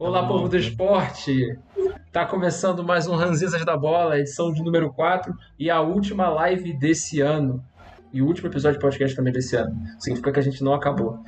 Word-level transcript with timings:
Olá, 0.00 0.24
povo 0.24 0.48
do 0.48 0.56
esporte! 0.56 1.58
Tá 2.12 2.24
começando 2.24 2.84
mais 2.84 3.08
um 3.08 3.16
Ranzisas 3.16 3.64
da 3.64 3.76
Bola, 3.76 4.20
edição 4.20 4.52
de 4.52 4.62
número 4.62 4.92
4 4.92 5.34
e 5.58 5.68
a 5.68 5.80
última 5.80 6.28
live 6.28 6.72
desse 6.72 7.20
ano. 7.20 7.64
E 8.12 8.22
o 8.22 8.26
último 8.26 8.46
episódio 8.46 8.78
de 8.78 8.82
podcast 8.82 9.16
também 9.16 9.32
desse 9.32 9.56
ano. 9.56 9.76
Significa 9.98 10.30
que 10.30 10.38
a 10.38 10.42
gente 10.42 10.62
não 10.62 10.72
acabou. 10.72 11.18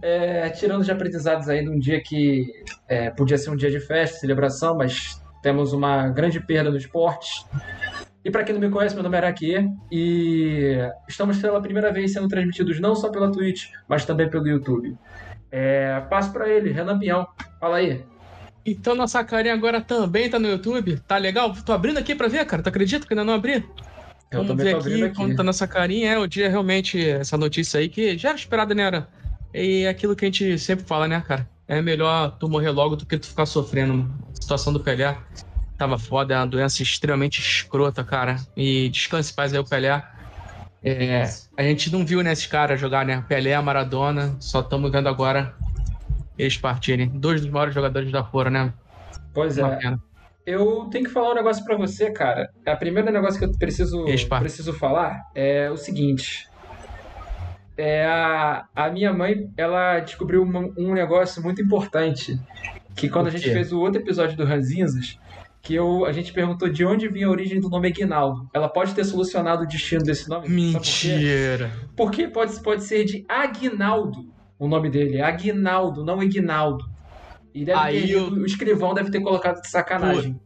É, 0.00 0.48
tirando 0.48 0.82
de 0.82 0.90
aprendizados 0.90 1.46
aí 1.50 1.62
de 1.62 1.68
um 1.68 1.78
dia 1.78 2.00
que 2.02 2.46
é, 2.88 3.10
podia 3.10 3.36
ser 3.36 3.50
um 3.50 3.56
dia 3.56 3.70
de 3.70 3.80
festa, 3.80 4.18
celebração, 4.18 4.78
mas 4.78 5.22
temos 5.42 5.74
uma 5.74 6.08
grande 6.08 6.40
perda 6.40 6.70
no 6.70 6.78
esporte. 6.78 7.44
E 8.24 8.30
para 8.30 8.44
quem 8.44 8.54
não 8.54 8.62
me 8.62 8.70
conhece, 8.70 8.94
meu 8.94 9.04
nome 9.04 9.16
é 9.16 9.18
Araquê 9.18 9.68
e 9.92 10.78
estamos 11.06 11.38
pela 11.38 11.60
primeira 11.60 11.92
vez 11.92 12.14
sendo 12.14 12.28
transmitidos 12.28 12.80
não 12.80 12.94
só 12.94 13.10
pela 13.10 13.30
Twitch, 13.30 13.68
mas 13.86 14.06
também 14.06 14.28
pelo 14.30 14.48
YouTube. 14.48 14.96
É, 15.50 16.00
passo 16.08 16.32
para 16.32 16.48
ele, 16.48 16.72
Renan 16.72 16.98
Pinhão. 16.98 17.26
Fala 17.58 17.76
aí. 17.76 18.04
Então 18.64 18.94
nossa 18.94 19.24
carinha 19.24 19.54
agora 19.54 19.80
também 19.80 20.28
tá 20.28 20.38
no 20.38 20.48
YouTube. 20.48 21.00
Tá 21.06 21.16
legal? 21.16 21.52
Tô 21.64 21.72
abrindo 21.72 21.98
aqui 21.98 22.14
pra 22.14 22.28
ver, 22.28 22.44
cara. 22.44 22.62
Tu 22.62 22.68
acredita 22.68 23.06
que 23.06 23.12
ainda 23.12 23.24
não 23.24 23.34
abri? 23.34 23.64
Eu 24.30 24.44
Vamos 24.44 24.62
ver 24.62 24.76
aqui, 24.76 25.02
aqui. 25.02 25.16
quando 25.16 25.34
tá 25.34 25.42
nossa 25.42 25.66
carinha. 25.66 26.12
É 26.12 26.18
o 26.18 26.26
dia 26.26 26.48
realmente, 26.48 27.04
essa 27.04 27.36
notícia 27.36 27.80
aí 27.80 27.88
que 27.88 28.16
já 28.16 28.28
era 28.30 28.38
esperada, 28.38 28.74
né? 28.74 28.82
Era? 28.84 29.08
E 29.52 29.82
é 29.82 29.88
aquilo 29.88 30.14
que 30.14 30.24
a 30.24 30.28
gente 30.28 30.58
sempre 30.58 30.84
fala, 30.84 31.08
né, 31.08 31.22
cara? 31.26 31.48
É 31.66 31.80
melhor 31.82 32.36
tu 32.38 32.48
morrer 32.48 32.70
logo 32.70 32.96
do 32.96 33.06
que 33.06 33.18
tu 33.18 33.26
ficar 33.26 33.46
sofrendo. 33.46 33.94
mano. 33.94 34.18
A 34.30 34.40
situação 34.40 34.72
do 34.72 34.80
Pelé 34.80 35.16
tava 35.76 35.98
foda, 35.98 36.34
é 36.34 36.36
uma 36.36 36.46
doença 36.46 36.82
extremamente 36.82 37.40
escrota, 37.40 38.04
cara. 38.04 38.36
E 38.56 38.88
descanse 38.90 39.32
paz 39.32 39.52
aí 39.52 39.58
o 39.58 39.64
Pelé. 39.64 40.04
É, 40.82 41.24
a 41.56 41.62
gente 41.62 41.92
não 41.92 42.06
viu 42.06 42.22
né, 42.22 42.32
esses 42.32 42.46
caras 42.46 42.80
jogar, 42.80 43.04
né? 43.04 43.22
Pelé, 43.28 43.58
Maradona, 43.60 44.34
só 44.40 44.60
estamos 44.60 44.90
vendo 44.90 45.08
agora 45.08 45.54
eles 46.38 46.56
partirem. 46.56 47.08
Dois 47.08 47.40
dos 47.40 47.50
maiores 47.50 47.74
jogadores 47.74 48.10
da 48.10 48.24
fora, 48.24 48.50
né? 48.50 48.72
Pois 49.34 49.58
é. 49.58 49.78
Eu 50.46 50.88
tenho 50.90 51.04
que 51.04 51.10
falar 51.10 51.32
um 51.32 51.34
negócio 51.34 51.64
pra 51.64 51.76
você, 51.76 52.10
cara. 52.10 52.50
A 52.66 52.74
primeiro 52.74 53.12
negócio 53.12 53.38
que 53.38 53.44
eu 53.44 53.52
preciso, 53.58 54.04
preciso 54.38 54.72
falar 54.72 55.22
é 55.34 55.70
o 55.70 55.76
seguinte. 55.76 56.48
É 57.76 58.06
a, 58.06 58.64
a 58.74 58.90
minha 58.90 59.12
mãe, 59.12 59.50
ela 59.56 60.00
descobriu 60.00 60.42
um, 60.42 60.74
um 60.76 60.94
negócio 60.94 61.42
muito 61.42 61.62
importante. 61.62 62.38
Que 62.96 63.08
quando 63.08 63.28
a 63.28 63.30
gente 63.30 63.50
fez 63.50 63.72
o 63.72 63.78
outro 63.78 64.00
episódio 64.00 64.36
do 64.36 64.44
Ranzinzas, 64.44 65.18
que 65.62 65.74
eu, 65.74 66.04
a 66.06 66.12
gente 66.12 66.32
perguntou 66.32 66.68
de 66.68 66.84
onde 66.84 67.06
vinha 67.08 67.26
a 67.26 67.30
origem 67.30 67.60
do 67.60 67.68
nome 67.68 67.88
Aguinaldo. 67.88 68.48
Ela 68.54 68.68
pode 68.68 68.94
ter 68.94 69.04
solucionado 69.04 69.64
o 69.64 69.66
destino 69.66 70.02
desse 70.02 70.28
nome? 70.28 70.46
Sabe 70.48 70.54
por? 70.56 70.72
Mentira. 70.74 71.72
Porque 71.96 72.28
pode, 72.28 72.60
pode 72.62 72.82
ser 72.84 73.04
de 73.04 73.24
Aguinaldo 73.28 74.18
o 74.58 74.66
nome 74.68 74.90
dele. 74.90 75.20
Aguinaldo, 75.20 76.04
não 76.04 76.22
Ignaldo. 76.22 76.84
E 77.54 77.64
deve 77.64 77.78
Aí 77.78 78.02
ter, 78.06 78.10
eu- 78.12 78.28
o 78.30 78.46
escrivão 78.46 78.94
deve 78.94 79.10
ter 79.10 79.20
colocado 79.20 79.60
de 79.60 79.68
sacanagem. 79.68 80.40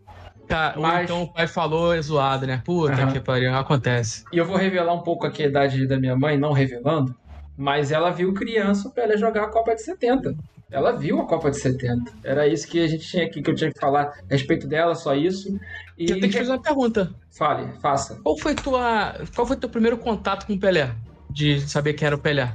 Cara, 0.48 0.76
ou 0.76 0.82
Mas- 0.82 1.04
então 1.04 1.22
o 1.22 1.32
pai 1.32 1.46
falou 1.46 1.94
é 1.94 2.02
zoado, 2.02 2.46
né? 2.46 2.60
Puta 2.64 2.92
Aham. 2.92 3.12
que 3.12 3.20
pariu, 3.20 3.54
acontece. 3.54 4.24
E 4.32 4.36
eu 4.38 4.44
vou 4.44 4.56
revelar 4.56 4.92
um 4.94 5.02
pouco 5.02 5.26
aqui 5.26 5.42
a 5.42 5.46
idade 5.46 5.86
da 5.86 5.98
minha 5.98 6.14
mãe, 6.16 6.36
não 6.36 6.52
revelando, 6.52 7.14
mas 7.56 7.90
ela 7.92 8.10
viu 8.10 8.34
criança 8.34 8.88
o 8.88 8.92
Pelé 8.92 9.16
jogar 9.16 9.44
a 9.44 9.48
Copa 9.50 9.74
de 9.74 9.82
70. 9.82 10.34
Ela 10.74 10.90
viu 10.90 11.20
a 11.20 11.26
Copa 11.26 11.50
de 11.52 11.58
70. 11.58 12.10
Era 12.24 12.48
isso 12.48 12.66
que 12.66 12.80
a 12.82 12.86
gente 12.88 13.06
tinha 13.06 13.24
aqui, 13.24 13.40
que 13.40 13.48
eu 13.48 13.54
tinha 13.54 13.70
que 13.72 13.78
falar 13.78 14.06
a 14.08 14.12
respeito 14.28 14.66
dela, 14.66 14.94
só 14.96 15.14
isso. 15.14 15.48
E 15.96 16.10
Eu 16.10 16.18
tenho 16.18 16.32
que 16.32 16.38
fazer 16.38 16.50
uma 16.50 16.60
pergunta. 16.60 17.14
fale, 17.30 17.72
faça. 17.80 18.18
Qual 18.22 18.36
foi 18.38 18.54
tua. 18.56 19.14
Qual 19.34 19.46
foi 19.46 19.56
teu 19.56 19.68
primeiro 19.68 19.96
contato 19.96 20.46
com 20.46 20.54
o 20.54 20.58
Pelé? 20.58 20.92
De 21.30 21.60
saber 21.60 21.94
quem 21.94 22.06
era 22.06 22.16
o 22.16 22.20
Pelé? 22.20 22.52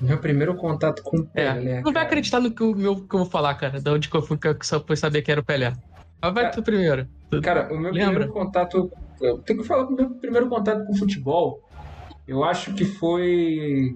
Meu 0.00 0.18
primeiro 0.18 0.56
contato 0.56 1.02
com 1.02 1.18
o 1.18 1.28
É. 1.34 1.52
Pelé. 1.52 1.82
não 1.82 1.92
vai 1.92 2.02
acreditar 2.04 2.40
no 2.40 2.50
que, 2.50 2.62
eu- 2.62 2.74
meu, 2.74 2.96
que 3.06 3.14
eu 3.14 3.20
vou 3.20 3.28
falar, 3.30 3.54
cara. 3.56 3.78
Da 3.78 3.92
onde 3.92 4.08
que 4.08 4.16
eu 4.16 4.22
fui 4.22 4.38
que 4.38 4.48
eu 4.48 4.56
só 4.62 4.80
fui 4.82 4.96
saber 4.96 5.20
quem 5.20 5.32
era 5.32 5.42
o 5.42 5.44
Pelé. 5.44 5.74
Mas 6.22 6.32
vai 6.34 6.44
Cara, 6.44 6.54
tu 6.54 6.62
primeiro. 6.62 7.06
Tu- 7.30 7.42
Cara, 7.42 7.68
o 7.72 7.78
meu 7.78 7.92
Lembra? 7.92 8.12
primeiro 8.12 8.32
contato. 8.32 8.90
Eu 9.20 9.38
tenho 9.42 9.60
que 9.60 9.66
falar 9.68 9.82
do 9.84 9.94
meu 9.94 10.08
primeiro 10.14 10.48
contato 10.48 10.86
com 10.86 10.94
futebol. 10.96 11.60
Eu 12.26 12.42
acho 12.42 12.72
que 12.74 12.86
foi. 12.86 13.94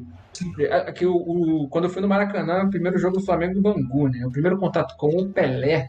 É, 0.58 0.92
Que 0.92 1.06
o, 1.06 1.14
o- 1.16 1.68
quando 1.68 1.84
eu 1.84 1.90
fui 1.90 2.00
no 2.02 2.08
Maracanã, 2.08 2.64
o 2.64 2.70
primeiro 2.70 2.98
jogo 2.98 3.18
do 3.18 3.24
Flamengo 3.24 3.54
do 3.54 3.62
Bangu, 3.62 4.08
né? 4.08 4.24
O 4.26 4.30
primeiro 4.30 4.58
contato 4.58 4.94
com 4.96 5.08
o 5.08 5.32
Pelé 5.32 5.88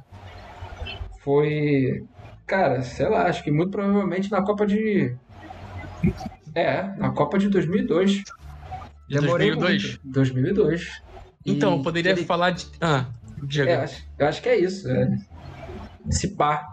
foi. 1.24 2.06
Cara, 2.46 2.82
sei 2.84 3.08
lá, 3.10 3.24
acho 3.28 3.44
que 3.44 3.52
muito 3.52 3.72
provavelmente 3.72 4.30
na 4.30 4.44
Copa 4.44 4.66
de. 4.66 5.16
É, 6.54 6.84
na 6.98 7.12
Copa 7.12 7.38
de 7.40 7.50
2002. 7.50 8.12
De 9.08 9.20
Demorei 9.20 9.50
2002? 9.52 9.84
muito. 9.84 10.00
2002. 10.12 10.88
E 11.46 11.52
Então, 11.52 11.78
eu 11.78 11.84
poderia 11.84 12.12
ele- 12.12 12.24
falar 12.26 12.52
de. 12.52 12.68
Ah, 12.82 13.06
Diego. 13.48 13.70
É, 13.70 13.76
acho- 13.76 14.04
eu 14.18 14.28
acho 14.28 14.42
que 14.42 14.50
é 14.50 14.60
isso. 14.60 14.88
É. 14.90 15.08
Se 16.12 16.36
pá. 16.36 16.68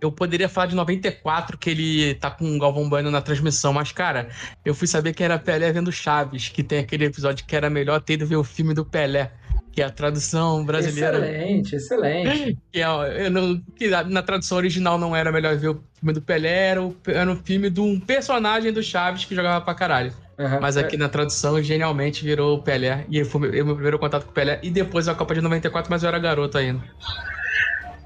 Eu 0.00 0.12
poderia 0.12 0.48
falar 0.48 0.66
de 0.66 0.74
94, 0.76 1.56
que 1.56 1.70
ele 1.70 2.14
tá 2.16 2.30
com 2.30 2.56
o 2.56 2.58
Galvão 2.58 2.88
Bueno 2.88 3.10
na 3.10 3.22
transmissão, 3.22 3.72
mas, 3.72 3.92
cara, 3.92 4.28
eu 4.64 4.74
fui 4.74 4.86
saber 4.86 5.14
que 5.14 5.24
era 5.24 5.38
Pelé 5.38 5.72
vendo 5.72 5.90
Chaves, 5.90 6.48
que 6.50 6.62
tem 6.62 6.80
aquele 6.80 7.06
episódio 7.06 7.46
que 7.46 7.56
era 7.56 7.70
melhor 7.70 8.00
ter 8.00 8.14
ido 8.14 8.26
ver 8.26 8.36
o 8.36 8.44
filme 8.44 8.74
do 8.74 8.84
Pelé, 8.84 9.32
que 9.72 9.80
é 9.80 9.86
a 9.86 9.90
tradução 9.90 10.64
brasileira. 10.64 11.18
Excelente, 11.18 11.76
excelente. 11.76 12.58
Que, 12.72 12.82
é, 12.82 13.26
eu 13.26 13.30
não- 13.30 13.58
que 13.74 13.88
na- 13.88 14.22
tradução 14.22 14.58
original 14.58 14.98
não 14.98 15.16
era 15.16 15.32
melhor 15.32 15.56
ver 15.56 15.68
o 15.70 15.82
filme 15.98 16.12
do 16.12 16.20
Pelé, 16.20 16.68
era, 16.68 16.82
o, 16.82 16.94
era 17.06 17.30
um 17.30 17.36
filme 17.36 17.70
de 17.70 17.80
um 17.80 17.98
personagem 17.98 18.70
do 18.72 18.82
Chaves 18.82 19.24
que 19.24 19.34
jogava 19.34 19.64
pra 19.64 19.74
caralho. 19.74 20.12
Aham. 20.38 20.60
Mas 20.60 20.76
aqui 20.76 20.98
na 20.98 21.08
tradução, 21.08 21.62
genialmente, 21.62 22.22
virou 22.22 22.58
o 22.58 22.62
Pelé. 22.62 23.06
E 23.08 23.24
foi 23.24 23.40
meu, 23.40 23.64
meu 23.64 23.74
primeiro 23.74 23.98
contato 23.98 24.24
com 24.24 24.30
o 24.30 24.34
Pelé. 24.34 24.60
E 24.62 24.68
depois 24.68 25.08
a 25.08 25.14
Copa 25.14 25.34
de 25.34 25.40
94, 25.40 25.90
mas 25.90 26.02
eu 26.02 26.08
era 26.10 26.18
garoto 26.18 26.58
ainda. 26.58 26.84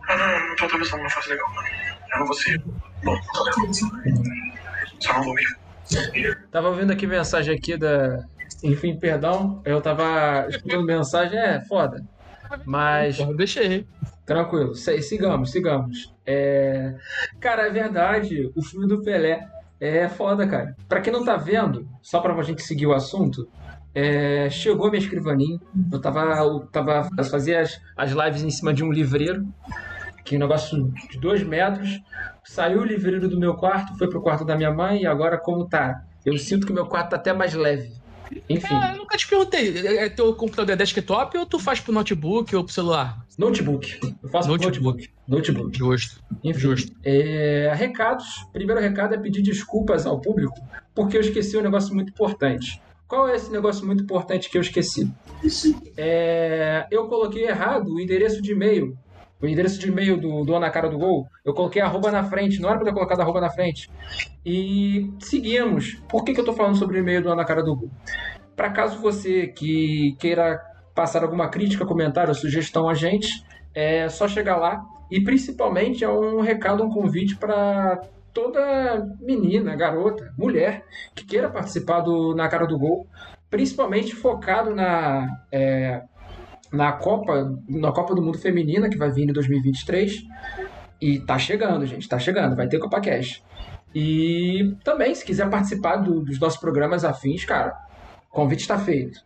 Ah, 0.08 0.16
não, 0.16 0.48
não 0.48 0.56
tô 0.56 0.64
atravessando 0.66 1.00
uma 1.00 1.10
fase 1.10 1.28
legal. 1.30 1.46
Eu 2.12 2.18
não 2.18 2.26
vou 2.26 2.34
ser. 2.34 2.62
Só 5.00 5.14
não 5.14 5.24
vou 5.24 5.34
mesmo. 5.34 5.60
Tava 6.50 6.68
ouvindo 6.68 6.92
aqui 6.92 7.06
mensagem 7.06 7.54
aqui 7.54 7.76
da. 7.76 8.24
Enfim, 8.62 8.96
perdão. 8.98 9.60
Eu 9.64 9.80
tava 9.80 10.46
escutando 10.48 10.84
mensagem, 10.84 11.38
é 11.38 11.60
foda. 11.62 12.04
Mas 12.64 13.18
deixei. 13.36 13.86
tranquilo, 14.26 14.74
sigamos, 14.74 15.50
sigamos. 15.50 16.12
É... 16.26 16.94
Cara, 17.40 17.66
é 17.66 17.70
verdade, 17.70 18.50
o 18.54 18.62
filme 18.62 18.86
do 18.86 19.02
Pelé 19.02 19.48
é 19.80 20.08
foda, 20.08 20.46
cara. 20.46 20.76
Pra 20.88 21.00
quem 21.00 21.12
não 21.12 21.24
tá 21.24 21.36
vendo, 21.36 21.88
só 22.02 22.20
pra 22.20 22.40
gente 22.42 22.62
seguir 22.62 22.86
o 22.86 22.92
assunto, 22.92 23.48
é, 23.94 24.48
chegou 24.50 24.90
minha 24.90 25.02
escrivaninha. 25.02 25.58
Eu 25.92 26.00
tava. 26.00 26.20
Eu 26.20 26.60
tava 26.70 27.08
eu 27.16 27.24
fazia 27.24 27.60
as, 27.60 27.80
as 27.96 28.10
lives 28.12 28.42
em 28.42 28.50
cima 28.50 28.72
de 28.72 28.84
um 28.84 28.92
livreiro, 28.92 29.46
que 30.24 30.34
é 30.34 30.38
um 30.38 30.40
negócio 30.40 30.92
de 31.10 31.18
dois 31.18 31.42
metros. 31.42 32.00
Saiu 32.44 32.80
o 32.80 32.84
livreiro 32.84 33.28
do 33.28 33.38
meu 33.38 33.54
quarto, 33.54 33.96
foi 33.98 34.08
pro 34.08 34.20
quarto 34.22 34.44
da 34.44 34.56
minha 34.56 34.72
mãe, 34.72 35.02
e 35.02 35.06
agora 35.06 35.38
como 35.38 35.66
tá? 35.68 36.02
Eu 36.24 36.36
sinto 36.38 36.66
que 36.66 36.72
meu 36.72 36.86
quarto 36.86 37.10
tá 37.10 37.16
até 37.16 37.32
mais 37.32 37.54
leve. 37.54 37.92
Enfim, 38.48 38.74
Ah, 38.74 38.92
eu 38.92 38.98
nunca 38.98 39.16
te 39.16 39.26
perguntei. 39.26 39.76
É 39.86 40.04
é 40.04 40.08
teu 40.08 40.32
computador 40.34 40.72
é 40.72 40.76
desktop 40.76 41.36
ou 41.36 41.44
tu 41.44 41.58
faz 41.58 41.80
pro 41.80 41.92
notebook 41.92 42.54
ou 42.54 42.62
pro 42.62 42.72
celular? 42.72 43.24
notebook. 43.36 43.98
Eu 44.22 44.28
faço 44.28 44.48
pro 44.48 44.56
Notebook. 44.56 44.98
notebook. 44.98 45.10
Notebook. 45.26 45.76
Justo. 45.78 46.22
Enfim, 46.44 46.60
Justo. 46.60 46.92
é, 47.04 47.72
recados. 47.74 48.26
Primeiro 48.52 48.80
recado 48.80 49.14
é 49.14 49.18
pedir 49.18 49.42
desculpas 49.42 50.06
ao 50.06 50.20
público, 50.20 50.54
porque 50.94 51.16
eu 51.16 51.20
esqueci 51.22 51.56
um 51.56 51.62
negócio 51.62 51.92
muito 51.94 52.10
importante. 52.10 52.80
Qual 53.08 53.28
é 53.28 53.34
esse 53.34 53.50
negócio 53.50 53.84
muito 53.84 54.04
importante 54.04 54.48
que 54.48 54.56
eu 54.56 54.62
esqueci? 54.62 55.10
É, 55.96 56.86
eu 56.90 57.08
coloquei 57.08 57.44
errado 57.46 57.92
o 57.94 58.00
endereço 58.00 58.40
de 58.40 58.52
e-mail. 58.52 58.96
O 59.42 59.46
endereço 59.46 59.78
de 59.78 59.88
e-mail 59.88 60.20
do 60.20 60.44
Dona 60.44 60.70
Cara 60.70 60.88
do 60.88 60.98
Gol. 60.98 61.26
Eu 61.44 61.54
coloquei 61.54 61.80
arroba 61.80 62.10
na 62.10 62.24
frente. 62.24 62.60
Não 62.60 62.68
era 62.68 62.78
pra 62.78 62.86
ter 62.86 62.94
colocado 62.94 63.20
arroba 63.20 63.40
na 63.40 63.50
frente. 63.50 63.90
E 64.44 65.10
seguimos. 65.18 65.94
Por 66.08 66.24
que, 66.24 66.34
que 66.34 66.40
eu 66.40 66.44
tô 66.44 66.52
falando 66.52 66.76
sobre 66.76 66.98
o 66.98 67.00
e-mail 67.00 67.22
do 67.22 67.28
Dona 67.28 67.44
Cara 67.44 67.62
do 67.62 67.74
Gol? 67.74 67.90
Para 68.54 68.70
caso 68.70 69.00
você 69.00 69.46
que 69.46 70.14
queira 70.18 70.60
passar 70.94 71.22
alguma 71.22 71.48
crítica, 71.48 71.86
comentário, 71.86 72.34
sugestão 72.34 72.88
a 72.88 72.94
gente, 72.94 73.28
é 73.74 74.08
só 74.08 74.28
chegar 74.28 74.56
lá. 74.56 74.84
E 75.10 75.22
principalmente 75.24 76.04
é 76.04 76.08
um 76.08 76.40
recado, 76.40 76.84
um 76.84 76.90
convite 76.90 77.36
para 77.36 78.00
toda 78.32 79.06
menina, 79.20 79.74
garota, 79.74 80.32
mulher 80.38 80.84
que 81.14 81.24
queira 81.24 81.50
participar 81.50 82.00
do 82.00 82.34
Na 82.34 82.48
Cara 82.48 82.66
do 82.66 82.78
Gol, 82.78 83.06
principalmente 83.48 84.14
focado 84.14 84.74
na, 84.74 85.26
é, 85.50 86.02
na 86.72 86.92
Copa, 86.92 87.56
na 87.68 87.92
Copa 87.92 88.14
do 88.14 88.22
Mundo 88.22 88.38
Feminina 88.38 88.88
que 88.88 88.96
vai 88.96 89.10
vir 89.10 89.24
em 89.28 89.32
2023. 89.32 90.22
E 91.00 91.18
tá 91.20 91.38
chegando, 91.38 91.86
gente, 91.86 92.08
tá 92.08 92.18
chegando, 92.18 92.54
vai 92.54 92.68
ter 92.68 92.78
Copa 92.78 93.00
Cash. 93.00 93.42
E 93.94 94.76
também, 94.84 95.14
se 95.14 95.24
quiser 95.24 95.48
participar 95.50 95.96
do- 95.96 96.20
dos 96.20 96.38
nossos 96.38 96.60
programas 96.60 97.04
afins, 97.04 97.44
cara, 97.44 97.74
convite 98.28 98.60
está 98.60 98.78
feito. 98.78 99.18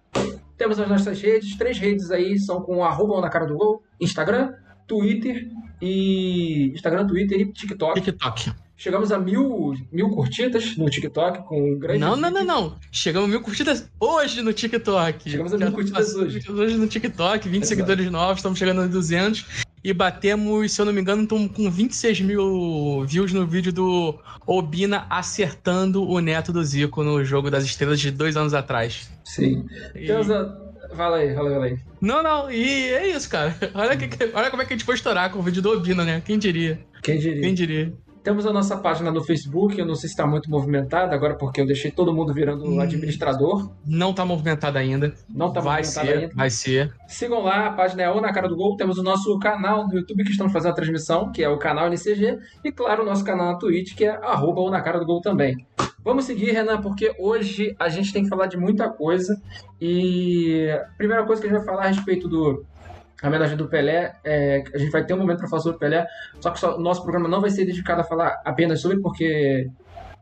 Temos 0.56 0.78
as 0.78 0.88
nossas 0.88 1.20
redes, 1.20 1.56
três 1.56 1.78
redes 1.78 2.10
aí 2.10 2.38
são 2.38 2.62
com 2.62 2.84
arroba 2.84 3.20
na 3.20 3.28
cara 3.28 3.44
do 3.44 3.56
gol, 3.56 3.82
Instagram, 4.00 4.52
Twitter 4.86 5.48
e. 5.82 6.70
Instagram, 6.74 7.06
Twitter 7.06 7.40
e 7.40 7.52
TikTok. 7.52 8.00
TikTok. 8.00 8.52
Chegamos 8.76 9.12
a 9.12 9.18
mil, 9.18 9.74
mil 9.92 10.10
curtidas 10.10 10.76
no 10.76 10.90
TikTok 10.90 11.46
com 11.46 11.72
um 11.74 11.78
grande. 11.78 12.00
Não, 12.00 12.16
não, 12.16 12.30
não, 12.30 12.44
não. 12.44 12.76
Chegamos 12.90 13.28
a 13.28 13.30
mil 13.30 13.40
curtidas 13.40 13.88
hoje 14.00 14.42
no 14.42 14.52
TikTok. 14.52 15.30
Chegamos 15.30 15.54
a 15.54 15.58
mil 15.58 15.72
curtidas 15.72 16.14
hoje. 16.14 16.40
Hoje 16.50 16.76
no 16.76 16.86
TikTok, 16.88 17.48
20 17.48 17.62
Exato. 17.62 17.68
seguidores 17.68 18.10
novos, 18.10 18.38
estamos 18.38 18.58
chegando 18.58 18.80
a 18.82 18.86
200. 18.86 19.44
e 19.84 19.92
batemos, 19.92 20.72
se 20.72 20.80
eu 20.80 20.86
não 20.86 20.92
me 20.92 21.00
engano, 21.00 21.26
tamo 21.26 21.48
com 21.48 21.70
26 21.70 22.20
mil 22.22 23.04
views 23.06 23.32
no 23.32 23.46
vídeo 23.46 23.72
do 23.72 24.18
Obina 24.46 25.06
acertando 25.08 26.02
o 26.02 26.18
neto 26.20 26.52
do 26.52 26.64
Zico 26.64 27.04
no 27.04 27.24
jogo 27.24 27.50
das 27.50 27.64
estrelas 27.64 28.00
de 28.00 28.10
dois 28.10 28.36
anos 28.36 28.54
atrás. 28.54 29.08
Sim. 29.24 29.66
E-. 29.94 30.06
Fala 30.96 31.16
aí, 31.18 31.34
fala 31.34 31.48
aí, 31.48 31.54
fala 31.54 31.64
aí. 31.66 31.78
Não, 32.00 32.22
não, 32.22 32.50
e 32.50 32.64
é 32.90 33.08
isso, 33.16 33.28
cara. 33.28 33.54
Olha, 33.74 33.96
que- 33.96 34.30
olha 34.34 34.50
como 34.50 34.62
é 34.62 34.66
que 34.66 34.74
a 34.74 34.76
gente 34.76 34.84
foi 34.86 34.94
estourar 34.94 35.30
com 35.30 35.38
o 35.38 35.42
vídeo 35.42 35.60
do 35.62 35.70
Obina, 35.70 36.04
né? 36.04 36.22
Quem 36.24 36.38
diria? 36.38 36.78
Quem 37.02 37.18
diria? 37.18 37.40
Quem 37.42 37.54
diria? 37.54 37.92
Temos 38.24 38.46
a 38.46 38.52
nossa 38.54 38.76
página 38.78 39.10
no 39.12 39.22
Facebook, 39.22 39.78
eu 39.78 39.84
não 39.84 39.94
sei 39.94 40.08
se 40.08 40.14
está 40.14 40.26
muito 40.26 40.50
movimentada 40.50 41.14
agora 41.14 41.34
porque 41.34 41.60
eu 41.60 41.66
deixei 41.66 41.90
todo 41.90 42.10
mundo 42.12 42.32
virando 42.32 42.64
Hum. 42.64 42.80
administrador. 42.80 43.70
Não 43.86 44.14
tá 44.14 44.24
movimentado 44.24 44.78
ainda. 44.78 45.12
Não 45.28 45.48
está 45.48 45.60
vai 45.60 45.82
movimentada 45.82 46.06
ser, 46.06 46.18
ainda. 46.24 46.34
vai 46.34 46.48
ser. 46.50 46.94
Sigam 47.06 47.42
lá, 47.42 47.66
a 47.66 47.72
página 47.74 48.02
é 48.02 48.10
O 48.10 48.22
Na 48.22 48.32
Cara 48.32 48.48
do 48.48 48.56
Gol. 48.56 48.76
Temos 48.78 48.96
o 48.96 49.02
nosso 49.02 49.38
canal 49.38 49.86
no 49.86 49.94
YouTube 49.94 50.24
que 50.24 50.30
estamos 50.30 50.54
fazendo 50.54 50.72
a 50.72 50.74
transmissão, 50.74 51.30
que 51.30 51.44
é 51.44 51.48
o 51.50 51.58
canal 51.58 51.86
NCG. 51.88 52.38
E 52.64 52.72
claro, 52.72 53.02
o 53.02 53.06
nosso 53.06 53.22
canal 53.22 53.52
na 53.52 53.58
Twitch, 53.58 53.94
que 53.94 54.06
é 54.06 54.16
arroba 54.24 54.62
O 54.62 54.70
Na 54.70 54.80
Cara 54.80 54.98
do 54.98 55.04
Gol 55.04 55.20
também. 55.20 55.54
Vamos 56.02 56.24
seguir, 56.24 56.50
Renan, 56.52 56.80
porque 56.80 57.14
hoje 57.18 57.74
a 57.78 57.88
gente 57.90 58.10
tem 58.12 58.22
que 58.22 58.28
falar 58.30 58.46
de 58.46 58.56
muita 58.56 58.88
coisa. 58.88 59.38
E 59.80 60.70
a 60.70 60.96
primeira 60.96 61.24
coisa 61.24 61.42
que 61.42 61.48
a 61.48 61.50
gente 61.50 61.58
vai 61.58 61.66
falar 61.66 61.84
a 61.84 61.88
respeito 61.88 62.26
do 62.28 62.64
a 63.22 63.28
homenagem 63.28 63.56
do 63.56 63.68
Pelé, 63.68 64.14
é, 64.24 64.62
a 64.74 64.78
gente 64.78 64.90
vai 64.90 65.04
ter 65.04 65.14
um 65.14 65.18
momento 65.18 65.38
para 65.38 65.48
falar 65.48 65.62
sobre 65.62 65.76
o 65.76 65.80
Pelé, 65.80 66.06
só 66.40 66.50
que 66.50 66.64
o 66.66 66.78
nosso 66.78 67.02
programa 67.02 67.28
não 67.28 67.40
vai 67.40 67.50
ser 67.50 67.64
dedicado 67.64 68.00
a 68.00 68.04
falar 68.04 68.40
apenas 68.44 68.80
sobre, 68.80 69.00
porque 69.00 69.68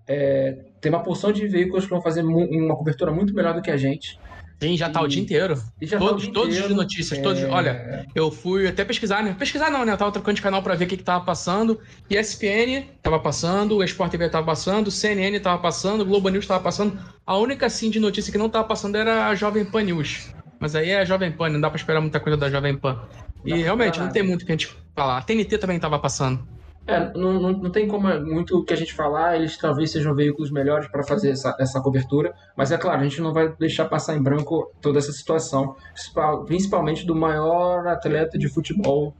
é, 0.06 0.56
tem 0.80 0.90
uma 0.92 1.02
porção 1.02 1.32
de 1.32 1.46
veículos 1.48 1.84
que 1.84 1.90
vão 1.90 2.02
fazer 2.02 2.22
uma 2.22 2.76
cobertura 2.76 3.10
muito 3.12 3.34
melhor 3.34 3.54
do 3.54 3.62
que 3.62 3.70
a 3.70 3.76
gente. 3.76 4.18
Sim, 4.60 4.76
já 4.76 4.88
tá 4.88 5.02
o 5.02 5.06
E- 5.06 5.08
dia 5.08 5.22
inteiro. 5.22 5.56
Tá 5.56 5.98
Todos, 5.98 6.22
o 6.22 6.26
dia 6.26 6.32
todos 6.32 6.48
inteiro. 6.54 6.68
de 6.68 6.74
notícias, 6.74 7.18
todos. 7.20 7.42
É, 7.42 7.48
Olha, 7.48 8.06
eu 8.14 8.30
fui 8.30 8.68
até 8.68 8.84
pesquisar, 8.84 9.20
né? 9.20 9.34
Pesquisar 9.36 9.70
não, 9.72 9.84
né? 9.84 9.92
Eu 9.92 9.96
tava 9.96 10.12
trocando 10.12 10.36
de 10.36 10.42
canal 10.42 10.62
pra 10.62 10.76
ver 10.76 10.84
o 10.84 10.88
que, 10.88 10.96
que 10.96 11.02
tava 11.02 11.24
passando. 11.24 11.80
ESPN 12.08 12.84
tava 13.02 13.18
passando, 13.18 13.76
o 13.78 13.82
Sport 13.82 14.12
TV 14.12 14.28
tava 14.28 14.46
passando, 14.46 14.88
CNN 14.88 15.40
tava 15.40 15.60
passando, 15.60 16.02
o 16.02 16.04
Globo 16.04 16.28
News 16.28 16.46
tava 16.46 16.62
passando. 16.62 16.96
A 17.26 17.36
única, 17.36 17.66
assim, 17.66 17.90
de 17.90 17.98
notícia 17.98 18.30
que 18.30 18.38
não 18.38 18.48
tava 18.48 18.62
passando 18.68 18.94
era 18.96 19.26
a 19.26 19.34
Jovem 19.34 19.64
Pan 19.64 19.82
News. 19.82 20.32
Mas 20.62 20.76
aí 20.76 20.90
é 20.90 21.00
a 21.00 21.04
Jovem 21.04 21.32
Pan, 21.32 21.48
não 21.48 21.60
dá 21.60 21.68
pra 21.68 21.76
esperar 21.76 22.00
muita 22.00 22.20
coisa 22.20 22.38
da 22.38 22.48
Jovem 22.48 22.76
Pan. 22.76 23.02
E 23.44 23.50
Dá 23.50 23.56
pra 23.56 23.64
realmente, 23.64 23.98
não 23.98 24.10
tem 24.10 24.22
muito 24.22 24.42
o 24.42 24.46
que 24.46 24.52
a 24.52 24.54
gente 24.56 24.68
falar. 24.94 25.18
A 25.18 25.22
TNT 25.22 25.58
também 25.58 25.80
tava 25.80 25.98
passando. 25.98 26.46
É, 26.86 27.12
não, 27.18 27.32
não, 27.40 27.50
não 27.52 27.70
tem 27.70 27.88
como 27.88 28.06
muito 28.20 28.58
o 28.58 28.64
que 28.64 28.72
a 28.72 28.76
gente 28.76 28.94
falar, 28.94 29.34
eles 29.36 29.56
talvez 29.56 29.90
sejam 29.90 30.14
veículos 30.14 30.52
melhores 30.52 30.86
para 30.88 31.02
fazer 31.02 31.30
essa, 31.30 31.56
essa 31.58 31.80
cobertura, 31.80 32.32
mas 32.56 32.70
é 32.70 32.78
claro, 32.78 33.00
a 33.00 33.02
gente 33.04 33.20
não 33.20 33.32
vai 33.32 33.48
deixar 33.58 33.86
passar 33.86 34.16
em 34.16 34.22
branco 34.22 34.72
toda 34.80 34.98
essa 35.00 35.10
situação, 35.12 35.74
principal- 35.92 36.44
principalmente 36.44 37.04
do 37.04 37.14
maior 37.16 37.84
atleta 37.88 38.38
de 38.38 38.48
futebol 38.48 39.16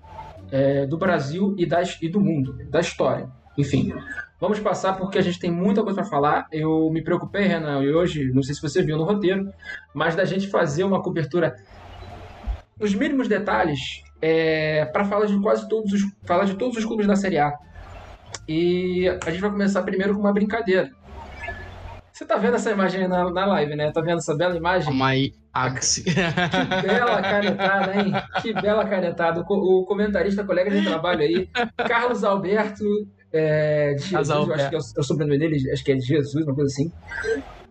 é, 0.52 0.86
do 0.86 0.96
Brasil 0.96 1.54
e, 1.58 1.66
da, 1.66 1.82
e 2.00 2.08
do 2.08 2.20
mundo, 2.20 2.56
da 2.68 2.78
história. 2.80 3.28
Enfim, 3.56 3.92
vamos 4.40 4.58
passar 4.60 4.96
porque 4.96 5.18
a 5.18 5.22
gente 5.22 5.38
tem 5.38 5.50
muita 5.50 5.82
coisa 5.82 6.00
para 6.00 6.10
falar. 6.10 6.46
Eu 6.50 6.90
me 6.90 7.02
preocupei, 7.02 7.44
Renan, 7.44 7.82
e 7.82 7.92
hoje, 7.92 8.30
não 8.32 8.42
sei 8.42 8.54
se 8.54 8.62
você 8.62 8.82
viu 8.82 8.96
no 8.96 9.04
roteiro, 9.04 9.52
mas 9.94 10.14
da 10.14 10.24
gente 10.24 10.48
fazer 10.48 10.84
uma 10.84 11.02
cobertura 11.02 11.56
nos 12.78 12.94
mínimos 12.94 13.28
detalhes 13.28 14.02
é, 14.20 14.84
para 14.86 15.04
falar 15.04 15.26
de 15.26 15.38
quase 15.40 15.68
todos 15.68 15.92
os 15.92 16.02
falar 16.24 16.44
de 16.44 16.54
todos 16.54 16.76
os 16.76 16.84
clubes 16.84 17.06
da 17.06 17.16
Série 17.16 17.38
A. 17.38 17.52
E 18.48 19.08
a 19.24 19.30
gente 19.30 19.40
vai 19.40 19.50
começar 19.50 19.82
primeiro 19.82 20.14
com 20.14 20.20
uma 20.20 20.32
brincadeira. 20.32 20.90
Você 22.12 22.26
tá 22.26 22.36
vendo 22.36 22.56
essa 22.56 22.70
imagem 22.70 23.02
aí 23.02 23.08
na, 23.08 23.30
na 23.30 23.46
live, 23.46 23.74
né? 23.74 23.90
Tá 23.90 24.00
vendo 24.00 24.18
essa 24.18 24.34
bela 24.34 24.56
imagem? 24.56 25.02
Aí, 25.02 25.32
Axi. 25.52 26.04
Que 26.04 26.86
bela 26.86 27.22
canetada, 27.22 27.96
hein? 27.96 28.12
Que 28.40 28.52
bela 28.52 28.84
canetada. 28.86 29.44
O, 29.48 29.80
o 29.80 29.84
comentarista, 29.84 30.44
colega 30.44 30.70
de 30.70 30.84
trabalho 30.84 31.20
aí, 31.20 31.48
Carlos 31.88 32.22
Alberto 32.22 32.84
é, 33.32 33.94
de 33.94 34.02
Jesus, 34.02 34.28
eu 34.48 34.54
acho 34.54 34.68
que 34.68 34.74
é 34.74 34.78
o, 34.78 34.82
é 34.96 35.00
o 35.00 35.02
sobrenome 35.02 35.38
dele, 35.38 35.70
acho 35.70 35.84
que 35.84 35.92
é 35.92 35.98
Jesus, 35.98 36.44
uma 36.44 36.54
coisa 36.54 36.70
assim. 36.70 36.92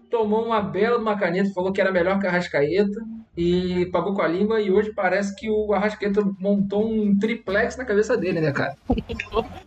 Tomou 0.09 0.45
uma 0.45 0.61
bela 0.61 0.97
de 0.97 1.03
uma 1.03 1.17
caneta, 1.17 1.51
falou 1.53 1.71
que 1.71 1.79
era 1.79 1.91
melhor 1.91 2.19
que 2.19 2.27
a 2.27 2.29
Arrascaeta 2.29 2.99
e 3.35 3.85
pagou 3.87 4.13
com 4.13 4.21
a 4.21 4.27
língua. 4.27 4.61
E 4.61 4.71
hoje 4.71 4.91
parece 4.93 5.35
que 5.35 5.49
o 5.49 5.73
Arrascaeta 5.73 6.21
montou 6.39 6.89
um 6.89 7.17
triplex 7.17 7.77
na 7.77 7.85
cabeça 7.85 8.17
dele, 8.17 8.41
né, 8.41 8.51
cara? 8.51 8.75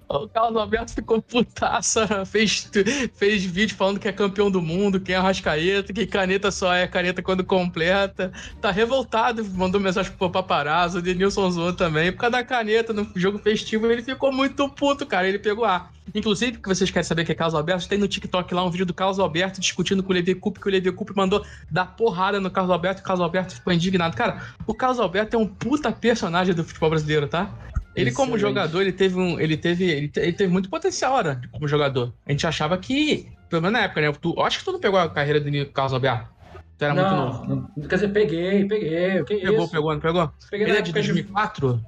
O 0.09 0.29
Carlos 0.29 0.61
Alberto 0.61 0.93
ficou 0.93 1.21
putaça, 1.21 2.25
fez, 2.27 2.71
fez 3.15 3.45
vídeo 3.45 3.77
falando 3.77 3.99
que 3.99 4.09
é 4.09 4.13
campeão 4.13 4.51
do 4.51 4.61
mundo, 4.61 5.01
que 5.01 5.13
é 5.13 5.17
Arrascaeta, 5.17 5.93
que 5.93 6.07
caneta 6.07 6.51
só 6.51 6.73
é 6.73 6.87
caneta 6.87 7.23
quando 7.23 7.43
completa. 7.43 8.33
Tá 8.61 8.71
revoltado, 8.71 9.45
mandou 9.45 9.81
mensagem 9.81 10.13
pro 10.13 10.31
paparazzo, 10.31 10.99
o 10.99 11.03
Denilson 11.03 11.51
zoou 11.51 11.73
também. 11.73 12.13
Por 12.13 12.19
causa 12.19 12.33
da 12.33 12.45
caneta 12.45 12.93
no 12.93 13.11
jogo 13.17 13.39
festivo, 13.39 13.91
ele 13.91 14.03
ficou 14.03 14.33
muito 14.33 14.69
puto, 14.69 15.07
cara. 15.07 15.29
Ele 15.29 15.39
pegou 15.39 15.65
A. 15.65 15.91
Inclusive, 16.15 16.59
que 16.59 16.69
vocês 16.69 16.91
querem 16.91 17.07
saber 17.07 17.25
que 17.25 17.33
é 17.33 17.35
Carlos 17.35 17.55
Alberto, 17.55 17.89
tem 17.89 17.99
no 17.99 18.07
TikTok 18.07 18.53
lá 18.53 18.65
um 18.65 18.71
vídeo 18.71 18.85
do 18.85 18.93
Carlos 18.93 19.19
Alberto 19.19 19.61
discutindo 19.61 20.03
com 20.03 20.11
o 20.11 20.15
Levi 20.15 20.35
Coupe, 20.35 20.61
que 20.61 20.69
o 20.69 20.71
Levi 20.71 20.93
Coupe 20.93 21.17
mandou 21.17 21.45
dar 21.71 21.87
porrada 21.97 22.39
no 22.39 22.51
Carlos 22.51 22.73
Alberto, 22.73 23.01
e 23.01 23.03
o 23.03 23.05
Carlos 23.05 23.23
Alberto 23.23 23.54
ficou 23.55 23.73
indignado. 23.73 24.17
Cara, 24.17 24.43
o 24.67 24.75
Carlos 24.75 25.01
Alberto 25.01 25.37
é 25.37 25.39
um 25.39 25.47
puta 25.47 25.91
personagem 25.93 26.55
do 26.55 26.65
futebol 26.65 26.91
brasileiro, 26.91 27.27
tá? 27.29 27.51
Ele, 27.95 28.11
como 28.11 28.37
Excelente. 28.37 28.41
jogador, 28.41 28.83
ele 28.83 28.93
teve 28.93 29.19
um. 29.19 29.39
Ele 29.39 29.57
teve, 29.57 29.85
ele, 29.85 30.11
ele 30.17 30.33
teve 30.33 30.53
muito 30.53 30.69
potencial, 30.69 31.23
né? 31.23 31.41
Como 31.53 31.69
jogador. 31.69 32.13
A 32.27 32.31
gente 32.33 32.47
achava 32.47 32.77
que. 32.77 33.29
Pelo 33.49 33.63
menos 33.63 33.79
na 33.79 33.85
época, 33.85 34.01
né? 34.01 34.13
Tu, 34.21 34.43
acho 34.43 34.59
que 34.59 34.65
tu 34.65 34.73
não 34.73 34.81
pegou 34.81 34.99
a 34.99 35.09
carreira 35.09 35.41
do 35.41 35.67
Carlos 35.67 35.93
Alberto. 35.93 36.29
Tu 36.77 36.85
era 36.85 36.93
muito 36.95 37.11
novo. 37.11 37.47
não, 37.47 37.71
não, 37.77 37.89
quer 37.89 37.95
dizer, 37.95 38.09
peguei, 38.09 38.65
peguei. 38.67 39.21
O 39.21 39.25
que 39.25 39.35
é 39.35 39.41
Pegou, 39.43 39.63
isso? 39.63 39.71
pegou, 39.71 39.93
não 39.93 40.01
pegou? 40.01 40.33
Peguei 40.51 40.67
Ele 40.67 40.77
é 40.79 40.83
de 40.83 40.91
época 40.91 40.95
2004? 40.95 41.81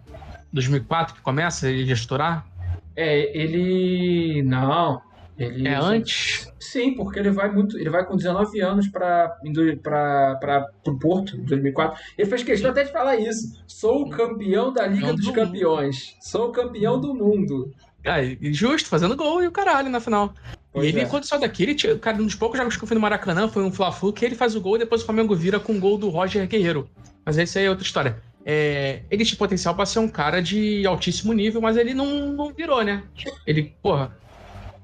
2004 0.52 1.14
que 1.16 1.20
começa 1.22 1.68
ele 1.68 1.90
a 1.90 1.94
estourar? 1.94 2.46
É, 2.94 3.36
ele. 3.36 4.42
Não. 4.44 5.02
Ele 5.36 5.66
É 5.66 5.74
antes? 5.74 6.48
Sim, 6.66 6.94
porque 6.94 7.18
ele 7.18 7.30
vai 7.30 7.50
muito. 7.50 7.78
Ele 7.78 7.88
vai 7.88 8.04
com 8.04 8.16
19 8.16 8.60
anos 8.60 8.88
para 8.88 9.36
para 9.80 10.70
o 10.86 10.98
Porto, 10.98 11.36
em 11.36 11.44
2004. 11.44 12.02
Ele 12.18 12.28
fez 12.28 12.42
questão 12.42 12.70
até 12.70 12.82
de 12.82 12.92
falar 12.92 13.16
isso. 13.16 13.62
Sou 13.66 14.02
o 14.02 14.10
campeão 14.10 14.72
da 14.72 14.86
Liga 14.86 15.02
Campeão 15.02 15.14
dos 15.16 15.26
do 15.26 15.32
Campeões. 15.32 16.16
Sou 16.20 16.48
o 16.48 16.52
campeão 16.52 17.00
do 17.00 17.14
mundo. 17.14 17.72
Ah, 18.04 18.18
justo, 18.52 18.88
fazendo 18.88 19.16
gol 19.16 19.42
e 19.42 19.46
o 19.46 19.52
caralho 19.52 19.88
na 19.88 20.00
final. 20.00 20.34
Pois 20.72 20.86
e 20.86 20.88
ele, 20.88 21.00
é. 21.00 21.04
quando 21.06 21.24
saiu 21.24 21.40
daqui, 21.40 21.62
ele 21.62 21.74
tinha, 21.74 21.96
cara, 21.98 22.16
um 22.18 22.26
dos 22.26 22.34
poucos 22.34 22.58
jogos 22.58 22.76
que 22.76 22.82
eu 22.82 22.88
fui 22.88 22.94
no 22.94 23.00
Maracanã 23.00 23.48
foi 23.48 23.62
um 23.62 23.72
Fla-Flu, 23.72 24.12
que 24.12 24.24
ele 24.24 24.34
faz 24.34 24.54
o 24.54 24.60
gol 24.60 24.76
e 24.76 24.80
depois 24.80 25.02
o 25.02 25.04
Flamengo 25.04 25.34
vira 25.34 25.58
com 25.58 25.72
o 25.72 25.80
gol 25.80 25.96
do 25.96 26.08
Roger 26.08 26.46
Guerreiro. 26.46 26.88
Mas 27.24 27.38
essa 27.38 27.58
aí 27.58 27.66
é 27.66 27.70
outra 27.70 27.84
história. 27.84 28.22
É, 28.44 29.02
ele 29.10 29.24
tinha 29.24 29.38
potencial 29.38 29.74
pra 29.74 29.86
ser 29.86 29.98
um 29.98 30.08
cara 30.08 30.40
de 30.40 30.86
altíssimo 30.86 31.32
nível, 31.32 31.60
mas 31.60 31.76
ele 31.76 31.92
não, 31.94 32.32
não 32.32 32.52
virou, 32.52 32.82
né? 32.84 33.02
Ele, 33.44 33.74
porra, 33.82 34.16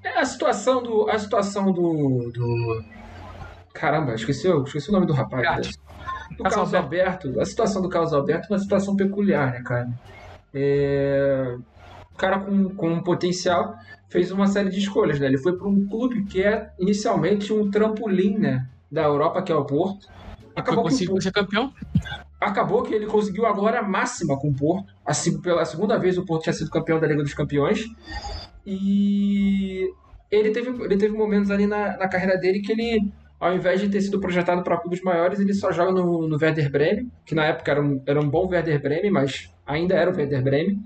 É, 0.04 0.18
a 0.20 0.24
situação 0.24 0.82
do. 0.82 1.08
A 1.08 1.18
situação 1.18 1.72
do. 1.72 2.30
do... 2.32 2.84
Caramba, 3.72 4.14
esqueci, 4.14 4.48
o- 4.48 4.64
esqueci 4.64 4.90
o 4.90 4.92
nome 4.92 5.06
do 5.06 5.12
rapaz. 5.12 5.46
Alberto. 5.46 5.68
Do 6.36 6.42
Carlos 6.44 6.54
Carlos 6.54 6.74
Alberto. 6.74 7.40
A 7.40 7.44
situação 7.44 7.82
do 7.82 7.88
Carlos 7.88 8.12
Alberto 8.12 8.46
é 8.50 8.52
uma 8.52 8.58
situação 8.58 8.96
peculiar, 8.96 9.52
né, 9.52 9.62
cara? 9.62 9.88
É, 10.54 11.56
O 12.12 12.16
cara 12.16 12.38
com, 12.40 12.68
com 12.74 12.88
um 12.90 13.02
potencial 13.02 13.74
fez 14.08 14.30
uma 14.30 14.46
série 14.46 14.68
de 14.70 14.78
escolhas, 14.78 15.18
né? 15.18 15.26
Ele 15.26 15.38
foi 15.38 15.56
para 15.56 15.66
um 15.68 15.86
clube 15.86 16.24
que 16.24 16.42
é 16.42 16.70
inicialmente 16.78 17.52
um 17.52 17.70
trampolim, 17.70 18.38
né? 18.38 18.66
Da 18.90 19.02
Europa, 19.04 19.42
que 19.42 19.50
é 19.52 19.54
o 19.54 19.64
Porto. 19.64 20.06
Acabou 20.54 20.84
conseguiu 20.84 21.18
ser 21.20 21.32
campeão. 21.32 21.72
acabou 22.38 22.82
que 22.82 22.92
ele 22.92 23.06
conseguiu 23.06 23.46
a 23.46 23.52
glória 23.52 23.80
máxima 23.82 24.38
com 24.38 24.50
o 24.50 24.54
Porto. 24.54 24.92
Assim, 25.06 25.40
pela 25.40 25.64
segunda 25.64 25.98
vez 25.98 26.18
o 26.18 26.26
Porto 26.26 26.42
tinha 26.42 26.52
sido 26.52 26.70
campeão 26.70 27.00
da 27.00 27.06
Liga 27.06 27.22
dos 27.22 27.32
Campeões. 27.32 27.86
E 28.66 29.90
ele 30.30 30.50
teve, 30.50 30.70
ele 30.84 30.96
teve 30.96 31.16
momentos 31.16 31.50
ali 31.50 31.66
na, 31.66 31.96
na 31.96 32.08
carreira 32.08 32.38
dele 32.38 32.60
que 32.60 32.72
ele, 32.72 33.12
ao 33.38 33.54
invés 33.54 33.80
de 33.80 33.88
ter 33.88 34.00
sido 34.00 34.20
projetado 34.20 34.62
para 34.62 34.78
clubes 34.78 35.02
maiores, 35.02 35.40
ele 35.40 35.52
só 35.52 35.72
joga 35.72 35.92
no, 35.92 36.26
no 36.26 36.38
Werder 36.40 36.70
Bremen, 36.70 37.10
que 37.26 37.34
na 37.34 37.44
época 37.46 37.70
era 37.70 37.82
um, 37.82 38.02
era 38.06 38.20
um 38.20 38.28
bom 38.28 38.48
Werder 38.48 38.80
Bremen, 38.80 39.10
mas 39.10 39.52
ainda 39.66 39.94
era 39.94 40.10
o 40.10 40.16
Werder 40.16 40.42
Bremen. 40.42 40.80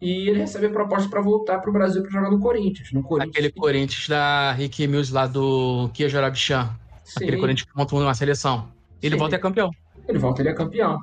E 0.00 0.28
ele 0.28 0.38
recebe 0.38 0.66
a 0.66 0.70
proposta 0.70 1.08
para 1.08 1.22
voltar 1.22 1.60
para 1.60 1.70
o 1.70 1.72
Brasil 1.72 2.02
para 2.02 2.10
jogar 2.10 2.30
no 2.30 2.38
Corinthians. 2.38 2.92
No 2.92 3.02
Corinthians. 3.02 3.34
Aquele 3.34 3.52
Corinthians 3.52 4.08
da 4.08 4.52
Rick 4.52 4.86
Mills 4.86 5.12
lá 5.12 5.26
do 5.26 5.88
Kia 5.94 6.08
Jorabichan. 6.08 6.68
Sim. 7.04 7.24
Aquele 7.24 7.38
Corinthians 7.38 7.70
que 7.70 7.76
montou 7.76 8.00
uma 8.00 8.14
seleção. 8.14 8.68
Ele 9.02 9.14
Sim. 9.14 9.18
volta 9.18 9.36
e 9.36 9.38
é 9.38 9.40
campeão. 9.40 9.70
ele 10.06 10.18
volta, 10.18 10.42
ele 10.42 10.48
é 10.50 10.54
campeão. 10.54 10.98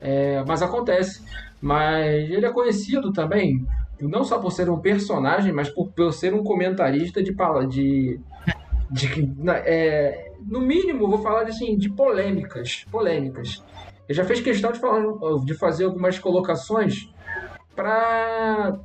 É, 0.00 0.42
mas 0.46 0.62
acontece. 0.62 1.22
Mas 1.60 2.30
ele 2.30 2.46
é 2.46 2.50
conhecido 2.50 3.12
também, 3.12 3.66
não 4.00 4.24
só 4.24 4.38
por 4.38 4.52
ser 4.52 4.70
um 4.70 4.78
personagem, 4.78 5.52
mas 5.52 5.68
por, 5.68 5.88
por 5.88 6.12
ser 6.12 6.34
um 6.34 6.42
comentarista 6.42 7.22
de 7.22 7.32
de, 7.66 8.20
de 8.90 9.08
é, 9.50 10.32
no 10.46 10.60
mínimo, 10.60 11.08
vou 11.08 11.18
falar 11.18 11.42
assim, 11.42 11.76
de 11.76 11.90
polêmicas, 11.90 12.84
polêmicas. 12.90 13.62
Ele 14.08 14.16
já 14.16 14.24
fez 14.24 14.40
questão 14.40 14.72
de, 14.72 14.78
falar, 14.78 15.02
de 15.44 15.54
fazer 15.54 15.84
algumas 15.84 16.18
colocações 16.18 17.10
para 17.76 18.78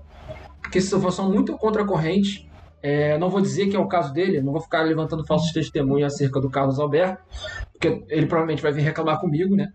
que 0.72 0.82
são 0.82 1.00
muito 1.32 1.58
contra 1.58 1.84
a 1.84 1.88
corrente. 1.88 2.50
É, 2.84 3.18
não 3.18 3.30
vou 3.30 3.40
dizer 3.40 3.68
que 3.68 3.78
é 3.78 3.80
o 3.80 3.88
caso 3.88 4.13
dele, 4.13 4.42
não 4.42 4.52
vou 4.52 4.62
ficar 4.62 4.82
levantando 4.82 5.25
falsos 5.25 5.54
testemunhos 5.54 6.13
acerca 6.13 6.42
do 6.42 6.50
Carlos 6.50 6.80
Alberto, 6.80 7.24
porque 7.72 8.04
ele 8.10 8.25
provavelmente 8.25 8.62
vai 8.62 8.74
vir 8.74 8.82
reclamar 8.82 9.22
comigo, 9.22 9.56
né? 9.56 9.72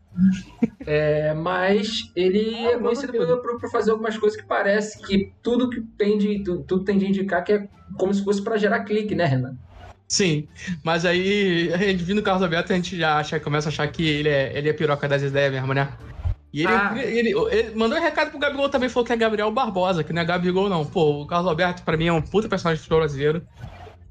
É, 0.87 1.33
mas 1.33 2.13
ele 2.15 2.55
ah, 2.67 2.73
é 2.73 2.79
conhecido 2.79 3.13
por, 3.13 3.59
por, 3.59 3.71
fazer 3.71 3.93
algumas 3.93 4.19
coisas 4.19 4.39
que 4.39 4.47
parece 4.47 5.01
que 5.01 5.33
tudo 5.43 5.71
que 5.71 5.81
tem 5.97 6.19
de, 6.19 6.43
tudo, 6.43 6.63
tudo 6.65 6.85
tem 6.85 6.99
de 6.99 7.07
indicar 7.07 7.43
que 7.43 7.53
é 7.55 7.69
como 7.97 8.13
se 8.13 8.23
fosse 8.23 8.43
para 8.43 8.59
gerar 8.59 8.85
clique, 8.85 9.15
né, 9.15 9.25
Renan? 9.25 9.57
Sim, 10.07 10.47
mas 10.83 11.07
aí 11.07 11.73
a 11.73 11.79
gente 11.79 12.05
vindo 12.05 12.19
o 12.19 12.23
Carlos 12.23 12.43
Alberto, 12.43 12.73
a 12.73 12.77
gente 12.77 12.97
já 12.97 13.19
acha, 13.19 13.41
começa 13.41 13.69
a 13.69 13.71
achar 13.71 13.87
que 13.89 14.07
ele 14.07 14.29
é, 14.29 14.57
ele 14.57 14.69
é 14.69 14.73
piroca 14.75 15.09
das 15.09 15.23
ideias 15.23 15.53
mesmo, 15.53 15.73
né? 15.73 15.89
E 16.53 16.63
ele, 16.63 16.73
ah. 16.73 16.95
ele, 16.97 17.35
ele, 17.51 17.77
mandou 17.77 17.99
um 17.99 18.01
recado 18.01 18.31
pro 18.31 18.39
Gabigol 18.39 18.69
também, 18.69 18.89
falou 18.89 19.07
que 19.07 19.13
é 19.13 19.17
Gabriel 19.17 19.51
Barbosa, 19.51 20.03
que 20.03 20.13
não 20.13 20.23
é 20.23 20.25
Gabigol, 20.25 20.69
não. 20.69 20.85
Pô, 20.85 21.23
o 21.23 21.27
Carlos 21.27 21.49
Alberto, 21.49 21.83
pra 21.83 21.97
mim, 21.97 22.07
é 22.07 22.13
um 22.13 22.23
puta 22.23 22.49
personagem 22.49 22.83
do 22.83 22.97
brasileiro. 22.97 23.43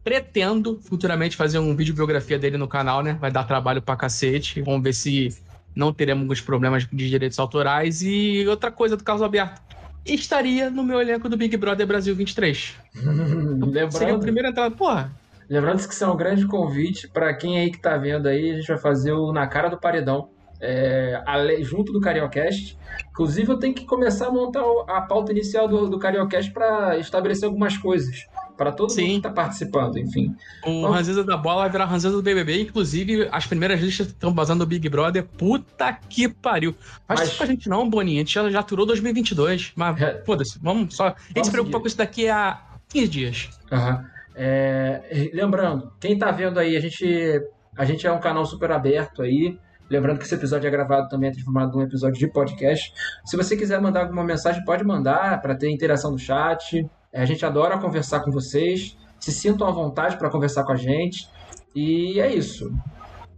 Pretendo 0.03 0.79
futuramente 0.81 1.35
fazer 1.35 1.59
um 1.59 1.75
vídeo 1.75 1.93
biografia 1.93 2.39
dele 2.39 2.57
no 2.57 2.67
canal, 2.67 3.01
né? 3.01 3.17
Vai 3.19 3.31
dar 3.31 3.43
trabalho 3.43 3.81
pra 3.81 3.95
cacete. 3.95 4.61
Vamos 4.61 4.83
ver 4.83 4.93
se 4.93 5.35
não 5.75 5.91
teremos 5.91 6.23
alguns 6.23 6.39
problemas 6.39 6.87
de 6.87 7.09
direitos 7.09 7.37
autorais. 7.39 8.01
E 8.01 8.45
outra 8.47 8.71
coisa 8.71 8.95
do 8.95 9.03
Carlos 9.03 9.23
Alberto. 9.23 9.61
Estaria 10.05 10.69
no 10.69 10.83
meu 10.83 11.01
elenco 11.01 11.27
do 11.27 11.35
Big 11.35 11.57
Brother 11.57 11.85
Brasil 11.85 12.15
23. 12.15 12.75
Lembrando... 12.95 13.91
Seria 13.91 14.15
o 14.15 14.19
primeiro 14.19 14.47
entrada. 14.47 14.73
Porra, 14.73 15.11
Lembrando 15.49 15.87
que 15.87 15.93
isso 15.93 16.03
é 16.03 16.07
um 16.07 16.17
grande 16.17 16.45
convite 16.45 17.07
para 17.07 17.33
quem 17.33 17.57
aí 17.57 17.71
que 17.71 17.79
tá 17.79 17.95
vendo 17.97 18.27
aí, 18.27 18.51
a 18.51 18.55
gente 18.55 18.67
vai 18.67 18.77
fazer 18.77 19.13
o 19.13 19.31
Na 19.31 19.47
Cara 19.47 19.69
do 19.69 19.77
Paredão, 19.77 20.29
é, 20.59 21.21
junto 21.61 21.91
do 21.91 22.01
Cariocast. 22.01 22.77
Inclusive, 23.09 23.51
eu 23.51 23.57
tenho 23.57 23.73
que 23.73 23.85
começar 23.85 24.27
a 24.27 24.31
montar 24.31 24.63
a 24.87 25.01
pauta 25.01 25.31
inicial 25.31 25.67
do, 25.67 25.89
do 25.89 25.99
Cariocast 25.99 26.51
para 26.51 26.97
estabelecer 26.97 27.45
algumas 27.45 27.77
coisas. 27.77 28.25
Para 28.55 28.71
todo 28.71 28.91
Sim. 28.91 29.01
mundo 29.01 29.11
que 29.11 29.17
está 29.17 29.29
participando, 29.29 29.97
enfim. 29.99 30.35
O 30.65 30.97
então, 30.97 31.23
da 31.23 31.37
Bola 31.37 31.61
vai 31.61 31.69
virar 31.69 31.85
Ranzeza 31.85 32.15
do 32.15 32.23
BBB. 32.23 32.61
Inclusive, 32.63 33.29
as 33.31 33.45
primeiras 33.45 33.79
listas 33.79 34.07
estão 34.07 34.33
basando 34.33 34.59
no 34.61 34.65
Big 34.65 34.89
Brother. 34.89 35.23
Puta 35.23 35.93
que 35.93 36.27
pariu. 36.27 36.73
Faz 37.07 37.19
mas... 37.19 37.29
isso 37.29 37.37
com 37.37 37.43
a 37.43 37.47
gente 37.47 37.69
não, 37.69 37.87
Boninho. 37.87 38.17
A 38.17 38.19
gente 38.19 38.33
já, 38.33 38.49
já 38.49 38.59
aturou 38.59 38.85
2022. 38.87 39.73
Mas, 39.75 40.01
é... 40.01 40.23
foda-se. 40.25 40.57
Vamos 40.59 40.95
só... 40.95 41.09
A 41.09 41.15
gente 41.35 41.45
se 41.45 41.51
preocupa 41.51 41.79
com 41.79 41.85
isso 41.85 41.97
daqui 41.97 42.27
a 42.27 42.59
15 42.89 43.07
dias. 43.07 43.49
Uhum. 43.71 44.05
É, 44.39 45.31
lembrando, 45.33 45.91
quem 45.99 46.13
está 46.13 46.29
vendo 46.31 46.59
aí, 46.59 46.77
a 46.77 46.79
gente, 46.79 47.41
a 47.75 47.83
gente 47.85 48.05
é 48.05 48.11
um 48.11 48.19
canal 48.19 48.45
super 48.45 48.71
aberto 48.71 49.21
aí. 49.21 49.57
Lembrando 49.89 50.17
que 50.17 50.25
esse 50.25 50.35
episódio 50.35 50.67
é 50.67 50.71
gravado 50.71 51.07
também, 51.07 51.29
é 51.29 51.31
transformado 51.33 51.75
num 51.75 51.83
episódio 51.83 52.19
de 52.19 52.27
podcast. 52.27 52.93
Se 53.25 53.37
você 53.37 53.55
quiser 53.55 53.81
mandar 53.81 54.01
alguma 54.01 54.23
mensagem, 54.23 54.63
pode 54.65 54.83
mandar 54.83 55.41
para 55.41 55.55
ter 55.55 55.69
interação 55.69 56.11
no 56.11 56.19
chat. 56.19 56.85
É, 57.11 57.21
a 57.21 57.25
gente 57.25 57.45
adora 57.45 57.77
conversar 57.77 58.19
com 58.21 58.31
vocês. 58.31 58.97
Se 59.19 59.31
sintam 59.31 59.67
à 59.67 59.71
vontade 59.71 60.17
para 60.17 60.29
conversar 60.29 60.63
com 60.63 60.73
a 60.73 60.75
gente. 60.75 61.27
E 61.73 62.19
é 62.19 62.33
isso. 62.33 62.69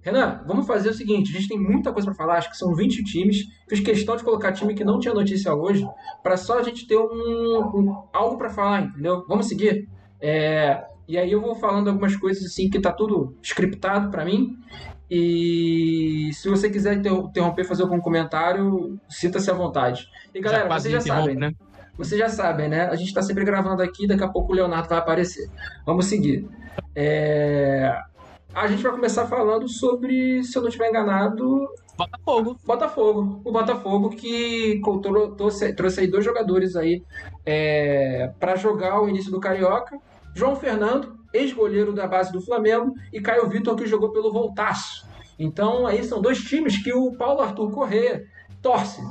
Renan, 0.02 0.42
vamos 0.48 0.66
fazer 0.66 0.90
o 0.90 0.94
seguinte: 0.94 1.30
a 1.30 1.40
gente 1.40 1.50
tem 1.50 1.60
muita 1.60 1.92
coisa 1.92 2.08
para 2.08 2.16
falar, 2.16 2.38
acho 2.38 2.50
que 2.50 2.58
são 2.58 2.74
20 2.74 3.04
times. 3.04 3.46
Fiz 3.68 3.80
questão 3.80 4.16
de 4.16 4.24
colocar 4.24 4.52
time 4.52 4.74
que 4.74 4.84
não 4.84 5.00
tinha 5.00 5.14
notícia 5.14 5.54
hoje, 5.54 5.86
para 6.24 6.38
só 6.38 6.60
a 6.60 6.64
gente 6.64 6.88
ter 6.88 6.98
um, 6.98 7.60
um 7.76 8.04
algo 8.14 8.38
para 8.38 8.50
falar, 8.50 8.84
entendeu? 8.84 9.24
Vamos 9.28 9.48
seguir? 9.48 9.88
É, 10.22 10.84
e 11.08 11.18
aí 11.18 11.32
eu 11.32 11.42
vou 11.42 11.56
falando 11.56 11.90
algumas 11.90 12.16
coisas 12.16 12.44
assim 12.46 12.70
que 12.70 12.80
tá 12.80 12.92
tudo 12.92 13.36
scriptado 13.42 14.10
para 14.10 14.26
mim. 14.26 14.58
E 15.10 16.30
se 16.34 16.50
você 16.50 16.70
quiser 16.70 16.96
interromper, 16.96 17.64
fazer 17.64 17.84
algum 17.84 18.00
comentário, 18.00 19.00
sinta-se 19.10 19.50
à 19.50 19.54
vontade. 19.54 20.08
E 20.34 20.40
galera, 20.40 20.70
já 20.70 20.78
vocês 20.78 20.94
já 20.94 21.02
sabem, 21.02 21.36
né? 21.36 21.54
Vocês 21.98 22.20
já 22.20 22.30
sabem, 22.30 22.70
né? 22.70 22.88
A 22.88 22.96
gente 22.96 23.08
está 23.08 23.22
sempre 23.22 23.44
gravando 23.44 23.82
aqui, 23.82 24.08
daqui 24.08 24.24
a 24.24 24.28
pouco 24.28 24.52
o 24.54 24.56
Leonardo 24.56 24.88
vai 24.88 25.00
aparecer. 25.00 25.50
Vamos 25.86 26.06
seguir. 26.06 26.48
É... 26.96 27.92
A 28.54 28.68
gente 28.68 28.82
vai 28.82 28.92
começar 28.92 29.26
falando 29.28 29.68
sobre, 29.68 30.44
se 30.44 30.58
eu 30.58 30.62
não 30.62 30.70
estiver 30.70 30.90
enganado, 30.90 31.68
Botafogo. 32.00 32.58
Botafogo. 32.66 33.42
O 33.44 33.52
Botafogo 33.52 34.10
que 34.12 34.82
trouxe, 35.36 35.74
trouxe 35.74 36.00
aí 36.00 36.08
dois 36.08 36.24
jogadores 36.24 36.78
aí 36.78 37.04
é, 37.46 38.32
para 38.40 38.56
jogar 38.56 39.02
o 39.02 39.10
início 39.10 39.30
do 39.30 39.40
Carioca. 39.40 39.98
João 40.34 40.56
Fernando, 40.56 41.19
ex-goleiro 41.34 41.94
da 41.94 42.08
base 42.08 42.32
do 42.32 42.42
Flamengo, 42.42 42.94
e 43.12 43.22
Caio 43.22 43.48
Vitor, 43.50 43.76
que 43.76 43.86
jogou 43.86 44.12
pelo 44.12 44.32
Voltaço. 44.32 45.08
Então, 45.38 45.88
aí 45.88 46.04
são 46.04 46.22
dois 46.22 46.40
times 46.40 46.82
que 46.84 46.94
o 46.94 47.14
Paulo 47.14 47.42
Arthur 47.42 47.72
Corrêa 47.72 48.26
torce. 48.62 49.02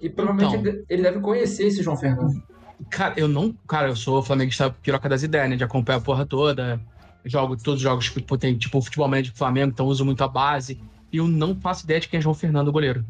E 0.00 0.08
provavelmente 0.08 0.56
então, 0.56 0.84
ele 0.88 1.02
deve 1.02 1.20
conhecer 1.20 1.66
esse 1.66 1.82
João 1.82 1.96
Fernando. 1.96 2.42
Cara, 2.90 3.14
eu 3.16 3.28
não. 3.28 3.52
Cara, 3.66 3.88
eu 3.88 3.96
sou 3.96 4.22
flamenguista 4.22 4.70
piroca 4.70 5.08
das 5.08 5.22
ideias, 5.22 5.50
né? 5.50 5.56
De 5.56 5.64
acompanhar 5.64 5.98
a 5.98 6.00
porra 6.00 6.24
toda. 6.24 6.80
Jogo 7.24 7.56
todos 7.56 7.80
os 7.80 7.82
jogos 7.82 8.08
que 8.08 8.22
tem, 8.38 8.56
tipo, 8.56 8.80
futebol 8.80 9.08
médio 9.08 9.32
do 9.32 9.38
Flamengo, 9.38 9.72
então 9.72 9.86
uso 9.86 10.04
muito 10.04 10.22
a 10.22 10.28
base. 10.28 10.80
E 11.12 11.16
eu 11.16 11.26
não 11.26 11.54
faço 11.54 11.84
ideia 11.84 12.00
de 12.00 12.08
quem 12.08 12.18
é 12.18 12.20
João 12.20 12.34
Fernando, 12.34 12.70
goleiro. 12.70 13.04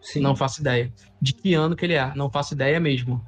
Sim. 0.00 0.20
Não 0.20 0.36
faço 0.36 0.60
ideia. 0.60 0.92
De 1.20 1.32
que 1.32 1.54
ano 1.54 1.74
que 1.74 1.84
ele 1.84 1.94
é, 1.94 2.14
não 2.14 2.30
faço 2.30 2.54
ideia 2.54 2.78
mesmo. 2.78 3.20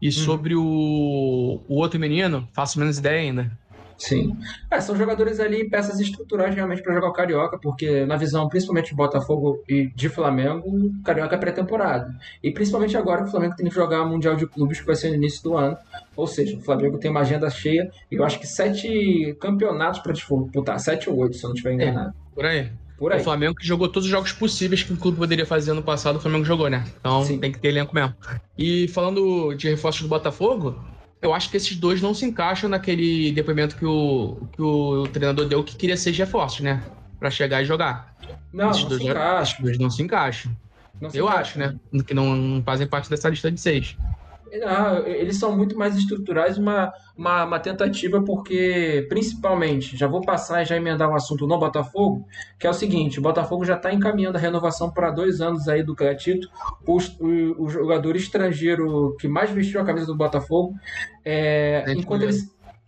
E 0.00 0.08
hum. 0.08 0.12
sobre 0.12 0.54
o, 0.54 1.60
o 1.68 1.74
outro 1.76 1.98
menino, 1.98 2.48
faço 2.52 2.78
menos 2.78 2.98
ideia 2.98 3.20
ainda. 3.20 3.50
Sim. 3.98 4.36
É, 4.70 4.80
são 4.80 4.94
jogadores 4.96 5.40
ali, 5.40 5.68
peças 5.68 5.98
estruturais 5.98 6.54
realmente 6.54 6.82
para 6.82 6.94
jogar 6.94 7.08
o 7.08 7.12
Carioca, 7.12 7.58
porque 7.58 8.04
na 8.04 8.16
visão 8.16 8.48
principalmente 8.48 8.90
de 8.90 8.94
Botafogo 8.94 9.62
e 9.68 9.88
de 9.94 10.08
Flamengo, 10.08 10.68
o 10.68 11.02
Carioca 11.02 11.34
é 11.34 11.38
pré-temporada. 11.38 12.14
E 12.42 12.50
principalmente 12.50 12.96
agora 12.96 13.22
que 13.22 13.28
o 13.28 13.30
Flamengo 13.30 13.56
tem 13.56 13.68
que 13.68 13.74
jogar 13.74 14.02
o 14.02 14.08
Mundial 14.08 14.36
de 14.36 14.46
Clubes, 14.46 14.80
que 14.80 14.86
vai 14.86 14.96
ser 14.96 15.08
no 15.08 15.14
início 15.14 15.42
do 15.42 15.56
ano. 15.56 15.76
Ou 16.14 16.26
seja, 16.26 16.56
o 16.56 16.60
Flamengo 16.60 16.98
tem 16.98 17.10
uma 17.10 17.20
agenda 17.20 17.48
cheia, 17.48 17.90
e 18.10 18.16
eu 18.16 18.24
acho 18.24 18.38
que 18.38 18.46
sete 18.46 19.34
campeonatos 19.40 20.00
para 20.00 20.12
disputar, 20.12 20.78
sete 20.78 21.08
ou 21.08 21.16
oito, 21.16 21.36
se 21.36 21.44
eu 21.44 21.48
não 21.48 21.54
estiver 21.54 21.74
enganado. 21.74 22.10
É, 22.10 22.34
por 22.34 22.44
aí. 22.44 22.70
Por 22.98 23.12
aí. 23.12 23.20
O 23.20 23.24
Flamengo 23.24 23.54
que 23.54 23.66
jogou 23.66 23.88
todos 23.88 24.06
os 24.06 24.10
jogos 24.10 24.32
possíveis 24.32 24.82
que 24.82 24.92
o 24.92 24.96
clube 24.96 25.18
poderia 25.18 25.44
fazer 25.44 25.72
ano 25.72 25.82
passado, 25.82 26.16
o 26.16 26.20
Flamengo 26.20 26.44
jogou, 26.44 26.68
né? 26.68 26.84
Então 26.98 27.24
Sim. 27.24 27.38
tem 27.38 27.52
que 27.52 27.58
ter 27.58 27.68
elenco 27.68 27.94
mesmo. 27.94 28.14
E 28.56 28.88
falando 28.88 29.54
de 29.54 29.68
reforços 29.68 30.02
do 30.02 30.08
Botafogo, 30.08 30.78
eu 31.20 31.34
acho 31.34 31.50
que 31.50 31.56
esses 31.56 31.76
dois 31.76 32.00
não 32.00 32.14
se 32.14 32.24
encaixam 32.24 32.70
naquele 32.70 33.32
depoimento 33.32 33.76
que 33.76 33.84
o, 33.84 34.38
que 34.52 34.62
o 34.62 35.06
treinador 35.08 35.46
deu 35.46 35.62
que 35.62 35.76
queria 35.76 35.96
ser 35.96 36.12
reforços, 36.12 36.60
né? 36.60 36.82
Pra 37.18 37.30
chegar 37.30 37.62
e 37.62 37.66
jogar. 37.66 38.16
Não, 38.52 38.70
esses, 38.70 38.82
não 38.82 38.88
dois, 38.90 39.02
esses 39.42 39.60
dois 39.60 39.78
não 39.78 39.90
se 39.90 40.02
encaixam. 40.02 40.56
Não 41.00 41.10
se 41.10 41.18
eu 41.18 41.26
encaixa. 41.26 41.40
acho, 41.40 41.58
né? 41.58 41.76
Que 42.06 42.14
não, 42.14 42.34
não 42.34 42.62
fazem 42.62 42.86
parte 42.86 43.10
dessa 43.10 43.28
lista 43.28 43.50
de 43.50 43.60
seis. 43.60 43.96
Ah, 44.64 45.02
eles 45.04 45.38
são 45.38 45.56
muito 45.56 45.76
mais 45.76 45.96
estruturais, 45.96 46.56
uma, 46.56 46.92
uma, 47.16 47.44
uma, 47.44 47.58
tentativa, 47.58 48.22
porque, 48.22 49.04
principalmente, 49.08 49.96
já 49.96 50.06
vou 50.06 50.20
passar 50.20 50.62
e 50.62 50.64
já 50.64 50.76
emendar 50.76 51.10
um 51.10 51.14
assunto 51.14 51.46
no 51.46 51.58
Botafogo, 51.58 52.24
que 52.58 52.66
é 52.66 52.70
o 52.70 52.74
seguinte: 52.74 53.18
o 53.18 53.22
Botafogo 53.22 53.64
já 53.64 53.74
está 53.74 53.92
encaminhando 53.92 54.36
a 54.36 54.40
renovação 54.40 54.90
para 54.90 55.10
dois 55.10 55.40
anos 55.40 55.68
aí 55.68 55.82
do 55.82 55.94
Gatito. 55.94 56.48
O, 56.86 56.96
o, 56.96 57.64
o, 57.64 57.68
jogador 57.68 58.14
estrangeiro 58.14 59.16
que 59.18 59.26
mais 59.26 59.50
vestiu 59.50 59.80
a 59.80 59.84
camisa 59.84 60.06
do 60.06 60.16
Botafogo, 60.16 60.74
é, 61.24 61.84
é 61.86 61.92
enquanto 61.92 62.22
ele, 62.22 62.36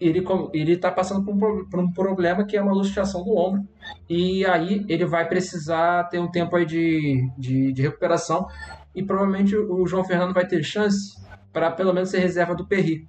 ele 0.00 0.24
ele 0.54 0.72
está 0.72 0.92
passando 0.92 1.24
por 1.24 1.34
um, 1.34 1.64
por 1.64 1.80
um, 1.80 1.90
problema 1.90 2.44
que 2.44 2.56
é 2.56 2.62
uma 2.62 2.72
luxação 2.72 3.24
do 3.24 3.36
ombro 3.36 3.66
e 4.08 4.44
aí 4.46 4.86
ele 4.88 5.04
vai 5.04 5.28
precisar 5.28 6.04
ter 6.04 6.20
um 6.20 6.30
tempo 6.30 6.54
aí 6.54 6.64
de, 6.64 7.28
de, 7.36 7.72
de 7.72 7.82
recuperação 7.82 8.46
e 8.94 9.02
provavelmente 9.02 9.56
o 9.56 9.84
João 9.86 10.04
Fernando 10.04 10.32
vai 10.32 10.46
ter 10.46 10.62
chance 10.62 11.18
para 11.58 11.72
pelo 11.72 11.92
menos 11.92 12.10
ser 12.10 12.20
reserva 12.20 12.54
do 12.54 12.64
Perry. 12.64 13.08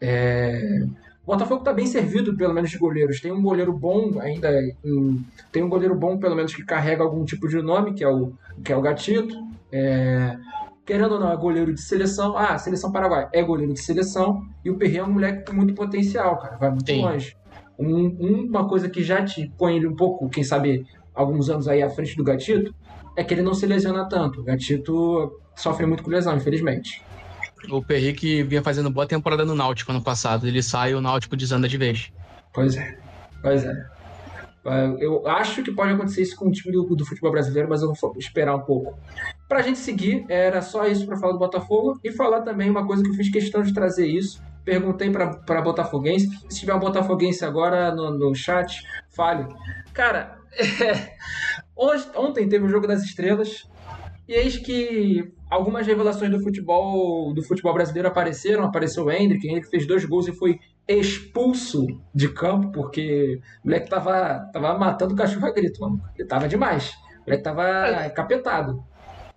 É... 0.00 0.84
O 1.22 1.26
Botafogo 1.32 1.60
está 1.60 1.72
bem 1.72 1.86
servido, 1.86 2.36
pelo 2.36 2.52
menos, 2.52 2.68
de 2.70 2.78
goleiros. 2.78 3.20
Tem 3.20 3.30
um 3.30 3.40
goleiro 3.40 3.72
bom 3.72 4.20
ainda. 4.20 4.50
Em... 4.84 5.24
Tem 5.52 5.62
um 5.62 5.68
goleiro 5.68 5.94
bom, 5.94 6.18
pelo 6.18 6.34
menos, 6.34 6.52
que 6.52 6.64
carrega 6.64 7.04
algum 7.04 7.24
tipo 7.24 7.48
de 7.48 7.62
nome, 7.62 7.94
que 7.94 8.02
é 8.02 8.08
o, 8.08 8.32
que 8.64 8.72
é 8.72 8.76
o 8.76 8.80
Gatito. 8.80 9.36
É... 9.70 10.36
Querendo 10.84 11.12
ou 11.12 11.20
não, 11.20 11.32
é 11.32 11.36
goleiro 11.36 11.72
de 11.72 11.80
seleção. 11.80 12.36
Ah, 12.36 12.58
seleção 12.58 12.90
Paraguai 12.90 13.28
é 13.32 13.40
goleiro 13.42 13.72
de 13.72 13.80
seleção. 13.80 14.44
E 14.64 14.70
o 14.70 14.76
Perry 14.76 14.98
é 14.98 15.04
um 15.04 15.12
moleque 15.12 15.44
com 15.44 15.56
muito 15.56 15.74
potencial, 15.74 16.38
cara. 16.38 16.56
Vai 16.56 16.70
muito 16.70 16.90
Sim. 16.90 17.02
longe. 17.02 17.36
Um, 17.78 18.46
uma 18.48 18.68
coisa 18.68 18.88
que 18.88 19.02
já 19.02 19.24
te 19.24 19.52
põe 19.56 19.76
ele 19.76 19.86
um 19.86 19.94
pouco, 19.94 20.28
quem 20.28 20.42
sabe, 20.42 20.86
alguns 21.14 21.48
anos 21.50 21.68
aí 21.68 21.82
à 21.82 21.90
frente 21.90 22.16
do 22.16 22.24
Gatito, 22.24 22.74
é 23.16 23.22
que 23.22 23.32
ele 23.32 23.42
não 23.42 23.54
se 23.54 23.64
lesiona 23.64 24.08
tanto. 24.08 24.40
O 24.40 24.44
Gatito 24.44 25.40
sofre 25.54 25.86
muito 25.86 26.02
com 26.02 26.10
lesão, 26.10 26.36
infelizmente. 26.36 27.05
O 27.70 27.82
Perry 27.82 28.12
que 28.12 28.42
vinha 28.42 28.62
fazendo 28.62 28.90
boa 28.90 29.06
temporada 29.06 29.44
no 29.44 29.54
Náutico 29.54 29.90
ano 29.90 30.02
passado. 30.02 30.46
Ele 30.46 30.62
sai 30.62 30.92
e 30.92 30.94
o 30.94 31.00
Náutico 31.00 31.36
desanda 31.36 31.68
de 31.68 31.76
vez. 31.76 32.12
Pois 32.52 32.76
é. 32.76 32.98
Pois 33.42 33.64
é. 33.64 33.96
Eu 34.98 35.26
acho 35.28 35.62
que 35.62 35.70
pode 35.70 35.92
acontecer 35.92 36.22
isso 36.22 36.36
com 36.36 36.48
o 36.48 36.52
time 36.52 36.72
do, 36.72 36.82
do 36.96 37.06
futebol 37.06 37.30
brasileiro, 37.30 37.68
mas 37.68 37.82
eu 37.82 37.92
vou 37.92 38.14
esperar 38.18 38.56
um 38.56 38.62
pouco. 38.62 38.98
Pra 39.48 39.62
gente 39.62 39.78
seguir, 39.78 40.24
era 40.28 40.60
só 40.60 40.86
isso 40.86 41.06
para 41.06 41.16
falar 41.16 41.34
do 41.34 41.38
Botafogo 41.38 42.00
e 42.02 42.10
falar 42.10 42.42
também 42.42 42.68
uma 42.68 42.84
coisa 42.84 43.02
que 43.02 43.10
eu 43.10 43.14
fiz 43.14 43.30
questão 43.30 43.62
de 43.62 43.72
trazer 43.72 44.06
isso. 44.06 44.42
Perguntei 44.64 45.08
para 45.10 45.62
Botafoguense. 45.62 46.28
Se 46.48 46.60
tiver 46.60 46.74
um 46.74 46.80
Botafoguense 46.80 47.44
agora 47.44 47.94
no, 47.94 48.10
no 48.10 48.34
chat, 48.34 48.82
fale. 49.14 49.46
Cara, 49.94 50.36
é, 50.58 51.16
ontem 52.16 52.48
teve 52.48 52.64
o 52.64 52.68
Jogo 52.68 52.88
das 52.88 53.02
Estrelas 53.02 53.68
E 54.26 54.32
eis 54.32 54.56
que 54.56 55.32
algumas 55.56 55.86
revelações 55.86 56.30
do 56.30 56.40
futebol 56.40 57.32
do 57.34 57.42
futebol 57.42 57.74
brasileiro 57.74 58.08
apareceram. 58.08 58.64
Apareceu 58.64 59.04
o 59.04 59.10
Hendrick, 59.10 59.46
o 59.46 59.50
Hendrick 59.50 59.68
fez 59.68 59.86
dois 59.86 60.04
gols 60.04 60.28
e 60.28 60.32
foi 60.32 60.58
expulso 60.88 61.86
de 62.14 62.28
campo 62.28 62.70
porque 62.70 63.40
o 63.64 63.66
moleque 63.66 63.90
tava, 63.90 64.48
tava 64.52 64.78
matando 64.78 65.14
o 65.14 65.16
cachorro 65.16 65.46
a 65.46 65.50
grito, 65.50 65.80
mano. 65.80 66.00
Ele 66.16 66.28
tava 66.28 66.48
demais. 66.48 66.90
O 66.90 67.24
moleque 67.26 67.42
tava 67.42 68.10
capetado. 68.10 68.84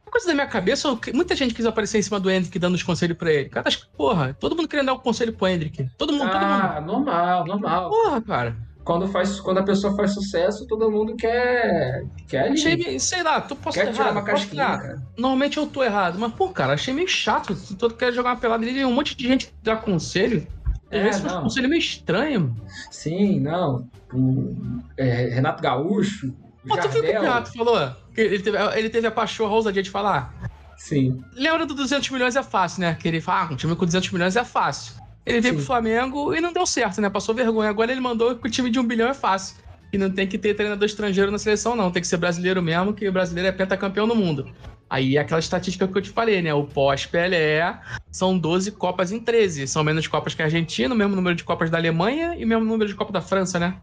Uma 0.06 0.12
coisa 0.12 0.28
da 0.28 0.34
minha 0.34 0.48
cabeça, 0.48 0.90
muita 1.14 1.36
gente 1.36 1.54
quis 1.54 1.66
aparecer 1.66 2.00
em 2.00 2.02
cima 2.02 2.20
do 2.20 2.32
Hendrick 2.32 2.58
dando 2.58 2.76
os 2.76 2.84
conselhos 2.84 3.16
pra 3.18 3.32
ele. 3.32 3.50
Cara, 3.50 3.68
acho 3.68 3.82
que, 3.82 3.96
porra, 3.96 4.34
todo 4.34 4.56
mundo 4.56 4.68
querendo 4.68 4.88
dar 4.88 4.94
um 4.94 5.00
conselho 5.00 5.34
pro 5.34 5.48
Hendrick. 5.48 5.88
Todo 5.98 6.14
mundo, 6.14 6.32
todo 6.32 6.42
mundo. 6.42 6.64
Ah, 6.64 6.82
normal, 6.82 7.46
normal. 7.46 7.90
Porra, 7.90 8.22
cara. 8.22 8.69
Quando, 8.90 9.08
faz, 9.08 9.40
quando 9.40 9.60
a 9.60 9.64
pessoa 9.64 9.96
faz 9.96 10.16
sucesso, 10.16 10.66
todo 10.66 10.90
mundo 10.90 11.16
quer. 11.16 12.06
quer 12.28 12.46
ali. 12.46 12.54
Achei, 12.54 12.76
meio- 12.76 13.00
sei 13.00 13.22
lá, 13.22 13.40
tu 13.40 13.56
posso 13.56 13.78
Quer 13.78 13.92
tirar 13.94 14.12
uma 14.14 14.24
casquinha, 14.24 14.66
cara. 14.66 15.04
Normalmente 15.16 15.58
eu 15.58 15.68
tô 15.68 15.84
errado, 15.84 16.18
mas, 16.18 16.34
pô, 16.34 16.50
cara, 16.50 16.74
achei 16.74 16.92
meio 16.92 17.08
chato. 17.08 17.54
Se 17.54 17.76
todo 17.76 17.94
quer 17.94 18.12
jogar 18.12 18.32
uma 18.32 18.38
pelada 18.38 18.66
ali, 18.66 18.84
um 18.84 18.92
monte 18.92 19.16
de 19.16 19.28
gente 19.28 19.54
dá 19.62 19.76
conselho. 19.76 20.48
Às 20.66 20.82
É, 20.90 21.04
vezes 21.04 21.22
não. 21.24 21.44
conselho 21.44 21.70
meio 21.70 21.80
estranho. 21.80 22.42
mano. 22.42 22.56
Sim, 22.90 23.40
não. 23.42 23.88
O, 24.12 24.56
é, 24.98 25.28
Renato 25.36 25.62
Gaúcho, 25.62 26.34
Pô, 26.68 26.76
tu 26.76 26.90
viu 26.90 27.04
o 27.04 27.06
que 27.06 27.12
o. 27.16 27.22
Renato 27.22 27.54
falou? 27.54 27.92
Que 28.16 28.22
ele 28.22 28.40
teve, 28.40 28.58
ele 28.76 28.90
teve 28.90 29.06
a 29.06 29.12
pachorra, 29.12 29.52
a 29.52 29.56
ousadia 29.56 29.84
de 29.84 29.92
falar. 29.92 30.34
Sim. 30.78 31.24
Lembra 31.36 31.68
do 31.68 31.76
200 31.76 32.10
milhões 32.10 32.36
é 32.36 32.42
fácil, 32.42 32.82
né? 32.82 32.98
Que 33.00 33.08
ele 33.08 33.22
fala, 33.22 33.50
ah, 33.50 33.54
um 33.54 33.56
time 33.56 33.76
com 33.76 33.86
200 33.86 34.10
milhões 34.10 34.36
é 34.36 34.44
fácil. 34.44 34.96
Ele 35.26 35.42
veio 35.42 35.54
Sim. 35.54 35.58
pro 35.58 35.66
Flamengo 35.66 36.34
e 36.34 36.42
não 36.42 36.52
deu 36.52 36.66
certo, 36.66 37.02
né? 37.02 37.10
Passou 37.10 37.36
vergonha. 37.36 37.70
Agora 37.70 37.92
ele 37.92 38.02
mandou 38.02 38.36
que 38.36 38.48
o 38.48 38.52
time 38.52 38.70
de 38.70 38.80
um 38.80 38.84
bilhão 38.84 39.10
é 39.10 39.14
fácil. 39.14 39.58
E 39.92 39.98
não 39.98 40.10
tem 40.10 40.28
que 40.28 40.38
ter 40.38 40.54
treinador 40.54 40.86
estrangeiro 40.86 41.32
na 41.32 41.38
seleção, 41.38 41.76
não. 41.76 41.92
Tem 41.92 42.02
que 42.02 42.08
ser 42.08 42.18
brasileiro 42.18 42.62
mesmo, 42.62 42.94
que 42.94 43.08
o 43.08 43.12
brasileiro 43.12 43.50
é 43.50 43.52
pentacampeão 43.52 44.06
no 44.06 44.16
mundo. 44.16 44.52
Aí 44.90 45.18
é 45.18 45.20
aquela 45.20 45.40
estatística 45.40 45.88
que 45.88 45.98
eu 45.98 46.02
te 46.02 46.10
falei, 46.10 46.42
né? 46.42 46.54
O 46.54 46.64
pós-Pelé 46.64 47.80
são 48.12 48.38
12 48.38 48.72
Copas 48.72 49.12
em 49.12 49.20
13. 49.20 49.68
São 49.68 49.84
menos 49.84 50.08
Copas 50.08 50.34
que 50.34 50.42
a 50.42 50.46
Argentina, 50.46 50.94
o 50.94 50.98
mesmo 50.98 51.16
número 51.16 51.36
de 51.36 51.44
Copas 51.44 51.70
da 51.70 51.78
Alemanha 51.78 52.36
e 52.36 52.44
o 52.44 52.48
mesmo 52.48 52.66
número 52.66 52.90
de 52.90 52.96
Copa 52.96 53.12
da 53.12 53.22
França, 53.22 53.60
né? 53.60 53.76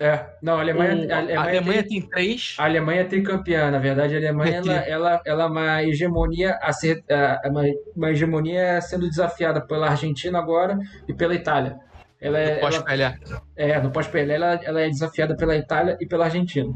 É. 0.00 0.24
Não, 0.40 0.56
a 0.56 0.60
Alemanha. 0.60 0.96
O- 1.06 1.12
a 1.12 1.16
a 1.16 1.18
Alemanha, 1.18 1.40
Alemanha 1.40 1.82
tem, 1.82 2.00
tem 2.00 2.08
3. 2.10 2.56
a 2.58 2.64
Alemanha 2.64 3.00
é 3.02 3.04
tricampeã. 3.04 3.70
Na 3.70 3.78
verdade, 3.78 4.14
a 4.14 4.18
Alemanha 4.18 4.56
É 4.56 4.60
ela, 4.60 4.72
ela, 4.74 5.20
ela 5.26 5.42
é 5.42 5.46
uma 5.46 5.82
hegemonia 5.82 6.58
a 6.62 6.72
ser, 6.72 7.04
a- 7.10 7.42
uma, 7.48 7.62
uma 7.94 8.10
hegemonia 8.10 8.80
sendo 8.80 9.06
desafiada 9.08 9.60
pela 9.60 9.90
Argentina 9.90 10.38
agora 10.38 10.78
e 11.06 11.12
pela 11.12 11.34
Itália. 11.34 11.76
Ela 12.18 12.38
é, 12.38 12.50
ela, 12.52 12.60
Pós-Pelé. 12.60 13.18
é 13.56 13.80
no 13.80 13.90
pós-Pelé, 13.90 14.34
ela, 14.34 14.60
ela 14.62 14.80
é 14.80 14.88
desafiada 14.88 15.36
pela 15.36 15.54
Itália 15.56 15.96
e 16.00 16.06
pela 16.06 16.24
Argentina. 16.24 16.72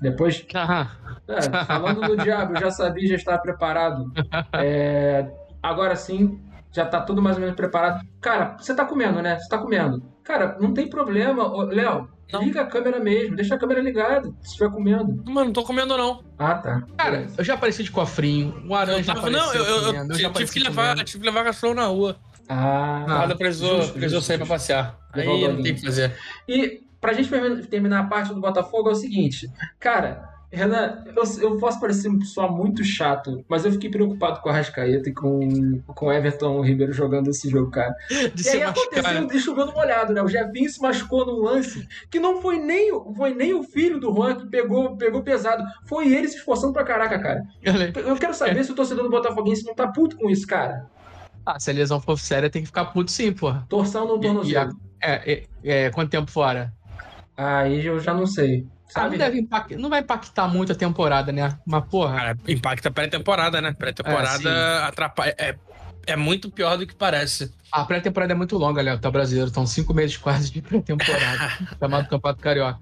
Depois, 0.00 0.44
Aham. 0.54 0.88
É, 1.28 1.64
falando 1.64 2.00
do 2.00 2.16
diabo, 2.16 2.54
eu 2.54 2.60
já 2.60 2.70
sabia, 2.72 3.06
já 3.08 3.14
estava 3.14 3.38
preparado. 3.40 4.12
É, 4.54 5.24
agora 5.62 5.94
sim, 5.94 6.40
já 6.72 6.84
tá 6.84 7.00
tudo 7.00 7.22
mais 7.22 7.36
ou 7.36 7.40
menos 7.40 7.54
preparado. 7.56 8.00
Cara, 8.20 8.56
você 8.58 8.74
tá 8.74 8.84
comendo, 8.84 9.22
né? 9.22 9.38
Você 9.38 9.48
tá 9.48 9.58
comendo. 9.58 10.02
Cara, 10.24 10.56
não 10.60 10.72
tem 10.74 10.88
problema. 10.88 11.48
Léo, 11.66 12.08
Não. 12.32 12.42
liga 12.42 12.62
a 12.62 12.66
câmera 12.66 12.98
mesmo, 13.00 13.36
deixa 13.36 13.54
a 13.54 13.58
câmera 13.58 13.80
ligada 13.80 14.28
se 14.42 14.48
estiver 14.52 14.70
comendo. 14.70 15.22
Mano, 15.26 15.46
não 15.46 15.52
tô 15.52 15.62
comendo, 15.64 15.96
não. 15.96 16.22
Ah, 16.38 16.54
tá. 16.54 16.82
Cara, 16.96 17.26
eu 17.36 17.44
já 17.44 17.54
apareci 17.54 17.82
de 17.82 17.90
cofrinho, 17.90 18.62
o 18.64 18.68
Eu 18.68 18.74
Aranja 18.74 19.14
tava, 19.14 19.28
apareceu 19.28 19.46
não, 19.46 19.54
eu, 19.54 19.64
eu- 19.64 19.94
eu 19.94 20.32
tive, 20.32 20.52
que 20.52 20.60
levar, 20.60 20.90
comendo. 20.90 21.04
tive 21.04 21.18
que 21.20 21.26
levar 21.26 21.44
cachorro 21.44 21.74
na 21.74 21.86
rua. 21.86 22.16
Ah, 22.48 23.04
Nada 23.06 23.36
precisou, 23.36 23.76
justo, 23.76 23.92
precisou 23.92 24.18
justo, 24.20 24.26
sair 24.26 24.36
pra 24.38 24.46
justo. 24.46 24.54
passear. 24.54 24.98
Aí 25.12 25.48
não 25.48 25.62
tem 25.62 25.72
o 25.72 25.74
que 25.76 25.82
fazer. 25.84 26.16
E 26.48 26.80
pra 27.00 27.12
gente 27.12 27.28
termi- 27.30 27.62
terminar 27.66 28.00
a 28.00 28.04
parte 28.06 28.34
do 28.34 28.40
Botafogo 28.40 28.88
é 28.88 28.92
o 28.92 28.96
seguinte, 28.96 29.48
cara, 29.78 30.29
Renan, 30.52 31.04
eu, 31.06 31.22
eu 31.42 31.56
posso 31.58 31.78
parecer 31.78 32.10
soar 32.24 32.50
muito 32.50 32.82
chato, 32.82 33.44
mas 33.48 33.64
eu 33.64 33.70
fiquei 33.70 33.88
preocupado 33.88 34.40
com 34.40 34.48
a 34.48 34.52
Rascaeta 34.52 35.08
e 35.08 35.12
com, 35.14 35.80
com 35.86 36.06
o 36.06 36.12
Everton 36.12 36.60
Ribeiro 36.60 36.92
jogando 36.92 37.30
esse 37.30 37.48
jogo, 37.48 37.70
cara. 37.70 37.94
de 38.34 38.44
E 38.46 38.48
aí 38.48 38.64
machucar. 38.64 38.98
aconteceu 38.98 39.26
de 39.28 39.38
chovendo 39.38 39.72
molhado, 39.72 40.12
né? 40.12 40.20
O 40.22 40.28
Jefinho 40.28 40.68
se 40.68 40.80
machucou 40.82 41.24
num 41.24 41.40
lance 41.44 41.86
que 42.10 42.18
não 42.18 42.42
foi 42.42 42.58
nem, 42.58 42.92
o- 42.92 43.14
foi 43.14 43.32
nem 43.32 43.54
o 43.54 43.62
filho 43.62 44.00
do 44.00 44.12
Juan 44.12 44.34
que 44.34 44.46
pegou, 44.46 44.96
pegou 44.96 45.22
pesado. 45.22 45.62
Foi 45.86 46.12
ele 46.12 46.26
se 46.28 46.38
esforçando 46.38 46.72
pra 46.72 46.82
caraca, 46.84 47.18
cara. 47.20 47.44
Eu 47.62 48.16
quero 48.16 48.34
saber 48.34 48.64
se 48.64 48.72
o 48.72 48.74
torcedor 48.74 49.04
do 49.04 49.10
Botafoguense 49.10 49.64
não 49.64 49.74
tá 49.74 49.86
puto 49.86 50.16
com 50.16 50.28
isso, 50.28 50.46
cara. 50.48 50.84
Ah, 51.46 51.58
se 51.60 51.70
a 51.70 51.74
lesão 51.74 52.00
for 52.00 52.18
séria, 52.18 52.50
tem 52.50 52.62
que 52.62 52.66
ficar 52.66 52.86
puto 52.86 53.10
sim, 53.10 53.32
porra. 53.32 53.64
Torção 53.68 54.06
no 54.06 54.20
tornozelo. 54.20 54.72
É, 55.02 55.32
é, 55.32 55.42
é, 55.62 55.90
quanto 55.90 56.10
tempo 56.10 56.30
fora? 56.30 56.72
Aí 57.36 57.86
eu 57.86 57.98
já 57.98 58.12
não 58.12 58.26
sei. 58.26 58.66
Ah, 58.94 59.02
não, 59.02 59.10
Sabe? 59.10 59.18
deve 59.18 59.48
não 59.76 59.88
vai 59.88 60.00
impactar 60.00 60.48
muito 60.48 60.72
a 60.72 60.74
temporada, 60.74 61.32
né? 61.32 61.56
Mas, 61.66 61.84
porra. 61.86 62.16
Cara, 62.16 62.38
impacta 62.48 62.90
pré-temporada, 62.90 63.60
né? 63.60 63.72
Pré-temporada 63.72 64.48
É, 64.48 64.82
atrapalha. 64.84 65.34
É, 65.38 65.54
é 66.06 66.16
muito 66.16 66.50
pior 66.50 66.76
do 66.76 66.86
que 66.86 66.94
parece. 66.94 67.52
A 67.70 67.84
pré-temporada 67.84 68.32
é 68.32 68.36
muito 68.36 68.56
longa, 68.56 68.82
Léo. 68.82 68.98
Tá 68.98 69.10
brasileiro. 69.10 69.48
Estão 69.48 69.66
cinco 69.66 69.94
meses 69.94 70.16
quase 70.16 70.50
de 70.50 70.60
pré-temporada. 70.60 71.52
chamado 71.78 72.08
Campeonato 72.08 72.42
Carioca. 72.42 72.80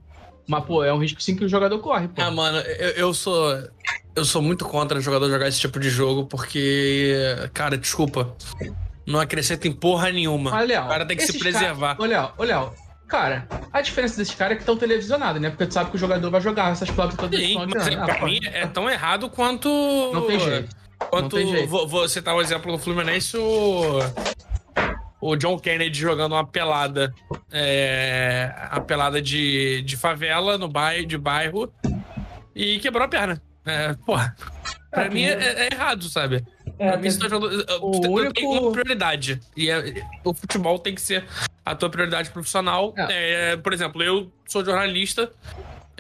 Mas, 0.49 0.65
pô, 0.65 0.83
é 0.83 0.93
um 0.93 0.99
risco 0.99 1.23
sim 1.23 1.37
que 1.37 1.45
o 1.45 1.49
jogador 1.49 1.79
corre, 1.81 2.09
pô. 2.09 2.23
Ah, 2.23 2.31
mano, 2.31 2.59
eu, 2.59 2.91
eu 2.91 3.15
sou. 3.15 3.55
Eu 4.17 4.25
sou 4.25 4.41
muito 4.41 4.65
contra 4.65 4.99
o 4.99 5.01
jogador 5.01 5.29
jogar 5.29 5.47
esse 5.47 5.61
tipo 5.61 5.79
de 5.79 5.91
jogo, 5.91 6.25
porque. 6.27 7.15
Cara, 7.53 7.77
desculpa. 7.77 8.35
Não 9.07 9.21
acrescenta 9.21 9.69
em 9.69 9.73
porra 9.73 10.11
nenhuma. 10.11 10.59
Léo, 10.61 10.85
o 10.85 10.89
cara 10.89 11.07
tem 11.07 11.17
que 11.17 11.27
se 11.27 11.39
preservar. 11.39 11.97
Ô, 11.99 12.05
Léo. 12.45 12.73
Cara, 13.09 13.49
a 13.73 13.81
diferença 13.81 14.19
desses 14.19 14.35
caras 14.35 14.53
é 14.53 14.57
que 14.57 14.63
estão 14.63 14.77
televisionados, 14.77 15.41
né? 15.41 15.49
Porque 15.49 15.67
tu 15.67 15.73
sabe 15.75 15.91
que 15.91 15.97
o 15.97 15.99
jogador 15.99 16.31
vai 16.31 16.41
jogar 16.43 16.71
essas 16.73 16.91
placas 16.91 17.17
todas 17.17 17.41
Sim, 17.41 17.57
mas 17.75 17.87
é, 17.89 17.97
pra 17.97 18.19
Ah, 18.21 18.25
mim 18.25 18.39
é 18.45 18.67
tão 18.67 18.89
errado 18.89 19.31
quanto. 19.31 19.69
Não 20.13 20.27
tem 20.27 20.39
jeito. 20.39 20.77
Quanto. 21.11 21.37
tem 21.37 21.49
jeito. 21.49 21.69
Vou, 21.69 21.89
vou 21.89 22.07
citar 22.09 22.35
o 22.35 22.41
exemplo 22.43 22.71
do 22.71 22.79
Fluminense, 22.79 23.37
o. 23.37 23.99
O 25.21 25.35
John 25.37 25.59
Kennedy 25.59 25.99
jogando 25.99 26.33
uma 26.33 26.47
pelada. 26.47 27.13
É, 27.51 28.53
a 28.71 28.79
pelada 28.81 29.21
de, 29.21 29.83
de 29.83 29.97
favela 29.97 30.57
no 30.59 30.69
bairro, 30.69 31.07
de 31.07 31.19
bairro. 31.19 31.73
E 32.55 32.79
quebrou 32.79 33.05
a 33.05 33.09
perna. 33.09 33.43
É, 33.67 33.95
porra. 34.07 34.37
Pra 34.91 35.07
Ah, 35.07 35.09
mim 35.11 35.25
é, 35.25 35.33
é 35.33 35.69
errado, 35.73 36.05
sabe? 36.09 36.45
É, 36.79 36.89
pra 36.93 36.97
mim, 36.99 37.03
teve- 37.05 37.19
tá 37.19 37.29
jogando. 37.29 37.65
O 37.81 38.11
único- 38.11 38.41
uma 38.43 38.71
prioridade. 38.73 39.41
E 39.57 39.69
é- 39.71 40.03
o 40.25 40.33
futebol 40.33 40.79
tem 40.79 40.95
que 40.95 41.01
ser 41.01 41.25
a 41.71 41.75
tua 41.75 41.91
prioridade 41.91 42.31
profissional. 42.31 42.95
É, 42.97 43.57
por 43.57 43.73
exemplo, 43.73 44.03
eu 44.03 44.31
sou 44.47 44.65
jornalista. 44.65 45.31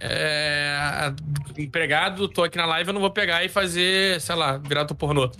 é, 0.00 1.12
empregado, 1.58 2.28
tô 2.28 2.44
aqui 2.44 2.56
na 2.56 2.66
live, 2.66 2.88
eu 2.88 2.94
não 2.94 3.00
vou 3.00 3.10
pegar 3.10 3.44
e 3.44 3.48
fazer, 3.48 4.20
sei 4.20 4.36
lá, 4.36 4.56
virar 4.56 4.84
teu 4.84 4.94
pornô. 4.94 5.30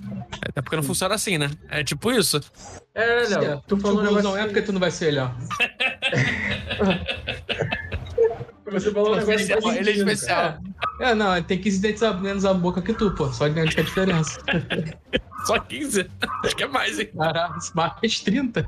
Até 0.43 0.61
porque 0.61 0.77
não 0.77 0.83
funciona 0.83 1.14
assim, 1.14 1.38
né? 1.38 1.49
É 1.69 1.85
tipo 1.85 2.11
isso. 2.11 2.41
É, 2.95 3.25
Léo, 3.29 3.62
tu 3.67 3.77
falou 3.77 4.03
um 4.03 4.23
não 4.23 4.37
é 4.37 4.45
porque 4.45 4.62
tu 4.62 4.73
não 4.73 4.81
vai 4.81 4.91
ser, 4.91 5.12
Léo. 5.12 5.31
Você 8.71 8.93
falou 8.93 9.14
um 9.14 9.17
negócio 9.17 9.57
Ele 9.77 9.91
é 9.91 9.93
especial. 9.95 10.37
cara. 10.37 10.61
É, 11.01 11.14
não, 11.14 11.43
tem 11.43 11.59
15 11.59 11.81
dentes 11.81 12.03
a 12.03 12.12
menos 12.12 12.45
a 12.45 12.53
boca 12.53 12.83
que 12.83 12.93
tu, 12.93 13.11
pô. 13.12 13.33
Só 13.33 13.49
de 13.49 13.55
dente 13.55 13.75
que 13.75 13.81
é 13.81 13.83
a 13.83 13.87
diferença. 13.87 14.41
Só 15.47 15.59
15. 15.59 16.11
Acho 16.45 16.57
que 16.57 16.64
é 16.64 16.67
mais, 16.67 16.99
hein? 16.99 17.09
Caralho, 17.17 17.55
mais 17.75 18.21
30. 18.21 18.67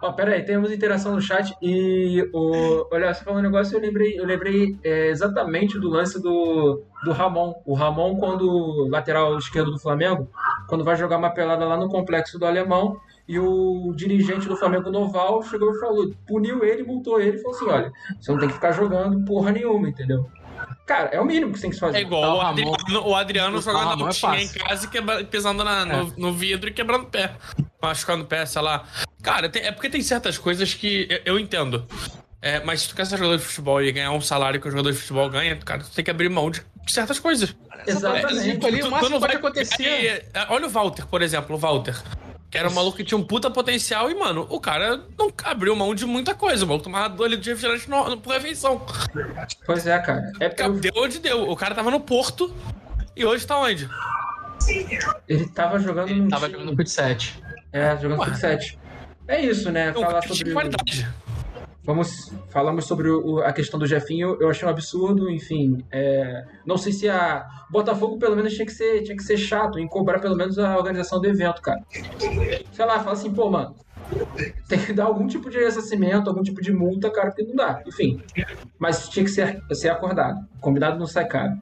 Ó, 0.00 0.12
pera 0.12 0.32
aí, 0.32 0.44
temos 0.44 0.70
interação 0.70 1.14
no 1.14 1.20
chat 1.20 1.52
e 1.60 2.22
o. 2.32 2.86
Olha, 2.92 3.12
você 3.12 3.24
falou 3.24 3.40
um 3.40 3.42
negócio, 3.42 3.76
eu 3.76 3.80
lembrei, 3.80 4.18
eu 4.18 4.24
lembrei 4.24 4.78
é, 4.84 5.08
exatamente 5.08 5.78
do 5.78 5.88
lance 5.88 6.22
do, 6.22 6.82
do 7.02 7.12
Ramon. 7.12 7.54
O 7.66 7.74
Ramon, 7.74 8.16
quando 8.16 8.88
lateral 8.88 9.36
esquerdo 9.38 9.72
do 9.72 9.78
Flamengo, 9.78 10.28
quando 10.68 10.84
vai 10.84 10.94
jogar 10.94 11.18
uma 11.18 11.30
pelada 11.30 11.64
lá 11.64 11.76
no 11.76 11.88
complexo 11.88 12.38
do 12.38 12.46
Alemão, 12.46 12.96
e 13.28 13.38
o 13.38 13.92
dirigente 13.94 14.48
do 14.48 14.56
Flamengo 14.56 14.90
Noval 14.90 15.42
chegou 15.42 15.70
e 15.74 15.78
falou, 15.78 16.10
puniu 16.26 16.64
ele, 16.64 16.82
multou 16.82 17.20
ele 17.20 17.36
e 17.36 17.42
falou 17.42 17.56
assim: 17.56 17.68
olha, 17.68 17.92
você 18.18 18.32
não 18.32 18.38
tem 18.38 18.48
que 18.48 18.54
ficar 18.54 18.72
jogando 18.72 19.22
porra 19.24 19.50
nenhuma, 19.50 19.88
entendeu? 19.88 20.26
Cara, 20.88 21.10
é 21.12 21.20
o 21.20 21.24
mínimo 21.24 21.52
que 21.52 21.58
você 21.58 21.62
tem 21.62 21.70
que 21.70 21.78
fazer. 21.78 21.98
É 21.98 22.00
igual 22.00 22.22
Tá, 22.22 22.34
o 22.34 22.38
Ramon- 22.38 22.74
Adriano, 22.74 23.06
o 23.08 23.14
Adriano 23.14 23.60
jogando 23.60 23.90
a 23.90 23.92
é 23.92 23.96
botinha 23.96 24.40
em 24.40 24.48
fácil. 24.48 24.64
casa 24.64 24.86
e 24.86 24.88
quebra- 24.88 25.24
pisando 25.24 25.62
na- 25.62 25.84
no, 25.84 26.14
no 26.16 26.32
vidro 26.32 26.70
e 26.70 26.72
quebrando 26.72 27.02
o 27.02 27.06
pé. 27.10 27.30
Machucando 27.82 28.24
o 28.24 28.26
pé, 28.26 28.46
sei 28.46 28.62
lá. 28.62 28.84
Cara, 29.22 29.50
tem- 29.50 29.62
é 29.62 29.70
porque 29.70 29.90
tem 29.90 30.00
certas 30.00 30.38
coisas 30.38 30.72
que 30.72 31.06
eu, 31.10 31.34
eu 31.34 31.38
entendo. 31.38 31.86
É, 32.40 32.60
mas 32.64 32.80
se 32.82 32.88
tu 32.88 32.94
quer 32.96 33.04
ser 33.04 33.18
jogador 33.18 33.36
de 33.36 33.42
futebol 33.44 33.82
e 33.82 33.92
ganhar 33.92 34.12
um 34.12 34.20
salário 34.20 34.58
que 34.60 34.66
o 34.66 34.70
jogador 34.70 34.90
de 34.92 34.96
futebol 34.98 35.28
ganha, 35.28 35.54
cara, 35.56 35.80
tu 35.82 35.90
tem 35.90 36.02
que 36.04 36.10
abrir 36.10 36.30
mão 36.30 36.50
de 36.50 36.62
certas 36.86 37.18
coisas. 37.18 37.54
Exatamente. 37.86 38.26
ali, 38.26 38.50
o 38.52 38.58
Tu- 38.60 38.78
tu 38.86 38.90
máximo 38.90 39.10
não 39.10 39.20
vai- 39.20 39.36
acontecer. 39.36 39.84
É, 39.84 40.24
é, 40.32 40.46
olha 40.48 40.66
o 40.66 40.70
Walter, 40.70 41.06
por 41.06 41.20
exemplo, 41.20 41.54
o 41.54 41.58
Walter. 41.58 41.96
Que 42.50 42.56
era 42.56 42.68
um 42.68 42.72
maluco 42.72 42.96
que 42.96 43.04
tinha 43.04 43.18
um 43.18 43.22
puta 43.24 43.50
potencial 43.50 44.10
e, 44.10 44.14
mano, 44.14 44.46
o 44.48 44.58
cara 44.58 45.02
não 45.18 45.30
abriu 45.44 45.76
mão 45.76 45.94
de 45.94 46.06
muita 46.06 46.34
coisa. 46.34 46.64
O 46.64 46.68
maluco 46.68 46.84
tomava 46.84 47.08
dois 47.10 47.30
litros 47.30 47.44
de 47.44 47.50
refrigerante 47.50 47.90
no, 47.90 48.08
no, 48.10 48.16
por 48.18 48.32
refeição. 48.32 48.80
Pois 49.66 49.86
é, 49.86 49.98
cara. 49.98 50.32
É 50.40 50.48
porque 50.48 50.66
Deu 50.90 51.02
onde 51.02 51.18
deu. 51.18 51.50
O 51.50 51.54
cara 51.56 51.74
tava 51.74 51.90
no 51.90 52.00
Porto 52.00 52.54
e 53.14 53.24
hoje 53.24 53.46
tá 53.46 53.58
onde? 53.58 53.88
ele 55.28 55.46
tava 55.48 55.78
jogando 55.78 56.14
num 56.14 56.28
Tava 56.28 56.46
time- 56.48 56.58
jogando 56.60 56.76
Fut 56.76 56.90
7. 56.90 57.42
É, 57.72 57.96
jogando. 57.96 58.24
Fut 58.24 58.36
7. 58.38 58.78
É 59.26 59.40
isso, 59.42 59.70
né? 59.70 59.88
É 59.88 59.90
um 59.90 60.02
Falar 60.02 60.20
de 60.20 60.28
sobre. 60.28 60.52
qualidade. 60.52 61.08
Vamos, 61.88 62.30
falamos 62.50 62.84
sobre 62.84 63.08
o, 63.08 63.38
a 63.38 63.50
questão 63.50 63.80
do 63.80 63.86
Jefinho, 63.86 64.36
eu 64.38 64.50
achei 64.50 64.68
um 64.68 64.70
absurdo, 64.70 65.30
enfim. 65.30 65.82
É, 65.90 66.44
não 66.66 66.76
sei 66.76 66.92
se 66.92 67.08
a. 67.08 67.46
Botafogo 67.70 68.18
pelo 68.18 68.36
menos 68.36 68.52
tinha 68.52 68.66
que, 68.66 68.72
ser, 68.72 69.02
tinha 69.04 69.16
que 69.16 69.22
ser 69.22 69.38
chato 69.38 69.78
em 69.78 69.88
cobrar 69.88 70.18
pelo 70.18 70.36
menos 70.36 70.58
a 70.58 70.76
organização 70.76 71.18
do 71.18 71.26
evento, 71.26 71.62
cara. 71.62 71.80
Sei 72.72 72.84
lá, 72.84 72.98
fala 73.00 73.12
assim, 73.12 73.32
pô, 73.32 73.48
mano, 73.48 73.74
tem 74.68 74.78
que 74.78 74.92
dar 74.92 75.04
algum 75.04 75.26
tipo 75.26 75.48
de 75.48 75.58
ressarcimento, 75.58 76.28
algum 76.28 76.42
tipo 76.42 76.60
de 76.60 76.74
multa, 76.74 77.10
cara, 77.10 77.28
porque 77.30 77.44
não 77.44 77.54
dá. 77.56 77.82
Enfim. 77.86 78.22
Mas 78.78 79.08
tinha 79.08 79.24
que 79.24 79.30
ser, 79.30 79.58
ser 79.72 79.88
acordado. 79.88 80.46
Combinado 80.60 80.98
não 80.98 81.06
sai 81.06 81.26
caro. 81.26 81.54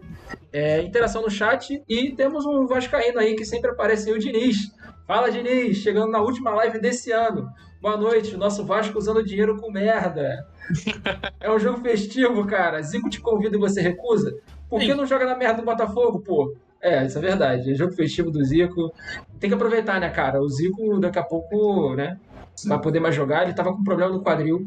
É, 0.53 0.83
interação 0.83 1.23
no 1.23 1.31
chat 1.31 1.81
e 1.89 2.17
temos 2.17 2.45
um 2.47 2.67
Vascaíno 2.67 3.21
aí 3.21 3.37
que 3.37 3.45
sempre 3.45 3.71
aparece 3.71 4.11
o 4.11 4.19
Diniz. 4.19 4.57
Fala, 5.07 5.31
Diniz, 5.31 5.77
chegando 5.77 6.11
na 6.11 6.21
última 6.21 6.51
live 6.51 6.81
desse 6.81 7.13
ano. 7.13 7.49
Boa 7.81 7.97
noite, 7.97 8.37
nosso 8.37 8.65
Vasco 8.65 8.99
usando 8.99 9.23
dinheiro 9.23 9.61
com 9.61 9.71
merda. 9.71 10.47
É 11.39 11.51
um 11.51 11.59
jogo 11.59 11.81
festivo, 11.81 12.45
cara. 12.47 12.81
Zico 12.83 13.09
te 13.09 13.21
convida 13.21 13.57
e 13.57 13.61
você 13.61 13.81
recusa? 13.81 14.35
Por 14.69 14.81
que 14.81 14.87
Sim. 14.87 14.95
não 14.95 15.07
joga 15.07 15.27
na 15.27 15.37
merda 15.37 15.61
do 15.61 15.67
Botafogo, 15.67 16.21
pô? 16.21 16.55
É, 16.81 17.05
isso 17.05 17.19
é 17.19 17.21
verdade. 17.21 17.71
É 17.71 17.75
jogo 17.75 17.93
festivo 17.93 18.31
do 18.31 18.43
Zico. 18.45 18.93
Tem 19.39 19.51
que 19.51 19.55
aproveitar, 19.55 20.01
né, 20.01 20.09
cara? 20.11 20.41
O 20.41 20.49
Zico 20.49 20.99
daqui 20.99 21.19
a 21.19 21.23
pouco, 21.23 21.95
né? 21.95 22.19
Vai 22.67 22.81
poder 22.81 23.01
mais 23.01 23.15
jogar. 23.15 23.43
Ele 23.43 23.53
tava 23.53 23.73
com 23.73 23.85
problema 23.85 24.13
no 24.13 24.23
quadril. 24.23 24.67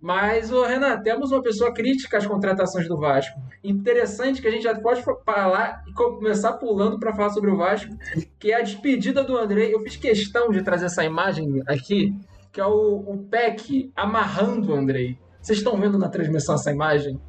Mas, 0.00 0.52
ô 0.52 0.64
Renan, 0.64 1.00
temos 1.02 1.32
uma 1.32 1.42
pessoa 1.42 1.74
crítica 1.74 2.16
às 2.16 2.26
contratações 2.26 2.86
do 2.86 2.96
Vasco. 2.96 3.38
Interessante 3.64 4.40
que 4.40 4.46
a 4.46 4.50
gente 4.50 4.62
já 4.62 4.74
pode 4.78 5.02
falar 5.24 5.82
e 5.88 5.92
começar 5.92 6.52
pulando 6.54 6.98
para 6.98 7.12
falar 7.12 7.30
sobre 7.30 7.50
o 7.50 7.56
Vasco, 7.56 7.92
que 8.38 8.52
é 8.52 8.56
a 8.56 8.62
despedida 8.62 9.24
do 9.24 9.36
André. 9.36 9.74
Eu 9.74 9.80
fiz 9.80 9.96
questão 9.96 10.50
de 10.50 10.62
trazer 10.62 10.86
essa 10.86 11.04
imagem 11.04 11.62
aqui, 11.66 12.14
que 12.56 12.60
é 12.62 12.64
o, 12.64 13.04
o 13.06 13.18
Peck 13.30 13.92
amarrando 13.94 14.72
o 14.72 14.74
Andrei. 14.74 15.18
Vocês 15.42 15.58
estão 15.58 15.78
vendo 15.78 15.98
na 15.98 16.08
transmissão 16.08 16.54
essa 16.54 16.72
imagem? 16.72 17.20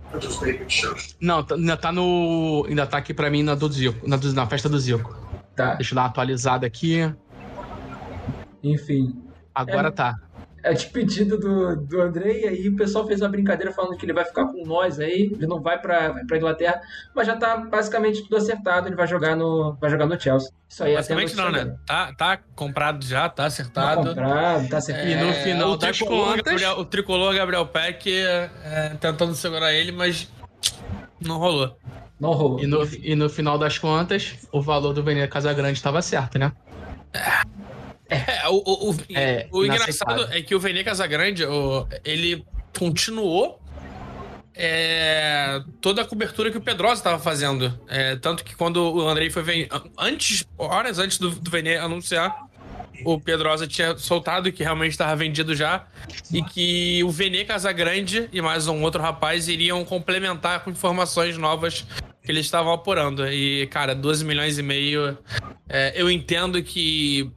Não, 1.19 1.43
tá- 1.43 1.55
ainda 1.55 1.75
tá 1.75 1.91
no. 1.91 2.65
Ainda 2.65 2.87
tá 2.87 2.97
aqui 2.97 3.13
pra 3.13 3.29
mim 3.29 3.43
na 3.43 3.53
do 3.53 3.69
Zico, 3.69 4.07
na, 4.07 4.15
do- 4.15 4.33
na 4.33 4.47
festa 4.47 4.69
do 4.69 4.79
Zico. 4.79 5.13
Tá. 5.53 5.75
Deixa 5.75 5.91
eu 5.91 5.95
dar 5.97 6.03
uma 6.03 6.07
atualizada 6.07 6.65
aqui. 6.65 7.13
Enfim. 8.63 9.21
Agora 9.53 9.89
É. 9.89 9.91
tá. 9.91 10.15
É 10.63 10.69
a 10.69 10.73
despedida 10.73 11.37
do, 11.37 11.75
do 11.75 12.01
Andrei, 12.01 12.43
e 12.43 12.47
aí 12.47 12.67
o 12.69 12.75
pessoal 12.75 13.05
fez 13.07 13.21
uma 13.21 13.29
brincadeira 13.29 13.71
falando 13.71 13.95
que 13.95 14.03
ele 14.05 14.11
vai 14.13 14.25
ficar 14.25 14.45
com 14.47 14.65
nós 14.65 14.99
aí, 14.99 15.31
ele 15.33 15.45
não 15.47 15.61
vai 15.61 15.79
pra, 15.79 16.15
Inglaterra, 16.35 16.81
mas 17.15 17.27
já 17.27 17.35
tá 17.37 17.57
basicamente 17.57 18.23
tudo 18.23 18.37
acertado, 18.37 18.87
ele 18.87 18.95
vai 18.95 19.05
jogar 19.07 19.35
no, 19.35 19.77
vai 19.79 19.89
jogar 19.89 20.07
no 20.07 20.19
Chelsea. 20.19 20.49
Isso 20.67 20.83
aí 20.83 20.95
Basicamente 20.95 21.39
a 21.39 21.43
não, 21.43 21.51
né? 21.51 21.75
Tá, 21.85 22.11
tá 22.13 22.39
comprado 22.55 23.05
já, 23.05 23.29
tá 23.29 23.35
Tá 23.35 23.45
acertado. 23.45 24.09
comprado, 24.09 24.67
tá 24.67 24.77
acertado. 24.77 25.07
E 25.07 25.15
no 25.15 25.29
É, 25.29 25.33
final 25.33 25.71
o 25.71 25.77
das 25.77 25.95
tricolor, 25.97 26.25
contas- 26.37 26.43
Gabriel- 26.45 26.79
o 26.79 26.85
tricolor 26.85 27.35
Gabriel 27.35 27.65
Peck 27.67 28.11
é, 28.11 28.89
tentando 28.99 29.35
segurar 29.35 29.71
ele, 29.73 29.91
mas 29.91 30.27
não 31.21 31.37
rolou. 31.37 31.77
Não 32.19 32.31
rolou. 32.31 32.59
E 32.59 32.65
no, 32.65 32.83
e 33.03 33.15
no 33.15 33.29
final 33.29 33.59
das 33.59 33.77
contas, 33.77 34.35
o 34.51 34.59
valor 34.59 34.91
do 34.91 35.03
Veneza 35.03 35.27
Casagrande 35.27 35.73
estava 35.77 36.01
certo, 36.01 36.39
né? 36.39 36.51
É, 37.13 37.19
o, 38.49 38.89
o, 38.89 38.91
o, 38.91 38.97
É, 39.15 39.47
o 39.51 39.65
engraçado 39.65 40.27
é 40.31 40.41
que 40.41 40.55
o 40.55 40.59
Vene 40.59 40.83
Casagrande, 40.83 41.45
o- 41.45 41.87
ele 42.05 42.45
continuou 42.77 43.59
é, 44.55 45.61
toda 45.81 46.01
a 46.01 46.05
cobertura 46.05 46.49
que 46.51 46.57
o 46.57 46.61
Pedrosa 46.61 46.95
estava 46.95 47.19
fazendo. 47.19 47.79
É, 47.87 48.15
tanto 48.15 48.43
que 48.43 48.55
quando 48.55 48.77
o 48.77 49.07
Andrei 49.07 49.29
foi 49.29 49.43
ven- 49.43 49.67
antes, 49.97 50.43
horas 50.57 50.97
antes 50.99 51.17
do, 51.19 51.29
do 51.29 51.51
Vene 51.51 51.75
anunciar, 51.75 52.47
o 53.05 53.19
Pedrosa 53.19 53.67
tinha 53.67 53.95
soltado 53.97 54.51
que 54.51 54.63
realmente 54.63 54.91
estava 54.93 55.15
vendido 55.15 55.55
já 55.55 55.85
e 56.33 56.41
que 56.41 57.03
o 57.03 57.11
Vene 57.11 57.45
Casagrande 57.45 58.27
e 58.33 58.41
mais 58.41 58.67
um 58.67 58.81
outro 58.81 59.01
rapaz 59.01 59.47
iriam 59.47 59.85
complementar 59.85 60.63
com 60.63 60.71
informações 60.71 61.37
novas 61.37 61.85
que 62.23 62.31
eles 62.31 62.45
estavam 62.45 62.73
apurando. 62.73 63.27
E, 63.31 63.67
cara, 63.67 63.93
12 63.93 64.25
milhões 64.25 64.57
e 64.57 64.63
meio. 64.63 65.15
é, 65.69 65.93
eu 65.95 66.09
entendo 66.09 66.61
que 66.63 67.29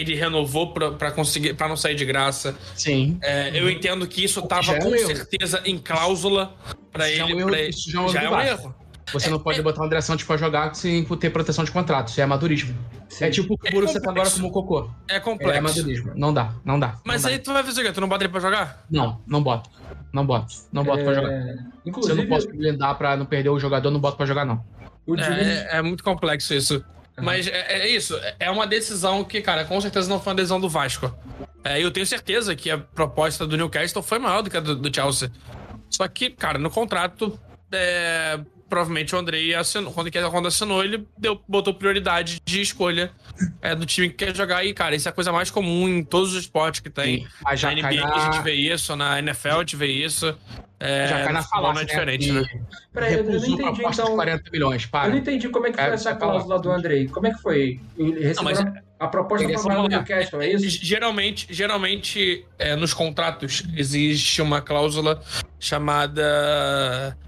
ele 0.00 0.14
renovou 0.14 0.72
pra, 0.72 0.92
pra 0.92 1.10
conseguir 1.10 1.54
para 1.54 1.68
não 1.68 1.76
sair 1.76 1.94
de 1.94 2.04
graça. 2.04 2.54
Sim. 2.74 3.18
É, 3.22 3.50
eu 3.58 3.70
entendo 3.70 4.06
que 4.06 4.24
isso 4.24 4.42
tava 4.42 4.72
é 4.74 4.78
um 4.78 4.82
com 4.82 4.94
erro. 4.94 5.06
certeza 5.06 5.60
em 5.64 5.78
cláusula 5.78 6.54
pra 6.92 7.08
Isso 7.08 7.18
já 7.18 7.22
é 7.22 7.26
um 7.26 7.30
ele. 7.30 7.38
erro- 7.40 7.54
ele- 7.54 7.68
isso 7.70 7.90
já 7.90 7.98
é 7.98 8.02
um 8.02 8.04
erro 8.04 8.12
já 8.12 8.22
é 8.22 8.28
um 8.28 8.30
Vasco. 8.30 8.66
erro. 8.68 8.74
Você 9.12 9.30
não 9.30 9.38
pode 9.38 9.62
botar 9.62 9.82
o 9.82 9.84
André 9.84 10.00
Santos 10.00 10.24
pra 10.24 10.36
jogar 10.36 10.74
sem 10.74 11.04
ter 11.04 11.30
proteção 11.30 11.64
de 11.64 11.70
contrato. 11.70 12.08
Isso 12.08 12.20
é 12.20 12.24
amadorismo. 12.24 12.76
É 13.20 13.30
tipo 13.30 13.54
o 13.54 13.58
que 13.58 13.68
É 13.68 13.70
Borussia 13.70 14.00
tá 14.00 14.10
agora 14.10 14.28
complexo. 14.28 14.36
como 14.36 14.48
o 14.48 14.52
Cocô. 14.52 14.90
É 15.08 15.14
É 15.16 15.20
complexo. 15.20 15.58
amadorismo. 15.60 16.12
Não 16.16 16.34
dá, 16.34 16.52
não 16.64 16.76
dá. 16.76 16.96
Mas 17.04 17.22
não 17.22 17.30
aí 17.30 17.38
dá. 17.38 17.44
tu 17.44 17.52
vai 17.52 17.62
fazer 17.62 17.82
o 17.82 17.84
quê? 17.84 17.92
Tu 17.92 18.00
não 18.00 18.08
bota 18.08 18.24
ele 18.24 18.32
pra 18.32 18.40
jogar? 18.40 18.84
Não, 18.90 19.20
não 19.24 19.40
boto. 19.40 19.70
Não 20.12 20.26
boto. 20.26 20.52
Não 20.72 20.82
boto 20.82 21.04
pra 21.04 21.14
jogar. 21.14 21.30
É, 21.32 21.40
Se 21.44 21.50
eu 21.52 21.56
Inclusive, 21.86 22.20
não 22.20 22.26
posso 22.28 22.48
blindar 22.48 22.98
pra 22.98 23.16
não 23.16 23.26
perder 23.26 23.50
o 23.50 23.60
jogador, 23.60 23.92
não 23.92 24.00
boto 24.00 24.16
pra 24.16 24.26
jogar, 24.26 24.44
não. 24.44 24.60
É, 25.16 25.78
é 25.78 25.82
muito 25.82 26.02
complexo 26.02 26.52
isso. 26.52 26.84
Mas 27.20 27.46
é, 27.46 27.82
é 27.82 27.88
isso. 27.88 28.18
É 28.38 28.50
uma 28.50 28.66
decisão 28.66 29.24
que, 29.24 29.40
cara, 29.40 29.64
com 29.64 29.80
certeza 29.80 30.08
não 30.08 30.20
foi 30.20 30.32
uma 30.32 30.36
decisão 30.36 30.60
do 30.60 30.68
Vasco. 30.68 31.14
É, 31.64 31.82
eu 31.82 31.90
tenho 31.90 32.06
certeza 32.06 32.54
que 32.54 32.70
a 32.70 32.78
proposta 32.78 33.46
do 33.46 33.56
Newcastle 33.56 34.02
foi 34.02 34.18
maior 34.18 34.42
do 34.42 34.50
que 34.50 34.56
a 34.56 34.60
do, 34.60 34.76
do 34.76 34.94
Chelsea. 34.94 35.30
Só 35.90 36.06
que, 36.06 36.30
cara, 36.30 36.58
no 36.58 36.70
contrato, 36.70 37.38
é, 37.76 38.40
provavelmente 38.68 39.14
o 39.14 39.18
Andrei 39.18 39.54
assinou. 39.54 39.92
Quando, 39.92 40.10
quando 40.30 40.48
assinou, 40.48 40.82
ele 40.84 41.06
deu, 41.18 41.40
botou 41.48 41.72
prioridade 41.74 42.40
de 42.44 42.60
escolha 42.60 43.10
é, 43.62 43.74
do 43.74 43.86
time 43.86 44.08
que 44.08 44.24
quer 44.24 44.34
jogar. 44.34 44.64
E, 44.64 44.72
cara, 44.74 44.94
isso 44.96 45.08
é 45.08 45.10
a 45.10 45.14
coisa 45.14 45.32
mais 45.32 45.50
comum 45.50 45.88
em 45.88 46.02
todos 46.02 46.32
os 46.34 46.40
esportes 46.40 46.80
que 46.80 46.90
tem. 46.90 47.26
Mas 47.42 47.60
já 47.60 47.74
na 47.74 47.82
cai 47.82 47.96
NBA 47.96 48.06
na, 48.06 48.14
a 48.14 48.32
gente 48.32 48.42
vê 48.42 48.52
isso, 48.54 48.96
na 48.96 49.18
NFL 49.18 49.48
a 49.48 49.58
gente 49.60 49.76
vê 49.76 49.86
isso. 49.86 50.36
É, 50.78 51.06
já 51.08 51.24
cai 51.24 51.32
na 51.32 51.40
não 51.40 51.48
falácia, 51.48 51.80
é 51.82 51.84
diferente, 51.86 52.32
né? 52.32 52.40
né? 52.42 52.60
Peraí, 52.92 53.14
eu 53.14 53.24
não 53.24 53.34
entendi, 53.36 53.52
então- 53.52 53.72
de 53.72 54.14
40 54.14 54.50
milhões, 54.50 54.82
eu 54.84 54.88
para. 54.90 55.08
não 55.08 55.16
entendi 55.16 55.48
como 55.48 55.66
é 55.66 55.70
que 55.70 55.76
foi 55.76 55.84
É, 55.84 55.88
essa 55.88 55.96
você 56.12 56.18
fala. 56.18 56.32
cláusula 56.32 56.58
do 56.60 56.70
Andrei. 56.70 57.08
Como 57.08 57.26
é 57.26 57.30
que 57.32 57.40
foi? 57.40 57.80
Ele 57.96 58.34
mas 58.42 58.60
a, 58.60 58.74
a 59.00 59.08
proposta 59.08 59.44
foi 59.46 59.54
do 59.54 59.58
recebeu- 59.58 59.88
Newcastle, 59.88 60.42
é 60.42 60.52
isso? 60.52 60.68
Geralmente, 60.84 61.46
geralmente 61.48 62.44
é, 62.58 62.76
nos 62.76 62.92
contratos 62.92 63.62
existe 63.74 64.42
uma 64.42 64.60
cláusula 64.60 65.22
chamada 65.58 66.22
é, 66.22 67.25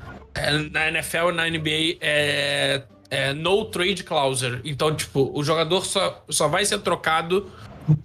na 0.71 0.89
NFL 0.89 1.31
e 1.31 1.33
na 1.33 1.49
NBA 1.49 1.99
é, 2.01 2.83
é 3.11 3.33
no 3.33 3.65
trade 3.67 4.05
clause. 4.05 4.61
Então, 4.65 4.95
tipo, 4.95 5.31
o 5.35 5.43
jogador 5.43 5.85
só, 5.85 6.25
só 6.29 6.49
vai 6.49 6.65
ser 6.65 6.79
trocado, 6.81 7.51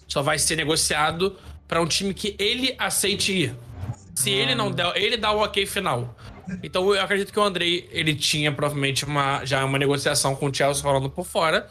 só 0.08 0.22
vai 0.22 0.40
ser 0.40 0.56
negociado 0.56 1.38
para 1.68 1.82
um 1.82 1.88
time 1.88 2.14
que 2.14 2.36
ele 2.40 2.76
aceite 2.78 3.32
ir. 3.34 3.56
Se 4.16 4.30
ele 4.30 4.54
não 4.54 4.72
der, 4.72 4.96
ele 4.96 5.18
dá 5.18 5.32
o 5.32 5.40
ok 5.40 5.66
final. 5.66 6.16
Então 6.62 6.94
eu 6.94 7.02
acredito 7.02 7.32
que 7.32 7.40
o 7.40 7.44
Andrei, 7.44 7.88
ele 7.92 8.14
tinha 8.14 8.52
provavelmente 8.52 9.06
uma, 9.06 9.46
já 9.46 9.64
uma 9.64 9.78
negociação 9.80 10.36
com 10.36 10.48
o 10.48 10.54
Chelsea 10.54 10.84
falando 10.84 11.10
por 11.10 11.26
fora. 11.26 11.70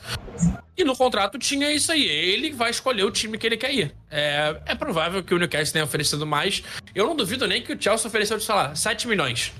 E 0.76 0.84
no 0.84 0.96
contrato 0.96 1.38
tinha 1.38 1.70
isso 1.70 1.92
aí. 1.92 2.04
Ele 2.04 2.52
vai 2.52 2.70
escolher 2.70 3.04
o 3.04 3.10
time 3.10 3.36
que 3.36 3.46
ele 3.46 3.56
quer 3.56 3.72
ir. 3.72 3.94
É, 4.10 4.56
é 4.66 4.74
provável 4.74 5.22
que 5.22 5.34
o 5.34 5.38
Newcastle 5.38 5.72
tenha 5.72 5.84
oferecido 5.84 6.26
mais. 6.26 6.62
Eu 6.94 7.06
não 7.06 7.14
duvido 7.14 7.46
nem 7.46 7.62
que 7.62 7.72
o 7.72 7.80
Chelsea 7.80 8.06
ofereceu, 8.06 8.40
sei 8.40 8.54
lá, 8.54 8.74
7 8.74 9.06
milhões. 9.06 9.52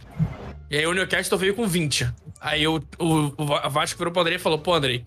E 0.73 0.79
aí 0.79 0.87
o 0.87 0.95
Newcastle 0.95 1.37
veio 1.39 1.55
com 1.55 1.67
20. 1.67 2.11
Aí 2.41 2.67
o, 2.67 2.83
o, 2.99 3.07
o 3.39 3.71
Vasco 3.71 3.99
virou 3.99 4.11
pro 4.11 4.23
Andrei 4.23 4.37
e 4.37 4.41
falou: 4.41 4.59
pô, 4.59 4.73
Andrei, 4.73 5.05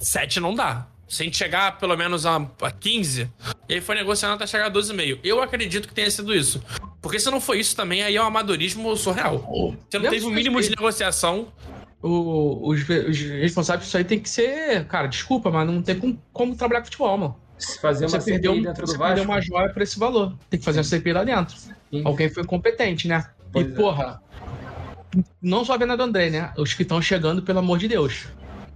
7 0.00 0.40
não 0.40 0.54
dá. 0.54 0.86
Se 1.06 1.22
a 1.22 1.24
gente 1.26 1.36
chegar 1.36 1.76
pelo 1.78 1.94
menos 1.94 2.24
a, 2.24 2.36
a 2.62 2.70
15, 2.70 3.30
e 3.68 3.74
aí 3.74 3.80
foi 3.82 3.94
negociando 3.94 4.34
até 4.34 4.46
chegar 4.46 4.68
a 4.68 4.70
12,5. 4.70 5.18
Eu 5.22 5.42
acredito 5.42 5.86
que 5.86 5.92
tenha 5.92 6.10
sido 6.10 6.34
isso. 6.34 6.62
Porque 7.02 7.20
se 7.20 7.30
não 7.30 7.38
foi 7.38 7.60
isso 7.60 7.76
também, 7.76 8.02
aí 8.02 8.16
é 8.16 8.22
um 8.22 8.24
amadorismo 8.24 8.96
surreal. 8.96 9.40
Você 9.90 9.98
não 9.98 10.04
Mesmo 10.04 10.10
teve 10.10 10.24
o 10.24 10.30
mínimo 10.30 10.62
de 10.62 10.70
negociação. 10.70 11.48
O- 12.00 12.66
os, 12.70 12.80
os 12.80 13.18
responsáveis 13.20 13.84
disso 13.84 13.98
aí 13.98 14.04
tem 14.04 14.18
que 14.18 14.30
ser. 14.30 14.86
Cara, 14.86 15.06
desculpa, 15.06 15.50
mas 15.50 15.66
não 15.66 15.82
tem 15.82 15.98
como, 15.98 16.18
como 16.32 16.56
trabalhar 16.56 16.80
com 16.80 16.86
futebol, 16.86 17.18
mano. 17.18 17.36
Se 17.58 17.78
fazer 17.78 18.08
Você 18.08 18.16
uma 18.16 18.24
perdeu, 18.24 18.52
CPI 18.52 18.64
dentro 18.66 18.86
do 18.86 18.90
você 18.92 18.98
perdeu 18.98 19.16
Vasco. 19.24 19.30
uma 19.32 19.40
joia 19.42 19.68
por 19.72 19.82
esse 19.82 19.98
valor. 19.98 20.34
Tem 20.48 20.58
que 20.58 20.64
fazer 20.64 20.78
uma 20.78 20.84
CPI 20.84 21.12
lá 21.12 21.24
dentro. 21.24 21.54
Sim. 21.58 22.02
Alguém 22.04 22.30
foi 22.30 22.42
competente, 22.44 23.06
né? 23.06 23.24
Pois 23.52 23.66
e, 23.68 23.70
é. 23.72 23.74
porra, 23.74 24.22
não 25.40 25.64
só 25.64 25.74
a 25.74 25.76
venda 25.76 25.96
do 25.96 26.02
André, 26.02 26.30
né? 26.30 26.52
Os 26.56 26.74
que 26.74 26.82
estão 26.82 27.00
chegando, 27.00 27.42
pelo 27.42 27.58
amor 27.58 27.78
de 27.78 27.88
Deus. 27.88 28.26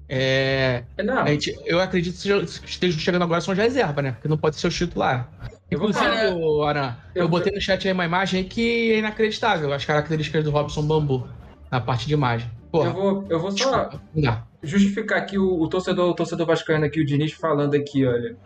É, 0.09 0.85
Não, 1.05 1.19
a 1.19 1.27
gente, 1.29 1.55
eu 1.65 1.81
acredito 1.81 2.17
que 2.21 2.69
estejam 2.71 2.99
chegando 3.01 3.23
agora 3.23 3.41
são 3.41 3.55
de 3.55 3.61
reserva, 3.61 4.01
né? 4.03 4.13
Porque 4.13 4.29
não 4.29 4.39
pode 4.39 4.57
ser 4.57 4.69
o 4.69 4.71
titular. 4.71 5.29
Eu 5.69 5.79
Inclusive, 5.79 6.29
ô, 6.35 6.63
Aran, 6.63 6.95
eu, 7.15 7.23
eu- 7.25 7.29
botei 7.29 7.53
no 7.53 7.61
chat 7.61 7.87
aí 7.89 7.93
uma 7.93 8.05
imagem 8.05 8.45
que 8.45 8.93
é 8.93 8.99
inacreditável. 8.99 9.73
As 9.73 9.85
características 9.85 10.45
do 10.45 10.51
Robson 10.51 10.83
Bambu 10.83 11.27
na 11.71 11.81
parte 11.81 12.07
de 12.07 12.15
imagem. 12.15 12.49
Porra, 12.71 12.91
eu 12.91 12.93
vou, 12.93 13.27
eu 13.29 13.41
vou 13.41 13.51
só 13.51 13.57
desculpa, 13.57 14.47
justificar 14.63 15.19
aqui 15.19 15.39
o, 15.39 15.61
o 15.61 15.69
torcedor, 15.69 16.09
o 16.11 16.15
torcedor 16.15 16.47
vascaíno 16.47 16.85
aqui, 16.85 17.01
o 17.01 17.05
Diniz 17.05 17.33
falando 17.33 17.75
aqui, 17.75 18.07
olha. 18.07 18.37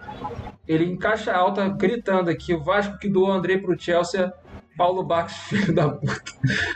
Ele 0.67 0.85
em 0.85 0.97
caixa 0.97 1.33
alta, 1.33 1.69
gritando 1.69 2.31
aqui, 2.31 2.55
o 2.55 2.63
Vasco 2.63 2.99
que 2.99 3.09
doou 3.09 3.29
o 3.29 3.33
André 3.33 3.59
pro 3.59 3.79
Chelsea, 3.79 4.33
Paulo 4.81 5.03
Barros, 5.03 5.35
filho 5.47 5.75
da 5.75 5.91
puta. 5.91 6.23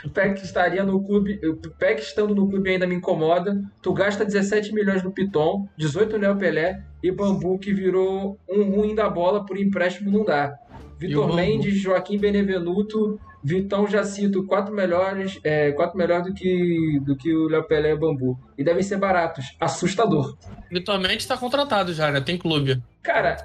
O 0.05 0.09
Peck 0.11 0.43
estaria 0.43 0.83
no 0.83 1.03
clube, 1.03 1.39
o 1.43 1.55
Peck 1.71 1.99
estando 1.99 2.35
no 2.35 2.47
clube 2.47 2.69
ainda 2.69 2.85
me 2.85 2.93
incomoda. 2.93 3.59
Tu 3.81 3.91
gasta 3.93 4.23
17 4.23 4.71
milhões 4.75 5.01
no 5.01 5.11
Piton, 5.11 5.67
18 5.75 6.19
no 6.19 6.37
Pelé 6.37 6.83
e 7.01 7.11
Bambu 7.11 7.57
que 7.57 7.73
virou 7.73 8.37
um 8.47 8.61
ruim 8.69 8.93
da 8.93 9.09
bola 9.09 9.43
por 9.43 9.57
empréstimo 9.57 10.11
não 10.11 10.23
dá. 10.23 10.53
Vitor 10.99 11.35
Mendes, 11.35 11.81
Joaquim 11.81 12.19
Benevenuto, 12.19 13.19
Vitão 13.43 13.87
Jacito, 13.87 14.45
quatro 14.45 14.71
melhores, 14.71 15.39
é, 15.43 15.71
quatro 15.71 15.97
melhores 15.97 16.27
do 16.27 16.33
que, 16.33 16.99
do 17.03 17.15
que 17.15 17.33
o 17.33 17.47
Léo 17.47 17.63
Pelé 17.63 17.89
e 17.89 17.93
o 17.93 17.99
Bambu. 17.99 18.39
E 18.55 18.63
devem 18.63 18.83
ser 18.83 18.97
baratos. 18.97 19.55
Assustador. 19.59 20.37
Vitor 20.71 20.99
Mendes 20.99 21.25
tá 21.25 21.37
contratado 21.37 21.93
já, 21.93 22.11
né? 22.11 22.21
Tem 22.21 22.37
clube. 22.37 22.81
Cara, 23.01 23.37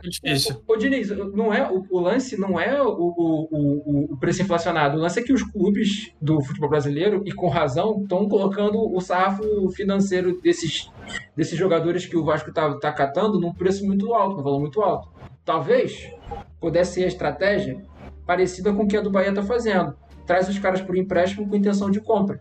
o, 0.66 0.72
o, 0.72 0.76
Diniz, 0.76 1.10
não 1.10 1.52
é, 1.52 1.70
o, 1.70 1.84
o 1.90 2.00
lance 2.00 2.38
não 2.38 2.58
é 2.58 2.82
o, 2.82 2.88
o, 2.88 4.12
o, 4.12 4.16
preço 4.16 4.42
inflacionado. 4.42 4.96
O 4.96 5.00
lance 5.00 5.20
é 5.20 5.22
que 5.22 5.32
os 5.32 5.42
clubes 5.42 6.12
do 6.20 6.40
futebol 6.40 6.70
brasileiro, 6.70 7.22
e 7.26 7.32
com 7.32 7.48
razão, 7.48 8.00
estão 8.02 8.26
colocando 8.28 8.78
o 8.78 9.00
sarrafo 9.00 9.68
financeiro 9.70 10.40
desses, 10.40 10.90
desses 11.36 11.58
jogadores 11.58 12.06
que 12.06 12.16
o 12.16 12.24
Vasco 12.24 12.52
tá, 12.52 12.74
tá 12.78 12.90
catando 12.90 13.38
num 13.38 13.52
preço 13.52 13.84
muito 13.84 14.14
alto, 14.14 14.38
num 14.38 14.42
valor 14.42 14.60
muito 14.60 14.80
alto. 14.80 15.08
Talvez 15.44 16.10
pudesse 16.58 16.94
ser 16.94 17.04
a 17.04 17.08
estratégia 17.08 17.82
parecida 18.26 18.72
com 18.72 18.84
o 18.84 18.88
que 18.88 18.96
a 18.96 19.00
do 19.00 19.10
Bahia 19.10 19.28
está 19.28 19.42
fazendo. 19.42 19.94
Traz 20.26 20.48
os 20.48 20.58
caras 20.58 20.80
por 20.80 20.96
empréstimo 20.96 21.46
com 21.48 21.56
intenção 21.56 21.90
de 21.90 22.00
compra. 22.00 22.40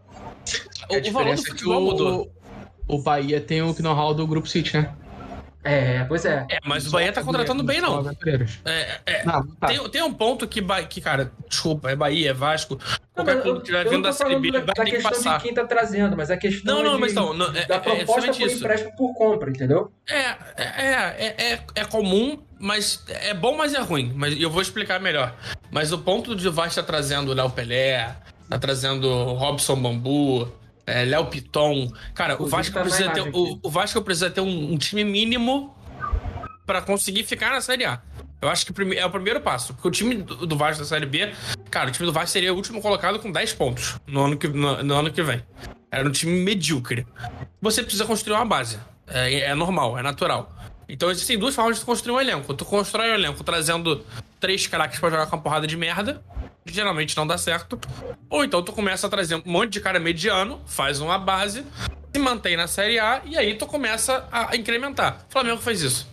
O, 0.89 0.95
a 0.95 0.99
diferença 0.99 1.51
é 1.51 1.53
que 1.53 1.65
o, 2.89 2.95
o 2.95 3.02
Bahia 3.02 3.39
tem 3.39 3.62
o 3.62 3.75
know-how 3.80 4.13
do 4.13 4.28
Grupo 4.28 4.47
City, 4.47 4.78
né? 4.78 4.93
É, 5.62 6.06
pois 6.06 6.23
é. 6.23 6.47
É, 6.49 6.60
mas 6.65 6.88
o 6.88 6.91
Bahia 6.91 7.12
tá 7.12 7.21
contratando 7.21 7.63
bem, 7.63 7.82
não. 7.82 8.10
É, 8.65 8.99
é, 9.06 9.25
não, 9.25 9.45
tá. 9.45 9.67
tem, 9.67 9.89
tem 9.89 10.02
um 10.02 10.13
ponto 10.13 10.47
que, 10.47 10.63
que, 10.88 11.02
cara, 11.02 11.34
desculpa, 11.49 11.91
é 11.91 11.95
Bahia, 11.95 12.30
é 12.30 12.34
Vasco. 12.34 12.80
Qualquer 13.13 13.36
não, 13.36 13.41
clube 13.41 13.58
que 13.60 13.63
estiver 13.63 13.89
vindo 13.89 14.04
da 14.04 14.13
Série 14.13 14.39
B 14.39 14.52
vai 14.52 14.62
da 14.63 14.73
ter 14.73 14.91
que 14.91 15.02
passar. 15.02 15.38
de 15.38 15.43
quem 15.43 15.54
tá 15.54 15.65
trazendo, 15.65 16.15
mas 16.15 16.32
a 16.32 16.38
questão 16.38 16.78
não, 16.78 16.84
não, 16.84 16.95
de, 16.95 17.02
mas 17.02 17.13
não, 17.13 17.34
não 17.34 17.47
é, 17.47 17.65
da 17.65 17.75
é 17.75 17.80
proposta 17.80 18.30
é 18.30 18.34
por 18.34 18.41
isso. 18.41 18.58
empréstimo 18.58 18.95
por 18.95 19.13
compra, 19.13 19.49
entendeu? 19.49 19.91
É, 20.08 20.19
é, 20.19 20.36
é, 20.58 21.36
é, 21.38 21.60
é 21.75 21.86
comum, 21.86 22.41
mas 22.58 23.04
é 23.10 23.34
bom, 23.34 23.58
mas 23.58 23.73
é 23.73 23.80
ruim. 23.80 24.13
Mas 24.15 24.39
eu 24.39 24.49
vou 24.49 24.62
explicar 24.62 25.02
melhor. 25.02 25.36
Mas 25.69 25.91
o 25.91 25.97
ponto 25.97 26.38
de 26.38 26.47
Vasco 26.47 26.75
tá 26.75 26.84
trazendo 26.84 27.32
o 27.32 27.34
Léo 27.34 27.49
Pelé, 27.49 28.15
tá 28.49 28.58
trazendo 28.58 29.34
Robson 29.34 29.75
Bambu, 29.75 30.49
é, 30.89 31.06
Léo 31.06 31.28
Piton. 31.28 31.91
Cara, 32.13 32.41
o 32.41 32.47
Vasco, 32.47 32.73
tá 32.73 32.82
precisa 32.82 33.10
ter, 33.12 33.21
o, 33.21 33.60
o, 33.62 33.69
Vasco 33.69 34.02
precisa 34.02 34.30
ter 34.30 34.41
um, 34.41 34.73
um 34.73 34.78
time 34.78 35.04
mínimo 35.04 35.75
para 36.65 36.82
conseguir 36.82 37.23
ficar 37.23 37.52
na 37.52 37.62
Série 37.62 37.86
A. 37.86 38.02
Eu 38.41 38.49
acho 38.49 38.65
que 38.65 38.71
é 38.97 39.06
o 39.06 39.10
primeiro 39.10 39.41
passo. 39.41 39.73
Porque 39.73 39.88
o 39.88 39.91
time 39.91 40.15
do 40.15 40.58
Vasco 40.58 40.82
da 40.82 40.88
Série 40.88 41.06
B, 41.06 41.34
cara, 41.69 41.89
o 41.89 41.91
time 41.91 42.06
do 42.06 42.13
Vasco 42.13 42.30
seria 42.30 42.54
o 42.54 42.56
último 42.56 42.82
colocado 42.82 43.19
com 43.19 43.32
10 43.32 43.54
pontos 43.54 43.99
no 44.08 44.25
ano 44.25 44.38
que, 44.38 44.47
no, 44.47 44.82
no 44.84 44.95
ano 44.95 45.12
que 45.12 45.21
vem. 45.21 45.43
Era 45.91 46.08
um 46.08 46.12
time 46.12 46.43
medíocre. 46.43 47.06
Você 47.62 47.84
precisa 47.84 48.06
construir 48.06 48.36
uma 48.36 48.45
base. 48.45 48.80
É, 49.08 49.41
é, 49.41 49.56
normal, 49.56 49.97
é 49.97 50.04
natural. 50.04 50.56
Então 50.88 51.12
existem 51.12 51.38
duas 51.38 51.54
formas 51.54 51.80
de 51.80 51.86
construir 51.86 52.15
um 52.15 52.21
elenco. 52.21 52.54
Tu 52.54 52.65
constrói 52.65 53.12
um 53.12 53.13
elenco 53.13 53.43
trazendo 53.43 54.06
três 54.39 54.65
craques 54.65 54.99
para 54.99 55.10
jogar 55.10 55.28
com 55.28 55.36
uma 55.36 55.41
porrada 55.41 55.67
de 55.67 55.75
merda 55.75 56.23
geralmente 56.73 57.15
não 57.15 57.25
dá 57.25 57.38
certo. 57.38 57.79
Ou 58.29 58.43
então 58.43 58.62
tu 58.63 58.71
começa 58.71 59.08
a 59.08 59.10
trazer 59.10 59.36
um 59.36 59.41
monte 59.45 59.71
de 59.71 59.82
cara 59.82 59.99
mediano, 59.99 60.62
faz 60.65 60.99
uma 60.99 61.17
base, 61.17 61.65
se 62.13 62.19
mantém 62.19 62.55
na 62.58 62.67
Série 62.67 62.99
A 62.99 63.21
e 63.25 63.38
aí 63.38 63.55
tu 63.55 63.65
começa 63.65 64.27
a 64.32 64.55
incrementar. 64.55 65.25
O 65.29 65.32
Flamengo 65.32 65.62
fez 65.62 65.82
isso. 65.82 66.08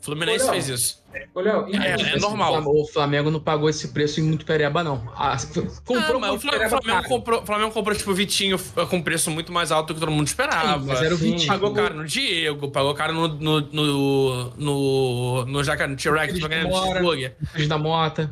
O 0.00 0.04
Fluminense 0.04 0.44
Olha, 0.44 0.52
fez 0.52 0.68
isso. 0.68 1.02
Ô, 1.34 1.40
Léo, 1.40 1.66
é, 1.74 2.14
é 2.14 2.18
normal. 2.18 2.62
O 2.66 2.86
Flamengo 2.86 3.30
não 3.30 3.40
pagou 3.40 3.68
esse 3.68 3.88
preço 3.88 4.20
em 4.20 4.24
muito 4.24 4.44
pereba, 4.44 4.84
não. 4.84 5.10
Ah, 5.16 5.36
comprou 5.84 6.20
mas 6.20 6.32
o 6.32 6.38
Flamengo, 6.38 6.68
Flamengo 6.68 7.08
comprou, 7.08 7.46
Flamengo 7.46 7.70
comprou, 7.70 7.96
tipo, 7.96 8.12
Vitinho 8.12 8.58
com 8.90 9.00
preço 9.00 9.30
muito 9.30 9.50
mais 9.50 9.72
alto 9.72 9.88
do 9.88 9.94
que 9.94 10.00
todo 10.00 10.12
mundo 10.12 10.26
esperava. 10.26 10.80
Sim, 10.80 10.86
mas 10.86 11.02
era 11.02 11.14
o 11.14 11.16
Vitinho. 11.16 11.46
Pagou 11.46 11.72
caro 11.72 11.94
no 11.94 12.04
Diego, 12.04 12.70
pagou 12.70 12.94
caro 12.94 13.14
no. 13.14 13.28
no. 13.28 13.60
no. 13.60 14.50
no, 14.56 15.44
no 15.46 15.64
Jacaré, 15.64 15.90
no 15.90 15.96
T-Rex, 15.96 16.38
no 16.38 16.48
Pittsburgh. 16.48 17.32
da 17.68 17.78
Mota. 17.78 18.30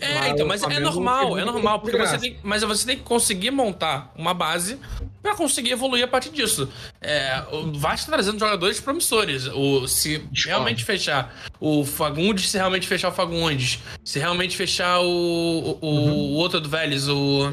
É, 0.00 0.30
então, 0.30 0.46
mas 0.46 0.62
é 0.62 0.80
normal, 0.80 1.38
é 1.38 1.44
normal. 1.44 1.80
Porque 1.80 1.96
você 1.96 2.18
tem, 2.18 2.38
mas 2.42 2.62
você 2.62 2.86
tem 2.86 2.96
que 2.96 3.02
conseguir 3.02 3.50
montar 3.50 4.12
uma 4.16 4.32
base 4.32 4.78
para 5.22 5.34
conseguir 5.34 5.72
evoluir 5.72 6.04
a 6.04 6.08
partir 6.08 6.30
disso. 6.30 6.68
É, 7.00 7.42
o 7.50 7.72
Vasco 7.72 8.10
tá 8.10 8.16
trazendo 8.16 8.38
jogadores 8.38 8.80
promissores. 8.80 9.46
O, 9.46 9.86
se 9.86 10.22
realmente 10.44 10.84
fechar 10.84 11.34
o 11.60 11.84
Fagundes, 11.84 12.50
se 12.50 12.58
realmente 12.58 12.86
fechar 12.86 13.08
o 13.08 13.12
Fagundes, 13.12 13.80
se 14.04 14.18
realmente 14.18 14.56
fechar 14.56 15.00
o, 15.00 15.78
o, 15.80 15.86
uhum. 15.86 16.12
o 16.12 16.32
outro 16.34 16.60
do 16.60 16.68
Vélez, 16.68 17.08
o. 17.08 17.52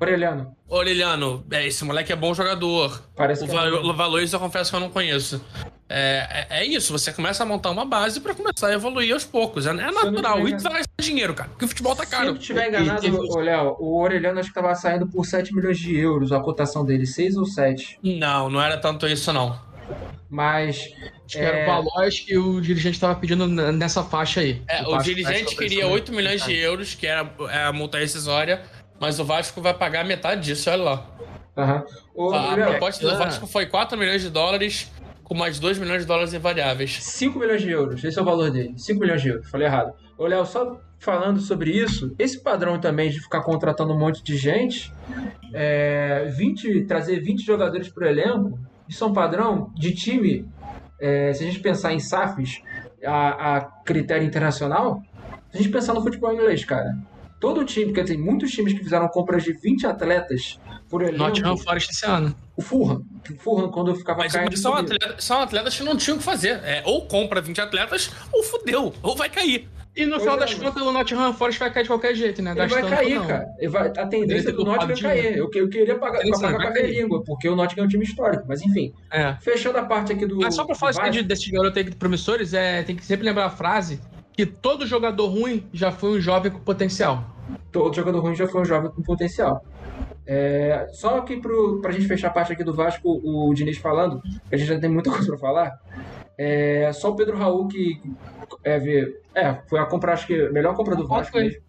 Aureliano. 0.00 0.56
Aureliano, 0.70 1.44
é, 1.50 1.66
esse 1.66 1.84
moleque 1.84 2.12
é 2.12 2.16
bom 2.16 2.34
jogador. 2.34 3.02
Parece 3.14 3.44
o, 3.44 3.48
que 3.48 3.54
é 3.54 3.60
o 3.60 4.18
eu 4.18 4.40
confesso 4.40 4.70
que 4.70 4.76
eu 4.76 4.80
não 4.80 4.90
conheço. 4.90 5.40
É, 5.94 6.46
é, 6.50 6.60
é, 6.60 6.64
isso, 6.64 6.90
você 6.90 7.12
começa 7.12 7.42
a 7.42 7.46
montar 7.46 7.70
uma 7.70 7.84
base 7.84 8.18
para 8.18 8.34
começar 8.34 8.68
a 8.68 8.72
evoluir 8.72 9.12
aos 9.12 9.24
poucos. 9.24 9.66
É, 9.66 9.70
é 9.70 9.74
natural. 9.74 10.48
E 10.48 10.56
traz 10.56 10.86
dinheiro, 10.98 11.34
cara. 11.34 11.50
Porque 11.50 11.66
o 11.66 11.68
futebol 11.68 11.94
tá 11.94 12.06
caro. 12.06 12.24
Se 12.24 12.30
eu 12.30 12.36
estiver 12.36 12.68
enganado, 12.68 13.06
e, 13.06 13.42
Léo, 13.42 13.76
o 13.78 14.00
Orelhano 14.00 14.40
acho 14.40 14.48
que 14.48 14.54
tava 14.54 14.74
saindo 14.74 15.06
por 15.06 15.26
7 15.26 15.54
milhões 15.54 15.78
de 15.78 15.94
euros 15.94 16.32
a 16.32 16.40
cotação 16.40 16.82
dele, 16.82 17.04
6 17.04 17.36
ou 17.36 17.44
7? 17.44 17.98
Não, 18.02 18.48
não 18.48 18.62
era 18.62 18.78
tanto 18.78 19.06
isso, 19.06 19.30
não. 19.34 19.60
Mas. 20.28 20.88
Acho 21.24 21.38
que 21.38 21.38
era 21.38 21.56
o 21.56 21.60
é, 21.60 21.66
valor 21.66 22.08
que 22.10 22.36
o 22.36 22.60
dirigente 22.60 22.96
estava 22.96 23.14
pedindo 23.14 23.46
nessa 23.46 24.02
faixa 24.02 24.40
aí. 24.40 24.62
É, 24.68 24.82
o, 24.86 24.98
dirigente 24.98 25.56
queria 25.56 25.86
8 25.86 26.12
milhões 26.12 26.44
de 26.44 26.54
euros, 26.54 26.94
que 26.94 27.06
era 27.06 27.30
a 27.66 27.72
multa 27.72 27.98
rescisória, 27.98 28.62
mas 29.00 29.18
o 29.18 29.24
Vasco 29.24 29.60
vai 29.60 29.74
pagar 29.74 30.04
metade 30.04 30.42
disso, 30.42 30.70
olha 30.70 30.82
lá. 30.82 31.06
Uhum. 31.54 32.32
a, 32.32 32.54
a 32.54 32.56
proposta 32.56 33.06
do 33.06 33.18
Vasco 33.18 33.46
foi 33.46 33.66
4 33.66 33.98
milhões 33.98 34.22
de 34.22 34.30
dólares 34.30 34.90
com 35.32 35.34
mais 35.34 35.58
2 35.58 35.78
milhões 35.78 36.02
de 36.02 36.06
dólares 36.06 36.34
em 36.34 36.38
variáveis. 36.38 37.02
5 37.02 37.38
milhões 37.38 37.62
de 37.62 37.70
euros, 37.70 38.04
esse 38.04 38.18
é 38.18 38.22
o 38.22 38.24
valor 38.24 38.50
dele. 38.50 38.74
5 38.76 39.00
milhões 39.00 39.22
de 39.22 39.28
euros, 39.28 39.48
falei 39.48 39.66
errado. 39.66 39.94
Ô, 40.18 40.26
Léo, 40.26 40.44
só 40.44 40.78
falando 40.98 41.40
sobre 41.40 41.70
isso, 41.70 42.14
esse 42.18 42.42
padrão 42.42 42.78
também 42.78 43.10
de 43.10 43.18
ficar 43.18 43.40
contratando 43.42 43.92
um 43.92 43.98
monte 43.98 44.22
de 44.22 44.36
gente, 44.36 44.92
é, 45.52 46.30
20, 46.36 46.84
trazer 46.84 47.20
20 47.20 47.44
jogadores 47.44 47.88
para 47.88 48.04
o 48.04 48.08
elenco, 48.08 48.58
isso 48.88 49.04
é 49.04 49.06
um 49.06 49.12
padrão 49.12 49.70
de 49.74 49.94
time, 49.94 50.48
é, 51.00 51.32
se 51.32 51.42
a 51.42 51.46
gente 51.46 51.60
pensar 51.60 51.92
em 51.92 51.98
SAFs, 51.98 52.62
a, 53.04 53.56
a 53.56 53.60
critério 53.84 54.26
internacional, 54.26 55.02
se 55.50 55.58
a 55.58 55.62
gente 55.62 55.70
pensar 55.70 55.94
no 55.94 56.02
futebol 56.02 56.32
inglês, 56.32 56.64
cara, 56.64 56.96
todo 57.40 57.64
time, 57.64 57.92
quer 57.92 58.04
dizer, 58.04 58.16
muitos 58.16 58.52
times 58.52 58.72
que 58.72 58.78
fizeram 58.78 59.08
compras 59.08 59.42
de 59.42 59.52
20 59.52 59.86
atletas 59.86 60.60
por 60.88 61.02
elenco. 61.02 61.18
Nottingham 61.18 61.56
Forest 61.56 61.90
esse 61.90 62.06
ano. 62.06 62.34
O 62.56 62.62
Fulham. 62.62 63.04
O 63.28 63.34
Fulham, 63.36 63.70
quando 63.70 63.90
eu 63.90 63.96
ficava 63.96 64.20
Mas 64.20 64.32
caindo. 64.32 64.56
São 64.56 64.74
atletas, 64.74 65.24
são 65.24 65.40
atletas 65.40 65.76
que 65.76 65.82
não 65.82 65.96
tinham 65.96 66.16
o 66.16 66.18
que 66.18 66.24
fazer. 66.24 66.60
É, 66.62 66.82
ou 66.84 67.06
compra 67.06 67.40
20 67.40 67.60
atletas, 67.60 68.10
ou 68.32 68.44
fudeu, 68.44 68.94
ou 69.02 69.16
vai 69.16 69.28
cair. 69.28 69.68
E 69.94 70.06
no 70.06 70.18
final 70.18 70.36
é, 70.36 70.40
das 70.40 70.54
contas, 70.54 70.82
o 70.82 70.90
Nottingham 70.90 71.34
Forest 71.34 71.60
vai 71.60 71.70
cair 71.70 71.82
de 71.82 71.88
qualquer 71.90 72.14
jeito, 72.14 72.40
né? 72.40 72.52
Ele 72.56 72.66
vai 72.66 72.88
cair, 72.88 73.14
não. 73.16 73.26
cara. 73.26 73.46
Vai, 73.68 73.88
a 73.88 74.06
tendência 74.06 74.48
é 74.48 74.52
do 74.52 74.64
Nottingham 74.64 74.86
vai 74.86 74.96
cair. 74.96 75.36
Eu, 75.36 75.50
eu 75.54 75.68
queria 75.68 75.98
pagar, 75.98 76.22
pagar 76.22 76.56
com 76.56 76.68
a 76.68 76.70
minha 76.70 76.86
língua, 76.86 77.22
porque 77.24 77.48
o 77.48 77.54
Nottingham 77.54 77.84
é 77.84 77.86
um 77.86 77.90
time 77.90 78.04
histórico. 78.04 78.44
Mas 78.48 78.62
enfim. 78.62 78.94
É. 79.10 79.36
Fechando 79.40 79.76
a 79.78 79.84
parte 79.84 80.12
aqui 80.12 80.24
do. 80.24 80.38
Mas 80.38 80.54
só 80.54 80.64
pra 80.64 80.74
falar 80.74 81.10
isso 81.10 81.24
desses 81.24 81.48
garotos 81.48 81.76
aí 81.76 81.94
promissores, 81.94 82.54
é, 82.54 82.82
tem 82.82 82.96
que 82.96 83.04
sempre 83.04 83.26
lembrar 83.26 83.46
a 83.46 83.50
frase 83.50 84.00
que 84.32 84.46
todo 84.46 84.86
jogador 84.86 85.26
ruim 85.26 85.66
já 85.72 85.92
foi 85.92 86.18
um 86.18 86.20
jovem 86.20 86.50
com 86.50 86.58
potencial. 86.58 87.24
Todo 87.70 87.94
jogador 87.94 88.20
ruim 88.20 88.34
já 88.34 88.46
foi 88.48 88.62
um 88.62 88.64
jovem 88.64 88.90
com 88.90 89.02
potencial. 89.02 89.62
É, 90.26 90.88
só 90.92 91.20
que 91.20 91.36
pro, 91.36 91.80
pra 91.80 91.92
gente 91.92 92.06
fechar 92.06 92.28
a 92.28 92.30
parte 92.30 92.52
aqui 92.52 92.64
do 92.64 92.72
Vasco, 92.72 93.20
o 93.22 93.52
Diniz 93.52 93.76
falando, 93.76 94.22
que 94.22 94.54
a 94.54 94.56
gente 94.56 94.68
já 94.68 94.78
tem 94.78 94.88
muita 94.88 95.10
coisa 95.12 95.26
pra 95.26 95.38
falar. 95.38 95.78
É, 96.38 96.90
só 96.92 97.10
o 97.10 97.16
Pedro 97.16 97.36
Raul 97.36 97.68
que 97.68 98.00
é, 98.64 98.78
ver, 98.78 99.20
é, 99.34 99.54
foi 99.68 99.78
a 99.78 99.86
compra, 99.86 100.12
acho 100.12 100.26
que 100.26 100.34
a 100.34 100.50
melhor 100.50 100.74
compra 100.74 100.96
do 100.96 101.06
Vasco 101.06 101.36
mesmo. 101.36 101.60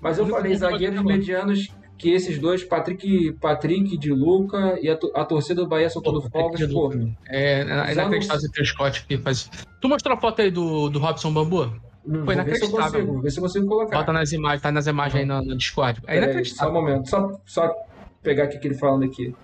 Mas 0.00 0.18
eu 0.18 0.26
falei 0.26 0.54
zagueiros 0.54 1.02
medianos 1.02 1.68
que 1.98 2.10
esses 2.10 2.38
dois, 2.38 2.64
Patrick, 2.64 3.32
Patrick 3.32 3.98
de 3.98 4.10
Luca 4.10 4.78
e 4.80 4.88
a, 4.88 4.98
a 5.14 5.24
torcida 5.24 5.62
do 5.62 5.68
Bahia 5.68 5.90
soltando 5.90 6.22
fogos, 6.22 6.66
pô. 6.72 6.90
É, 7.28 7.60
é 7.60 7.92
inacreditável 7.92 8.48
esse 8.54 8.64
Scott 8.64 9.04
que 9.06 9.18
faz. 9.18 9.50
Tu 9.80 9.88
mostrou 9.88 10.16
a 10.16 10.20
foto 10.20 10.40
aí 10.40 10.50
do, 10.50 10.88
do 10.88 10.98
Robson 10.98 11.30
Bambu? 11.32 11.64
Hum, 12.06 12.24
Foi 12.24 12.32
inacreditável. 12.32 12.46
Ver 12.46 12.56
se, 12.56 12.70
consigo, 12.70 13.20
ver 13.20 13.30
se 13.30 13.38
eu 13.38 13.42
consigo 13.42 13.66
colocar. 13.66 13.98
Bota 13.98 14.12
nas 14.14 14.32
imagens, 14.32 14.62
tá 14.62 14.72
nas 14.72 14.86
imagens 14.86 15.20
aí 15.20 15.26
no, 15.26 15.42
no 15.42 15.56
Discord. 15.56 16.00
É 16.06 16.16
inacreditável. 16.16 16.56
Só 16.56 16.70
um 16.70 16.82
momento, 16.82 17.10
só, 17.10 17.40
só 17.44 17.74
pegar 18.22 18.44
aqui 18.44 18.58
que 18.58 18.68
ele 18.68 18.76
falando 18.76 19.04
aqui. 19.04 19.34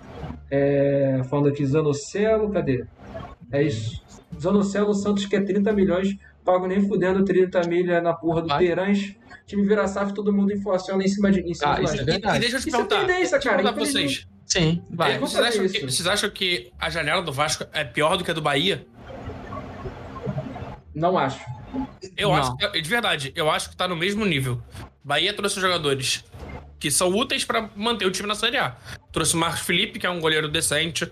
É, 0.50 1.20
falando 1.28 1.48
aqui, 1.48 1.66
Zanocelo, 1.66 2.50
cadê? 2.50 2.86
É 3.52 3.62
isso. 3.62 4.02
Zanocelo 4.38 4.94
Santos 4.94 5.26
quer 5.26 5.44
30 5.44 5.72
milhões, 5.72 6.16
pago 6.44 6.66
nem 6.66 6.86
fudendo 6.86 7.24
30 7.24 7.66
milha 7.66 8.00
na 8.00 8.14
porra 8.14 8.42
do 8.42 8.58
Terãs. 8.58 9.14
Time 9.46 9.64
vira 9.64 9.86
SAF, 9.86 10.12
todo 10.12 10.32
mundo 10.32 10.52
inflaciona 10.52 11.04
em 11.04 11.08
cima 11.08 11.30
de 11.30 11.40
em 11.40 11.54
cima 11.54 11.76
ah, 11.76 11.82
isso 11.82 11.94
é 11.94 12.04
verdade. 12.04 12.36
E 12.36 12.40
deixa 12.40 12.56
eu 12.56 12.60
te 12.60 12.68
isso 12.68 12.76
perguntar. 12.76 12.96
É 12.96 13.06
tendência, 13.06 13.38
cara. 13.38 13.56
Deixa 13.56 13.68
eu 13.68 13.74
pra 13.74 13.84
vocês. 13.84 14.26
Sim, 14.44 14.82
vai. 14.90 15.18
Vocês 15.18 15.44
acham, 15.44 15.68
que, 15.68 15.80
vocês 15.80 16.06
acham 16.06 16.30
que 16.30 16.72
a 16.78 16.90
janela 16.90 17.22
do 17.22 17.32
Vasco 17.32 17.64
é 17.72 17.84
pior 17.84 18.16
do 18.16 18.24
que 18.24 18.30
a 18.30 18.34
do 18.34 18.42
Bahia? 18.42 18.86
Não 20.94 21.18
acho. 21.18 21.40
Eu 22.16 22.30
não. 22.30 22.36
acho, 22.36 22.56
de 22.72 22.88
verdade, 22.88 23.32
eu 23.36 23.50
acho 23.50 23.70
que 23.70 23.76
tá 23.76 23.86
no 23.86 23.96
mesmo 23.96 24.24
nível. 24.24 24.62
Bahia 25.04 25.32
trouxe 25.32 25.60
jogadores 25.60 26.24
que 26.78 26.90
são 26.90 27.08
úteis 27.08 27.44
para 27.44 27.68
manter 27.74 28.06
o 28.06 28.10
time 28.10 28.28
na 28.28 28.34
Série 28.34 28.58
A. 28.58 28.76
Trouxe 29.12 29.34
o 29.34 29.38
Marcos 29.38 29.60
Felipe, 29.60 29.98
que 29.98 30.06
é 30.06 30.10
um 30.10 30.20
goleiro 30.20 30.48
decente. 30.48 31.10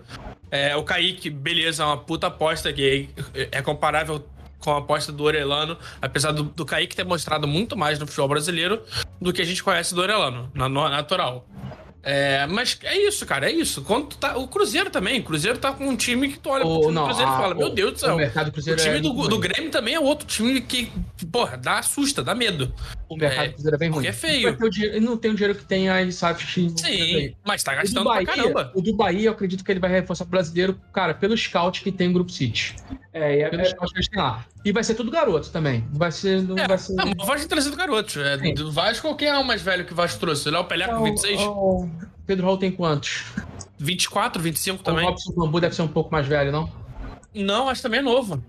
É, 0.51 0.77
o 0.77 0.85
Kaique, 0.85 1.31
beleza, 1.31 1.83
é 1.83 1.87
uma 1.87 1.97
puta 1.97 2.27
aposta 2.29 2.73
que 2.73 3.09
é 3.51 3.63
comparável 3.63 4.25
com 4.65 4.73
a 4.73 4.79
aposta 4.79 5.13
do 5.13 5.23
Orelano, 5.25 5.77
apesar 6.01 6.33
do, 6.33 6.45
do 6.45 6.65
Kaique 6.65 6.97
ter 6.97 7.05
mostrado 7.05 7.47
muito 7.47 7.77
mais 7.77 7.99
no 7.99 8.07
futebol 8.07 8.29
brasileiro 8.29 8.83
do 9.21 9.33
que 9.33 9.43
a 9.43 9.45
gente 9.45 9.63
conhece 9.63 9.95
do 9.95 10.01
Orelano, 10.01 10.51
na, 10.55 10.69
natural. 10.69 11.47
É, 12.05 12.47
mas 12.47 12.79
é 12.83 12.99
isso, 12.99 13.25
cara, 13.25 13.51
é 13.51 13.53
isso. 13.53 13.83
Quando 13.83 14.15
tá, 14.17 14.37
o 14.37 14.47
Cruzeiro 14.47 14.91
também. 14.91 15.21
O 15.21 15.25
Cruzeiro 15.25 15.57
tá 15.57 15.73
com 15.73 15.89
um 15.89 15.97
time 15.97 16.29
que 16.29 16.39
tu 16.39 16.51
olha 16.51 16.65
o, 16.67 16.83
pro 16.83 16.93
não, 16.93 17.07
Cruzeiro 17.07 17.31
a, 17.31 17.35
e 17.35 17.37
fala: 17.39 17.55
o, 17.55 17.59
Meu 17.59 17.71
Deus 17.71 17.93
do 17.95 18.01
céu. 18.01 18.15
O, 18.15 18.19
mercado 18.19 18.53
Cruzeiro 18.53 18.79
o 18.79 18.83
time 18.83 18.99
é 18.99 19.01
do, 19.01 19.29
do 19.29 19.39
Grêmio 19.39 19.71
também 19.71 19.95
é 19.95 20.01
outro 20.01 20.27
time 20.27 20.61
que, 20.61 20.93
porra, 21.33 21.57
dá 21.57 21.79
assusta, 21.79 22.23
dá 22.23 22.35
medo. 22.35 22.73
O 23.09 23.17
mercado 23.17 23.47
é, 23.47 23.49
Cruzeiro 23.53 23.75
é 23.75 23.79
bem 23.79 23.91
ruim. 23.91 24.07
é 24.07 24.13
feio. 24.13 24.57
Ele 24.77 25.01
não 25.01 25.17
tem 25.17 25.31
o 25.31 25.35
dinheiro 25.35 25.59
que 25.59 25.65
tem 25.65 25.89
aí, 25.89 26.13
sabe? 26.13 26.45
Sim, 26.45 27.35
mas 27.43 27.63
tá 27.63 27.75
gastando 27.75 28.05
Bahia, 28.05 28.27
pra 28.27 28.37
caramba. 28.37 28.73
O 28.75 28.83
do 28.83 28.95
Bahia, 28.95 29.29
eu 29.29 29.33
acredito 29.33 29.65
que 29.65 29.73
ele 29.73 29.81
vai 29.81 29.91
reforçar 29.91 30.25
o 30.25 30.29
brasileiro, 30.29 30.79
cara, 30.93 31.15
pelo 31.15 31.37
scout 31.37 31.83
que 31.83 31.91
tem 31.91 32.11
o 32.11 32.13
Grupo 32.13 32.31
City. 32.31 32.77
É, 33.15 33.39
e 33.39 33.43
é, 33.43 33.49
pelo 33.49 33.63
é, 33.63 33.75
lá. 34.17 34.45
E 34.65 34.73
vai 34.73 34.83
ser 34.83 34.95
tudo 34.95 35.11
garoto 35.11 35.51
também. 35.51 35.87
Vai 35.93 36.11
ser. 36.11 36.43
Não 36.43 36.57
É, 36.57 36.67
vai 36.67 36.79
ser... 36.79 36.95
não, 36.95 37.13
o 37.21 37.27
Vasco 37.27 37.47
trazido 37.49 37.77
garotos. 37.77 38.17
É, 38.17 38.39
Sim. 38.39 38.55
do 38.55 38.73
Vasco, 38.73 39.15
quem 39.15 39.29
é 39.29 39.37
o 39.39 39.45
mais 39.45 39.61
velho 39.61 39.85
que 39.85 39.93
o 39.93 39.97
Vasco 39.97 40.19
trouxe? 40.19 40.51
Léo 40.51 40.65
Pelé 40.65 40.87
com 40.87 40.95
Não, 40.95 41.05
26? 41.05 41.41
o 41.43 41.89
Pedro 42.27 42.47
Raul 42.47 42.57
tem 42.59 42.71
quantos? 42.73 43.25
24, 43.79 44.41
25 44.43 44.81
O 44.81 44.83
também? 44.83 45.05
Robson 45.05 45.33
Bambu 45.37 45.61
deve 45.61 45.75
ser 45.75 45.83
um 45.83 45.89
pouco 45.89 46.11
mais 46.11 46.27
velho, 46.27 46.51
não? 46.51 46.71
Não, 47.35 47.69
acho 47.69 47.81
que 47.81 47.83
também 47.83 48.01
é 48.01 48.03
novo. 48.03 48.43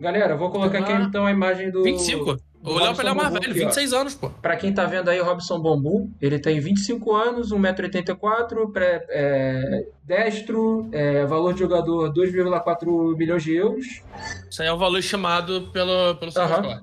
Galera, 0.00 0.34
eu 0.34 0.38
vou 0.38 0.50
colocar 0.50 0.78
aqui 0.80 0.92
Ah, 0.92 1.00
então 1.02 1.24
a 1.24 1.30
imagem 1.30 1.70
do. 1.70 1.82
25. 1.82 2.36
O 2.62 2.74
Léo 2.78 2.94
Pelé 2.96 3.08
é 3.10 3.12
o 3.12 3.16
mais 3.16 3.28
velho, 3.32 3.38
aqui, 3.50 3.50
ó. 3.62 3.64
26 3.66 3.92
anos, 3.92 4.14
pô. 4.14 4.30
Pra 4.30 4.56
quem 4.56 4.72
tá 4.72 4.84
vendo 4.84 5.08
aí, 5.08 5.20
o 5.20 5.24
Robson 5.24 5.60
Bambu, 5.60 6.10
ele 6.20 6.38
tem 6.38 6.58
25 6.60 7.14
anos, 7.14 7.52
1,84m, 7.52 8.72
pré- 8.72 9.06
é, 9.10 9.86
destro, 10.04 10.88
é, 10.92 11.24
valor 11.24 11.52
de 11.54 11.60
jogador 11.60 12.12
2,4 12.12 13.16
milhões 13.16 13.42
de 13.42 13.54
euros. 13.54 14.02
Isso 14.50 14.60
aí 14.62 14.68
é 14.68 14.72
o 14.72 14.78
valor 14.78 15.00
chamado 15.02 15.68
pelo, 15.72 16.14
pelo 16.16 16.30
score. 16.30 16.80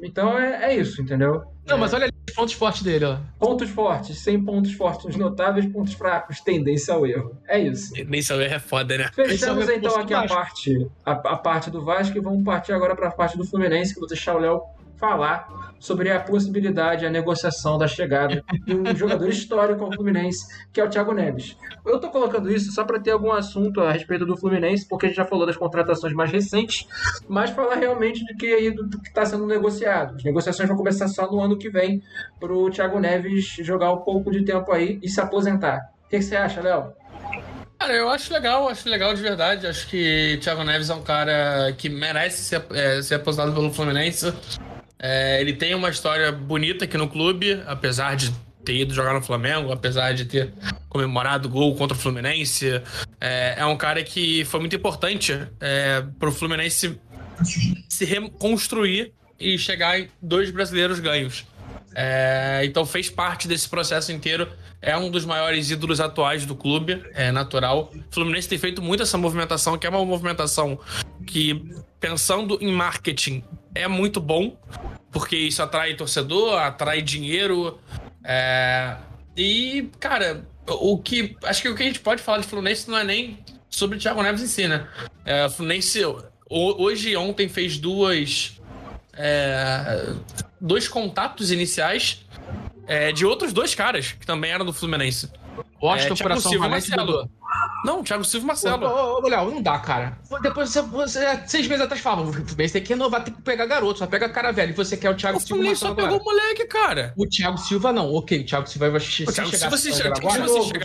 Então 0.00 0.38
é, 0.38 0.66
é 0.72 0.76
isso, 0.76 1.02
entendeu? 1.02 1.42
Não, 1.66 1.76
mas 1.76 1.92
olha 1.92 2.04
ali 2.04 2.12
os 2.26 2.34
pontos 2.34 2.54
fortes 2.54 2.82
dele, 2.82 3.04
ó. 3.04 3.16
Pontos 3.38 3.68
fortes, 3.68 4.18
100 4.20 4.44
pontos 4.44 4.72
fortes 4.72 5.16
notáveis, 5.16 5.66
pontos 5.66 5.92
fracos, 5.94 6.40
tendência 6.40 6.94
ao 6.94 7.04
erro. 7.04 7.36
É 7.46 7.58
isso. 7.58 7.92
Nem 8.06 8.22
saber 8.22 8.50
é 8.52 8.58
foda, 8.60 8.96
né? 8.96 9.10
É 9.18 9.24
Fechamos 9.28 9.66
o 9.66 9.72
então 9.72 9.96
aqui 9.96 10.14
a 10.14 10.24
parte, 10.26 10.86
a, 11.04 11.12
a 11.12 11.36
parte 11.36 11.70
do 11.70 11.84
Vasco 11.84 12.16
e 12.16 12.20
vamos 12.20 12.42
partir 12.44 12.72
agora 12.72 12.94
para 12.96 13.08
a 13.08 13.10
parte 13.10 13.36
do 13.36 13.44
Fluminense, 13.44 13.92
que 13.92 13.98
eu 13.98 14.02
vou 14.02 14.08
deixar 14.08 14.36
o 14.36 14.38
Léo 14.38 14.62
falar 14.98 15.74
sobre 15.78 16.10
a 16.10 16.20
possibilidade, 16.20 17.06
a 17.06 17.10
negociação 17.10 17.78
da 17.78 17.86
chegada 17.86 18.42
de 18.64 18.74
um 18.74 18.84
jogador 18.94 19.28
histórico 19.28 19.84
ao 19.84 19.92
Fluminense, 19.92 20.46
que 20.72 20.80
é 20.80 20.84
o 20.84 20.90
Thiago 20.90 21.12
Neves. 21.12 21.56
Eu 21.86 22.00
tô 22.00 22.10
colocando 22.10 22.50
isso 22.50 22.72
só 22.72 22.84
para 22.84 22.98
ter 22.98 23.12
algum 23.12 23.32
assunto 23.32 23.80
a 23.80 23.92
respeito 23.92 24.26
do 24.26 24.36
Fluminense, 24.36 24.86
porque 24.88 25.06
a 25.06 25.08
gente 25.08 25.16
já 25.16 25.24
falou 25.24 25.46
das 25.46 25.56
contratações 25.56 26.12
mais 26.12 26.30
recentes, 26.30 26.86
mas 27.28 27.50
falar 27.50 27.76
realmente 27.76 28.24
do 28.24 28.36
que 28.36 28.46
aí 28.46 28.70
do, 28.70 28.88
que 28.88 29.08
está 29.08 29.24
sendo 29.24 29.46
negociado. 29.46 30.16
As 30.16 30.24
negociações 30.24 30.68
vão 30.68 30.76
começar 30.76 31.08
só 31.08 31.30
no 31.30 31.40
ano 31.40 31.56
que 31.56 31.70
vem 31.70 32.02
para 32.40 32.52
o 32.52 32.70
Thiago 32.70 32.98
Neves 32.98 33.44
jogar 33.60 33.92
um 33.92 33.98
pouco 33.98 34.30
de 34.30 34.44
tempo 34.44 34.72
aí 34.72 34.98
e 35.02 35.08
se 35.08 35.20
aposentar. 35.20 35.92
O 36.06 36.08
que 36.08 36.18
que 36.18 36.22
você 36.22 36.36
acha, 36.36 36.60
Léo? 36.60 36.92
Cara, 37.78 37.92
eu 37.92 38.10
acho 38.10 38.32
legal, 38.32 38.68
acho 38.68 38.88
legal 38.88 39.14
de 39.14 39.22
verdade. 39.22 39.66
Acho 39.66 39.86
que 39.86 40.38
Thiago 40.42 40.64
Neves 40.64 40.90
é 40.90 40.94
um 40.94 41.02
cara 41.02 41.72
que 41.78 41.88
merece 41.88 42.42
ser, 42.42 42.64
é, 42.72 43.00
ser 43.00 43.14
aposentado 43.14 43.52
pelo 43.52 43.72
Fluminense. 43.72 44.32
É, 44.98 45.40
ele 45.40 45.52
tem 45.52 45.74
uma 45.74 45.90
história 45.90 46.32
bonita 46.32 46.84
aqui 46.84 46.96
no 46.96 47.08
clube, 47.08 47.62
apesar 47.66 48.16
de 48.16 48.32
ter 48.64 48.76
ido 48.76 48.92
jogar 48.92 49.14
no 49.14 49.22
Flamengo, 49.22 49.72
apesar 49.72 50.12
de 50.12 50.24
ter 50.24 50.52
comemorado 50.88 51.48
gol 51.48 51.74
contra 51.74 51.96
o 51.96 52.00
Fluminense. 52.00 52.82
É, 53.20 53.54
é 53.58 53.64
um 53.64 53.76
cara 53.76 54.02
que 54.02 54.44
foi 54.44 54.60
muito 54.60 54.76
importante 54.76 55.38
é, 55.60 56.04
para 56.18 56.28
o 56.28 56.32
Fluminense 56.32 56.98
se 57.88 58.04
reconstruir 58.04 59.12
e 59.38 59.56
chegar 59.56 60.00
em 60.00 60.08
dois 60.20 60.50
brasileiros 60.50 60.98
ganhos. 60.98 61.46
É, 61.94 62.60
então 62.64 62.84
fez 62.84 63.08
parte 63.08 63.48
desse 63.48 63.68
processo 63.68 64.12
inteiro. 64.12 64.48
É 64.80 64.96
um 64.96 65.10
dos 65.10 65.24
maiores 65.24 65.70
ídolos 65.70 66.00
atuais 66.00 66.44
do 66.46 66.54
clube, 66.54 67.02
é 67.14 67.32
natural. 67.32 67.92
O 67.94 68.14
Fluminense 68.14 68.48
tem 68.48 68.58
feito 68.58 68.80
muito 68.80 69.02
essa 69.02 69.18
movimentação, 69.18 69.76
que 69.76 69.86
é 69.86 69.90
uma 69.90 70.04
movimentação 70.04 70.78
que, 71.26 71.60
pensando 71.98 72.58
em 72.60 72.70
marketing, 72.72 73.42
é 73.82 73.88
muito 73.88 74.20
bom, 74.20 74.56
porque 75.10 75.36
isso 75.36 75.62
atrai 75.62 75.94
torcedor, 75.94 76.58
atrai 76.58 77.00
dinheiro. 77.02 77.78
é, 78.24 78.96
E, 79.36 79.88
cara, 80.00 80.44
o 80.66 80.98
que. 80.98 81.36
Acho 81.44 81.62
que 81.62 81.68
o 81.68 81.74
que 81.74 81.82
a 81.82 81.86
gente 81.86 82.00
pode 82.00 82.20
falar 82.22 82.38
de 82.38 82.46
Fluminense 82.46 82.90
não 82.90 82.98
é 82.98 83.04
nem 83.04 83.38
sobre 83.70 83.96
o 83.96 84.00
Thiago 84.00 84.22
Neves 84.22 84.42
em 84.42 84.46
si, 84.46 84.66
né? 84.66 84.86
É, 85.24 85.48
Fluminense 85.48 86.04
ho- 86.04 86.22
hoje 86.50 87.10
e 87.10 87.16
ontem 87.16 87.48
fez 87.48 87.78
duas. 87.78 88.60
é, 89.20 90.12
dois 90.60 90.88
contatos 90.88 91.50
iniciais 91.50 92.24
é, 92.86 93.10
de 93.12 93.24
outros 93.26 93.52
dois 93.52 93.74
caras 93.74 94.12
que 94.12 94.26
também 94.26 94.50
eram 94.50 94.64
do 94.64 94.72
Fluminense. 94.72 95.30
Washington, 95.82 96.14
É, 96.14 96.16
Thiago 96.16 96.22
Coração 96.22 96.50
Silva 96.50 96.66
e 96.66 96.70
Marcelo. 96.70 97.30
Não, 97.84 98.02
Thiago 98.02 98.24
Silva 98.24 98.42
e 98.42 98.44
Ô, 98.44 98.48
Marcelo. 98.48 98.86
ô, 98.86 99.20
ô, 99.24 99.28
Léo, 99.28 99.50
não 99.52 99.62
dá, 99.62 99.78
cara. 99.78 100.18
Depois 100.42 100.68
você, 100.70 100.82
você 100.82 101.42
seis 101.46 101.68
meses 101.68 101.84
atrás 101.84 102.02
falava, 102.02 102.24
você 102.24 102.68
tem 102.68 102.82
que 102.82 102.88
renovar, 102.88 103.22
tem 103.22 103.32
que 103.32 103.40
pegar 103.42 103.66
garoto, 103.66 104.00
só 104.00 104.06
pega 104.06 104.28
cara 104.28 104.50
velho. 104.50 104.70
E 104.70 104.74
você 104.74 104.96
quer 104.96 105.10
o 105.10 105.14
Thiago 105.14 105.38
O 105.38 105.40
Silva 105.40 105.54
Fluminense 105.54 105.80
só 105.80 105.94
pegou 105.94 106.18
o 106.18 106.24
moleque, 106.24 106.66
cara. 106.66 107.14
O 107.16 107.24
Thiago 107.26 107.56
Silva 107.58 107.92
não, 107.92 108.12
ok, 108.12 108.40
o 108.40 108.44
Thiago 108.44 108.66
Silva 108.68 108.90
vai 108.90 109.00
se 109.00 109.22
O 109.22 109.32
Thiago 109.32 109.50
chegar- 109.50 109.58
Silva 109.60 109.76
se 109.76 109.92
chegar 109.92 110.16
chega- 110.16 110.28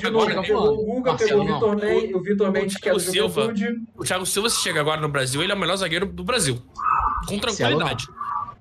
agora, 0.08 0.42
pegou 0.42 0.74
o 0.74 0.86
Guga, 0.86 1.16
pegou 1.16 1.42
o. 1.42 1.46
Vitor 1.54 1.76
Ney, 1.78 2.14
o 2.14 2.22
Vitor 2.22 2.52
Mendes, 2.52 2.78
que 2.78 2.90
é 2.90 2.94
O 2.94 3.00
Silva- 3.00 3.42
Juventude. 3.42 3.68
O 3.96 4.04
Thiago 4.04 4.26
Silva, 4.26 4.50
se 4.50 4.62
chega 4.62 4.80
agora 4.80 5.02
no 5.02 5.10
Brasil, 5.10 5.42
ele 5.42 5.52
é 5.52 5.56
o 5.56 5.60
melhor 5.60 5.76
zagueiro 5.78 6.06
do 6.06 6.24
Brasil. 6.24 6.62
Com 7.28 7.40
tranquilidade. 7.40 8.08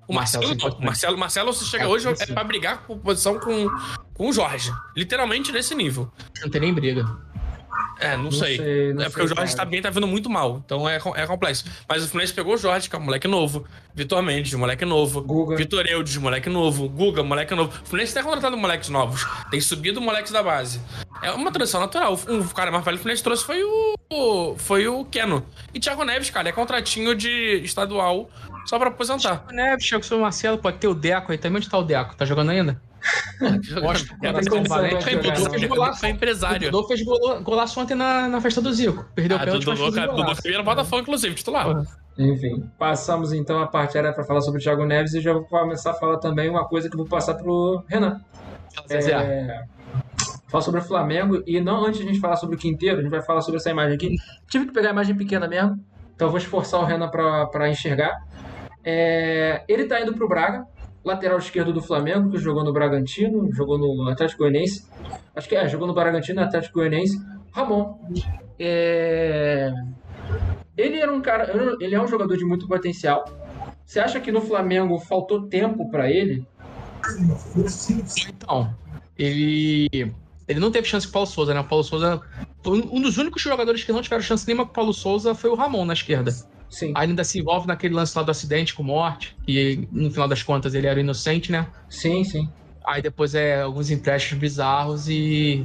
O 0.08 0.14
Marcelo, 0.14 0.48
Marcelo, 0.48 0.70
não. 0.72 0.78
O 0.78 0.84
Marcelo, 0.84 1.18
Marcelo, 1.18 1.52
se 1.52 1.64
chega 1.64 1.84
É, 1.84 1.86
hoje, 1.86 2.08
é 2.08 2.26
pra 2.26 2.42
brigar 2.44 2.86
por 2.86 2.98
posição 2.98 3.38
com, 3.38 3.68
com 4.14 4.28
o 4.28 4.32
Jorge. 4.32 4.70
Literalmente 4.96 5.52
nesse 5.52 5.74
nível. 5.74 6.10
Não 6.42 6.50
tem 6.50 6.60
nem 6.60 6.74
briga. 6.74 7.04
É, 8.02 8.16
não, 8.16 8.24
Não 8.24 8.32
sei. 8.32 8.56
sei, 8.56 8.92
não 8.92 9.02
é 9.02 9.04
porque 9.06 9.20
sei, 9.20 9.32
o 9.32 9.36
Jorge 9.36 9.52
cara. 9.54 9.64
também 9.66 9.80
tá 9.82 9.90
vindo 9.90 10.06
muito 10.06 10.28
mal. 10.28 10.62
Então 10.64 10.88
é, 10.88 10.96
é 11.16 11.26
complexo. 11.26 11.64
Mas 11.88 12.04
o 12.04 12.08
Fluminense 12.08 12.32
pegou 12.34 12.54
o 12.54 12.56
Jorge, 12.56 12.88
que 12.88 12.96
é 12.96 12.98
um 12.98 13.02
moleque 13.02 13.28
novo. 13.28 13.64
Vitor 13.94 14.22
Mendes, 14.22 14.52
moleque 14.54 14.84
novo. 14.84 15.22
Guga. 15.22 15.56
Vitor 15.56 15.86
Eudes, 15.86 16.16
moleque 16.16 16.48
novo. 16.48 16.88
Guga, 16.88 17.22
moleque 17.22 17.54
novo. 17.54 17.70
O 17.82 17.86
Fluminense 17.86 18.14
tem 18.14 18.22
contratado 18.22 18.56
moleques 18.56 18.88
novos. 18.88 19.26
Tem 19.50 19.60
subido 19.60 20.00
moleques 20.00 20.32
da 20.32 20.42
base. 20.42 20.80
É 21.22 21.30
uma 21.30 21.52
transição 21.52 21.80
natural. 21.80 22.18
Um 22.28 22.46
cara 22.48 22.70
mais 22.70 22.84
velho 22.84 22.96
que 22.96 23.00
o 23.00 23.02
Fluminense 23.02 23.22
trouxe 23.22 23.44
foi 23.44 23.62
o. 23.62 24.54
Foi 24.58 24.86
o 24.88 25.04
Keno. 25.06 25.44
E 25.72 25.80
Thiago 25.80 26.04
Neves, 26.04 26.30
cara, 26.30 26.48
é 26.48 26.52
contratinho 26.52 27.14
de 27.14 27.60
estadual 27.64 28.28
só 28.66 28.78
pra 28.78 28.88
aposentar. 28.88 29.44
O 29.50 29.52
Neves, 29.54 29.88
Thiago 29.88 30.20
Marcelo, 30.20 30.58
pode 30.58 30.78
ter 30.78 30.88
o 30.88 30.94
Deco 30.94 31.32
aí 31.32 31.38
também. 31.38 31.58
Onde 31.58 31.68
tá 31.68 31.78
o 31.78 31.82
Deco? 31.82 32.14
Tá 32.16 32.24
jogando 32.24 32.50
ainda? 32.50 32.80
É, 33.40 34.30
Coração 34.32 34.62
Valente. 34.64 35.10
jogar, 35.10 35.34
Dodô 35.34 35.44
não. 35.44 35.50
fez 35.50 35.64
golaço. 35.68 36.00
foi 36.00 36.08
O 36.08 36.12
empresário. 36.12 36.70
Dodô 36.70 36.88
fez 36.88 37.02
golaço 37.42 37.80
ontem 37.80 37.94
na, 37.94 38.28
na 38.28 38.40
festa 38.40 38.60
do 38.60 38.72
Zico. 38.72 39.04
Perdeu 39.14 39.36
o 39.36 39.40
Ah, 39.40 39.44
pênalti, 39.44 39.66
mas 39.66 39.78
Dudu, 39.78 39.92
fez 39.92 39.94
cara, 40.06 40.12
Dudu 40.12 40.58
no 40.58 40.64
Botafogo, 40.64 41.02
inclusive, 41.02 41.34
titular. 41.34 41.84
Enfim, 42.18 42.68
passamos 42.78 43.32
então 43.32 43.58
a 43.60 43.66
parte 43.66 43.96
era 43.96 44.12
para 44.12 44.22
falar 44.24 44.42
sobre 44.42 44.60
o 44.60 44.62
Thiago 44.62 44.84
Neves 44.84 45.14
e 45.14 45.20
já 45.20 45.32
vou 45.32 45.44
começar 45.44 45.92
a 45.92 45.94
falar 45.94 46.18
também 46.18 46.48
uma 46.50 46.68
coisa 46.68 46.88
que 46.88 46.94
eu 46.94 46.98
vou 46.98 47.06
passar 47.08 47.34
pro 47.34 47.82
Renan. 47.88 48.20
É, 48.90 49.64
falar 50.48 50.62
sobre 50.62 50.80
o 50.80 50.84
Flamengo 50.84 51.42
e 51.46 51.60
não 51.60 51.84
antes 51.86 52.00
de 52.00 52.06
a 52.06 52.08
gente 52.08 52.20
falar 52.20 52.36
sobre 52.36 52.56
o 52.56 52.58
Quinteiro, 52.58 52.98
a 52.98 53.02
gente 53.02 53.10
vai 53.10 53.22
falar 53.22 53.40
sobre 53.40 53.58
essa 53.58 53.70
imagem 53.70 53.94
aqui. 53.94 54.16
Tive 54.48 54.66
que 54.66 54.72
pegar 54.72 54.88
a 54.90 54.92
imagem 54.92 55.16
pequena 55.16 55.48
mesmo, 55.48 55.82
então 56.14 56.28
eu 56.28 56.30
vou 56.30 56.38
esforçar 56.38 56.80
o 56.80 56.84
Renan 56.84 57.08
para 57.08 57.68
enxergar. 57.70 58.14
É, 58.84 59.64
ele 59.68 59.86
tá 59.86 60.00
indo 60.00 60.12
pro 60.14 60.28
Braga, 60.28 60.66
lateral 61.04 61.38
esquerdo 61.38 61.72
do 61.72 61.82
Flamengo, 61.82 62.30
que 62.30 62.38
jogou 62.38 62.64
no 62.64 62.72
Bragantino, 62.72 63.52
jogou 63.52 63.78
no 63.78 64.08
Atlético 64.08 64.42
Goianiense. 64.42 64.86
Acho 65.34 65.48
que 65.48 65.56
é, 65.56 65.68
jogou 65.68 65.86
no 65.86 65.94
Bragantino, 65.94 66.40
Atlético 66.40 66.78
Goianiense. 66.78 67.20
Ramon. 67.52 67.98
É, 68.58 69.72
ele 70.76 70.98
era 70.98 71.12
um 71.12 71.20
cara, 71.20 71.52
ele 71.80 71.94
é 71.94 72.00
um 72.00 72.06
jogador 72.06 72.36
de 72.36 72.44
muito 72.44 72.66
potencial. 72.66 73.24
Você 73.84 74.00
acha 74.00 74.20
que 74.20 74.32
no 74.32 74.40
Flamengo 74.40 74.98
faltou 74.98 75.48
tempo 75.48 75.90
para 75.90 76.10
ele? 76.10 76.46
Então, 78.28 78.74
ele. 79.18 80.12
Ele 80.48 80.60
não 80.60 80.70
teve 80.70 80.86
chance 80.86 81.06
com 81.06 81.10
o 81.10 81.12
Paulo 81.12 81.28
Souza, 81.28 81.54
né? 81.54 81.60
O 81.60 81.64
Paulo 81.64 81.84
Souza. 81.84 82.20
um 82.66 83.00
dos 83.00 83.16
únicos 83.16 83.42
jogadores 83.42 83.84
que 83.84 83.92
não 83.92 84.02
tiveram 84.02 84.22
chance 84.22 84.46
nenhuma 84.46 84.64
com 84.64 84.70
o 84.70 84.74
Paulo 84.74 84.92
Souza 84.92 85.34
foi 85.34 85.50
o 85.50 85.54
Ramon 85.54 85.84
na 85.84 85.92
esquerda. 85.92 86.32
Sim, 86.72 86.92
Aí 86.96 87.06
ainda 87.06 87.22
se 87.22 87.38
envolve 87.38 87.66
naquele 87.66 87.94
lance 87.94 88.16
lá 88.16 88.24
do 88.24 88.30
acidente 88.30 88.72
com 88.72 88.82
morte, 88.82 89.36
que 89.44 89.86
no 89.92 90.10
final 90.10 90.26
das 90.26 90.42
contas 90.42 90.74
ele 90.74 90.86
era 90.86 90.98
inocente, 90.98 91.52
né? 91.52 91.66
sim, 91.88 92.24
sim. 92.24 92.48
Aí 92.84 93.02
depois 93.02 93.34
é 93.34 93.60
alguns 93.60 93.90
empréstimos 93.90 94.40
bizarros 94.40 95.08
e. 95.08 95.64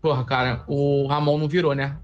Porra, 0.00 0.24
cara, 0.24 0.62
o 0.68 1.06
Ramon 1.06 1.38
não 1.38 1.48
virou, 1.48 1.74
né? 1.74 1.96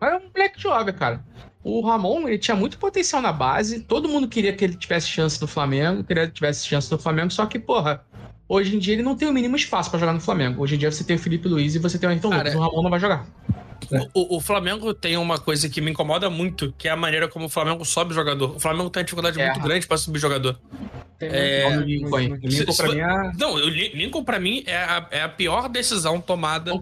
Mas 0.00 0.14
é 0.14 0.16
um 0.16 0.30
moleque 0.34 0.60
jovem, 0.60 0.94
cara. 0.94 1.22
O 1.62 1.80
Ramon, 1.86 2.26
ele 2.26 2.38
tinha 2.38 2.56
muito 2.56 2.78
potencial 2.78 3.22
na 3.22 3.32
base. 3.32 3.80
Todo 3.80 4.08
mundo 4.08 4.26
queria 4.26 4.52
que 4.52 4.64
ele 4.64 4.74
tivesse 4.74 5.08
chance 5.08 5.40
no 5.40 5.46
Flamengo, 5.46 6.02
queria 6.02 6.26
que 6.26 6.32
tivesse 6.32 6.66
chance 6.66 6.90
no 6.90 6.98
Flamengo, 6.98 7.30
só 7.30 7.46
que, 7.46 7.58
porra, 7.58 8.04
hoje 8.48 8.74
em 8.74 8.78
dia 8.78 8.94
ele 8.94 9.02
não 9.02 9.14
tem 9.14 9.28
o 9.28 9.32
mínimo 9.32 9.56
espaço 9.56 9.90
pra 9.90 9.98
jogar 9.98 10.12
no 10.12 10.20
Flamengo. 10.20 10.62
Hoje 10.62 10.74
em 10.74 10.78
dia 10.78 10.90
você 10.90 11.04
tem 11.04 11.16
o 11.16 11.18
Felipe 11.18 11.46
Luiz 11.46 11.74
e 11.74 11.78
você 11.78 11.98
tem 11.98 12.08
o 12.08 12.12
Ayrton 12.12 12.30
Lucas. 12.30 12.54
O 12.54 12.60
Ramon 12.60 12.82
não 12.82 12.90
vai 12.90 12.98
jogar. 12.98 13.26
O, 14.12 14.36
o, 14.36 14.40
Flamengo 14.40 14.92
tem 14.94 15.16
uma 15.16 15.38
coisa 15.38 15.68
que 15.68 15.80
me 15.80 15.90
incomoda 15.90 16.28
muito, 16.30 16.74
que 16.76 16.88
é 16.88 16.90
a 16.90 16.96
maneira 16.96 17.28
como 17.28 17.46
o 17.46 17.48
Flamengo 17.48 17.84
sobe 17.84 18.14
jogador. 18.14 18.56
O 18.56 18.60
Flamengo 18.60 18.90
tem 18.90 19.00
uma 19.00 19.04
dificuldade 19.04 19.40
é. 19.40 19.46
muito 19.46 19.60
grande 19.60 19.86
para 19.86 19.96
subir 19.96 20.18
jogador. 20.18 20.58
Tem 21.18 21.28
é, 21.32 21.66
o 21.66 21.80
Lincoln, 21.80 22.18
Lincoln, 22.18 22.48
Lincoln 22.48 22.74
pra 22.74 22.88
mim 22.88 23.00
é... 23.00 23.32
Não, 23.38 23.54
o 23.54 23.68
Lincoln 23.68 24.24
pra 24.24 24.40
mim 24.40 24.64
é 24.66 24.76
a, 24.76 25.06
é 25.10 25.22
a 25.22 25.28
pior 25.28 25.68
decisão 25.68 26.20
tomada 26.20 26.72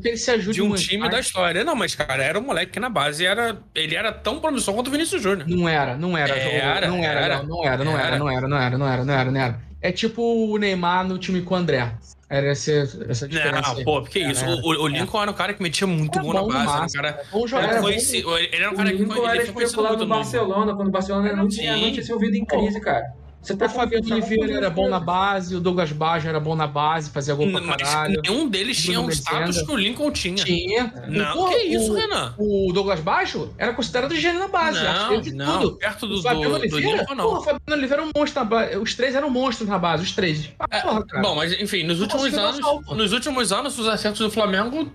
de 0.52 0.62
um 0.62 0.74
time 0.74 1.08
da 1.08 1.20
história. 1.20 1.64
Não, 1.64 1.74
mas, 1.74 1.94
cara, 1.94 2.22
era 2.22 2.38
um 2.38 2.42
moleque 2.42 2.72
que 2.72 2.80
na 2.80 2.88
base 2.88 3.24
era, 3.24 3.58
ele 3.74 3.94
era 3.94 4.12
tão 4.12 4.40
promissor 4.40 4.74
quanto 4.74 4.88
o 4.88 4.90
Vinícius 4.90 5.22
Júnior. 5.22 5.48
Não 5.48 5.68
era, 5.68 5.96
não 5.96 6.16
era. 6.16 6.34
era 6.36 6.88
não 6.88 7.04
era, 7.04 7.20
era, 7.20 7.42
não, 7.42 7.64
era, 7.64 7.84
não 7.84 7.98
era, 7.98 8.18
não 8.18 8.30
era, 8.30 8.48
não 8.48 8.58
era, 8.58 8.78
não 8.78 8.86
era, 8.88 9.04
não 9.04 9.14
era, 9.14 9.30
não 9.30 9.40
era. 9.40 9.60
É 9.80 9.90
tipo 9.90 10.22
o 10.22 10.56
Neymar 10.56 11.06
no 11.06 11.18
time 11.18 11.42
com 11.42 11.54
o 11.54 11.56
André. 11.56 11.92
Era 12.32 12.46
essa, 12.46 12.72
essa 13.10 13.28
diferença. 13.28 13.74
Não, 13.74 13.84
pô, 13.84 14.00
porque 14.00 14.20
é, 14.20 14.30
isso? 14.30 14.42
O, 14.46 14.84
o 14.84 14.88
Lincoln 14.88 15.20
era 15.20 15.30
um 15.30 15.34
cara 15.34 15.52
que 15.52 15.62
metia 15.62 15.86
muito 15.86 16.18
gol 16.18 16.32
na 16.32 16.42
base. 16.42 16.96
Era 16.96 17.10
um 17.10 17.12
cara, 17.12 17.22
bom 17.30 17.46
jogador. 17.46 17.72
Era 17.72 17.80
conheci, 17.82 18.24
ele 18.26 18.56
era 18.56 18.70
um 18.70 18.74
cara 18.74 18.90
que 18.90 19.04
foi, 19.04 19.30
ele 19.36 19.44
foi 19.44 19.52
conhecido 19.52 19.96
no 19.98 20.06
Barcelona, 20.06 20.74
quando 20.74 20.88
o 20.88 20.90
Barcelona 20.90 21.36
não 21.36 21.46
tinha, 21.46 21.76
não 21.76 21.92
tinha 21.92 22.02
sido 22.02 22.24
em 22.24 22.46
crise, 22.46 22.80
cara. 22.80 23.04
Você 23.42 23.56
tá 23.56 23.66
o 23.66 23.68
Fabiano 23.68 24.06
Oliveira 24.08 24.54
era 24.54 24.70
bom 24.70 24.88
na 24.88 25.00
base, 25.00 25.56
o 25.56 25.60
Douglas 25.60 25.90
Baggio 25.90 26.28
era 26.28 26.38
bom 26.38 26.54
na 26.54 26.68
base, 26.68 27.10
fazia 27.10 27.34
gol 27.34 27.50
pra 27.50 27.60
caralho. 27.60 28.14
Mas 28.14 28.30
nenhum 28.30 28.48
deles 28.48 28.80
tinha 28.80 29.00
um 29.00 29.10
status 29.10 29.62
que 29.62 29.72
o 29.72 29.76
Lincoln 29.76 30.12
tinha. 30.12 30.44
Tinha. 30.44 30.94
Não, 31.08 31.34
Pô, 31.34 31.48
que 31.48 31.56
isso, 31.56 31.92
o, 31.92 31.96
Renan? 31.96 32.34
O 32.38 32.72
Douglas 32.72 33.00
Baggio 33.00 33.52
era 33.58 33.72
considerado 33.72 34.14
gênio 34.14 34.38
na 34.38 34.46
base. 34.46 34.80
Não, 34.80 35.20
de 35.20 35.34
não, 35.34 35.60
tudo. 35.60 35.76
perto 35.76 36.06
do, 36.06 36.20
o 36.20 36.22
Fabiano 36.22 36.50
do, 36.50 36.54
Oliveira, 36.60 36.86
do 36.86 37.00
Lincoln, 37.00 37.14
não. 37.16 37.24
Pô, 37.24 37.38
o 37.38 37.42
Fabiano 37.42 37.62
Oliveira 37.68 38.02
era 38.02 38.04
um 38.04 38.12
monstro 38.16 38.44
na 38.44 38.48
base. 38.48 38.76
Os 38.76 38.94
três 38.94 39.14
eram 39.16 39.28
monstros 39.28 39.68
na 39.68 39.78
base, 39.78 40.04
os 40.04 40.12
três. 40.12 40.50
Ah, 40.60 40.66
é, 40.70 40.80
porra, 40.80 41.04
bom, 41.20 41.34
mas 41.34 41.52
enfim, 41.60 41.82
nos 41.82 42.00
últimos 42.00 42.32
anos, 42.34 42.60
nos 42.96 43.12
últimos 43.12 43.52
anos, 43.52 43.76
os 43.76 43.88
acertos 43.88 44.20
do 44.20 44.30
Flamengo 44.30 44.88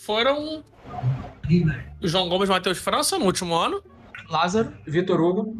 foram 0.00 0.64
o 2.00 2.08
João 2.08 2.30
Gomes 2.30 2.48
Matheus 2.48 2.78
França 2.78 3.18
no 3.18 3.26
último 3.26 3.54
ano. 3.54 3.82
Lázaro. 4.28 4.72
Vitor 4.86 5.20
Hugo. 5.20 5.56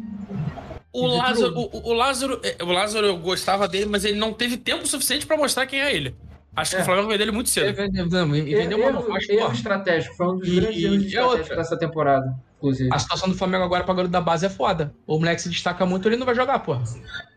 O 0.99 1.07
Lázaro, 1.07 1.53
o, 1.55 1.89
o, 1.89 1.93
Lázaro, 1.93 2.41
é, 2.43 2.63
o 2.63 2.71
Lázaro, 2.71 3.07
eu 3.07 3.17
gostava 3.17 3.67
dele, 3.67 3.85
mas 3.85 4.03
ele 4.03 4.17
não 4.17 4.33
teve 4.33 4.57
tempo 4.57 4.87
suficiente 4.87 5.25
para 5.25 5.37
mostrar 5.37 5.65
quem 5.67 5.81
é 5.81 5.95
ele. 5.95 6.15
Acho 6.55 6.73
é. 6.73 6.77
que 6.77 6.81
o 6.81 6.85
Flamengo 6.85 7.07
vendeu 7.07 7.25
ele 7.25 7.31
muito 7.31 7.49
cedo. 7.49 7.65
Ele 7.65 7.73
vendeu, 7.73 8.35
e 8.35 8.55
vendeu 8.55 8.77
uma 8.79 9.19
erro, 9.29 9.53
estratégico, 9.53 10.15
foi 10.15 10.27
um 10.27 10.37
dos 10.37 10.49
grandes 10.49 10.83
erros 10.83 11.03
estratégicos 11.05 11.57
dessa 11.57 11.77
temporada 11.77 12.46
inclusive. 12.57 12.89
A 12.91 12.99
situação 12.99 13.29
do 13.29 13.35
Flamengo 13.35 13.63
agora 13.63 13.83
pra 13.83 13.93
garoto 13.93 14.11
da 14.11 14.21
base 14.21 14.45
é 14.45 14.49
foda. 14.49 14.93
O 15.05 15.17
moleque 15.17 15.41
se 15.41 15.49
destaca 15.49 15.85
muito, 15.85 16.07
ele 16.07 16.17
não 16.17 16.25
vai 16.25 16.35
jogar, 16.35 16.59
pô. 16.59 16.77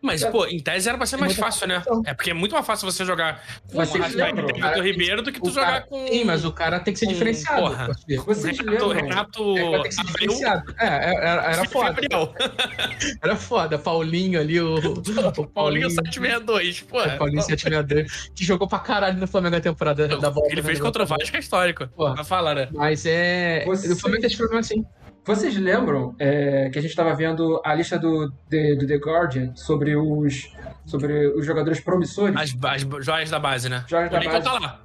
Mas, 0.02 0.24
pô, 0.24 0.46
em 0.46 0.58
tese 0.58 0.88
era 0.88 0.96
pra 0.96 1.06
ser 1.06 1.18
mais 1.18 1.36
fácil, 1.36 1.66
né? 1.66 1.82
É 2.06 2.14
porque 2.14 2.30
é 2.30 2.34
muito 2.34 2.52
mais 2.52 2.66
fácil 2.66 2.90
você 2.90 3.04
jogar 3.04 3.42
com 3.70 3.78
o 3.78 3.84
Vitor 3.84 4.82
Ribeiro 4.82 5.22
do 5.22 5.30
que 5.30 5.40
tu 5.40 5.50
jogar 5.50 5.84
com. 5.84 6.06
Sim, 6.06 6.24
mas 6.24 6.44
o 6.44 6.52
cara 6.52 6.80
tem 6.80 6.94
que 6.94 7.00
ser 7.00 7.06
com... 7.06 7.12
diferenciado. 7.12 7.60
Porra. 7.60 7.88
Vocês 8.26 8.58
Renato, 8.58 8.88
Renato 8.88 9.58
é, 9.58 9.70
tem 9.72 9.82
que 9.82 9.94
ser 9.94 10.04
diferenciado. 10.04 10.74
É, 10.78 10.86
é 10.86 11.14
era, 11.14 11.52
era 11.52 11.64
foda. 11.66 12.00
era 13.22 13.36
foda. 13.36 13.78
Paulinho 13.78 14.40
ali, 14.40 14.58
o. 14.60 14.76
o 14.76 15.46
Paulinho 15.48 15.90
762, 15.90 16.80
pô. 16.82 17.00
É, 17.00 17.16
Paulinho 17.16 17.42
762, 17.42 18.30
que 18.34 18.44
jogou 18.44 18.66
pra 18.66 18.78
caralho 18.78 19.18
no 19.18 19.26
Flamengo 19.26 19.56
a 19.56 19.60
temporada 19.60 20.08
da 20.08 20.30
volta. 20.30 20.50
Ele 20.50 20.62
fez 20.62 20.80
contra 20.80 21.02
o 21.02 21.06
Vasco, 21.06 21.36
é 21.36 21.40
histórico. 21.40 21.86
Pô, 21.88 22.12
pra 22.14 22.24
falar, 22.24 22.54
né? 22.54 22.68
Mas 22.72 23.04
é. 23.04 23.64
Você... 23.66 23.92
O 23.92 23.96
Flamengo 23.96 24.22
tem 24.22 24.28
esse 24.28 24.36
problema 24.38 24.60
assim. 24.60 24.84
Vocês 25.24 25.56
lembram 25.56 26.14
é, 26.18 26.70
que 26.70 26.78
a 26.78 26.82
gente 26.82 26.90
estava 26.90 27.14
vendo 27.14 27.60
a 27.64 27.74
lista 27.74 27.98
do, 27.98 28.32
de, 28.48 28.76
do 28.76 28.86
The 28.86 28.96
Guardian 28.96 29.54
sobre 29.54 29.94
os, 29.94 30.50
sobre 30.86 31.28
os 31.28 31.44
jogadores 31.44 31.80
promissores? 31.80 32.36
As, 32.36 32.56
as 32.62 33.04
joias 33.04 33.30
da 33.30 33.38
base, 33.38 33.68
né? 33.68 33.84
Joias 33.86 34.08
o 34.08 34.12
da 34.12 34.20
base. 34.20 34.44
tá 34.44 34.58
lá. 34.58 34.80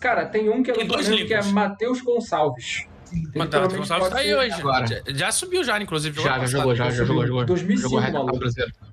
Cara, 0.00 0.26
tem 0.26 0.48
um 0.48 0.62
que, 0.62 0.70
é 0.70 0.74
tem 0.74 1.26
que 1.26 1.34
é 1.34 1.42
Matheus 1.44 2.00
Gonçalves. 2.00 2.86
Matheus 3.34 3.72
Gonçalves 3.74 4.08
tá 4.08 4.18
aí 4.18 4.34
hoje. 4.34 4.60
Agora. 4.60 4.86
Já, 4.86 5.02
já, 5.06 5.32
subiu 5.32 5.62
já, 5.62 5.80
inclusive. 5.80 6.20
Já, 6.20 6.38
já 6.40 6.46
jogou, 6.46 6.74
já, 6.74 6.90
já 6.90 7.04
jogou, 7.04 7.26
jogou. 7.26 7.44
2005, 7.44 7.90
jogou 7.90 8.00
maluco. 8.12 8.38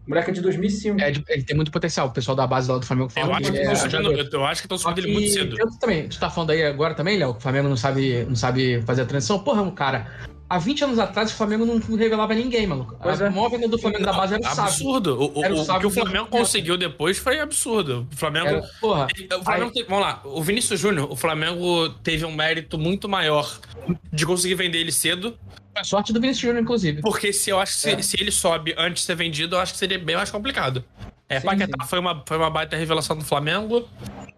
Moleque 0.08 0.30
é 0.30 0.34
de 0.34 0.42
2005. 0.42 1.02
É, 1.02 1.10
ele 1.10 1.44
tem 1.44 1.56
muito 1.56 1.72
potencial. 1.72 2.08
O 2.08 2.12
pessoal 2.12 2.36
da 2.36 2.46
base 2.46 2.70
lá 2.70 2.78
do 2.78 2.86
Flamengo 2.86 3.10
fala. 3.10 3.28
Eu 3.28 3.34
acho 3.36 3.52
que, 3.52 3.58
é, 3.58 3.66
eu 4.34 4.46
acho 4.46 4.62
que 4.62 4.66
estão 4.66 4.78
subindo 4.78 5.00
ele 5.00 5.14
muito 5.14 5.30
cedo. 5.30 5.56
Eu 5.60 5.70
também. 5.80 6.08
Tu 6.08 6.20
tá 6.20 6.30
falando 6.30 6.52
aí 6.52 6.66
agora 6.66 6.94
também, 6.94 7.18
Léo? 7.18 7.34
Que 7.34 7.40
o 7.40 7.42
Flamengo 7.42 7.70
não 7.70 7.78
sabe, 7.78 8.26
não 8.26 8.36
sabe 8.36 8.82
fazer 8.82 9.04
a 9.04 9.06
transição. 9.06 9.40
Porra, 9.40 9.62
um 9.62 9.72
cara 9.72 10.08
Há 10.50 10.58
20 10.58 10.84
anos 10.86 11.00
atrás, 11.00 11.30
o 11.32 11.36
Flamengo 11.36 11.66
não 11.66 11.78
revelava 11.98 12.34
ninguém, 12.34 12.66
maluco. 12.66 12.96
Pois 13.02 13.22
a 13.22 13.26
é. 13.26 13.30
maior 13.30 13.50
venda 13.50 13.68
do 13.68 13.78
Flamengo 13.78 14.06
não, 14.06 14.12
da 14.12 14.18
base 14.18 14.34
era 14.36 14.42
o 14.42 14.46
Sábio. 14.46 14.64
Absurdo. 14.64 15.20
O, 15.20 15.40
o, 15.40 15.62
o, 15.62 15.80
que 15.80 15.86
o 15.86 15.90
Flamengo 15.90 16.28
conseguiu 16.28 16.78
depois 16.78 17.18
foi 17.18 17.40
absurdo. 17.42 18.08
O 18.12 18.16
Flamengo. 18.16 18.48
Era, 18.48 18.62
porra. 18.80 19.08
O 19.40 19.44
Flamengo 19.44 19.72
aí... 19.76 19.84
vamos 19.84 20.04
lá, 20.06 20.22
o 20.24 20.42
Vinícius 20.42 20.80
Júnior, 20.80 21.12
o 21.12 21.16
Flamengo 21.18 21.90
teve 22.02 22.24
um 22.24 22.34
mérito 22.34 22.78
muito 22.78 23.10
maior 23.10 23.60
de 24.12 24.26
conseguir 24.26 24.56
vender 24.56 24.78
ele 24.80 24.92
cedo. 24.92 25.38
A 25.76 25.84
sorte 25.84 26.14
do 26.14 26.22
Vinícius 26.22 26.44
Júnior, 26.44 26.64
inclusive. 26.64 27.02
Porque 27.02 27.34
se 27.34 27.50
eu 27.50 27.60
acho 27.60 27.74
que 27.74 27.80
se, 27.80 27.92
é. 27.92 28.02
se, 28.02 28.18
ele 28.20 28.32
sobe 28.32 28.74
antes 28.78 29.02
de 29.02 29.06
ser 29.06 29.16
vendido, 29.16 29.58
eu 29.58 29.60
acho 29.60 29.74
que 29.74 29.80
seria 29.80 30.00
bem 30.00 30.16
mais 30.16 30.32
complicado. 30.32 30.84
É, 31.28 31.42
sim, 31.42 31.46
Paquetá 31.46 31.84
sim. 31.84 31.90
Foi, 31.90 32.00
uma, 32.00 32.24
foi 32.26 32.38
uma 32.38 32.50
baita 32.50 32.78
revelação 32.78 33.18
do 33.18 33.26
Flamengo. 33.26 33.88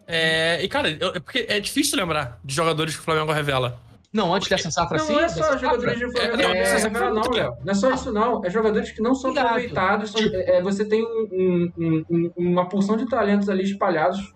É, 0.07 0.59
e, 0.63 0.67
cara, 0.67 0.89
eu, 0.89 1.09
é 1.09 1.19
porque 1.19 1.45
é 1.47 1.59
difícil 1.59 1.97
lembrar 1.99 2.39
de 2.43 2.55
jogadores 2.55 2.95
que 2.95 3.01
o 3.01 3.03
Flamengo 3.03 3.31
revela. 3.31 3.79
Não, 4.11 4.33
antes 4.33 4.49
dessa 4.49 4.71
safra 4.71 4.97
não, 4.97 5.05
sim. 5.05 5.13
Não 5.13 5.19
é 5.19 5.29
só 5.29 5.57
jogadores 5.57 5.99
de 5.99 6.11
Flamengo. 6.11 6.41
É, 6.41 6.57
é, 6.57 6.81
é, 6.81 6.89
não, 6.89 7.31
Léo. 7.31 7.57
Não 7.63 7.71
é 7.71 7.73
só 7.75 7.93
isso, 7.93 8.11
não. 8.11 8.43
É 8.43 8.49
jogadores 8.49 8.91
que 8.91 9.01
não 9.01 9.13
são 9.13 9.29
Obrigado. 9.29 9.51
aproveitados. 9.51 10.11
São, 10.11 10.21
é, 10.33 10.61
você 10.61 10.83
tem 10.83 11.03
um, 11.03 11.71
um, 11.77 12.05
um, 12.09 12.31
uma 12.35 12.67
porção 12.67 12.97
de 12.97 13.07
talentos 13.07 13.47
ali 13.49 13.63
espalhados. 13.63 14.33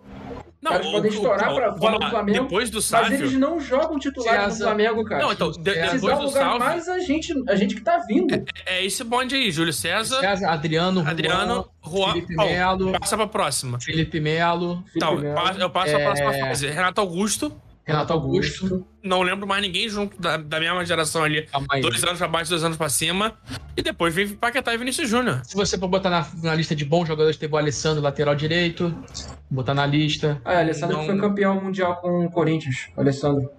Não, 0.62 0.72
caras 0.72 0.86
podem 0.86 1.10
estourar 1.10 1.52
o, 1.52 1.56
pra 1.56 1.76
fora 1.76 1.98
do 1.98 2.08
Flamengo. 2.08 2.44
Depois 2.44 2.70
do 2.70 2.80
Sávio, 2.80 3.10
mas 3.10 3.20
eles 3.20 3.32
não 3.34 3.60
jogam 3.60 3.98
titular 3.98 4.48
no 4.48 4.54
Flamengo, 4.54 5.04
cara. 5.04 5.22
Não, 5.22 5.32
então, 5.32 5.50
de, 5.50 5.58
depois 5.58 6.00
do 6.00 6.24
lugar 6.24 6.30
Sávio, 6.30 6.58
mais 6.58 6.88
a 6.88 6.98
gente, 7.00 7.34
a 7.48 7.54
gente 7.54 7.74
que 7.74 7.82
tá 7.82 7.98
vindo. 7.98 8.32
É, 8.32 8.78
é 8.78 8.84
esse 8.86 9.04
bonde 9.04 9.34
aí, 9.34 9.50
Júlio 9.50 9.74
César. 9.74 10.20
César 10.20 10.48
Adriano, 10.48 11.06
Adriano, 11.06 11.68
Juan, 11.84 12.12
Felipe 12.12 12.34
Melo. 12.34 12.98
Passa 12.98 13.16
pra 13.16 13.26
próxima. 13.26 13.78
Felipe 13.78 14.18
Melo. 14.20 14.82
Então, 14.96 15.18
eu 15.58 15.68
passo 15.68 15.90
pra 15.90 16.00
próxima 16.00 16.32
fase. 16.32 16.66
Renato 16.68 17.00
Augusto. 17.00 17.52
Renato 17.84 18.14
Augusto. 18.14 18.86
Não 19.02 19.20
lembro 19.20 19.46
mais 19.46 19.60
ninguém 19.60 19.88
junto 19.88 20.18
da, 20.18 20.38
da 20.38 20.58
mesma 20.58 20.84
geração 20.86 21.22
ali. 21.22 21.46
Dois 21.82 22.02
anos 22.02 22.18
pra 22.18 22.26
baixo, 22.26 22.50
dois 22.50 22.64
anos 22.64 22.78
pra 22.78 22.88
cima. 22.88 23.36
E 23.76 23.82
depois 23.82 24.14
vem 24.14 24.28
Paquetá 24.28 24.72
e 24.72 24.78
Vinícius 24.78 25.08
Júnior. 25.08 25.42
Se 25.44 25.54
você 25.54 25.76
for 25.76 25.88
botar 25.88 26.08
na, 26.08 26.26
na, 26.42 26.54
lista 26.54 26.74
de 26.74 26.84
bons 26.84 27.06
jogadores, 27.06 27.36
teve 27.36 27.52
o 27.52 27.58
Alessandro, 27.58 28.02
lateral 28.02 28.34
direito. 28.34 28.96
Botar 29.50 29.74
na 29.74 29.84
lista. 29.84 30.40
Ah, 30.44 30.60
Alessandro 30.60 30.96
não... 30.96 31.04
foi 31.04 31.18
campeão 31.18 31.60
mundial 31.60 31.96
com 31.96 32.24
o 32.24 32.30
Corinthians. 32.30 32.88
Alessandro. 32.96 33.50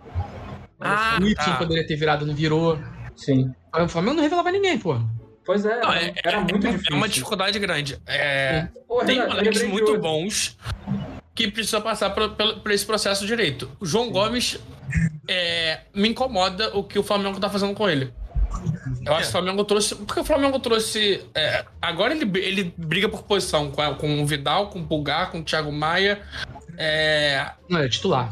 Ah, 0.80 1.20
o 1.22 1.36
tá. 1.36 1.58
poderia 1.58 1.86
ter 1.86 1.96
virado, 1.96 2.26
não 2.26 2.34
virou. 2.34 2.80
Sim. 3.16 3.54
O 3.74 3.88
Flamengo 3.88 4.16
não 4.16 4.24
revelava 4.24 4.52
ninguém, 4.52 4.80
pô. 4.80 5.00
Pois 5.46 5.64
é, 5.64 5.80
não, 5.80 5.94
é 5.94 6.12
era 6.24 6.38
é, 6.38 6.40
muito 6.40 6.66
é, 6.66 6.72
difícil. 6.72 6.96
É 6.96 6.98
uma 6.98 7.08
dificuldade 7.08 7.60
grande. 7.60 8.00
É, 8.08 8.68
tem 9.06 9.20
moleques 9.20 9.64
muito 9.68 9.98
bons 10.00 10.58
que 11.36 11.52
precisa 11.52 11.82
passar 11.82 12.12
por, 12.12 12.30
por, 12.30 12.60
por 12.62 12.72
esse 12.72 12.86
processo 12.86 13.28
direito. 13.28 13.70
O 13.80 13.86
João 13.86 14.06
Sim. 14.06 14.12
Gomes 14.12 14.60
é, 15.28 15.82
me 15.94 16.10
incomoda 16.10 16.76
o 16.76 16.84
que 16.84 16.98
o 16.98 17.04
Flamengo 17.04 17.40
tá 17.40 17.50
fazendo 17.50 17.74
com 17.74 17.90
ele. 17.90 18.12
Eu 19.06 19.14
acho 19.14 19.24
que 19.24 19.30
o 19.30 19.32
Flamengo 19.32 19.64
trouxe. 19.66 19.96
Porque 19.96 20.20
o 20.22 20.24
Flamengo 20.24 20.60
trouxe. 20.60 21.24
É, 21.36 21.66
agora 21.82 22.16
ele, 22.16 22.40
ele 22.40 22.74
briga 22.78 23.10
por 23.10 23.24
posição 23.24 23.70
com, 23.70 23.96
com 23.96 24.24
o 24.24 24.26
Vidal, 24.26 24.70
com 24.70 24.80
o 24.80 24.88
Pulgar, 24.88 25.30
com 25.30 25.40
o 25.40 25.44
Thiago 25.44 25.72
Maia. 25.72 26.22
É... 26.78 27.52
Não, 27.70 27.80
é 27.80 27.90
titular. 27.90 28.30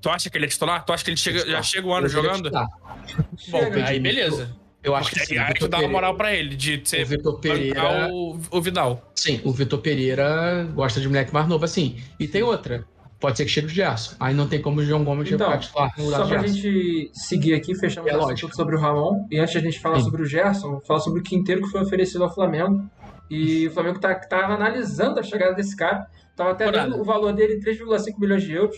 Tu 0.00 0.08
acha 0.08 0.30
que 0.30 0.38
ele 0.38 0.46
é 0.46 0.48
titular? 0.48 0.84
Tu 0.84 0.92
acha 0.92 1.04
que 1.04 1.10
ele 1.10 1.16
chega, 1.16 1.46
já 1.50 1.62
chega 1.62 1.86
o 1.86 1.92
ano 1.92 2.06
é 2.06 2.10
jogando? 2.10 2.50
Bom, 2.50 3.60
aí 3.84 3.98
beleza. 3.98 4.54
Eu 4.88 4.96
acho 4.96 5.10
que 5.10 5.20
sim. 5.20 5.36
Tu 5.58 5.68
dá 5.68 5.78
uma 5.78 5.88
moral 5.88 6.16
pra 6.16 6.34
ele, 6.34 6.56
de 6.56 6.80
ser 6.84 7.02
o 7.02 7.06
Vitor 7.06 7.38
Pereira... 7.40 8.08
O, 8.10 8.38
o, 8.50 8.60
Vidal. 8.60 9.12
Sim, 9.14 9.40
o 9.44 9.52
Vitor 9.52 9.78
Pereira 9.80 10.66
gosta 10.74 11.00
de 11.00 11.06
moleque 11.06 11.32
mais 11.32 11.46
novo, 11.46 11.64
assim. 11.64 11.96
E 12.18 12.26
tem 12.26 12.42
outra. 12.42 12.84
Pode 13.20 13.36
ser 13.36 13.44
que 13.44 13.50
chegue 13.50 13.66
o 13.66 13.70
Gerson. 13.70 14.14
Aí 14.20 14.32
não 14.32 14.46
tem 14.46 14.62
como 14.62 14.80
o 14.80 14.84
João 14.84 15.04
Gomes 15.04 15.30
então, 15.30 15.58
titular 15.58 15.90
no 15.98 16.04
lugar 16.04 16.18
Só 16.18 16.26
pra 16.26 16.46
gente 16.46 17.10
seguir 17.12 17.52
aqui, 17.54 17.74
fechamos 17.74 18.10
é 18.10 18.16
o 18.16 18.28
assunto 18.28 18.54
sobre 18.54 18.76
o 18.76 18.78
Ramon. 18.78 19.26
E 19.30 19.38
antes 19.38 19.52
de 19.52 19.58
a 19.58 19.60
gente 19.60 19.80
falar 19.80 19.96
sim. 19.96 20.04
sobre 20.04 20.22
o 20.22 20.24
Gerson, 20.24 20.80
falar 20.86 21.00
sobre 21.00 21.20
o 21.20 21.22
Quinteiro 21.22 21.62
que 21.62 21.68
foi 21.68 21.82
oferecido 21.82 22.22
ao 22.24 22.32
Flamengo. 22.32 22.88
E 23.28 23.66
o 23.66 23.72
Flamengo 23.72 23.98
tá, 23.98 24.14
tá 24.14 24.46
analisando 24.46 25.18
a 25.18 25.22
chegada 25.22 25.54
desse 25.54 25.76
cara. 25.76 26.06
Tava 26.36 26.52
até 26.52 26.70
vendo 26.70 27.00
o 27.00 27.04
valor 27.04 27.32
dele, 27.32 27.60
3,5 27.60 28.18
milhões 28.18 28.44
de 28.44 28.52
euros. 28.52 28.76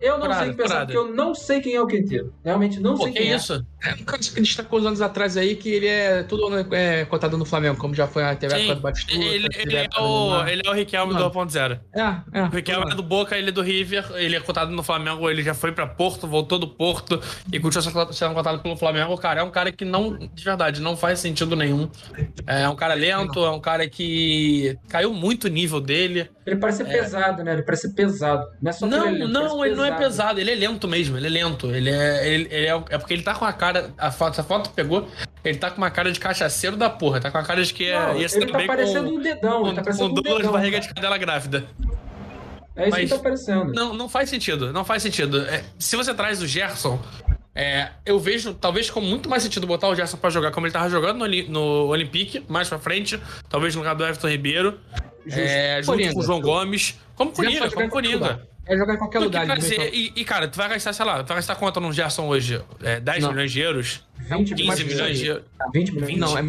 Eu 0.00 0.18
não 0.18 0.28
parada, 0.28 0.44
sei 0.44 0.54
pensar, 0.54 0.68
parada. 0.68 0.92
porque 0.92 0.98
eu 0.98 1.14
não 1.14 1.34
sei 1.34 1.60
quem 1.60 1.74
é 1.74 1.80
o 1.80 1.86
Quinteiro. 1.86 2.32
Realmente 2.42 2.80
não 2.80 2.96
Pô, 2.96 3.04
sei 3.04 3.12
quem 3.12 3.32
é. 3.32 3.36
isso? 3.36 3.64
É, 3.82 3.92
um 3.94 4.04
cara 4.04 4.18
que 4.18 4.24
a 4.24 4.28
gente 4.28 4.40
destacou 4.40 4.78
uns 4.78 4.86
anos 4.86 5.02
atrás 5.02 5.36
aí 5.36 5.54
que 5.56 5.68
ele 5.68 5.86
é 5.86 6.22
tudo 6.22 6.74
é, 6.74 7.04
cotado 7.04 7.36
no 7.36 7.44
Flamengo, 7.44 7.76
como 7.76 7.94
já 7.94 8.06
foi 8.06 8.24
a 8.24 8.34
TV 8.34 8.58
Sim, 8.58 8.74
do 8.74 8.80
Batistuta. 8.80 9.14
Ele, 9.14 9.48
ele, 9.54 9.76
é 9.76 9.88
o, 10.00 10.46
ele 10.46 10.62
é 10.64 10.70
o 10.70 10.72
Riquelme 10.72 11.14
do 11.14 11.30
1.0. 11.30 11.80
É, 11.94 12.38
é. 12.38 12.42
O 12.44 12.48
Riquelme 12.48 12.92
é 12.92 12.94
do 12.94 13.02
Boca, 13.02 13.36
ele 13.36 13.50
é 13.50 13.52
do 13.52 13.62
River, 13.62 14.10
ele 14.14 14.36
é 14.36 14.40
cotado 14.40 14.70
no 14.70 14.82
Flamengo, 14.82 15.28
ele 15.28 15.42
já 15.42 15.54
foi 15.54 15.72
pra 15.72 15.86
Porto, 15.86 16.26
voltou 16.26 16.58
do 16.58 16.68
Porto 16.68 17.20
e 17.52 17.60
continua 17.60 18.10
sendo 18.12 18.34
cotado 18.34 18.60
pelo 18.60 18.76
Flamengo. 18.76 19.16
Cara, 19.18 19.40
é 19.40 19.44
um 19.44 19.50
cara 19.50 19.70
que 19.70 19.84
não, 19.84 20.16
de 20.16 20.44
verdade, 20.44 20.80
não 20.80 20.96
faz 20.96 21.18
sentido 21.18 21.54
nenhum. 21.54 21.90
É 22.46 22.68
um 22.68 22.76
cara 22.76 22.94
lento, 22.94 23.44
é 23.44 23.50
um 23.50 23.60
cara 23.60 23.88
que 23.88 24.78
caiu 24.88 25.12
muito 25.12 25.44
o 25.44 25.48
nível 25.48 25.80
dele. 25.80 26.30
Ele 26.46 26.56
parece 26.56 26.78
ser 26.78 26.90
é. 26.90 27.00
pesado, 27.00 27.44
né? 27.44 27.52
Ele 27.52 27.62
parece 27.62 27.88
ser 27.88 27.94
pesado. 27.94 28.46
Não 28.60 28.70
é 28.70 28.72
só 28.72 28.86
Não, 28.86 29.06
ele, 29.06 29.26
não, 29.26 29.64
ele, 29.64 29.74
não 29.74 29.84
é 29.84 29.89
é 29.90 29.98
pesado, 29.98 30.40
ele 30.40 30.50
é 30.50 30.54
lento 30.54 30.88
mesmo, 30.88 31.16
ele 31.16 31.26
é 31.26 31.30
lento. 31.30 31.66
Ele 31.66 31.90
é. 31.90 32.28
Ele, 32.28 32.48
ele 32.50 32.66
é, 32.66 32.84
é, 32.90 32.98
porque 32.98 33.14
ele 33.14 33.22
tá 33.22 33.34
com 33.34 33.44
a 33.44 33.52
cara. 33.52 33.90
A 33.98 34.10
foto, 34.10 34.32
essa 34.32 34.42
foto 34.42 34.70
pegou, 34.70 35.08
ele 35.44 35.58
tá 35.58 35.70
com 35.70 35.78
uma 35.78 35.90
cara 35.90 36.10
de 36.10 36.20
cachaceiro 36.20 36.76
da 36.76 36.90
porra. 36.90 37.20
Tá 37.20 37.30
com 37.30 37.38
a 37.38 37.42
cara 37.42 37.62
de 37.62 37.72
que 37.72 37.86
é. 37.86 37.98
Não, 37.98 38.16
ele 38.16 38.46
tá 38.46 38.64
parecendo 38.66 39.10
com, 39.10 39.16
um 39.16 39.20
dedão, 39.20 39.60
com, 39.60 39.66
ele 39.66 39.76
tá 39.76 39.82
parecendo 39.82 40.08
com 40.08 40.12
um 40.12 40.22
Douglas 40.22 40.46
de 40.46 40.52
barriga 40.52 40.80
de 40.80 40.88
cadela 40.88 41.18
grávida. 41.18 41.66
É 42.76 42.88
isso 42.88 42.90
Mas 42.90 43.10
que 43.10 43.16
tá 43.16 43.22
parecendo. 43.22 43.72
Não, 43.72 43.94
não 43.94 44.08
faz 44.08 44.30
sentido, 44.30 44.72
não 44.72 44.84
faz 44.84 45.02
sentido. 45.02 45.42
É, 45.42 45.64
se 45.78 45.96
você 45.96 46.14
traz 46.14 46.40
o 46.40 46.46
Gerson, 46.46 46.98
é, 47.54 47.90
eu 48.06 48.18
vejo, 48.18 48.54
talvez, 48.54 48.88
com 48.90 49.00
muito 49.00 49.28
mais 49.28 49.42
sentido 49.42 49.66
botar 49.66 49.88
o 49.88 49.94
Gerson 49.94 50.16
pra 50.16 50.30
jogar 50.30 50.50
como 50.52 50.66
ele 50.66 50.72
tava 50.72 50.88
jogando 50.88 51.18
no, 51.18 51.48
no 51.48 51.86
Olympique, 51.88 52.44
mais 52.48 52.68
pra 52.68 52.78
frente, 52.78 53.20
talvez 53.48 53.74
no 53.74 53.80
lugar 53.80 53.94
do 53.94 54.04
Everton 54.04 54.28
Ribeiro, 54.28 54.80
é, 55.26 55.82
junto 55.82 55.96
Coringa. 55.96 56.14
com 56.14 56.20
o 56.20 56.22
João 56.22 56.40
Gomes, 56.40 56.98
como 57.14 57.32
Coringa, 57.32 57.70
como 57.70 57.88
Coringa. 57.88 58.48
É 58.70 58.76
jogar 58.76 58.94
em 58.94 58.98
qualquer 58.98 59.18
lugar. 59.18 59.44
Trazer, 59.46 59.92
e, 59.92 60.12
e, 60.14 60.24
cara, 60.24 60.46
tu 60.46 60.56
vai 60.56 60.68
gastar, 60.68 60.92
sei 60.92 61.04
lá, 61.04 61.24
tu 61.24 61.26
vai 61.26 61.38
gastar 61.38 61.56
quanto 61.56 61.80
no 61.80 61.92
Gerson 61.92 62.28
hoje? 62.28 62.62
É, 62.80 63.00
10 63.00 63.24
não. 63.24 63.32
milhões 63.32 63.50
de 63.50 63.60
euros? 63.60 64.06
20 64.16 64.54
15 64.54 64.84
milhões 64.84 65.18
de 65.18 65.26
euros? 65.26 65.44
20 65.74 65.92
milhões? 65.92 66.16
Não, 66.16 66.38
é, 66.38 66.42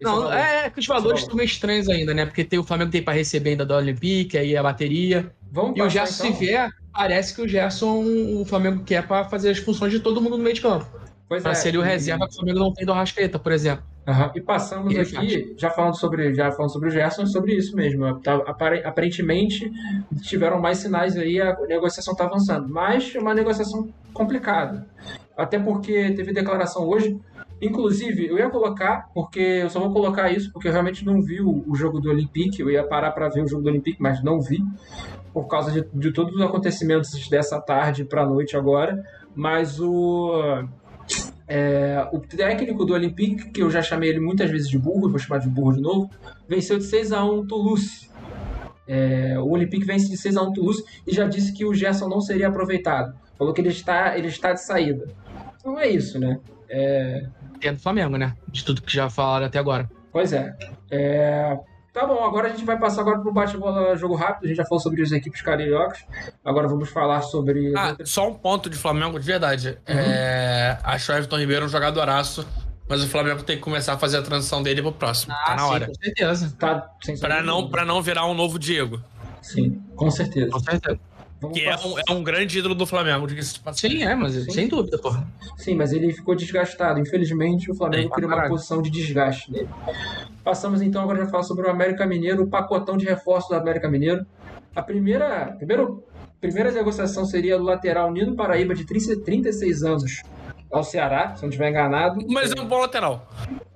não, 0.00 0.32
é, 0.32 0.66
é 0.66 0.70
que 0.70 0.80
os 0.80 0.86
valores 0.86 1.20
estão 1.20 1.36
meio 1.36 1.46
estranhos 1.46 1.88
ainda, 1.88 2.12
né? 2.12 2.26
Porque 2.26 2.42
tem, 2.42 2.58
o 2.58 2.64
Flamengo 2.64 2.90
tem 2.90 3.00
para 3.00 3.12
receber 3.12 3.50
ainda 3.50 3.64
da 3.64 3.76
Olympique, 3.76 4.36
aí 4.36 4.56
a 4.56 4.62
bateria. 4.64 5.30
Vamos 5.52 5.78
e 5.78 5.82
o 5.82 5.88
Gerson 5.88 6.26
então? 6.26 6.38
se 6.38 6.44
vier, 6.44 6.70
parece 6.92 7.34
que 7.36 7.42
o 7.42 7.46
Gerson, 7.46 8.04
o 8.40 8.44
Flamengo 8.44 8.82
quer 8.82 9.06
para 9.06 9.28
fazer 9.28 9.50
as 9.50 9.58
funções 9.58 9.92
de 9.92 10.00
todo 10.00 10.20
mundo 10.20 10.36
no 10.36 10.42
meio 10.42 10.56
de 10.56 10.60
campo. 10.60 10.86
Pois 11.30 11.44
pra 11.44 11.52
é. 11.52 11.54
ser 11.54 11.76
o 11.76 11.80
reserva 11.80 12.26
que 12.26 12.32
o 12.32 12.36
Flamengo 12.38 12.58
não 12.58 12.72
tem 12.72 12.84
do 12.84 12.92
Arrascaeta, 12.92 13.38
por 13.38 13.52
exemplo. 13.52 13.84
Uhum. 14.04 14.30
E 14.34 14.40
passamos 14.40 14.92
e 14.92 14.98
aqui, 14.98 15.54
já 15.56 15.70
falando 15.70 15.96
sobre 15.96 16.34
já 16.34 16.50
falando 16.50 16.72
sobre 16.72 16.88
o 16.88 16.90
Gerson, 16.90 17.24
sobre 17.24 17.54
isso 17.54 17.76
mesmo. 17.76 18.18
Tá, 18.18 18.34
aparentemente 18.84 19.70
tiveram 20.22 20.60
mais 20.60 20.78
sinais 20.78 21.16
aí, 21.16 21.40
a 21.40 21.56
negociação 21.68 22.14
está 22.14 22.24
avançando. 22.24 22.68
Mas 22.68 23.14
é 23.14 23.20
uma 23.20 23.32
negociação 23.32 23.88
complicada. 24.12 24.84
Até 25.36 25.56
porque 25.56 26.10
teve 26.14 26.32
declaração 26.32 26.88
hoje. 26.88 27.16
Inclusive, 27.62 28.26
eu 28.26 28.36
ia 28.36 28.50
colocar, 28.50 29.08
porque 29.14 29.38
eu 29.38 29.70
só 29.70 29.78
vou 29.78 29.92
colocar 29.92 30.32
isso, 30.32 30.50
porque 30.52 30.66
eu 30.66 30.72
realmente 30.72 31.04
não 31.04 31.22
vi 31.22 31.40
o, 31.40 31.62
o 31.64 31.76
jogo 31.76 32.00
do 32.00 32.10
Olympique. 32.10 32.60
Eu 32.60 32.70
ia 32.70 32.82
parar 32.82 33.12
para 33.12 33.28
ver 33.28 33.44
o 33.44 33.46
jogo 33.46 33.62
do 33.62 33.68
Olympique, 33.68 34.02
mas 34.02 34.20
não 34.24 34.40
vi, 34.40 34.58
por 35.32 35.46
causa 35.46 35.70
de, 35.70 35.86
de 35.94 36.12
todos 36.12 36.34
os 36.34 36.42
acontecimentos 36.42 37.28
dessa 37.28 37.60
tarde 37.60 38.04
para 38.04 38.26
noite 38.26 38.56
agora. 38.56 39.00
Mas 39.32 39.78
o 39.78 40.66
é, 41.52 42.08
o 42.12 42.20
técnico 42.20 42.84
do 42.84 42.94
Olympique, 42.94 43.50
que 43.50 43.60
eu 43.60 43.68
já 43.68 43.82
chamei 43.82 44.08
ele 44.08 44.20
muitas 44.20 44.48
vezes 44.48 44.68
de 44.68 44.78
burro, 44.78 45.10
vou 45.10 45.18
chamar 45.18 45.38
de 45.38 45.48
burro 45.48 45.72
de 45.72 45.80
novo, 45.80 46.08
venceu 46.48 46.78
de 46.78 46.84
6 46.84 47.10
a 47.10 47.24
1 47.24 47.48
Toulouse. 47.48 48.08
É, 48.86 49.36
o 49.36 49.48
Olympique 49.48 49.84
vence 49.84 50.08
de 50.08 50.16
6 50.16 50.36
a 50.36 50.42
1 50.42 50.52
Toulouse 50.52 50.84
e 51.04 51.12
já 51.12 51.26
disse 51.26 51.52
que 51.52 51.64
o 51.64 51.74
Gerson 51.74 52.08
não 52.08 52.20
seria 52.20 52.46
aproveitado. 52.46 53.18
Falou 53.36 53.52
que 53.52 53.60
ele 53.60 53.70
está, 53.70 54.16
ele 54.16 54.28
está 54.28 54.52
de 54.52 54.62
saída. 54.62 55.08
Então 55.58 55.76
é 55.76 55.88
isso, 55.88 56.20
né? 56.20 56.38
É... 56.68 57.26
Dentro 57.58 57.78
do 57.78 57.82
Flamengo, 57.82 58.16
né? 58.16 58.36
De 58.46 58.64
tudo 58.64 58.82
que 58.82 58.94
já 58.94 59.10
falaram 59.10 59.46
até 59.46 59.58
agora. 59.58 59.90
Pois 60.12 60.32
é. 60.32 60.56
é... 60.88 61.58
Tá 61.92 62.06
bom, 62.06 62.24
agora 62.24 62.48
a 62.48 62.50
gente 62.50 62.64
vai 62.64 62.78
passar 62.78 63.00
agora 63.00 63.18
pro 63.18 63.32
bate-bola 63.32 63.96
jogo 63.96 64.14
rápido. 64.14 64.44
A 64.44 64.48
gente 64.48 64.56
já 64.56 64.64
falou 64.64 64.80
sobre 64.80 65.02
as 65.02 65.10
equipes 65.10 65.42
cariocas. 65.42 66.04
Agora 66.44 66.68
vamos 66.68 66.88
falar 66.88 67.22
sobre. 67.22 67.72
Ah, 67.76 67.96
só 68.04 68.28
um 68.28 68.34
ponto 68.34 68.70
de 68.70 68.76
Flamengo 68.76 69.18
de 69.18 69.26
verdade. 69.26 69.78
Uhum. 69.88 69.98
É... 69.98 70.78
Acho 70.84 71.10
o 71.10 71.14
Everton 71.16 71.38
Ribeiro 71.38 71.66
um 71.66 71.68
jogadoraço. 71.68 72.46
Mas 72.88 73.04
o 73.04 73.08
Flamengo 73.08 73.42
tem 73.44 73.56
que 73.56 73.62
começar 73.62 73.92
a 73.92 73.98
fazer 73.98 74.18
a 74.18 74.22
transição 74.22 74.64
dele 74.64 74.82
pro 74.82 74.90
próximo. 74.90 75.32
Ah, 75.32 75.44
tá 75.46 75.54
na 75.54 75.62
sim, 75.62 75.68
hora. 75.68 75.86
Com 75.86 75.94
certeza. 75.94 76.56
Tá, 76.58 76.90
pra, 77.20 77.40
não, 77.40 77.68
pra 77.68 77.84
não 77.84 78.02
virar 78.02 78.26
um 78.26 78.34
novo 78.34 78.58
Diego. 78.58 79.00
Sim, 79.40 79.80
com 79.94 80.10
certeza. 80.10 80.50
Com 80.50 80.58
certeza. 80.58 80.98
Vamos 81.40 81.58
que 81.58 81.64
é 81.64 81.74
um, 81.74 81.98
é 81.98 82.12
um, 82.12 82.22
grande 82.22 82.58
ídolo 82.58 82.74
do 82.74 82.86
Flamengo, 82.86 83.26
diga-se 83.26 83.54
de 83.54 83.60
passagem. 83.60 83.98
Sim, 83.98 84.04
é, 84.04 84.14
mas 84.14 84.34
Sim. 84.34 84.50
sem 84.50 84.68
dúvida, 84.68 84.98
porra. 84.98 85.26
Sim, 85.56 85.74
mas 85.74 85.92
ele 85.92 86.12
ficou 86.12 86.34
desgastado. 86.34 87.00
Infelizmente, 87.00 87.70
o 87.70 87.74
Flamengo 87.74 88.10
criou 88.10 88.30
uma 88.30 88.46
posição 88.46 88.82
de 88.82 88.90
desgaste 88.90 89.50
nele. 89.50 89.68
Passamos 90.44 90.82
então 90.82 91.02
agora 91.02 91.24
a 91.24 91.28
falar 91.28 91.44
sobre 91.44 91.66
o 91.66 91.70
América 91.70 92.06
Mineiro, 92.06 92.42
o 92.42 92.46
pacotão 92.46 92.96
de 92.96 93.06
reforço 93.06 93.48
do 93.48 93.54
América 93.54 93.88
Mineiro. 93.88 94.26
A 94.76 94.82
primeira, 94.82 95.54
primeiro, 95.56 96.04
primeira 96.40 96.70
negociação 96.70 97.24
seria 97.24 97.56
do 97.56 97.64
lateral 97.64 98.12
Nino 98.12 98.36
Paraíba, 98.36 98.74
de 98.74 98.84
30, 98.84 99.20
36 99.22 99.82
anos, 99.82 100.22
ao 100.70 100.84
Ceará, 100.84 101.34
se 101.34 101.42
não 101.42 101.48
estiver 101.48 101.70
enganado. 101.70 102.20
Mas 102.28 102.52
é 102.52 102.60
um 102.60 102.66
bom 102.66 102.78
lateral. 102.78 103.26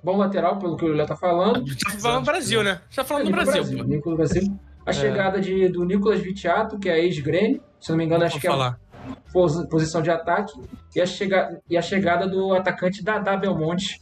Bom 0.03 0.17
lateral, 0.17 0.59
pelo 0.59 0.77
que 0.77 0.85
o 0.85 0.93
Léo 0.93 1.07
tá 1.07 1.15
falando. 1.15 1.65
Tá 1.65 1.91
falando 1.99 2.21
do 2.21 2.25
Brasil, 2.25 2.63
né? 2.63 2.79
Já 2.91 3.03
tá 3.03 3.07
falando 3.07 3.23
é, 3.23 3.25
do 3.25 3.31
Brasil. 3.31 3.63
Brasil, 3.63 4.01
do 4.01 4.15
Brasil. 4.15 4.59
A 4.85 4.91
é. 4.91 4.93
chegada 4.93 5.39
de, 5.39 5.67
do 5.69 5.83
Nicolas 5.83 6.19
Vitiato, 6.19 6.77
que 6.77 6.89
é 6.89 6.99
ex-Grêmio, 6.99 7.61
se 7.79 7.89
não 7.89 7.97
me 7.97 8.05
engano, 8.05 8.23
acho 8.23 8.39
que 8.39 8.47
falar. 8.47 8.79
é 8.81 9.67
posição 9.69 10.01
de 10.01 10.09
ataque, 10.09 10.53
e 10.95 11.01
a, 11.01 11.05
chega, 11.05 11.61
e 11.69 11.77
a 11.77 11.81
chegada 11.81 12.27
do 12.27 12.53
atacante 12.53 13.03
Dadá 13.03 13.35
Belmonte, 13.35 13.99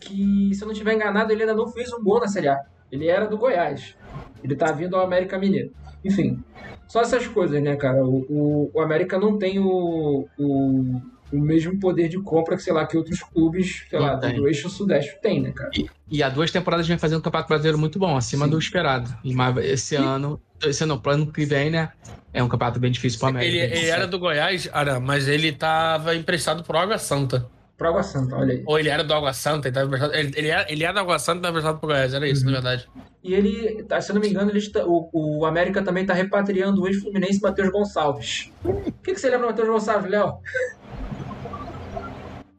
que, 0.00 0.50
se 0.54 0.62
eu 0.62 0.66
não 0.66 0.72
estiver 0.72 0.94
enganado, 0.94 1.32
ele 1.32 1.42
ainda 1.42 1.54
não 1.54 1.68
fez 1.68 1.92
um 1.92 2.02
gol 2.02 2.20
na 2.20 2.28
Série 2.28 2.48
A. 2.48 2.58
Ele 2.90 3.06
era 3.06 3.26
do 3.26 3.38
Goiás. 3.38 3.94
Ele 4.42 4.56
tá 4.56 4.72
vindo 4.72 4.96
ao 4.96 5.04
América 5.04 5.38
Mineiro. 5.38 5.70
Enfim, 6.04 6.42
só 6.88 7.02
essas 7.02 7.26
coisas, 7.28 7.62
né, 7.62 7.76
cara? 7.76 8.04
O, 8.04 8.26
o, 8.28 8.70
o 8.74 8.80
América 8.80 9.18
não 9.18 9.38
tem 9.38 9.58
o, 9.58 10.26
o 10.38 11.00
o 11.32 11.38
mesmo 11.38 11.78
poder 11.78 12.08
de 12.08 12.20
compra 12.20 12.56
que, 12.56 12.62
sei 12.62 12.72
lá, 12.72 12.86
que 12.86 12.96
outros 12.96 13.22
clubes, 13.22 13.84
sei 13.88 13.98
lá, 13.98 14.16
do 14.16 14.48
eixo 14.48 14.68
sudeste 14.68 15.18
tem, 15.22 15.40
né, 15.40 15.52
cara? 15.52 15.70
E, 15.76 15.88
e 16.10 16.22
há 16.22 16.28
duas 16.28 16.50
temporadas 16.50 16.86
vem 16.86 16.98
fazendo 16.98 17.18
um 17.18 17.22
campeonato 17.22 17.48
brasileiro 17.48 17.78
muito 17.78 17.98
bom, 17.98 18.16
acima 18.16 18.44
Sim. 18.44 18.50
do 18.50 18.58
esperado. 18.58 19.16
E 19.22 19.34
mas 19.34 19.56
esse 19.58 19.94
e... 19.94 19.98
ano, 19.98 20.40
esse 20.64 20.84
ano, 20.84 21.00
plano 21.00 21.32
que 21.32 21.44
vem, 21.44 21.70
né? 21.70 21.90
É 22.32 22.42
um 22.42 22.48
campeonato 22.48 22.78
bem 22.78 22.90
difícil 22.90 23.18
para 23.18 23.26
o 23.26 23.28
América. 23.30 23.56
Ele, 23.56 23.78
ele 23.78 23.86
era 23.86 24.06
do 24.06 24.18
Goiás, 24.18 24.68
Ara, 24.72 25.00
mas 25.00 25.28
ele 25.28 25.52
tava 25.52 26.14
emprestado 26.14 26.62
pro 26.62 26.78
Água 26.78 26.98
Santa. 26.98 27.48
Pro 27.76 27.88
Água 27.88 28.02
Santa, 28.02 28.36
olha 28.36 28.52
aí. 28.52 28.62
Ou 28.66 28.78
ele 28.78 28.90
era 28.90 29.02
do 29.02 29.14
Água 29.14 29.32
Santa, 29.32 29.68
ele, 29.68 29.74
tava 29.74 29.86
emprestado, 29.86 30.14
ele, 30.14 30.32
ele, 30.36 30.48
era, 30.48 30.70
ele 30.70 30.84
era 30.84 30.92
do 30.92 31.00
Água 31.00 31.18
Santa 31.18 31.38
e 31.38 31.42
tava 31.42 31.52
emprestado 31.52 31.78
pro 31.78 31.88
Goiás, 31.88 32.12
era 32.12 32.28
isso, 32.28 32.44
uhum. 32.44 32.50
na 32.50 32.60
verdade. 32.60 32.88
E 33.24 33.32
ele, 33.32 33.82
tá, 33.84 34.00
se 34.00 34.10
eu 34.10 34.14
não 34.14 34.20
me 34.20 34.28
engano, 34.28 34.50
ele 34.50 34.58
está, 34.58 34.84
o, 34.84 35.08
o 35.12 35.46
América 35.46 35.82
também 35.82 36.04
tá 36.04 36.12
repatriando 36.12 36.82
o 36.82 36.86
ex-Fluminense 36.86 37.40
Matheus 37.40 37.70
Gonçalves. 37.70 38.52
O 38.62 38.92
que, 39.02 39.14
que 39.14 39.18
você 39.18 39.30
lembra 39.30 39.46
do 39.46 39.50
Matheus 39.50 39.68
Gonçalves, 39.68 40.10
Léo? 40.10 40.34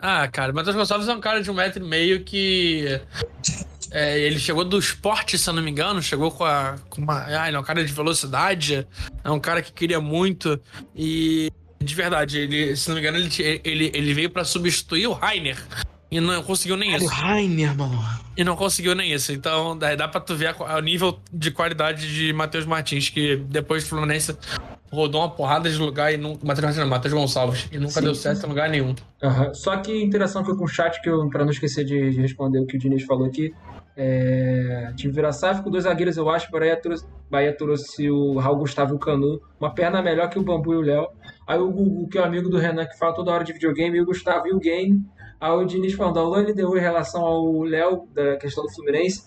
Ah, 0.02 0.28
cara, 0.28 0.52
Matheus 0.52 0.76
Gonçalves 0.76 1.08
é 1.08 1.14
um 1.14 1.22
cara 1.22 1.44
de 1.44 1.52
um 1.52 1.54
metro 1.54 1.86
e 1.86 1.88
meio 1.88 2.24
que. 2.24 3.00
É, 3.92 4.20
ele 4.20 4.40
chegou 4.40 4.64
do 4.64 4.80
esporte, 4.80 5.38
se 5.38 5.50
eu 5.50 5.54
não 5.54 5.62
me 5.62 5.70
engano, 5.70 6.02
chegou 6.02 6.32
com, 6.32 6.44
a, 6.44 6.76
com 6.90 7.02
uma. 7.02 7.26
Ah, 7.26 7.48
ele 7.48 7.58
é 7.58 7.60
um 7.60 7.64
cara 7.64 7.84
de 7.84 7.94
velocidade, 7.94 8.88
é 9.24 9.30
um 9.30 9.40
cara 9.40 9.62
que 9.62 9.72
queria 9.72 10.00
muito. 10.00 10.60
E 10.96 11.52
de 11.80 11.96
verdade, 11.96 12.40
ele, 12.40 12.76
se 12.76 12.88
não 12.88 12.96
me 12.96 13.02
engano, 13.02 13.18
ele, 13.18 13.62
ele, 13.64 13.92
ele 13.94 14.14
veio 14.14 14.30
para 14.30 14.44
substituir 14.44 15.08
o 15.08 15.14
Rainer. 15.14 15.58
E 16.10 16.20
não 16.20 16.44
conseguiu 16.44 16.76
nem 16.76 16.94
isso. 16.94 17.06
O 17.06 17.08
Rainer, 17.08 17.76
mano. 17.76 18.04
E 18.36 18.44
não 18.44 18.56
conseguiu 18.56 18.94
nem 18.94 19.14
isso. 19.14 19.32
Então, 19.32 19.78
dá, 19.78 19.96
dá 19.96 20.08
pra 20.08 20.20
tu 20.20 20.36
ver 20.36 20.54
o 20.60 20.80
nível 20.82 21.20
de 21.32 21.52
qualidade 21.52 22.14
de 22.14 22.34
Matheus 22.34 22.66
Martins, 22.66 23.10
que 23.10 23.38
depois 23.38 23.84
do 23.84 23.90
Fluminense 23.90 24.36
rodou 24.92 25.22
uma 25.22 25.30
porrada 25.30 25.70
de 25.70 25.78
lugar 25.78 26.14
e 26.14 26.18
não. 26.18 26.38
Matheus 26.44 26.78
Matheus 26.78 27.14
Gonçalves. 27.14 27.70
E 27.72 27.78
nunca 27.78 27.94
Sim. 27.94 28.02
deu 28.02 28.16
certo 28.16 28.46
em 28.46 28.50
lugar 28.50 28.70
nenhum. 28.70 28.94
Uhum. 29.24 29.54
Só 29.54 29.78
que 29.78 29.92
a 29.92 30.04
interação 30.04 30.44
foi 30.44 30.56
com 30.56 30.66
o 30.66 30.68
chat, 30.68 31.02
que 31.02 31.10
eu, 31.10 31.30
pra 31.30 31.44
não 31.44 31.52
esquecer 31.52 31.86
de, 31.86 32.12
de 32.12 32.22
responder 32.22 32.60
o 32.60 32.66
que 32.66 32.76
o 32.76 32.80
Diniz 32.80 33.04
falou 33.04 33.26
aqui. 33.26 33.54
É, 33.96 34.92
time 34.96 35.14
Viraçaf 35.14 35.62
com 35.62 35.70
dois 35.70 35.84
zagueiros, 35.84 36.18
eu 36.18 36.30
acho. 36.30 36.52
Bahia 36.52 36.76
trouxe, 36.76 37.06
Bahia 37.30 37.56
trouxe 37.56 38.10
o 38.10 38.38
Raul 38.38 38.58
Gustavo 38.58 38.94
e 38.94 38.96
o 38.96 39.00
Canu. 39.00 39.42
Uma 39.60 39.74
perna 39.74 40.02
melhor 40.02 40.30
que 40.30 40.40
o 40.40 40.44
Bambu 40.44 40.74
e 40.74 40.78
o 40.78 40.82
Léo. 40.82 41.08
Aí 41.48 41.60
o 41.60 41.72
Gugu, 41.72 42.08
que 42.08 42.18
é 42.18 42.22
o 42.22 42.26
amigo 42.26 42.50
do 42.50 42.58
Renan, 42.58 42.86
que 42.86 42.98
fala 42.98 43.14
toda 43.14 43.32
hora 43.32 43.44
de 43.44 43.54
videogame, 43.54 43.98
e 43.98 44.02
o 44.02 44.06
Gustavo 44.06 44.48
e 44.48 44.54
o 44.54 44.60
game. 44.60 45.04
Aí 45.40 45.52
o 45.52 45.66
Diniz 45.66 45.94
falando, 45.94 46.36
a 46.36 46.44
deu 46.54 46.78
em 46.78 46.80
relação 46.80 47.26
ao 47.26 47.64
Léo, 47.64 48.08
da 48.14 48.38
questão 48.38 48.64
do 48.64 48.72
Fluminense. 48.72 49.24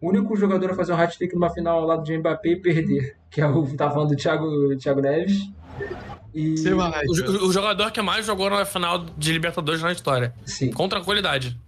O 0.00 0.08
único 0.08 0.34
jogador 0.36 0.70
a 0.70 0.74
fazer 0.74 0.92
um 0.92 0.96
hat-trick 0.96 1.34
numa 1.34 1.50
final 1.50 1.80
ao 1.80 1.86
lado 1.86 2.02
de 2.02 2.16
Mbappé 2.16 2.50
e 2.50 2.56
perder, 2.56 3.16
que 3.30 3.40
é 3.40 3.46
o 3.46 3.76
tá 3.76 3.90
falando 3.90 4.10
do 4.10 4.16
Thiago, 4.16 4.76
Thiago 4.76 5.00
Neves. 5.00 5.50
E... 6.34 6.54
O, 6.68 7.48
o, 7.48 7.52
jogador 7.52 7.90
que 7.90 8.00
mais 8.00 8.24
jogou 8.24 8.48
na 8.48 8.64
final 8.64 8.98
de 8.98 9.32
Libertadores 9.32 9.82
na 9.82 9.92
história. 9.92 10.32
Sim. 10.44 10.70
Com 10.70 10.88
tranquilidade. 10.88 11.58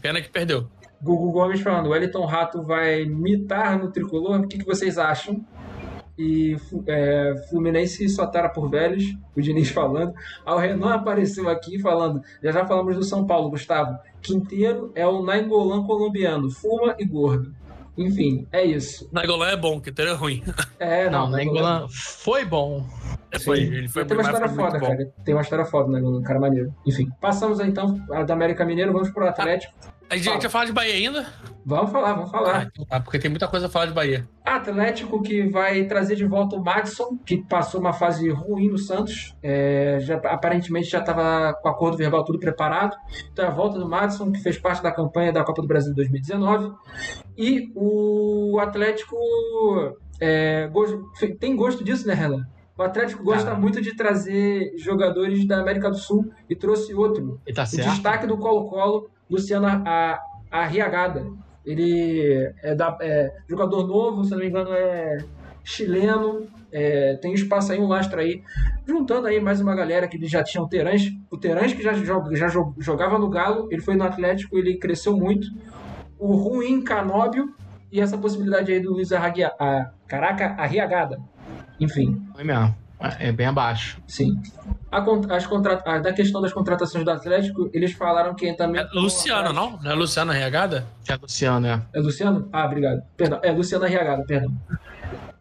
Pena 0.00 0.20
que 0.20 0.28
perdeu. 0.28 0.66
Gugu 1.02 1.32
Gomes 1.32 1.60
falando, 1.60 1.86
o 1.86 1.90
Wellington 1.90 2.24
Rato 2.24 2.62
vai 2.62 3.04
mitar 3.04 3.78
no 3.78 3.90
tricolor. 3.90 4.40
O 4.40 4.48
que, 4.48 4.58
que 4.58 4.64
vocês 4.64 4.96
acham? 4.96 5.44
e 6.16 6.56
é, 6.86 7.34
Fluminense 7.48 8.08
só 8.08 8.26
tara 8.26 8.48
por 8.48 8.68
velhos, 8.68 9.04
o 9.34 9.40
Diniz 9.40 9.70
falando. 9.70 10.12
Aí 10.44 10.54
o 10.54 10.58
Renan 10.58 10.94
apareceu 10.94 11.48
aqui 11.48 11.78
falando, 11.78 12.22
já 12.42 12.52
já 12.52 12.66
falamos 12.66 12.96
do 12.96 13.02
São 13.02 13.26
Paulo, 13.26 13.50
Gustavo. 13.50 13.98
Quinteiro 14.20 14.92
é 14.94 15.06
o 15.06 15.22
Nainggolan 15.22 15.84
colombiano, 15.84 16.50
fuma 16.50 16.94
e 16.98 17.04
gordo. 17.04 17.52
Enfim, 17.96 18.46
é 18.50 18.64
isso. 18.64 19.08
Nainggolan 19.12 19.48
é 19.48 19.56
bom, 19.56 19.80
Quinteiro 19.80 20.12
é 20.12 20.14
ruim. 20.14 20.42
É, 20.78 21.10
não, 21.10 21.24
não 21.24 21.30
Nainggolan 21.30 21.86
foi 21.88 22.44
bom. 22.44 22.86
Foi, 23.44 23.60
ele 23.60 23.88
foi 23.88 24.04
tem 24.04 24.16
uma 24.16 24.22
mas 24.22 24.32
história 24.34 24.54
foda, 24.54 24.78
bom. 24.78 24.86
cara. 24.86 25.12
Tem 25.24 25.34
uma 25.34 25.42
história 25.42 25.64
foda, 25.64 25.88
né? 25.90 26.06
Um 26.06 26.22
cara 26.22 26.38
maneiro. 26.40 26.74
Enfim, 26.86 27.08
passamos 27.20 27.60
então 27.60 27.98
a 28.10 28.22
da 28.24 28.34
América 28.34 28.64
Mineiro, 28.64 28.92
vamos 28.92 29.10
pro 29.10 29.26
Atlético. 29.26 29.72
A 30.12 30.16
gente 30.16 30.42
vai 30.42 30.50
falar 30.50 30.64
de 30.66 30.72
Bahia 30.72 30.92
ainda? 30.94 31.26
Vamos 31.64 31.90
falar, 31.90 32.12
vamos 32.12 32.28
Ah, 32.28 32.32
falar. 32.38 32.70
tá, 32.86 33.00
porque 33.00 33.18
tem 33.18 33.30
muita 33.30 33.48
coisa 33.48 33.64
a 33.66 33.68
falar 33.70 33.86
de 33.86 33.92
Bahia. 33.94 34.28
Atlético 34.44 35.22
que 35.22 35.48
vai 35.48 35.84
trazer 35.84 36.16
de 36.16 36.26
volta 36.26 36.54
o 36.56 36.62
Maxson, 36.62 37.16
que 37.24 37.38
passou 37.38 37.80
uma 37.80 37.94
fase 37.94 38.28
ruim 38.28 38.68
no 38.68 38.76
Santos. 38.76 39.34
É, 39.42 39.96
já, 40.02 40.16
aparentemente 40.16 40.90
já 40.90 40.98
estava 40.98 41.54
com 41.54 41.68
acordo 41.70 41.96
verbal 41.96 42.24
tudo 42.24 42.38
preparado. 42.38 42.94
Então 43.32 43.46
a 43.46 43.50
volta 43.50 43.78
do 43.78 43.88
Maxson, 43.88 44.30
que 44.30 44.40
fez 44.42 44.58
parte 44.58 44.82
da 44.82 44.92
campanha 44.92 45.32
da 45.32 45.42
Copa 45.44 45.62
do 45.62 45.68
Brasil 45.68 45.90
de 45.90 45.96
2019. 45.96 46.72
E 47.38 47.72
o 47.74 48.58
Atlético 48.60 49.16
é, 50.20 50.68
tem 51.40 51.56
gosto 51.56 51.82
disso, 51.82 52.06
né, 52.06 52.12
Renan? 52.12 52.46
O 52.76 52.82
Atlético 52.82 53.22
gosta 53.24 53.52
Ah. 53.52 53.54
muito 53.54 53.80
de 53.80 53.96
trazer 53.96 54.72
jogadores 54.76 55.46
da 55.46 55.60
América 55.60 55.88
do 55.88 55.96
Sul 55.96 56.30
e 56.50 56.56
trouxe 56.56 56.92
outro. 56.92 57.40
E 57.46 57.52
tá 57.52 57.62
O 57.62 57.66
destaque 57.76 58.26
do 58.26 58.36
Colo-Colo, 58.36 59.08
Luciano 59.32 59.66
Arriagada. 60.50 61.24
Ele 61.64 62.52
é, 62.62 62.74
da- 62.74 62.98
é 63.00 63.32
jogador 63.48 63.86
novo, 63.86 64.24
se 64.24 64.32
não 64.32 64.38
me 64.38 64.48
engano, 64.48 64.72
é 64.72 65.18
chileno. 65.64 66.46
é, 66.74 67.16
tem 67.16 67.34
espaço 67.34 67.70
aí, 67.70 67.78
um 67.78 67.86
lastro 67.86 68.18
aí. 68.18 68.42
Juntando 68.86 69.26
aí 69.26 69.38
mais 69.38 69.60
uma 69.60 69.74
galera 69.74 70.08
que 70.08 70.18
já 70.26 70.42
tinham 70.42 70.64
o 70.64 70.68
Terãs. 70.68 71.02
O 71.30 71.36
Terãs 71.36 71.72
que 71.74 71.82
já, 71.82 71.92
já 71.92 72.48
jo- 72.48 72.74
jogava 72.78 73.18
no 73.18 73.28
Galo, 73.28 73.68
ele 73.70 73.82
foi 73.82 73.94
no 73.94 74.04
Atlético, 74.04 74.56
ele 74.58 74.78
cresceu 74.78 75.14
muito. 75.16 75.46
O 76.18 76.34
Ruim 76.34 76.82
Canóbio 76.82 77.54
e 77.92 78.00
essa 78.00 78.16
possibilidade 78.16 78.72
aí 78.72 78.80
do 78.80 78.92
Luiz 78.94 79.12
Arraguia, 79.12 79.52
a, 79.60 79.90
caraca, 80.08 80.54
Arriagada. 80.58 81.20
Enfim, 81.78 82.22
É 82.38 82.42
mesmo. 82.44 82.74
É 83.18 83.32
bem 83.32 83.46
abaixo. 83.46 83.98
sim. 84.06 84.40
A, 84.90 85.02
as 85.34 85.46
contra, 85.46 85.82
a- 85.86 85.98
da 85.98 86.12
questão 86.12 86.40
das 86.42 86.52
contratações 86.52 87.02
do 87.04 87.10
Atlético, 87.10 87.70
eles 87.72 87.92
falaram 87.92 88.34
que 88.34 88.52
também. 88.52 88.80
É 88.82 88.86
Luciano, 88.92 89.52
não? 89.52 89.78
Não 89.82 89.90
é 89.90 89.94
Luciano 89.94 90.30
Arriagada? 90.30 90.86
É 91.08 91.14
Luciano, 91.16 91.66
é. 91.66 91.82
É 91.94 91.98
Luciano? 92.00 92.48
Ah, 92.52 92.66
obrigado. 92.66 93.02
Perdão. 93.16 93.40
É 93.42 93.50
Luciano 93.50 93.84
Arriagada, 93.84 94.22
perdão. 94.24 94.52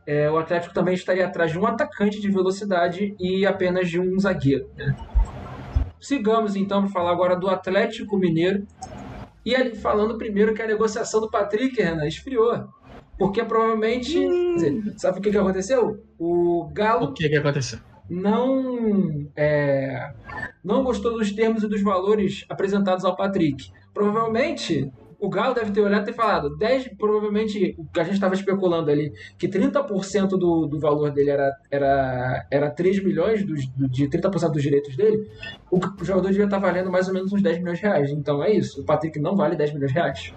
É, 0.07 0.29
o 0.31 0.37
Atlético 0.37 0.73
também 0.73 0.93
estaria 0.93 1.25
atrás 1.25 1.51
de 1.51 1.59
um 1.59 1.65
atacante 1.67 2.19
de 2.21 2.29
velocidade 2.31 3.13
e 3.19 3.45
apenas 3.45 3.89
de 3.89 3.99
um 3.99 4.17
zagueiro. 4.19 4.69
né? 4.77 4.95
Sigamos 5.99 6.55
então 6.55 6.81
para 6.83 6.91
falar 6.91 7.11
agora 7.11 7.35
do 7.35 7.49
Atlético 7.49 8.17
Mineiro. 8.17 8.65
E 9.45 9.75
falando 9.75 10.17
primeiro 10.17 10.53
que 10.53 10.61
a 10.61 10.67
negociação 10.67 11.19
do 11.19 11.29
Patrick, 11.29 11.81
Renan, 11.81 12.05
esfriou. 12.07 12.67
Porque 13.21 13.45
provavelmente. 13.45 14.13
quer 14.13 14.53
dizer, 14.55 14.93
sabe 14.97 15.19
o 15.19 15.21
que, 15.21 15.29
que 15.29 15.37
aconteceu? 15.37 16.03
O 16.17 16.67
Galo 16.73 17.05
O 17.05 17.13
que 17.13 17.29
que 17.29 17.35
aconteceu? 17.35 17.77
não 18.09 19.29
é, 19.37 20.11
não 20.61 20.83
gostou 20.83 21.17
dos 21.17 21.31
termos 21.31 21.63
e 21.63 21.69
dos 21.69 21.81
valores 21.81 22.43
apresentados 22.49 23.05
ao 23.05 23.15
Patrick. 23.15 23.71
Provavelmente 23.93 24.91
o 25.17 25.29
Galo 25.29 25.53
deve 25.53 25.71
ter 25.71 25.81
olhado 25.81 26.01
e 26.01 26.05
ter 26.05 26.13
falado 26.13 26.57
10, 26.57 26.95
provavelmente 26.97 27.75
o 27.77 27.85
que 27.85 27.99
a 27.99 28.03
gente 28.03 28.15
estava 28.15 28.33
especulando 28.33 28.89
ali, 28.89 29.13
que 29.37 29.47
30% 29.47 30.29
do, 30.29 30.65
do 30.65 30.79
valor 30.79 31.11
dele 31.11 31.29
era, 31.29 31.55
era, 31.69 32.47
era 32.49 32.71
3 32.71 33.03
milhões 33.03 33.45
dos, 33.45 33.67
do, 33.67 33.87
de 33.87 34.09
30% 34.09 34.51
dos 34.51 34.63
direitos 34.63 34.97
dele, 34.97 35.29
o, 35.69 35.77
o 35.77 36.03
jogador 36.03 36.29
devia 36.29 36.45
estar 36.45 36.57
valendo 36.57 36.91
mais 36.91 37.07
ou 37.07 37.13
menos 37.13 37.31
uns 37.31 37.43
10 37.43 37.59
milhões 37.59 37.77
de 37.77 37.85
reais. 37.85 38.09
Então 38.09 38.43
é 38.43 38.51
isso, 38.51 38.81
o 38.81 38.83
Patrick 38.83 39.19
não 39.19 39.35
vale 39.35 39.55
10 39.55 39.73
milhões 39.75 39.93
de 39.93 39.97
reais. 39.99 40.33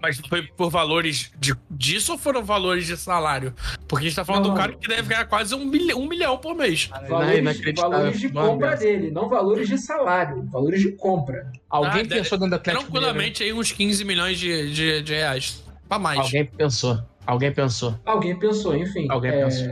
Mas 0.00 0.20
foi 0.28 0.42
por 0.42 0.70
valores 0.70 1.30
de, 1.38 1.54
disso 1.70 2.12
ou 2.12 2.18
foram 2.18 2.42
valores 2.42 2.86
de 2.86 2.96
salário? 2.96 3.52
Porque 3.86 4.06
a 4.06 4.08
gente 4.08 4.16
tá 4.16 4.24
falando 4.24 4.44
Não, 4.44 4.54
do 4.54 4.56
cara 4.56 4.72
que 4.72 4.88
deve 4.88 5.08
ganhar 5.08 5.24
quase 5.24 5.54
um 5.54 5.64
milhão, 5.64 6.00
um 6.00 6.08
milhão 6.08 6.38
por 6.38 6.54
mês. 6.54 6.88
Valores, 7.08 7.60
valores 7.76 8.20
de 8.20 8.28
compra 8.30 8.76
dele, 8.76 9.10
não 9.10 9.28
valores 9.28 9.68
de 9.68 9.78
salário, 9.78 10.44
valores 10.50 10.80
de 10.80 10.92
compra. 10.92 11.50
Alguém 11.68 12.02
Ah, 12.02 12.08
pensou 12.08 12.38
dentro 12.38 12.54
Atlético 12.54 12.84
Tranquilamente 12.84 13.42
aí 13.42 13.52
uns 13.52 13.72
15 13.72 14.04
milhões 14.04 14.38
de, 14.38 14.72
de, 14.72 15.02
de 15.02 15.14
reais. 15.14 15.62
Pra 15.88 15.98
mais. 15.98 16.18
Mineiro? 16.18 16.48
Alguém 16.48 16.56
pensou. 16.56 16.98
Alguém 17.28 17.52
pensou. 17.52 17.94
Alguém 18.06 18.38
pensou, 18.38 18.74
enfim. 18.74 19.06
Alguém 19.10 19.30
é, 19.32 19.44
pensou. 19.44 19.66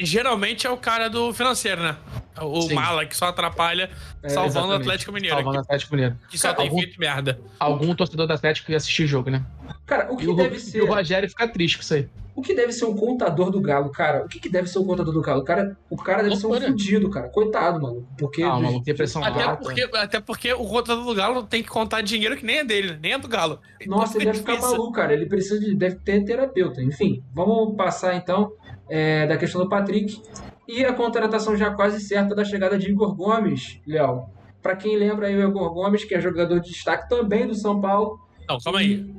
Geralmente 0.00 0.66
é 0.66 0.70
o 0.70 0.76
cara 0.76 1.08
do 1.08 1.32
financeiro, 1.32 1.80
né? 1.80 1.96
O 2.42 2.62
Sim. 2.62 2.74
mala 2.74 3.06
que 3.06 3.16
só 3.16 3.26
atrapalha 3.26 3.88
É, 4.24 4.28
salvando 4.28 4.72
o. 4.72 4.76
Atlético 4.76 5.12
Mineiro. 5.12 5.36
Salvando 5.36 5.58
o 5.58 5.60
Atlético 5.60 5.94
Mineiro. 5.94 6.16
Que, 6.24 6.30
que 6.32 6.38
só 6.38 6.52
tem 6.52 6.66
Algum- 6.66 6.80
feito 6.80 6.98
merda. 6.98 7.38
Algum 7.60 7.94
torcedor 7.94 8.26
do 8.26 8.32
Atlético 8.32 8.72
ia 8.72 8.76
assistir 8.76 9.04
o 9.04 9.06
jogo, 9.06 9.30
né? 9.30 9.40
Cara, 9.86 10.12
o 10.12 10.16
E 10.16 10.24
que 10.24 10.28
o, 10.28 10.34
deve 10.34 10.56
e 10.56 10.60
ser. 10.60 10.82
o 10.82 10.86
Rogério 10.86 11.28
fica 11.28 11.46
triste 11.48 11.76
com 11.78 11.82
isso 11.82 11.94
aí. 11.94 12.08
O 12.34 12.42
que 12.42 12.52
deve 12.54 12.70
ser 12.70 12.84
um 12.84 12.94
contador 12.94 13.50
do 13.50 13.58
Galo, 13.62 13.88
cara? 13.90 14.22
O 14.26 14.28
que, 14.28 14.38
que 14.38 14.50
deve 14.50 14.68
ser 14.68 14.78
um 14.78 14.84
contador 14.84 15.14
do 15.14 15.22
Galo? 15.22 15.40
O 15.40 15.44
cara, 15.44 15.74
o 15.88 15.96
cara 15.96 16.22
deve 16.22 16.36
ser 16.36 16.44
um 16.46 16.50
Loucura. 16.50 16.70
fudido, 16.70 17.08
cara. 17.08 17.28
Coitado, 17.30 17.80
mano. 17.80 18.06
Porque. 18.18 18.42
Ah, 18.42 18.60
maluco, 18.60 18.84
depressão 18.84 19.24
Até 19.24 19.56
porque, 19.56 19.88
até 19.94 20.20
porque 20.20 20.52
o 20.52 20.66
contador 20.66 21.02
do 21.02 21.14
Galo 21.14 21.44
tem 21.44 21.62
que 21.62 21.68
contar 21.70 22.02
dinheiro 22.02 22.36
que 22.36 22.44
nem 22.44 22.58
é 22.58 22.64
dele, 22.64 22.98
nem 23.00 23.12
é 23.12 23.18
do 23.18 23.26
Galo. 23.26 23.58
Nossa, 23.86 24.18
ele 24.18 24.26
deve 24.26 24.38
ficar 24.38 24.60
maluco, 24.60 24.92
cara. 24.92 25.14
Ele 25.14 25.24
precisa 25.24 25.58
de. 25.58 25.74
Deve 25.74 25.96
ter 25.96 26.22
terapeuta. 26.24 26.82
Enfim, 26.82 27.22
vamos 27.32 27.74
passar 27.74 28.14
então 28.14 28.52
é, 28.90 29.26
da 29.26 29.38
questão 29.38 29.62
do 29.62 29.68
Patrick. 29.70 30.20
E 30.68 30.84
a 30.84 30.92
contratação 30.92 31.56
já 31.56 31.70
quase 31.70 32.00
certa 32.00 32.34
da 32.34 32.44
chegada 32.44 32.76
de 32.76 32.90
Igor 32.90 33.14
Gomes, 33.14 33.80
Léo. 33.86 34.26
Pra 34.60 34.76
quem 34.76 34.96
lembra 34.98 35.28
aí, 35.28 35.36
o 35.36 35.48
Igor 35.48 35.72
Gomes, 35.72 36.04
que 36.04 36.14
é 36.14 36.20
jogador 36.20 36.60
de 36.60 36.68
destaque 36.70 37.08
também 37.08 37.46
do 37.46 37.54
São 37.54 37.80
Paulo. 37.80 38.20
Não, 38.46 38.58
calma 38.58 38.80
aí. 38.80 39.15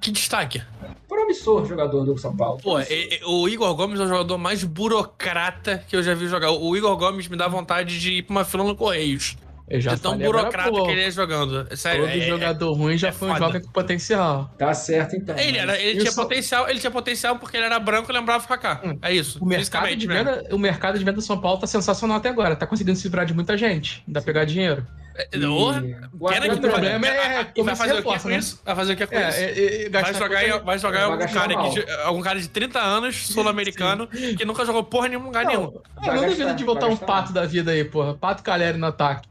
Que 0.00 0.10
destaque. 0.10 0.62
Promissor 1.08 1.64
jogador 1.66 2.04
do 2.04 2.16
São 2.18 2.36
Paulo. 2.36 2.60
Pô, 2.62 2.78
e- 2.80 3.20
o 3.26 3.48
Igor 3.48 3.74
Gomes 3.74 4.00
é 4.00 4.04
o 4.04 4.08
jogador 4.08 4.36
mais 4.38 4.64
burocrata 4.64 5.84
que 5.88 5.96
eu 5.96 6.02
já 6.02 6.14
vi 6.14 6.26
jogar. 6.28 6.50
O 6.50 6.76
Igor 6.76 6.96
Gomes 6.96 7.28
me 7.28 7.36
dá 7.36 7.46
vontade 7.48 7.98
de 8.00 8.12
ir 8.14 8.22
pra 8.22 8.32
uma 8.36 8.44
fila 8.44 8.64
no 8.64 8.74
Correios. 8.76 9.36
Eu 9.66 9.80
já 9.80 9.94
de 9.94 10.00
tão 10.00 10.18
burocrata 10.18 10.70
que 10.70 10.90
ele 10.90 11.04
é 11.04 11.10
jogando. 11.10 11.74
Sério, 11.76 12.02
Todo 12.02 12.10
é- 12.10 12.18
é- 12.18 12.20
jogador 12.28 12.72
ruim 12.74 12.98
já 12.98 13.08
é 13.08 13.12
foi 13.12 13.28
um 13.28 13.32
foda. 13.32 13.46
jovem 13.46 13.62
com 13.62 13.70
potencial. 13.70 14.50
Tá 14.58 14.74
certo, 14.74 15.16
então. 15.16 15.36
Ele, 15.38 15.56
era, 15.56 15.80
ele 15.80 16.00
tinha 16.00 16.12
São- 16.12 16.22
potencial, 16.24 16.68
ele 16.68 16.78
tinha 16.80 16.90
potencial 16.90 17.38
porque 17.38 17.56
ele 17.56 17.64
era 17.64 17.78
branco 17.80 18.10
e 18.10 18.14
lembrava 18.14 18.46
Kaká. 18.46 18.82
É 19.00 19.12
isso. 19.12 19.38
O 19.42 19.46
mercado, 19.46 19.86
de 19.96 20.06
mesmo. 20.06 20.24
venda, 20.24 20.54
o 20.54 20.58
mercado 20.58 20.98
de 20.98 21.04
venda 21.04 21.16
do 21.16 21.22
São 21.22 21.40
Paulo 21.40 21.58
tá 21.58 21.66
sensacional 21.66 22.18
até 22.18 22.28
agora. 22.28 22.54
Tá 22.54 22.66
conseguindo 22.66 22.98
se 22.98 23.04
livrar 23.04 23.24
de 23.24 23.32
muita 23.32 23.56
gente. 23.56 24.04
Ainda 24.06 24.20
pegar 24.20 24.44
dinheiro. 24.44 24.86
É, 25.16 25.28
E- 25.32 25.46
o 25.46 25.72
que 25.72 26.52
o 26.54 26.60
problema 26.60 27.06
é 27.06 27.44
vai 27.62 27.76
fazer 27.76 27.92
o 27.94 28.02
que 28.02 28.18
com 28.18 28.28
né? 28.28 28.36
isso? 28.36 28.60
Vai 28.64 28.74
fazer 28.74 28.92
o 28.94 28.96
que 28.96 29.06
com 29.06 29.14
É, 29.14 29.28
isso? 29.28 29.38
é, 29.38 29.84
é, 29.84 29.88
Vai 29.88 30.12
jogar, 30.14 30.44
em- 30.48 30.58
vai 30.64 30.78
jogar 30.78 31.04
algum 31.04 31.26
cara, 31.28 31.54
que, 31.70 31.90
algum 32.04 32.20
cara 32.20 32.40
de 32.40 32.48
30 32.48 32.80
anos, 32.80 33.28
sul-americano, 33.28 34.08
que 34.08 34.44
nunca 34.44 34.64
jogou 34.66 34.82
porra 34.82 35.06
nenhuma 35.08 35.26
em 35.26 35.28
lugar 35.28 35.44
nenhum. 35.46 35.72
Não, 36.04 36.26
duvido 36.28 36.54
de 36.54 36.64
botar 36.64 36.86
um 36.88 36.96
pato 36.96 37.32
da 37.32 37.46
vida 37.46 37.70
aí, 37.70 37.84
porra. 37.84 38.14
Pato 38.14 38.42
Caleri 38.42 38.76
no 38.76 38.86
ataque. 38.88 39.28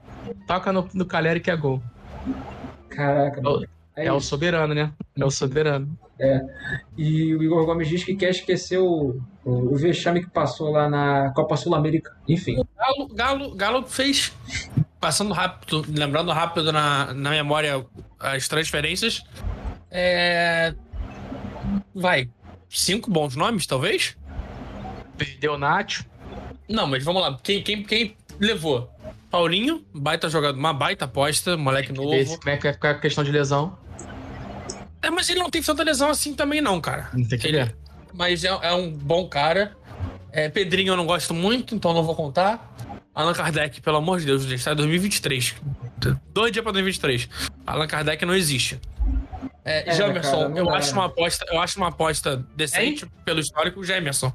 Toca 0.47 0.71
no, 0.71 0.87
no 0.93 1.05
Caleri 1.05 1.39
que 1.39 1.51
é 1.51 1.55
gol. 1.55 1.81
Caraca, 2.89 3.41
mano. 3.41 3.67
É, 3.95 4.11
o 4.11 4.19
soberano, 4.19 4.73
né? 4.73 4.91
É 5.15 5.23
o 5.23 5.29
soberano. 5.29 5.97
E 6.97 7.35
o 7.35 7.43
Igor 7.43 7.65
Gomes 7.65 7.87
diz 7.87 8.03
que 8.03 8.15
quer 8.15 8.29
esquecer 8.29 8.77
o, 8.77 9.21
o, 9.43 9.51
o 9.51 9.75
vexame 9.75 10.23
que 10.23 10.29
passou 10.29 10.71
lá 10.71 10.89
na 10.89 11.31
Copa 11.35 11.57
Sul-América. 11.57 12.15
Enfim. 12.27 12.63
Galo, 12.77 13.07
Galo, 13.13 13.55
Galo 13.55 13.83
fez, 13.83 14.31
passando 14.99 15.33
rápido, 15.33 15.83
lembrando 15.87 16.31
rápido 16.31 16.71
na, 16.71 17.13
na 17.13 17.31
memória 17.31 17.85
as 18.19 18.47
transferências, 18.47 19.23
é... 19.91 20.73
vai, 21.93 22.29
cinco 22.69 23.11
bons 23.11 23.35
nomes, 23.35 23.67
talvez? 23.67 24.17
Perdeu 25.17 25.53
o 25.53 25.57
Nacho. 25.57 26.05
Não, 26.69 26.87
mas 26.87 27.03
vamos 27.03 27.21
lá, 27.21 27.37
quem, 27.43 27.61
quem, 27.61 27.83
quem 27.83 28.15
levou? 28.39 28.89
Paulinho, 29.37 29.83
baita 29.91 30.29
jogador, 30.29 30.55
uma 30.59 30.71
baita 30.71 31.05
aposta, 31.05 31.57
moleque 31.57 31.91
novo. 31.91 32.13
Esse, 32.13 32.37
como 32.37 32.51
é 32.51 32.55
que 32.57 32.67
é 32.67 32.73
com 32.73 32.85
a 32.85 32.93
questão 32.93 33.23
de 33.23 33.31
lesão? 33.31 33.75
É, 35.01 35.09
mas 35.09 35.27
ele 35.27 35.39
não 35.39 35.49
tem 35.49 35.59
tanta 35.59 35.81
lesão 35.81 36.07
assim 36.11 36.35
também 36.35 36.61
não, 36.61 36.79
cara. 36.79 37.09
Não 37.11 37.25
tem 37.25 37.39
que 37.39 37.47
Ele- 37.47 37.63
ver. 37.63 37.75
mas 38.13 38.43
é, 38.43 38.49
é 38.61 38.73
um 38.73 38.91
bom 38.91 39.27
cara. 39.27 39.75
É, 40.31 40.49
Pedrinho 40.49 40.91
eu 40.93 40.95
não 40.97 41.07
gosto 41.07 41.33
muito, 41.33 41.73
então 41.73 41.95
não 41.95 42.03
vou 42.03 42.13
contar. 42.15 42.75
Allan 43.15 43.33
Kardec, 43.33 43.81
pelo 43.81 43.97
amor 43.97 44.19
de 44.19 44.27
Deus, 44.27 44.43
gente, 44.43 44.63
tá 44.63 44.73
em 44.73 44.75
2023. 44.75 45.55
Dois 46.31 46.51
dias 46.51 46.61
pra 46.61 46.71
2023. 46.71 47.27
Allan 47.65 47.87
Kardec 47.87 48.23
não 48.27 48.35
existe. 48.35 48.79
É, 49.65 49.89
É, 49.89 49.95
Jamerson, 49.95 50.31
cara, 50.31 50.49
não 50.49 50.57
eu 50.57 50.69
acho 50.69 50.93
uma 50.93 51.05
aposta, 51.05 51.43
eu 51.49 51.59
acho 51.59 51.77
uma 51.79 51.87
aposta 51.87 52.45
decente 52.55 53.07
pelo 53.25 53.39
histórico, 53.39 53.83
Jamerson. 53.83 54.31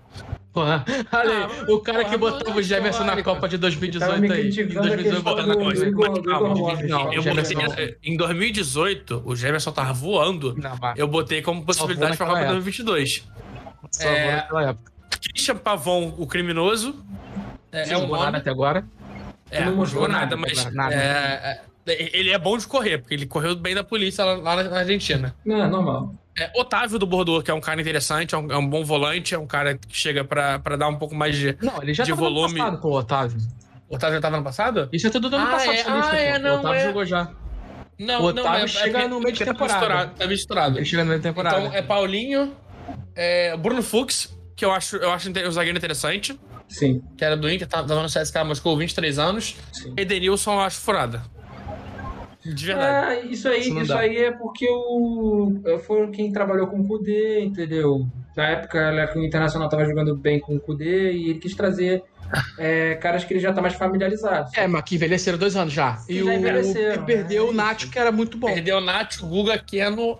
Olha 0.64 0.98
Ah, 1.10 1.20
aí, 1.66 1.72
o 1.72 1.80
cara 1.80 2.04
que 2.04 2.16
botava 2.16 2.56
o 2.58 2.62
Jefferson 2.62 3.04
na. 3.04 3.22
Copa 3.22 3.48
de 3.48 3.58
Tava 3.58 3.72
2018 3.72 4.20
me 4.20 4.32
aí. 4.32 4.48
Em 4.48 4.52
criticando 4.52 4.78
a 4.78 4.82
2018 4.82 5.02
questão 5.02 5.22
botando 5.22 5.44
do, 5.44 5.48
na 5.48 5.54
do 5.54 5.64
coisa. 5.64 5.86
Igor, 5.86 6.06
mas 6.08 6.14
do 6.14 6.20
Igor 6.20 6.32
calma, 6.40 6.54
Gomes. 6.54 6.88
não, 6.88 7.12
Eu 7.12 7.22
Jamerson 7.22 7.54
botei, 7.54 7.96
em 8.04 8.16
2018, 8.16 9.22
o 9.24 9.36
Jamerson 9.36 9.72
tava 9.72 9.92
voando. 9.92 10.56
Eu 10.96 11.08
botei 11.08 11.42
como 11.42 11.64
possibilidade 11.64 12.16
pra 12.16 12.26
Copa 12.26 12.38
época. 12.40 12.52
2022. 12.54 13.24
Só 13.90 14.08
é- 14.08 14.36
naquela 14.36 14.68
época. 14.70 14.92
Christian 15.20 15.56
Pavon, 15.56 16.14
o 16.16 16.26
criminoso. 16.26 16.94
É, 17.72 17.90
é 17.92 17.98
um 17.98 18.06
nome. 18.06 18.36
até 18.38 18.50
agora. 18.50 18.84
É, 19.50 19.64
Não 19.64 19.76
não 19.76 19.86
jogou 19.86 20.08
nada, 20.08 20.24
nada, 20.24 20.36
mas 20.36 20.72
nada. 20.74 20.94
é, 20.94 21.60
é, 21.86 22.18
ele 22.18 22.30
é 22.30 22.38
bom 22.38 22.56
de 22.58 22.66
correr, 22.66 22.98
porque 22.98 23.14
ele 23.14 23.26
correu 23.26 23.56
bem 23.56 23.74
da 23.74 23.82
polícia 23.82 24.24
lá, 24.24 24.34
lá 24.34 24.62
na 24.62 24.78
Argentina. 24.80 25.34
Não, 25.44 25.64
é 25.64 25.66
normal. 25.68 26.14
É, 26.38 26.50
Otávio 26.54 26.98
do 26.98 27.06
Bordeaux, 27.06 27.42
que 27.42 27.50
é 27.50 27.54
um 27.54 27.60
cara 27.60 27.80
interessante, 27.80 28.34
é 28.34 28.38
um, 28.38 28.52
é 28.52 28.56
um 28.56 28.66
bom 28.68 28.84
volante, 28.84 29.34
é 29.34 29.38
um 29.38 29.46
cara 29.46 29.76
que 29.76 29.96
chega 29.96 30.24
pra, 30.24 30.58
pra 30.58 30.76
dar 30.76 30.88
um 30.88 30.96
pouco 30.96 31.14
mais 31.14 31.36
de, 31.36 31.56
Não, 31.60 31.82
ele 31.82 31.92
já 31.94 32.04
de 32.04 32.10
tava 32.10 32.22
no 32.22 32.28
volume. 32.34 32.58
passado, 32.58 32.80
pô, 32.80 32.98
Otávio. 32.98 33.38
Otávio 33.88 34.16
já 34.16 34.20
tava 34.20 34.36
no 34.36 34.44
passado? 34.44 34.88
Isso 34.92 35.06
é 35.06 35.10
tudo 35.10 35.30
do 35.30 35.36
ano 35.36 35.46
Ah, 35.46 35.50
passado, 35.50 35.72
é? 35.72 35.84
Ah, 35.86 36.16
é, 36.16 36.38
não, 36.38 36.56
o 36.56 36.58
Otávio 36.60 36.78
é. 36.80 36.84
jogou 36.84 37.04
já. 37.04 37.30
Não, 37.98 38.22
O 38.22 38.26
Otávio 38.26 38.64
é- 38.64 38.68
chega 38.68 38.98
é, 39.00 39.08
no 39.08 39.18
meio 39.20 39.32
de 39.32 39.38
porque 39.38 39.44
temporada. 39.52 39.80
Tá 39.80 39.86
misturado. 39.88 40.14
Tá 40.18 40.26
misturado. 40.26 40.78
Ele 40.78 40.84
chega 40.84 41.02
no 41.02 41.08
meio 41.08 41.20
da 41.20 41.28
temporada. 41.28 41.58
Então 41.60 41.74
é 41.74 41.82
Paulinho, 41.82 42.54
é, 43.16 43.56
Bruno 43.56 43.82
Fux, 43.82 44.36
que 44.54 44.64
eu 44.64 44.70
acho, 44.72 44.96
eu 44.96 45.10
acho 45.10 45.28
um 45.30 45.50
zagueiro 45.50 45.76
interessante, 45.76 46.38
Sim, 46.68 47.02
que 47.16 47.24
era 47.24 47.36
do 47.36 47.50
Inter, 47.50 47.66
tava 47.66 48.02
no 48.02 48.08
CSKA 48.08 48.44
Moscou, 48.44 48.76
23 48.76 49.18
anos. 49.18 49.56
sim. 49.72 49.94
Edenilson 49.96 50.52
eu 50.54 50.60
acho 50.60 50.78
furada. 50.80 51.22
De 52.54 52.66
verdade. 52.66 53.06
Ah, 53.06 53.20
isso 53.26 53.48
aí, 53.48 53.60
Isso 53.60 53.78
isso 53.80 53.94
aí 53.94 54.16
é 54.16 54.32
porque 54.32 54.66
o 54.68 55.52
foi 55.84 56.08
quem 56.10 56.32
trabalhou 56.32 56.66
com 56.66 56.80
o 56.80 56.86
Kudê, 56.86 57.40
entendeu? 57.40 58.06
Na 58.36 58.46
época 58.48 58.78
ela- 58.78 59.12
o 59.16 59.24
Internacional 59.24 59.68
tava 59.68 59.84
jogando 59.84 60.16
bem 60.16 60.38
com 60.40 60.54
o 60.56 60.60
Kudê 60.60 61.12
e 61.12 61.30
ele 61.30 61.38
quis 61.38 61.54
trazer 61.54 62.02
é, 62.58 62.94
caras 62.96 63.24
que 63.24 63.32
ele 63.32 63.40
já 63.40 63.52
tá 63.52 63.60
mais 63.60 63.74
familiarizado. 63.74 64.50
É, 64.54 64.66
mas 64.66 64.82
que 64.82 64.94
envelheceram 64.96 65.38
dois 65.38 65.56
anos 65.56 65.72
já. 65.72 65.96
Que 66.06 66.12
E 66.14 66.18
já 66.18 66.24
o 66.24 66.28
que 66.98 67.04
perdeu 67.06 67.46
é 67.46 67.50
o 67.50 67.52
Nacho, 67.52 67.90
que 67.90 67.98
era 67.98 68.12
muito 68.12 68.36
bom. 68.36 68.46
Perdeu 68.48 68.80
Nath, 68.80 69.18
Guga, 69.20 69.58
Keno, 69.58 70.18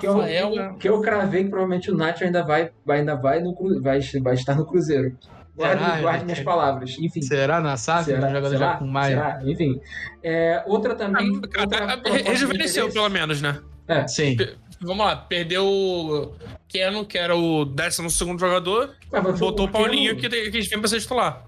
que 0.00 0.06
eu, 0.06 0.14
Rafael. 0.14 0.74
que 0.78 0.88
eu 0.88 1.00
cravei 1.00 1.44
que 1.44 1.50
provavelmente 1.50 1.90
o 1.90 1.94
Nacho 1.96 2.24
ainda 2.24 2.42
vai, 2.42 2.70
ainda 2.88 3.14
vai, 3.14 3.40
no, 3.40 3.54
vai, 3.80 4.00
vai 4.22 4.34
estar 4.34 4.54
no 4.54 4.64
Cruzeiro. 4.66 5.16
Guarde, 5.54 5.84
Será? 5.84 6.00
guarde 6.00 6.24
minhas 6.24 6.40
palavras. 6.40 6.96
Enfim. 6.98 7.20
Será 7.22 7.60
na 7.60 7.76
SAF? 7.76 8.04
Será? 8.06 8.28
Jogador 8.28 8.48
Será? 8.56 8.72
já 8.72 8.76
com 8.78 8.86
mais. 8.86 9.08
Será? 9.14 9.40
Enfim. 9.44 9.80
É, 10.22 10.62
outra 10.66 10.94
também. 10.94 11.28
Ah, 11.36 11.40
proposta 11.40 12.10
de 12.22 12.22
Rejuvenesceu, 12.22 12.90
pelo 12.90 13.08
menos, 13.10 13.42
né? 13.42 13.58
É, 13.86 14.06
Sim. 14.08 14.36
Vamos 14.80 15.04
lá, 15.06 15.14
perdeu 15.14 15.64
o 15.64 16.32
Keno, 16.66 17.04
que 17.04 17.16
era 17.16 17.36
o 17.36 17.64
12 17.64 18.08
jogador, 18.38 18.90
você- 19.12 19.38
botou 19.38 19.66
o 19.66 19.70
Paulinho, 19.70 20.14
não- 20.14 20.20
que, 20.20 20.28
que 20.28 20.60
vem 20.62 20.78
pra 20.80 20.88
ser 20.88 21.00
titular. 21.00 21.44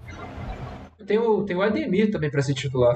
Tem 1.05 1.17
o, 1.17 1.43
tem 1.43 1.55
o 1.55 1.61
Ademir 1.61 2.11
também 2.11 2.29
pra 2.31 2.41
ser 2.41 2.53
titular. 2.53 2.95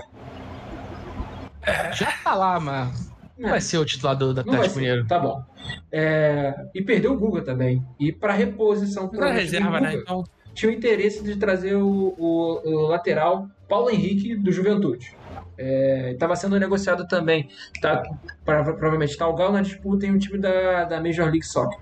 Já 1.93 2.11
tá 2.23 2.33
lá, 2.35 2.59
mas 2.59 3.11
não 3.37 3.49
vai 3.49 3.61
ser 3.61 3.77
o 3.77 3.85
titular 3.85 4.15
do 4.15 4.33
da 4.33 4.41
Atlético. 4.41 4.75
Mineiro. 4.77 5.05
Tá 5.07 5.19
bom. 5.19 5.43
É, 5.91 6.53
e 6.73 6.81
perdeu 6.81 7.13
o 7.13 7.17
Guga 7.17 7.41
também. 7.41 7.85
E 7.99 8.11
pra 8.11 8.33
reposição 8.33 9.07
do 9.09 9.19
reserva, 9.19 9.79
né? 9.81 9.91
Guga, 9.91 10.01
Então, 10.03 10.23
tinha 10.53 10.71
o 10.71 10.75
interesse 10.75 11.23
de 11.23 11.35
trazer 11.37 11.75
o, 11.75 12.13
o- 12.17 12.61
o 12.65 12.87
lateral 12.87 13.47
Paulo 13.67 13.89
Henrique 13.89 14.35
do 14.35 14.51
Juventude. 14.51 15.15
Estava 16.11 16.35
sendo 16.35 16.57
negociado 16.59 17.05
também. 17.07 17.49
Tá, 17.81 18.01
pra- 18.45 18.63
provavelmente 18.63 19.11
está 19.11 19.27
o 19.27 19.35
Galo 19.35 19.53
na 19.53 19.61
disputa 19.61 20.05
em 20.05 20.11
um 20.11 20.17
time 20.17 20.37
da, 20.39 20.85
da 20.85 21.01
Major 21.01 21.25
League 21.25 21.43
Soccer. 21.45 21.77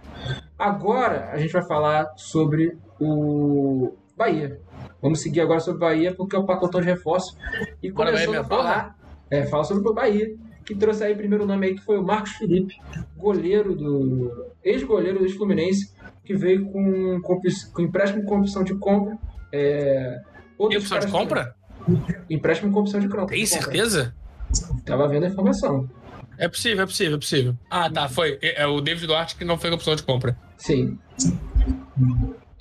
Agora 0.57 1.30
a 1.32 1.38
gente 1.38 1.53
vai 1.53 1.63
falar 1.65 2.11
sobre 2.18 2.78
o 2.99 3.93
Bahia. 4.15 4.59
Vamos 5.01 5.22
seguir 5.22 5.41
agora 5.41 5.59
sobre 5.59 5.78
o 5.78 5.80
Bahia 5.88 6.13
porque 6.15 6.36
é 6.36 6.39
o 6.39 6.45
pacotão 6.45 6.82
de 6.82 6.88
reforço. 6.88 7.38
E 7.82 7.91
Bahia, 8.13 8.26
a 8.39 8.43
falar, 8.43 8.95
é, 9.30 9.45
fala 9.45 9.63
sobre 9.63 9.88
o 9.88 9.93
Bahia, 9.93 10.36
que 10.65 10.74
trouxe 10.76 11.03
aí 11.03 11.13
o 11.13 11.18
primeiro 11.18 11.45
nome 11.45 11.68
aí 11.68 11.76
que 11.76 11.82
foi 11.86 11.97
o 11.99 12.03
Marcos 12.03 12.32
Felipe, 12.32 12.76
goleiro 13.15 13.76
do. 13.76 14.47
ex-goleiro 14.63 15.20
do 15.20 15.30
Fluminense, 15.30 15.93
que 16.28 16.36
veio 16.36 16.65
com, 16.65 17.21
com, 17.21 17.41
com 17.73 17.82
empréstimo 17.82 18.23
com 18.25 18.39
opção 18.39 18.63
de 18.63 18.75
compra. 18.75 19.17
É, 19.51 20.19
tem 20.57 20.78
opção 20.78 20.99
de 20.99 21.07
compra? 21.07 21.55
Empréstimo 22.30 22.71
com 22.73 22.82
opção 22.82 22.99
de 22.99 23.07
compra. 23.07 23.28
Tem 23.28 23.45
certeza? 23.45 24.13
Tava 24.86 25.07
vendo 25.07 25.23
a 25.23 25.30
informação. 25.30 25.89
É 26.38 26.47
possível, 26.49 26.84
é 26.84 26.86
possível, 26.86 27.15
é 27.15 27.19
possível. 27.19 27.57
Ah, 27.69 27.89
tá, 27.89 28.09
foi. 28.09 28.38
É, 28.41 28.63
é 28.63 28.67
o 28.67 28.82
David 28.82 29.07
Duarte 29.07 29.38
que 29.38 29.45
não 29.45 29.57
foi 29.57 29.69
com 29.69 29.78
opção 29.78 29.95
de 29.95 30.03
compra. 30.03 30.38
Sim. 30.57 30.99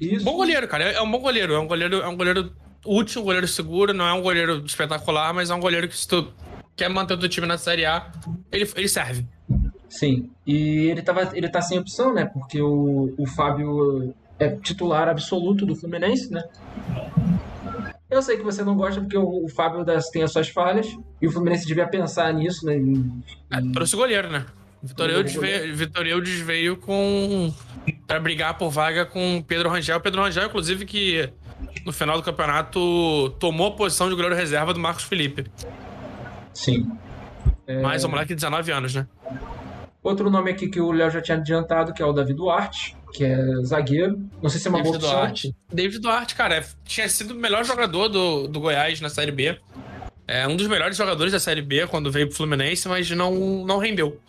Isso. 0.01 0.25
Bom 0.25 0.37
goleiro, 0.37 0.69
cara. 0.69 0.85
É, 0.85 0.95
é 0.95 1.03
um 1.03 1.11
bom 1.11 1.19
goleiro. 1.19 1.53
É 1.53 1.59
um 1.59 1.67
goleiro, 1.67 1.97
é 1.97 2.09
um 2.09 2.17
goleiro 2.17 2.53
útil, 2.87 3.21
um 3.21 3.25
goleiro 3.25 3.49
seguro. 3.49 3.93
Não 3.93 4.07
é 4.07 4.13
um 4.13 4.23
goleiro 4.23 4.65
espetacular, 4.65 5.35
mas 5.35 5.51
é 5.51 5.55
um 5.55 5.61
goleiro 5.61 5.89
que 5.89 5.97
se 5.97 6.07
tu 6.07 6.33
quer 6.77 6.89
manter 6.89 7.15
o 7.15 7.19
teu 7.19 7.29
time 7.29 7.47
na 7.47 7.59
Série 7.59 7.85
A, 7.85 8.13
ele, 8.53 8.71
ele 8.77 8.89
serve. 8.89 9.27
Sim. 9.89 10.31
E 10.47 10.89
ele, 10.91 11.03
tava, 11.03 11.31
ele 11.37 11.49
tá 11.49 11.61
sem 11.63 11.79
opção, 11.79 12.13
né? 12.13 12.25
Porque 12.27 12.61
o, 12.61 13.15
o 13.17 13.27
Fábio 13.27 14.15
é 14.39 14.49
titular 14.51 15.09
absoluto 15.09 15.65
do 15.65 15.75
Fluminense, 15.77 16.31
né? 16.33 16.43
Eu 18.09 18.23
sei 18.23 18.37
que 18.37 18.43
você 18.45 18.63
não 18.63 18.77
gosta 18.77 19.01
porque 19.01 19.17
o, 19.19 19.45
o 19.45 19.49
Fábio 19.49 19.85
das, 19.85 20.09
tem 20.11 20.23
as 20.23 20.33
suas 20.33 20.49
falhas 20.49 20.87
e 21.21 21.27
o 21.27 21.31
Fluminense 21.31 21.67
devia 21.67 21.87
pensar 21.89 22.33
nisso, 22.33 22.65
né? 22.65 22.77
Em- 22.77 23.23
É, 23.51 23.61
trouxe 23.73 23.97
goleiro, 23.97 24.31
né? 24.31 24.47
Vitor 24.83 25.11
Eudes 25.11 25.35
veio, 25.35 25.75
Vitor 25.75 26.07
Eudes 26.07 26.39
veio 26.41 26.77
com. 26.77 27.53
pra 28.07 28.21
brigar 28.21 28.57
por 28.57 28.71
vaga 28.71 29.05
com 29.05 29.43
Pedro 29.47 29.69
Rangel. 29.69 30.01
Pedro 30.01 30.23
Rangel, 30.23 30.47
inclusive, 30.47 30.85
que 30.85 31.29
no 31.85 31.93
final 31.93 32.17
do 32.17 32.23
campeonato 32.23 33.31
tomou 33.41 33.69
a 33.69 33.71
posição 33.73 34.09
de 34.09 34.15
goleiro 34.15 34.37
reserva 34.37 34.73
do 34.73 34.79
Marcos 34.79 35.03
Felipe. 35.05 35.47
Sim. 36.53 36.89
Mas 37.83 38.05
o 38.05 38.09
moleque 38.09 38.29
de 38.29 38.37
19 38.37 38.71
anos, 38.71 38.95
né? 38.95 39.09
Outro 40.07 40.31
nome 40.31 40.51
aqui 40.53 40.69
que 40.69 40.81
o 40.81 40.93
Léo 40.93 41.11
já 41.11 41.21
tinha 41.21 41.37
adiantado, 41.37 41.93
que 41.93 42.01
é 42.01 42.07
o 42.07 42.13
Davi 42.13 42.33
Duarte, 42.33 42.97
que 43.13 43.25
é 43.25 43.37
zagueiro. 43.65 44.19
Não 44.41 44.49
sei 44.49 44.61
se 44.61 44.69
é 44.69 44.71
uma 44.71 44.81
boa 44.81 44.93
David 44.93 45.05
opção. 45.05 45.21
Duarte. 45.21 45.57
David 45.73 45.99
Duarte, 46.01 46.35
cara, 46.37 46.57
é- 46.59 46.65
tinha 46.85 47.09
sido 47.09 47.33
o 47.33 47.35
melhor 47.35 47.65
jogador 47.65 48.09
do, 48.09 48.47
do 48.47 48.61
Goiás 48.61 49.01
na 49.01 49.09
Série 49.09 49.33
B. 49.33 49.59
É 50.29 50.47
um 50.47 50.55
dos 50.57 50.69
melhores 50.69 50.97
jogadores 50.97 51.33
da 51.33 51.41
Série 51.41 51.61
B 51.63 51.89
quando 51.89 52.11
veio 52.11 52.29
pro 52.29 52.37
Fluminense, 52.37 52.89
mas 52.89 53.11
não, 53.11 53.65
não 53.65 53.79
rendeu. 53.79 54.21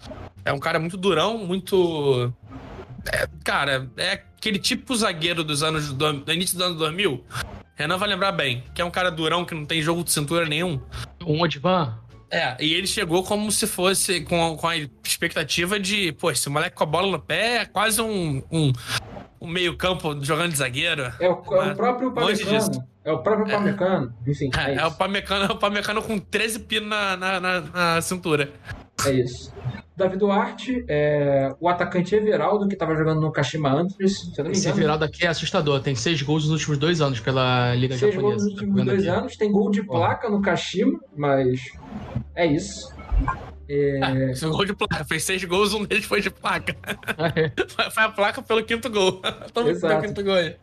É 0.43 0.51
um 0.51 0.59
cara 0.59 0.79
muito 0.79 0.97
durão, 0.97 1.37
muito. 1.37 2.33
é, 3.11 3.27
cara, 3.43 3.87
é 3.97 4.13
aquele 4.13 4.57
tipo 4.57 4.95
zagueiro 4.95 5.43
dos 5.43 5.61
anos 5.61 5.93
do, 5.93 6.13
do 6.13 6.33
início 6.33 6.57
do 6.57 6.63
ano 6.63 6.75
2000. 6.75 7.23
Renan 7.75 7.97
vai 7.97 8.09
lembrar 8.09 8.31
bem, 8.31 8.63
que 8.73 8.81
é 8.81 8.85
um 8.85 8.89
cara 8.89 9.11
durão 9.11 9.45
que 9.45 9.53
não 9.53 9.63
tem 9.63 9.79
jogo 9.81 10.03
de 10.03 10.11
cintura 10.11 10.47
nenhum. 10.47 10.81
Um 11.23 11.39
Odivan? 11.41 11.99
É, 12.29 12.57
e 12.59 12.73
ele 12.73 12.87
chegou 12.87 13.23
como 13.23 13.49
se 13.51 13.65
fosse 13.65 14.21
com, 14.21 14.57
com 14.57 14.67
a 14.67 14.75
expectativa 15.03 15.79
de, 15.79 16.11
pô, 16.11 16.29
esse 16.29 16.49
moleque 16.49 16.75
com 16.75 16.83
a 16.83 16.87
bola 16.87 17.09
no 17.11 17.19
pé 17.19 17.57
é 17.59 17.65
quase 17.65 18.01
um, 18.01 18.43
um, 18.51 18.73
um 19.39 19.47
meio-campo 19.47 20.17
jogando 20.23 20.51
de 20.51 20.57
zagueiro. 20.57 21.03
É 21.19 21.29
o, 21.29 21.31
é 21.31 21.71
o 21.71 21.75
próprio. 21.75 22.11
Pamecano. 22.11 22.87
É 23.05 23.11
o 23.13 23.19
próprio 23.19 23.47
Pamecano. 23.47 24.13
Enfim, 24.27 24.49
é, 24.57 24.71
É, 24.71 24.75
é 24.75 24.85
o. 24.85 24.91
Pamecano, 24.91 25.45
é 25.45 25.51
o 25.53 25.57
Pamecano 25.57 26.01
com 26.01 26.19
13 26.19 26.59
pinos 26.59 26.89
na, 26.89 27.15
na, 27.15 27.39
na- 27.39 27.61
na 27.61 28.01
cintura. 28.01 28.51
É 29.05 29.11
isso. 29.11 29.53
Davi 29.95 30.15
Duarte, 30.15 30.85
é, 30.87 31.55
o 31.59 31.67
atacante 31.67 32.13
Everaldo, 32.13 32.67
que 32.67 32.75
estava 32.75 32.95
jogando 32.95 33.19
no 33.19 33.31
Kashima 33.31 33.71
Antlers, 33.71 34.19
se 34.19 34.39
eu 34.39 34.43
não 34.43 34.51
me 34.51 34.57
Esse. 34.57 34.69
Everaldo 34.69 35.05
aqui 35.05 35.25
é 35.25 35.27
assustador. 35.27 35.81
Tem 35.81 35.95
seis 35.95 36.21
gols 36.21 36.43
nos 36.43 36.53
últimos 36.53 36.77
dois 36.77 37.01
anos 37.01 37.19
pela 37.19 37.73
Liga 37.73 37.97
Fez 37.97 38.15
gol 38.15 38.33
nos 38.33 38.43
Japonesa. 38.43 38.45
Tá 38.45 38.61
últimos 38.61 38.85
dois 38.85 39.07
aqui? 39.07 39.19
anos, 39.19 39.37
tem 39.37 39.51
gol 39.51 39.71
de 39.71 39.83
placa 39.83 40.29
no 40.29 40.39
Kashima, 40.39 40.99
mas 41.15 41.61
é 42.35 42.45
isso. 42.45 42.93
É, 43.67 43.99
Fez 44.37 44.43
gol 44.43 44.65
de 44.65 44.75
placa, 44.75 45.03
fez 45.03 45.23
seis 45.23 45.43
gols, 45.43 45.73
um 45.73 45.83
deles 45.83 46.05
foi 46.05 46.21
de 46.21 46.29
placa. 46.29 46.75
Foi 47.75 47.91
foi 47.91 48.03
a 48.03 48.09
placa 48.09 48.41
pelo 48.43 48.63
quinto 48.63 48.89
gol. 48.89 49.21
Toma 49.51 49.69
Exato. 49.69 49.95
pelo 49.95 50.07
quinto 50.07 50.23
gol 50.23 50.35
aí. 50.35 50.55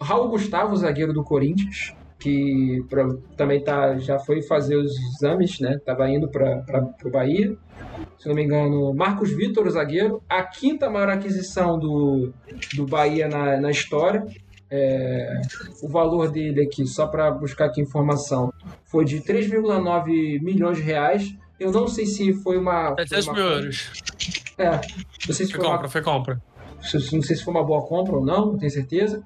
Raul 0.00 0.28
Gustavo, 0.28 0.76
zagueiro 0.76 1.12
do 1.12 1.24
Corinthians, 1.24 1.92
que 2.18 2.82
pro- 2.88 3.18
também 3.36 3.62
tá, 3.62 3.96
já 3.98 4.18
foi 4.18 4.42
fazer 4.42 4.76
os 4.76 4.92
exames, 5.14 5.60
né? 5.60 5.78
Tava 5.84 6.08
indo 6.08 6.28
para 6.28 6.64
o 7.04 7.10
Bahia. 7.10 7.56
Se 8.18 8.26
não 8.28 8.34
me 8.34 8.42
engano, 8.42 8.92
Marcos 8.94 9.30
Vitor, 9.30 9.68
zagueiro, 9.70 10.22
a 10.28 10.42
quinta 10.42 10.88
maior 10.90 11.08
aquisição 11.10 11.78
do, 11.78 12.32
do 12.74 12.86
Bahia 12.86 13.28
na, 13.28 13.60
na 13.60 13.70
história. 13.70 14.24
É, 14.68 15.40
o 15.82 15.88
valor 15.88 16.28
dele 16.30 16.62
aqui, 16.62 16.86
só 16.86 17.06
para 17.06 17.30
buscar 17.30 17.66
aqui 17.66 17.80
informação, 17.80 18.52
foi 18.84 19.04
de 19.04 19.20
3,9 19.20 20.40
milhões 20.42 20.78
de 20.78 20.82
reais. 20.82 21.32
Eu 21.58 21.70
não 21.70 21.86
sei 21.86 22.04
se 22.06 22.32
foi 22.42 22.58
uma. 22.58 22.94
Foi 22.96 23.06
700 23.06 23.26
uma 23.28 23.34
mil 23.34 23.44
euros. 23.46 23.92
É, 24.58 24.70
não 24.70 25.34
sei 25.34 25.46
se 25.46 25.52
Foi 25.52 25.60
foi, 25.60 25.64
compra, 25.70 25.82
uma, 25.82 25.88
foi 25.88 26.02
compra. 26.02 26.42
não 27.12 27.22
sei 27.22 27.36
se 27.36 27.44
foi 27.44 27.54
uma 27.54 27.64
boa 27.64 27.86
compra 27.86 28.16
ou 28.16 28.24
não, 28.24 28.46
não 28.46 28.58
tenho 28.58 28.70
certeza. 28.72 29.22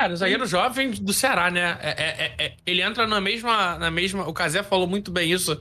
Cara, 0.00 0.14
o 0.14 0.16
zagueiro 0.16 0.46
jovem 0.46 0.92
do 0.92 1.12
Ceará, 1.12 1.50
né? 1.50 1.76
É- 1.82 1.90
é- 1.90 2.34
é- 2.38 2.46
é- 2.46 2.52
ele 2.64 2.80
entra 2.80 3.06
na 3.06 3.20
mesma, 3.20 3.78
na 3.78 3.90
mesma. 3.90 4.26
O 4.26 4.32
Casé 4.32 4.62
falou 4.62 4.86
muito 4.86 5.10
bem 5.10 5.30
isso 5.30 5.60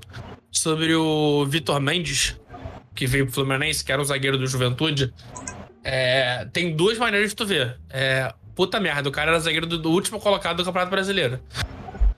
sobre 0.50 0.96
o 0.96 1.46
Vitor 1.46 1.82
Mendes, 1.82 2.40
que 2.96 3.06
veio 3.06 3.26
pro 3.26 3.34
Fluminense, 3.36 3.84
que 3.84 3.92
era 3.92 4.02
o 4.02 4.06
zagueiro 4.06 4.38
do 4.38 4.48
Juventude. 4.48 5.14
É, 5.84 6.48
tem 6.54 6.74
duas 6.74 6.98
maneiras 6.98 7.32
de 7.32 7.36
tu 7.36 7.46
ver. 7.46 7.82
É, 7.90 8.34
puta 8.56 8.80
merda, 8.80 9.10
o 9.10 9.12
cara 9.12 9.32
era 9.32 9.40
zagueiro 9.42 9.66
do, 9.66 9.78
do 9.78 9.92
último 9.92 10.22
colocado 10.22 10.56
do 10.56 10.64
Campeonato 10.64 10.92
Brasileiro. 10.92 11.42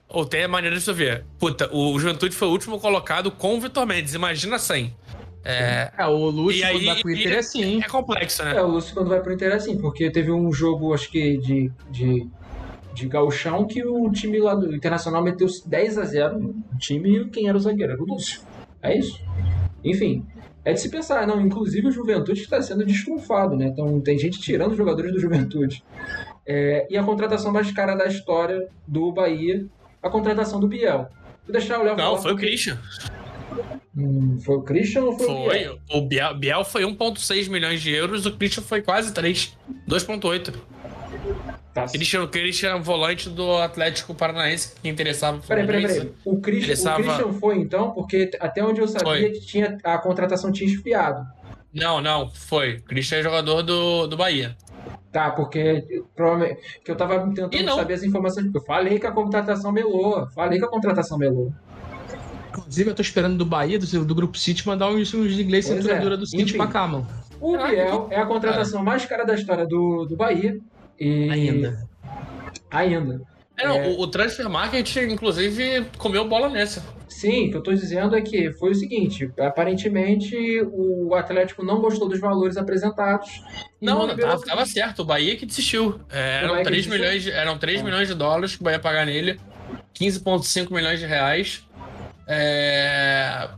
Ou 0.08 0.24
tem 0.24 0.44
a 0.44 0.48
maneira 0.48 0.78
de 0.78 0.84
tu 0.84 0.94
ver. 0.94 1.24
Puta, 1.40 1.68
o 1.74 1.98
Juventude 1.98 2.36
foi 2.36 2.46
o 2.46 2.52
último 2.52 2.78
colocado 2.78 3.32
com 3.32 3.56
o 3.56 3.60
Vitor 3.60 3.84
Mendes. 3.84 4.14
Imagina 4.14 4.60
sem. 4.60 4.94
É, 5.44 5.90
É, 5.98 6.06
o 6.06 6.30
Lúcio 6.30 6.60
E 6.60 6.64
aí- 6.64 6.86
da 6.86 6.94
Twitter 6.96 7.32
e- 7.32 7.34
é 7.34 7.38
assim. 7.38 7.82
é 7.82 7.88
complexo, 7.88 8.44
né? 8.44 8.56
É, 8.56 8.62
o 8.62 8.68
Lúcio 8.68 8.94
quando 8.94 9.08
vai 9.08 9.20
pro 9.20 9.32
Inter 9.32 9.50
é 9.52 9.54
assim, 9.56 9.76
porque 9.76 10.10
teve 10.10 10.30
um 10.30 10.52
jogo, 10.52 10.94
acho 10.94 11.10
que 11.10 11.36
de, 11.38 11.70
de, 11.90 12.28
de 12.94 13.06
gauchão, 13.08 13.66
que 13.66 13.84
o 13.84 14.10
time 14.12 14.38
lá 14.38 14.54
do 14.54 14.74
Internacional 14.74 15.22
meteu 15.22 15.48
10 15.66 15.98
a 15.98 16.04
0 16.04 16.38
no 16.38 16.78
time 16.78 17.18
e 17.18 17.24
quem 17.28 17.48
era 17.48 17.56
o 17.56 17.60
zagueiro? 17.60 17.92
Era 17.92 18.02
o 18.02 18.06
Lúcio. 18.06 18.40
É 18.80 18.96
isso. 18.96 19.20
Enfim. 19.84 20.24
é 20.64 20.72
de 20.72 20.80
se 20.80 20.88
pensar, 20.88 21.26
não, 21.26 21.40
inclusive 21.40 21.88
o 21.88 21.90
Juventude 21.90 22.40
está 22.40 22.62
sendo 22.62 22.84
destrunfado, 22.86 23.56
né? 23.56 23.66
Então 23.66 24.00
tem 24.00 24.16
gente 24.16 24.38
tirando 24.40 24.70
os 24.70 24.76
jogadores 24.76 25.10
do 25.12 25.18
Juventude. 25.18 25.82
É, 26.46 26.86
e 26.88 26.96
a 26.96 27.02
contratação 27.02 27.52
mais 27.52 27.72
cara 27.72 27.96
da 27.96 28.06
história 28.06 28.68
do 28.86 29.10
Bahia, 29.10 29.66
a 30.00 30.08
contratação 30.08 30.60
do 30.60 30.68
Biel. 30.68 31.08
Vou 31.44 31.52
deixar 31.52 31.80
o 31.80 31.82
Léo 31.82 31.96
Não, 31.96 32.16
foi 32.16 32.32
o 32.32 32.36
Christian. 32.36 32.78
Hum, 33.96 34.38
foi 34.44 34.56
o 34.56 34.62
Christian 34.62 35.02
ou 35.02 35.18
foi, 35.18 35.26
foi 35.26 35.36
o 35.36 35.48
Biel? 35.48 35.78
O 35.90 36.00
Biel, 36.02 36.34
Biel 36.34 36.64
foi 36.64 36.82
1,6 36.84 37.48
milhões 37.50 37.80
de 37.80 37.90
euros, 37.90 38.26
o 38.26 38.32
Christian 38.32 38.62
foi 38.62 38.82
quase 38.82 39.12
3, 39.12 39.56
2,8. 39.88 40.54
Tá. 41.74 41.86
Christian, 41.86 42.26
Christian 42.26 42.70
é 42.70 42.74
um 42.74 42.82
volante 42.82 43.30
do 43.30 43.56
Atlético 43.56 44.14
Paranaense 44.14 44.74
que 44.80 44.88
interessava. 44.88 45.40
Peraí, 45.46 45.66
peraí, 45.66 45.86
peraí. 45.86 46.12
O 46.24 46.40
Christian, 46.40 46.64
interessava... 46.64 47.00
o 47.00 47.04
Christian 47.04 47.32
foi 47.34 47.58
então, 47.58 47.90
porque 47.92 48.30
até 48.40 48.62
onde 48.62 48.80
eu 48.80 48.88
sabia 48.88 49.32
tinha, 49.32 49.78
a 49.82 49.98
contratação 49.98 50.52
tinha 50.52 50.70
esfriado. 50.70 51.26
Não, 51.72 52.00
não, 52.00 52.28
foi. 52.28 52.76
O 52.76 52.82
Christian 52.82 53.18
é 53.18 53.22
jogador 53.22 53.62
do, 53.62 54.06
do 54.06 54.16
Bahia. 54.16 54.56
Tá, 55.10 55.30
porque 55.30 56.02
provavelmente 56.14 56.80
que 56.84 56.90
eu 56.90 56.96
tava 56.96 57.20
tentando 57.34 57.74
saber 57.74 57.94
as 57.94 58.02
informações. 58.02 58.50
Eu 58.52 58.60
falei 58.62 58.98
que 58.98 59.06
a 59.06 59.12
contratação 59.12 59.72
melou. 59.72 60.26
Falei 60.30 60.58
que 60.58 60.64
a 60.64 60.68
contratação 60.68 61.18
melou. 61.18 61.52
Inclusive, 62.58 62.90
eu 62.90 62.94
tô 62.94 63.02
esperando 63.02 63.36
do 63.36 63.46
Bahia, 63.46 63.78
do, 63.78 64.04
do 64.04 64.14
Grupo 64.14 64.36
City, 64.36 64.66
mandar 64.66 64.88
uns, 64.88 65.12
uns 65.14 65.38
inglês 65.38 65.66
cintura 65.66 66.14
é. 66.14 66.16
do 66.16 66.26
City 66.26 66.42
Enfim, 66.42 66.56
pra 66.56 66.66
cá, 66.66 66.86
mano. 66.86 67.06
O 67.40 67.56
Biel 67.56 68.08
é 68.10 68.20
a 68.20 68.26
contratação 68.26 68.84
mais 68.84 69.04
cara 69.04 69.24
da 69.24 69.34
história 69.34 69.66
do, 69.66 70.04
do 70.04 70.16
Bahia. 70.16 70.58
E... 70.98 71.30
Ainda. 71.30 71.88
Ainda. 72.70 73.22
É, 73.58 73.66
não, 73.66 73.76
é... 73.76 73.88
o, 73.88 74.00
o 74.00 74.06
Transfer 74.06 74.48
Market, 74.48 74.96
inclusive, 74.96 75.86
comeu 75.98 76.28
bola 76.28 76.48
nessa. 76.48 76.82
Sim, 77.08 77.46
o 77.46 77.50
que 77.50 77.56
eu 77.56 77.58
estou 77.58 77.74
dizendo 77.74 78.16
é 78.16 78.22
que 78.22 78.52
foi 78.52 78.70
o 78.70 78.74
seguinte: 78.74 79.30
aparentemente 79.38 80.34
o 80.72 81.14
Atlético 81.14 81.64
não 81.64 81.80
gostou 81.80 82.08
dos 82.08 82.18
valores 82.18 82.56
apresentados. 82.56 83.42
Não, 83.80 84.06
não 84.06 84.16
tava, 84.16 84.42
tava, 84.42 84.66
certo, 84.66 85.00
o 85.00 85.04
Bahia 85.04 85.36
que 85.36 85.44
desistiu. 85.44 86.00
É, 86.10 86.44
eram, 86.44 86.62
3 86.62 86.86
milhões 86.86 87.22
de, 87.22 87.30
eram 87.30 87.58
3 87.58 87.80
ah. 87.80 87.84
milhões 87.84 88.08
de 88.08 88.14
dólares 88.14 88.56
que 88.56 88.62
o 88.62 88.64
Bahia 88.64 88.76
ia 88.76 88.82
pagar 88.82 89.06
nele, 89.06 89.38
15,5 89.94 90.72
milhões 90.72 91.00
de 91.00 91.06
reais. 91.06 91.66
É... 92.26 93.48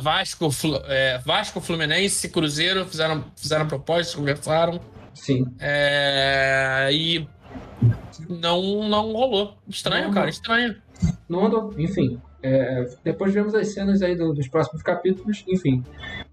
Vasco, 0.00 0.50
é, 0.86 1.18
Vasco, 1.18 1.60
Fluminense, 1.60 2.28
Cruzeiro 2.28 2.86
fizeram, 2.86 3.24
fizeram 3.36 3.66
propostas, 3.66 4.14
conversaram. 4.14 4.80
Sim. 5.14 5.46
É, 5.60 6.88
e 6.92 7.26
não, 8.28 8.88
não 8.88 9.12
rolou. 9.12 9.56
Estranho, 9.68 10.06
não, 10.06 10.14
cara, 10.14 10.30
estranho. 10.30 10.76
Não 11.28 11.46
andou, 11.46 11.74
enfim. 11.78 12.20
É, 12.42 12.88
depois 13.04 13.32
vemos 13.32 13.54
as 13.54 13.72
cenas 13.72 14.02
aí 14.02 14.16
do, 14.16 14.32
dos 14.32 14.48
próximos 14.48 14.82
capítulos, 14.82 15.44
enfim. 15.46 15.84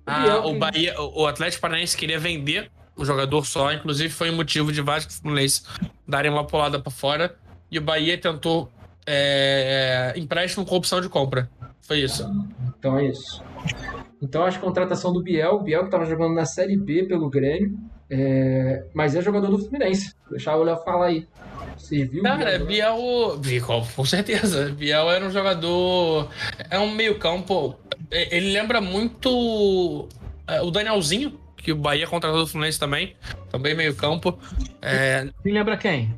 Ah, 0.06 0.40
o, 0.46 0.58
Bahia, 0.58 1.00
o 1.00 1.28
Atlético 1.28 1.62
Paranaense 1.62 1.96
queria 1.96 2.20
vender 2.20 2.72
o 2.96 3.06
jogador 3.06 3.46
só, 3.46 3.72
inclusive 3.72 4.10
foi 4.10 4.30
um 4.32 4.36
motivo 4.36 4.72
de 4.72 4.82
Vasco 4.82 5.12
e 5.12 5.16
Fluminense 5.16 5.64
darem 6.08 6.32
uma 6.32 6.46
pulada 6.46 6.80
para 6.80 6.92
fora. 6.92 7.36
E 7.72 7.78
o 7.78 7.82
Bahia 7.82 8.18
tentou 8.18 8.72
é, 9.06 10.14
empréstimo 10.16 10.66
com 10.66 10.76
opção 10.76 11.02
de 11.02 11.10
compra. 11.10 11.50
Foi 11.82 12.00
isso. 12.00 12.30
Então 12.78 12.98
é 12.98 13.08
isso. 13.08 13.44
Então 14.22 14.46
a 14.46 14.52
contratação 14.58 15.14
do 15.14 15.24
Biel, 15.24 15.56
o 15.56 15.64
Biel 15.64 15.82
que 15.82 15.88
estava 15.88 16.06
jogando 16.06 16.34
na 16.34 16.46
Série 16.46 16.78
B 16.78 17.04
pelo 17.04 17.30
Grêmio, 17.30 17.78
é, 18.10 18.84
mas 18.94 19.16
é 19.16 19.22
jogador 19.22 19.48
do 19.50 19.60
Fluminense. 19.60 20.14
Vou 20.24 20.32
deixar 20.32 20.56
o 20.56 20.64
Léo 20.64 20.78
falar 20.84 21.08
aí. 21.08 21.28
Você 21.78 22.06
viu? 22.06 22.24
Cara, 22.24 22.60
Biel, 22.60 23.38
Biel, 23.38 23.88
com 23.96 24.06
certeza. 24.06 24.70
Biel 24.72 25.10
era 25.10 25.26
um 25.26 25.32
jogador. 25.32 26.30
É 26.70 26.78
um 26.78 26.92
meio-campo. 26.92 27.76
É, 28.12 28.36
ele 28.36 28.52
lembra 28.52 28.82
muito 28.82 30.08
é, 30.48 30.62
o 30.62 30.72
Danielzinho, 30.72 31.40
que 31.58 31.72
o 31.72 31.76
Bahia 31.76 32.08
contratou 32.08 32.42
do 32.42 32.48
Fluminense 32.48 32.80
também. 32.80 33.16
Também 33.50 33.76
meio-campo. 33.76 34.38
É... 34.82 35.28
Me 35.44 35.52
lembra 35.52 35.78
quem? 35.78 36.14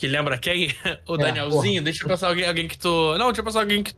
Que 0.00 0.06
lembra 0.06 0.38
quem? 0.38 0.74
O 1.06 1.14
é, 1.16 1.18
Danielzinho? 1.18 1.82
Deixa 1.82 2.04
eu 2.04 2.08
passar 2.08 2.28
alguém, 2.28 2.48
alguém 2.48 2.66
que 2.66 2.78
tu. 2.78 3.18
Não, 3.18 3.26
deixa 3.26 3.42
eu 3.42 3.44
passar 3.44 3.60
alguém 3.60 3.82
que 3.82 3.92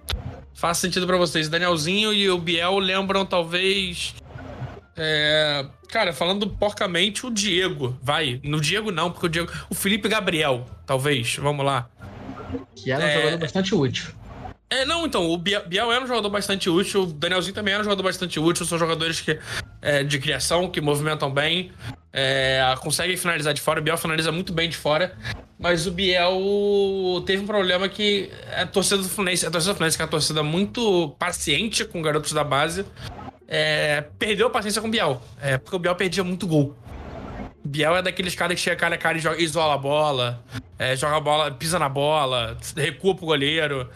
faça 0.52 0.80
sentido 0.80 1.06
para 1.06 1.16
vocês. 1.16 1.46
O 1.46 1.50
Danielzinho 1.50 2.12
e 2.12 2.28
o 2.28 2.38
Biel 2.38 2.76
lembram 2.80 3.24
talvez. 3.24 4.12
É, 4.96 5.64
cara, 5.88 6.12
falando 6.12 6.50
porcamente, 6.50 7.24
o 7.24 7.30
Diego. 7.30 7.96
Vai. 8.02 8.40
No 8.42 8.60
Diego 8.60 8.90
não, 8.90 9.12
porque 9.12 9.26
o 9.26 9.28
Diego. 9.28 9.52
O 9.70 9.76
Felipe 9.76 10.08
Gabriel, 10.08 10.66
talvez. 10.84 11.36
Vamos 11.36 11.64
lá. 11.64 11.88
Que 12.74 12.90
era 12.90 13.04
um 13.04 13.06
é... 13.06 13.14
jogador 13.14 13.38
bastante 13.38 13.72
útil. 13.72 14.12
É, 14.72 14.86
não, 14.86 15.04
então, 15.04 15.30
o 15.30 15.36
Biel 15.36 15.92
era 15.92 16.02
um 16.02 16.06
jogador 16.06 16.30
bastante 16.30 16.70
útil, 16.70 17.02
o 17.02 17.06
Danielzinho 17.06 17.54
também 17.54 17.74
era 17.74 17.82
um 17.82 17.84
jogador 17.84 18.04
bastante 18.04 18.40
útil, 18.40 18.64
são 18.64 18.78
jogadores 18.78 19.20
que, 19.20 19.38
é, 19.82 20.02
de 20.02 20.18
criação, 20.18 20.70
que 20.70 20.80
movimentam 20.80 21.30
bem, 21.30 21.70
é, 22.10 22.74
conseguem 22.80 23.14
finalizar 23.18 23.52
de 23.52 23.60
fora, 23.60 23.80
o 23.80 23.82
Biel 23.82 23.98
finaliza 23.98 24.32
muito 24.32 24.50
bem 24.50 24.70
de 24.70 24.76
fora, 24.78 25.14
mas 25.58 25.86
o 25.86 25.90
Biel 25.90 27.22
teve 27.26 27.42
um 27.42 27.46
problema 27.46 27.86
que 27.86 28.30
a 28.56 28.64
torcida 28.64 29.02
do 29.02 29.10
Fluminense, 29.10 29.44
a 29.44 29.50
torcida 29.50 29.74
do 29.74 29.76
Fluminense, 29.76 29.98
que 29.98 30.02
é 30.02 30.06
uma 30.06 30.10
torcida 30.10 30.42
muito 30.42 31.10
paciente 31.18 31.84
com 31.84 32.00
garotos 32.00 32.32
da 32.32 32.42
base, 32.42 32.86
é, 33.46 34.06
perdeu 34.18 34.46
a 34.46 34.50
paciência 34.50 34.80
com 34.80 34.88
o 34.88 34.90
Biel. 34.90 35.20
É, 35.42 35.58
porque 35.58 35.76
o 35.76 35.78
Biel 35.78 35.94
perdia 35.96 36.24
muito 36.24 36.46
gol. 36.46 36.74
Biel 37.62 37.94
é 37.94 38.00
daqueles 38.00 38.34
caras 38.34 38.54
que 38.54 38.62
chega 38.62 38.76
cara 38.76 38.94
a 38.94 38.98
cara 38.98 39.18
e 39.18 39.20
joga, 39.20 39.38
isola 39.38 39.74
a 39.74 39.78
bola, 39.78 40.42
é, 40.78 40.96
joga 40.96 41.16
a 41.16 41.20
bola, 41.20 41.50
pisa 41.50 41.78
na 41.78 41.90
bola, 41.90 42.56
recua 42.74 43.14
pro 43.14 43.26
goleiro. 43.26 43.90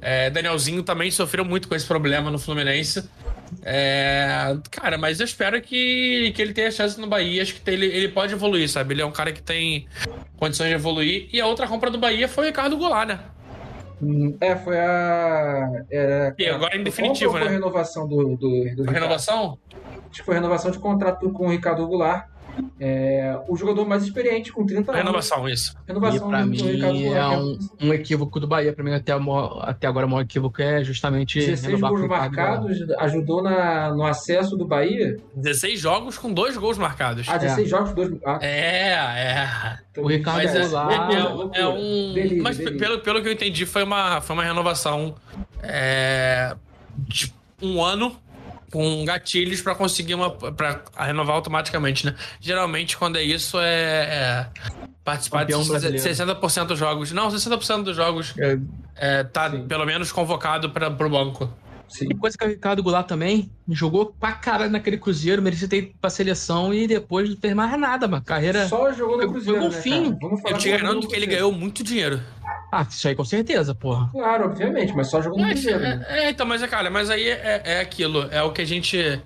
É, 0.00 0.30
Danielzinho 0.30 0.82
também 0.82 1.10
sofreu 1.10 1.44
muito 1.44 1.68
com 1.68 1.74
esse 1.74 1.86
problema 1.86 2.30
no 2.30 2.38
Fluminense. 2.38 3.08
É, 3.62 4.56
cara, 4.70 4.98
mas 4.98 5.20
eu 5.20 5.24
espero 5.24 5.60
que, 5.60 6.32
que 6.34 6.42
ele 6.42 6.52
tenha 6.52 6.70
chance 6.70 7.00
no 7.00 7.06
Bahia. 7.06 7.42
Acho 7.42 7.54
que 7.54 7.70
ele, 7.70 7.86
ele 7.86 8.08
pode 8.08 8.32
evoluir, 8.32 8.68
sabe? 8.68 8.94
Ele 8.94 9.02
é 9.02 9.06
um 9.06 9.12
cara 9.12 9.32
que 9.32 9.42
tem 9.42 9.86
condições 10.36 10.68
de 10.68 10.74
evoluir. 10.74 11.28
E 11.32 11.40
a 11.40 11.46
outra 11.46 11.66
compra 11.66 11.90
do 11.90 11.98
Bahia 11.98 12.28
foi 12.28 12.44
o 12.44 12.46
Ricardo 12.46 12.76
Goulart, 12.76 13.08
né? 13.08 13.20
Hum, 14.00 14.36
é, 14.40 14.54
foi 14.54 14.78
a. 14.78 15.84
Era, 15.90 16.34
e 16.38 16.46
agora 16.46 16.76
em 16.76 16.84
definitivo, 16.84 17.32
né? 17.34 17.40
Foi 17.40 17.48
a 17.48 17.52
renovação 17.52 18.06
do. 18.06 18.36
do, 18.36 18.76
do 18.76 18.84
renovação? 18.84 19.58
Acho 20.10 20.20
que 20.20 20.24
foi 20.24 20.34
a 20.34 20.38
renovação 20.38 20.70
de 20.70 20.78
contrato 20.78 21.30
com 21.32 21.46
o 21.46 21.50
Ricardo 21.50 21.86
Goulart. 21.86 22.28
É, 22.80 23.38
o 23.48 23.56
jogador 23.56 23.86
mais 23.86 24.02
experiente, 24.04 24.52
com 24.52 24.64
30 24.64 24.92
anos. 24.92 25.04
Renovação, 25.04 25.48
isso. 25.48 25.74
Renovação 25.86 26.26
e 26.26 26.30
pra 26.30 26.46
mim 26.46 27.06
é 27.06 27.28
um, 27.28 27.58
um, 27.82 27.92
equívoco 27.92 28.38
do 28.38 28.46
Bahia. 28.46 28.72
Pra 28.72 28.84
mim, 28.84 28.92
até, 28.92 29.12
até 29.62 29.86
agora, 29.86 30.06
o 30.06 30.10
maior 30.10 30.22
equívoco 30.22 30.60
é 30.62 30.82
justamente. 30.84 31.38
16 31.38 31.80
gols 31.80 32.06
marcados, 32.06 32.78
ajudou 32.98 33.42
na, 33.42 33.94
no 33.94 34.04
acesso 34.04 34.56
do 34.56 34.66
Bahia. 34.66 35.16
16 35.34 35.80
jogos 35.80 36.18
com 36.18 36.32
dois 36.32 36.56
gols 36.56 36.78
marcados. 36.78 37.28
Ah, 37.28 37.38
16 37.38 37.66
é. 37.66 37.70
jogos 37.70 37.90
com 37.90 37.94
dois. 37.96 38.20
Ah. 38.24 38.38
É, 38.40 38.92
é. 38.92 39.78
Então, 39.90 40.04
o 40.04 40.08
Ricardo 40.08 40.36
mas 40.38 40.54
é, 40.54 40.66
lá, 40.66 41.08
é, 41.54 41.60
é, 41.60 41.66
um. 41.66 42.12
Delírio, 42.14 42.42
mas 42.42 42.56
delírio. 42.56 42.78
Pelo, 42.78 43.00
pelo 43.00 43.22
que 43.22 43.28
eu 43.28 43.32
entendi, 43.32 43.66
foi 43.66 43.82
uma, 43.82 44.20
foi 44.20 44.34
uma 44.34 44.44
renovação 44.44 45.14
é, 45.62 46.54
de 46.96 47.32
um 47.60 47.82
ano 47.82 48.16
com 48.70 49.04
gatilhos 49.04 49.60
para 49.60 49.74
conseguir 49.74 50.14
uma 50.14 50.30
para 50.30 50.82
renovar 50.98 51.36
automaticamente, 51.36 52.06
né? 52.06 52.14
Geralmente 52.40 52.96
quando 52.96 53.16
é 53.16 53.22
isso 53.22 53.58
é, 53.58 53.66
é 53.66 54.46
participar 55.04 55.40
Campeão 55.40 55.62
de 55.62 55.68
brasileiro. 55.68 56.08
60% 56.08 56.66
dos 56.66 56.78
jogos. 56.78 57.12
Não, 57.12 57.28
60% 57.28 57.82
dos 57.82 57.96
jogos 57.96 58.34
é, 58.38 58.58
é 58.96 59.24
tá 59.24 59.50
sim. 59.50 59.66
pelo 59.66 59.86
menos 59.86 60.12
convocado 60.12 60.70
para 60.70 60.90
pro 60.90 61.08
banco. 61.08 61.50
Sim. 61.88 62.08
Coisa 62.16 62.36
que 62.36 62.44
o 62.44 62.48
Ricardo 62.48 62.82
Goulart 62.82 63.06
também 63.06 63.50
jogou 63.68 64.06
pra 64.06 64.32
caralho 64.32 64.70
naquele 64.70 64.98
Cruzeiro, 64.98 65.40
merecia 65.40 65.66
ter 65.66 65.78
ido 65.78 65.94
pra 66.00 66.10
seleção 66.10 66.72
e 66.72 66.86
depois 66.86 67.28
não 67.28 67.36
fez 67.36 67.54
mais 67.54 67.78
nada, 67.78 68.06
mano. 68.06 68.22
Carreira. 68.22 68.68
Só 68.68 68.92
jogou 68.92 69.16
no 69.16 69.30
Cruzeiro. 69.30 69.60
Foi 69.60 69.68
um 69.68 69.72
né, 69.72 69.80
fim. 69.80 70.18
Eu 70.46 70.58
te 70.58 70.70
garanto 70.70 71.08
que 71.08 71.16
ele 71.16 71.26
ganhou 71.26 71.50
muito 71.50 71.82
dinheiro. 71.82 72.20
Ah, 72.70 72.86
isso 72.88 73.08
aí 73.08 73.14
com 73.14 73.24
certeza, 73.24 73.74
porra. 73.74 74.08
Claro, 74.12 74.44
obviamente, 74.44 74.94
mas 74.94 75.08
só 75.10 75.22
jogou 75.22 75.38
no 75.38 75.48
Cruzeiro. 75.48 75.82
É, 75.82 76.06
é, 76.08 76.30
então, 76.30 76.46
mas 76.46 76.62
é, 76.62 76.68
cara, 76.68 76.90
mas 76.90 77.08
aí 77.08 77.28
é, 77.28 77.62
é 77.64 77.80
aquilo, 77.80 78.28
é 78.30 78.42
o 78.42 78.52
que 78.52 78.60
a 78.60 78.66
gente 78.66 79.22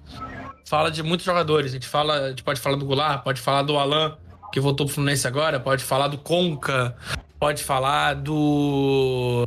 fala 0.64 0.90
de 0.90 1.02
muitos 1.02 1.26
jogadores. 1.26 1.72
A 1.72 1.74
gente 1.74 1.88
fala, 1.88 2.14
a 2.14 2.28
gente 2.30 2.44
pode 2.44 2.60
falar 2.60 2.76
do 2.76 2.86
Goulart, 2.86 3.24
pode 3.24 3.40
falar 3.40 3.62
do 3.62 3.76
Alan, 3.76 4.16
que 4.52 4.60
voltou 4.60 4.86
pro 4.86 4.94
Fluminense 4.94 5.26
agora, 5.26 5.58
pode 5.58 5.82
falar 5.82 6.08
do 6.08 6.18
Conca, 6.18 6.96
pode 7.40 7.64
falar 7.64 8.14
do. 8.14 9.44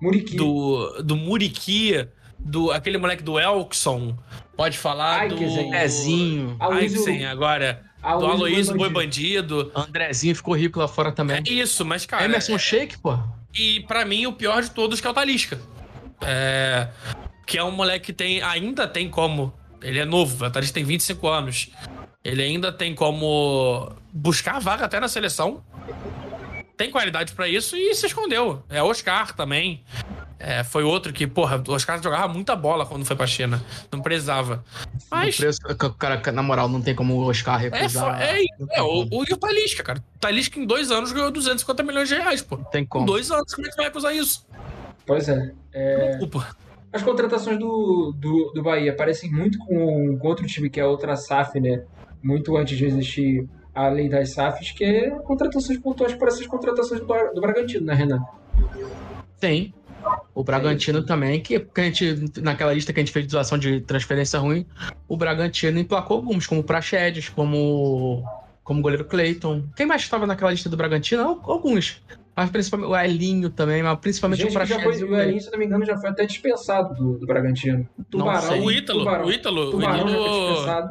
Muriqui. 0.00 0.36
Do, 0.36 1.02
do 1.02 1.16
Muriqui, 1.16 2.08
do 2.44 2.70
aquele 2.70 2.98
moleque 2.98 3.22
do 3.22 3.38
Elkson, 3.38 4.16
pode 4.56 4.78
falar 4.78 5.28
do. 5.28 5.36
Pezinho. 5.70 6.56
Aiksen 6.60 7.26
agora. 7.26 7.82
do 8.02 8.26
Aloysio 8.26 8.76
Boi 8.76 8.88
Bandido. 8.88 9.70
Andrezinho 9.74 10.34
ficou 10.34 10.54
rico 10.54 10.78
lá 10.78 10.88
fora 10.88 11.12
também. 11.12 11.42
É 11.46 11.52
isso, 11.52 11.84
mas, 11.84 12.04
cara. 12.04 12.24
Emerson 12.24 12.54
é... 12.54 12.58
Shake, 12.58 12.98
pô. 12.98 13.18
E 13.54 13.80
para 13.80 14.04
mim, 14.04 14.26
o 14.26 14.32
pior 14.32 14.62
de 14.62 14.70
todos 14.70 15.00
que 15.00 15.06
é 15.06 15.10
o 15.10 15.14
Talisca. 15.14 15.60
É... 16.20 16.88
Que 17.46 17.58
é 17.58 17.64
um 17.64 17.70
moleque 17.70 18.06
que 18.06 18.12
tem, 18.12 18.42
ainda 18.42 18.86
tem 18.86 19.08
como. 19.08 19.52
Ele 19.80 19.98
é 19.98 20.04
novo, 20.04 20.44
o 20.44 20.50
Talisca 20.50 20.74
tem 20.74 20.84
25 20.84 21.28
anos. 21.28 21.70
Ele 22.24 22.42
ainda 22.42 22.72
tem 22.72 22.94
como 22.94 23.92
buscar 24.12 24.56
a 24.56 24.60
vaga 24.60 24.84
até 24.84 25.00
na 25.00 25.08
seleção. 25.08 25.62
Tem 26.76 26.90
qualidade 26.90 27.32
para 27.32 27.48
isso 27.48 27.76
e 27.76 27.94
se 27.94 28.06
escondeu. 28.06 28.62
É 28.68 28.82
Oscar 28.82 29.34
também. 29.34 29.84
É, 30.44 30.64
foi 30.64 30.82
outro 30.82 31.12
que, 31.12 31.24
porra, 31.24 31.62
os 31.68 31.84
caras 31.84 32.02
jogavam 32.02 32.34
muita 32.34 32.56
bola 32.56 32.84
quando 32.84 33.04
foi 33.04 33.14
pra 33.14 33.28
China. 33.28 33.62
Não 33.92 34.00
precisava. 34.00 34.64
Mas. 35.08 35.36
O 35.36 35.38
preço, 35.38 35.60
cara, 35.96 36.20
na 36.32 36.42
moral, 36.42 36.68
não 36.68 36.82
tem 36.82 36.96
como 36.96 37.14
o 37.14 37.28
Oscar 37.28 37.60
recusar. 37.60 38.20
É, 38.20 38.40
é, 38.40 38.46
é 38.72 38.82
o, 38.82 39.06
o, 39.08 39.24
e 39.28 39.32
o 39.32 39.36
Talisca, 39.36 39.84
cara. 39.84 40.00
O 40.00 40.18
Talisca 40.18 40.58
em 40.58 40.66
dois 40.66 40.90
anos 40.90 41.12
ganhou 41.12 41.30
250 41.30 41.82
milhões 41.84 42.08
de 42.08 42.16
reais, 42.16 42.42
pô. 42.42 42.56
Tem 42.56 42.84
como. 42.84 43.04
Em 43.04 43.06
dois 43.06 43.30
anos, 43.30 43.54
como 43.54 43.68
é 43.68 43.70
que 43.70 43.76
vai 43.76 43.86
recusar 43.86 44.14
isso? 44.14 44.44
Pois 45.06 45.28
é. 45.28 45.52
é... 45.72 46.18
As 46.92 47.02
contratações 47.02 47.58
do, 47.58 48.12
do, 48.16 48.52
do 48.52 48.62
Bahia 48.62 48.94
parecem 48.94 49.30
muito 49.30 49.58
com, 49.60 50.18
com 50.18 50.28
outro 50.28 50.44
time 50.46 50.68
que 50.68 50.80
é 50.80 50.84
outra 50.84 51.14
SAF, 51.14 51.60
né? 51.60 51.84
Muito 52.20 52.56
antes 52.56 52.76
de 52.76 52.84
existir 52.84 53.48
a 53.74 53.88
lei 53.88 54.08
das 54.08 54.32
SAFs, 54.32 54.72
que 54.72 54.84
é 54.84 55.10
contratações 55.10 55.78
pontuais 55.78 56.14
para 56.14 56.28
essas 56.28 56.46
contratações 56.46 57.00
do, 57.00 57.06
do 57.06 57.40
Bragantino, 57.40 57.86
né, 57.86 57.94
Renan? 57.94 58.22
Tem. 59.40 59.72
O 60.34 60.42
Bragantino 60.42 61.00
Sim. 61.00 61.06
também, 61.06 61.40
que, 61.40 61.60
que 61.60 61.80
a 61.80 61.84
gente, 61.84 62.40
naquela 62.40 62.72
lista 62.72 62.92
que 62.92 63.00
a 63.00 63.02
gente 63.02 63.12
fez 63.12 63.26
de 63.26 63.32
doação 63.32 63.58
de 63.58 63.80
transferência 63.82 64.38
ruim, 64.38 64.66
o 65.06 65.16
Bragantino 65.16 65.78
emplacou 65.78 66.16
alguns, 66.16 66.46
como 66.46 66.60
o 66.60 66.64
Praxedes, 66.64 67.28
como 67.28 68.24
como 68.64 68.80
o 68.80 68.82
goleiro 68.82 69.04
Cleiton. 69.04 69.64
Quem 69.76 69.86
mais 69.86 70.02
estava 70.02 70.26
naquela 70.26 70.50
lista 70.50 70.68
do 70.68 70.76
Bragantino? 70.76 71.40
Alguns. 71.42 72.00
Mas 72.34 72.50
principalmente 72.50 72.88
o 72.88 72.96
Elinho 72.96 73.50
também, 73.50 73.82
mas 73.82 73.98
principalmente 73.98 74.40
Gente, 74.40 74.50
o 74.50 74.54
Praxedes. 74.54 75.02
O 75.02 75.14
Elinho, 75.14 75.40
se 75.40 75.50
não 75.50 75.58
me 75.58 75.66
engano, 75.66 75.84
já 75.84 75.98
foi 75.98 76.10
até 76.10 76.24
dispensado 76.24 76.94
do, 76.94 77.18
do 77.18 77.26
Bragantino. 77.26 77.86
Tubarão. 78.10 78.64
O 78.64 78.72
Ítalo. 78.72 79.00
Tubarão. 79.00 79.26
O 79.26 79.32
Ítalo. 79.32 79.70
Tubarão 79.70 80.06
o 80.06 80.08
Ítalo... 80.08 80.24
já 80.24 80.30
foi 80.30 80.48
dispensado. 80.48 80.90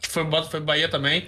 Foi, 0.00 0.42
foi 0.44 0.60
Bahia 0.60 0.88
também. 0.88 1.26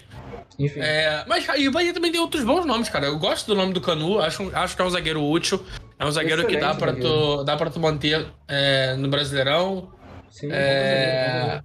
Enfim. 0.58 0.80
É, 0.80 1.24
mas 1.26 1.46
e 1.58 1.68
o 1.68 1.72
Bahia 1.72 1.92
também 1.92 2.12
tem 2.12 2.20
outros 2.20 2.44
bons 2.44 2.64
nomes, 2.64 2.88
cara. 2.88 3.06
Eu 3.06 3.18
gosto 3.18 3.46
do 3.46 3.54
nome 3.54 3.72
do 3.72 3.80
Canu, 3.80 4.20
acho, 4.20 4.50
acho 4.54 4.76
que 4.76 4.82
é 4.82 4.84
um 4.84 4.90
zagueiro 4.90 5.22
útil. 5.22 5.62
É 5.98 6.04
um 6.04 6.10
zagueiro 6.10 6.42
Excelente 6.42 6.60
que 6.60 6.66
dá 6.66 6.74
pra, 6.74 6.92
tu, 6.92 7.44
dá 7.44 7.56
pra 7.56 7.70
tu 7.70 7.80
manter 7.80 8.26
é, 8.48 8.94
no 8.96 9.08
Brasileirão. 9.08 9.92
Sim, 10.30 10.48
é... 10.50 11.60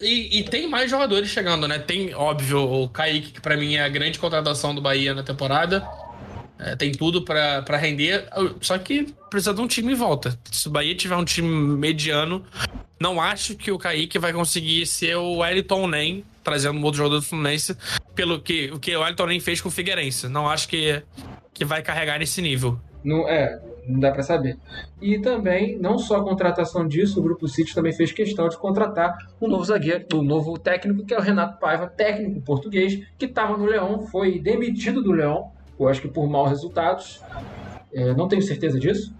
E, 0.00 0.40
e, 0.40 0.42
tem 0.42 0.68
mais 0.68 0.90
jogadores 0.90 1.28
chegando, 1.28 1.68
né? 1.68 1.78
Tem, 1.78 2.12
óbvio, 2.12 2.58
o 2.58 2.88
Kaique, 2.88 3.30
que 3.32 3.40
pra 3.40 3.56
mim 3.56 3.76
é 3.76 3.84
a 3.84 3.88
grande 3.88 4.18
contratação 4.18 4.74
do 4.74 4.80
Bahia 4.80 5.14
na 5.14 5.22
temporada. 5.22 5.86
É, 6.58 6.74
tem 6.74 6.92
tudo 6.92 7.22
para 7.22 7.76
render, 7.76 8.28
só 8.60 8.78
que 8.78 9.12
precisa 9.30 9.54
de 9.54 9.60
um 9.60 9.66
time 9.66 9.92
em 9.92 9.96
volta. 9.96 10.38
Se 10.50 10.68
o 10.68 10.70
Bahia 10.70 10.94
tiver 10.94 11.16
um 11.16 11.24
time 11.24 11.76
mediano, 11.76 12.44
não 13.00 13.20
acho 13.20 13.56
que 13.56 13.72
o 13.72 13.78
Kaique 13.78 14.18
vai 14.18 14.32
conseguir 14.32 14.86
ser 14.86 15.16
o 15.16 15.38
Wellington 15.38 15.88
Nem, 15.88 16.24
trazendo 16.44 16.78
um 16.78 16.84
outro 16.84 16.98
jogador 16.98 17.16
do 17.16 17.22
Fluminense, 17.22 17.76
pelo 18.14 18.40
que 18.40 18.70
o 18.72 18.78
que 18.78 18.94
o 18.94 19.00
Wellington 19.00 19.26
Nem 19.26 19.40
fez 19.40 19.60
com 19.60 19.68
o 19.68 19.72
Figueirense. 19.72 20.28
Não 20.28 20.48
acho 20.48 20.68
que, 20.68 21.02
que 21.52 21.64
vai 21.64 21.82
carregar 21.82 22.18
nesse 22.18 22.40
nível. 22.40 22.78
Não, 23.04 23.28
é, 23.28 23.60
não 23.86 23.98
dá 23.98 24.12
para 24.12 24.22
saber. 24.22 24.56
E 25.00 25.18
também, 25.20 25.78
não 25.78 25.98
só 25.98 26.16
a 26.16 26.24
contratação 26.24 26.86
disso, 26.86 27.20
o 27.20 27.22
Grupo 27.22 27.48
City 27.48 27.74
também 27.74 27.92
fez 27.92 28.12
questão 28.12 28.48
de 28.48 28.56
contratar 28.56 29.16
um 29.40 29.48
novo 29.48 29.64
zagueiro, 29.64 30.06
um 30.14 30.22
novo 30.22 30.58
técnico, 30.58 31.04
que 31.04 31.12
é 31.12 31.18
o 31.18 31.20
Renato 31.20 31.58
Paiva, 31.58 31.86
técnico 31.86 32.40
português, 32.42 33.04
que 33.18 33.26
estava 33.26 33.56
no 33.56 33.64
Leão, 33.64 34.06
foi 34.06 34.38
demitido 34.38 35.02
do 35.02 35.12
Leão 35.12 35.50
eu 35.78 35.88
acho 35.88 36.00
que 36.00 36.08
por 36.08 36.28
maus 36.28 36.50
resultados. 36.50 37.20
É, 37.92 38.14
não 38.14 38.28
tenho 38.28 38.42
certeza 38.42 38.78
disso, 38.78 39.14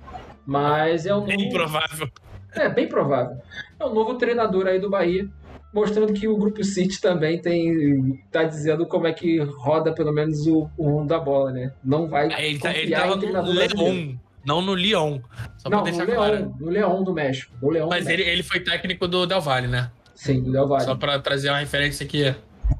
mas 0.46 1.06
é 1.06 1.14
um 1.14 1.24
bem 1.24 1.36
novo... 1.36 1.50
provável. 1.50 2.08
É 2.54 2.68
bem 2.68 2.88
provável. 2.88 3.36
É 3.78 3.84
um 3.84 3.92
novo 3.92 4.14
treinador 4.14 4.66
aí 4.66 4.78
do 4.78 4.88
Bahia, 4.88 5.28
mostrando 5.72 6.12
que 6.12 6.28
o 6.28 6.36
grupo 6.36 6.62
City 6.62 7.00
também 7.00 7.40
tem 7.40 8.22
tá 8.30 8.44
dizendo 8.44 8.86
como 8.86 9.06
é 9.06 9.12
que 9.12 9.38
roda 9.38 9.92
pelo 9.92 10.12
menos 10.12 10.46
o, 10.46 10.68
o 10.76 10.90
mundo 10.90 11.08
da 11.08 11.18
bola, 11.18 11.50
né? 11.52 11.72
Não 11.82 12.08
vai 12.08 12.32
é, 12.32 12.46
ele, 12.46 12.58
tá, 12.58 12.76
ele 12.76 12.90
tava 12.90 13.16
no 13.16 13.52
Leão, 13.52 14.18
não 14.44 14.60
no 14.60 14.74
Lyon. 14.74 15.20
Só 15.58 15.70
não, 15.70 15.84
no 15.84 16.04
Leão, 16.04 16.56
no 16.60 16.68
Leão 16.68 17.04
do 17.04 17.12
México. 17.12 17.52
No 17.62 17.70
Leão 17.70 17.88
Mas 17.88 18.06
ele, 18.06 18.22
ele 18.22 18.42
foi 18.42 18.60
técnico 18.60 19.08
do 19.08 19.26
Del 19.26 19.40
Valle, 19.40 19.68
né? 19.68 19.90
Sim, 20.14 20.42
do 20.42 20.52
Del 20.52 20.68
Valle. 20.68 20.84
Só 20.84 20.94
para 20.94 21.18
trazer 21.18 21.48
uma 21.48 21.58
referência 21.58 22.04
que 22.06 22.34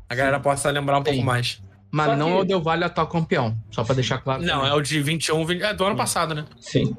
a 0.09 0.15
galera 0.15 0.39
possa 0.41 0.71
lembrar 0.71 0.99
um 0.99 1.05
Sim. 1.05 1.13
pouco 1.13 1.23
mais. 1.25 1.63
Mas 1.91 2.07
Só 2.07 2.17
não 2.17 2.27
que... 2.27 2.33
é 2.33 2.37
o 2.37 2.45
Del 2.45 2.63
Valle 2.63 2.85
atual 2.85 3.07
campeão, 3.07 3.57
só 3.71 3.85
para 3.85 3.97
deixar 3.97 4.19
claro. 4.19 4.43
Não, 4.43 4.61
também. 4.61 4.71
é 4.71 4.75
o 4.75 4.81
de 4.81 5.01
21, 5.01 5.45
20, 5.45 5.63
é 5.63 5.75
do 5.75 5.85
ano 5.85 5.97
passado, 5.97 6.35
né? 6.35 6.45
Sim. 6.59 6.97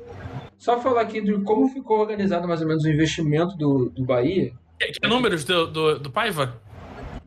Só 0.58 0.80
falar 0.80 1.02
aqui 1.02 1.20
de 1.20 1.34
como 1.41 1.68
ficou 1.68 2.00
organizado 2.00 2.48
mais 2.48 2.62
ou 2.62 2.68
menos 2.68 2.84
o 2.84 2.89
investimento 2.89 3.58
do, 3.58 3.89
do 3.89 4.06
Bahia. 4.06 4.54
Que, 4.88 5.00
que 5.00 5.08
números 5.08 5.44
do, 5.44 5.68
do, 5.68 6.00
do 6.00 6.12
Paiva? 6.12 6.62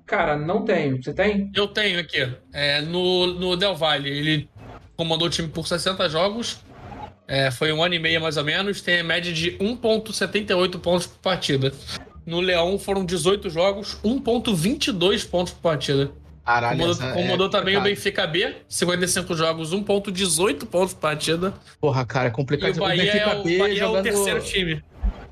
Cara, 0.06 0.36
não 0.36 0.64
tenho. 0.64 1.02
Você 1.02 1.12
tem? 1.12 1.50
Eu 1.54 1.66
tenho 1.66 1.98
aqui. 1.98 2.28
É, 2.52 2.80
no, 2.80 3.26
no 3.26 3.56
Del 3.56 3.74
Valle, 3.74 4.08
ele 4.08 4.48
comandou 4.96 5.26
o 5.26 5.30
time 5.30 5.48
por 5.48 5.66
60 5.66 6.08
jogos. 6.08 6.60
É, 7.28 7.50
foi 7.50 7.72
um 7.72 7.82
ano 7.82 7.94
e 7.94 7.98
meio 7.98 8.20
mais 8.20 8.36
ou 8.36 8.44
menos. 8.44 8.80
Tem 8.80 9.00
a 9.00 9.04
média 9.04 9.32
de 9.32 9.52
1,78 9.58 10.78
pontos 10.78 11.08
por 11.08 11.18
partida. 11.18 11.72
No 12.24 12.40
Leão 12.40 12.78
foram 12.78 13.04
18 13.04 13.50
jogos, 13.50 13.98
1,22 14.04 15.28
pontos 15.28 15.52
por 15.52 15.60
partida. 15.60 16.10
Caralho, 16.44 16.78
comandou, 16.78 17.12
comandou 17.12 17.46
é 17.48 17.50
também 17.50 17.76
o 17.76 17.80
Benfica 17.80 18.24
B, 18.24 18.54
55 18.68 19.34
jogos, 19.34 19.72
1.18 19.74 20.66
pontos 20.66 20.94
por 20.94 21.00
partida. 21.00 21.52
Porra, 21.80 22.06
cara, 22.06 22.28
é 22.28 22.30
complicado. 22.30 22.74
E 22.74 22.78
o 22.78 22.80
Bahia, 22.80 23.02
o 23.02 23.06
Benfica 23.06 23.30
é, 23.30 23.36
o, 23.36 23.42
B 23.42 23.58
Bahia 23.58 23.76
jogando... 23.76 23.96
é 23.96 24.00
o 24.00 24.02
terceiro 24.02 24.40
time. 24.42 24.82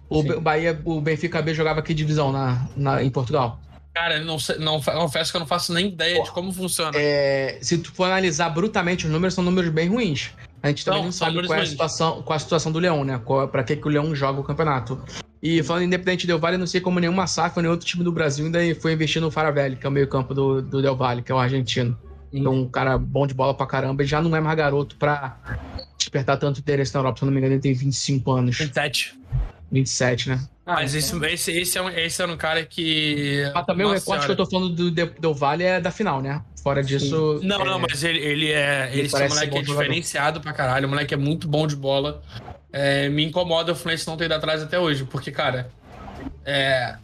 O, 0.09 0.21
o, 0.21 0.41
Bahia, 0.41 0.81
o 0.85 1.01
Benfica 1.01 1.41
B 1.41 1.55
jogava 1.55 1.83
que 1.83 1.95
divisão 1.95 2.31
na, 2.31 2.67
na, 2.77 3.03
em 3.03 3.11
Portugal? 3.11 3.61
Cara, 3.95 4.19
não, 4.21 4.37
não, 4.59 4.81
confesso 4.81 5.31
que 5.31 5.37
eu 5.37 5.41
não 5.41 5.47
faço 5.47 5.73
nem 5.73 5.89
ideia 5.89 6.17
Porra, 6.17 6.27
de 6.27 6.33
como 6.33 6.53
funciona. 6.53 6.99
É, 6.99 7.59
se 7.63 7.79
tu 7.79 7.93
for 7.93 8.07
analisar 8.07 8.51
brutamente, 8.51 9.07
os 9.07 9.13
números 9.13 9.35
são 9.35 9.45
números 9.45 9.71
bem 9.71 9.89
ruins. 9.89 10.33
A 10.63 10.69
gente 10.69 10.85
também 10.85 11.01
não, 11.01 11.07
não 11.07 11.13
sabe 11.13 11.47
qual 11.47 11.59
é, 11.59 11.63
a 11.63 11.67
situação, 11.67 12.23
qual 12.23 12.35
é 12.35 12.37
a 12.37 12.41
situação 12.41 12.73
do 12.73 12.79
Leão, 12.81 13.05
né? 13.05 13.21
Qual, 13.25 13.47
pra 13.47 13.63
que, 13.63 13.77
que 13.77 13.87
o 13.87 13.91
Leão 13.91 14.15
joga 14.15 14.41
o 14.41 14.45
campeonato. 14.45 15.01
E 15.41 15.63
falando 15.63 15.85
independente 15.85 16.27
Del 16.27 16.39
Valle, 16.39 16.57
não 16.57 16.67
sei 16.67 16.81
como 16.81 16.99
nenhuma 16.99 17.27
SAF 17.27 17.61
nem 17.61 17.71
outro 17.71 17.87
time 17.87 18.03
do 18.03 18.11
Brasil 18.11 18.47
ainda 18.47 18.59
foi 18.81 18.95
investir 18.95 19.23
no 19.23 19.31
Faravelli, 19.31 19.77
que 19.77 19.87
é 19.87 19.89
o 19.89 19.93
meio-campo 19.93 20.35
do, 20.35 20.61
do 20.61 20.83
Del 20.83 20.97
Valle, 20.97 21.23
que 21.23 21.31
é 21.31 21.35
o 21.35 21.39
argentino. 21.39 21.97
Então, 22.33 22.53
um 22.53 22.69
cara 22.69 22.99
bom 22.99 23.29
de 23.29 23.35
bola 23.35 23.55
pra 23.55 23.65
caramba 23.65 24.03
e 24.03 24.07
já 24.07 24.21
não 24.21 24.35
é 24.35 24.41
mais 24.41 24.57
garoto 24.57 24.97
pra 24.97 25.39
despertar 25.97 26.37
tanto 26.37 26.59
interesse 26.59 26.93
na 26.93 27.01
Europa. 27.01 27.19
Se 27.19 27.25
eu 27.25 27.27
não 27.27 27.33
me 27.33 27.39
engano, 27.39 27.55
ele 27.55 27.61
tem 27.61 27.73
25 27.73 28.33
anos. 28.33 28.59
27. 28.59 29.17
27, 29.75 30.31
né? 30.31 30.41
Ah, 30.65 30.77
Mas 30.77 30.95
esse, 30.95 31.15
esse, 31.27 31.53
esse, 31.53 31.77
é 31.77 31.83
um, 31.83 31.91
esse 31.91 32.23
é 32.23 32.27
um 32.27 32.37
cara 32.39 32.65
que. 32.65 33.51
Ah, 33.55 33.63
também 33.63 33.87
Nossa 33.87 33.97
o 33.97 33.99
recorte 33.99 34.23
senhora. 34.23 34.27
que 34.27 34.33
eu 34.33 34.37
tô 34.37 34.51
falando 34.51 34.75
do 34.75 34.91
Del 34.91 35.35
Valle 35.35 35.65
é 35.65 35.81
da 35.81 35.91
final, 35.91 36.23
né? 36.23 36.43
Fora 36.63 36.83
disso. 36.83 37.39
Não, 37.43 37.61
é... 37.61 37.65
não, 37.65 37.79
mas 37.79 38.03
ele, 38.03 38.19
ele 38.19 38.51
é. 38.51 38.89
Ele, 38.91 39.03
ele 39.03 39.23
é 39.23 39.27
um 39.27 39.29
moleque 39.29 39.59
é 39.59 39.63
diferenciado 39.63 40.41
pra 40.41 40.55
caralho. 40.55 40.87
O 40.87 40.91
moleque 40.91 41.13
é 41.13 41.19
muito 41.19 41.47
bom 41.47 41.67
de 41.67 41.77
bola 41.77 42.23
é, 42.75 43.09
me 43.09 43.25
incomoda 43.25 43.71
o 43.71 43.77
Fluminense 43.77 44.05
não 44.05 44.17
ter 44.17 44.25
ido 44.25 44.35
atrás 44.35 44.61
até 44.61 44.77
hoje, 44.77 45.05
porque, 45.05 45.31
cara, 45.31 45.71
é, 46.45 46.97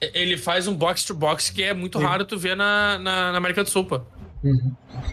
ele 0.00 0.38
faz 0.38 0.68
um 0.68 0.74
box-to-box 0.74 1.50
que 1.50 1.64
é 1.64 1.74
muito 1.74 1.98
Sim. 1.98 2.04
raro 2.04 2.24
tu 2.24 2.38
ver 2.38 2.56
na, 2.56 2.96
na, 2.96 3.32
na 3.32 3.38
América 3.38 3.64
do 3.64 3.68
Sul, 3.68 3.84
pô. 3.84 4.00
Uhum. 4.44 4.72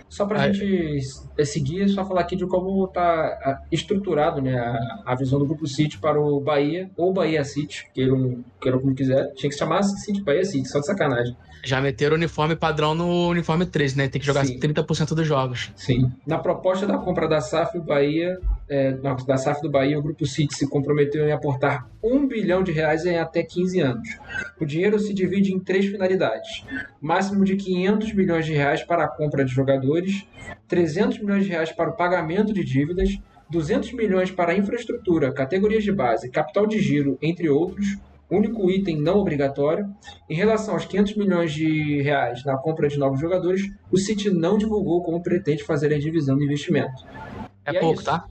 Só 0.09 0.25
pra 0.25 0.43
Aí. 0.43 0.53
gente 0.53 1.45
seguir, 1.45 1.89
só 1.89 2.05
falar 2.05 2.21
aqui 2.21 2.35
de 2.35 2.45
como 2.45 2.87
tá 2.87 3.61
estruturado 3.71 4.41
né, 4.41 4.57
a, 4.57 5.03
a 5.05 5.15
visão 5.15 5.39
do 5.39 5.45
Grupo 5.45 5.65
City 5.67 5.97
para 5.97 6.19
o 6.19 6.39
Bahia, 6.39 6.89
ou 6.95 7.13
Bahia 7.13 7.43
City, 7.43 7.89
queiram, 7.93 8.43
queiram 8.61 8.79
como 8.79 8.93
quiser. 8.93 9.31
Tinha 9.33 9.49
que 9.49 9.57
chamar 9.57 9.83
City 9.83 10.21
Bahia 10.21 10.43
City, 10.43 10.67
só 10.67 10.79
de 10.79 10.85
sacanagem. 10.85 11.35
Já 11.63 11.79
meteram 11.79 12.13
o 12.13 12.17
uniforme 12.17 12.57
padrão 12.57 12.93
no 12.93 13.29
uniforme 13.29 13.65
3, 13.65 13.95
né? 13.95 14.09
Tem 14.09 14.19
que 14.19 14.27
jogar 14.27 14.45
Sim. 14.45 14.59
30% 14.59 15.15
dos 15.15 15.25
jogos. 15.25 15.71
Sim. 15.77 16.11
Na 16.27 16.37
proposta 16.37 16.85
da 16.85 16.97
compra 16.97 17.25
da 17.25 17.39
SAF, 17.39 17.77
o 17.77 17.81
Bahia, 17.81 18.37
é, 18.67 18.91
da 18.91 19.37
SAF 19.37 19.61
do 19.61 19.71
Bahia, 19.71 19.97
o 19.97 20.01
Grupo 20.01 20.25
City 20.25 20.53
se 20.53 20.69
comprometeu 20.69 21.25
em 21.25 21.31
aportar 21.31 21.87
1 22.03 22.27
bilhão 22.27 22.63
de 22.63 22.73
reais 22.73 23.05
em 23.05 23.17
até 23.17 23.43
15 23.43 23.79
anos. 23.79 24.09
O 24.59 24.65
dinheiro 24.65 24.99
se 24.99 25.13
divide 25.13 25.53
em 25.53 25.59
três 25.59 25.85
finalidades: 25.85 26.65
máximo 26.99 27.45
de 27.45 27.55
500 27.55 28.13
milhões 28.13 28.45
de 28.45 28.53
reais 28.53 28.83
para 28.83 29.05
a 29.05 29.07
compra 29.07 29.45
de 29.45 29.51
jogadores, 29.53 30.27
300 30.67 31.19
milhões 31.19 31.45
de 31.45 31.49
reais 31.49 31.71
para 31.71 31.89
o 31.89 31.93
pagamento 31.93 32.53
de 32.53 32.63
dívidas, 32.63 33.17
200 33.49 33.93
milhões 33.93 34.31
para 34.31 34.57
infraestrutura, 34.57 35.31
categorias 35.31 35.83
de 35.83 35.91
base, 35.91 36.29
capital 36.29 36.65
de 36.65 36.79
giro, 36.79 37.17
entre 37.21 37.49
outros, 37.49 37.97
único 38.29 38.69
item 38.69 39.01
não 39.01 39.17
obrigatório. 39.17 39.93
Em 40.29 40.35
relação 40.35 40.73
aos 40.73 40.85
500 40.85 41.15
milhões 41.15 41.53
de 41.53 42.01
reais 42.01 42.43
na 42.43 42.57
compra 42.57 42.87
de 42.87 42.97
novos 42.97 43.19
jogadores, 43.19 43.61
o 43.91 43.97
City 43.97 44.29
não 44.29 44.57
divulgou 44.57 45.03
como 45.03 45.21
pretende 45.21 45.63
fazer 45.63 45.93
a 45.93 45.99
divisão 45.99 46.37
do 46.37 46.43
investimento. 46.43 47.05
É 47.65 47.75
e 47.75 47.79
pouco, 47.79 48.01
é 48.01 48.03
tá? 48.03 48.25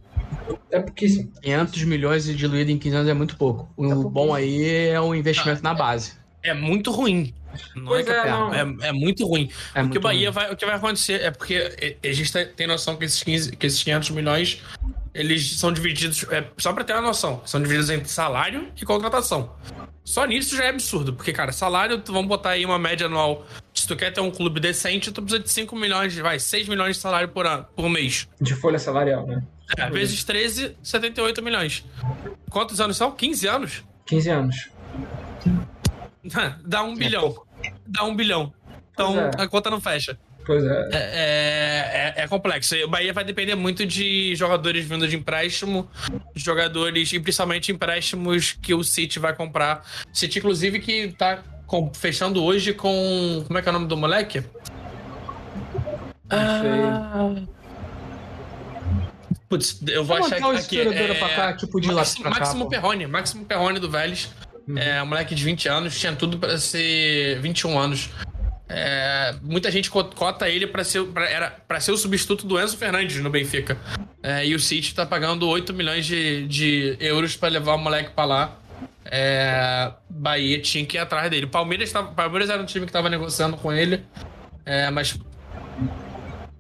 É 0.71 0.81
pouquíssimo. 0.81 1.31
500 1.43 1.85
milhões 1.85 2.25
diluído 2.37 2.71
em 2.71 2.79
15 2.79 2.97
anos 2.97 3.09
é 3.09 3.15
muito 3.15 3.37
pouco. 3.37 3.69
O 3.77 3.91
é 3.91 3.95
bom 3.95 4.35
aí 4.35 4.89
é 4.89 5.01
o 5.01 5.15
investimento 5.15 5.61
ah, 5.61 5.69
na 5.69 5.75
base. 5.75 6.15
É, 6.43 6.51
é 6.51 6.55
muito 6.55 6.91
ruim. 6.91 7.35
Não 7.77 7.95
é, 7.95 8.01
é, 8.01 8.31
não. 8.31 8.55
é, 8.55 8.89
é, 8.89 8.93
muito 8.93 9.27
ruim. 9.27 9.51
É 9.75 9.83
o 9.83 9.91
que 9.91 9.99
o 9.99 10.01
Bahia 10.01 10.31
ruim. 10.31 10.35
vai, 10.35 10.53
o 10.53 10.57
que 10.57 10.65
vai 10.65 10.75
acontecer 10.75 11.21
é 11.21 11.31
porque 11.31 11.97
a 12.03 12.13
gente 12.13 12.33
tem 12.57 12.67
noção 12.67 12.97
que 12.97 13.05
esses, 13.05 13.23
15, 13.23 13.57
que 13.57 13.67
esses 13.67 13.83
500 13.83 14.11
milhões 14.11 14.63
eles 15.15 15.59
são 15.59 15.73
divididos, 15.73 16.25
é, 16.31 16.45
só 16.57 16.73
para 16.73 16.85
ter 16.85 16.93
uma 16.95 17.03
noção, 17.03 17.43
são 17.45 17.61
divididos 17.61 17.91
entre 17.91 18.09
salário 18.09 18.69
e 18.81 18.85
contratação. 18.85 19.55
Só 20.05 20.25
nisso 20.25 20.57
já 20.57 20.65
é 20.65 20.69
absurdo, 20.69 21.13
porque, 21.13 21.33
cara, 21.33 21.53
salário, 21.53 22.03
vamos 22.07 22.27
botar 22.27 22.51
aí 22.51 22.65
uma 22.65 22.79
média 22.79 23.07
anual. 23.07 23.47
Se 23.73 23.87
tu 23.87 23.95
quer 23.95 24.13
ter 24.13 24.21
um 24.21 24.31
clube 24.31 24.59
decente, 24.59 25.13
tu 25.13 25.23
precisa 25.23 25.43
de 25.43 25.51
5 25.51 25.77
milhões, 25.77 26.17
vai, 26.17 26.39
6 26.39 26.69
milhões 26.69 26.97
de 26.97 27.03
salário 27.03 27.29
por 27.29 27.47
ano, 27.47 27.67
por 27.77 27.89
mês. 27.89 28.29
De 28.41 28.55
folha 28.55 28.79
salarial, 28.79 29.27
né? 29.27 29.43
É, 29.79 29.89
vezes 29.91 30.25
13, 30.25 30.77
78 30.83 31.43
milhões. 31.43 31.85
Quantos 32.51 32.81
anos 32.81 32.97
são? 32.97 33.13
15 33.13 33.47
anos? 33.47 33.85
15 34.07 34.31
anos. 34.31 34.71
Dá 36.65 36.83
um 36.83 36.95
bilhão. 36.95 37.35
Dá 37.87 38.05
um 38.05 38.15
bilhão. 38.15 38.53
Então 38.93 39.19
é. 39.19 39.31
a 39.39 39.49
conta 39.49 39.71
não 39.71 39.81
fecha. 39.81 40.19
Pois 40.45 40.65
é. 40.65 40.89
É, 40.93 42.13
é, 42.19 42.23
é 42.25 42.29
complexo. 42.29 42.75
O 42.85 42.89
Bahia 42.89 43.13
vai 43.13 43.23
depender 43.25 43.55
muito 43.55 43.87
de 43.87 44.35
jogadores 44.35 44.85
vindo 44.85 45.07
de 45.07 45.15
empréstimo, 45.17 45.89
jogadores, 46.35 47.13
e 47.13 47.21
principalmente 47.21 47.71
empréstimos 47.71 48.53
que 48.61 48.75
o 48.75 48.83
City 48.83 49.19
vai 49.19 49.35
comprar. 49.35 49.87
City, 50.13 50.39
inclusive, 50.41 50.81
que 50.81 51.09
tá 51.13 51.43
com- 51.67 51.93
fechando 51.95 52.43
hoje 52.43 52.73
com. 52.75 53.45
Como 53.47 53.59
é 53.59 53.63
que 53.63 53.69
é 53.69 53.71
o 53.71 53.73
nome 53.73 53.87
do 53.87 53.97
moleque? 53.97 54.43
Ah. 56.29 57.35
Putz, 59.49 59.81
eu 59.87 60.03
vou 60.05 60.17
achar 60.17 60.41
mandar 60.41 60.49
o 60.49 60.51
aqui. 60.53 60.61
historiador 60.81 61.17
pra 61.17 61.29
cá, 61.29 61.53
tipo, 61.57 61.81
de 61.81 61.89
Máximo, 61.93 62.23
pra 62.23 62.33
cá, 62.33 62.41
Máximo. 62.41 62.69
Perrone. 62.71 63.07
Máximo 63.07 63.45
Perrone 63.45 63.79
do 63.79 63.91
Vélez. 63.91 64.31
Uhum. 64.67 64.79
É, 64.79 65.03
um 65.03 65.07
moleque 65.07 65.35
de 65.35 65.45
20 65.45 65.69
anos, 65.69 65.99
tinha 65.99 66.15
tudo 66.15 66.39
pra 66.39 66.57
ser 66.57 67.39
21 67.41 67.79
anos. 67.79 68.09
É, 68.75 69.35
muita 69.43 69.71
gente 69.71 69.91
co- 69.91 70.05
cota 70.05 70.49
ele 70.49 70.67
pra 70.67 70.83
ser, 70.83 71.05
pra, 71.05 71.29
era, 71.29 71.51
pra 71.69 71.79
ser 71.79 71.93
o 71.93 71.97
substituto 71.97 72.47
do 72.47 72.59
Enzo 72.59 72.77
Fernandes 72.79 73.19
no 73.23 73.29
Benfica. 73.29 73.77
É, 74.23 74.47
e 74.47 74.55
o 74.55 74.59
City 74.59 74.95
tá 74.95 75.05
pagando 75.05 75.47
8 75.47 75.75
milhões 75.75 76.07
de, 76.07 76.47
de 76.47 76.97
euros 76.99 77.37
pra 77.37 77.49
levar 77.51 77.75
o 77.75 77.79
moleque 77.79 78.11
pra 78.15 78.25
lá. 78.25 78.57
É, 79.05 79.93
Bahia 80.09 80.59
tinha 80.61 80.87
que 80.87 80.97
ir 80.97 81.01
atrás 81.01 81.29
dele. 81.31 81.47
Palmeiras, 81.47 81.93
tava, 81.93 82.13
Palmeiras 82.13 82.49
era 82.49 82.63
um 82.63 82.67
time 82.67 82.87
que 82.87 82.93
tava 82.93 83.11
negociando 83.11 83.57
com 83.59 83.71
ele. 83.73 84.03
É, 84.65 84.91
mas 84.91 85.19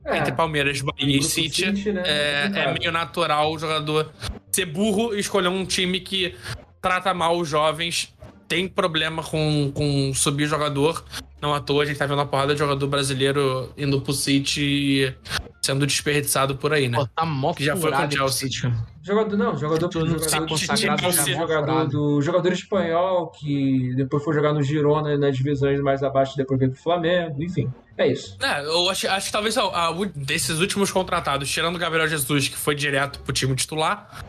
É, 0.04 0.18
entre 0.18 0.32
Palmeiras, 0.32 0.82
Bahia 0.82 1.16
e 1.16 1.22
City, 1.22 1.64
City, 1.66 1.92
né? 1.92 2.02
é, 2.04 2.10
é 2.10 2.42
Complicado. 2.48 2.78
meio 2.78 2.92
natural 2.92 3.52
o 3.52 3.58
jogador 3.58 4.12
ser 4.50 4.66
burro 4.66 5.14
e 5.14 5.20
escolher 5.20 5.48
um 5.48 5.64
time 5.64 5.98
que 6.00 6.34
trata 6.82 7.14
mal 7.14 7.38
os 7.38 7.48
jovens. 7.48 8.12
Tem 8.48 8.68
problema 8.68 9.22
com, 9.22 9.72
com 9.74 10.12
subir 10.12 10.46
jogador. 10.46 11.02
Não 11.42 11.52
à 11.52 11.60
toa, 11.60 11.82
a 11.82 11.86
gente 11.86 11.98
tá 11.98 12.06
vendo 12.06 12.18
uma 12.18 12.26
porrada 12.26 12.52
de 12.54 12.60
jogador 12.60 12.86
brasileiro 12.86 13.72
indo 13.76 14.00
pro 14.00 14.12
City 14.12 15.12
sendo 15.60 15.84
desperdiçado 15.84 16.54
por 16.54 16.72
aí, 16.72 16.88
né? 16.88 16.98
Pô, 16.98 17.06
tá 17.06 17.26
mó 17.26 17.52
Que 17.52 17.64
já 17.64 17.76
foi 17.76 17.90
com 17.90 18.06
o 18.06 18.10
Chelsea. 18.10 18.48
City, 18.48 18.62
cara. 18.62 18.86
Jogador, 19.02 19.36
não, 19.36 19.58
jogador, 19.58 19.88
Tu 19.88 19.98
não 19.98 20.18
tá 20.18 20.28
jogador, 20.28 20.48
consagrado, 20.48 21.00
Chelsea, 21.00 21.34
tá 21.34 21.40
jogador 21.40 21.88
do 21.88 22.22
jogador 22.22 22.52
espanhol 22.52 23.32
que 23.32 23.92
depois 23.96 24.22
foi 24.22 24.34
jogar 24.34 24.52
no 24.52 24.62
Girona 24.62 25.18
nas 25.18 25.36
divisões 25.36 25.80
mais 25.80 26.04
abaixo, 26.04 26.36
depois 26.36 26.60
veio 26.60 26.70
pro 26.70 26.80
Flamengo, 26.80 27.42
enfim. 27.42 27.68
É 27.98 28.06
isso. 28.06 28.36
É, 28.40 28.64
eu 28.64 28.88
acho, 28.88 29.08
acho 29.08 29.26
que 29.26 29.32
talvez 29.32 29.58
a, 29.58 29.62
a 29.62 29.92
desses 30.14 30.60
últimos 30.60 30.92
contratados, 30.92 31.50
tirando 31.50 31.74
o 31.74 31.78
Gabriel 31.78 32.06
Jesus, 32.06 32.48
que 32.48 32.56
foi 32.56 32.76
direto 32.76 33.18
pro 33.18 33.32
time 33.32 33.56
titular, 33.56 34.24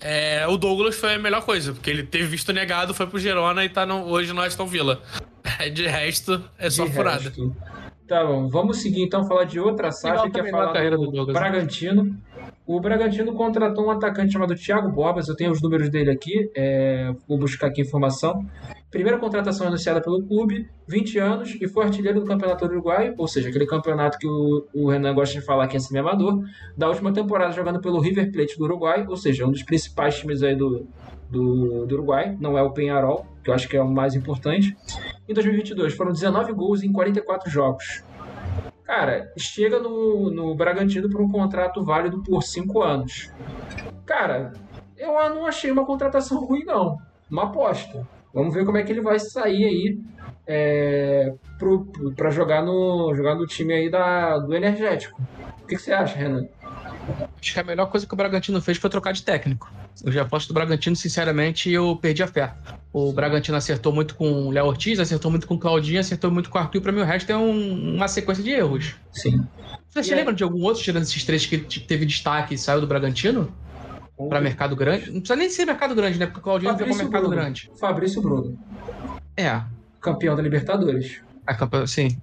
é, 0.00 0.46
o 0.46 0.56
Douglas 0.56 0.96
foi 0.96 1.14
a 1.14 1.18
melhor 1.18 1.42
coisa, 1.44 1.72
porque 1.72 1.90
ele 1.90 2.02
teve 2.02 2.24
visto 2.26 2.52
negado, 2.52 2.92
foi 2.94 3.06
pro 3.06 3.18
Girona 3.18 3.64
e 3.64 3.68
tá 3.68 3.84
no- 3.86 4.04
hoje 4.06 4.32
no 4.32 4.40
Aston 4.40 4.66
Villa. 4.66 5.00
De 5.72 5.86
resto, 5.86 6.42
é 6.58 6.68
só 6.68 6.84
De 6.84 6.92
furada. 6.92 7.22
resto. 7.24 7.54
Tá 8.06 8.24
bom, 8.24 8.48
vamos 8.48 8.82
seguir 8.82 9.02
então 9.02 9.26
falar 9.26 9.44
de 9.44 9.58
outra 9.58 9.90
SAF 9.90 10.30
que 10.30 10.38
é 10.40 10.48
falar 10.50 10.72
carreira 10.72 10.96
do, 10.96 11.06
do 11.06 11.10
Douglas, 11.10 11.34
né? 11.34 11.40
Bragantino. 11.40 12.16
O 12.64 12.80
Bragantino 12.80 13.32
contratou 13.34 13.86
um 13.86 13.90
atacante 13.90 14.32
chamado 14.32 14.54
Thiago 14.54 14.88
Borbas, 14.90 15.28
eu 15.28 15.34
tenho 15.34 15.50
os 15.50 15.60
números 15.60 15.88
dele 15.90 16.10
aqui, 16.10 16.48
é, 16.54 17.12
vou 17.28 17.36
buscar 17.38 17.66
aqui 17.68 17.80
a 17.80 17.84
informação. 17.84 18.44
Primeira 18.90 19.18
contratação 19.18 19.66
anunciada 19.66 20.00
pelo 20.00 20.22
clube, 20.22 20.68
20 20.86 21.18
anos, 21.18 21.56
e 21.60 21.66
foi 21.66 21.84
artilheiro 21.84 22.20
do 22.20 22.26
Campeonato 22.26 22.64
Uruguai, 22.64 23.12
ou 23.18 23.26
seja, 23.26 23.48
aquele 23.48 23.66
campeonato 23.66 24.16
que 24.16 24.26
o, 24.26 24.66
o 24.72 24.88
Renan 24.88 25.12
gosta 25.12 25.38
de 25.38 25.44
falar 25.44 25.66
que 25.66 25.76
é 25.76 25.80
semi-amador, 25.80 26.44
da 26.76 26.88
última 26.88 27.12
temporada 27.12 27.52
jogando 27.52 27.80
pelo 27.80 28.00
River 28.00 28.30
Plate 28.30 28.56
do 28.56 28.64
Uruguai, 28.64 29.04
ou 29.08 29.16
seja, 29.16 29.44
um 29.44 29.50
dos 29.50 29.64
principais 29.64 30.18
times 30.18 30.42
aí 30.42 30.54
do, 30.54 30.86
do, 31.28 31.84
do 31.84 31.94
Uruguai, 31.94 32.36
não 32.40 32.56
é 32.56 32.62
o 32.62 32.70
Penharol, 32.70 33.26
que 33.42 33.50
eu 33.50 33.54
acho 33.54 33.68
que 33.68 33.76
é 33.76 33.82
o 33.82 33.88
mais 33.88 34.14
importante. 34.14 34.76
Em 35.28 35.34
2022 35.34 35.94
foram 35.94 36.12
19 36.12 36.52
gols 36.52 36.82
em 36.82 36.92
44 36.92 37.50
jogos. 37.50 38.04
Cara, 38.84 39.32
chega 39.36 39.80
no, 39.80 40.30
no 40.30 40.54
Bragantino 40.54 41.10
por 41.10 41.20
um 41.20 41.28
contrato 41.28 41.82
válido 41.82 42.22
por 42.22 42.42
5 42.42 42.82
anos. 42.82 43.32
Cara, 44.04 44.52
eu 44.96 45.12
não 45.30 45.44
achei 45.44 45.72
uma 45.72 45.84
contratação 45.84 46.44
ruim, 46.44 46.64
não. 46.64 46.96
Uma 47.28 47.44
aposta. 47.44 48.06
Vamos 48.36 48.52
ver 48.54 48.66
como 48.66 48.76
é 48.76 48.82
que 48.82 48.92
ele 48.92 49.00
vai 49.00 49.18
sair 49.18 49.64
aí 49.64 49.98
é, 50.46 51.32
pra 52.14 52.28
jogar 52.30 52.62
no, 52.62 53.14
jogar 53.16 53.34
no 53.34 53.46
time 53.46 53.72
aí 53.72 53.90
da, 53.90 54.36
do 54.36 54.54
Energético. 54.54 55.18
O 55.62 55.66
que, 55.66 55.74
que 55.74 55.80
você 55.82 55.90
acha, 55.90 56.18
Renan? 56.18 56.46
Acho 57.40 57.54
que 57.54 57.58
a 57.58 57.64
melhor 57.64 57.86
coisa 57.90 58.06
que 58.06 58.12
o 58.12 58.16
Bragantino 58.16 58.60
fez 58.60 58.76
foi 58.76 58.90
trocar 58.90 59.12
de 59.12 59.22
técnico. 59.22 59.72
Eu 60.04 60.12
já 60.12 60.20
aposto 60.20 60.48
do 60.48 60.54
Bragantino, 60.54 60.94
sinceramente, 60.94 61.70
eu 61.70 61.96
perdi 61.96 62.22
a 62.22 62.26
fé. 62.26 62.52
O 62.92 63.10
Bragantino 63.10 63.56
acertou 63.56 63.90
muito 63.90 64.14
com 64.14 64.30
o 64.48 64.50
Léo 64.50 64.66
Ortiz, 64.66 65.00
acertou 65.00 65.30
muito 65.30 65.46
com 65.46 65.54
o 65.54 65.58
Claudinho, 65.58 65.98
acertou 66.00 66.30
muito 66.30 66.50
com 66.50 66.58
o 66.58 66.60
Arthur, 66.60 66.76
e 66.76 66.80
pra 66.82 66.92
mim 66.92 67.00
o 67.00 67.04
resto 67.04 67.32
é 67.32 67.36
um- 67.38 67.94
uma 67.94 68.06
sequência 68.06 68.44
de 68.44 68.50
erros. 68.50 68.96
Sim. 69.12 69.46
Você 69.88 70.10
E 70.10 70.12
aí? 70.12 70.18
lembra 70.18 70.34
de 70.34 70.44
algum 70.44 70.62
outro, 70.62 70.82
tirando 70.82 71.04
esses 71.04 71.24
três, 71.24 71.46
que 71.46 71.56
teve 71.58 72.04
destaque 72.04 72.54
e 72.54 72.58
saiu 72.58 72.82
do 72.82 72.86
Bragantino? 72.86 73.50
Pra 74.28 74.40
mercado 74.40 74.74
grande? 74.74 75.06
Não 75.10 75.20
precisa 75.20 75.36
nem 75.36 75.50
ser 75.50 75.66
mercado 75.66 75.94
grande, 75.94 76.18
né? 76.18 76.26
Porque 76.26 76.40
o 76.40 76.42
Claudinho 76.42 76.74
veio 76.74 76.78
pra 76.78 76.86
Fabrício 76.86 77.04
mercado 77.10 77.28
Bruno. 77.28 77.42
grande. 77.42 77.70
Fabrício 77.78 78.22
Bruno, 78.22 78.58
É. 79.36 79.60
campeão 80.00 80.34
da 80.34 80.42
Libertadores. 80.42 81.20
A 81.46 81.54
campanha, 81.54 81.86
sim. 81.86 82.16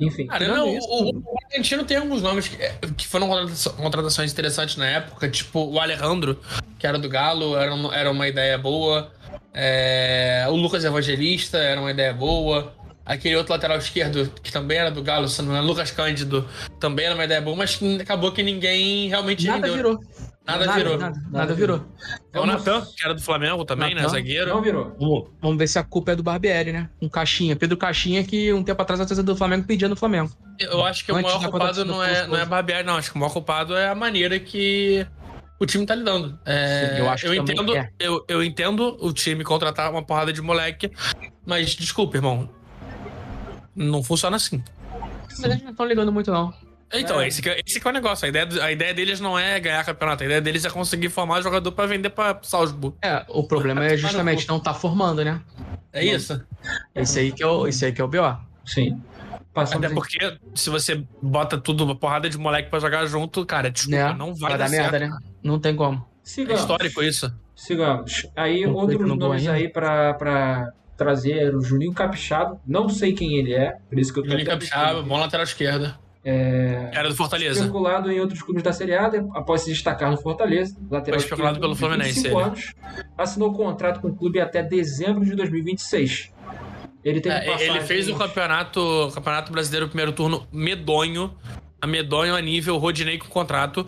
Enfim. 0.00 0.26
Cara, 0.26 0.48
não, 0.48 0.68
isso- 0.76 0.88
o, 0.88 1.10
o 1.10 1.22
Bragantino 1.48 1.84
tem 1.84 1.96
alguns 1.96 2.22
nomes 2.22 2.48
que, 2.48 2.56
que 2.96 3.06
foram 3.06 3.28
contratações- 3.76 4.32
interessantes 4.32 4.76
na 4.76 4.86
época, 4.86 5.28
tipo 5.28 5.64
o 5.64 5.78
Alejandro, 5.78 6.38
que 6.78 6.86
era 6.86 6.98
do 6.98 7.08
Galo, 7.08 7.56
era, 7.56 7.74
uma- 7.74 7.94
era 7.94 8.10
uma 8.10 8.26
ideia 8.28 8.56
boa. 8.58 9.12
É, 9.54 10.46
o 10.48 10.56
Lucas 10.56 10.84
Evangelista 10.84 11.58
era 11.58 11.80
uma 11.80 11.90
ideia 11.90 12.12
boa. 12.14 12.72
Aquele 13.04 13.34
outro 13.36 13.52
lateral 13.52 13.78
esquerdo, 13.78 14.32
que 14.42 14.52
também 14.52 14.78
era 14.78 14.90
do 14.90 15.02
Galo, 15.02 15.26
se 15.28 15.42
não 15.42 15.56
é 15.56 15.60
Lucas 15.60 15.90
Cândido, 15.90 16.48
também 16.78 17.06
era 17.06 17.14
uma 17.14 17.24
ideia 17.24 17.40
boa, 17.40 17.56
mas 17.56 17.78
acabou 18.00 18.30
que 18.32 18.42
ninguém 18.44 19.08
realmente 19.08 19.44
Nada 19.46 19.66
rendeu. 19.66 19.74
virou. 19.76 20.04
Nada 20.46 20.72
virou. 20.72 20.98
Nada, 20.98 21.22
nada 21.30 21.54
virou. 21.54 21.84
É 22.32 22.40
o 22.40 22.46
Natan, 22.46 22.84
que 22.96 23.04
era 23.04 23.14
do 23.14 23.22
Flamengo 23.22 23.64
também, 23.64 23.94
né? 23.94 24.02
Natan. 24.02 24.14
Zagueiro. 24.14 24.48
Não 24.48 24.60
virou. 24.60 24.96
Vamos, 24.98 25.28
vamos 25.40 25.58
ver 25.58 25.68
se 25.68 25.78
a 25.78 25.84
culpa 25.84 26.12
é 26.12 26.16
do 26.16 26.22
Barbieri, 26.22 26.72
né? 26.72 26.90
Um 27.00 27.08
Caixinha. 27.08 27.54
Pedro 27.54 27.76
Caixinha, 27.76 28.24
que 28.24 28.52
um 28.52 28.64
tempo 28.64 28.82
atrás 28.82 29.00
a 29.00 29.06
torcida 29.06 29.22
do 29.22 29.36
Flamengo 29.36 29.64
pedia 29.66 29.88
no 29.88 29.94
Flamengo. 29.94 30.32
Eu 30.58 30.84
acho 30.84 31.04
que 31.04 31.12
o 31.12 31.16
Antes 31.16 31.30
maior 31.30 31.42
da 31.42 31.48
culpado 31.48 31.84
não 31.84 32.02
é, 32.02 32.26
não 32.26 32.36
é. 32.36 32.44
Barbieri, 32.44 32.84
não. 32.84 32.96
Acho 32.96 33.10
que 33.10 33.16
o 33.16 33.20
maior 33.20 33.32
culpado 33.32 33.76
é 33.76 33.88
a 33.88 33.94
maneira 33.94 34.38
que 34.40 35.06
o 35.60 35.66
time 35.66 35.86
tá 35.86 35.94
lidando. 35.94 36.36
É, 36.44 36.88
Sim, 36.88 36.98
eu 36.98 37.08
acho 37.08 37.30
que 37.30 37.36
também 37.36 37.54
entendo, 37.54 37.76
é. 37.76 37.90
eu, 38.00 38.24
eu 38.26 38.42
entendo 38.42 38.96
o 39.00 39.12
time 39.12 39.44
contratar 39.44 39.92
uma 39.92 40.02
porrada 40.02 40.32
de 40.32 40.42
moleque, 40.42 40.90
mas 41.46 41.76
desculpa, 41.76 42.16
irmão. 42.16 42.50
Não 43.74 44.02
funciona 44.02 44.36
assim. 44.36 44.62
Mas 45.28 45.44
eles 45.44 45.62
não 45.62 45.70
estão 45.70 45.86
ligando 45.86 46.12
muito, 46.12 46.32
não. 46.32 46.52
Então, 46.94 47.20
É. 47.20 47.28
esse, 47.28 47.40
que, 47.40 47.48
é- 47.48 47.60
esse 47.66 47.80
que 47.80 47.86
é 47.86 47.90
o 47.90 47.94
negócio. 47.94 48.24
A 48.26 48.28
ideia, 48.28 48.46
a 48.62 48.70
ideia 48.72 48.92
deles 48.94 49.18
não 49.20 49.38
é 49.38 49.58
ganhar 49.60 49.82
campeonato. 49.84 50.22
A 50.22 50.26
ideia 50.26 50.40
deles 50.40 50.64
é 50.64 50.70
conseguir 50.70 51.08
formar 51.08 51.40
jogador 51.40 51.72
pra 51.72 51.86
vender 51.86 52.10
pra 52.10 52.38
Salzburg. 52.42 52.96
É, 53.02 53.24
o 53.28 53.42
problema 53.44 53.84
é 53.84 53.96
justamente 53.96 54.46
não 54.48 54.60
tá 54.60 54.74
formando, 54.74 55.24
né? 55.24 55.40
É 55.92 56.04
isso. 56.04 56.40
Esse 56.94 57.18
aí 57.20 57.32
que 57.32 57.42
é 57.42 57.46
o, 57.46 57.66
esse 57.66 57.84
aí 57.84 57.92
que 57.92 58.00
é 58.00 58.04
o 58.04 58.08
B.O. 58.08 58.36
Sim. 58.64 59.00
Passamos 59.54 59.84
Até 59.84 59.92
em- 59.92 59.94
porque 59.94 60.38
se 60.54 60.70
você 60.70 61.04
bota 61.20 61.58
tudo, 61.58 61.84
uma 61.84 61.94
porrada 61.94 62.28
de 62.28 62.38
moleque 62.38 62.70
pra 62.70 62.78
jogar 62.78 63.04
junto, 63.06 63.44
cara, 63.44 63.70
desculpa, 63.70 63.96
Né? 64.10 64.14
não 64.16 64.34
vai, 64.34 64.50
Vai 64.50 64.58
dar 64.58 64.64
dar 64.64 64.70
certo. 64.70 64.92
merda, 64.92 65.06
né? 65.06 65.18
Não 65.42 65.58
tem 65.58 65.76
como. 65.76 65.96
É 65.98 66.00
Sigamos. 66.22 66.60
histórico 66.62 67.02
isso. 67.02 67.30
Sigamos. 67.54 68.26
Aí, 68.34 68.64
Não 68.66 68.74
outros 68.74 69.16
nomes 69.16 69.46
aí 69.46 69.68
pra, 69.68 70.14
pra 70.14 70.72
trazer 70.96 71.54
o 71.54 71.60
Juninho 71.60 71.92
Capixaba. 71.92 72.58
Não 72.66 72.88
sei 72.88 73.12
quem 73.12 73.34
ele 73.36 73.52
é, 73.52 73.76
por 73.90 73.98
isso 73.98 74.12
que 74.12 74.20
eu 74.20 74.24
tô 74.24 74.30
Juninho 74.30 74.48
Capixaba, 74.48 75.02
bom 75.02 75.18
lateral 75.18 75.44
esquerda. 75.44 75.98
É, 76.24 76.90
Era 76.92 77.08
do 77.08 77.16
Fortaleza. 77.16 77.58
especulado 77.60 78.10
em 78.10 78.20
outros 78.20 78.40
clubes 78.42 78.62
da 78.62 78.72
Série 78.72 78.94
A, 78.94 79.08
de- 79.08 79.18
após 79.34 79.62
se 79.62 79.70
destacar 79.70 80.10
no 80.10 80.16
Fortaleza. 80.16 80.76
Lateral 80.90 81.18
Foi 81.18 81.26
especulado 81.26 81.58
pelo 81.60 81.74
Fluminense, 81.74 82.14
25 82.14 82.38
ele. 82.38 82.44
anos. 82.46 82.74
Assinou 83.18 83.52
contrato 83.52 84.00
com 84.00 84.08
o 84.08 84.14
clube 84.14 84.40
até 84.40 84.62
dezembro 84.62 85.24
de 85.24 85.34
2026. 85.34 86.30
Ele 87.04 87.20
teve 87.20 87.34
É, 87.34 87.66
ele 87.66 87.80
fez 87.80 88.08
o 88.08 88.14
campeonato, 88.14 88.80
o 88.80 89.10
campeonato 89.12 89.50
brasileiro 89.50 89.88
primeiro 89.88 90.12
turno 90.12 90.46
medonho. 90.52 91.34
A 91.80 91.86
medonho 91.88 92.36
a 92.36 92.40
nível 92.40 92.78
Rodinei 92.78 93.18
com 93.18 93.26
contrato. 93.26 93.84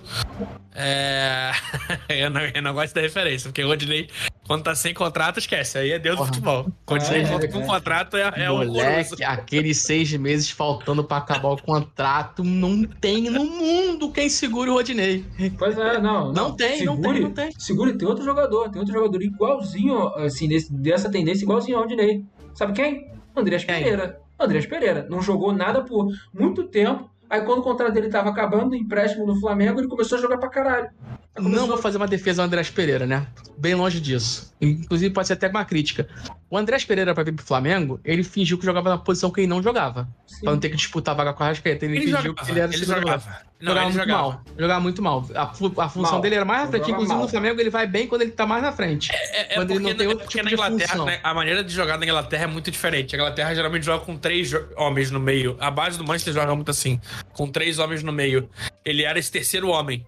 É... 0.75 1.53
eu, 2.09 2.29
não, 2.31 2.41
eu 2.41 2.61
não 2.63 2.75
gosto 2.75 2.93
da 2.93 3.01
referência, 3.01 3.49
porque 3.49 3.63
Rodinei, 3.63 4.09
quando 4.47 4.63
tá 4.63 4.75
sem 4.75 4.93
contrato, 4.93 5.39
esquece. 5.39 5.79
Aí 5.79 5.93
é 5.93 5.99
Deus 5.99 6.17
do 6.17 6.19
Porra. 6.19 6.29
futebol. 6.29 6.67
Rodinei 6.89 7.23
é, 7.23 7.27
quando 7.29 7.45
é, 7.45 7.49
com 7.49 7.61
é. 7.61 7.67
contrato 7.67 8.17
é, 8.17 8.33
é 8.45 8.51
um. 8.51 8.65
Moleque, 8.65 9.25
aqueles 9.25 9.79
seis 9.79 10.13
meses 10.13 10.51
faltando 10.51 11.03
pra 11.03 11.19
acabar 11.19 11.51
o 11.51 11.63
contrato, 11.63 12.45
não 12.45 12.83
tem 12.85 13.31
no 13.31 13.45
mundo 13.45 14.11
quem 14.11 14.29
segure 14.29 14.71
o 14.71 14.75
Rodinei. 14.75 15.25
Pois 15.59 15.79
é, 15.79 16.01
não. 16.01 16.33
Não 16.33 16.53
tem, 16.53 16.85
não 16.85 17.01
tem, 17.01 17.21
não 17.21 17.31
tem. 17.31 17.53
Segure, 17.59 17.97
tem 17.97 18.07
outro 18.07 18.25
jogador, 18.25 18.71
tem 18.71 18.81
outro 18.81 18.95
jogador 18.95 19.23
igualzinho, 19.23 20.09
assim, 20.17 20.49
desse, 20.49 20.73
dessa 20.73 21.11
tendência, 21.11 21.45
igualzinho 21.45 21.77
ao 21.77 21.85
Aldinei. 21.85 22.25
Sabe 22.55 22.73
quem? 22.73 23.11
Andrés 23.37 23.65
Quem? 23.65 23.83
Pereira. 23.83 24.21
Andrés 24.39 24.67
Pereira. 24.67 25.07
Não 25.11 25.21
jogou 25.21 25.53
nada 25.53 25.83
por 25.83 26.09
muito 26.33 26.65
tempo. 26.65 27.11
Aí 27.29 27.41
quando 27.41 27.61
o 27.61 27.63
contrato 27.63 27.93
dele 27.93 28.09
tava 28.09 28.31
acabando, 28.31 28.77
empréstimo 28.77 29.27
no 29.27 29.41
Flamengo, 29.41 29.81
ele 29.81 29.89
começou 29.89 30.19
a 30.19 30.21
jogar 30.21 30.39
pra 30.39 30.49
caralho. 30.49 30.89
Não 31.37 31.67
vou 31.67 31.79
fazer 31.79 31.97
uma 31.97 32.07
defesa 32.07 32.43
ao 32.43 32.47
Andrés 32.47 32.71
Pereira, 32.71 33.07
né? 33.07 33.27
Bem 33.59 33.75
longe 33.75 34.01
disso. 34.01 34.55
Inclusive, 34.61 35.13
pode 35.13 35.27
ser 35.27 35.33
até 35.33 35.49
uma 35.49 35.65
crítica. 35.65 36.09
O 36.49 36.57
Andrés 36.57 36.85
Pereira, 36.85 37.13
pra 37.13 37.25
vir 37.25 37.33
pro 37.33 37.45
Flamengo, 37.45 38.01
ele 38.05 38.23
fingiu 38.23 38.57
que 38.57 38.65
jogava 38.65 38.91
na 38.91 38.99
posição 38.99 39.33
que 39.33 39.41
ele 39.41 39.49
não 39.49 39.61
jogava. 39.61 40.09
Sim. 40.27 40.43
Pra 40.43 40.53
não 40.53 40.61
ter 40.61 40.69
que 40.69 40.77
disputar 40.77 41.13
a 41.13 41.17
vaga 41.17 41.33
com 41.33 41.43
a 41.43 41.49
Rascaeta. 41.49 41.85
Ele, 41.85 41.97
ele 41.97 42.07
fingiu 42.07 42.23
jogava. 42.23 42.47
que 42.47 42.53
ele 42.53 42.61
era 42.61 42.73
ele 42.73 42.85
jogava. 42.85 43.43
Não, 43.61 43.69
jogava 43.73 43.87
ele 43.87 43.95
muito 43.95 44.07
jogava. 44.07 44.23
mal. 44.23 44.45
Jogava 44.57 44.81
muito 44.81 45.03
mal. 45.03 45.29
A, 45.35 45.43
a 45.85 45.89
função 45.89 46.13
mal. 46.13 46.21
dele 46.21 46.35
era 46.37 46.45
mais 46.45 46.63
na 46.63 46.69
frente. 46.69 46.91
Inclusive, 46.91 47.15
mal. 47.15 47.23
no 47.23 47.29
Flamengo, 47.29 47.61
ele 47.61 47.71
vai 47.71 47.87
bem 47.89 48.07
quando 48.07 48.23
ele 48.23 48.31
tá 48.31 48.47
mais 48.47 48.63
na 48.63 48.71
frente. 48.71 49.11
É, 49.13 49.55
é, 49.55 49.55
quando 49.57 49.73
ele 49.73 49.81
não 49.81 49.95
tem 49.95 50.07
é 50.07 50.09
outro 50.09 50.29
tipo 50.29 50.45
na 50.45 50.53
Inglaterra, 50.53 51.05
né, 51.05 51.21
a 51.21 51.35
maneira 51.35 51.65
de 51.65 51.75
jogar 51.75 51.99
na 51.99 52.05
Inglaterra 52.05 52.45
é 52.45 52.47
muito 52.47 52.71
diferente. 52.71 53.17
A 53.17 53.19
Inglaterra 53.19 53.55
geralmente 53.57 53.85
joga 53.85 54.05
com 54.05 54.17
três 54.17 54.53
homens 54.77 55.11
no 55.11 55.19
meio. 55.19 55.57
A 55.59 55.71
base 55.71 55.99
do 55.99 56.05
Manchester 56.05 56.33
joga 56.33 56.55
muito 56.55 56.71
assim. 56.71 57.01
Com 57.33 57.51
três 57.51 57.81
homens 57.81 58.05
no 58.05 58.13
meio. 58.13 58.49
Ele 58.85 59.03
era 59.03 59.19
esse 59.19 59.33
terceiro 59.33 59.69
homem. 59.69 60.07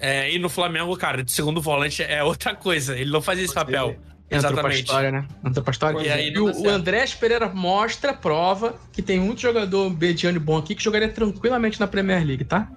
É, 0.00 0.34
e 0.34 0.38
no 0.38 0.48
Flamengo, 0.48 0.96
cara, 0.96 1.22
de 1.22 1.30
segundo 1.30 1.60
volante 1.60 2.02
é 2.02 2.24
outra 2.24 2.54
coisa. 2.54 2.96
Ele 2.96 3.10
não 3.10 3.20
fazia 3.20 3.44
esse 3.44 3.54
papel. 3.54 3.96
Entrou 4.30 4.52
Exatamente. 4.52 4.62
pra 4.62 4.74
história, 4.74 5.12
né? 5.12 5.26
Entrou 5.44 5.64
pra 5.64 5.72
história. 5.72 6.00
E, 6.00 6.08
aí, 6.08 6.32
e 6.32 6.38
o, 6.38 6.44
o 6.44 6.68
Andrés 6.68 7.14
Pereira 7.14 7.48
mostra, 7.48 8.14
prova, 8.14 8.76
que 8.92 9.02
tem 9.02 9.18
muito 9.18 9.40
jogador 9.40 9.90
mediano 9.90 10.36
e 10.36 10.40
bom 10.40 10.56
aqui 10.56 10.74
que 10.74 10.82
jogaria 10.82 11.08
tranquilamente 11.08 11.78
na 11.78 11.86
Premier 11.86 12.24
League, 12.24 12.44
tá? 12.44 12.70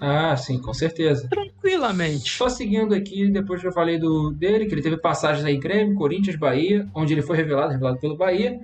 Ah, 0.00 0.34
sim, 0.36 0.58
com 0.58 0.72
certeza. 0.72 1.28
Tranquilamente. 1.28 2.30
Só 2.30 2.48
seguindo 2.48 2.94
aqui, 2.94 3.28
depois 3.28 3.60
que 3.60 3.66
eu 3.66 3.72
falei 3.72 3.98
do, 3.98 4.30
dele, 4.30 4.64
que 4.64 4.74
ele 4.74 4.80
teve 4.80 4.96
passagens 4.96 5.44
aí 5.44 5.56
em 5.56 5.60
Grêmio, 5.60 5.96
Corinthians, 5.96 6.36
Bahia, 6.36 6.88
onde 6.94 7.12
ele 7.12 7.20
foi 7.20 7.36
revelado, 7.36 7.72
revelado 7.72 7.98
pelo 7.98 8.16
Bahia, 8.16 8.58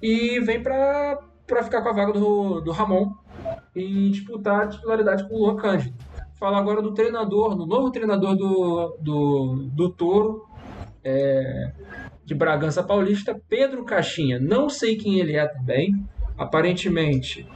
e 0.00 0.38
vem 0.40 0.62
pra, 0.62 1.18
pra 1.46 1.64
ficar 1.64 1.82
com 1.82 1.88
a 1.88 1.92
vaga 1.92 2.12
do, 2.12 2.60
do 2.60 2.70
Ramon 2.70 3.12
e 3.74 4.10
disputar 4.10 4.64
a 4.64 4.66
titularidade 4.68 5.26
com 5.26 5.34
o 5.34 5.38
Luan 5.38 5.56
Cândido 5.56 5.94
falar 6.38 6.58
agora 6.58 6.82
do 6.82 6.92
treinador, 6.92 7.54
do 7.54 7.66
novo 7.66 7.90
treinador 7.90 8.36
do, 8.36 8.96
do, 9.00 9.68
do 9.72 9.90
Toro, 9.90 10.44
é, 11.02 11.72
de 12.24 12.34
Bragança 12.34 12.82
Paulista, 12.82 13.40
Pedro 13.48 13.84
Caixinha. 13.84 14.38
Não 14.38 14.68
sei 14.68 14.96
quem 14.96 15.18
ele 15.18 15.36
é 15.36 15.46
também. 15.46 15.94
Aparentemente, 16.36 17.46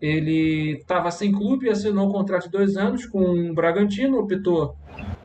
ele 0.00 0.76
estava 0.78 1.10
sem 1.10 1.32
clube 1.32 1.66
e 1.66 1.70
assinou 1.70 2.08
um 2.08 2.12
contrato 2.12 2.44
de 2.44 2.50
dois 2.50 2.76
anos 2.76 3.04
com 3.06 3.20
o 3.20 3.54
Bragantino, 3.54 4.18
optou 4.18 4.76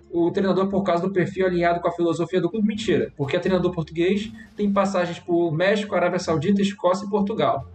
o 0.10 0.32
treinador 0.32 0.68
por 0.68 0.84
causa 0.84 1.08
do 1.08 1.14
perfil 1.14 1.46
alinhado 1.46 1.80
com 1.80 1.88
a 1.88 1.92
filosofia 1.92 2.42
do 2.42 2.50
clube. 2.50 2.68
Mentira, 2.68 3.12
porque 3.16 3.36
é 3.36 3.40
treinador 3.40 3.72
português, 3.72 4.32
tem 4.56 4.72
passagens 4.72 5.20
por 5.20 5.52
México, 5.52 5.94
Arábia 5.96 6.20
Saudita, 6.20 6.62
Escócia 6.62 7.06
e 7.06 7.10
Portugal. 7.10 7.68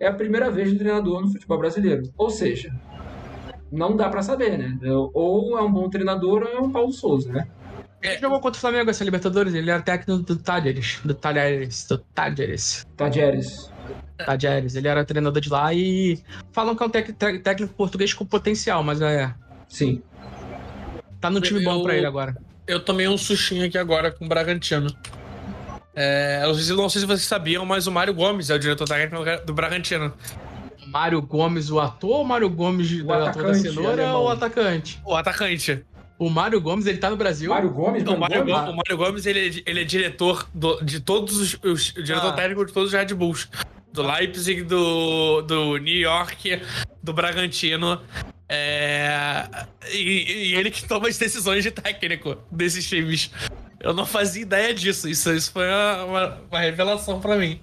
É 0.00 0.06
a 0.06 0.12
primeira 0.12 0.50
vez 0.50 0.72
do 0.72 0.78
treinador 0.78 1.20
no 1.20 1.30
futebol 1.30 1.58
brasileiro. 1.58 2.02
Ou 2.16 2.30
seja, 2.30 2.72
não 3.70 3.96
dá 3.96 4.08
para 4.08 4.22
saber, 4.22 4.58
né? 4.58 4.78
Ou 5.14 5.58
é 5.58 5.62
um 5.62 5.72
bom 5.72 5.88
treinador 5.88 6.42
ou 6.42 6.48
é 6.48 6.60
um 6.60 6.70
Paulo 6.70 6.92
Souza, 6.92 7.32
né? 7.32 7.46
Ele 8.00 8.18
jogou 8.18 8.40
contra 8.40 8.56
o 8.56 8.60
Flamengo 8.60 8.90
essa 8.90 9.02
Libertadores, 9.04 9.54
ele 9.54 9.70
era 9.70 9.82
técnico 9.82 10.22
do 10.22 10.36
Talheres, 10.36 11.00
do 11.04 11.14
Talheres, 11.14 11.84
do 11.86 11.98
Talheres. 11.98 12.86
Talheres. 12.96 13.72
Talheres, 14.24 14.74
ele 14.76 14.86
era 14.86 15.04
treinador 15.04 15.40
de 15.40 15.48
lá 15.48 15.74
e 15.74 16.20
falam 16.52 16.76
que 16.76 16.82
é 16.82 16.86
um 16.86 16.90
técnico 16.90 17.74
português 17.74 18.14
com 18.14 18.24
potencial, 18.24 18.84
mas 18.84 19.00
é. 19.00 19.34
Sim. 19.68 20.00
Tá 21.20 21.28
no 21.28 21.40
time 21.40 21.60
eu, 21.60 21.64
bom 21.64 21.82
pra 21.82 21.96
ele 21.96 22.06
agora. 22.06 22.36
Eu 22.66 22.78
tomei 22.80 23.08
um 23.08 23.18
sustinho 23.18 23.66
aqui 23.66 23.76
agora 23.76 24.12
com 24.12 24.24
o 24.24 24.28
Bragantino. 24.28 24.94
É, 25.94 26.42
eu 26.44 26.76
não 26.76 26.88
sei 26.88 27.00
se 27.00 27.06
vocês 27.06 27.22
sabiam, 27.22 27.66
mas 27.66 27.88
o 27.88 27.92
Mário 27.92 28.14
Gomes 28.14 28.50
é 28.50 28.54
o 28.54 28.58
diretor 28.58 28.86
técnico 28.86 29.24
do 29.44 29.52
Bragantino. 29.52 30.14
Mário 30.90 31.20
Gomes, 31.20 31.70
o 31.70 31.78
ator, 31.78 32.10
ou 32.10 32.24
Mário 32.24 32.48
Gomes, 32.48 32.90
o 33.02 33.12
ator 33.12 33.42
da 33.42 33.54
cenoura, 33.54 34.12
ou 34.14 34.26
o 34.26 34.28
atacante? 34.30 35.00
O 35.04 35.14
atacante. 35.14 35.84
O 36.18 36.28
Mário 36.28 36.60
Gomes, 36.60 36.86
ele 36.86 36.98
tá 36.98 37.10
no 37.10 37.16
Brasil? 37.16 37.50
Mário 37.50 37.70
Gomes? 37.70 38.02
Não, 38.02 38.14
o 38.14 38.18
Mário 38.18 38.44
Gomes, 38.44 38.70
o 38.70 38.76
Mário 38.76 38.96
Gomes 38.96 39.26
ele, 39.26 39.38
é, 39.38 39.70
ele 39.70 39.82
é 39.82 39.84
diretor 39.84 40.48
do, 40.52 40.80
de 40.82 40.98
todos 40.98 41.38
os, 41.38 41.58
os 41.62 41.92
diretor 41.92 42.30
ah. 42.30 42.32
técnico 42.32 42.66
de 42.66 42.72
todos 42.72 42.92
os 42.92 42.98
Red 42.98 43.14
Bulls. 43.14 43.48
Do 43.92 44.02
Leipzig, 44.02 44.62
do, 44.62 45.42
do 45.42 45.76
New 45.78 45.96
York, 45.96 46.60
do 47.02 47.12
Bragantino. 47.12 48.00
É, 48.48 49.48
e, 49.92 50.50
e, 50.50 50.54
ele 50.54 50.70
que 50.70 50.86
toma 50.86 51.08
as 51.08 51.16
decisões 51.16 51.62
de 51.62 51.70
técnico 51.70 52.36
desses 52.50 52.86
times. 52.86 53.30
Eu 53.80 53.94
não 53.94 54.04
fazia 54.04 54.42
ideia 54.42 54.74
disso. 54.74 55.08
Isso, 55.08 55.32
isso 55.32 55.52
foi 55.52 55.66
uma, 55.66 56.04
uma, 56.04 56.38
uma 56.50 56.60
revelação 56.60 57.20
para 57.20 57.36
mim. 57.36 57.60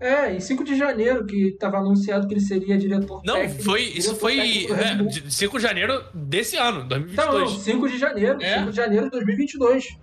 É, 0.00 0.32
em 0.32 0.40
5 0.40 0.62
de 0.62 0.76
janeiro 0.76 1.26
que 1.26 1.48
estava 1.48 1.78
anunciado 1.78 2.28
que 2.28 2.34
ele 2.34 2.40
seria 2.40 2.78
diretor 2.78 3.20
Não, 3.24 3.34
técnico, 3.34 3.64
foi, 3.64 3.82
isso 3.82 4.14
foi 4.14 4.66
é, 4.70 5.10
5 5.28 5.58
de 5.58 5.62
janeiro 5.62 6.04
desse 6.14 6.56
ano, 6.56 6.84
2022. 6.88 7.50
Não, 7.50 7.58
5 7.58 7.88
de 7.88 7.98
janeiro, 7.98 8.42
é. 8.42 8.58
5 8.60 8.70
de 8.70 8.76
janeiro 8.76 9.04
de 9.06 9.10
2022. 9.10 9.98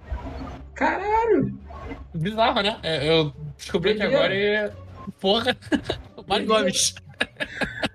Caralho! 0.74 1.58
Bizarro, 2.14 2.62
né? 2.62 2.78
É, 2.84 3.10
eu 3.10 3.34
descobri 3.58 3.96
que 3.96 4.04
agora 4.04 4.36
é... 4.36 4.72
Porra, 5.20 5.56
Mário 6.28 6.46
Gomes. 6.46 6.96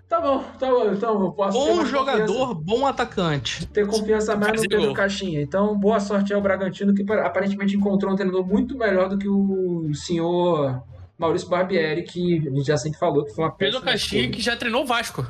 Tá 0.08 0.20
bom, 0.20 0.42
tá 0.58 0.68
bom. 0.68 0.92
Então 0.92 1.22
eu 1.22 1.32
posso 1.32 1.58
Bom 1.58 1.84
jogador, 1.84 2.54
bom 2.54 2.86
atacante. 2.86 3.66
Ter 3.66 3.86
confiança 3.86 4.34
mais 4.36 4.62
no 4.62 4.68
Pedro 4.68 4.94
Caixinha. 4.94 5.40
Então, 5.40 5.78
boa 5.78 6.00
sorte 6.00 6.32
ao 6.32 6.40
Bragantino, 6.40 6.94
que 6.94 7.04
aparentemente 7.12 7.76
encontrou 7.76 8.12
um 8.12 8.16
treinador 8.16 8.46
muito 8.46 8.76
melhor 8.76 9.08
do 9.08 9.18
que 9.18 9.28
o 9.28 9.92
senhor 9.94 10.82
Maurício 11.20 11.48
Barbieri, 11.50 12.02
que 12.02 12.38
a 12.38 12.50
gente 12.50 12.66
já 12.66 12.78
sempre 12.78 12.98
falou 12.98 13.26
que 13.26 13.34
foi 13.34 13.44
uma 13.44 13.50
Pedro 13.50 13.82
Caixinha, 13.82 14.30
que 14.30 14.40
já 14.40 14.56
treinou 14.56 14.84
o 14.84 14.86
Vasco. 14.86 15.26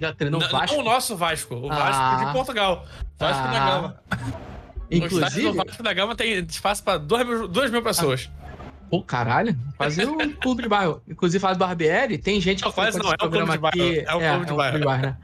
Já 0.00 0.14
treinou 0.14 0.40
o 0.40 0.48
Vasco? 0.48 0.76
Não 0.76 0.82
o 0.82 0.84
nosso 0.84 1.16
Vasco, 1.16 1.56
o 1.56 1.68
Vasco 1.68 2.02
ah. 2.02 2.24
de 2.24 2.32
Portugal. 2.32 2.86
Vasco 3.18 3.42
ah. 3.44 3.52
da 3.52 3.58
Gama. 3.58 4.02
Inclusive. 4.88 5.46
O 5.48 5.54
Vasco 5.54 5.82
da 5.82 5.92
Gama 5.92 6.14
tem 6.14 6.38
espaço 6.44 6.84
para 6.84 6.98
2 6.98 7.26
mil, 7.26 7.48
mil 7.48 7.82
pessoas. 7.82 8.30
Pô, 8.88 9.02
caralho, 9.02 9.58
quase 9.76 10.06
um 10.06 10.16
clube 10.40 10.62
de 10.62 10.68
bairro. 10.68 11.02
Inclusive, 11.08 11.42
fala 11.42 11.54
do 11.54 11.58
Barbieri, 11.58 12.16
tem 12.16 12.40
gente 12.40 12.60
que 12.60 12.64
não, 12.64 12.72
quase 12.72 12.96
não, 12.96 13.10
é 13.10 13.14
um 13.14 13.28
clube 13.28 13.50
de 13.50 13.58
bairro. 13.58 13.66
Aqui, 13.66 14.04
é 14.06 14.14
um 14.14 14.20
é, 14.20 14.30
clube 14.30 14.44
de, 14.46 14.50
é 14.50 14.54
um 14.54 14.56
bairro. 14.56 14.78
de 14.78 14.84
bairro. 14.84 15.02
né? 15.02 15.16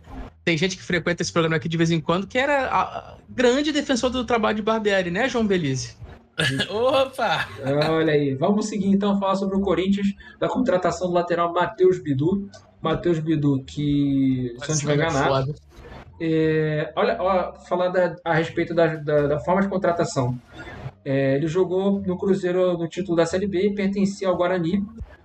Tem 0.44 0.58
gente 0.58 0.76
que 0.76 0.82
frequenta 0.82 1.22
esse 1.22 1.32
programa 1.32 1.56
aqui 1.56 1.68
de 1.68 1.76
vez 1.76 1.90
em 1.92 2.00
quando, 2.00 2.26
que 2.26 2.36
era 2.36 2.66
a, 2.66 3.14
grande 3.28 3.70
defensor 3.70 4.10
do 4.10 4.24
trabalho 4.24 4.56
de 4.56 4.62
Barbieri, 4.62 5.10
né, 5.10 5.28
João 5.28 5.46
Belize? 5.46 5.96
Opa! 6.70 7.48
Olha 7.90 8.12
aí, 8.12 8.34
vamos 8.34 8.68
seguir 8.68 8.88
então 8.88 9.18
falar 9.18 9.36
sobre 9.36 9.56
o 9.56 9.60
Corinthians, 9.60 10.08
da 10.38 10.48
contratação 10.48 11.08
do 11.08 11.14
lateral 11.14 11.52
Matheus 11.52 11.98
Bidu. 11.98 12.48
Matheus 12.80 13.18
Bidu, 13.18 13.62
que 13.64 14.54
se 14.60 14.68
não 14.68 14.78
tiver 14.78 14.94
enganado. 14.94 15.54
É, 16.20 16.92
olha, 16.94 17.16
olha, 17.20 17.52
falar 17.68 17.88
da, 17.88 18.14
a 18.24 18.34
respeito 18.34 18.74
da, 18.74 18.96
da, 18.96 19.26
da, 19.26 19.40
forma 19.40 19.62
de 19.62 19.68
contratação. 19.68 20.38
É, 21.04 21.36
ele 21.36 21.46
jogou 21.46 22.00
no 22.00 22.16
Cruzeiro 22.16 22.76
no 22.78 22.88
título 22.88 23.16
da 23.16 23.26
Série 23.26 23.46
B 23.46 23.68
e 23.68 23.74
pertencia 23.74 24.28
ao 24.28 24.36
Guarani. 24.36 24.84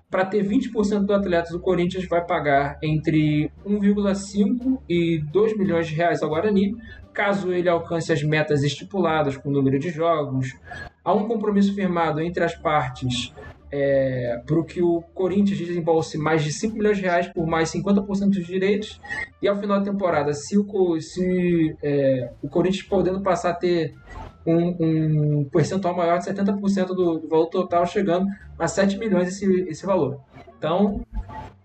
Para 0.10 0.26
ter 0.26 0.44
20% 0.44 1.06
do 1.06 1.14
atleta 1.14 1.52
do 1.52 1.60
Corinthians, 1.60 2.07
vai 2.07 2.26
pagar 2.26 2.80
entre 2.81 3.52
1,5 3.64 4.80
e 4.90 5.19
2 5.31 5.56
milhões 5.56 5.88
de 5.88 5.94
reais 5.94 6.23
ao 6.23 6.30
Guarani, 6.30 6.76
caso 7.20 7.52
ele 7.52 7.68
alcance 7.68 8.14
as 8.14 8.24
metas 8.24 8.64
estipuladas 8.64 9.36
com 9.36 9.50
o 9.50 9.52
número 9.52 9.78
de 9.78 9.90
jogos, 9.90 10.56
há 11.04 11.14
um 11.14 11.28
compromisso 11.28 11.76
firmado 11.76 12.22
entre 12.22 12.41
as 12.46 12.56
partes 12.56 13.34
é, 13.70 14.41
para 14.48 14.64
que 14.64 14.82
o 14.82 15.02
Corinthians 15.14 15.58
desembolse 15.58 16.18
mais 16.18 16.41
de 16.46 16.54
5 16.54 16.78
milhões 16.78 16.96
de 16.96 17.04
reais 17.04 17.28
por 17.28 17.46
mais 17.46 17.70
50% 17.74 18.30
dos 18.30 18.48
direitos 18.48 19.02
e 19.41 19.50
ao 19.50 19.58
final 19.58 19.80
da 19.80 19.91
temporada, 19.91 20.34
se 20.34 20.58
o, 20.58 21.02
se, 21.02 21.76
é, 21.84 22.32
o 22.41 22.48
Corinthians 22.48 22.84
podendo 22.84 23.20
passar 23.20 23.50
a 23.50 23.54
ter 23.54 23.94
um, 24.46 25.40
um 25.41 25.44
percentual 25.44 25.94
maior 25.94 26.20
de 26.20 26.26
70% 26.26 26.88
do, 26.88 27.20
do 27.20 27.28
valor 27.28 27.48
total, 27.48 27.86
chegando 27.86 28.28
a 28.58 28.66
7 28.66 28.98
milhões 28.98 29.28
esse, 29.28 29.46
esse 29.64 29.86
valor. 29.86 30.22
Então, 30.60 31.06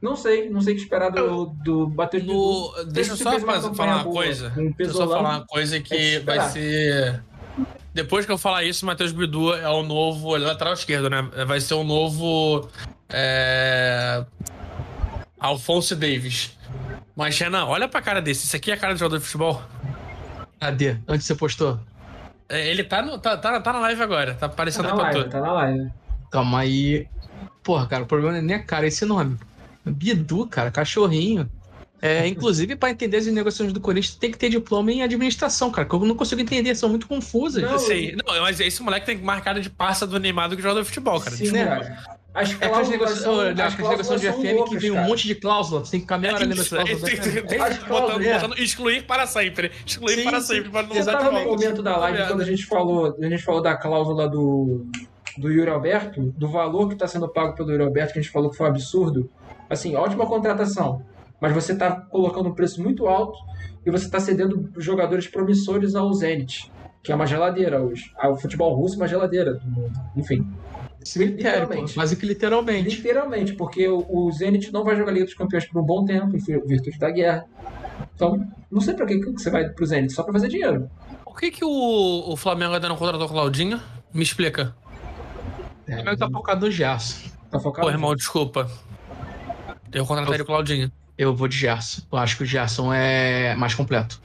não 0.00 0.16
sei, 0.16 0.48
não 0.48 0.60
sei 0.62 0.72
o 0.72 0.76
que 0.76 0.82
esperar 0.82 1.10
do, 1.10 1.46
do 1.46 1.86
bater 1.86 2.22
no, 2.22 2.72
Deixa 2.86 3.12
eu 3.12 3.16
só 3.16 3.38
falar 3.40 3.96
uma 3.96 4.04
coisa. 4.04 4.52
Um 4.56 4.70
deixa 4.70 4.92
eu 4.92 4.96
só 4.96 5.08
falar 5.08 5.20
uma 5.36 5.46
coisa 5.46 5.80
que 5.80 6.16
é 6.16 6.20
vai 6.20 6.40
ser 6.50 7.22
depois 7.94 8.26
que 8.26 8.32
eu 8.32 8.36
falar 8.36 8.64
isso, 8.64 8.84
o 8.84 8.86
Matheus 8.88 9.12
Bidu 9.12 9.54
é 9.54 9.68
o 9.68 9.84
novo. 9.84 10.34
Ele 10.34 10.44
é 10.44 10.48
lateral 10.48 10.74
esquerdo, 10.74 11.08
né? 11.08 11.22
Vai 11.46 11.60
ser 11.60 11.74
o 11.74 11.84
novo. 11.84 12.68
É... 13.08 14.24
Alfonso 15.38 15.94
Davis. 15.94 16.58
Mas, 17.14 17.38
Renan, 17.38 17.66
olha 17.66 17.86
pra 17.86 18.02
cara 18.02 18.20
desse. 18.20 18.46
Isso 18.46 18.56
aqui 18.56 18.72
é 18.72 18.74
a 18.74 18.76
cara 18.76 18.94
de 18.94 18.98
jogador 18.98 19.18
de 19.18 19.24
futebol. 19.24 19.62
Cadê? 20.58 20.96
Onde 21.06 21.22
você 21.22 21.36
postou? 21.36 21.78
É, 22.48 22.68
ele 22.68 22.82
tá, 22.82 23.00
no, 23.00 23.16
tá, 23.16 23.36
tá, 23.36 23.60
tá 23.60 23.72
na 23.72 23.78
live 23.78 24.02
agora. 24.02 24.34
Tá 24.34 24.46
aparecendo 24.46 24.88
tá 24.88 24.96
na 24.96 25.02
live, 25.02 25.30
Tá 25.30 25.40
na 25.40 25.52
live. 25.52 25.92
Calma 26.32 26.58
aí. 26.58 27.06
Porra, 27.64 27.86
cara, 27.88 28.04
o 28.04 28.06
problema 28.06 28.32
não 28.32 28.38
é 28.38 28.42
nem 28.42 28.56
a 28.56 28.62
cara, 28.62 28.84
é 28.84 28.88
esse 28.88 29.04
nome. 29.04 29.36
Bidu, 29.84 30.46
cara, 30.46 30.70
cachorrinho. 30.70 31.48
É, 32.00 32.26
inclusive, 32.28 32.76
para 32.76 32.90
entender 32.90 33.16
as 33.16 33.26
negociações 33.26 33.72
do 33.72 33.80
Corinthians, 33.80 34.14
tem 34.14 34.30
que 34.30 34.38
ter 34.38 34.50
diploma 34.50 34.92
em 34.92 35.02
administração, 35.02 35.70
cara, 35.70 35.88
que 35.88 35.94
eu 35.94 36.00
não 36.00 36.14
consigo 36.14 36.40
entender, 36.40 36.74
são 36.74 36.88
muito 36.90 37.06
confusas. 37.08 37.62
Não, 37.62 37.78
sei. 37.78 38.14
Não, 38.14 38.40
mas 38.42 38.60
esse 38.60 38.82
moleque 38.82 39.06
tem 39.06 39.16
marcada 39.18 39.60
de 39.60 39.70
passa 39.70 40.06
do 40.06 40.20
Neymar 40.20 40.48
do 40.50 40.56
que 40.56 40.62
joga 40.62 40.80
de 40.82 40.86
futebol, 40.86 41.18
cara. 41.18 41.34
Sim, 41.34 41.50
né? 41.50 41.96
As 42.34 42.50
É 42.50 42.54
cláusulas 42.56 42.80
as 42.82 42.88
negociações 42.88 43.74
cláusulas 43.76 44.20
de 44.20 44.26
FM 44.32 44.40
que 44.42 44.52
loucas, 44.54 44.82
vem 44.82 44.90
um 44.90 44.94
cara. 44.94 45.06
monte 45.06 45.26
de 45.28 45.34
cláusula. 45.36 45.84
Você 45.84 45.90
tem 45.92 46.00
que 46.00 46.06
caminhar 46.06 46.34
hora 46.34 46.44
lendo 46.44 46.52
as 46.60 46.66
Isso, 46.66 46.74
cláusulas. 46.74 47.02
tem- 47.02 47.16
tem- 47.20 47.46
tem- 47.46 47.60
As 47.60 47.76
botando- 47.78 47.86
cláusulas, 47.86 48.26
é. 48.26 48.34
botando 48.40 48.58
excluir 48.58 49.06
para 49.06 49.26
sempre. 49.28 49.70
Excluir 49.86 50.16
Sim, 50.16 50.24
para 50.24 50.40
sim. 50.40 50.54
sempre. 50.56 50.70
Para 50.70 50.82
não 50.82 50.88
Você 50.88 51.02
voltar 51.04 51.18
tava 51.20 51.38
de 51.38 51.44
no 51.44 51.50
momento 51.52 51.80
da 51.82 51.96
live 51.96 52.26
quando 52.26 52.40
a 52.40 52.44
gente 52.44 52.66
falou, 52.66 53.16
a 53.22 53.28
gente 53.28 53.42
falou 53.42 53.62
da 53.62 53.76
cláusula 53.76 54.28
do, 54.28 54.84
do 55.39 55.51
Yuri 55.51 55.70
Alberto, 55.70 56.32
do 56.36 56.48
valor 56.48 56.89
que 56.89 56.94
está 56.94 57.06
sendo 57.06 57.28
pago 57.28 57.55
pelo 57.55 57.70
Yuri 57.70 57.85
Alberto, 57.85 58.12
que 58.12 58.19
a 58.19 58.23
gente 58.23 58.32
falou 58.32 58.51
que 58.51 58.56
foi 58.56 58.66
um 58.66 58.70
absurdo. 58.70 59.31
Assim, 59.69 59.94
ótima 59.97 60.27
contratação, 60.27 61.02
mas 61.40 61.52
você 61.52 61.73
está 61.73 61.90
colocando 61.93 62.48
um 62.48 62.55
preço 62.55 62.82
muito 62.82 63.06
alto 63.06 63.39
e 63.85 63.90
você 63.90 64.05
está 64.06 64.20
cedendo 64.20 64.70
jogadores 64.77 65.27
promissores 65.27 65.94
ao 65.94 66.12
Zenit, 66.12 66.70
que 67.02 67.12
é 67.12 67.15
uma 67.15 67.27
geladeira 67.27 67.82
hoje. 67.82 68.11
Ah, 68.16 68.31
O 68.31 68.36
futebol 68.36 68.74
russo 68.74 68.94
é 68.94 68.98
uma 68.98 69.09
geladeira 69.09 69.55
do 69.55 69.66
mundo. 69.66 69.93
Enfim. 70.16 70.47
Literalmente. 71.16 71.94
Quase 71.94 72.16
que 72.16 72.24
literalmente. 72.24 72.97
literalmente, 72.97 73.52
porque 73.55 73.86
o, 73.86 74.06
o 74.09 74.32
Zenit 74.32 74.73
não 74.73 74.85
vai 74.85 74.97
jogar 74.97 75.12
Liga 75.12 75.27
dos 75.27 75.35
Campeões 75.35 75.66
por 75.66 75.82
um 75.82 75.85
bom 75.85 76.05
tempo, 76.05 76.35
em 76.35 76.40
virtude 76.40 76.98
da 76.98 77.11
guerra. 77.11 77.44
Então, 78.15 78.47
não 78.70 78.81
sei 78.81 78.94
pra 78.94 79.05
que 79.05 79.19
que 79.19 79.32
você 79.32 79.51
vai 79.51 79.69
pro 79.69 79.85
Zenit, 79.85 80.12
só 80.15 80.23
pra 80.23 80.32
fazer 80.32 80.48
dinheiro. 80.48 80.89
Por 81.24 81.36
que, 81.39 81.51
que 81.51 81.65
o, 81.65 82.32
o 82.32 82.36
Flamengo 82.36 82.74
ainda 82.74 82.89
não 82.89 82.97
contratou 82.97 83.27
o 83.27 83.31
Claudinho? 83.31 83.81
Me 84.15 84.23
explica. 84.23 84.74
O 85.86 85.93
Flamengo 85.93 86.16
tá 86.16 86.31
focado 86.31 86.66
no 86.66 86.73
Gerson. 86.73 87.28
Tá 87.51 87.61
focado? 87.61 87.86
Pô, 87.86 87.93
irmão, 87.93 88.15
desculpa. 88.15 88.70
Eu 89.93 90.05
contrataria 90.06 90.43
o 90.43 90.47
Claudinho. 90.47 90.90
Eu 91.16 91.35
vou 91.35 91.47
de 91.47 91.56
Gerson. 91.56 92.02
Eu 92.11 92.19
acho 92.19 92.36
que 92.36 92.43
o 92.43 92.47
Gerson 92.47 92.93
é 92.93 93.55
mais 93.55 93.74
completo. 93.74 94.20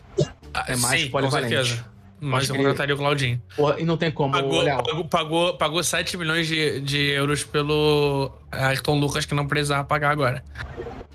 Ah, 0.54 0.66
É 0.68 0.76
mais 0.78 1.02
sim, 1.02 1.10
polivalente. 1.10 1.56
Com 1.56 1.64
certeza. 1.64 1.86
Mas 2.22 2.50
eu 2.50 2.56
contrataria 2.56 2.96
o 2.96 2.98
Claudinho. 2.98 3.42
Porra, 3.56 3.80
e 3.80 3.86
não 3.86 3.96
tem 3.96 4.12
como, 4.12 4.34
Pagou, 4.34 4.66
pagou, 4.66 5.06
pagou, 5.06 5.54
pagou 5.58 5.84
7 5.84 6.18
milhões 6.18 6.48
de, 6.48 6.82
de 6.82 6.98
euros 7.12 7.44
pelo 7.46 8.32
Ayrton 8.52 9.00
Lucas 9.00 9.26
que 9.26 9.34
não 9.34 9.48
precisava 9.48 9.84
pagar 9.86 10.12
agora. 10.12 10.44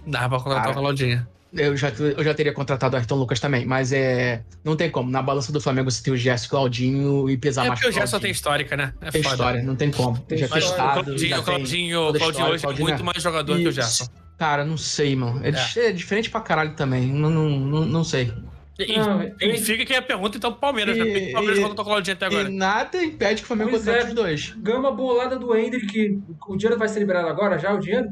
Dava 0.07 0.29
pra 0.31 0.39
contratar 0.39 0.67
Cara, 0.69 0.79
o 0.79 0.81
Claudinho. 0.81 1.27
Eu 1.57 1.77
já, 1.77 1.89
eu 1.91 2.25
já 2.25 2.35
teria 2.35 2.53
contratado 2.53 2.95
o 2.95 2.99
Ayrton 2.99 3.15
Lucas 3.17 3.39
também, 3.41 3.65
mas 3.65 3.93
é. 3.93 4.43
Não 4.65 4.75
tem 4.77 4.91
como. 4.91 5.11
Na 5.11 5.23
balança 5.23 5.53
do 5.53 5.61
Flamengo 5.61 5.91
você 5.91 6.03
tem 6.03 6.13
o 6.13 6.17
Gerson 6.17 6.49
Claudinho 6.49 7.31
e 7.31 7.37
pesar 7.37 7.65
É 7.65 7.69
mais 7.69 7.81
porque 7.81 7.91
o 7.91 7.93
Gerson 7.93 8.19
tem 8.19 8.31
história, 8.31 8.77
né? 8.77 8.93
É 9.01 9.11
Tem 9.11 9.23
foda. 9.23 9.35
história, 9.35 9.63
não 9.63 9.77
tem 9.77 9.91
como. 9.91 10.19
Tem 10.21 10.39
já 10.39 10.49
Mas 10.51 10.65
o 10.65 10.67
estado. 10.67 10.93
Claudinho, 11.05 11.19
tem 11.19 11.43
Claudinho, 11.43 12.13
Claudinho 12.19 12.47
hoje 12.47 12.57
é 12.57 12.61
Claudinho 12.61 12.89
muito 12.89 13.05
mais 13.05 13.23
jogador 13.23 13.57
que 13.57 13.69
o 13.69 13.73
Gerson. 13.73 14.07
Cara, 14.39 14.65
não 14.65 14.77
sei, 14.77 15.15
mano. 15.15 15.41
É, 15.45 15.51
É. 15.51 15.89
é 15.89 15.93
diferente 15.93 16.29
pra 16.29 16.41
caralho 16.41 16.75
também. 16.75 17.07
Não, 17.13 17.31
não, 17.31 17.49
não, 17.49 17.85
não 17.85 18.05
sei. 18.05 18.33
E, 18.77 18.99
Não, 18.99 19.23
e 19.41 19.57
fica 19.59 19.85
que 19.85 19.95
a 19.95 20.03
pergunta 20.03 20.37
então 20.37 20.51
pro 20.51 20.61
Palmeiras, 20.61 20.99
né? 20.99 21.05
Que 21.05 21.21
que 21.21 21.29
o 21.29 21.33
Palmeiras 21.35 21.59
E- 21.59 21.63
contratou 21.63 21.85
o 21.85 21.89
Claudinho 21.89 22.17
até 22.17 22.27
agora? 22.27 22.49
E 22.51 22.53
nada 22.53 23.05
impede 23.05 23.37
que 23.37 23.45
o 23.45 23.47
Flamengo 23.47 23.71
contrate 23.71 24.01
é. 24.07 24.09
os 24.09 24.15
dois. 24.15 24.53
Gama 24.57 24.91
bolada 24.91 25.39
do 25.39 25.57
Hendrick. 25.57 26.19
O 26.49 26.57
dinheiro 26.57 26.77
vai 26.77 26.89
ser 26.89 26.99
liberado 26.99 27.29
agora 27.29 27.57
já? 27.57 27.73
O 27.73 27.79
dinheiro? 27.79 28.09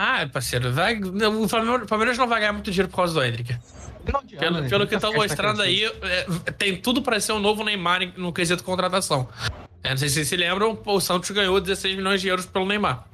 Ah, 0.00 0.28
parceiro, 0.32 0.72
vai, 0.72 0.94
o 0.96 1.86
Palmeiras 1.88 2.16
não 2.16 2.28
vai 2.28 2.38
ganhar 2.38 2.52
muito 2.52 2.70
dinheiro 2.70 2.88
por 2.88 2.98
causa 2.98 3.14
do 3.14 3.24
Hendrick. 3.24 3.56
Pelo, 4.38 4.60
né? 4.60 4.68
pelo 4.68 4.86
que 4.86 4.94
Nunca 4.94 4.94
estão 4.94 5.10
fica 5.10 5.22
mostrando 5.24 5.60
aí, 5.60 5.84
é, 6.02 6.24
tem 6.56 6.76
tudo 6.76 7.02
para 7.02 7.18
ser 7.18 7.32
um 7.32 7.40
novo 7.40 7.64
Neymar 7.64 8.12
no 8.16 8.32
quesito 8.32 8.62
contratação. 8.62 9.28
É, 9.82 9.90
não 9.90 9.96
sei 9.96 10.08
se 10.08 10.14
vocês 10.14 10.28
se 10.28 10.36
lembram, 10.36 10.78
o 10.86 11.00
Santos 11.00 11.28
ganhou 11.32 11.60
16 11.60 11.96
milhões 11.96 12.20
de 12.20 12.28
euros 12.28 12.46
pelo 12.46 12.64
Neymar. 12.64 13.04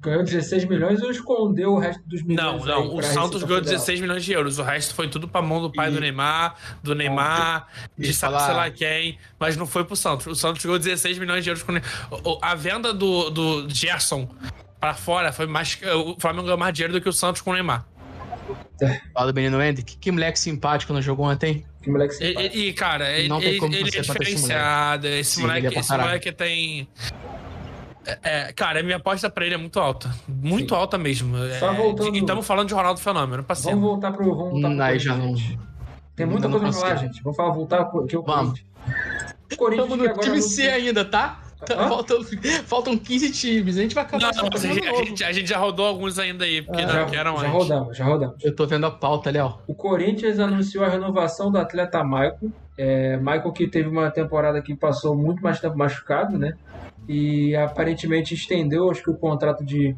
Ganhou 0.00 0.24
16 0.24 0.64
milhões 0.64 1.00
ou 1.02 1.10
escondeu 1.10 1.74
o 1.74 1.78
resto 1.78 2.02
dos 2.08 2.22
milhões? 2.22 2.64
Não, 2.64 2.64
não, 2.64 2.96
o 2.96 3.02
Santos 3.02 3.42
ganhou 3.44 3.58
Federal? 3.58 3.78
16 3.78 4.00
milhões 4.00 4.24
de 4.24 4.32
euros. 4.32 4.58
O 4.58 4.62
resto 4.62 4.94
foi 4.94 5.06
tudo 5.08 5.28
pra 5.28 5.40
mão 5.42 5.60
do 5.60 5.70
pai 5.70 5.90
E- 5.90 5.92
do 5.92 6.00
Neymar, 6.00 6.56
do 6.82 6.94
Neymar, 6.94 7.68
de 7.96 8.10
e 8.10 8.14
sabe 8.14 8.32
falar- 8.32 8.46
sei 8.46 8.54
lá 8.56 8.70
quem, 8.70 9.18
mas 9.38 9.56
não 9.56 9.64
foi 9.66 9.84
pro 9.84 9.94
Santos. 9.94 10.26
O 10.26 10.34
Santos 10.34 10.64
ganhou 10.64 10.78
16 10.78 11.18
milhões 11.18 11.44
de 11.44 11.50
euros 11.50 11.62
com 11.62 11.72
A 12.42 12.54
venda 12.56 12.92
do, 12.92 13.30
do 13.30 13.68
Gerson 13.68 14.28
pra 14.82 14.94
fora 14.94 15.32
foi 15.32 15.46
mais. 15.46 15.78
O 15.94 16.16
Flamengo 16.18 16.42
ganhou 16.44 16.58
mais 16.58 16.74
dinheiro 16.74 16.92
do 16.92 17.00
que 17.00 17.08
o 17.08 17.12
Santos 17.12 17.40
com 17.40 17.50
o 17.50 17.54
Neymar. 17.54 17.86
Fala 19.14 19.32
do 19.32 19.34
menino 19.36 19.62
Hendrick. 19.62 19.96
Que 19.96 20.10
moleque 20.10 20.36
simpático 20.38 20.92
não 20.92 21.00
jogou 21.00 21.26
ontem. 21.26 21.64
Que 21.80 21.88
moleque 21.88 22.14
E, 22.14 22.16
simpático. 22.16 22.56
e- 22.56 22.68
e, 22.68 22.72
cara, 22.72 23.10
ele, 23.12 23.28
Não 23.28 23.40
ele- 23.40 23.56
ele 23.64 23.96
é 23.96 24.00
diferenciado. 24.00 25.06
Esse 25.06 25.36
Sim, 25.36 25.42
moleque, 25.42 25.66
é 25.68 25.78
esse 25.78 25.96
moleque 25.96 26.32
tem. 26.32 26.88
É, 28.04 28.18
é, 28.48 28.52
cara, 28.52 28.80
a 28.80 28.82
minha 28.82 28.96
aposta 28.96 29.30
pra 29.30 29.46
ele 29.46 29.54
é 29.54 29.58
muito 29.58 29.78
alta. 29.78 30.12
Muito 30.26 30.74
Sim. 30.74 30.80
alta 30.80 30.98
mesmo. 30.98 31.36
Só 31.60 31.70
É, 31.72 31.76
voltando- 31.76 32.16
E 32.16 32.18
estamos 32.18 32.44
falando 32.44 32.66
de 32.66 32.74
Ronaldo 32.74 32.98
Fenômeno, 33.00 33.44
Vamos 33.48 33.80
voltar 33.80 34.10
pro. 34.10 34.24
Vamos 34.24 34.50
voltar 34.50 34.58
pro 34.58 34.68
Hum, 34.68 34.76
Corinthians, 34.76 35.02
já 35.04 35.14
não-. 35.16 35.34
Tem 36.16 36.26
muita 36.26 36.48
não 36.48 36.58
coisa 36.58 36.76
pra 36.76 36.88
falar, 36.88 36.96
gente. 36.96 37.22
Vamos 37.22 37.36
falar, 37.36 37.52
voltar 37.52 37.84
pro- 37.84 38.02
aqui 38.04 38.16
o 38.16 38.22
Vamos. 38.24 38.60
Corinthians. 38.60 38.72
Estamos 39.88 39.96
que 39.98 40.08
no 40.08 40.20
time 40.20 40.42
C 40.42 40.68
ainda, 40.68 41.04
tá? 41.04 41.41
Hã? 41.70 41.88
Faltam, 41.88 42.18
faltam 42.66 42.98
15 42.98 43.30
times. 43.32 43.76
A 43.76 43.82
gente 43.82 43.94
vai 43.94 44.04
Não, 44.04 44.08
acabar 44.18 44.34
não, 44.34 44.50
com 44.50 44.56
a, 44.56 44.60
gente, 44.60 44.88
a, 44.88 45.04
gente, 45.04 45.24
a 45.24 45.32
gente 45.32 45.48
já 45.48 45.58
rodou 45.58 45.86
alguns 45.86 46.18
ainda 46.18 46.44
aí, 46.44 46.62
porque 46.62 46.82
Ah, 46.82 46.86
não 46.86 46.92
Já, 46.92 47.04
queram 47.06 47.36
já 47.36 47.42
antes. 47.42 47.52
rodamos, 47.52 47.96
já 47.96 48.04
rodamos. 48.04 48.44
Eu 48.44 48.54
tô 48.54 48.66
vendo 48.66 48.86
a 48.86 48.90
pauta, 48.90 49.30
Léo. 49.30 49.58
O 49.66 49.74
Corinthians 49.74 50.38
anunciou 50.40 50.84
a 50.84 50.88
renovação 50.88 51.50
do 51.50 51.58
atleta 51.58 52.02
Michael. 52.02 52.38
É, 52.76 53.16
Michael 53.18 53.52
que 53.52 53.68
teve 53.68 53.88
uma 53.88 54.10
temporada 54.10 54.60
que 54.62 54.74
passou 54.74 55.14
muito 55.16 55.42
mais 55.42 55.60
tempo 55.60 55.76
machucado, 55.76 56.38
né? 56.38 56.54
E 57.08 57.54
aparentemente 57.56 58.34
estendeu, 58.34 58.90
acho 58.90 59.02
que 59.02 59.10
o 59.10 59.14
contrato 59.16 59.64
de, 59.64 59.94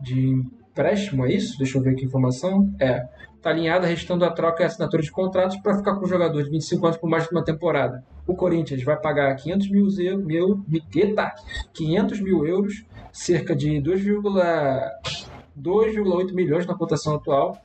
de 0.00 0.42
empréstimo, 0.70 1.24
é 1.26 1.32
isso? 1.32 1.56
Deixa 1.58 1.78
eu 1.78 1.82
ver 1.82 1.90
aqui 1.90 2.02
a 2.04 2.06
informação. 2.06 2.70
É. 2.80 3.02
Tá 3.40 3.50
alinhada, 3.50 3.86
restando 3.86 4.24
a 4.24 4.30
troca 4.30 4.62
e 4.62 4.66
assinatura 4.66 5.02
de 5.02 5.10
contratos 5.10 5.56
para 5.56 5.76
ficar 5.76 5.96
com 5.96 6.04
o 6.04 6.08
jogador 6.08 6.42
de 6.44 6.50
25 6.50 6.86
anos 6.86 6.96
por 6.98 7.10
mais 7.10 7.24
de 7.24 7.30
uma 7.32 7.42
temporada. 7.44 8.04
O 8.26 8.34
Corinthians 8.34 8.82
vai 8.84 8.96
pagar 9.00 9.34
500 9.36 9.70
mil, 9.70 9.86
mil, 10.18 10.64
eita, 10.94 11.32
500 11.72 12.20
mil 12.20 12.46
euros, 12.46 12.84
cerca 13.12 13.54
de 13.54 13.80
2,2 13.80 14.90
2,8 15.54 16.32
milhões 16.32 16.66
na 16.66 16.74
cotação 16.74 17.14
atual. 17.16 17.58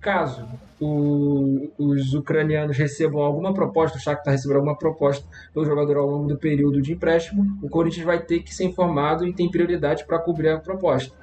Caso 0.00 0.46
o- 0.80 1.70
os 1.78 2.14
ucranianos 2.14 2.76
recebam 2.76 3.20
alguma 3.22 3.52
proposta, 3.52 3.98
o 3.98 4.00
Shakhtar 4.00 4.32
receber 4.32 4.54
alguma 4.54 4.76
proposta 4.76 5.26
pelo 5.52 5.64
jogador 5.64 5.96
ao 5.96 6.06
longo 6.06 6.28
do 6.28 6.36
período 6.38 6.80
de 6.80 6.92
empréstimo, 6.92 7.44
o 7.62 7.68
Corinthians 7.68 8.04
vai 8.04 8.20
ter 8.20 8.40
que 8.40 8.54
ser 8.54 8.64
informado 8.64 9.26
e 9.26 9.32
tem 9.32 9.50
prioridade 9.50 10.04
para 10.06 10.18
cobrir 10.18 10.50
a 10.50 10.58
proposta. 10.60 11.14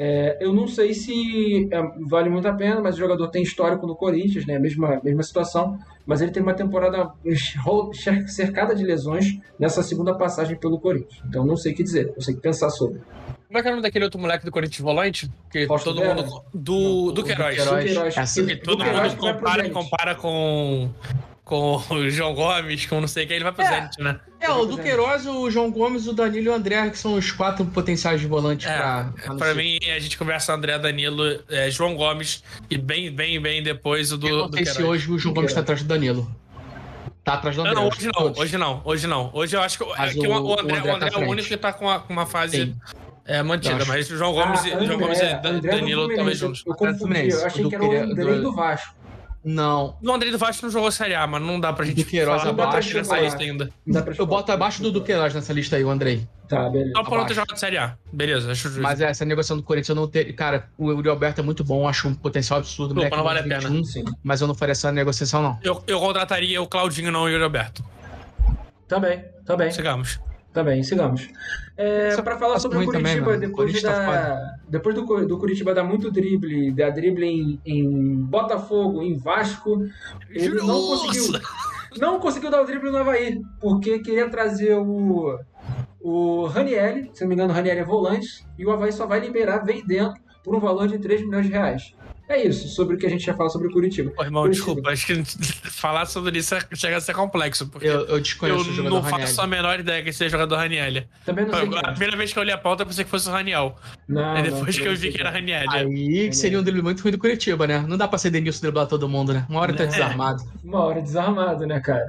É, 0.00 0.38
eu 0.40 0.52
não 0.52 0.68
sei 0.68 0.94
se 0.94 1.68
é, 1.72 1.82
vale 2.06 2.30
muito 2.30 2.46
a 2.46 2.52
pena, 2.52 2.80
mas 2.80 2.94
o 2.94 2.98
jogador 2.98 3.28
tem 3.28 3.42
histórico 3.42 3.84
no 3.84 3.96
Corinthians, 3.96 4.46
né? 4.46 4.56
Mesma, 4.56 5.00
mesma 5.02 5.22
situação, 5.24 5.76
mas 6.06 6.20
ele 6.20 6.30
tem 6.30 6.40
uma 6.42 6.54
temporada 6.54 7.10
cercada 8.28 8.74
de 8.76 8.84
lesões 8.84 9.38
nessa 9.58 9.82
segunda 9.82 10.14
passagem 10.14 10.56
pelo 10.56 10.78
Corinthians. 10.78 11.20
Então 11.28 11.44
não 11.44 11.56
sei 11.56 11.72
o 11.72 11.74
que 11.74 11.82
dizer, 11.82 12.12
não 12.14 12.20
sei 12.20 12.34
o 12.34 12.36
que 12.36 12.42
pensar 12.42 12.70
sobre. 12.70 13.00
Como 13.48 13.58
é 13.58 13.62
que 13.62 13.68
é 13.68 13.70
o 13.70 13.74
nome 13.74 13.82
daquele 13.82 14.04
outro 14.04 14.20
moleque 14.20 14.44
do 14.44 14.50
Corinthians 14.52 14.80
volante? 14.80 15.30
Que 15.50 15.66
Fausto 15.66 15.92
todo 15.94 16.04
mundo. 16.04 16.42
Do, 16.52 17.12
do 17.12 17.24
Queiroz. 17.24 17.56
Queiroz. 17.56 17.78
Do 17.82 17.86
Queiroz. 17.86 18.16
Essa- 18.16 18.44
Que 18.44 18.54
Do 18.56 18.62
todo 18.62 18.84
mundo 18.84 19.10
que 19.10 19.16
compara, 19.16 19.70
compara 19.70 20.14
com. 20.14 20.90
Com 21.48 21.82
o 21.90 22.10
João 22.10 22.34
Gomes, 22.34 22.84
com 22.84 23.00
não 23.00 23.08
sei 23.08 23.24
quem, 23.24 23.36
ele 23.36 23.44
vai 23.44 23.52
pro 23.54 23.64
É. 23.64 23.68
Zenit, 23.74 24.00
né? 24.02 24.20
É, 24.38 24.50
o 24.50 24.66
do 24.66 24.76
Queiroz, 24.76 25.24
o 25.26 25.50
João 25.50 25.70
Gomes, 25.70 26.06
o 26.06 26.12
Danilo 26.12 26.44
e 26.46 26.48
o 26.50 26.54
André, 26.54 26.90
que 26.90 26.98
são 26.98 27.14
os 27.14 27.32
quatro 27.32 27.64
potenciais 27.64 28.20
de 28.20 28.26
volante 28.26 28.66
É, 28.68 28.76
pra. 28.76 29.12
é, 29.24 29.34
pra 29.34 29.54
mim, 29.54 29.78
a 29.96 29.98
gente 29.98 30.18
conversa 30.18 30.52
André 30.52 30.78
Danilo, 30.78 31.22
é, 31.48 31.70
João 31.70 31.94
Gomes 31.96 32.44
e 32.68 32.76
bem, 32.76 33.10
bem, 33.10 33.40
bem 33.40 33.62
depois 33.62 34.12
o 34.12 34.18
do, 34.18 34.28
Eu 34.28 34.36
não 34.48 34.52
sei 34.52 34.66
se 34.66 34.82
hoje 34.82 35.10
o 35.10 35.18
João 35.18 35.34
Gomes 35.34 35.54
tá 35.54 35.60
atrás 35.60 35.82
do 35.82 35.88
Danilo. 35.88 36.30
Tá 37.24 37.32
atrás 37.34 37.56
do 37.56 37.62
Não, 37.64 37.70
André. 37.70 37.82
não, 37.82 37.88
hoje 37.90 38.04
não, 38.06 38.12
todos. 38.12 38.38
hoje 38.40 38.58
não, 38.58 38.80
hoje 38.84 39.06
não. 39.06 39.30
Hoje 39.32 39.56
eu 39.56 39.60
acho 39.62 39.78
que, 39.78 39.84
é 39.84 40.08
que 40.10 40.26
o, 40.26 40.30
o- 40.30 40.52
André, 40.60 40.74
o 40.74 40.76
André 40.78 40.92
o 40.92 40.94
André 40.96 41.10
tá 41.10 41.20
é 41.20 41.24
o 41.26 41.30
único 41.30 41.48
que 41.48 41.56
tá 41.56 41.72
com 41.72 41.86
uma, 41.86 42.00
com 42.00 42.12
uma 42.12 42.26
fase 42.26 42.56
Sim. 42.58 42.76
é, 43.26 43.42
mantida, 43.42 43.84
mas 43.86 44.10
o 44.10 44.16
João 44.18 44.32
Gomes, 44.32 44.64
e- 44.66 44.72
Ah, 44.72 44.84
João 44.84 44.98
Gomes 44.98 45.18
e 45.18 45.22
André, 45.24 45.38
Dan- 45.40 45.48
André 45.56 45.70
do 45.72 45.76
Danilo 45.78 46.14
talvez 46.14 46.38
juntos. 46.38 46.62
Eu 46.66 46.72
André 46.74 46.92
confundi, 46.92 47.28
eu 47.30 47.46
achei 47.46 47.62
do 47.62 47.68
que 47.70 47.74
era 47.74 47.84
o 47.84 47.92
André 48.02 48.24
do- 48.34 48.42
do 48.42 48.52
Vasco. 48.54 48.94
Não. 49.44 49.96
O 50.02 50.12
André 50.12 50.30
do 50.30 50.38
Vasco 50.38 50.66
não 50.66 50.72
jogou 50.72 50.90
Série 50.90 51.14
A, 51.14 51.26
mas 51.26 51.40
não 51.40 51.60
dá 51.60 51.72
pra 51.72 51.84
gente 51.84 51.96
Do 51.96 52.04
Queiroz 52.04 52.42
falar 52.42 52.52
abaixo, 52.52 52.96
nessa 52.96 53.20
lista 53.20 53.42
ainda. 53.42 53.70
Não 53.86 53.94
dá 53.94 54.02
pra 54.02 54.14
Eu 54.16 54.26
boto 54.26 54.52
abaixo 54.52 54.82
do 54.82 54.90
Duqueiroz 54.90 55.32
nessa 55.34 55.52
lista 55.52 55.76
aí, 55.76 55.84
o 55.84 55.90
Andrei. 55.90 56.26
Tá, 56.48 56.68
beleza. 56.68 56.92
Só 56.96 57.04
por 57.04 57.18
não 57.18 57.26
ter 57.26 57.34
jogado 57.34 57.58
Série 57.58 57.78
A. 57.78 57.96
Beleza, 58.12 58.50
acho 58.50 58.68
justo. 58.68 58.82
Mas 58.82 59.00
essa 59.00 59.24
negociação 59.24 59.56
do 59.56 59.62
Corinthians 59.62 59.90
eu 59.90 59.94
não 59.94 60.08
ter. 60.08 60.32
Cara, 60.32 60.68
o 60.76 60.90
Yuri 60.90 61.08
Alberto 61.08 61.40
é 61.40 61.44
muito 61.44 61.62
bom, 61.62 61.86
acho 61.86 62.08
um 62.08 62.14
potencial 62.14 62.58
absurdo. 62.58 62.94
Moleque 62.94 63.16
não 63.16 63.24
vale 63.24 63.40
a 63.40 63.42
pena. 63.42 63.68
21, 63.68 63.84
Sim. 63.84 64.04
Mas 64.22 64.40
eu 64.40 64.46
não 64.46 64.54
faria 64.54 64.72
essa 64.72 64.90
negociação, 64.90 65.42
não. 65.42 65.58
Eu, 65.62 65.82
eu 65.86 66.00
contrataria 66.00 66.60
o 66.60 66.66
Claudinho, 66.66 67.12
não 67.12 67.22
o 67.22 67.28
Yuri 67.28 67.44
Alberto. 67.44 67.84
Também, 68.86 69.22
também. 69.44 69.70
Sigamos. 70.82 71.22
Também, 71.22 71.28
sigamos. 71.28 71.28
É, 71.78 72.10
Só 72.10 72.22
para 72.22 72.36
falar 72.36 72.54
tá 72.54 72.60
sobre 72.60 72.78
o 72.78 72.86
também, 72.86 73.02
Curitiba, 73.02 73.26
mano. 73.26 73.40
depois, 73.40 73.70
Corinthians 73.70 73.82
tá 73.82 74.04
da, 74.04 74.56
depois 74.68 74.94
do, 74.96 75.26
do 75.26 75.38
Curitiba 75.38 75.72
dar 75.72 75.84
muito 75.84 76.10
drible, 76.10 76.72
dar 76.72 76.90
drible 76.90 77.24
em, 77.24 77.60
em 77.64 78.16
Botafogo, 78.16 79.00
em 79.00 79.16
Vasco, 79.16 79.86
ele 80.28 80.56
não 80.56 80.80
conseguiu, 80.86 81.40
não 81.98 82.18
conseguiu 82.18 82.50
dar 82.50 82.62
o 82.62 82.66
drible 82.66 82.90
no 82.90 82.98
Havaí, 82.98 83.40
porque 83.60 84.00
queria 84.00 84.28
trazer 84.28 84.74
o, 84.74 85.38
o 86.00 86.46
Ranielli, 86.46 87.10
se 87.14 87.22
não 87.22 87.28
me 87.28 87.34
engano, 87.36 87.52
o 87.52 87.54
Ranielli 87.54 87.78
é 87.80 87.84
volante, 87.84 88.44
e 88.58 88.66
o 88.66 88.72
Havaí 88.72 88.90
só 88.90 89.06
vai 89.06 89.20
liberar 89.20 89.58
vendendo 89.58 90.14
por 90.42 90.56
um 90.56 90.60
valor 90.60 90.88
de 90.88 90.98
3 90.98 91.22
milhões 91.26 91.46
de 91.46 91.52
reais. 91.52 91.94
É 92.28 92.46
isso, 92.46 92.68
sobre 92.68 92.96
o 92.96 92.98
que 92.98 93.06
a 93.06 93.08
gente 93.08 93.26
ia 93.26 93.34
falar 93.34 93.48
sobre 93.48 93.70
Curitiba. 93.72 94.10
Pô, 94.10 94.22
irmão, 94.22 94.42
Curitiba. 94.42 94.66
desculpa, 94.66 94.90
acho 94.90 95.06
que 95.06 95.22
falar 95.70 96.04
sobre 96.06 96.38
isso 96.38 96.54
é- 96.54 96.60
chega 96.74 96.96
a 96.98 97.00
ser 97.00 97.14
complexo, 97.14 97.66
porque 97.68 97.86
Eu, 97.86 98.00
eu 98.06 98.20
desconheço 98.20 98.58
o 98.66 98.70
eu 98.70 98.74
jogador 98.74 98.94
não 98.96 99.00
Ranieri. 99.02 99.22
faço 99.26 99.40
a 99.40 99.46
menor 99.46 99.80
ideia 99.80 100.02
que 100.02 100.12
seja 100.12 100.30
jogador 100.30 100.56
Raniel. 100.56 101.04
Também 101.24 101.46
não 101.46 101.54
sei 101.54 101.68
quem 101.68 101.78
A 101.78 101.80
é. 101.80 101.90
primeira 101.92 102.16
vez 102.16 102.32
que 102.32 102.38
eu 102.38 102.42
li 102.42 102.52
a 102.52 102.58
pauta, 102.58 102.82
eu 102.82 102.86
pensei 102.86 103.04
que 103.04 103.10
fosse 103.10 103.28
o 103.28 103.32
Raniel. 103.32 103.76
Não, 104.08 104.22
Aí 104.34 104.50
não, 104.50 104.58
depois 104.58 104.78
que 104.78 104.86
eu 104.86 104.94
vi 104.94 105.10
que 105.12 105.20
era 105.20 105.30
é. 105.30 105.32
Raniel. 105.32 105.70
Aí 105.70 106.28
que 106.28 106.36
seria 106.36 106.58
um 106.60 106.62
drible 106.62 106.82
muito 106.82 107.02
ruim 107.02 107.12
do 107.12 107.18
Curitiba, 107.18 107.66
né? 107.66 107.84
Não 107.88 107.96
dá 107.96 108.06
pra 108.06 108.18
ser 108.18 108.30
Denilson 108.30 108.60
driblar 108.60 108.86
todo 108.86 109.08
mundo, 109.08 109.32
né? 109.32 109.46
Uma 109.48 109.60
hora 109.60 109.72
tá 109.74 109.84
É. 109.84 109.86
desarmado. 109.86 110.42
Uma 110.62 110.84
hora 110.84 111.00
desarmado, 111.00 111.66
né, 111.66 111.80
cara? 111.80 112.04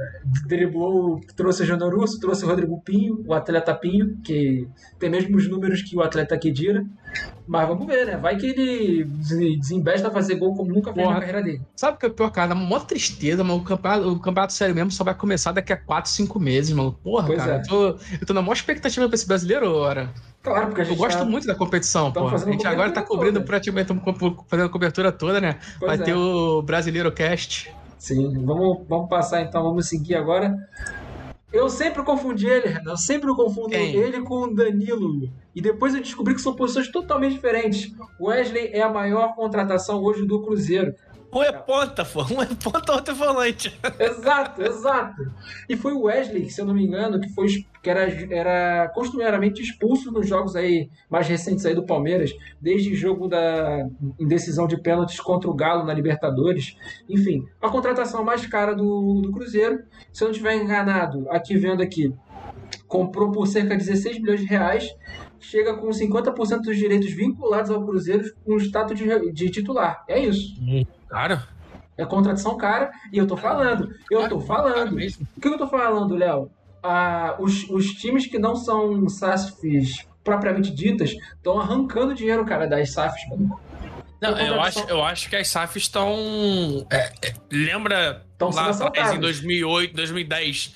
Driblou, 0.48 1.22
trouxe 1.36 1.64
o 1.64 1.66
Júnior 1.66 1.96
Russo, 1.96 2.20
trouxe 2.20 2.44
o 2.44 2.48
Rodrigo 2.48 2.82
Pinho, 2.82 3.24
o 3.26 3.34
atleta 3.34 3.74
Pinho, 3.74 4.18
que 4.24 4.68
tem 5.00 5.10
mesmos 5.10 5.48
números 5.48 5.82
que 5.82 5.96
o 5.96 6.02
atleta 6.02 6.38
Kedira. 6.38 6.84
Mas 7.48 7.68
vamos 7.68 7.88
ver, 7.88 8.06
né? 8.06 8.16
Vai 8.18 8.38
que 8.38 8.46
ele 8.46 9.04
des- 9.06 9.58
desembesta 9.60 10.08
a 10.08 10.12
fazer 10.12 10.36
gol 10.36 10.56
como 10.56 10.72
nunca 10.72 10.94
fez 10.94 11.04
Porra. 11.04 11.16
na 11.16 11.20
carreira 11.26 11.42
dele. 11.44 11.62
Sabe 11.76 11.98
o 11.98 12.00
que 12.00 12.06
é 12.06 12.10
pior, 12.10 12.30
cara? 12.30 12.54
Uma 12.54 12.80
tristeza, 12.80 13.44
mano. 13.44 13.60
O 13.60 13.64
campeonato, 13.64 14.08
o 14.12 14.20
campeonato 14.20 14.54
sério 14.54 14.76
mesmo 14.76 14.92
só 14.92 15.04
vai 15.04 15.16
começar 15.16 15.52
daqui 15.52 15.74
a 15.74 15.78
4, 15.78 16.12
5 16.12 16.40
meses, 16.40 16.72
mano. 16.76 16.94
Porra, 17.04 17.26
Pois 17.26 17.40
cara. 17.40 17.54
é. 17.56 17.58
Eu, 17.58 17.64
tô, 17.68 17.88
eu 18.22 18.26
tô 18.28 18.34
na 18.36 18.42
maior 18.44 18.54
expectativa 18.54 19.08
pra 19.08 19.16
esse 19.16 19.28
brasileiro, 19.28 19.74
ora. 19.74 20.14
Claro, 20.44 20.68
porque 20.68 20.82
a 20.82 20.84
gente 20.84 20.94
Eu 20.96 21.00
gosto 21.04 21.18
tá- 21.18 21.26
muito 21.26 21.48
da 21.48 21.56
competição, 21.56 22.12
pô. 22.12 22.28
A 22.28 22.38
gente 22.38 22.68
agora 22.68 22.92
tá 22.92 23.02
cobrindo 23.02 23.34
toda. 23.40 23.46
praticamente, 23.46 23.88
fazendo 24.48 24.68
a 24.68 24.70
cobertura 24.70 25.12
toda, 25.12 25.42
né? 25.42 25.58
Pois 25.80 25.90
vai 25.92 26.00
é. 26.00 26.04
ter 26.04 26.14
o 26.14 26.62
Brasileiro 26.62 27.12
Cast. 27.12 27.74
Sim, 27.98 28.46
vamos, 28.46 28.86
vamos 28.88 29.10
passar 29.10 29.42
então, 29.42 29.64
vamos 29.64 29.90
seguir 29.90 30.16
agora. 30.16 30.56
Eu 31.52 31.68
sempre 31.68 32.04
confundi 32.04 32.48
ele, 32.48 32.68
Renan. 32.68 32.92
Eu 32.92 32.98
sempre 32.98 33.34
confundo 33.34 33.70
Quem? 33.70 33.96
ele 33.96 34.22
com 34.22 34.44
o 34.44 34.54
Danilo. 34.54 35.30
E 35.56 35.62
depois 35.62 35.96
eu 35.96 36.02
descobri 36.02 36.36
que 36.36 36.42
são 36.42 36.56
posições 36.56 36.92
totalmente 36.92 37.34
diferentes. 37.34 37.92
O 38.20 38.28
Wesley 38.28 38.70
é 38.72 38.82
a 38.82 38.90
maior 38.90 39.36
contratação 39.36 40.02
hoje 40.04 40.26
do 40.26 40.42
Cruzeiro. 40.44 40.94
Um 41.32 41.44
é 41.44 41.52
ponta, 41.52 42.04
pô. 42.04 42.24
Um 42.34 42.42
é 42.42 42.48
ponta, 42.48 42.94
outro 42.94 43.14
é 43.14 43.18
volante. 43.18 43.78
Exato, 44.00 44.62
exato. 44.64 45.32
E 45.68 45.78
foi 45.78 45.94
o 45.94 46.04
Wesley, 46.04 46.50
se 46.50 46.60
eu 46.60 46.66
não 46.66 46.74
me 46.74 46.84
engano, 46.84 47.20
que 47.20 47.30
foi 47.30 47.48
que 47.82 47.90
era, 47.90 48.04
era 48.34 48.90
costumeiramente 48.90 49.62
expulso 49.62 50.12
nos 50.12 50.28
jogos 50.28 50.56
aí 50.56 50.90
mais 51.10 51.28
recentes 51.28 51.66
aí 51.66 51.74
do 51.74 51.86
Palmeiras, 51.86 52.32
desde 52.60 52.92
o 52.92 52.96
jogo 52.96 53.28
da 53.28 53.88
indecisão 54.20 54.68
de 54.68 54.82
pênaltis 54.82 55.20
contra 55.20 55.50
o 55.50 55.54
Galo 55.54 55.86
na 55.86 55.94
Libertadores. 55.94 56.76
Enfim, 57.08 57.46
a 57.62 57.70
contratação 57.70 58.24
mais 58.24 58.46
cara 58.46 58.74
do, 58.74 59.22
do 59.22 59.32
Cruzeiro. 59.32 59.84
Se 60.12 60.24
eu 60.24 60.28
não 60.28 60.32
estiver 60.32 60.56
enganado, 60.56 61.30
aqui 61.30 61.56
vendo 61.58 61.82
aqui, 61.82 62.14
comprou 62.88 63.32
por 63.32 63.48
cerca 63.48 63.78
de 63.78 63.86
16 63.86 64.20
milhões 64.20 64.42
de 64.42 64.48
reais. 64.48 64.94
Chega 65.40 65.78
com 65.78 65.88
50% 65.88 66.64
dos 66.64 66.76
direitos 66.76 67.12
vinculados 67.14 67.72
ao 67.72 67.86
Cruzeiro 67.86 68.30
com 68.44 68.56
o 68.56 68.60
status 68.60 68.98
de, 68.98 69.32
de 69.32 69.50
titular. 69.50 70.04
É 70.08 70.20
isso. 70.20 70.56
Cara, 71.10 71.48
É 71.98 72.06
contratação 72.06 72.56
cara 72.56 72.92
e 73.12 73.18
eu 73.18 73.28
tô 73.28 73.36
falando. 73.36 73.94
Eu 74.10 74.30
tô 74.30 74.40
falando. 74.40 74.96
O 74.96 75.42
que 75.42 75.48
eu 75.48 75.58
tô 75.58 75.68
falando, 75.68 76.16
Léo? 76.16 76.50
Ah, 76.82 77.36
os, 77.40 77.70
os 77.70 77.88
times 77.94 78.26
que 78.26 78.40
não 78.40 78.56
são 78.56 79.08
SAFs 79.10 80.08
propriamente 80.24 80.72
ditas 80.72 81.12
estão 81.36 81.60
arrancando 81.60 82.14
dinheiro, 82.14 82.46
cara, 82.46 82.68
das 82.68 82.92
SAFs, 82.92 83.28
mano. 83.30 83.60
Não, 84.22 84.38
eu 84.38 84.62
acho, 84.62 84.80
eu 84.82 85.04
acho 85.04 85.30
que 85.30 85.36
as 85.36 85.48
SAFs 85.48 85.84
estão. 85.84 86.86
é, 86.92 87.12
é, 87.22 87.34
lembra 87.52 88.26
Tão 88.38 88.50
lá 88.52 88.70
atrás, 88.70 89.14
em 89.14 89.20
2008, 89.20 89.96
2010, 89.96 90.76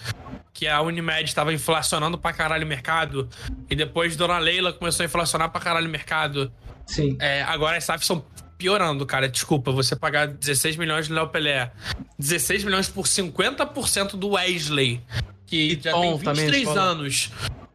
que 0.53 0.68
a 0.68 0.81
Unimed 0.81 1.26
estava 1.26 1.53
inflacionando 1.53 2.18
pra 2.18 2.31
caralho 2.31 2.65
o 2.65 2.68
mercado, 2.68 3.30
e 3.69 3.76
depois 3.76 4.15
Dona 4.15 4.38
Leila 4.38 4.72
começou 4.72 5.03
a 5.03 5.07
inflacionar 5.07 5.49
pra 5.51 5.60
caralho 5.60 5.88
o 5.88 5.91
mercado. 5.91 6.53
Sim. 6.85 7.18
É, 7.19 7.43
agora 7.43 7.77
as 7.77 7.84
SAFs 7.84 8.03
estão 8.03 8.26
piorando, 8.64 9.06
cara. 9.06 9.27
Desculpa, 9.27 9.72
você 9.73 9.94
pagar 9.94 10.26
16 10.27 10.77
milhões 10.77 11.10
no 11.10 11.15
Léo 11.15 11.27
Pelé, 11.27 11.69
16 12.18 12.64
milhões 12.64 12.88
por 12.88 13.06
50% 13.06 14.15
do 14.15 14.30
Wesley, 14.30 15.02
que 15.45 15.77
já 15.81 15.91
tem 15.91 16.11
Tom 16.11 16.18
também, 16.19 16.45
23 16.45 16.64
falou. 16.64 16.80
anos. 16.81 17.30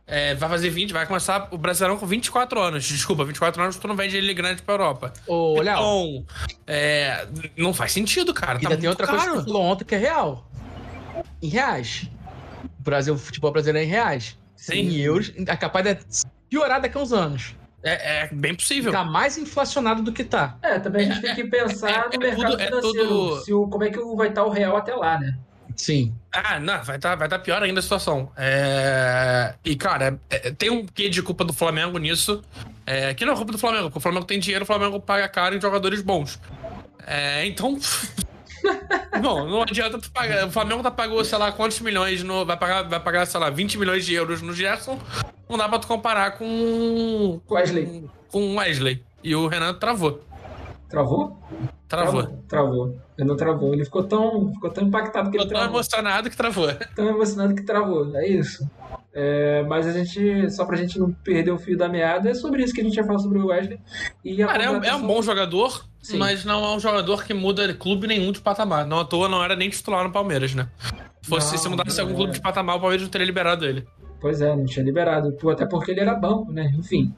É, 0.07 0.35
vai 0.35 0.49
fazer 0.49 0.71
20, 0.71 0.91
vai 0.95 1.07
começar 1.07 1.49
o 1.51 1.59
Brasileirão 1.59 1.99
com 1.99 2.07
24 2.07 2.59
anos. 2.59 2.85
Desculpa, 2.87 3.23
24 3.27 3.63
anos 3.63 3.77
tu 3.77 3.87
não 3.87 3.95
vende 3.95 4.17
ele 4.17 4.33
grande 4.33 4.63
pra 4.63 4.73
Europa. 4.73 5.13
Ô, 5.27 5.61
Léo, 5.61 5.77
Então, 5.77 6.27
é, 6.67 7.27
não 7.55 7.75
faz 7.75 7.93
sentido, 7.93 8.33
cara. 8.33 8.59
Tá 8.59 8.69
ainda 8.69 8.81
tem 8.81 8.89
outra 8.89 9.07
caro. 9.07 9.19
coisa 9.19 9.37
que 9.37 9.45
falou 9.45 9.63
ontem 9.63 9.85
que 9.85 9.95
é 9.95 9.99
real. 9.99 10.51
Em 11.43 11.49
reais. 11.49 12.09
O 12.81 12.83
Brasil, 12.83 13.13
o 13.13 13.19
futebol 13.19 13.53
brasileiro 13.53 13.85
é 13.85 13.87
em 13.87 13.91
reais. 13.93 14.39
Sim. 14.57 14.77
Em 14.77 14.97
euros, 14.97 15.31
é 15.47 15.57
capaz 15.57 15.85
de 15.85 15.99
piorar 16.49 16.81
daqui 16.81 16.97
a 16.97 17.03
uns 17.03 17.13
anos. 17.13 17.55
É, 17.83 18.23
é 18.25 18.29
bem 18.33 18.55
possível. 18.55 18.91
Ficar 18.93 19.05
mais 19.05 19.39
inflacionado 19.39 20.03
do 20.03 20.13
que 20.13 20.25
tá. 20.25 20.57
É, 20.63 20.79
também 20.79 21.09
a 21.09 21.15
gente 21.15 21.23
tem 21.23 21.35
que 21.35 21.45
pensar 21.45 21.91
É- 21.91 22.09
no 22.09 22.15
é 22.15 22.19
mercado 22.19 22.51
tudo- 22.53 22.61
é 22.63 22.67
financeiro. 22.67 23.09
tudo- 23.09 23.41
Se 23.45 23.53
o, 23.53 23.69
como 23.69 23.85
é 23.85 23.91
que 23.91 23.99
vai 24.17 24.29
estar 24.29 24.45
o 24.45 24.51
real 24.51 24.77
até 24.77 24.95
lá, 24.95 25.19
né? 25.19 25.37
Sim. 25.77 26.13
Ah, 26.33 26.59
não, 26.59 26.83
vai 26.83 26.97
estar 26.97 27.15
vai 27.15 27.29
tá 27.29 27.39
pior 27.39 27.63
ainda 27.63 27.79
a 27.79 27.83
situação. 27.83 28.33
É... 28.37 29.55
E, 29.65 29.77
cara, 29.77 30.19
é- 30.29 30.51
tem 30.51 30.71
um 30.71 30.85
quê 30.85 31.09
de 31.09 31.23
culpa 31.23 31.45
do 31.45 31.53
Flamengo 31.53 31.99
nisso. 31.99 32.43
É... 32.85 33.15
Que 33.15 33.25
não 33.25 33.33
é 33.35 33.37
culpa 33.37 33.53
do 33.53 33.59
Flamengo, 33.59 33.85
porque 33.85 33.99
o 33.99 34.01
Flamengo 34.01 34.25
tem 34.27 34.41
dinheiro, 34.41 34.65
o 34.65 34.67
Flamengo 34.67 34.99
paga 35.01 35.29
caro 35.29 35.55
em 35.57 35.61
jogadores 35.61 36.03
bons. 36.03 36.41
É... 37.07 37.47
Então. 37.47 37.79
Bom, 39.21 39.47
não 39.47 39.63
adianta 39.63 39.99
tu 39.99 40.11
pagar. 40.11 40.47
O 40.47 40.51
Flamengo 40.51 40.83
tá 40.83 40.91
pagou, 40.91 41.25
sei 41.25 41.39
lá, 41.39 41.51
quantos 41.53 41.81
milhões 41.81 42.23
no. 42.23 42.45
Vai 42.45 42.57
pagar, 42.57 42.83
vai 42.83 43.01
pagar, 43.01 43.27
sei 43.27 43.41
lá, 43.41 43.51
20 43.51 43.79
milhões 43.79 44.05
de 44.05 44.15
euros 44.15 44.43
no 44.43 44.53
Gerson. 44.53 44.99
Não 45.49 45.57
dá 45.57 45.69
pra 45.69 45.79
tu 45.79 45.87
comparar 45.87 46.33
com. 46.33 47.41
Wesley. 47.51 48.05
Com 48.31 48.57
Wesley. 48.57 49.03
E 49.23 49.35
o 49.35 49.47
Renan 49.49 49.75
travou. 49.75 50.23
Travou? 50.89 51.37
Travou. 51.87 52.27
Travou. 52.49 52.97
Ele 53.19 53.29
não 53.29 53.37
travou. 53.37 53.73
Ele 53.75 53.85
ficou 53.85 54.05
tão, 54.05 54.53
ficou 54.55 54.71
tão 54.71 54.85
impactado 54.85 55.31
que 55.31 55.37
Tô 55.37 55.43
ele 55.45 55.51
tão 55.51 55.59
travou. 55.59 55.77
emocionado 55.77 56.31
que 56.31 56.37
travou. 56.37 56.69
tão 56.95 57.09
emocionado 57.09 57.55
que 57.55 57.63
travou. 57.63 58.17
É 58.17 58.27
isso. 58.27 58.69
É, 59.13 59.63
mas 59.65 59.87
a 59.87 59.93
gente, 59.93 60.51
só 60.51 60.65
pra 60.65 60.77
gente 60.77 60.99
não 60.99 61.11
perder 61.13 61.51
o 61.51 61.59
fio 61.59 61.77
da 61.77 61.89
meada, 61.89 62.31
é 62.31 62.35
sobre 62.35 62.63
isso 62.63 62.73
que 62.73 62.81
a 62.81 62.85
gente 62.85 62.97
ia 62.97 63.05
falar 63.05 63.19
sobre 63.19 63.39
o 63.39 63.47
Wesley. 63.47 63.79
E 64.25 64.37
Cara, 64.39 64.63
é 64.65 64.71
um, 64.71 64.85
é 64.85 64.95
um 64.95 65.07
bom 65.07 65.21
jogador, 65.21 65.85
Sim. 66.01 66.19
mas 66.19 66.45
não 66.45 66.65
é 66.65 66.77
um 66.77 66.81
jogador 66.81 67.25
que 67.25 67.35
muda 67.35 67.73
clube 67.75 68.07
nenhum 68.07 68.31
de 68.33 68.41
patamar. 68.41 68.87
Não 68.87 69.01
à 69.01 69.05
toa 69.05 69.29
não 69.29 69.43
era 69.43 69.57
nem 69.57 69.69
titular 69.69 70.05
no 70.05 70.13
Palmeiras, 70.13 70.55
né? 70.55 70.69
Fosse, 71.23 71.53
Não, 71.53 71.59
se 71.59 71.69
mudasse 71.69 71.99
não 71.99 72.05
algum 72.05 72.15
é. 72.15 72.17
clube 72.17 72.33
de 72.35 72.41
patamar, 72.41 72.77
o 72.77 72.81
Palmeiras 72.81 73.03
não 73.03 73.11
teria 73.11 73.27
liberado 73.27 73.67
ele. 73.67 73.87
Pois 74.21 74.41
é, 74.41 74.55
não 74.55 74.65
tinha 74.65 74.85
liberado. 74.85 75.37
Até 75.51 75.67
porque 75.67 75.91
ele 75.91 76.01
era 76.01 76.15
banco, 76.15 76.51
né? 76.53 76.73
Enfim. 76.77 77.13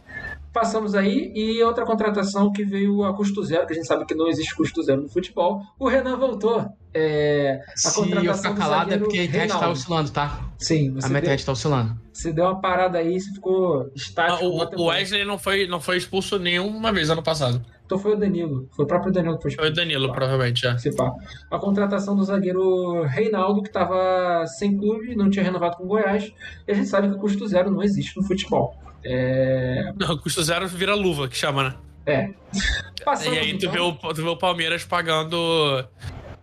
Passamos 0.52 0.94
aí 0.96 1.30
e 1.34 1.62
outra 1.62 1.84
contratação 1.86 2.50
que 2.50 2.64
veio 2.64 3.04
a 3.04 3.14
custo 3.14 3.42
zero, 3.44 3.66
que 3.66 3.72
a 3.72 3.76
gente 3.76 3.86
sabe 3.86 4.04
que 4.04 4.14
não 4.14 4.26
existe 4.26 4.54
custo 4.54 4.82
zero 4.82 5.02
no 5.02 5.08
futebol. 5.08 5.62
O 5.78 5.86
Renan 5.88 6.16
voltou. 6.16 6.66
É, 6.92 7.60
a 7.68 7.76
Se 7.76 7.86
eu 7.88 8.02
contratação 8.04 8.34
ficar 8.36 8.50
do 8.52 8.58
calado 8.58 8.92
é 8.94 8.98
porque 8.98 9.18
a 9.20 9.24
internet 9.24 9.48
tá 9.50 9.54
Reinaldo. 9.54 9.78
oscilando, 9.78 10.10
tá? 10.10 10.40
Sim, 10.58 10.88
A 11.02 11.06
minha 11.06 11.18
internet 11.20 11.46
tá 11.46 11.52
oscilando. 11.52 11.96
você 12.12 12.32
deu 12.32 12.46
uma 12.46 12.60
parada 12.60 12.98
aí, 12.98 13.20
você 13.20 13.30
ficou 13.32 13.82
Ah, 13.82 13.86
estático. 13.94 14.44
o, 14.44 14.54
uma 14.54 14.64
o 14.64 14.66
temporada. 14.66 14.98
Wesley 14.98 15.24
não 15.24 15.38
foi, 15.38 15.68
não 15.68 15.80
foi 15.80 15.96
expulso 15.98 16.36
nenhuma 16.40 16.92
vez 16.92 17.08
ano 17.10 17.22
passado. 17.22 17.64
Então 17.86 17.96
foi 17.96 18.14
o 18.14 18.16
Danilo. 18.16 18.68
Foi 18.74 18.84
o 18.84 18.88
próprio 18.88 19.12
Danilo 19.12 19.36
que 19.36 19.42
foi 19.42 19.50
Foi 19.52 19.64
o 19.64 19.66
expulso. 19.68 19.86
Danilo, 19.88 20.12
provavelmente, 20.12 20.62
já. 20.62 20.76
Se 20.78 20.94
pá. 20.96 21.12
A 21.48 21.58
contratação 21.60 22.16
do 22.16 22.24
zagueiro 22.24 23.02
Reinaldo, 23.04 23.62
que 23.62 23.68
estava 23.68 24.44
sem 24.48 24.76
clube, 24.76 25.14
não 25.14 25.30
tinha 25.30 25.44
renovado 25.44 25.76
com 25.76 25.84
o 25.84 25.86
Goiás. 25.86 26.32
E 26.66 26.72
a 26.72 26.74
gente 26.74 26.88
sabe 26.88 27.08
que 27.08 27.14
o 27.14 27.18
custo 27.18 27.46
zero 27.46 27.70
não 27.70 27.82
existe 27.84 28.16
no 28.16 28.24
futebol. 28.26 28.74
É. 29.04 29.92
Não, 29.98 30.18
custo 30.18 30.42
zero 30.42 30.68
vira 30.68 30.94
luva, 30.94 31.28
que 31.28 31.36
chama, 31.36 31.64
né? 31.64 31.74
é. 32.06 32.30
Passamos, 33.04 33.36
e 33.36 33.40
aí 33.40 33.56
tu 33.56 33.66
então. 33.66 33.72
vê, 33.72 33.80
o, 33.80 33.92
tu 33.92 34.22
vê 34.22 34.28
o 34.28 34.36
Palmeiras 34.36 34.84
pagando 34.84 35.84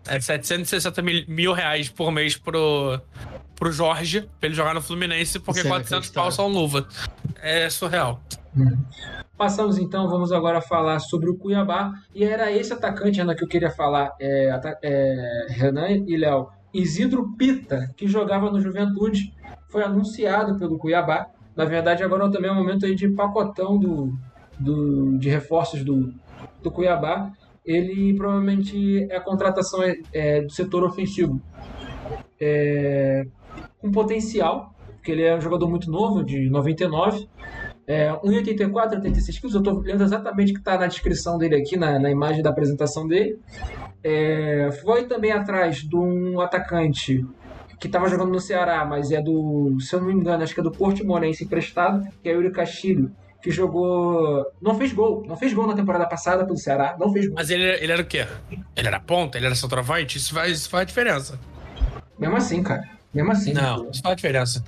é, 0.07 0.19
760 0.19 1.01
mil, 1.01 1.23
mil 1.27 1.53
reais 1.53 1.89
por 1.89 2.11
mês 2.11 2.35
pro, 2.35 2.99
pro 3.55 3.71
Jorge, 3.71 4.21
pra 4.39 4.47
ele 4.47 4.55
jogar 4.55 4.73
no 4.73 4.81
Fluminense, 4.81 5.39
porque 5.39 5.59
Isso 5.59 5.67
é 5.67 5.71
400 5.71 6.09
pau 6.09 6.31
são 6.31 6.47
luva. 6.47 6.88
É 7.41 7.69
surreal. 7.69 8.21
Passamos 9.38 9.77
então, 9.77 10.09
vamos 10.09 10.31
agora 10.31 10.61
falar 10.61 10.99
sobre 10.99 11.29
o 11.29 11.38
Cuiabá. 11.38 11.93
E 12.13 12.23
era 12.23 12.51
esse 12.51 12.73
atacante, 12.73 13.19
Renan, 13.19 13.35
que 13.35 13.43
eu 13.43 13.47
queria 13.47 13.69
falar. 13.69 14.15
É, 14.19 14.49
é, 14.84 15.45
Renan 15.49 15.89
e 16.07 16.17
Léo. 16.17 16.49
Isidro 16.73 17.35
Pita, 17.38 17.93
que 17.95 18.07
jogava 18.07 18.51
no 18.51 18.59
Juventude, 18.59 19.34
foi 19.69 19.84
anunciado 19.84 20.57
pelo 20.57 20.77
Cuiabá. 20.77 21.27
Na 21.57 21.65
verdade, 21.65 22.03
agora 22.03 22.29
também 22.29 22.51
é 22.51 22.53
o 22.53 22.55
momento 22.55 22.85
aí 22.85 22.93
de 22.93 23.09
pacotão 23.09 23.79
do, 23.79 24.13
do, 24.59 25.17
de 25.17 25.27
reforços 25.27 25.84
do, 25.84 26.13
do 26.61 26.69
Cuiabá. 26.69 27.31
Ele 27.65 28.13
provavelmente 28.15 29.07
é 29.09 29.17
a 29.17 29.21
contratação 29.21 29.81
é, 29.81 29.95
é, 30.13 30.41
do 30.43 30.51
setor 30.51 30.84
ofensivo. 30.84 31.41
É, 32.39 33.25
com 33.79 33.91
potencial, 33.91 34.71
porque 34.93 35.11
ele 35.11 35.23
é 35.23 35.35
um 35.35 35.41
jogador 35.41 35.67
muito 35.67 35.89
novo, 35.89 36.23
de 36.23 36.47
99. 36.47 37.27
É, 37.88 38.11
1,84, 38.11 38.91
86 38.97 39.39
quilos. 39.39 39.55
Eu 39.55 39.61
estou 39.61 39.79
lendo 39.79 40.03
exatamente 40.03 40.51
o 40.51 40.53
que 40.53 40.59
está 40.59 40.77
na 40.77 40.85
descrição 40.85 41.39
dele 41.39 41.55
aqui, 41.55 41.75
na, 41.75 41.97
na 41.97 42.11
imagem 42.11 42.43
da 42.43 42.51
apresentação 42.51 43.07
dele. 43.07 43.39
É, 44.03 44.69
foi 44.84 45.05
também 45.07 45.31
atrás 45.31 45.77
de 45.77 45.95
um 45.95 46.39
atacante 46.39 47.25
que 47.80 47.88
estava 47.88 48.10
jogando 48.10 48.32
no 48.32 48.40
Ceará, 48.40 48.86
mas 48.86 49.12
é 49.12 49.22
do, 49.22 49.78
se 49.80 49.94
eu 49.94 49.99
não 49.99 50.08
me 50.08 50.14
engano, 50.14 50.44
acho 50.44 50.54
que 50.54 50.60
é 50.60 50.64
do 50.64 50.72
Portimonense 50.72 51.44
emprestado, 51.44 52.08
que 52.24 52.30
é 52.30 52.34
o 52.34 52.41
Yuri 52.41 52.52
Castilho, 52.52 53.12
que 53.41 53.52
jogou. 53.52 54.45
Não 54.62 54.76
fez 54.76 54.91
gol. 54.91 55.24
Não 55.28 55.38
fez 55.38 55.54
gol 55.54 55.68
na 55.68 55.76
temporada 55.76 56.08
passada 56.08 56.44
pelo 56.44 56.58
Ceará. 56.58 56.95
Não 56.99 57.12
fez 57.12 57.28
gol. 57.28 57.36
Mas 57.36 57.49
ele, 57.49 57.64
ele 57.64 57.91
era 57.91 58.02
o 58.02 58.06
quê? 58.06 58.26
Ele 58.76 58.88
era 58.88 58.99
ponta? 58.99 59.38
Ele 59.38 59.45
era 59.45 59.56
centroavante? 59.56 60.18
Isso 60.18 60.34
faz, 60.34 60.52
isso 60.52 60.70
faz 60.70 60.88
diferença. 60.88 61.40
Mesmo 62.18 62.36
assim, 62.36 62.64
cara. 62.64 62.84
Mesmo 63.14 63.32
assim. 63.32 63.54
Não, 63.54 63.90
isso 63.90 64.02
faz 64.02 64.16
diferença. 64.16 64.64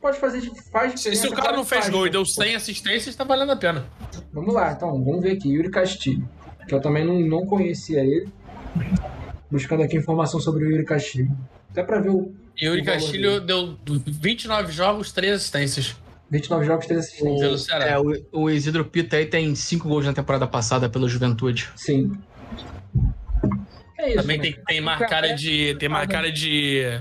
Pode 0.00 0.18
fazer. 0.18 0.42
Faz 0.70 1.00
Se, 1.00 1.14
se 1.16 1.26
o 1.26 1.32
cara 1.32 1.56
não 1.56 1.64
fez 1.64 1.82
faz, 1.82 1.92
gol 1.92 2.06
e 2.06 2.10
deu 2.10 2.24
100 2.24 2.56
assistências, 2.56 3.16
tá 3.16 3.24
valendo 3.24 3.52
a 3.52 3.56
pena. 3.56 3.84
Vamos 4.32 4.54
lá, 4.54 4.72
então. 4.72 5.02
Vamos 5.02 5.22
ver 5.22 5.32
aqui. 5.32 5.50
Yuri 5.50 5.70
Castilho. 5.70 6.28
Que 6.68 6.74
eu 6.74 6.80
também 6.80 7.04
não, 7.04 7.18
não 7.20 7.46
conhecia 7.46 8.00
ele. 8.00 8.28
Buscando 9.50 9.82
aqui 9.82 9.96
informação 9.96 10.38
sobre 10.38 10.64
o 10.64 10.70
Yuri 10.70 10.84
Castilho. 10.84 11.36
Até 11.70 11.82
pra 11.82 12.00
ver 12.00 12.10
o 12.10 12.32
Yuri 12.60 12.82
Castilho 12.82 13.40
deu 13.40 13.76
29 13.86 14.72
jogos, 14.72 15.12
3 15.12 15.34
assistências. 15.34 15.96
29 16.30 16.64
jogos, 16.66 16.86
3 16.86 17.00
assistências. 17.00 17.40
Pelo 17.40 17.58
Ceará. 17.58 17.86
É, 17.86 17.98
o, 17.98 18.24
o 18.32 18.50
Isidro 18.50 18.84
Pita 18.84 19.16
aí 19.16 19.26
tem 19.26 19.54
cinco 19.54 19.88
gols 19.88 20.04
na 20.06 20.12
temporada 20.12 20.46
passada 20.46 20.88
pela 20.88 21.08
Juventude. 21.08 21.68
Sim. 21.76 22.12
É 23.98 24.08
isso. 24.08 24.16
Também 24.16 24.38
né? 24.38 24.42
tem, 24.42 24.52
tem 24.66 24.80
O 24.80 25.08
cara 25.08 25.34
de. 25.34 25.74
Tem 25.76 25.88
mais 25.88 26.08
cara 26.08 26.30
de 26.30 27.00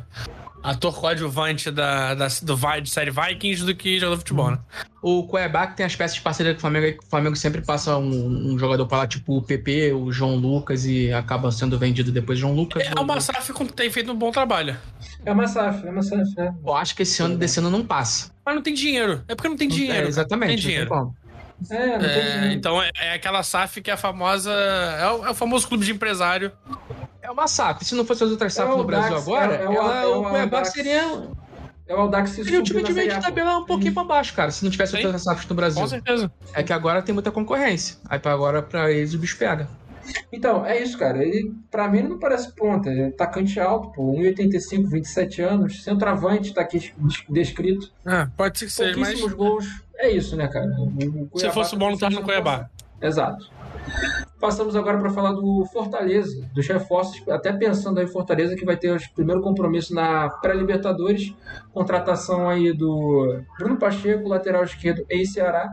ator 0.64 0.96
coadjuvante 0.96 1.70
da, 1.70 2.16
da, 2.16 2.28
do 2.42 2.82
de 2.82 2.90
série 2.90 3.12
Vikings 3.12 3.66
do 3.66 3.76
que 3.76 4.00
jogador 4.00 4.16
de 4.16 4.20
futebol, 4.22 4.52
né? 4.52 4.60
O 5.02 5.28
que 5.28 5.76
tem 5.76 5.86
as 5.86 5.96
peças 5.96 6.16
de 6.16 6.22
parceria 6.22 6.54
com 6.54 6.60
o 6.60 6.62
Flamengo, 6.62 6.98
que 6.98 7.06
o 7.06 7.10
Flamengo 7.10 7.36
sempre 7.36 7.62
passa 7.62 7.98
um, 7.98 8.54
um 8.54 8.58
jogador 8.58 8.86
pra 8.88 9.00
lá, 9.00 9.08
tipo 9.08 9.38
o 9.38 9.42
PP, 9.42 9.92
o 9.92 10.12
João 10.14 10.38
Lucas, 10.38 10.86
e 10.86 11.12
acaba 11.12 11.52
sendo 11.52 11.78
vendido 11.78 12.10
depois 12.12 12.40
João 12.40 12.54
Lucas. 12.54 12.84
É 12.88 13.00
uma 13.00 13.20
SAF 13.20 13.52
que 13.54 13.74
tem 13.74 13.92
feito 13.92 14.12
um 14.12 14.16
bom 14.16 14.32
trabalho. 14.32 14.78
É 15.26 15.32
uma 15.34 15.46
SAF, 15.46 15.86
é 15.86 15.90
uma 15.92 16.02
SAF, 16.02 16.34
né? 16.38 16.56
Eu 16.66 16.74
acho 16.74 16.96
que 16.96 17.04
esse 17.04 17.22
ano 17.22 17.38
desse 17.38 17.60
ano 17.60 17.70
não 17.70 17.86
passa. 17.86 18.32
Mas 18.46 18.56
não 18.56 18.62
tem 18.62 18.74
dinheiro. 18.74 19.24
É 19.28 19.36
porque 19.36 19.50
não 19.50 19.58
tem 19.58 19.68
dinheiro. 19.68 20.06
É, 20.06 20.08
exatamente. 20.08 20.66
Tem 20.66 20.78
não 20.78 20.86
dinheiro. 20.86 21.16
É, 21.70 21.98
não 21.98 22.00
tem 22.00 22.08
É, 22.08 22.32
dinheiro. 22.32 22.54
então 22.54 22.82
é, 22.82 22.90
é 23.02 23.14
aquela 23.14 23.44
SAF 23.44 23.82
que 23.82 23.92
é 23.92 23.94
a 23.94 23.98
famosa. 23.98 24.52
É 24.52 25.08
o, 25.10 25.26
é 25.28 25.30
o 25.32 25.36
famoso 25.36 25.68
clube 25.68 25.86
de 25.86 25.92
empresário. 25.92 26.52
É 27.24 27.32
uma 27.32 27.48
SAF. 27.48 27.84
Se 27.86 27.96
não 27.96 28.06
fosse 28.06 28.24
as 28.24 28.30
outras 28.30 28.54
SAF 28.54 28.72
É 28.72 28.76
no 28.78 28.84
Brasil 28.84 29.12
Dax, 29.16 29.22
agora, 29.24 29.56
é- 29.56 29.64
é 29.64 29.70
o- 29.70 29.74
ela- 29.74 30.02
é 30.02 30.06
o 30.06 30.24
Cuiabá 30.24 30.66
seria, 30.66 31.24
É 31.88 31.94
o 31.96 32.00
Aldax 32.00 32.30
que 32.36 32.44
seria 32.44 32.60
o 32.60 32.64
time 32.64 32.80
subiu 32.80 32.84
de 32.84 32.90
na 33.02 33.06
meio 33.08 33.20
de 33.20 33.26
tabela 33.26 33.58
um 33.58 33.66
pouquinho 33.66 33.94
pra 33.94 34.04
baixo, 34.06 34.34
cara. 34.34 34.52
Se 34.52 34.64
não 34.64 34.72
tivesse 34.72 34.92
Sim. 34.98 35.04
outras 35.06 35.24
SAFs 35.24 35.48
no 35.50 35.56
Brasil. 35.56 35.82
Com 35.82 35.88
certeza. 35.88 36.32
É 36.54 36.64
que 36.64 36.72
agora 36.72 37.02
tem 37.02 37.12
muita 37.14 37.30
concorrência. 37.32 37.98
Aí 38.10 38.18
pra 38.20 38.32
agora, 38.32 38.62
pra 38.62 38.90
eles, 38.92 39.14
o 39.14 39.18
bicho 39.18 39.38
pega. 39.38 39.68
Então, 40.32 40.66
é 40.66 40.82
isso, 40.82 40.98
cara. 40.98 41.22
Ele, 41.24 41.54
pra 41.72 41.88
mim, 41.90 42.00
ele 42.00 42.08
não 42.10 42.20
parece 42.20 42.54
ponta. 42.56 42.90
É 42.90 43.08
atacante 43.08 43.58
alto, 43.60 43.90
pô. 43.94 44.12
1,85, 44.14 44.88
27 44.90 45.42
anos. 45.42 45.84
Centroavante, 45.84 46.54
tá 46.54 46.62
aqui 46.62 46.94
descrito. 47.30 47.90
É, 48.06 48.28
pode 48.38 48.60
ser 48.60 48.66
que 48.66 48.72
seja, 48.74 48.98
mas. 48.98 49.08
Pouquíssimos 49.20 49.34
gols. 49.34 49.66
É 49.98 50.10
isso, 50.10 50.36
né, 50.36 50.48
cara? 50.48 50.70
Se 51.36 51.50
fosse 51.52 51.76
bom, 51.76 51.92
não 51.92 51.98
tava 51.98 52.16
no 52.16 52.24
Cuiabá. 52.24 52.70
Exato. 53.02 53.50
Passamos 54.40 54.76
agora 54.76 54.98
para 54.98 55.10
falar 55.10 55.32
do 55.32 55.66
Fortaleza, 55.72 56.46
dos 56.54 56.68
reforços, 56.68 57.26
até 57.30 57.54
pensando 57.54 58.00
aí 58.00 58.08
Fortaleza 58.08 58.56
que 58.56 58.66
vai 58.66 58.76
ter 58.76 58.94
o 58.94 59.14
primeiro 59.14 59.42
compromisso 59.42 59.96
na 59.96 60.30
pré-Libertadores, 60.30 61.34
contratação 61.72 62.50
aí 62.50 62.74
do 62.74 63.40
Bruno 63.58 63.78
Pacheco, 63.78 64.28
lateral 64.28 64.64
esquerdo 64.66 65.06
em 65.10 65.24
Ceará, 65.26 65.72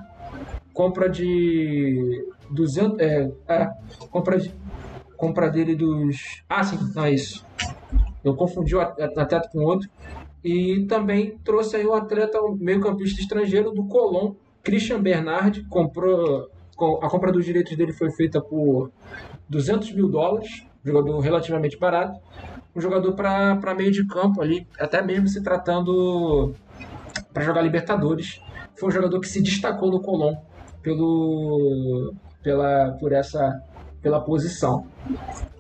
compra 0.73 1.09
de 1.09 2.25
200, 2.49 2.99
é, 3.01 3.33
é, 3.49 3.71
compra 4.11 4.39
compra 5.17 5.51
dele 5.51 5.75
dos, 5.75 6.43
ah 6.49 6.65
sim, 6.65 6.79
não 6.95 7.05
é 7.05 7.13
isso. 7.13 7.45
Eu 8.25 8.35
confundi 8.35 8.75
o 8.75 8.81
atleta 8.81 9.43
com 9.53 9.61
outro. 9.65 9.89
E 10.43 10.87
também 10.89 11.37
trouxe 11.45 11.77
aí 11.77 11.87
o 11.87 11.93
atleta 11.93 12.41
o 12.41 12.57
meio-campista 12.57 13.21
estrangeiro 13.21 13.71
do 13.71 13.85
Colón, 13.85 14.33
Christian 14.63 15.03
Bernard, 15.03 15.63
comprou 15.65 16.49
com- 16.49 16.60
a 17.03 17.09
compra 17.09 17.33
dos 17.33 17.45
direitos 17.45 17.77
dele 17.77 17.93
foi 17.93 18.11
feita 18.11 18.41
por 18.41 18.91
200 19.49 19.93
mil 19.93 20.09
dólares, 20.09 20.67
jogador 20.85 21.19
relativamente 21.21 21.79
barato, 21.79 22.21
um 22.75 22.81
jogador 22.81 23.15
para 23.15 23.75
meio 23.75 23.91
de 23.91 24.07
campo 24.07 24.41
ali, 24.41 24.67
até 24.79 25.03
mesmo 25.03 25.29
se 25.29 25.43
tratando 25.43 26.55
para 27.33 27.43
jogar 27.43 27.63
Libertadores. 27.63 28.41
Foi 28.79 28.89
um 28.89 28.93
jogador 28.93 29.21
que 29.21 29.29
se 29.29 29.43
destacou 29.43 29.91
no 29.91 30.01
Colón 30.01 30.37
pelo, 30.83 32.15
pela, 32.43 32.97
por 32.99 33.13
essa, 33.13 33.63
pela 34.01 34.21
posição. 34.21 34.87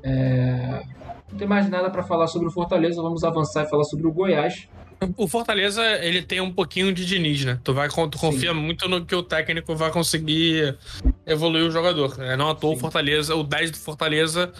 É, 0.03 0.83
não 1.31 1.39
tem 1.39 1.47
mais 1.47 1.69
nada 1.69 1.91
para 1.91 2.03
falar 2.03 2.27
sobre 2.27 2.49
o 2.49 2.51
Fortaleza, 2.51 3.03
vamos 3.03 3.25
avançar 3.25 3.65
e 3.65 3.69
falar 3.69 3.85
sobre 3.85 4.07
o 4.07 4.13
Goiás. 4.13 4.69
O 5.17 5.27
Fortaleza, 5.27 5.83
ele 6.05 6.23
tem 6.23 6.41
um 6.41 6.53
pouquinho 6.53 6.93
de 6.93 7.07
Diniz, 7.07 7.45
né? 7.45 7.59
Tu, 7.65 7.73
vai, 7.73 7.89
tu 7.89 8.19
confia 8.19 8.53
muito 8.53 8.87
no 8.89 9.05
que 9.05 9.15
o 9.15 9.23
técnico 9.23 9.75
vai 9.75 9.91
conseguir 9.91 10.77
evoluir 11.27 11.65
o 11.65 11.71
jogador. 11.71 12.17
É, 12.23 12.37
não 12.37 12.51
à 12.51 12.55
toa 12.55 12.73
o 12.73 12.75
Sim. 12.75 12.81
Fortaleza, 12.81 13.35
o 13.35 13.43
10 13.43 13.71
do 13.71 13.77
Fortaleza 13.79 14.53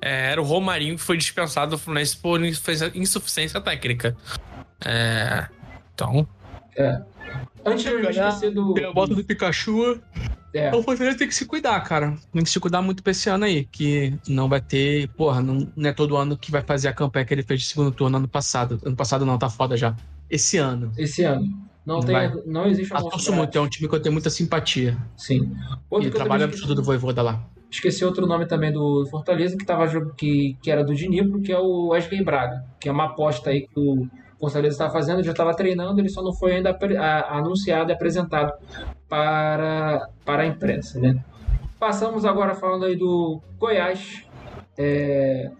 é, 0.00 0.30
era 0.30 0.40
o 0.40 0.44
Romarinho 0.44 0.94
que 0.94 1.02
foi 1.02 1.16
dispensado 1.16 1.72
do 1.72 1.78
Fluminense 1.78 2.16
por 2.16 2.40
insuficiência- 2.44 3.60
técnica. 3.60 4.16
É, 4.84 5.46
então, 5.92 6.26
Antes 7.64 7.84
de 7.84 7.90
eu 7.90 8.00
esquecer 8.10 8.50
do. 8.52 8.74
A 8.86 8.92
volta 8.92 9.14
do 9.14 9.24
Pikachu. 9.24 10.00
É, 10.52 10.74
O 10.74 10.82
Fortaleza 10.82 11.16
tem 11.18 11.28
que 11.28 11.34
se 11.34 11.46
cuidar, 11.46 11.78
cara. 11.80 12.16
Tem 12.32 12.42
que 12.42 12.50
se 12.50 12.58
cuidar 12.58 12.82
muito 12.82 13.02
pra 13.02 13.12
esse 13.12 13.28
ano 13.30 13.44
aí. 13.44 13.64
Que 13.64 14.14
não 14.28 14.48
vai 14.48 14.60
ter. 14.60 15.08
Porra, 15.10 15.40
não, 15.40 15.70
não 15.76 15.88
é 15.90 15.92
todo 15.92 16.16
ano 16.16 16.36
que 16.36 16.50
vai 16.50 16.62
fazer 16.62 16.88
a 16.88 16.92
campanha 16.92 17.24
que 17.24 17.32
ele 17.34 17.42
fez 17.42 17.60
de 17.60 17.66
segundo 17.66 17.92
turno 17.92 18.16
ano 18.16 18.26
passado. 18.28 18.80
Ano 18.84 18.96
passado 18.96 19.24
não, 19.24 19.38
tá 19.38 19.48
foda 19.48 19.76
já. 19.76 19.94
Esse 20.28 20.56
ano. 20.58 20.92
esse 20.98 21.22
ano. 21.22 21.46
Não, 21.84 21.96
Não 21.96 22.02
tem, 22.02 22.14
vai. 22.14 22.32
não 22.46 22.66
existe 22.66 22.90
Eu 22.90 22.98
almoço 22.98 23.16
torço 23.16 23.32
muito, 23.32 23.56
é 23.56 23.60
um 23.60 23.68
time 23.68 23.88
que 23.88 23.94
eu 23.94 24.00
tenho 24.00 24.12
muita 24.12 24.28
simpatia. 24.28 24.96
Sim. 25.16 25.50
Outro 25.88 26.08
e 26.08 26.10
eu 26.10 26.14
trabalha 26.14 26.40
também 26.42 26.48
no 26.48 26.54
estudo 26.54 26.74
do 26.74 26.82
Voivoda 26.84 27.22
lá. 27.22 27.42
Esqueci 27.70 28.04
outro 28.04 28.26
nome 28.26 28.46
também 28.46 28.70
do 28.70 29.06
Fortaleza, 29.10 29.56
que, 29.56 29.64
tava, 29.64 29.88
que, 30.14 30.56
que 30.62 30.70
era 30.70 30.84
do 30.84 30.94
Dnipro, 30.94 31.40
que 31.40 31.50
é 31.50 31.58
o 31.58 31.88
Wesley 31.88 32.22
Braga, 32.22 32.64
que 32.78 32.88
é 32.88 32.92
uma 32.92 33.06
aposta 33.06 33.50
aí 33.50 33.62
que 33.62 33.72
o 33.80 34.06
Fortaleza 34.40 34.74
está 34.74 34.90
fazendo, 34.90 35.22
já 35.22 35.32
estava 35.32 35.54
treinando, 35.54 36.00
ele 36.00 36.08
só 36.08 36.22
não 36.22 36.32
foi 36.32 36.56
ainda 36.56 36.76
anunciado 37.28 37.90
e 37.90 37.94
apresentado 37.94 38.52
para, 39.08 40.08
para 40.24 40.42
a 40.42 40.46
imprensa, 40.46 40.98
né? 40.98 41.22
Passamos 41.78 42.24
agora 42.24 42.54
falando 42.54 42.84
aí 42.86 42.96
do 42.96 43.40
Goiás, 43.58 44.24
é, 44.78 45.50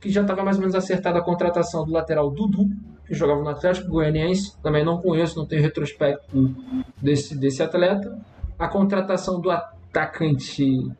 que 0.00 0.10
já 0.10 0.22
estava 0.22 0.42
mais 0.42 0.56
ou 0.56 0.60
menos 0.60 0.74
acertada 0.74 1.18
a 1.18 1.22
contratação 1.22 1.84
do 1.84 1.92
lateral 1.92 2.30
Dudu, 2.30 2.66
que 3.06 3.14
jogava 3.14 3.42
no 3.42 3.48
Atlético 3.48 3.90
Goianiense, 3.90 4.56
também 4.62 4.84
não 4.84 5.00
conheço, 5.00 5.38
não 5.38 5.46
tenho 5.46 5.62
retrospecto 5.62 6.54
desse, 7.00 7.36
desse 7.36 7.62
atleta. 7.62 8.16
A 8.58 8.68
contratação 8.68 9.40
do 9.40 9.50
atacante 9.50 10.90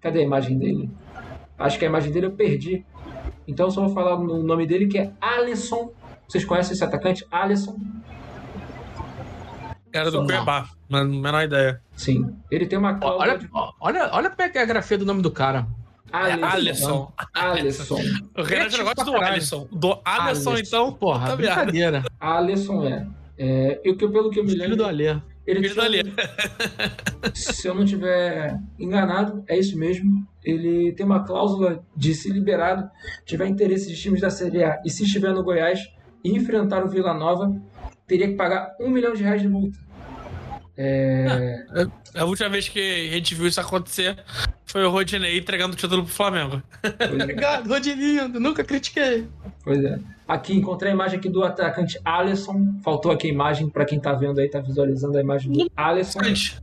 Cadê 0.00 0.20
a 0.20 0.22
imagem 0.22 0.56
dele? 0.56 0.90
Acho 1.58 1.78
que 1.78 1.84
a 1.84 1.88
imagem 1.88 2.10
dele 2.10 2.26
eu 2.26 2.32
perdi. 2.32 2.84
Então 3.46 3.70
só 3.70 3.82
vou 3.82 3.94
falar 3.94 4.16
o 4.16 4.42
nome 4.42 4.66
dele 4.66 4.86
que 4.86 4.98
é 4.98 5.12
Alisson. 5.20 5.92
Vocês 6.30 6.44
conhecem 6.44 6.74
esse 6.74 6.84
atacante? 6.84 7.26
Alisson? 7.28 7.76
era 9.92 10.08
do 10.10 10.18
Não. 10.18 10.26
Cuiabá, 10.26 10.68
mas 10.88 11.04
menor 11.08 11.42
ideia. 11.42 11.80
Sim. 11.96 12.32
Ele 12.48 12.64
tem 12.66 12.78
uma 12.78 12.94
cláusula 12.94 13.24
Olha, 13.24 13.38
de 13.38 13.48
olha, 13.80 14.10
olha 14.12 14.30
como 14.30 14.42
é 14.42 14.48
que 14.48 14.56
é 14.58 14.62
a 14.62 14.64
grafia 14.64 14.96
do 14.96 15.04
nome 15.04 15.20
do 15.22 15.32
cara. 15.32 15.66
É 16.12 16.16
Alisson. 16.16 16.46
Alisson. 16.46 17.12
Alisson. 17.34 17.94
O 18.38 18.44
já 18.44 18.82
gosta 18.84 19.04
do. 19.04 19.16
Alisson. 19.16 19.68
Do 19.72 20.00
Alisson, 20.04 20.56
então. 20.56 20.92
Porra, 20.92 21.36
merda. 21.36 21.36
brincadeira. 21.36 22.02
Alisson 22.20 22.84
é. 22.86 23.06
é 23.36 23.80
eu, 23.82 23.96
que- 23.96 24.08
pelo 24.08 24.30
que 24.30 24.38
eu 24.38 24.44
me 24.44 24.50
Filho 24.50 24.62
lembro, 24.62 24.76
do 24.76 24.84
Alê. 24.84 25.16
ele 25.44 25.60
Filho 25.60 25.74
do 25.74 25.82
Alê. 25.82 26.02
se 27.34 27.66
eu 27.66 27.74
não 27.74 27.84
tiver 27.84 28.56
enganado, 28.78 29.42
é 29.48 29.58
isso 29.58 29.76
mesmo. 29.76 30.24
Ele 30.44 30.92
tem 30.92 31.04
uma 31.04 31.24
cláusula 31.24 31.84
de 31.96 32.14
se 32.14 32.30
liberado, 32.32 32.88
tiver 33.24 33.46
interesse 33.48 33.88
de 33.88 34.00
times 34.00 34.20
da 34.20 34.30
Série 34.30 34.62
A 34.62 34.80
e 34.86 34.90
se 34.90 35.02
estiver 35.04 35.32
no 35.34 35.42
Goiás 35.42 35.80
e 36.24 36.30
enfrentar 36.36 36.84
o 36.84 36.88
Vila 36.88 37.14
Nova, 37.14 37.54
teria 38.06 38.28
que 38.28 38.34
pagar 38.34 38.74
um 38.80 38.90
milhão 38.90 39.14
de 39.14 39.22
reais 39.22 39.42
de 39.42 39.48
multa. 39.48 39.78
É, 40.82 41.62
A 42.14 42.24
última 42.24 42.48
vez 42.48 42.66
que 42.66 42.80
a 43.10 43.12
gente 43.12 43.34
viu 43.34 43.46
isso 43.46 43.60
acontecer 43.60 44.16
foi 44.64 44.82
o 44.82 44.90
Rodinei 44.90 45.36
entregando 45.38 45.74
o 45.74 45.76
título 45.76 46.04
pro 46.04 46.12
Flamengo. 46.12 46.62
é. 46.82 47.04
Obrigado, 47.04 47.68
Rodilindo. 47.68 48.40
Nunca 48.40 48.64
critiquei. 48.64 49.28
Pois 49.62 49.84
é. 49.84 49.98
Aqui 50.26 50.54
encontrei 50.54 50.90
a 50.92 50.94
imagem 50.94 51.18
aqui 51.18 51.28
do 51.28 51.44
atacante 51.44 52.00
Alisson. 52.02 52.80
Faltou 52.82 53.12
aqui 53.12 53.26
a 53.26 53.30
imagem 53.30 53.68
para 53.68 53.84
quem 53.84 54.00
tá 54.00 54.12
vendo 54.14 54.40
aí, 54.40 54.48
tá 54.48 54.60
visualizando 54.60 55.18
a 55.18 55.20
imagem 55.20 55.52
do 55.52 55.70
Alisson. 55.76 56.20
Interessante. 56.20 56.62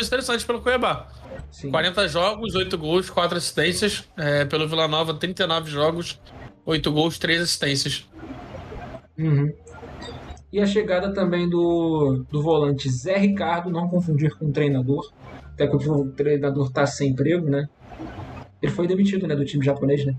Interessante 0.00 0.46
pelo 0.46 0.60
Cuiabá. 0.60 1.08
Sim. 1.50 1.70
40 1.70 2.06
jogos, 2.06 2.54
8 2.54 2.78
gols, 2.78 3.10
4 3.10 3.38
assistências. 3.38 4.04
É, 4.16 4.44
pelo 4.44 4.68
Vila 4.68 4.86
Nova, 4.86 5.14
39 5.14 5.70
jogos, 5.70 6.20
8 6.64 6.92
gols, 6.92 7.18
3 7.18 7.42
assistências. 7.42 8.06
Uhum. 9.18 9.52
E 10.52 10.60
a 10.60 10.66
chegada 10.66 11.12
também 11.12 11.48
do, 11.48 12.24
do 12.30 12.42
volante 12.42 12.88
Zé 12.90 13.18
Ricardo, 13.18 13.70
não 13.70 13.88
confundir 13.88 14.34
com 14.36 14.46
o 14.46 14.52
treinador. 14.52 15.12
Até 15.52 15.66
que 15.66 15.76
o 15.76 16.04
treinador 16.12 16.70
tá 16.70 16.86
sem 16.86 17.10
emprego, 17.10 17.50
né? 17.50 17.68
Ele 18.62 18.72
foi 18.72 18.86
demitido, 18.86 19.26
né, 19.26 19.36
do 19.36 19.44
time 19.44 19.64
japonês, 19.64 20.04
né? 20.04 20.16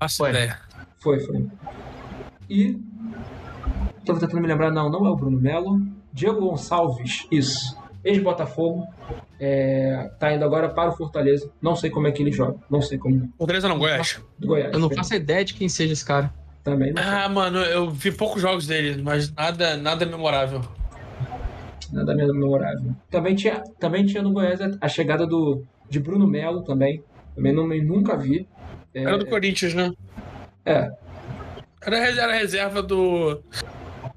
Faço 0.00 0.18
Foi. 0.18 0.30
ideia. 0.30 0.58
Foi, 0.98 1.20
foi. 1.20 1.46
E. 2.48 2.78
Tô 4.04 4.14
tentando 4.14 4.40
me 4.40 4.48
lembrar, 4.48 4.70
não, 4.70 4.90
não 4.90 5.06
é 5.06 5.10
o 5.10 5.16
Bruno 5.16 5.40
Melo. 5.40 5.80
Diego 6.12 6.40
Gonçalves, 6.40 7.26
isso. 7.30 7.76
ex-Botafogo. 8.04 8.84
É, 9.38 10.10
tá 10.18 10.34
indo 10.34 10.44
agora 10.44 10.68
para 10.68 10.90
o 10.90 10.96
Fortaleza. 10.96 11.50
Não 11.60 11.76
sei 11.76 11.90
como 11.90 12.06
é 12.06 12.12
que 12.12 12.22
ele 12.22 12.32
joga. 12.32 12.58
Não 12.68 12.82
sei 12.82 12.98
como. 12.98 13.32
Fortaleza 13.38 13.68
não, 13.68 13.78
Goiás. 13.78 14.20
Goiás. 14.40 14.72
Eu 14.72 14.80
não 14.80 14.90
faço 14.90 15.14
ideia 15.14 15.44
de 15.44 15.54
quem 15.54 15.68
seja 15.68 15.92
esse 15.92 16.04
cara. 16.04 16.32
Também 16.62 16.92
não. 16.92 17.02
Ah, 17.02 17.28
mano, 17.28 17.58
eu 17.58 17.90
vi 17.90 18.12
poucos 18.12 18.40
jogos 18.40 18.66
dele, 18.66 19.02
mas 19.02 19.32
nada, 19.32 19.76
nada 19.76 20.06
memorável. 20.06 20.62
Nada 21.92 22.14
memorável. 22.14 22.94
Também 23.10 23.34
tinha, 23.34 23.62
também 23.78 24.06
tinha 24.06 24.22
no 24.22 24.32
Goiás 24.32 24.60
a, 24.80 24.88
chegada 24.88 25.26
do, 25.26 25.62
de 25.90 25.98
Bruno 25.98 26.26
Melo 26.26 26.62
também. 26.62 27.02
Também 27.34 27.52
não, 27.52 27.66
nunca 27.66 28.16
vi. 28.16 28.48
É, 28.94 29.02
Era 29.02 29.18
do 29.18 29.26
Corinthians, 29.26 29.74
né? 29.74 29.92
é, 30.64 30.90
Era, 31.80 31.96
era 31.96 32.32
reserva 32.34 32.82
do. 32.82 33.42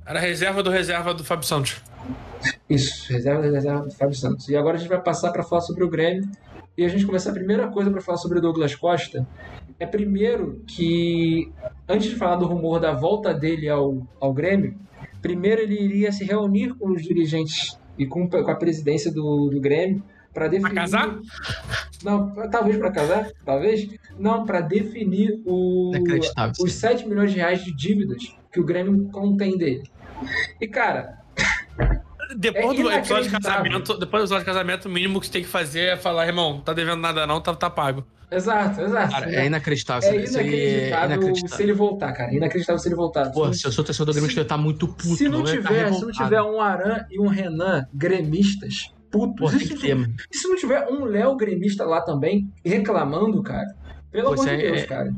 Era 0.05 0.19
reserva 0.19 0.61
do 0.61 0.69
reserva 0.69 1.13
do 1.13 1.23
Fábio 1.23 1.47
Santos. 1.47 1.81
Isso, 2.69 3.11
reserva 3.11 3.41
da 3.41 3.49
reserva 3.49 3.85
do 3.85 3.91
Fábio 3.91 4.15
Santos. 4.15 4.47
E 4.49 4.55
agora 4.55 4.75
a 4.75 4.79
gente 4.79 4.89
vai 4.89 5.01
passar 5.01 5.31
para 5.31 5.43
falar 5.43 5.61
sobre 5.61 5.83
o 5.83 5.89
Grêmio. 5.89 6.29
E 6.77 6.83
a 6.85 6.89
gente 6.89 7.05
começar 7.05 7.31
a 7.31 7.33
primeira 7.33 7.67
coisa 7.69 7.89
para 7.89 8.01
falar 8.01 8.17
sobre 8.17 8.37
o 8.37 8.41
Douglas 8.41 8.75
Costa. 8.75 9.25
É 9.79 9.85
primeiro 9.85 10.61
que, 10.65 11.51
antes 11.87 12.09
de 12.09 12.15
falar 12.15 12.37
do 12.37 12.45
rumor 12.45 12.79
da 12.79 12.93
volta 12.93 13.33
dele 13.33 13.67
ao, 13.67 14.07
ao 14.19 14.33
Grêmio, 14.33 14.77
primeiro 15.21 15.61
ele 15.61 15.81
iria 15.81 16.11
se 16.11 16.23
reunir 16.23 16.73
com 16.75 16.89
os 16.91 17.03
dirigentes 17.03 17.77
e 17.97 18.05
com, 18.05 18.29
com 18.29 18.51
a 18.51 18.55
presidência 18.55 19.11
do, 19.11 19.49
do 19.49 19.59
Grêmio 19.59 20.03
para 20.33 20.47
definir. 20.47 20.75
casar? 20.75 21.19
Não, 22.03 22.33
talvez 22.51 22.77
para 22.77 22.91
casar, 22.91 23.31
talvez. 23.43 23.87
Não, 24.19 24.45
para 24.45 24.61
definir 24.61 25.41
o, 25.45 25.91
os 26.59 26.73
7 26.73 27.07
milhões 27.07 27.31
de 27.31 27.37
reais 27.37 27.63
de 27.63 27.73
dívidas 27.73 28.35
que 28.51 28.59
o 28.59 28.65
Grêmio 28.65 29.09
contém 29.11 29.57
dele. 29.57 29.83
E 30.59 30.67
cara, 30.67 31.19
Depois 32.35 32.79
É 32.79 32.83
do 32.83 32.91
episódio 32.91 33.23
de 33.25 33.29
casamento, 33.31 33.97
depois 33.97 34.21
do 34.21 34.25
episódio 34.25 34.39
de 34.39 34.45
casamento, 34.45 34.85
o 34.85 34.91
mínimo 34.91 35.19
que 35.19 35.27
você 35.27 35.31
tem 35.33 35.41
que 35.43 35.47
fazer 35.49 35.81
é 35.81 35.97
falar, 35.97 36.27
irmão, 36.27 36.61
tá 36.61 36.73
devendo 36.73 36.99
nada 37.01 37.25
não, 37.27 37.41
tá, 37.41 37.53
tá 37.55 37.69
pago. 37.69 38.05
exato, 38.31 38.81
exato. 38.81 39.11
Cara, 39.11 39.35
é 39.35 39.45
inacreditável. 39.45 40.09
É 40.09 40.15
isso 40.15 40.33
inacreditável, 40.39 40.99
é 40.99 41.05
inacreditável. 41.15 41.57
se 41.57 41.63
ele 41.63 41.73
voltar, 41.73 42.11
cara. 42.13 42.33
Inacreditável 42.33 42.79
se 42.79 42.87
ele 42.87 42.95
voltar. 42.95 43.31
Pô, 43.31 43.53
se, 43.53 43.65
eu 43.65 43.71
sou 43.71 43.83
torcedor 43.83 44.07
do 44.13 44.17
Grêmio, 44.17 44.31
Se- 44.33 44.39
eu 44.39 44.45
tá 44.45 44.57
muito 44.57 44.87
puto. 44.87 45.15
se 45.15 45.27
não 45.29 45.39
eu 45.41 45.55
ia 45.55 45.61
tá 45.61 45.67
tiver, 45.69 45.93
se 45.93 46.01
não 46.01 46.11
tiver 46.11 46.41
um 46.41 46.59
Aran 46.61 47.05
e 47.11 47.19
um 47.19 47.27
Renan 47.27 47.85
gremistas, 47.93 48.91
putos. 49.11 49.51
Pô, 49.51 49.55
e, 49.55 49.59
tem 49.59 49.67
se, 49.67 49.73
que 49.75 49.79
ter, 49.81 49.95
mano. 49.95 50.13
e 50.33 50.37
se 50.37 50.47
não 50.47 50.55
tiver 50.55 50.87
um 50.89 51.05
Léo 51.05 51.35
gremista 51.35 51.85
lá 51.85 52.01
também 52.01 52.49
reclamando, 52.63 53.41
cara? 53.43 53.67
Pelo 54.11 54.27
Pô, 54.27 54.33
amor 54.33 54.45
de 54.45 54.51
isso 54.55 54.61
é- 54.65 54.69
Deus, 54.71 54.81
é- 54.81 54.85
cara. 54.87 55.13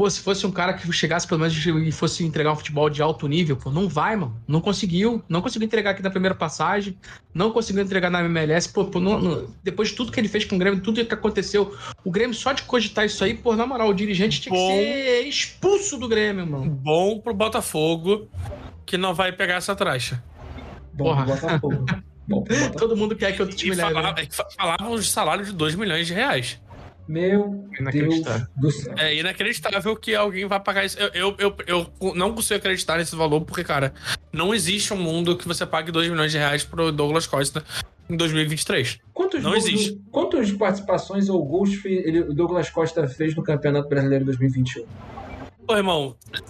Pô, 0.00 0.08
se 0.08 0.18
fosse 0.22 0.46
um 0.46 0.50
cara 0.50 0.72
que 0.72 0.90
chegasse 0.94 1.26
pelo 1.28 1.40
menos 1.40 1.54
e 1.66 1.92
fosse 1.92 2.24
entregar 2.24 2.50
um 2.52 2.56
futebol 2.56 2.88
de 2.88 3.02
alto 3.02 3.28
nível, 3.28 3.54
pô, 3.54 3.70
não 3.70 3.86
vai, 3.86 4.16
mano. 4.16 4.34
Não 4.48 4.58
conseguiu. 4.58 5.22
Não 5.28 5.42
conseguiu 5.42 5.66
entregar 5.66 5.90
aqui 5.90 6.02
na 6.02 6.08
primeira 6.08 6.34
passagem. 6.34 6.96
Não 7.34 7.50
conseguiu 7.50 7.82
entregar 7.82 8.08
na 8.08 8.20
MLS. 8.24 8.66
Pô, 8.72 8.86
pô, 8.86 8.98
não- 8.98 9.20
não- 9.20 9.46
depois 9.62 9.90
de 9.90 9.96
tudo 9.96 10.10
que 10.10 10.18
ele 10.18 10.26
fez 10.26 10.46
com 10.46 10.56
o 10.56 10.58
Grêmio, 10.58 10.80
tudo 10.80 11.04
que 11.04 11.12
aconteceu, 11.12 11.76
o 12.02 12.10
Grêmio 12.10 12.34
só 12.34 12.54
de 12.54 12.62
cogitar 12.62 13.04
isso 13.04 13.22
aí, 13.22 13.34
pô, 13.34 13.54
na 13.54 13.66
moral, 13.66 13.90
o 13.90 13.92
dirigente 13.92 14.40
tinha 14.40 14.54
que 14.54 14.58
Bom. 14.58 14.68
ser 14.70 15.20
expulso 15.26 15.98
do 15.98 16.08
Grêmio, 16.08 16.46
mano. 16.46 16.70
Bom 16.70 17.20
pro 17.20 17.34
Botafogo, 17.34 18.26
que 18.86 18.96
não 18.96 19.12
vai 19.12 19.32
pegar 19.32 19.56
essa 19.56 19.76
traixa. 19.76 20.24
Bom, 20.94 21.04
Porra. 21.04 21.24
pro 21.26 21.34
Botafogo. 21.34 21.84
Bom, 22.26 22.42
pro 22.42 22.54
Botafogo. 22.56 22.78
Todo 22.80 22.96
mundo 22.96 23.14
quer 23.14 23.32
que 23.32 23.42
outro 23.42 23.54
E 23.54 23.58
time 23.58 23.74
leve. 23.76 23.92
falava, 23.92 24.18
né? 24.18 24.26
fa- 24.30 24.48
falavam 24.56 24.96
de 24.98 25.04
salário 25.06 25.44
de 25.44 25.52
2 25.52 25.74
milhões 25.74 26.06
de 26.06 26.14
reais. 26.14 26.58
Meu 27.10 27.64
Deus 27.92 28.20
do 28.56 28.70
céu. 28.70 28.94
É 28.96 29.14
inacreditável 29.16 29.96
que 29.96 30.14
alguém 30.14 30.46
vai 30.46 30.60
pagar 30.60 30.84
isso. 30.84 30.96
Eu, 30.98 31.34
eu, 31.38 31.56
eu, 31.66 31.86
eu 32.00 32.14
não 32.14 32.32
consigo 32.32 32.56
acreditar 32.58 32.98
nesse 32.98 33.16
valor, 33.16 33.40
porque, 33.40 33.64
cara, 33.64 33.92
não 34.32 34.54
existe 34.54 34.94
um 34.94 34.96
mundo 34.96 35.36
que 35.36 35.46
você 35.48 35.66
pague 35.66 35.90
2 35.90 36.08
milhões 36.08 36.30
de 36.30 36.38
reais 36.38 36.62
pro 36.62 36.92
Douglas 36.92 37.26
Costa 37.26 37.64
em 38.08 38.16
2023. 38.16 38.98
Quantos 39.12 39.42
Não 39.42 39.50
gols- 39.52 39.64
existe. 39.66 40.00
Quantas 40.12 40.52
participações 40.52 41.28
ou 41.28 41.44
gols 41.44 41.84
ele- 41.84 42.20
o 42.20 42.32
Douglas 42.32 42.70
Costa 42.70 43.06
fez 43.08 43.34
no 43.34 43.42
Campeonato 43.42 43.88
Brasileiro 43.88 44.24
2021? 44.24 44.86
Pô, 45.66 45.76
irmão, 45.76 46.16
Não 46.32 46.40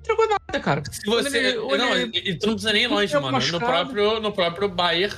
entregou 0.00 0.28
nada, 0.28 0.60
cara. 0.60 0.82
se 0.90 1.04
você. 1.06 1.36
Ele- 1.38 1.48
ele- 1.48 1.76
não, 1.78 1.94
ele- 1.96 2.12
e 2.30 2.34
tu 2.38 2.46
não 2.46 2.54
precisa 2.54 2.72
nem 2.72 2.84
ir 2.84 2.88
longe, 2.88 3.14
Ele 3.14 3.22
mano. 3.22 3.38
No 3.38 3.58
próprio, 3.58 4.20
no 4.20 4.32
próprio 4.32 4.68
Bayern, 4.68 5.14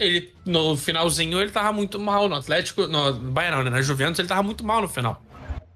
ele, 0.00 0.34
no 0.46 0.76
finalzinho, 0.76 1.40
ele 1.40 1.50
tava 1.50 1.72
muito 1.72 1.98
mal. 1.98 2.28
No 2.28 2.36
Atlético, 2.36 2.86
no 2.86 3.12
Bayern 3.12 3.56
não, 3.58 3.64
né? 3.64 3.70
Na 3.70 3.82
Juventus, 3.82 4.18
ele 4.18 4.28
tava 4.28 4.42
muito 4.42 4.64
mal 4.64 4.80
no 4.82 4.88
final. 4.88 5.22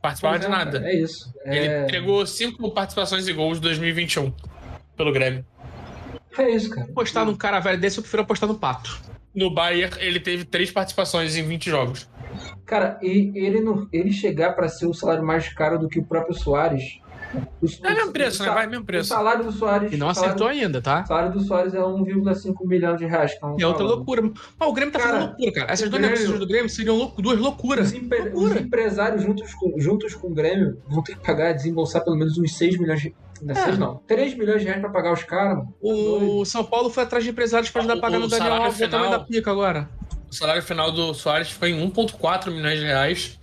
Participava 0.03 0.39
de 0.39 0.47
é, 0.47 0.49
nada. 0.49 0.83
É 0.85 0.95
isso. 1.01 1.33
Ele 1.45 1.67
É, 1.67 1.85
entregou 1.85 2.27
cinco 2.27 2.71
participações 2.71 3.27
e 3.27 3.33
gols 3.33 3.59
em 3.59 3.63
2021 3.63 4.33
pelo 4.97 5.13
Grêmio. 5.13 5.45
é 6.39 6.51
isso, 6.51 6.71
cara. 6.71 6.87
Apostar 6.91 7.25
num 7.25 7.37
cara 7.37 7.61
velho 7.61 7.81
desse, 7.81 7.99
eu 7.99 8.03
prefiro 8.03 8.23
apostar 8.23 8.49
no 8.49 8.59
Pato. 8.59 9.01
No 9.35 9.51
Bayern, 9.53 9.97
ele 9.99 10.21
teve 10.21 10.45
três 10.45 10.71
participações 10.71 11.37
em 11.37 11.43
20 11.43 11.71
jogos. 11.71 12.09
Cara, 12.67 12.99
e 13.03 13.33
ele, 13.35 13.61
não, 13.61 13.89
ele 13.93 14.13
chegar 14.13 14.53
para 14.55 14.69
ser 14.69 14.87
o 14.87 14.95
salário 14.95 15.25
mais 15.25 15.49
caro 15.53 15.79
do 15.79 15.89
que 15.89 15.99
o 15.99 16.05
próprio 16.05 16.35
Soares. 16.35 16.99
O, 17.63 17.67
É 17.87 17.93
o 17.93 17.97
mesmo 17.97 18.13
preço, 18.13 18.43
né? 18.43 18.51
Vai 18.51 18.67
mesmo 18.67 18.85
preço. 18.85 19.13
O 19.13 19.17
salário 19.17 19.45
do 19.45 19.53
Soares. 19.53 19.93
E 19.93 19.97
não 19.97 20.09
o 20.09 20.15
salário- 20.15 20.35
acertou 20.35 20.49
ainda, 20.49 20.81
tá? 20.83 21.03
O 21.03 21.07
salário 21.07 21.33
do 21.33 21.41
Soares 21.41 21.75
é 21.75 21.79
1,5 21.81 22.67
milhão 22.67 22.97
de 22.97 23.07
reais. 23.07 23.35
que 23.35 23.41
tão 23.41 23.57
É 23.59 23.67
outra 23.67 23.83
falando. 23.85 23.97
loucura. 23.97 24.23
Mas 24.59 24.69
o 24.69 24.73
Grêmio 24.73 24.93
tá 24.93 24.99
Cara, 24.99 25.11
fazendo 25.13 25.29
loucura, 25.29 25.53
cara. 25.53 25.73
Essas 25.73 25.89
duas 25.91 26.01
Grêmio- 26.03 26.09
negociações 26.11 26.41
do 26.41 26.47
Grêmio 26.47 26.69
seriam 26.71 26.97
lou- 26.97 27.15
duas 27.19 27.39
loucuras. 27.39 27.89
Os, 27.89 27.95
empre- 27.95 28.21
os 28.21 28.35
Loucura. 28.35 28.61
empresários 28.61 29.23
juntos 29.23 29.55
com, 29.55 29.79
juntos 29.81 30.15
com 30.15 30.29
o 30.29 30.35
Grêmio 30.35 30.79
vão 30.89 31.03
ter 31.03 31.17
que 31.17 31.25
pagar, 31.27 31.53
desembolsar 31.53 32.05
pelo 32.05 32.17
menos 32.17 32.37
uns 32.39 32.57
6 32.57 32.79
milhões 32.79 33.01
de. 33.01 33.15
Não, 33.43 33.53
É. 33.53 33.65
6 33.65 33.79
não. 33.79 33.97
3 34.07 34.35
milhões 34.37 34.61
de 34.61 34.67
reais 34.67 34.81
pra 34.81 34.91
pagar 34.91 35.13
os 35.13 35.23
caras, 35.25 35.59
mano. 35.59 35.75
O 35.83 36.45
São 36.45 36.65
Paulo 36.65 36.89
foi 36.89 37.03
atrás 37.03 37.25
de 37.25 37.31
empresários 37.31 37.71
pra 37.71 37.81
ajudar 37.81 37.95
a 37.95 38.01
pagar 38.01 38.17
O 38.17 38.21
no 38.21 38.29
Daniel 38.29 38.55
Alves, 38.55 38.81
o 38.81 38.89
tamanho 38.89 39.05
final- 39.11 39.19
da 39.21 39.25
pica 39.27 39.51
agora. 39.51 39.89
O 40.31 40.35
salário 40.35 40.63
final 40.63 40.91
do 40.91 41.13
Soares 41.15 41.51
foi 41.51 41.71
em 41.71 41.81
1,4 41.81 42.51
milhões 42.53 42.79
de 42.81 42.85
reais. 42.87 43.39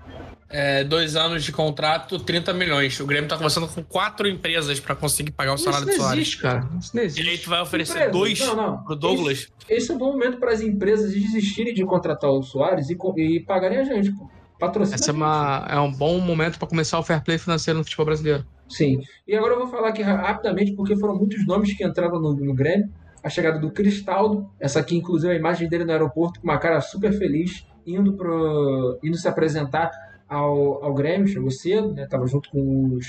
É, 0.52 0.84
dois 0.84 1.16
anos 1.16 1.44
de 1.44 1.52
contrato, 1.52 2.20
30 2.20 2.54
milhões. 2.54 3.00
O 3.00 3.06
Grêmio 3.06 3.30
tá 3.30 3.36
conversando 3.36 3.68
com 3.68 3.82
quatro 3.84 4.28
empresas 4.28 4.80
pra 4.80 4.96
conseguir 4.96 5.32
pagar 5.32 5.54
o 5.54 5.56
Isso 5.56 5.64
salário 5.64 5.88
não 5.88 5.94
do 5.94 5.98
Soares. 6.00 6.20
existe, 6.22 6.38
cara. 6.42 6.68
Isso 6.80 6.96
não 6.96 7.04
E 7.04 7.06
existe. 7.06 7.30
aí 7.30 7.38
tu 7.38 7.50
vai 7.50 7.62
oferecer 7.62 7.94
Empresa. 7.94 8.12
dois 8.12 8.40
Não, 8.40 8.56
não. 8.56 8.84
pro 8.84 8.96
Douglas. 8.96 9.38
Esse, 9.40 9.50
esse 9.70 9.92
é 9.92 9.94
um 9.94 9.98
bom 9.98 10.12
momento 10.12 10.38
para 10.38 10.52
as 10.52 10.62
empresas 10.62 11.14
desistirem 11.14 11.74
de 11.74 11.86
contratar 11.86 12.30
o 12.30 12.44
Soares 12.44 12.90
e, 12.90 12.98
e 13.18 13.40
pagarem 13.40 13.78
a 13.80 13.84
gente, 13.84 14.12
pô. 14.12 14.30
Patrocina. 14.60 14.96
Essa 14.96 15.10
é, 15.10 15.14
uma, 15.14 15.68
é 15.72 15.80
um 15.80 15.92
bom 15.92 16.20
momento 16.20 16.60
pra 16.60 16.68
começar 16.68 17.00
o 17.00 17.04
fair 17.04 17.24
play 17.24 17.38
financeiro 17.40 17.80
no 17.80 17.84
futebol 17.84 18.06
brasileiro. 18.06 18.46
Sim. 18.70 19.00
E 19.28 19.36
agora 19.36 19.54
eu 19.54 19.60
vou 19.60 19.68
falar 19.68 19.88
aqui 19.90 20.02
ra- 20.04 20.18
rapidamente, 20.22 20.74
porque 20.74 20.96
foram 20.96 21.16
muitos 21.16 21.46
nomes 21.48 21.74
que 21.76 21.84
entraram 21.84 22.20
no, 22.20 22.34
no 22.36 22.54
Grêmio. 22.54 22.88
A 23.24 23.30
chegada 23.30 23.58
do 23.60 23.72
Cristaldo, 23.72 24.50
essa 24.60 24.80
aqui, 24.80 24.96
inclusive, 24.96 25.32
a 25.34 25.36
imagem 25.36 25.68
dele 25.70 25.84
no 25.86 25.92
aeroporto, 25.92 26.40
com 26.40 26.48
uma 26.48 26.58
cara 26.60 26.80
super 26.82 27.12
feliz, 27.18 27.66
indo, 27.88 28.14
pro, 28.14 29.00
indo 29.04 29.18
se 29.18 29.28
apresentar 29.28 29.90
ao, 30.32 30.84
ao 30.86 30.94
Grêmio, 30.94 31.28
chegou 31.28 31.52
cedo, 31.52 31.94
né? 31.94 32.08
Tava 32.08 32.26
junto 32.26 32.50
com 32.50 32.96
os, 32.96 33.08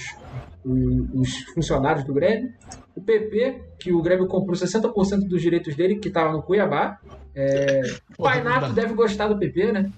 o- 0.64 1.20
os 1.20 1.34
funcionários 1.54 2.04
do 2.04 2.12
Grêmio. 2.12 2.52
O 2.96 3.00
PP, 3.00 3.62
que 3.78 3.92
o 3.92 4.02
Grêmio 4.02 4.26
comprou 4.26 4.56
60% 4.56 5.28
dos 5.28 5.40
direitos 5.40 5.74
dele, 5.76 5.96
que 5.96 6.08
estava 6.08 6.32
no 6.32 6.42
Cuiabá. 6.42 6.98
O 7.04 8.16
Porra, 8.16 8.32
Pai 8.32 8.42
não 8.44 8.50
Nato 8.50 8.66
dá. 8.74 8.82
deve 8.82 8.94
gostar 8.94 9.28
do 9.28 9.38
PP, 9.38 9.72
né? 9.72 9.90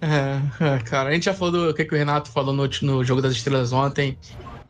É, 0.00 0.64
é, 0.76 0.78
cara, 0.80 1.08
a 1.08 1.12
gente 1.12 1.24
já 1.24 1.34
falou 1.34 1.50
do 1.68 1.74
que, 1.74 1.84
que 1.84 1.94
o 1.94 1.98
Renato 1.98 2.30
falou 2.30 2.52
no, 2.54 2.68
no 2.82 3.02
Jogo 3.02 3.20
das 3.22 3.32
Estrelas 3.32 3.72
ontem. 3.72 4.16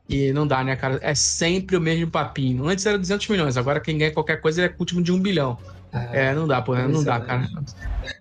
E 0.08 0.32
não 0.32 0.46
dá, 0.46 0.64
né, 0.64 0.74
cara? 0.74 0.98
É 1.02 1.14
sempre 1.14 1.76
o 1.76 1.80
mesmo 1.80 2.10
papinho. 2.10 2.66
Antes 2.66 2.86
era 2.86 2.96
200 2.96 3.28
milhões, 3.28 3.56
agora 3.58 3.78
quem 3.80 3.98
ganha 3.98 4.10
qualquer 4.10 4.40
coisa 4.40 4.62
é 4.64 4.74
o 4.78 4.84
time 4.86 5.02
de 5.02 5.12
um 5.12 5.20
bilhão. 5.20 5.58
É, 6.12 6.32
não 6.34 6.46
dá, 6.46 6.62
pô, 6.62 6.74
não 6.74 7.02
dá, 7.04 7.20
cara. 7.20 7.46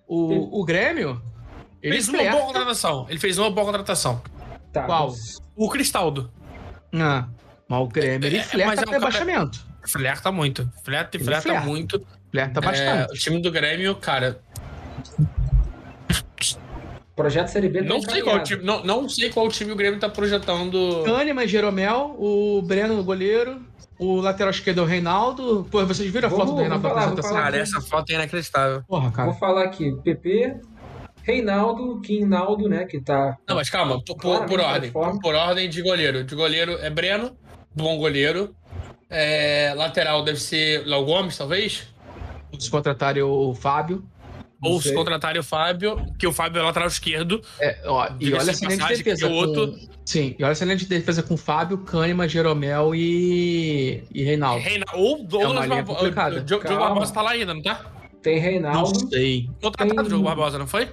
O, 0.06 0.60
o 0.60 0.64
Grêmio. 0.64 1.20
Ele 1.82 1.94
fez 1.94 2.08
uma 2.08 2.30
boa 2.30 2.44
contratação. 2.46 3.06
Ele 3.08 3.18
fez 3.18 3.38
uma 3.38 3.50
boa 3.50 3.66
contratação. 3.66 4.22
Tá, 4.72 4.82
Qual? 4.84 5.08
mas- 5.10 5.38
O 5.56 5.68
Cristaldo. 5.68 6.30
Ah, 6.94 7.26
mas 7.68 7.80
o 7.80 7.86
Grêmio, 7.88 8.26
ele 8.26 8.38
É, 8.38 8.42
flerta 8.42 8.66
mas 8.66 8.78
é 8.78 8.82
um 8.82 8.84
com 8.84 8.90
cara- 8.92 8.98
rebaixamento. 9.18 9.66
Flerta 9.86 10.30
muito. 10.32 10.70
Flerta 10.84 11.16
e 11.16 11.20
flerta, 11.20 11.42
flerta. 11.42 11.66
muito. 11.66 12.06
Flerta 12.30 12.60
É, 12.60 12.62
bastante. 12.62 13.12
o 13.12 13.14
time 13.18 13.40
do 13.40 13.50
Grêmio, 13.50 13.94
cara, 13.96 14.40
Projeto 17.16 17.48
Série 17.48 17.68
B 17.68 17.82
tá 17.82 17.88
não 17.88 18.00
sei, 18.00 18.22
qual 18.22 18.40
time, 18.44 18.62
não, 18.62 18.84
não 18.84 19.08
sei 19.08 19.28
qual 19.30 19.48
time 19.48 19.72
o 19.72 19.76
Grêmio 19.76 19.98
tá 19.98 20.08
projetando. 20.08 21.02
Kahneman, 21.04 21.48
Jeromel, 21.48 22.14
o 22.16 22.62
Breno 22.62 22.94
no 22.94 23.02
goleiro, 23.02 23.60
o 23.98 24.20
lateral 24.20 24.50
esquerdo 24.52 24.78
é 24.78 24.82
o 24.82 24.86
Reinaldo. 24.86 25.66
Pô, 25.68 25.84
vocês 25.84 26.08
viram 26.12 26.28
a 26.28 26.30
foto 26.30 26.52
do 26.52 26.60
Reinaldo 26.60 26.86
na 26.86 26.94
apresentação? 26.94 27.32
Cara, 27.34 27.56
essa 27.58 27.80
foto 27.80 28.10
é 28.10 28.14
inacreditável. 28.14 28.84
Porra, 28.86 29.10
cara. 29.10 29.30
Vou 29.30 29.36
falar 29.38 29.64
aqui, 29.64 29.90
PP, 30.04 30.60
Reinaldo, 31.28 32.00
Quinaldo, 32.00 32.68
né, 32.68 32.86
que 32.86 32.98
tá... 33.00 33.36
Não, 33.46 33.56
mas 33.56 33.68
calma, 33.68 34.02
por, 34.02 34.16
por- 34.16 34.46
de 34.46 34.56
ordem. 34.62 34.90
Por 34.92 35.34
ordem 35.34 35.68
de 35.68 35.82
goleiro. 35.82 36.24
De 36.24 36.34
goleiro 36.34 36.72
é 36.80 36.88
Breno, 36.88 37.36
bom 37.74 37.98
goleiro. 37.98 38.54
É, 39.10 39.74
lateral 39.76 40.24
deve 40.24 40.40
ser 40.40 40.86
Léo 40.86 41.04
Gomes, 41.04 41.36
talvez. 41.36 41.86
Se 42.58 42.70
contratarem 42.70 43.22
o 43.22 43.54
Fábio. 43.54 44.02
Não 44.60 44.72
Ou 44.72 44.82
se 44.82 44.92
contratarem 44.92 45.38
o 45.38 45.44
Fábio, 45.44 46.04
que 46.18 46.26
o 46.26 46.32
Fábio 46.32 46.58
é 46.60 46.62
lateral 46.64 46.88
esquerdo. 46.88 47.40
É, 47.60 47.78
ó, 47.86 48.08
e 48.18 48.32
olha 48.34 48.50
essa 48.50 48.64
linha 48.64 48.76
de 48.76 48.82
passagem 48.82 48.96
defesa. 49.04 49.28
com- 49.28 49.34
outro- 49.34 49.78
Sim, 50.04 50.34
e 50.36 50.42
olha 50.42 50.50
essa 50.50 50.64
linha 50.64 50.76
de 50.76 50.86
defesa 50.86 51.22
com 51.22 51.36
Fábio, 51.36 51.78
Kahneman, 51.78 52.28
Jeromel 52.28 52.92
e, 52.94 54.02
e 54.12 54.24
Reinaldo. 54.24 54.60
Reina, 54.60 54.84
ou 54.94 55.16
É 55.16 55.20
uma 55.20 55.28
Douglas 55.28 55.66
Barbosa. 55.68 55.98
complicada. 55.98 56.36
O 56.38 56.42
Diogo. 56.42 56.64
Barbosa 56.66 57.12
tá 57.14 57.22
lá 57.22 57.30
ainda, 57.32 57.54
não 57.54 57.62
tá? 57.62 57.84
Tem 58.22 58.36
Não 58.36 58.42
Reinaldo. 58.42 59.08
sei. 59.08 59.48
Contratado 59.62 59.94
Tem- 59.94 60.00
o 60.04 60.08
Diogo 60.08 60.24
Barbosa, 60.24 60.58
não 60.58 60.66
foi? 60.66 60.88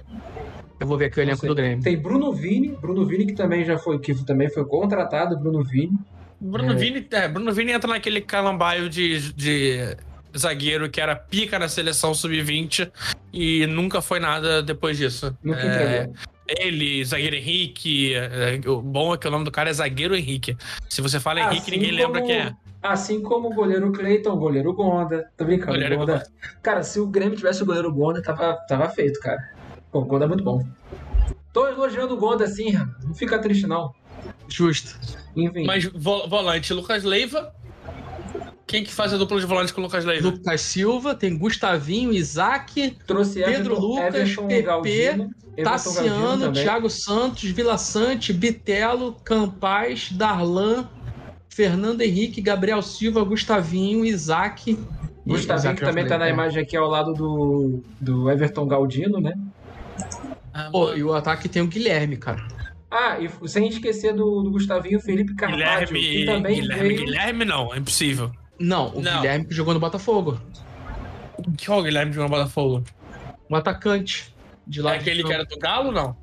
Eu 0.78 0.86
vou 0.86 0.96
ver 0.98 1.06
aqui 1.06 1.18
o 1.20 1.22
não 1.24 1.30
elenco 1.30 1.46
do 1.46 1.54
Grêmio. 1.54 1.82
Tem 1.82 1.96
Bruno 1.96 2.32
Vini. 2.32 2.68
Bruno 2.80 3.04
Vini 3.06 3.26
que 3.26 3.32
também 3.32 3.64
já 3.64 3.78
foi, 3.78 3.98
que 3.98 4.14
também 4.24 4.48
foi 4.50 4.64
contratado, 4.64 5.38
Bruno 5.38 5.64
Vini. 5.64 5.98
Bruno, 6.40 6.72
É. 6.72 6.76
Vini, 6.76 7.06
é, 7.10 7.28
Bruno 7.28 7.52
Vini 7.52 7.72
entra 7.72 7.88
naquele 7.90 8.20
calambaio 8.20 8.90
de, 8.90 9.32
de 9.32 9.96
zagueiro 10.36 10.90
que 10.90 11.00
era 11.00 11.16
pica 11.16 11.58
na 11.58 11.66
seleção 11.66 12.12
sub-20 12.12 12.90
e 13.32 13.66
nunca 13.66 14.02
foi 14.02 14.20
nada 14.20 14.62
depois 14.62 14.98
disso. 14.98 15.34
Nunca 15.42 15.60
É, 15.60 15.66
entregou. 16.02 16.14
Ele, 16.46 17.02
zagueiro 17.04 17.36
Henrique. 17.36 18.12
é, 18.14 18.60
o 18.68 18.82
bom 18.82 19.14
é 19.14 19.18
que 19.18 19.26
o 19.26 19.30
nome 19.30 19.44
do 19.46 19.50
cara 19.50 19.70
é 19.70 19.72
zagueiro 19.72 20.14
Henrique. 20.14 20.54
Se 20.90 21.00
você 21.00 21.18
fala 21.18 21.40
Henrique, 21.40 21.62
Assim 21.62 21.70
ninguém 21.70 21.90
lembra 21.92 22.20
como- 22.20 22.26
quem 22.32 22.36
é. 22.42 22.52
Assim 22.82 23.20
como 23.20 23.50
o 23.50 23.54
goleiro 23.54 23.90
Cleiton, 23.92 24.30
o 24.32 24.36
goleiro 24.36 24.72
Gonda. 24.72 25.30
Tô 25.36 25.44
brincando, 25.44 25.72
Goleiro 25.72 25.96
Gonda. 25.98 26.22
Cara, 26.62 26.82
se 26.82 27.00
o 27.00 27.06
Grêmio 27.06 27.36
tivesse 27.36 27.62
o 27.62 27.66
goleiro 27.66 27.92
Gonda, 27.92 28.22
tava, 28.22 28.54
tava 28.68 28.88
feito, 28.88 29.18
cara. 29.20 29.40
Pô, 29.90 30.00
o 30.00 30.04
Gonda 30.04 30.24
é 30.24 30.28
muito 30.28 30.44
bom. 30.44 30.64
Tô 31.52 31.66
elogiando 31.66 32.14
o 32.14 32.16
Gonda 32.18 32.44
assim, 32.44 32.72
não 33.02 33.14
fica 33.14 33.38
triste 33.38 33.66
não. 33.66 33.92
Justo. 34.48 34.96
Enfim, 35.34 35.64
Mas 35.64 35.84
vo- 35.84 36.28
volante, 36.28 36.72
Lucas 36.72 37.02
Leiva. 37.02 37.52
Quem 38.66 38.82
que 38.82 38.92
faz 38.92 39.12
a 39.14 39.16
dupla 39.16 39.38
de 39.38 39.46
volante 39.46 39.72
com 39.72 39.80
o 39.80 39.84
Lucas 39.84 40.04
Leiva? 40.04 40.28
Lucas 40.28 40.60
Silva, 40.60 41.14
tem 41.14 41.36
Gustavinho, 41.38 42.12
Isaac, 42.12 42.96
trouxe 43.06 43.42
Pedro 43.42 43.74
Everton, 43.74 43.80
Lucas, 43.80 44.14
Everton 44.14 44.48
PP, 44.48 44.62
Galdino, 44.62 44.94
Everton 44.96 45.32
Galdino 45.56 45.64
Tassiano. 45.64 46.52
Thiago 46.52 46.90
Santos, 46.90 47.44
Vila 47.50 47.78
Sante, 47.78 48.32
Bitelo, 48.32 49.14
Campaz, 49.24 50.10
Darlan, 50.12 50.88
Fernando 51.56 52.02
Henrique, 52.02 52.42
Gabriel 52.42 52.82
Silva, 52.82 53.24
Gustavinho, 53.24 54.04
Isaac. 54.04 54.78
Gustavinho, 55.26 55.58
Isaac 55.58 55.78
que 55.78 55.86
também 55.86 56.04
falei, 56.04 56.06
tá 56.06 56.18
na 56.18 56.26
é. 56.26 56.30
imagem 56.30 56.62
aqui 56.62 56.76
ao 56.76 56.86
lado 56.86 57.14
do, 57.14 57.82
do 57.98 58.30
Everton 58.30 58.66
Galdino, 58.66 59.18
né? 59.18 59.32
Ah, 60.52 60.68
Pô, 60.70 60.92
e 60.92 61.02
o 61.02 61.14
ataque 61.14 61.48
tem 61.48 61.62
o 61.62 61.66
Guilherme, 61.66 62.18
cara. 62.18 62.46
Ah, 62.90 63.18
e 63.18 63.30
sem 63.48 63.68
esquecer 63.68 64.12
do, 64.12 64.42
do 64.42 64.50
Gustavinho, 64.50 65.00
Felipe 65.00 65.34
Carvalho, 65.34 65.86
Guilherme, 65.86 66.00
que 66.00 66.26
também 66.26 66.60
Guilherme, 66.60 66.88
veio... 66.88 67.00
Guilherme 67.06 67.44
não, 67.46 67.74
é 67.74 67.78
impossível. 67.78 68.30
Não, 68.60 68.94
o 68.94 69.00
Não. 69.00 69.22
Guilherme 69.22 69.46
que 69.46 69.54
jogou 69.54 69.72
no 69.72 69.80
Botafogo. 69.80 70.38
Qual 71.64 71.78
é 71.78 71.80
o 71.80 71.84
Guilherme 71.84 72.12
de 72.12 72.18
Botafogo? 72.18 72.84
Um 73.50 73.56
atacante. 73.56 74.34
De 74.66 74.82
lá 74.82 74.92
É 74.92 74.98
aquele 74.98 75.24
que 75.24 75.32
era 75.32 75.44
do 75.46 75.58
Galo, 75.58 75.90
não? 75.90 76.14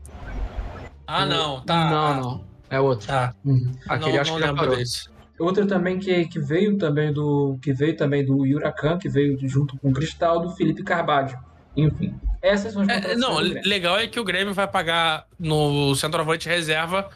Ah, 1.08 1.24
O- 1.24 1.26
não, 1.26 1.62
tá. 1.62 1.90
Não, 1.90 2.22
não. 2.22 2.46
É 2.70 2.80
outro. 2.80 3.08
Tá. 3.08 3.34
Uhum. 3.44 3.72
Aquele 3.90 4.14
não, 4.14 4.22
acho 4.22 4.32
não 4.32 4.40
que 4.40 4.46
já 4.46 4.54
parou. 4.54 4.76
desse. 4.76 5.13
Outro 5.40 5.66
também 5.66 6.00
que, 6.00 6.26
que 6.26 6.40
veio 6.40 6.78
também 6.78 7.12
do 7.12 7.58
que 7.62 7.74
veio 7.74 7.96
também 7.98 8.24
do 8.24 8.38
Huracan, 8.38 8.98
que 8.98 9.10
veio 9.10 9.38
junto 9.48 9.78
com 9.78 9.90
o 9.90 9.94
Cristal, 9.94 10.40
do 10.40 10.52
Felipe 10.52 10.84
Carvalho. 10.84 11.38
Enfim, 11.76 12.16
essas 12.42 12.74
são 12.74 12.84
as 12.84 12.90
É, 12.90 13.16
não, 13.16 13.40
legal 13.40 13.98
é 13.98 14.08
que 14.08 14.20
o 14.20 14.24
Grêmio 14.24 14.54
vai 14.54 14.68
pagar 14.68 15.26
no 15.40 15.96
centroavante 15.96 16.48
reserva 16.48 17.10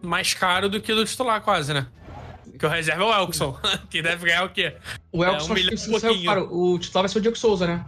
mais 0.00 0.34
caro 0.34 0.68
do 0.68 0.80
que 0.80 0.94
do 0.94 1.04
titular, 1.04 1.40
quase, 1.40 1.74
né? 1.74 1.86
Porque 2.44 2.64
o 2.64 2.68
reserva 2.68 3.02
é 3.02 3.06
o 3.06 3.12
Elkson, 3.12 3.58
que 3.90 4.00
deve 4.00 4.26
ganhar 4.26 4.44
o 4.44 4.50
quê? 4.50 4.76
O 5.10 5.24
É, 5.24 5.28
Elkson, 5.28 5.48
um 5.48 5.52
acho 5.52 5.54
milhão 5.54 5.70
que 5.70 6.00
saiu 6.00 6.48
o 6.52 6.78
titular 6.78 7.02
vai 7.02 7.08
ser 7.08 7.18
o 7.18 7.22
Diego 7.22 7.36
Souza, 7.36 7.66
né? 7.66 7.84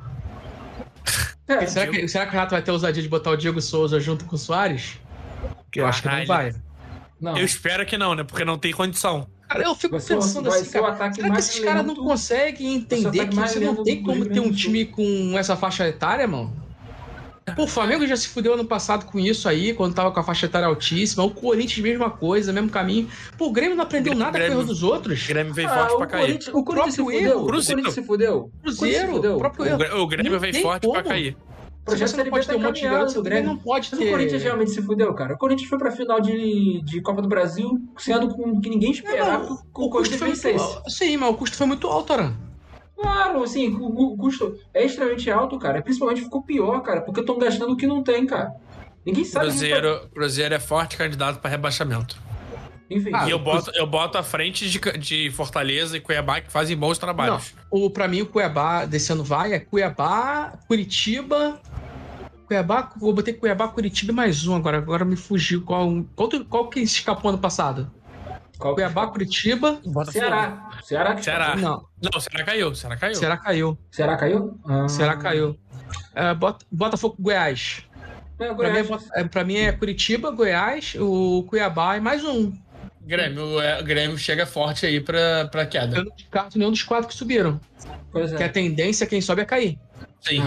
É, 1.47 1.65
será, 1.67 1.87
que, 1.87 2.09
será 2.09 2.25
que 2.25 2.31
o 2.31 2.33
Renato 2.33 2.51
vai 2.51 2.63
ter 2.63 2.73
ousadia 2.73 3.01
de 3.01 3.09
botar 3.09 3.31
o 3.31 3.37
Diego 3.37 3.63
Souza 3.63 4.01
junto 4.01 4.25
com 4.25 4.35
o 4.35 4.39
Soares? 4.39 4.99
Eu 5.75 5.87
acho 5.87 6.03
que 6.03 6.09
não 6.09 6.27
vai. 6.27 6.55
não, 7.21 7.39
Eu 7.39 7.45
espero 7.45 7.87
que 7.87 7.97
não, 7.97 8.15
né? 8.15 8.25
Porque 8.25 8.45
não 8.45 8.59
tem 8.59 8.73
condição. 8.73 9.29
Cara, 9.49 9.63
eu 9.65 9.75
fico 9.75 9.93
Vai 9.93 10.01
ser 10.01 10.15
o- 10.15 10.19
pensando 10.19 10.49
assim, 10.49 10.69
o 10.69 10.73
cara, 10.83 11.13
será 11.13 11.31
que 11.31 11.39
esses 11.39 11.61
caras 11.61 11.87
não 11.87 11.95
conseguem 11.95 12.69
o 12.69 12.75
entender 12.77 13.29
que 13.29 13.35
você 13.37 13.61
não 13.61 13.83
tem 13.85 14.03
como 14.03 14.25
ter 14.27 14.41
um 14.41 14.51
time 14.51 14.85
com 14.87 15.35
essa 15.39 15.57
faixa 15.57 15.87
etária, 15.87 16.27
mano? 16.27 16.53
Pô, 17.55 17.63
o 17.63 17.69
Flamengo 17.69 18.05
já 18.09 18.17
se 18.17 18.27
fudeu 18.27 18.55
ano 18.55 18.65
passado 18.65 19.07
com 19.07 19.21
isso 19.21 19.49
aí, 19.49 19.73
quando 19.73 19.95
tava 19.95 20.11
com 20.11 20.19
a 20.19 20.23
faixa 20.25 20.47
etária 20.47 20.67
altíssima. 20.67 21.23
O 21.23 21.31
Corinthians, 21.31 21.79
mesma 21.79 22.11
coisa, 22.11 22.53
mesmo 22.53 22.69
caminho. 22.69 23.09
Pô, 23.39 23.47
o 23.47 23.53
Grêmio 23.53 23.77
não 23.77 23.85
aprendeu 23.85 24.11
Grêmio- 24.15 24.25
nada 24.25 24.37
com 24.41 24.45
o 24.45 24.49
erro 24.49 24.65
dos 24.65 24.83
O 24.83 24.89
outros. 24.89 25.25
Grêmio 25.29 25.55
veio 25.55 25.69
Ah, 25.69 25.75
forte 25.79 25.95
o 25.95 25.99
pra 25.99 26.07
cair. 26.09 26.23
Corinthians, 26.27 26.55
o 26.55 26.65
Corinthians 26.65 26.95
se 26.95 26.97
próprio 27.03 27.19
fudeu. 27.21 27.41
O 27.41 27.47
Cruzeiro. 27.47 27.83
Corinthians 27.83 27.95
se 27.95 28.03
fudeu. 28.03 28.37
O 28.37 28.41
Corinthians 28.41 28.75
se 28.75 28.81
Cruzeiro, 28.81 29.13
fudeu. 29.13 29.35
o 29.37 29.39
próprio 29.39 29.65
O, 29.65 29.69
erro. 29.69 30.01
O 30.03 30.07
Grêmio 30.09 30.41
veio 30.41 30.61
forte 30.61 30.83
como. 30.89 30.93
pra 30.95 31.03
cair. 31.05 31.37
O 31.87 31.91
projeto 31.91 32.09
você 32.09 32.25
não 32.25 32.31
pode 32.31 32.47
tá 32.49 32.53
ter 32.53 32.59
um 32.59 32.63
monte 32.63 32.81
de 32.81 32.89
garoto, 32.89 33.23
Grêmio. 33.23 33.45
não 33.51 33.57
pode 33.59 33.89
Mas 33.93 34.01
o 34.01 34.11
Corinthians 34.11 34.43
ter... 34.43 34.49
realmente 34.49 34.71
se 34.73 34.83
fudeu, 34.83 35.15
cara. 35.15 35.35
O 35.35 35.39
Corinthians 35.39 35.69
foi 35.69 35.79
pra 35.79 35.93
final 35.93 36.21
de, 36.21 36.83
de 36.83 37.01
Copa 37.01 37.23
do 37.23 37.29
Brasil, 37.29 37.81
sendo 37.97 38.29
com 38.35 38.61
que 38.61 38.69
ninguém 38.69 38.91
esperava 38.91 39.45
Não, 39.45 39.47
que 39.47 39.53
o 39.53 39.85
o 39.85 39.91
custo 39.91 39.91
Corinthians 39.91 40.19
foi 40.19 40.29
muito 40.29 40.43
vencesse. 40.43 40.77
alto. 40.77 40.91
Sim, 40.91 41.17
mas 41.17 41.31
o 41.31 41.35
custo 41.35 41.57
foi 41.57 41.67
muito 41.69 41.87
alto, 41.87 42.13
Aran. 42.13 42.35
Claro, 42.99 43.43
assim, 43.45 43.69
o, 43.69 43.87
o 44.15 44.17
custo 44.17 44.59
é 44.75 44.85
extremamente 44.85 45.31
alto, 45.31 45.59
cara. 45.61 45.81
Principalmente 45.81 46.23
ficou 46.23 46.43
pior, 46.43 46.81
cara, 46.81 47.03
porque 47.03 47.21
estão 47.21 47.39
gastando 47.39 47.73
o 47.75 47.77
que 47.77 47.87
não 47.87 48.03
tem, 48.03 48.27
cara. 48.27 48.53
Ninguém 49.05 49.25
sabe. 49.25 49.47
Cruzeiro, 49.47 50.09
Cruzeiro 50.13 50.55
é 50.55 50.59
forte 50.59 50.97
candidato 50.97 51.39
pra 51.39 51.49
rebaixamento. 51.49 52.19
Enfim, 52.89 53.11
Ah, 53.13 53.27
e 53.27 53.33
eu 53.33 53.39
boto, 53.41 53.71
eu 53.75 53.85
boto 53.87 54.17
à 54.17 54.23
frente 54.23 54.71
de, 54.71 54.79
de 54.99 55.29
Fortaleza 55.33 55.97
e 55.97 56.01
Cuiabá 56.01 56.41
que 56.41 56.51
fazem 56.53 56.77
bons 56.77 56.99
trabalhos. 56.99 57.53
O, 57.69 57.91
pra 57.91 58.07
mim, 58.07 58.23
o 58.23 58.27
Cuiabá 58.27 58.85
desse 58.85 59.11
ano 59.13 59.25
vai 59.25 59.53
é 59.53 59.59
Cuiabá, 59.59 60.53
Curitiba. 60.69 61.61
Cuiabá, 62.47 62.93
vou 62.97 63.13
botar 63.13 63.33
Cuiabá, 63.35 63.69
Curitiba 63.69 64.13
e 64.13 64.15
mais 64.15 64.47
um 64.47 64.55
agora. 64.55 64.79
Agora 64.79 65.05
me 65.05 65.17
fugiu. 65.17 65.63
Qual, 65.63 66.05
qual, 66.15 66.29
qual 66.49 66.69
que 66.71 66.81
escapou 66.81 67.29
ano 67.31 67.39
passado? 67.39 67.91
qual 68.59 68.75
que- 68.75 68.81
Cuiabá, 68.83 69.07
Curitiba. 69.09 69.81
Ceará. 70.11 70.71
Ceará 70.83 71.15
que 71.15 71.23
Ceará. 71.25 71.57
Não, 71.57 71.85
Não, 72.01 72.21
Ceará 72.21 72.45
caiu. 72.45 72.75
Ceará 72.75 72.97
caiu. 72.97 73.15
Ceará 73.17 73.37
caiu. 73.37 73.79
Ceará 73.91 74.17
caiu? 74.17 74.59
Ah. 74.67 74.89
Ceará 74.89 75.17
caiu. 75.17 75.59
É, 76.15 76.35
Bota- 76.35 76.65
Botafogo, 76.71 77.17
Goiás. 77.19 77.83
É, 78.39 78.53
Pra 78.55 78.71
mim 78.71 78.79
é, 78.79 78.83
Goiás. 78.83 79.09
É, 79.15 79.25
pra 79.25 79.45
mim 79.45 79.57
é 79.57 79.73
Curitiba, 79.73 80.31
Goiás, 80.31 80.95
o 80.99 81.43
Cuiabá 81.49 81.97
e 81.97 82.01
mais 82.01 82.25
um. 82.25 82.53
Grêmio, 83.03 83.61
é, 83.61 83.81
o 83.81 83.85
Grêmio 83.85 84.19
chega 84.19 84.47
forte 84.47 84.85
aí 84.87 85.01
pra, 85.01 85.47
pra 85.51 85.65
queda. 85.67 85.99
Eu 85.99 86.05
não 86.07 86.17
descarto 86.17 86.59
nenhum 86.59 86.71
dos 86.71 86.83
quatro 86.83 87.09
que 87.09 87.15
subiram. 87.15 87.61
Pois 88.11 88.33
Que 88.33 88.43
a 88.43 88.47
é. 88.47 88.49
tendência, 88.49 89.07
quem 89.07 89.21
sobe 89.21 89.43
é 89.43 89.45
cair. 89.45 89.79
Sim. 90.21 90.43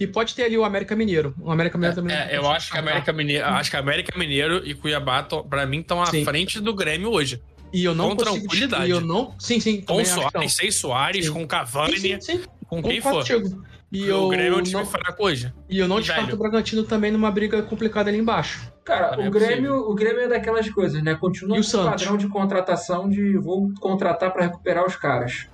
E 0.00 0.06
pode 0.06 0.34
ter 0.34 0.44
ali 0.44 0.56
o 0.56 0.64
América 0.64 0.96
Mineiro. 0.96 1.34
O 1.38 1.50
América 1.50 1.76
Mineiro 1.76 1.94
também. 1.96 2.16
É, 2.16 2.34
eu 2.36 2.50
acho 2.50 2.72
que 2.72 2.78
América 2.78 3.12
Mineiro, 3.12 3.44
acho 3.46 3.70
que 3.70 3.76
América 3.76 4.18
Mineiro 4.18 4.66
e 4.66 4.74
Cuiabá, 4.74 5.22
pra 5.22 5.66
mim, 5.66 5.80
estão 5.80 6.02
à 6.02 6.06
Sim. 6.06 6.24
frente 6.24 6.58
do 6.58 6.74
Grêmio 6.74 7.10
hoje. 7.10 7.42
E 7.72 7.84
eu 7.84 7.94
não 7.94 8.10
com 8.10 8.16
consigo. 8.16 8.38
tranquilidade. 8.40 8.86
E 8.86 8.90
eu 8.90 9.00
não. 9.00 9.34
Sim, 9.38 9.60
sim. 9.60 9.82
Com. 9.82 10.02
Soares, 10.04 10.54
sem 10.56 10.70
Soares, 10.70 11.26
Sim. 11.26 11.32
com 11.32 11.46
Cavani, 11.46 11.98
Sim, 11.98 12.18
sim, 12.20 12.38
sim. 12.38 12.44
com 12.66 12.82
quem 12.82 13.00
for. 13.00 13.12
contigo. 13.12 13.62
E 13.92 14.10
o 14.10 14.28
Grêmio 14.28 14.54
é 14.54 14.56
um 14.56 14.62
time 14.62 14.74
não, 14.76 14.86
fraco 14.86 15.24
hoje. 15.24 15.52
e 15.68 15.78
eu 15.78 15.88
não 15.88 15.98
e 15.98 16.00
descarto 16.02 16.26
velho. 16.26 16.36
o 16.36 16.38
Bragantino 16.38 16.84
também 16.84 17.10
numa 17.10 17.28
briga 17.30 17.60
complicada 17.62 18.08
ali 18.08 18.18
embaixo. 18.18 18.72
Cara, 18.84 19.16
Não 19.16 19.24
é 19.24 19.28
o 19.28 19.30
Grêmio, 19.32 19.74
o 19.74 19.94
Grêmio 19.94 20.20
é 20.22 20.28
daquelas 20.28 20.68
coisas, 20.70 21.02
né? 21.02 21.14
Continua 21.16 21.58
o 21.58 21.60
o 21.60 21.84
padrão 21.84 22.16
de 22.16 22.28
contratação 22.28 23.08
de 23.08 23.36
vou 23.36 23.70
contratar 23.80 24.32
pra 24.32 24.44
recuperar 24.44 24.86
os 24.86 24.94
caras. 24.96 25.46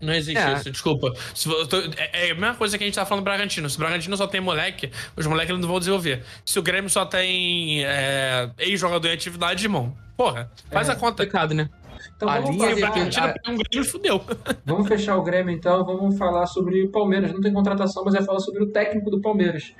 Não 0.00 0.12
existe 0.12 0.38
É. 0.38 0.52
isso, 0.54 0.70
desculpa. 0.70 1.12
Se 1.34 1.48
tô- 1.68 1.78
é, 1.96 2.28
é 2.28 2.30
a 2.30 2.34
mesma 2.34 2.54
coisa 2.54 2.76
que 2.76 2.84
a 2.84 2.86
gente 2.86 2.94
tá 2.94 3.04
falando 3.06 3.22
do 3.22 3.24
Bragantino. 3.24 3.68
Se 3.70 3.76
o 3.76 3.78
Bragantino 3.78 4.16
só 4.16 4.26
tem 4.26 4.40
moleque, 4.40 4.90
os 5.16 5.26
moleques 5.26 5.58
não 5.58 5.66
vão 5.66 5.78
desenvolver. 5.78 6.22
Se 6.44 6.58
o 6.58 6.62
Grêmio 6.62 6.90
só 6.90 7.04
tem 7.06 7.84
é, 7.84 8.50
ex-jogador 8.58 9.08
em 9.08 9.12
atividade, 9.12 9.64
irmão, 9.64 9.96
porra, 10.16 10.50
faz 10.70 10.88
É. 10.88 10.92
a 10.92 10.94
conta. 10.96 11.24
Complicado, 11.24 11.54
né? 11.54 11.68
Então 12.14 12.28
A 12.28 12.40
vamos 12.40 12.50
linha 12.56 12.76
falar, 12.76 12.90
Bragantino 12.92 13.26
a- 13.26 13.28
pega 13.32 13.50
um 13.50 13.56
Grêmio, 13.56 13.88
fudeu. 13.90 14.24
vamos 14.66 14.86
fechar 14.88 15.16
o 15.16 15.22
Grêmio 15.22 15.54
então, 15.54 15.84
vamos 15.84 16.16
falar 16.18 16.46
sobre 16.46 16.82
o 16.84 16.90
Palmeiras. 16.90 17.32
Não 17.32 17.40
tem 17.40 17.52
contratação, 17.52 18.04
mas 18.04 18.14
é 18.14 18.22
falar 18.22 18.40
sobre 18.40 18.62
o 18.62 18.66
técnico 18.70 19.10
do 19.10 19.20
Palmeiras. 19.20 19.72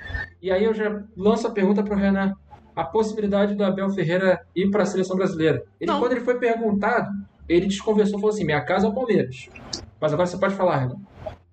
E 0.42 0.50
aí 0.50 0.64
eu 0.64 0.72
já 0.74 1.02
lanço 1.16 1.46
a 1.46 1.50
pergunta 1.50 1.82
pro 1.82 1.94
Renan. 1.96 2.32
A 2.74 2.84
possibilidade 2.84 3.54
do 3.54 3.64
Abel 3.64 3.88
Ferreira 3.90 4.40
ir 4.54 4.70
para 4.70 4.82
a 4.82 4.86
seleção 4.86 5.16
brasileira. 5.16 5.62
Ele, 5.80 5.90
Não. 5.90 5.98
quando 5.98 6.12
ele 6.12 6.20
foi 6.20 6.38
perguntado, 6.38 7.08
ele 7.48 7.66
desconversou, 7.66 8.18
falou 8.18 8.34
assim: 8.34 8.44
minha 8.44 8.60
casa 8.60 8.86
é 8.86 8.90
o 8.90 8.92
Palmeiras. 8.92 9.48
Mas 10.00 10.12
agora 10.12 10.26
você 10.26 10.36
pode 10.38 10.54
falar, 10.54 10.78
Renan. 10.78 10.96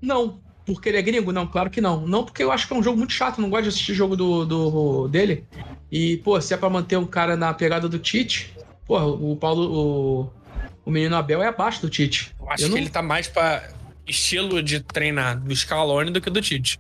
Não. 0.02 0.42
Porque 0.66 0.88
ele 0.88 0.98
é 0.98 1.02
gringo? 1.02 1.32
Não, 1.34 1.46
claro 1.46 1.70
que 1.70 1.82
não. 1.82 2.08
Não, 2.08 2.24
porque 2.24 2.42
eu 2.42 2.50
acho 2.52 2.68
que 2.68 2.74
é 2.74 2.78
um 2.78 2.84
jogo 2.84 2.98
muito 2.98 3.12
chato. 3.12 3.42
Não 3.42 3.50
gosto 3.50 3.64
de 3.64 3.70
assistir 3.70 3.94
jogo 3.94 4.16
do, 4.16 4.46
do 4.46 5.08
dele. 5.10 5.46
E, 5.92 6.18
pô, 6.18 6.40
se 6.40 6.54
é 6.54 6.58
pra 6.58 6.70
manter 6.70 6.98
um 6.98 7.06
cara 7.06 7.36
na 7.36 7.54
pegada 7.54 7.90
do 7.90 8.00
Tite, 8.00 8.56
porra, 8.86 9.06
o 9.06 9.36
Paulo. 9.36 10.30
O, 10.30 10.30
o 10.86 10.92
menino 10.92 11.16
Abel 11.18 11.42
é 11.44 11.48
abaixo 11.48 11.82
do 11.82 11.90
Tite. 11.90 12.34
Eu 12.40 12.50
acho 12.50 12.64
Eu 12.64 12.68
que 12.70 12.72
não- 12.76 12.82
ele 12.82 12.90
tá 12.90 13.02
mais 13.02 13.28
pra 13.28 13.70
estilo 14.08 14.64
de 14.64 14.80
treinar 14.80 15.38
do 15.40 15.54
Scaloni 15.56 16.12
do 16.12 16.22
que 16.22 16.30
do 16.30 16.42
Tite. 16.42 16.80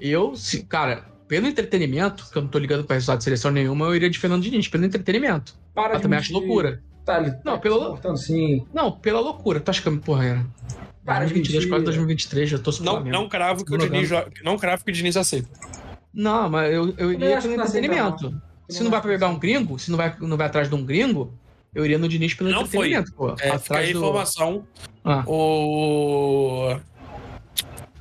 Eu, 0.00 0.34
se, 0.36 0.64
cara, 0.64 1.04
pelo 1.28 1.46
entretenimento, 1.46 2.28
que 2.30 2.36
eu 2.38 2.42
não 2.42 2.48
tô 2.48 2.58
ligando 2.58 2.84
pra 2.84 2.94
resultado 2.94 3.18
de 3.18 3.24
seleção 3.24 3.50
nenhuma, 3.50 3.86
eu 3.86 3.94
iria 3.96 4.10
de 4.10 4.18
Fernando 4.18 4.42
Diniz, 4.42 4.68
pelo 4.68 4.84
entretenimento. 4.84 5.54
Para 5.74 5.94
Eu 5.94 5.96
de 5.96 6.02
também 6.02 6.18
acho 6.18 6.32
loucura. 6.32 6.82
Tá, 7.06 7.20
ele 7.20 7.30
Não, 7.44 7.54
tá 7.54 7.58
pelo- 7.58 7.78
se 7.78 7.84
comportando 7.84 8.18
sim. 8.18 8.66
Não, 8.74 8.90
pela 8.92 9.20
loucura. 9.20 9.60
Tu 9.60 9.70
acha 9.70 9.80
que, 9.80 9.90
porra, 9.98 10.24
era? 10.24 10.46
Para 11.04 11.24
de 11.24 11.32
2022, 11.34 11.54
mentir. 11.54 11.68
quase 11.70 11.84
2023, 11.84 12.50
já 12.50 12.58
tô 12.58 12.72
super 12.72 12.84
Não, 12.84 13.04
não 13.04 13.28
cravo 13.28 13.64
que 13.64 13.72
o 13.72 13.78
Diniz, 13.78 14.10
não 14.42 14.58
cravo 14.58 14.84
que 14.84 14.90
o 14.90 14.94
Diniz 14.94 15.16
aceita. 15.16 15.48
Não, 16.12 16.50
mas 16.50 16.72
eu, 16.74 16.92
eu 16.98 17.12
iria 17.12 17.28
pelo 17.40 17.42
que 17.42 17.48
não 17.56 17.64
entretenimento. 17.64 18.42
Se 18.68 18.82
não 18.82 18.90
vai 18.90 19.00
pra 19.00 19.10
pegar 19.10 19.28
um 19.28 19.38
gringo, 19.38 19.78
se 19.78 19.88
não 19.90 19.96
vai, 19.96 20.12
não 20.20 20.36
vai 20.36 20.48
atrás 20.48 20.68
de 20.68 20.74
um 20.74 20.84
gringo, 20.84 21.32
eu 21.72 21.84
iria 21.84 21.96
no 21.96 22.08
Diniz 22.08 22.34
pelo 22.34 22.50
Não 22.50 22.66
foi. 22.66 22.88
entretenimento, 22.88 23.12
pô. 23.14 23.30
É, 23.30 23.36
fica 23.36 23.44
aí 23.46 23.50
a 23.52 23.54
atrás 23.54 23.92
do. 23.92 23.98
informação. 23.98 24.66
Ah, 25.04 25.22
O. 25.28 26.76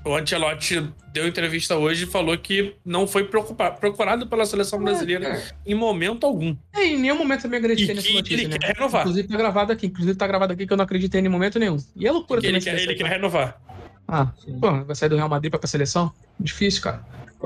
o 0.06 0.15
Ancelotti 0.15 0.88
deu 1.11 1.27
entrevista 1.27 1.76
hoje 1.76 2.03
e 2.03 2.07
falou 2.07 2.38
que 2.38 2.76
não 2.86 3.07
foi 3.07 3.23
procurado 3.23 4.27
pela 4.27 4.45
seleção 4.45 4.82
brasileira 4.82 5.27
é, 5.27 5.44
em 5.65 5.73
momento 5.73 6.26
algum. 6.27 6.56
É, 6.73 6.86
em 6.86 6.99
nenhum 6.99 7.18
momento 7.18 7.41
também 7.41 7.60
acreditei 7.60 7.95
nessa 7.95 8.11
notícia, 8.11 8.36
ele 8.36 8.48
né? 8.48 8.57
quer 8.60 8.76
renovar. 8.76 9.02
Inclusive 9.02 9.27
tá 9.27 9.38
gravado 9.38 9.72
aqui, 9.72 9.88
inclusive 9.88 10.15
tá 10.15 10.27
gravado 10.27 10.53
aqui 10.53 10.68
que 10.68 10.72
eu 10.72 10.77
não 10.77 10.84
acreditei 10.84 11.22
em 11.22 11.27
momento 11.27 11.57
nenhum. 11.57 11.77
E 11.95 12.07
é 12.07 12.11
loucura 12.11 12.40
também. 12.40 12.56
Ele, 12.57 12.64
quer, 12.64 12.80
ele 12.80 12.95
quer 12.95 13.07
renovar. 13.07 13.60
Ah, 14.07 14.32
pô, 14.61 14.84
vai 14.84 14.95
sair 14.95 15.10
do 15.10 15.15
Real 15.15 15.27
Madrid 15.27 15.49
pra, 15.49 15.57
pra 15.57 15.68
seleção? 15.68 16.14
Difícil, 16.40 16.84
cara. 16.84 17.03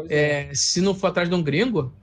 É, 0.09 0.49
se 0.53 0.81
não 0.81 0.93
for 0.93 1.07
atrás 1.07 1.29
de 1.29 1.35
um 1.35 1.41
gringo, 1.41 1.93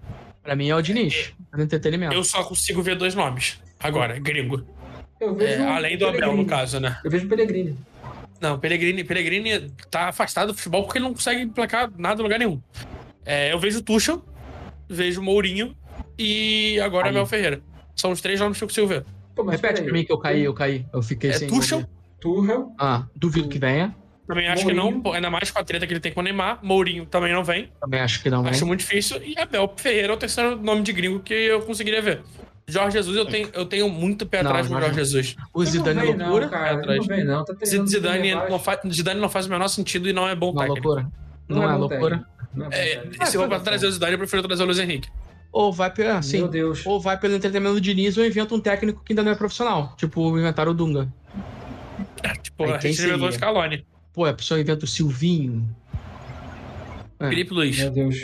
pra 0.42 0.56
mim 0.56 0.70
é 0.70 0.74
o 0.74 0.80
Diniz, 0.80 1.34
é 1.54 1.62
entretenimento. 1.62 2.14
Eu 2.14 2.24
só 2.24 2.42
consigo 2.42 2.82
ver 2.82 2.96
dois 2.96 3.14
nomes 3.14 3.60
agora, 3.78 4.18
gringo. 4.18 4.64
É, 5.20 5.64
além 5.64 5.98
do 5.98 6.06
Abel, 6.06 6.36
no 6.36 6.46
caso, 6.46 6.80
né? 6.80 6.98
Eu 7.04 7.10
vejo 7.10 7.28
Pellegrini. 7.28 7.76
Não, 8.40 8.58
Pellegrini, 8.58 9.02
Pellegrini 9.04 9.70
tá 9.90 10.08
afastado 10.08 10.48
do 10.48 10.54
futebol 10.54 10.84
porque 10.84 10.98
ele 10.98 11.04
não 11.06 11.14
consegue 11.14 11.42
emplacar 11.42 11.90
nada 11.96 12.20
em 12.20 12.22
lugar 12.22 12.38
nenhum. 12.38 12.60
É, 13.24 13.52
eu 13.52 13.58
vejo 13.58 13.82
Tuchel, 13.82 14.24
vejo 14.88 15.22
Mourinho 15.22 15.76
e 16.18 16.78
agora 16.80 17.10
Mel 17.10 17.26
Ferreira. 17.26 17.60
São 17.94 18.10
os 18.12 18.20
três 18.20 18.38
nomes 18.38 18.58
que 18.58 18.64
eu 18.64 18.68
consigo 18.68 18.86
ver. 18.86 19.04
Pô, 19.34 19.42
Repete 19.44 19.82
pra 19.82 19.92
mim 19.92 20.04
que 20.04 20.12
eu 20.12 20.18
caí, 20.18 20.44
eu 20.44 20.54
caí. 20.54 20.86
Eu 20.92 21.02
fiquei 21.02 21.30
é 21.30 21.34
sem. 21.34 21.48
Tuchel? 21.48 21.84
Tuchel. 22.20 22.72
Ah, 22.78 23.06
duvido 23.14 23.48
que 23.48 23.58
venha. 23.58 23.94
Também 24.26 24.48
acho 24.48 24.64
Mourinho. 24.64 24.92
que 24.92 25.04
não, 25.04 25.12
ainda 25.12 25.30
mais 25.30 25.50
com 25.50 25.58
a 25.58 25.64
treta 25.64 25.86
que 25.86 25.92
ele 25.92 26.00
tem 26.00 26.12
com 26.12 26.20
o 26.20 26.22
Neymar. 26.22 26.58
Mourinho 26.62 27.06
também 27.06 27.32
não 27.32 27.44
vem. 27.44 27.70
Também 27.80 28.00
acho 28.00 28.22
que 28.22 28.28
não 28.28 28.42
vem. 28.42 28.50
Acho 28.50 28.66
muito 28.66 28.80
difícil. 28.80 29.22
E 29.22 29.38
Abel 29.38 29.72
Ferreira 29.76 30.12
é 30.12 30.16
o 30.16 30.18
terceiro 30.18 30.56
nome 30.56 30.82
de 30.82 30.92
gringo 30.92 31.20
que 31.20 31.32
eu 31.32 31.62
conseguiria 31.62 32.02
ver. 32.02 32.22
Jorge 32.68 32.96
Jesus, 32.96 33.16
eu 33.16 33.24
tenho, 33.24 33.48
eu 33.52 33.64
tenho 33.64 33.88
muito 33.88 34.26
pé 34.26 34.40
atrás 34.40 34.66
com 34.66 34.74
o 34.74 34.80
Jorge 34.80 34.96
Jesus. 34.96 35.36
O 35.54 35.64
Zidane 35.64 36.00
é 36.00 36.02
loucura. 36.02 36.46
Não, 36.46 36.50
cara, 36.50 36.76
atrás. 36.76 36.98
Não 36.98 37.06
vem, 37.06 37.24
não. 37.24 37.44
Tá 37.44 37.54
Zidane, 37.64 38.34
não 38.34 38.58
faz, 38.58 38.80
Zidane 38.92 39.20
não 39.20 39.28
faz 39.28 39.46
o 39.46 39.50
menor 39.50 39.68
sentido 39.68 40.08
e 40.08 40.12
não 40.12 40.28
é 40.28 40.34
bom 40.34 40.52
não 40.52 40.62
técnico. 40.62 40.88
Loucura. 40.88 41.08
Não, 41.48 41.56
não 41.58 41.70
é, 41.70 41.72
é 41.72 41.76
loucura. 41.76 42.26
Não 42.52 42.66
é, 42.72 42.92
é, 43.20 43.26
se 43.26 43.36
eu 43.36 43.48
for 43.48 43.60
trazer 43.60 43.86
o 43.86 43.92
Zidane, 43.92 44.12
eu 44.12 44.18
prefiro 44.18 44.42
trazer 44.42 44.64
o 44.64 44.66
Luiz 44.66 44.80
Henrique. 44.80 45.08
Ou 45.52 45.72
vai 45.72 45.92
pelo, 45.92 46.10
assim, 46.10 46.38
Meu 46.38 46.48
Deus. 46.48 46.84
ou 46.84 47.00
vai 47.00 47.16
pelo 47.16 47.34
entretenimento 47.34 47.74
do 47.74 47.80
Diniz 47.80 48.18
ou 48.18 48.26
inventa 48.26 48.52
um 48.52 48.60
técnico 48.60 49.00
que 49.04 49.12
ainda 49.12 49.22
não 49.22 49.30
é 49.30 49.34
profissional. 49.36 49.94
Tipo, 49.96 50.36
inventaram 50.36 50.72
o 50.72 50.74
Dunga. 50.74 51.08
É, 52.24 52.32
tipo, 52.34 52.64
Aí, 52.64 52.72
a 52.72 52.78
gente 52.78 53.00
inventou 53.00 53.28
o 53.28 53.32
Scaloni. 53.32 53.86
Pô, 54.12 54.24
a 54.24 54.34
pessoa 54.34 54.60
inventa 54.60 54.84
o 54.84 54.88
Silvinho. 54.88 55.64
É. 57.20 57.28
Felipe 57.28 57.54
Luiz. 57.54 57.78
Meu 57.78 57.90
Deus. 57.90 58.16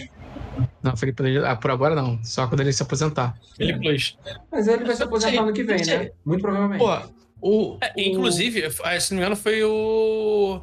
Não, 0.82 0.96
Felipe 0.96 1.22
Luiz, 1.22 1.42
ah, 1.44 1.56
por 1.56 1.70
agora 1.70 1.94
não. 1.94 2.22
Só 2.22 2.46
quando 2.46 2.60
ele 2.60 2.72
se 2.72 2.82
aposentar. 2.82 3.36
Felipe 3.56 3.86
Luiz. 3.86 4.16
Mas 4.50 4.68
ele 4.68 4.84
vai 4.84 4.96
se 4.96 5.02
aposentar 5.02 5.44
no 5.44 5.52
que 5.52 5.62
vem, 5.62 5.84
né? 5.84 6.10
Muito 6.24 6.42
provavelmente. 6.42 6.80
Pô, 6.80 6.98
o, 7.40 7.78
é, 7.80 7.92
inclusive, 7.96 8.66
o... 8.66 8.70
se 9.00 9.12
não 9.12 9.18
me 9.18 9.22
engano, 9.22 9.36
foi 9.36 9.62
o. 9.64 10.60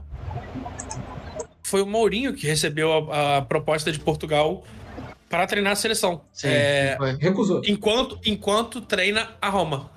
Foi 1.63 1.81
o 1.81 1.85
Mourinho 1.85 2.33
que 2.33 2.47
recebeu 2.47 3.11
a, 3.11 3.37
a 3.37 3.41
proposta 3.41 3.91
de 3.91 3.99
Portugal 3.99 4.63
para 5.29 5.45
treinar 5.45 5.73
a 5.73 5.75
seleção. 5.75 6.21
Sim, 6.33 6.47
é, 6.47 6.97
recusou. 7.19 7.61
Enquanto, 7.65 8.19
enquanto 8.25 8.81
treina 8.81 9.29
a 9.41 9.49
Roma. 9.49 9.91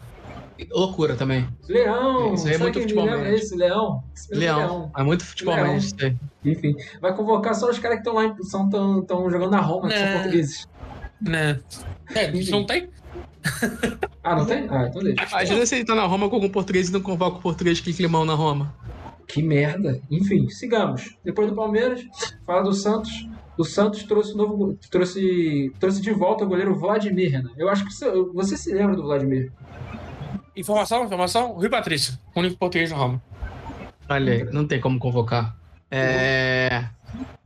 Loucura 0.70 1.16
também. 1.16 1.49
Leão! 1.69 2.35
Isso 2.35 2.47
aí 2.47 2.55
é 2.55 2.59
muito 2.59 2.81
futebol 2.81 3.05
mesmo. 3.05 3.27
Esse, 3.27 3.57
Leão? 3.57 4.03
Leão. 4.31 4.59
Leão. 4.59 4.93
É 4.97 5.03
muito 5.03 5.24
futebol 5.24 5.55
Leão. 5.55 5.73
mesmo. 5.74 6.19
Enfim, 6.45 6.74
vai 7.01 7.15
convocar 7.15 7.55
só 7.55 7.70
os 7.70 7.79
caras 7.79 7.99
que 8.01 8.09
estão 8.09 8.15
lá, 8.15 8.35
estão 8.39 9.31
jogando 9.31 9.51
na 9.51 9.61
Roma, 9.61 9.89
que 9.89 9.95
são 9.95 10.05
né. 10.05 10.15
portugueses. 10.15 10.69
Né? 11.20 11.61
É, 12.15 12.33
não 12.51 12.66
tem? 12.66 12.89
ah, 14.23 14.37
não 14.37 14.47
tem? 14.47 14.66
Ah, 14.69 14.87
então 14.89 15.03
deixa. 15.03 15.24
Imagina 15.24 15.66
se 15.66 15.74
ele 15.77 15.85
tá 15.85 15.95
na 15.95 16.05
Roma 16.05 16.29
com 16.29 16.37
algum 16.37 16.49
português 16.49 16.89
e 16.89 16.93
não 16.93 17.01
convoca 17.01 17.39
o 17.39 17.43
português 17.43 17.81
que 17.81 17.93
climão 17.93 18.24
na 18.24 18.35
Roma. 18.35 18.74
Que 19.27 19.43
merda. 19.43 20.01
Enfim, 20.11 20.49
sigamos. 20.49 21.16
Depois 21.24 21.49
do 21.49 21.55
Palmeiras, 21.55 22.03
fala 22.47 22.62
do 22.62 22.73
Santos. 22.73 23.29
O 23.57 23.65
Santos 23.65 24.03
trouxe 24.05 24.35
novo, 24.35 24.79
trouxe, 24.91 25.73
trouxe 25.79 26.01
de 26.01 26.11
volta 26.12 26.45
o 26.45 26.49
goleiro 26.49 26.74
Vladimir, 26.74 27.43
né? 27.43 27.51
Eu 27.57 27.69
acho 27.69 27.85
que 27.85 27.93
você, 27.93 28.11
você 28.33 28.57
se 28.57 28.73
lembra 28.73 28.97
do 28.97 29.03
Vladimir. 29.03 29.53
Informação, 30.57 31.05
informação. 31.05 31.53
Rui 31.53 31.69
Patrício, 31.69 32.19
único 32.37 32.57
português 32.57 32.91
no 32.91 32.97
Roma. 32.97 33.23
Olha 34.09 34.33
aí, 34.33 34.45
não 34.45 34.66
tem 34.66 34.81
como 34.81 34.99
convocar. 34.99 35.57
É... 35.91 36.85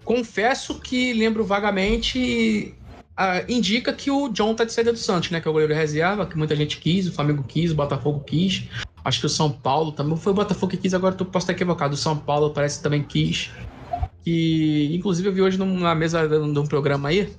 Confesso 0.04 0.80
que 0.80 1.12
lembro 1.12 1.44
vagamente. 1.44 2.74
Uh, 3.18 3.50
indica 3.50 3.92
que 3.92 4.10
o 4.10 4.28
John 4.28 4.54
tá 4.54 4.64
de 4.64 4.72
saída 4.72 4.92
do 4.92 4.98
Santos, 4.98 5.30
né? 5.30 5.40
Que 5.40 5.48
é 5.48 5.50
o 5.50 5.52
goleiro 5.52 5.72
reserva, 5.72 6.26
que 6.26 6.36
muita 6.36 6.54
gente 6.54 6.78
quis, 6.78 7.06
o 7.06 7.12
Flamengo 7.12 7.42
quis, 7.42 7.70
o 7.70 7.74
Botafogo 7.74 8.20
quis. 8.20 8.64
Acho 9.04 9.20
que 9.20 9.26
o 9.26 9.30
São 9.30 9.50
Paulo 9.50 9.92
também. 9.92 10.16
Foi 10.16 10.32
o 10.32 10.34
Botafogo 10.34 10.70
que 10.70 10.76
quis, 10.76 10.92
agora 10.92 11.14
tu 11.14 11.24
posso 11.24 11.44
estar 11.44 11.52
equivocado. 11.52 11.94
O 11.94 11.96
São 11.96 12.16
Paulo 12.16 12.50
parece 12.50 12.78
que 12.78 12.82
também 12.82 13.02
quis. 13.02 13.50
Que, 14.22 14.90
inclusive, 14.94 15.28
eu 15.28 15.32
vi 15.32 15.42
hoje 15.42 15.56
numa 15.56 15.94
mesa 15.94 16.28
de 16.28 16.58
um 16.58 16.66
programa 16.66 17.08
aí. 17.08 17.32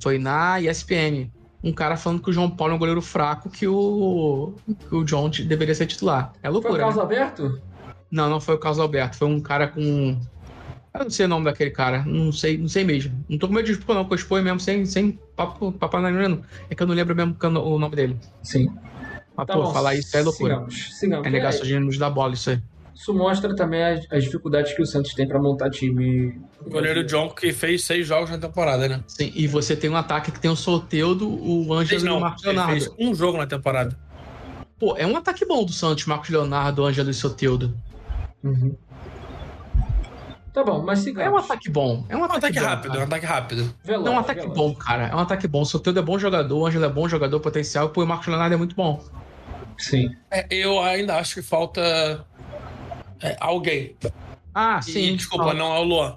Foi 0.00 0.18
na 0.18 0.60
ESPN 0.60 1.28
um 1.62 1.72
cara 1.72 1.96
falando 1.96 2.22
que 2.22 2.30
o 2.30 2.32
João 2.32 2.50
Paulo 2.50 2.72
é 2.72 2.76
um 2.76 2.78
goleiro 2.78 3.02
fraco, 3.02 3.50
que 3.50 3.66
o, 3.66 4.54
que 4.88 4.94
o 4.94 5.04
John 5.04 5.28
deveria 5.28 5.74
ser 5.74 5.86
titular. 5.86 6.32
É 6.42 6.48
loucura. 6.48 6.72
Foi 6.72 6.78
o 6.78 6.82
Carlos 6.82 6.96
né? 6.96 7.02
Alberto? 7.02 7.62
Não, 8.10 8.30
não 8.30 8.40
foi 8.40 8.54
o 8.54 8.58
Carlos 8.58 8.80
Alberto. 8.80 9.16
Foi 9.16 9.28
um 9.28 9.40
cara 9.40 9.68
com. 9.68 10.18
Eu 10.92 11.04
não 11.04 11.10
sei 11.10 11.26
o 11.26 11.28
nome 11.28 11.44
daquele 11.44 11.70
cara. 11.70 12.02
Não 12.04 12.32
sei, 12.32 12.56
não 12.58 12.68
sei 12.68 12.82
mesmo. 12.82 13.24
Não 13.28 13.38
tô 13.38 13.46
com 13.46 13.54
medo 13.54 13.66
de 13.66 13.72
expor, 13.72 13.94
não, 13.94 14.04
que 14.04 14.12
eu 14.12 14.16
expor 14.16 14.42
mesmo 14.42 14.58
sem, 14.58 14.84
sem 14.86 15.18
papo, 15.36 15.70
papo 15.72 16.00
na 16.00 16.10
não. 16.10 16.42
É 16.68 16.74
que 16.74 16.82
eu 16.82 16.86
não 16.86 16.94
lembro 16.94 17.14
mesmo 17.14 17.36
o 17.40 17.78
nome 17.78 17.94
dele. 17.94 18.16
Sim. 18.42 18.68
Mas, 19.36 19.46
tá 19.46 19.54
pô, 19.54 19.62
bom, 19.62 19.72
falar 19.72 19.94
isso 19.94 20.16
é 20.16 20.22
loucura. 20.22 20.54
Sigamos, 20.54 20.98
sigamos. 20.98 21.26
É 21.26 21.30
negacionismo 21.30 22.00
da 22.00 22.10
bola, 22.10 22.34
isso 22.34 22.50
aí. 22.50 22.60
Isso 23.00 23.14
mostra 23.14 23.56
também 23.56 23.82
as, 23.82 24.06
as 24.10 24.24
dificuldades 24.24 24.74
que 24.74 24.82
o 24.82 24.86
Santos 24.86 25.14
tem 25.14 25.26
para 25.26 25.40
montar 25.40 25.70
time. 25.70 26.38
O 26.60 26.68
goleiro 26.68 27.02
John 27.02 27.30
que 27.30 27.50
fez 27.50 27.82
seis 27.82 28.06
jogos 28.06 28.28
na 28.28 28.36
temporada, 28.36 28.86
né? 28.86 29.02
Sim, 29.08 29.32
e 29.34 29.46
você 29.46 29.74
tem 29.74 29.88
um 29.88 29.96
ataque 29.96 30.30
que 30.30 30.38
tem 30.38 30.50
o 30.50 30.56
Soteudo, 30.56 31.26
o 31.26 31.72
Ângelo 31.72 32.06
e 32.06 32.10
o 32.10 32.20
Marcos 32.20 32.44
Leonardo. 32.44 32.72
Ele 32.72 32.80
fez 32.80 32.94
um 32.98 33.14
jogo 33.14 33.38
na 33.38 33.46
temporada. 33.46 33.98
Pô, 34.78 34.94
é 34.98 35.06
um 35.06 35.16
ataque 35.16 35.46
bom 35.46 35.64
do 35.64 35.72
Santos, 35.72 36.04
Marcos 36.04 36.28
Leonardo, 36.28 36.84
Ângelo 36.84 37.08
e 37.08 37.14
Soteudo. 37.14 37.74
Uhum. 38.44 38.76
Tá 40.52 40.62
bom, 40.62 40.82
mas 40.82 40.98
sigamos. 40.98 41.26
É 41.26 41.34
um 41.34 41.38
ataque 41.38 41.70
bom. 41.70 42.04
É 42.06 42.14
um, 42.14 42.20
um 42.20 42.24
ataque, 42.24 42.38
ataque 42.38 42.60
bom, 42.60 42.66
rápido, 42.66 42.96
é 42.96 43.00
um 43.00 43.04
ataque 43.04 43.26
rápido. 43.26 43.74
Veloz, 43.82 44.06
é 44.06 44.10
um 44.10 44.18
ataque 44.18 44.40
veloz. 44.42 44.58
bom, 44.58 44.74
cara. 44.74 45.08
É 45.08 45.16
um 45.16 45.20
ataque 45.20 45.48
bom. 45.48 45.62
O 45.62 45.64
Soteudo 45.64 46.00
é 46.00 46.02
bom 46.02 46.18
jogador, 46.18 46.54
o 46.54 46.66
Ângelo 46.66 46.84
é 46.84 46.88
bom 46.90 47.08
jogador 47.08 47.40
potencial, 47.40 47.88
pô, 47.88 48.04
o 48.04 48.06
Marcos 48.06 48.26
Leonardo 48.26 48.54
é 48.54 48.58
muito 48.58 48.76
bom. 48.76 49.02
Sim. 49.78 50.14
É, 50.30 50.46
eu 50.50 50.78
ainda 50.78 51.16
acho 51.16 51.36
que 51.36 51.42
falta 51.42 52.26
é, 53.22 53.36
alguém. 53.40 53.96
Ah, 54.54 54.80
sim. 54.82 55.12
E, 55.12 55.16
desculpa, 55.16 55.54
não 55.54 55.74
é 55.74 55.78
o 55.78 55.84
Luan. 55.84 56.16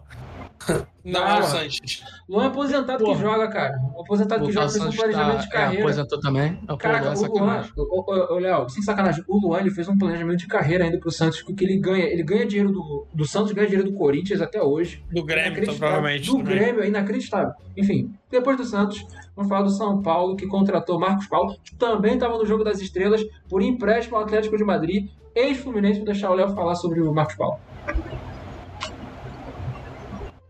Não 1.04 1.22
ah, 1.22 1.38
é 1.38 1.40
o 1.40 1.44
Sanches. 1.44 2.04
Luan 2.30 2.46
é 2.46 2.48
aposentado 2.48 3.04
Porra. 3.04 3.16
que 3.16 3.22
joga, 3.22 3.48
cara. 3.50 3.78
O 3.94 4.02
aposentado 4.02 4.46
que 4.46 4.52
joga 4.54 4.70
fez 4.70 4.86
um 4.86 4.92
planejamento 4.92 5.36
tá, 5.36 5.42
de 5.42 5.50
carreira. 5.50 5.76
É, 5.76 5.84
aposentou 5.84 6.20
também. 6.22 6.60
É 6.68 6.74
o 6.74 6.78
Caraca, 6.78 7.20
o 7.20 7.40
Luan, 7.40 7.70
o, 7.76 8.34
o, 8.36 8.40
Léo, 8.40 8.70
sem 8.70 8.82
sacanagem, 8.82 9.24
o 9.28 9.38
Luan 9.38 9.60
ele 9.60 9.72
fez 9.72 9.88
um 9.90 9.98
planejamento 9.98 10.40
de 10.40 10.48
carreira 10.48 10.86
ainda 10.86 10.98
pro 10.98 11.12
Santos, 11.12 11.42
porque 11.42 11.66
ele 11.66 11.78
ganha, 11.78 12.06
ele 12.06 12.24
ganha 12.24 12.46
dinheiro 12.46 12.72
do, 12.72 13.06
do 13.14 13.26
Santos, 13.26 13.52
ganha 13.52 13.68
dinheiro 13.68 13.90
do 13.90 13.98
Corinthians 13.98 14.42
até 14.42 14.62
hoje. 14.64 15.04
Do 15.12 15.24
Grêmio, 15.24 15.62
então, 15.62 15.76
provavelmente. 15.76 16.26
Do 16.26 16.38
também. 16.38 16.56
Grêmio, 16.56 16.84
é 16.84 16.88
inacreditável. 16.88 17.54
Enfim, 17.76 18.14
depois 18.32 18.56
do 18.56 18.64
Santos, 18.64 19.06
vamos 19.36 19.50
falar 19.50 19.64
do 19.64 19.72
São 19.72 20.02
Paulo, 20.02 20.38
que 20.38 20.48
contratou 20.48 20.98
Marcos 20.98 21.28
Paulo, 21.28 21.58
que 21.64 21.76
também 21.76 22.14
estava 22.14 22.38
no 22.38 22.46
Jogo 22.46 22.64
das 22.64 22.80
Estrelas, 22.80 23.22
por 23.50 23.62
empréstimo 23.62 24.16
ao 24.16 24.24
Atlético 24.24 24.56
de 24.56 24.64
Madrid, 24.64 25.10
ex-Fluminense, 25.36 25.98
vou 25.98 26.06
deixar 26.06 26.32
o 26.32 26.36
Léo 26.36 26.50
falar 26.56 26.76
sobre 26.76 27.02
o 27.02 27.14
Marcos 27.14 27.36
Paulo. 27.36 27.60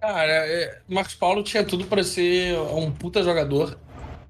Cara, 0.04 0.46
é, 0.46 0.80
Marcos 0.86 1.16
Paulo 1.16 1.42
tinha 1.44 1.64
tudo 1.64 1.86
para 1.86 2.04
ser 2.04 2.60
um 2.60 2.92
puta 2.92 3.24
jogador. 3.24 3.80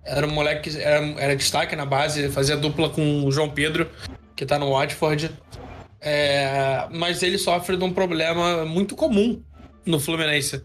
Era 0.06 0.28
um 0.28 0.30
moleque 0.30 0.70
que 0.70 0.78
era, 0.78 1.04
era, 1.20 1.36
destaque 1.36 1.76
na 1.76 1.84
base, 1.84 2.30
fazia 2.30 2.56
dupla 2.56 2.92
com 2.92 3.26
o 3.26 3.32
João 3.32 3.50
Pedro, 3.50 3.90
que 4.36 4.46
tá 4.46 4.60
no 4.60 4.70
Watford. 4.70 5.32
É, 6.00 6.88
mas 6.92 7.24
ele 7.24 7.40
sofre 7.40 7.76
de 7.76 7.84
um 7.84 7.92
problema 7.92 8.64
muito 8.66 8.96
comum 8.96 9.42
no 9.84 10.00
Fluminense. 10.00 10.64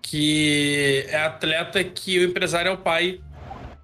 Que 0.00 1.04
é 1.08 1.16
atleta 1.16 1.82
que 1.82 2.20
o 2.20 2.22
empresário 2.22 2.68
é 2.68 2.72
o 2.72 2.78
pai 2.78 3.20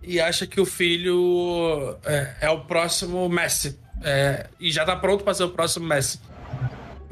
e 0.01 0.21
acha 0.21 0.47
que 0.47 0.61
o 0.61 0.65
filho 0.65 1.99
é, 2.05 2.35
é 2.43 2.51
o 2.51 2.61
próximo 2.61 3.29
Messi. 3.29 3.77
É, 4.05 4.47
e 4.61 4.71
já 4.71 4.85
tá 4.85 4.95
pronto 4.95 5.25
para 5.25 5.35
ser 5.35 5.43
o 5.43 5.51
próximo 5.51 5.85
Messi. 5.85 6.21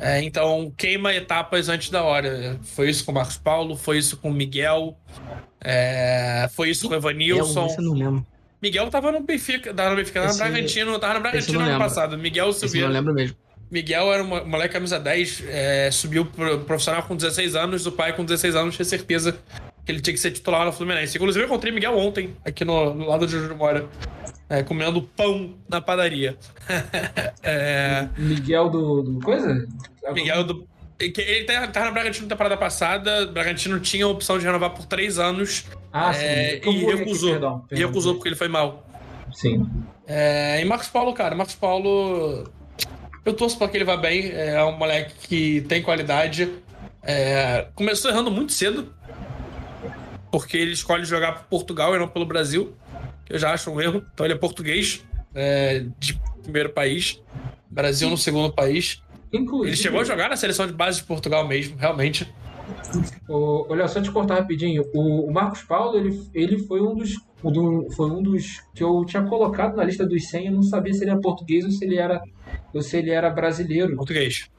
É, 0.02 0.20
então, 0.20 0.72
queima 0.76 1.14
etapas 1.14 1.68
antes 1.68 1.88
da 1.88 2.02
hora. 2.02 2.58
Foi 2.64 2.90
isso 2.90 3.04
com 3.04 3.12
o 3.12 3.14
Marcos 3.14 3.36
Paulo, 3.36 3.76
foi 3.76 3.98
isso 3.98 4.16
com 4.16 4.30
o 4.30 4.34
Miguel, 4.34 4.98
é, 5.60 6.48
foi 6.52 6.70
isso 6.70 6.88
com 6.88 6.94
o 6.94 6.96
Evanilson. 6.96 7.72
Eu 7.78 7.84
não 7.84 7.92
lembro. 7.94 8.26
Miguel 8.60 8.90
tava 8.90 9.12
no 9.12 9.20
Benfica, 9.20 9.72
tava 9.72 9.90
no 9.90 9.96
Benfica, 9.96 10.20
tava 10.20 10.32
no 10.32 10.38
Bragantino, 10.38 10.98
tava 10.98 11.14
no 11.14 11.20
Bragantino 11.20 11.60
ano 11.60 11.78
passado. 11.78 12.18
Miguel 12.18 12.52
subiu. 12.52 12.86
não 12.86 12.92
lembro 12.92 13.14
mesmo. 13.14 13.36
Miguel 13.70 14.12
era 14.12 14.22
um 14.22 14.44
moleque 14.44 14.74
camisa 14.74 14.98
10, 14.98 15.44
é, 15.48 15.90
subiu 15.90 16.26
pro 16.26 16.58
profissional 16.60 17.04
com 17.04 17.16
16 17.16 17.54
anos, 17.54 17.86
o 17.86 17.92
pai 17.92 18.12
com 18.12 18.24
16 18.24 18.54
anos 18.56 18.74
tinha 18.74 18.84
certeza 18.84 19.38
que 19.84 19.90
ele 19.90 20.00
tinha 20.00 20.12
que 20.12 20.20
ser 20.20 20.32
titular 20.32 20.66
no 20.66 20.72
Fluminense. 20.72 21.16
Inclusive, 21.16 21.44
eu 21.44 21.46
encontrei 21.46 21.72
Miguel 21.72 21.96
ontem, 21.96 22.36
aqui 22.44 22.64
no, 22.64 22.92
no 22.92 23.08
lado 23.08 23.26
de 23.26 23.36
onde 23.36 23.54
mora 23.54 23.88
é, 24.52 24.62
comendo 24.62 25.00
pão 25.00 25.54
na 25.66 25.80
padaria. 25.80 26.36
é... 27.42 28.06
Miguel 28.18 28.68
do, 28.68 29.02
do, 29.02 29.20
coisa? 29.20 29.66
Miguel 30.12 30.44
do. 30.44 30.68
Ele 31.00 31.44
tava 31.44 31.68
tá, 31.68 31.86
no 31.86 31.92
Bragantino 31.92 32.26
na 32.26 32.34
temporada 32.34 32.56
passada. 32.58 33.24
O 33.24 33.32
Bragantino 33.32 33.80
tinha 33.80 34.04
a 34.04 34.08
opção 34.08 34.38
de 34.38 34.44
renovar 34.44 34.70
por 34.70 34.84
três 34.84 35.18
anos. 35.18 35.64
Ah, 35.90 36.14
é, 36.14 36.60
sim. 36.62 36.70
E 36.70 36.84
recusou. 36.84 37.30
Aqui, 37.30 37.40
perdão, 37.40 37.58
perdão, 37.60 37.66
e 37.70 37.86
recusou 37.86 38.14
porque 38.14 38.28
ele 38.28 38.36
foi 38.36 38.48
mal. 38.48 38.86
Sim. 39.32 39.66
É, 40.06 40.60
e 40.60 40.64
Marcos 40.66 40.88
Paulo, 40.88 41.14
cara, 41.14 41.34
Marcos 41.34 41.54
Paulo. 41.54 42.44
Eu 43.24 43.32
torço 43.32 43.56
pra 43.56 43.68
que 43.68 43.76
ele 43.78 43.84
vá 43.86 43.96
bem. 43.96 44.32
É 44.32 44.62
um 44.62 44.76
moleque 44.76 45.14
que 45.28 45.60
tem 45.62 45.80
qualidade. 45.80 46.52
É, 47.02 47.68
começou 47.74 48.10
errando 48.10 48.30
muito 48.30 48.52
cedo. 48.52 48.94
Porque 50.30 50.58
ele 50.58 50.72
escolhe 50.72 51.06
jogar 51.06 51.32
por 51.32 51.44
Portugal 51.44 51.96
e 51.96 51.98
não 51.98 52.06
pelo 52.06 52.26
Brasil. 52.26 52.74
Eu 53.32 53.38
já 53.38 53.52
acho 53.52 53.70
um 53.70 53.80
erro. 53.80 54.04
Então 54.12 54.26
ele 54.26 54.34
é 54.34 54.38
português. 54.38 55.04
É, 55.34 55.86
de 55.98 56.20
primeiro 56.42 56.70
país. 56.70 57.20
Brasil 57.70 58.10
no 58.10 58.18
segundo 58.18 58.52
país. 58.52 59.02
Inclusive, 59.32 59.70
ele 59.70 59.76
chegou 59.76 60.00
a 60.00 60.04
jogar 60.04 60.28
na 60.28 60.36
seleção 60.36 60.66
de 60.66 60.74
base 60.74 60.98
de 60.98 61.04
Portugal 61.04 61.48
mesmo, 61.48 61.76
realmente. 61.78 62.30
O, 63.26 63.66
olha, 63.70 63.88
só 63.88 64.02
te 64.02 64.10
cortar 64.10 64.40
rapidinho. 64.40 64.84
O, 64.94 65.28
o, 65.28 65.32
Marcos 65.32 65.62
Paulo, 65.62 65.96
ele, 65.96 66.22
ele 66.34 66.58
foi 66.58 66.82
um 66.82 66.94
dos. 66.94 67.14
Do, 67.42 67.88
foi 67.96 68.10
um 68.10 68.22
dos 68.22 68.60
que 68.74 68.84
eu 68.84 69.04
tinha 69.06 69.22
colocado 69.22 69.74
na 69.74 69.84
lista 69.84 70.06
dos 70.06 70.28
100. 70.28 70.46
Eu 70.46 70.52
não 70.52 70.62
sabia 70.62 70.92
se 70.92 71.02
ele 71.02 71.10
era 71.10 71.20
português 71.20 71.64
ou 71.64 71.70
se 71.70 71.84
ele 71.84 71.96
era, 71.96 72.22
ou 72.74 72.82
se 72.82 72.96
ele 72.98 73.10
era 73.10 73.30
brasileiro. 73.30 73.96
Português. 73.96 74.50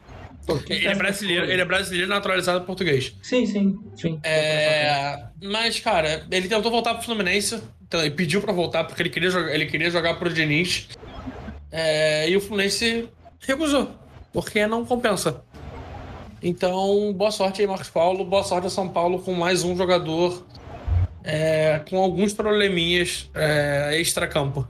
Pô, 0.45 0.60
ele, 0.70 0.88
é 0.88 0.95
brasileiro, 0.95 1.45
ele 1.45 1.62
é 1.62 1.66
brasileiro 1.66 2.10
naturalizado 2.10 2.66
português. 2.66 3.16
Sim, 3.22 3.45
sim, 3.45 3.80
sim. 3.95 4.20
É, 4.24 5.28
mas, 5.41 5.80
cara, 5.80 6.26
ele 6.30 6.50
tentou 6.50 6.70
voltar 6.70 6.95
pro 6.95 7.04
Fluminense. 7.04 7.62
Então, 7.94 8.02
ele 8.03 8.15
pediu 8.15 8.41
pra 8.41 8.52
voltar 8.52 8.86
porque 8.86 9.03
ele 9.03 9.10
queria 9.11 9.30
jogar, 9.30 9.53
ele 9.53 9.68
queria 9.68 9.91
jogar 9.91 10.15
pro 10.15 10.34
Diniz. 10.34 10.90
É, 11.72 12.28
e 12.28 12.36
o 12.36 12.41
Fluminense 12.41 13.07
recusou, 13.40 13.91
porque 14.34 14.65
não 14.65 14.84
compensa. 14.84 15.44
Então, 16.41 17.14
boa 17.14 17.30
sorte 17.30 17.61
aí, 17.61 17.68
Marcos 17.68 17.91
Paulo. 17.91 18.26
Boa 18.26 18.44
sorte 18.44 18.65
a 18.65 18.70
São 18.72 18.90
Paulo 18.90 19.20
com 19.20 19.36
mais 19.36 19.64
um 19.64 19.78
jogador 19.78 20.44
é, 21.24 21.82
com 21.88 21.99
alguns 21.99 22.34
probleminhas 22.34 23.30
é, 23.36 24.02
extra-campo. 24.02 24.68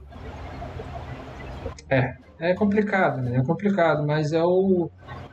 É, 1.89 2.15
é 2.41 2.53
complicado, 2.53 3.21
né? 3.21 3.37
É 3.37 3.41
complicado, 3.41 4.05
mas 4.05 4.33
é 4.33 4.43
o, 4.43 4.91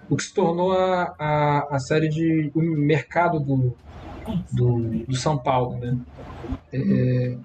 o 0.08 0.16
que 0.16 0.22
se 0.22 0.32
tornou 0.32 0.70
a, 0.70 1.12
a, 1.18 1.74
a 1.74 1.78
série 1.80 2.08
de. 2.08 2.52
o 2.54 2.60
mercado 2.60 3.40
do, 3.40 3.76
do, 4.52 5.04
do 5.06 5.16
São 5.16 5.38
Paulo, 5.38 5.78
né? 5.78 5.96
É, 6.72 7.36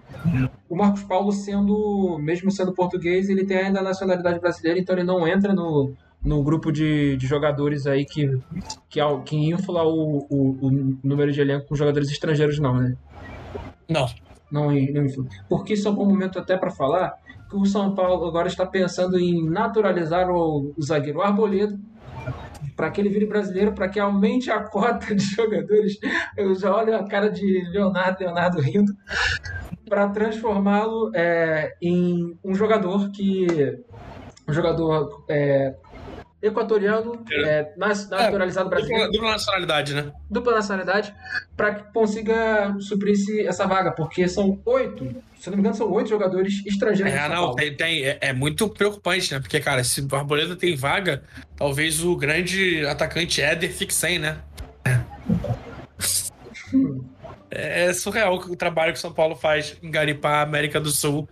o 0.70 0.76
Marcos 0.76 1.04
Paulo 1.04 1.32
sendo, 1.32 2.18
mesmo 2.20 2.52
sendo 2.52 2.74
português, 2.74 3.30
ele 3.30 3.46
tem 3.46 3.58
ainda 3.58 3.80
a 3.80 3.84
nacionalidade 3.84 4.40
brasileira, 4.40 4.80
então 4.80 4.96
ele 4.96 5.04
não 5.04 5.28
entra 5.28 5.54
no, 5.54 5.94
no 6.24 6.44
grupo 6.44 6.72
de, 6.72 7.16
de 7.18 7.28
jogadores 7.28 7.86
aí 7.86 8.06
que, 8.06 8.40
que, 8.90 9.00
que 9.26 9.36
infla 9.36 9.84
o, 9.84 10.26
o, 10.30 10.68
o 10.68 10.98
número 11.04 11.32
de 11.32 11.42
elenco 11.42 11.68
com 11.68 11.76
jogadores 11.76 12.10
estrangeiros, 12.10 12.60
não, 12.60 12.76
né? 12.76 12.96
Não. 13.90 14.08
Não, 14.52 14.66
não 14.66 15.06
infla. 15.06 15.26
Porque 15.50 15.74
isso 15.74 15.88
é 15.88 15.92
um 15.92 15.96
bom 15.96 16.06
momento 16.06 16.40
até 16.40 16.58
para 16.58 16.72
falar 16.72 17.14
que 17.50 17.56
o 17.56 17.66
São 17.66 17.94
Paulo 17.94 18.26
agora 18.26 18.48
está 18.48 18.66
pensando 18.66 19.20
em 19.20 19.44
naturalizar 19.48 20.30
o, 20.30 20.74
o 20.78 20.82
zagueiro 20.82 21.22
Arboleda 21.22 21.78
para 22.76 22.92
que 22.92 23.02
ele 23.02 23.10
vire 23.10 23.26
brasileiro, 23.26 23.74
para 23.74 23.88
que 23.88 24.00
aumente 24.00 24.52
a 24.52 24.62
cota 24.64 25.16
de 25.16 25.24
jogadores. 25.36 25.98
Eu 26.38 26.54
já 26.56 26.76
olho 26.76 26.96
a 26.96 27.08
cara 27.08 27.30
de 27.30 27.70
Leonardo, 27.70 28.20
Leonardo 28.20 28.62
rindo, 28.62 28.94
para 29.88 30.10
transformá-lo 30.10 31.12
é, 31.16 31.76
em 31.82 32.38
um 32.44 32.54
jogador 32.54 33.12
que 33.12 33.48
um 34.48 34.54
jogador 34.54 35.26
é, 35.30 35.76
equatoriano, 36.48 37.24
é, 37.32 37.72
naturalizado 37.78 38.68
é, 38.68 38.70
brasileiro. 38.70 39.12
Dupla, 39.12 39.32
nacionalidade, 39.32 39.94
né? 39.94 40.12
Dupla 40.30 40.54
nacionalidade, 40.54 41.14
para 41.56 41.76
que 41.76 41.94
consiga 41.94 42.76
suprir 42.80 43.16
essa 43.48 43.66
vaga, 43.66 43.92
porque 43.92 44.28
são 44.28 44.60
oito, 44.66 45.16
se 45.40 45.50
não 45.50 45.58
me 45.58 45.62
engano, 45.62 45.76
são 45.76 45.92
oito 45.92 46.10
jogadores 46.10 46.66
estrangeiros. 46.66 47.14
É, 47.14 47.28
não, 47.28 47.56
tem, 47.56 47.76
tem, 47.76 48.04
é, 48.04 48.18
é, 48.22 48.34
muito 48.34 48.70
preocupante, 48.70 49.34
né? 49.34 49.40
Porque, 49.40 49.60
cara, 49.60 49.84
se 49.84 50.02
o 50.02 50.16
Arboleda 50.16 50.56
tem 50.56 50.76
vaga, 50.76 51.24
talvez 51.56 52.04
o 52.04 52.16
grande 52.16 52.86
atacante 52.86 53.42
Éder 53.42 53.72
fique 53.72 53.94
sem, 53.94 54.20
né? 54.20 54.38
É, 57.50 57.86
é 57.86 57.94
surreal 57.94 58.36
o 58.36 58.56
trabalho 58.56 58.92
que 58.92 59.00
o 59.00 59.02
São 59.02 59.14
Paulo 59.14 59.36
faz 59.36 59.78
em 59.82 59.90
garipar 59.90 60.36
a 60.36 60.42
América 60.42 60.80
do 60.80 60.92
Sul. 60.92 61.28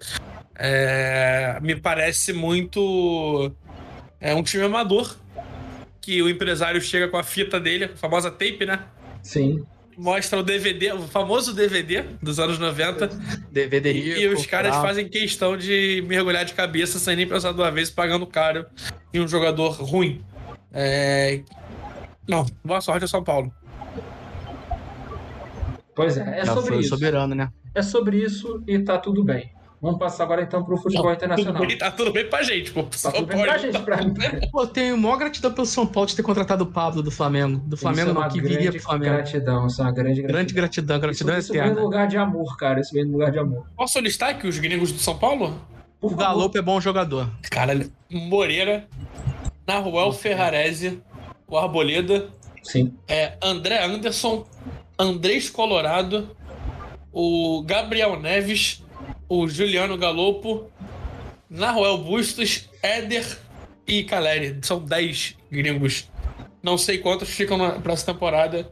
É, 0.56 1.58
me 1.62 1.76
parece 1.76 2.32
muito 2.32 3.52
é 4.24 4.34
um 4.34 4.42
time 4.42 4.64
amador 4.64 5.18
que 6.00 6.22
o 6.22 6.30
empresário 6.30 6.82
chega 6.82 7.10
com 7.10 7.18
a 7.18 7.24
fita 7.24 7.60
dele, 7.60 7.86
a 7.86 7.90
famosa 7.90 8.32
tape, 8.32 8.66
né? 8.66 8.86
Sim. 9.22 9.66
Mostra 9.98 10.40
o 10.40 10.44
DVD, 10.44 10.94
o 10.94 11.02
famoso 11.04 11.54
DVD 11.54 12.06
dos 12.22 12.40
anos 12.40 12.58
90. 12.58 13.08
DVD 13.52 13.92
E, 13.92 14.22
e 14.22 14.28
os 14.30 14.46
caras 14.46 14.76
fazem 14.78 15.08
questão 15.08 15.58
de 15.58 16.04
mergulhar 16.08 16.46
de 16.46 16.54
cabeça 16.54 16.98
sem 17.00 17.18
nem 17.18 17.28
pensar 17.28 17.52
duas 17.52 17.72
vezes, 17.74 17.94
pagando 17.94 18.26
caro 18.26 18.66
em 19.14 19.20
um 19.20 19.28
jogador 19.28 19.74
ruim. 19.74 20.24
É... 20.72 21.42
Não, 22.28 22.46
boa 22.64 22.80
sorte 22.80 23.04
ao 23.04 23.10
São 23.10 23.24
Paulo. 23.24 23.54
Pois 25.94 26.18
é, 26.18 26.40
é 26.40 26.46
sobre 26.46 26.78
isso. 26.78 26.90
soberano, 26.90 27.36
né? 27.36 27.52
É 27.76 27.82
sobre 27.82 28.18
isso 28.18 28.64
e 28.66 28.80
tá 28.80 28.98
tudo 28.98 29.24
bem. 29.24 29.52
Vamos 29.84 30.00
passar 30.00 30.24
agora 30.24 30.42
então 30.42 30.64
para 30.64 30.76
o 30.76 30.78
futebol 30.78 31.08
não, 31.08 31.14
internacional. 31.14 31.54
Tudo 31.56 31.68
bem, 31.68 31.78
tá 31.78 31.92
tudo 31.92 32.14
bem 32.14 32.30
pra 32.30 32.42
gente, 32.42 32.72
pô. 32.72 32.84
Tá 32.84 33.12
tudo 33.12 33.26
bem 33.26 33.44
pra 33.44 33.58
gente, 33.58 33.80
pra... 33.80 33.98
Pô, 34.50 34.66
tenho 34.66 34.98
maior 34.98 35.18
gratidão 35.18 35.52
pelo 35.52 35.68
São 35.68 35.86
Paulo 35.86 36.08
de 36.08 36.16
ter 36.16 36.24
contratado 36.24 36.64
o 36.64 36.68
Pablo 36.68 37.04
do 37.04 37.12
Flamengo. 37.12 37.58
Do 37.66 37.76
Flamengo 37.76 38.12
é 38.12 38.14
não, 38.14 38.30
que 38.30 38.40
viria 38.40 38.72
pro 38.72 38.82
Flamengo. 38.82 39.16
Gratidão, 39.16 39.68
isso 39.68 39.82
é 39.82 39.84
uma 39.84 39.92
grande 39.92 40.22
gratidão. 40.22 40.36
Grande 40.36 40.54
gratidão, 40.54 41.00
gratidão 41.02 41.38
isso, 41.38 41.52
eterna. 41.52 41.68
Isso 41.68 41.76
vem 41.76 41.84
no 41.84 41.90
lugar 41.90 42.08
de 42.08 42.16
amor, 42.16 42.56
cara. 42.56 42.80
Isso 42.80 42.94
vem 42.94 43.04
no 43.04 43.12
lugar 43.12 43.30
de 43.30 43.40
amor. 43.40 43.68
Posso 43.76 44.00
listar 44.00 44.30
aqui 44.30 44.48
os 44.48 44.58
gringos 44.58 44.90
do 44.94 45.00
São 45.00 45.18
Paulo? 45.18 45.60
Por 46.00 46.14
o 46.14 46.16
Galopo 46.16 46.58
é 46.58 46.62
bom 46.62 46.80
jogador. 46.80 47.30
Cara, 47.52 47.86
Moreira, 48.10 48.88
Naruel 49.68 50.14
Ferrarese, 50.14 51.02
o 51.46 51.58
Arboleda. 51.58 52.30
Sim. 52.64 52.94
É, 53.06 53.34
André 53.44 53.84
Anderson, 53.84 54.48
Andrés 54.98 55.50
Colorado, 55.50 56.30
o 57.12 57.62
Gabriel 57.64 58.18
Neves, 58.18 58.83
o 59.28 59.48
Juliano 59.48 59.98
Galopo, 59.98 60.70
Naruel 61.50 61.98
Bustos, 61.98 62.70
Éder 62.82 63.26
e 63.88 64.04
Caleri. 64.04 64.60
São 64.62 64.80
10 64.80 65.38
gringos. 65.52 66.10
Não 66.62 66.78
sei 66.78 66.98
quantos 66.98 67.30
ficam 67.30 67.58
na 67.58 67.72
próxima 67.72 68.14
temporada. 68.14 68.72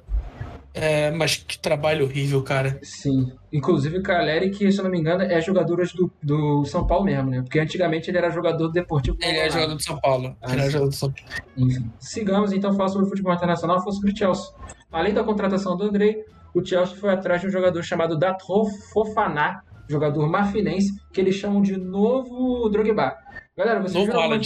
É, 0.74 1.12
mas 1.12 1.36
que 1.36 1.60
trabalho 1.60 2.06
horrível, 2.06 2.42
cara. 2.44 2.80
Sim. 2.82 3.34
Inclusive 3.52 3.98
o 3.98 4.04
Caleri, 4.04 4.52
que, 4.52 4.72
se 4.72 4.80
eu 4.80 4.86
não 4.86 4.92
me 4.92 5.00
engano, 5.00 5.22
é 5.22 5.42
jogador 5.42 5.86
do, 5.94 6.12
do 6.24 6.66
São 6.66 6.88
Paulo 6.88 7.04
mesmo, 7.04 7.30
né? 7.30 7.42
Porque 7.42 7.60
antigamente 7.60 8.10
ele 8.10 8.18
era 8.18 8.30
jogador 8.30 8.68
do 8.68 8.72
Deportivo. 8.72 9.18
Ele 9.22 9.38
é 9.38 9.50
jogador 9.50 9.76
do 9.76 9.84
São 9.84 10.00
Paulo. 10.00 10.36
Ah, 10.42 10.54
ele 10.54 10.62
é 10.62 10.70
jogador 10.70 10.90
do 10.90 10.96
São 10.96 11.12
Paulo. 11.12 11.44
Enfim. 11.58 11.92
Sigamos 12.00 12.54
então 12.54 12.74
falar 12.74 12.88
sobre 12.88 13.06
o 13.06 13.10
futebol 13.10 13.34
internacional, 13.34 13.84
fosse 13.84 13.98
sobre 13.98 14.14
o 14.14 14.18
Chelsea. 14.18 14.50
Além 14.90 15.14
da 15.14 15.24
contratação 15.26 15.76
do 15.76 15.84
Andrei, 15.84 16.24
o 16.54 16.66
Chelsea 16.66 16.96
foi 16.96 17.12
atrás 17.12 17.42
de 17.42 17.48
um 17.48 17.52
jogador 17.52 17.84
chamado 17.84 18.18
Datro 18.18 18.66
Fofaná, 18.94 19.64
jogador 19.92 20.28
marfinense, 20.28 20.94
que 21.12 21.22
eles 21.22 21.36
chamam 21.36 21.62
de 21.62 21.78
novo 21.78 22.70
Drogba. 22.70 23.16
Galera, 23.56 23.82
vocês 23.82 24.06
viram, 24.06 24.22
alguma, 24.22 24.42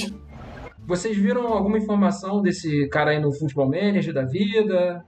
vocês 0.85 1.17
viram 1.17 1.47
alguma 1.47 1.77
informação 1.77 2.41
desse 2.41 2.87
cara 2.89 3.11
aí 3.11 3.19
no 3.19 3.31
Futebol 3.31 3.67
Manager 3.67 4.13
da 4.13 4.23
vida? 4.23 5.05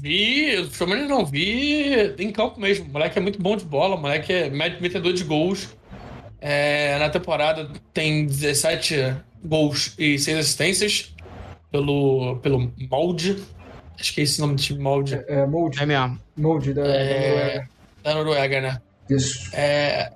Vi, 0.00 0.56
o 0.58 0.64
Futebol 0.66 0.88
Manager 0.88 1.08
não 1.08 1.24
vi 1.24 2.14
em 2.18 2.30
campo 2.30 2.60
mesmo. 2.60 2.86
O 2.86 2.92
moleque 2.92 3.18
é 3.18 3.22
muito 3.22 3.40
bom 3.40 3.56
de 3.56 3.64
bola, 3.64 3.96
o 3.96 4.00
moleque 4.00 4.32
é 4.32 4.50
metedor 4.50 5.12
de 5.12 5.24
gols. 5.24 5.76
É, 6.40 6.98
na 6.98 7.08
temporada 7.08 7.68
tem 7.92 8.26
17 8.26 9.16
gols 9.44 9.94
e 9.98 10.18
6 10.18 10.38
assistências 10.38 11.14
pelo, 11.70 12.36
pelo 12.36 12.72
Molde. 12.90 13.42
Acho 13.98 14.14
que 14.14 14.20
é 14.20 14.24
esse 14.24 14.38
o 14.38 14.42
nome 14.42 14.54
do 14.54 14.62
time, 14.62 14.78
Molde. 14.78 15.14
É, 15.26 15.40
é 15.40 15.46
Molde. 15.46 15.82
É 15.82 15.86
mesmo. 15.86 16.18
Molde 16.36 16.72
da, 16.72 16.86
é, 16.86 17.08
da 17.08 17.14
Noruega. 17.14 17.68
Da 18.02 18.14
Noruega, 18.14 18.60
né? 18.60 18.82
Isso. 19.10 19.50
É, 19.52 20.12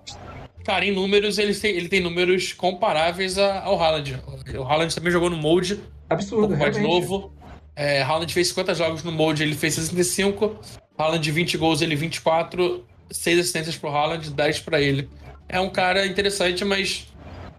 cara, 0.65 0.85
em 0.85 0.93
números, 0.93 1.39
ele 1.39 1.55
tem, 1.55 1.77
ele 1.77 1.89
tem 1.89 2.01
números 2.01 2.53
comparáveis 2.53 3.39
ao 3.39 3.81
Haaland. 3.81 4.19
O 4.59 4.63
Haaland 4.63 4.95
também 4.95 5.13
jogou 5.13 5.31
no 5.31 5.37
Molde. 5.37 5.81
Absurdo, 6.09 6.55
um 6.55 6.59
mais 6.59 6.77
novo. 6.77 7.33
É, 7.75 8.03
Haaland 8.03 8.33
fez 8.33 8.49
50 8.49 8.75
jogos 8.75 9.03
no 9.03 9.13
Molde, 9.13 9.43
ele 9.43 9.55
fez 9.55 9.75
65. 9.75 10.59
Haaland 10.97 11.31
20 11.31 11.59
gols, 11.59 11.81
ele 11.81 11.97
24. 11.97 12.85
6 13.11 13.41
assistências 13.41 13.77
pro 13.77 13.91
Haaland, 13.91 14.31
10 14.31 14.61
para 14.61 14.81
ele. 14.81 15.09
É 15.49 15.61
um 15.61 15.69
cara 15.69 16.07
interessante, 16.07 16.65
mas 16.65 17.13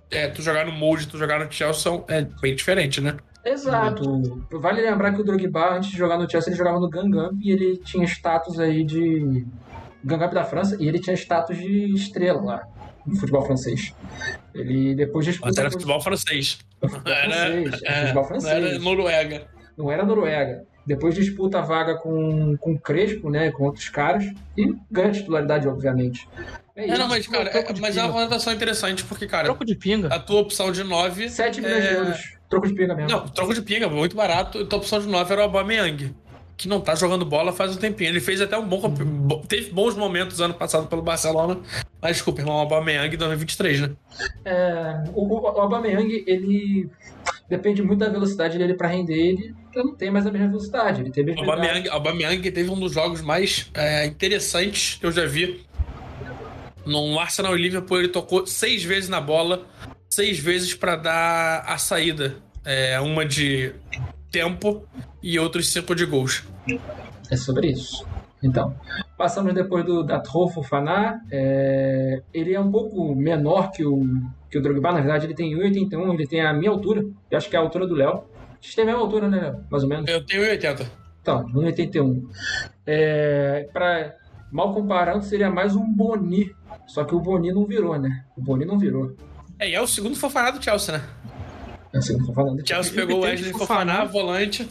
é, 0.10 0.28
tu 0.28 0.42
jogar 0.42 0.66
no 0.66 0.72
Molde, 0.72 1.08
tu 1.08 1.18
jogar 1.18 1.44
no 1.44 1.52
Chelsea 1.52 1.92
é 2.08 2.22
bem 2.42 2.56
diferente, 2.56 3.00
né? 3.02 3.16
Exato. 3.46 4.46
Vale 4.52 4.82
lembrar 4.82 5.14
que 5.14 5.22
o 5.22 5.24
Drogba, 5.24 5.76
antes 5.76 5.92
de 5.92 5.98
jogar 5.98 6.18
no 6.18 6.30
Chelsea, 6.30 6.52
ele 6.52 6.58
jogava 6.58 6.80
no 6.80 6.90
Gangan 6.90 7.32
e 7.42 7.52
ele 7.52 7.78
tinha 7.78 8.06
status 8.06 8.58
aí 8.60 8.84
de 8.84 9.46
Gangue 10.04 10.34
da 10.34 10.44
França 10.44 10.78
e 10.80 10.88
ele 10.88 11.00
tinha 11.00 11.16
status 11.16 11.58
de 11.58 11.94
estrela 11.94 12.42
lá 12.42 12.68
no 13.06 13.16
futebol 13.16 13.46
francês. 13.46 13.94
Ele 14.54 14.96
depois 14.96 15.26
disputou. 15.26 15.50
Mas 15.50 15.58
era 15.58 15.72
futebol 15.72 16.02
francês. 16.02 16.60
Futebol 16.80 17.14
era, 17.14 17.32
francês, 17.32 17.82
é, 17.84 18.02
futebol 18.02 18.24
francês. 18.26 18.54
Não 18.54 18.68
era 18.68 18.80
Noruega. 18.80 19.48
Não 19.78 19.92
era 19.92 20.06
Noruega. 20.06 20.64
Depois 20.86 21.16
disputa 21.16 21.60
a 21.60 21.62
vaga 21.62 21.96
com, 21.96 22.58
com 22.58 22.74
o 22.74 22.80
Crespo, 22.80 23.30
né? 23.30 23.52
Com 23.52 23.64
outros 23.64 23.88
caras. 23.90 24.26
E 24.58 24.76
ganha 24.92 25.12
titularidade, 25.12 25.68
obviamente. 25.68 26.28
É, 26.76 26.90
é 26.90 26.98
não, 26.98 27.08
mas, 27.08 27.26
cara, 27.26 27.50
é, 27.50 27.74
mas 27.80 27.96
é 27.96 28.04
uma 28.04 28.22
anotação 28.22 28.52
interessante, 28.52 29.04
porque, 29.06 29.26
cara. 29.26 29.46
Troco 29.46 29.64
de 29.64 29.76
pinga. 29.76 30.08
A 30.10 30.20
tua 30.20 30.42
opção 30.42 30.72
de 30.72 30.84
9. 30.84 31.30
7 31.30 31.62
milhões 31.62 31.86
é... 31.86 31.88
de 31.88 31.96
euros. 31.96 32.34
Troco 32.50 32.68
de 32.68 32.74
pinga 32.74 32.94
mesmo. 32.94 33.10
Não, 33.10 33.28
troco 33.28 33.54
de 33.54 33.62
pinga, 33.62 33.88
muito 33.88 34.16
barato. 34.16 34.60
A 34.60 34.66
tua 34.66 34.80
opção 34.80 35.00
de 35.00 35.08
9 35.08 35.32
era 35.32 35.42
o 35.42 35.46
Aubameyang 35.46 36.14
que 36.56 36.68
não 36.68 36.80
tá 36.80 36.96
jogando 36.96 37.26
bola 37.26 37.52
faz 37.52 37.76
um 37.76 37.80
tempinho. 37.80 38.10
Ele 38.10 38.22
fez 38.22 38.42
até 38.42 38.58
um 38.58 38.68
bom. 38.68 38.94
Teve 39.48 39.72
bons 39.72 39.96
momentos 39.96 40.40
ano 40.40 40.54
passado 40.54 40.88
pelo 40.88 41.02
Barcelona. 41.02 41.60
Mas 42.02 42.18
desculpa, 42.18 42.42
irmão, 42.42 42.56
o 42.56 42.60
Aubameyang 42.60 43.14
em 43.14 43.18
2023, 43.18 43.82
né? 43.82 43.92
É, 44.46 45.04
o, 45.14 45.42
o 45.42 45.48
Aubameyang, 45.48 46.24
ele 46.28 46.90
depende 47.50 47.82
muito 47.82 48.00
da 48.00 48.10
velocidade 48.10 48.58
dele 48.58 48.74
para 48.74 48.88
render. 48.88 49.14
Ele 49.14 49.56
não 49.76 49.96
tem 49.96 50.12
mais 50.12 50.26
a 50.26 50.32
mesma 50.32 50.48
velocidade. 50.48 51.02
Ele 51.02 51.12
teve 51.12 51.32
o 51.32 51.40
Aubameyang, 51.40 51.90
Aubameyang 51.90 52.52
teve 52.52 52.70
um 52.70 52.80
dos 52.80 52.94
jogos 52.94 53.22
mais 53.22 53.70
é, 53.74 54.06
interessantes 54.06 54.98
que 55.00 55.06
eu 55.06 55.12
já 55.12 55.26
vi. 55.26 55.66
No 56.86 57.18
Arsenal 57.18 57.58
e 57.58 57.62
Liverpool, 57.62 58.00
ele 58.00 58.10
tocou 58.10 58.46
seis 58.46 58.84
vezes 58.84 59.10
na 59.10 59.22
bola, 59.22 59.66
seis 60.10 60.38
vezes 60.38 60.74
para 60.74 60.96
dar 60.98 61.64
a 61.66 61.78
saída. 61.78 62.36
É, 62.66 63.00
uma 63.00 63.26
de 63.26 63.74
tempo 64.32 64.88
e 65.24 65.40
outros 65.40 65.72
cinco 65.72 65.96
de 65.96 66.06
gols. 66.06 66.44
É 67.32 67.38
sobre 67.38 67.72
isso. 67.72 68.06
Então, 68.44 68.76
passamos 69.18 69.54
depois 69.54 69.86
do 69.86 70.04
da 70.04 70.20
Trofo 70.20 70.62
Faná. 70.62 71.22
É, 71.32 72.22
ele 72.34 72.54
é 72.54 72.60
um 72.60 72.70
pouco 72.70 73.16
menor 73.16 73.72
que 73.72 73.86
o, 73.86 74.04
que 74.52 74.58
o 74.58 74.62
Drogba, 74.62 74.92
na 74.92 75.00
verdade, 75.00 75.26
ele 75.26 75.34
tem 75.34 75.56
1,81, 75.58 76.14
ele 76.14 76.28
tem 76.28 76.42
a 76.42 76.54
minha 76.54 76.70
altura, 76.70 77.06
eu 77.32 77.38
acho 77.38 77.50
que 77.50 77.56
é 77.56 77.60
a 77.60 77.62
altura 77.62 77.88
do 77.88 77.96
Léo. 77.96 78.26
A 78.52 78.56
gente 78.62 78.76
tem 78.76 78.84
a 78.84 78.88
mesma 78.88 79.02
altura, 79.02 79.30
né, 79.30 79.40
Léo? 79.40 79.66
Mais 79.72 79.84
ou 79.84 79.90
menos. 79.90 80.10
Eu 80.10 80.26
tenho 80.26 80.44
1,80. 80.44 80.86
Então, 81.22 81.46
1,81. 81.54 82.22
É, 82.86 83.70
para 83.72 84.14
mal 84.52 84.74
comparando, 84.74 85.24
seria 85.24 85.50
mais 85.50 85.74
um 85.74 85.90
Boni. 85.90 86.54
Só 86.86 87.06
que 87.06 87.16
o 87.16 87.20
Boni 87.20 87.54
não 87.54 87.66
virou, 87.66 87.98
né? 87.98 88.26
O 88.38 88.42
Boni 88.42 88.66
não 88.66 88.78
virou. 88.78 89.16
É, 89.58 89.70
e 89.70 89.74
é 89.74 89.82
o 89.82 89.88
segundo 89.88 90.18
Fofaná 90.18 90.52
do 90.52 90.62
Chelsea, 90.62 90.98
né? 90.98 91.04
É 91.94 92.00
o 92.00 92.02
segundo 92.02 92.26
Fofaná 92.26 92.52
do 92.52 92.58
Chelsea. 92.58 92.84
Chelsea 92.84 92.94
pegou 92.94 93.22
o 93.22 93.24
Wesley 93.24 93.54
Fofaná, 93.54 94.04
volante. 94.04 94.68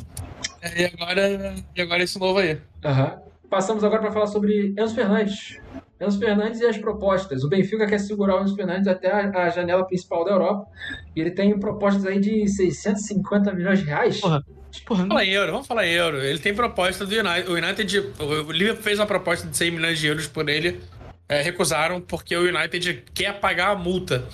E 0.77 0.85
agora, 0.85 1.55
e 1.75 1.83
agora 1.83 2.03
esse 2.03 2.19
novo 2.19 2.39
aí. 2.39 2.55
Uhum. 2.85 3.33
Passamos 3.51 3.85
agora 3.85 4.01
para 4.01 4.13
falar 4.13 4.29
sobre 4.29 4.75
Enzo 4.79 4.95
Fernandes. 4.95 5.59
Enzo 6.01 6.19
Fernandes 6.19 6.61
e 6.61 6.67
as 6.67 6.79
propostas. 6.79 7.45
O 7.45 7.49
Benfica 7.49 7.87
quer 7.87 7.99
segurar 7.99 8.41
o 8.41 8.45
Enzo 8.45 8.57
Fernandes 8.57 8.89
até 8.89 9.11
a, 9.11 9.29
a 9.29 9.51
janela 9.51 9.85
principal 9.85 10.25
da 10.25 10.31
Europa. 10.31 10.67
E 11.15 11.21
ele 11.21 11.33
tem 11.33 11.59
propostas 11.59 12.07
aí 12.07 12.21
de 12.21 12.49
650 12.49 13.53
milhões 13.53 13.81
de 13.81 13.87
reais. 13.87 14.21
Porra. 14.21 14.43
Porra, 14.87 15.01
vamos 15.01 15.13
falar 15.13 15.25
em 15.27 15.31
euro, 15.33 15.53
vamos 15.53 15.67
falar 15.67 15.87
em 15.87 15.93
euro. 15.93 16.23
Ele 16.23 16.39
tem 16.39 16.55
proposta 16.55 17.05
do 17.05 17.15
United. 17.15 17.51
O 17.51 17.55
United. 17.55 17.99
O 18.19 18.53
Liverpool 18.53 18.83
fez 18.83 18.99
uma 18.99 19.07
proposta 19.07 19.47
de 19.47 19.57
100 19.57 19.71
milhões 19.71 19.99
de 19.99 20.07
euros 20.07 20.27
por 20.27 20.49
ele. 20.49 20.81
É, 21.29 21.43
recusaram 21.43 22.01
porque 22.01 22.35
o 22.37 22.43
United 22.43 23.05
quer 23.15 23.39
pagar 23.39 23.73
a 23.73 23.77
multa, 23.77 24.25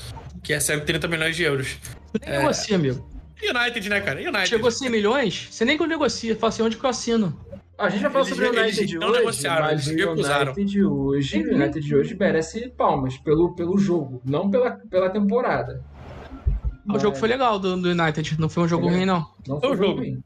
que 0.43 0.53
é 0.53 0.61
130 0.61 1.09
milhões 1.09 1.37
de 1.37 1.43
euros. 1.43 1.77
Nem 2.21 2.35
é... 2.35 2.39
negocia, 2.39 2.77
amigo. 2.77 3.18
United, 3.43 3.89
né, 3.89 4.01
cara? 4.01 4.21
United. 4.21 4.49
Chegou 4.49 4.69
a 4.69 4.73
100 4.73 4.91
milhões? 4.91 5.49
Você 5.51 5.65
nem 5.65 5.79
negocia. 5.79 6.37
Fala 6.37 6.49
assim, 6.49 6.63
onde 6.63 6.77
que 6.77 6.85
eu 6.85 6.91
assino? 6.91 7.39
A 7.79 7.89
gente 7.89 8.01
já 8.03 8.11
falou 8.11 8.27
sobre 8.27 8.47
o 8.47 8.51
United 8.51 8.87
de 8.87 8.99
hoje, 8.99 9.13
negociaram, 9.13 9.67
mas 9.67 9.87
o 9.87 9.91
United 9.91 10.65
de 10.65 10.85
hoje, 10.85 11.43
o 11.45 11.55
United 11.55 11.87
de 11.87 11.95
hoje 11.95 12.17
merece 12.19 12.69
palmas 12.71 13.17
pelo, 13.19 13.55
pelo 13.55 13.79
jogo, 13.79 14.21
não 14.25 14.51
pela, 14.51 14.73
pela 14.73 15.09
temporada. 15.09 15.81
Mas... 16.85 16.97
O 16.97 17.01
jogo 17.01 17.17
foi 17.17 17.29
legal 17.29 17.57
do, 17.57 17.81
do 17.81 17.91
United, 17.91 18.35
não 18.41 18.49
foi 18.49 18.65
um 18.65 18.69
jogo 18.69 18.89
ruim, 18.89 19.05
não. 19.05 19.25
Não 19.47 19.61
foi 19.61 19.71
um 19.71 19.77
jogo 19.77 20.01
ruim. 20.01 20.23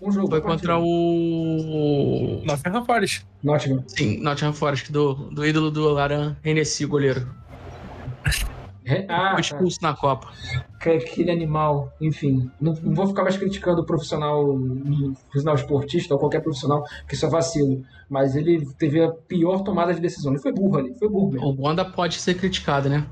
Um 0.00 0.10
jogo 0.10 0.28
foi 0.28 0.40
contra 0.40 0.76
o. 0.78 2.42
Nottingham 2.44 2.84
Forest. 2.84 3.26
Nottingham. 3.44 3.84
Sim, 3.86 4.20
Nottingham 4.20 4.52
Forest, 4.52 4.90
do, 4.90 5.14
do 5.14 5.46
ídolo 5.46 5.70
do 5.70 5.98
Aran 5.98 6.36
Hennessy, 6.44 6.84
goleiro. 6.84 7.28
Ah, 9.08 9.32
foi 9.32 9.40
expulso 9.40 9.80
tá. 9.80 9.88
na 9.88 9.96
Copa. 9.96 10.28
Aquele 10.80 11.30
animal, 11.30 11.92
enfim. 12.00 12.50
Não, 12.60 12.74
não, 12.74 12.94
vou 12.94 13.06
ficar 13.06 13.22
mais 13.22 13.36
criticando 13.36 13.82
o 13.82 13.84
profissional, 13.84 14.44
o 14.44 15.14
profissional 15.24 15.54
esportista 15.54 16.14
ou 16.14 16.20
qualquer 16.20 16.40
profissional 16.40 16.84
que 17.06 17.14
isso 17.14 17.26
é 17.26 17.28
vacilo. 17.28 17.82
Mas 18.08 18.36
ele 18.36 18.66
teve 18.78 19.02
a 19.02 19.10
pior 19.10 19.62
tomada 19.62 19.92
de 19.92 20.00
decisão. 20.00 20.32
Ele 20.32 20.40
foi 20.40 20.52
burro 20.52 20.78
ali, 20.78 20.94
foi 20.98 21.08
burro 21.08 21.32
mesmo. 21.32 21.46
O 21.46 21.52
Gonda 21.52 21.84
pode 21.84 22.14
ser 22.14 22.34
criticado, 22.34 22.88
né? 22.88 23.06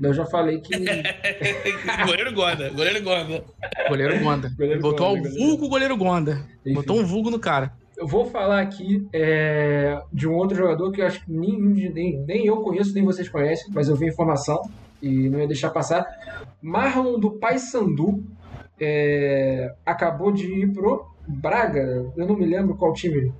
Eu 0.00 0.12
já 0.12 0.26
falei 0.26 0.60
que. 0.60 0.72
goleiro 2.04 2.32
Gonda, 2.32 2.70
goleiro 2.70 3.02
Gonda. 3.02 3.44
Goleiro 3.88 4.20
Gonda. 4.20 4.52
Goleiro 4.56 4.80
Botou 4.80 5.16
Gonda, 5.16 5.28
o 5.28 5.32
vulgo 5.32 5.68
goleiro 5.68 5.96
Gonda. 5.96 6.44
Enfim. 6.66 6.74
Botou 6.74 6.98
um 6.98 7.04
vulgo 7.04 7.30
no 7.30 7.38
cara. 7.38 7.72
Eu 7.96 8.06
vou 8.08 8.24
falar 8.24 8.62
aqui 8.62 9.06
é, 9.12 10.00
de 10.12 10.26
um 10.26 10.34
outro 10.34 10.56
jogador 10.56 10.90
que 10.90 11.00
eu 11.00 11.06
acho 11.06 11.24
que 11.24 11.30
nem, 11.30 11.56
nem, 11.60 12.18
nem 12.26 12.46
eu 12.46 12.56
conheço, 12.62 12.92
nem 12.94 13.04
vocês 13.04 13.28
conhecem, 13.28 13.72
mas 13.72 13.88
eu 13.88 13.94
vi 13.94 14.08
informação 14.08 14.62
e 15.02 15.28
não 15.28 15.40
ia 15.40 15.46
deixar 15.46 15.70
passar. 15.70 16.06
Marlon 16.62 17.18
do 17.18 17.32
Paysandu 17.32 18.24
é, 18.80 19.74
acabou 19.84 20.32
de 20.32 20.46
ir 20.46 20.72
pro 20.72 21.10
Braga, 21.26 22.10
eu 22.16 22.26
não 22.26 22.36
me 22.36 22.46
lembro 22.46 22.76
qual 22.76 22.92
time, 22.92 23.32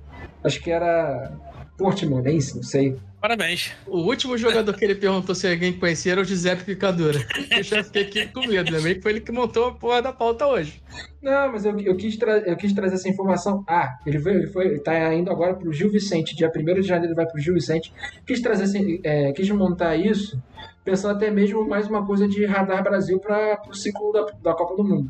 acho 0.43 0.61
que 0.61 0.71
era 0.71 1.33
Portimonense, 1.77 2.55
não 2.55 2.63
sei. 2.63 2.97
Parabéns. 3.19 3.71
O 3.87 3.99
último 3.99 4.37
jogador 4.37 4.73
que 4.75 4.83
ele 4.83 4.95
perguntou 4.95 5.33
se 5.33 5.47
alguém 5.47 5.71
conhecia 5.71 6.11
era 6.11 6.21
o 6.21 6.25
Giuseppe 6.25 6.65
Picadura. 6.65 7.19
Eu 7.49 7.63
já 7.63 7.81
fiquei 7.81 8.03
aqui 8.03 8.27
com 8.27 8.45
medo, 8.45 8.69
lembrei 8.69 8.95
que 8.95 9.01
foi 9.01 9.13
ele 9.13 9.21
que 9.21 9.31
montou 9.31 9.67
a 9.67 9.71
porra 9.73 10.01
da 10.01 10.11
pauta 10.11 10.45
hoje. 10.45 10.81
Não, 11.21 11.51
mas 11.53 11.63
eu, 11.63 11.79
eu, 11.79 11.95
quis, 11.95 12.17
eu 12.45 12.57
quis 12.57 12.73
trazer 12.73 12.95
essa 12.95 13.07
informação. 13.07 13.63
Ah, 13.65 13.97
ele 14.05 14.19
foi, 14.19 14.33
ele 14.33 14.47
foi, 14.47 14.77
tá 14.79 15.13
indo 15.13 15.31
agora 15.31 15.53
pro 15.53 15.71
Gil 15.71 15.89
Vicente, 15.89 16.35
dia 16.35 16.51
1 16.53 16.81
de 16.81 16.81
janeiro 16.81 17.07
ele 17.07 17.15
vai 17.15 17.25
pro 17.25 17.39
Gil 17.39 17.53
Vicente. 17.53 17.93
Quis 18.27 18.41
trazer, 18.41 18.99
é, 19.05 19.31
quis 19.31 19.49
montar 19.51 19.95
isso, 19.95 20.37
pensando 20.83 21.15
até 21.15 21.31
mesmo 21.31 21.67
mais 21.67 21.87
uma 21.87 22.05
coisa 22.05 22.27
de 22.27 22.45
radar 22.45 22.83
Brasil 22.83 23.19
para 23.19 23.61
o 23.69 23.73
ciclo 23.73 24.11
da, 24.11 24.25
da 24.41 24.53
Copa 24.53 24.75
do 24.75 24.83
Mundo. 24.83 25.09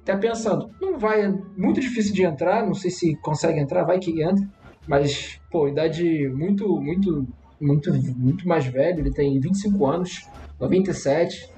Até 0.00 0.16
pensando, 0.16 0.70
não 0.80 0.98
vai, 0.98 1.22
é 1.22 1.28
muito 1.56 1.80
difícil 1.80 2.14
de 2.14 2.22
entrar, 2.22 2.64
não 2.64 2.74
sei 2.74 2.90
se 2.90 3.16
consegue 3.16 3.58
entrar, 3.58 3.84
vai 3.84 3.98
que 3.98 4.22
entra. 4.22 4.46
Mas, 4.88 5.40
pô, 5.50 5.68
idade 5.68 6.28
muito, 6.30 6.80
muito 6.80 7.26
muito, 7.60 7.92
muito 7.92 8.48
mais 8.48 8.66
velho, 8.66 9.00
ele 9.00 9.12
tem 9.12 9.38
25 9.38 9.86
anos, 9.86 10.26
97, 10.58 11.52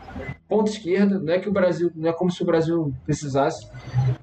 ponta 0.49 0.71
esquerda, 0.71 1.19
não 1.19 1.33
é 1.33 1.39
que 1.39 1.49
o 1.49 1.53
Brasil, 1.53 1.91
não 1.95 2.11
é 2.11 2.13
como 2.13 2.31
se 2.31 2.43
o 2.43 2.47
Brasil 2.47 2.93
precisasse, 3.05 3.67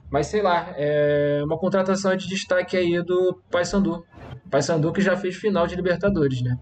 mas 0.10 0.28
sei 0.28 0.42
lá, 0.42 0.74
é 0.76 1.42
uma 1.44 1.58
contratação 1.58 2.16
de 2.16 2.28
destaque 2.28 2.76
aí 2.76 3.02
do 3.02 3.42
Paysandu. 3.50 4.04
Paysandu 4.52 4.92
que 4.92 5.02
já 5.02 5.16
fez 5.16 5.36
final 5.36 5.66
de 5.66 5.76
Libertadores, 5.76 6.42
né? 6.42 6.58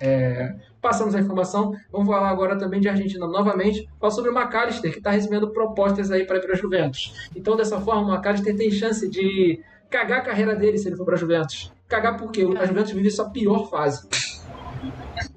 É, 0.00 0.54
passamos 0.84 1.14
a 1.14 1.20
informação, 1.20 1.74
vamos 1.90 2.06
falar 2.06 2.28
agora 2.28 2.58
também 2.58 2.78
de 2.78 2.90
Argentina 2.90 3.26
novamente, 3.26 3.88
falar 3.98 4.10
sobre 4.10 4.30
o 4.30 4.38
McAllister, 4.38 4.92
que 4.92 4.98
está 4.98 5.10
recebendo 5.10 5.48
propostas 5.48 6.10
aí 6.10 6.26
para 6.26 6.36
ir 6.36 6.42
para 6.42 6.52
a 6.52 6.56
Juventus. 6.56 7.30
Então, 7.34 7.56
dessa 7.56 7.80
forma, 7.80 8.02
o 8.02 8.14
McAllister 8.14 8.54
tem 8.54 8.70
chance 8.70 9.08
de 9.08 9.62
cagar 9.88 10.18
a 10.18 10.20
carreira 10.20 10.54
dele 10.54 10.76
se 10.76 10.86
ele 10.86 10.96
for 10.96 11.06
para 11.06 11.14
a 11.14 11.18
Juventus. 11.18 11.72
Cagar 11.88 12.18
porque 12.18 12.42
a 12.42 12.66
Juventus 12.66 12.92
vive 12.92 13.10
sua 13.10 13.30
pior 13.30 13.70
fase. 13.70 14.06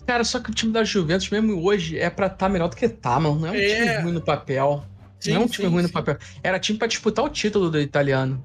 Cara, 0.06 0.26
só 0.26 0.42
que 0.42 0.52
o 0.52 0.54
time 0.54 0.74
da 0.74 0.84
Juventus, 0.84 1.30
mesmo 1.30 1.64
hoje, 1.66 1.98
é 1.98 2.10
pra 2.10 2.26
estar 2.26 2.38
tá 2.38 2.50
melhor 2.50 2.68
do 2.68 2.76
que 2.76 2.90
tá, 2.90 3.18
mano. 3.18 3.40
Não 3.40 3.48
é 3.48 3.52
um 3.52 3.56
é. 3.56 3.86
time 3.86 4.04
ruim 4.04 4.12
no 4.12 4.22
papel. 4.22 4.84
Sim, 5.18 5.34
não 5.34 5.42
é 5.42 5.46
um 5.46 5.48
time 5.48 5.68
sim, 5.70 5.74
ruim 5.74 5.84
sim. 5.84 5.88
no 5.88 5.94
papel. 5.94 6.18
Era 6.44 6.60
time 6.60 6.78
pra 6.78 6.88
disputar 6.90 7.24
o 7.24 7.30
título 7.30 7.72
do 7.72 7.80
italiano. 7.80 8.44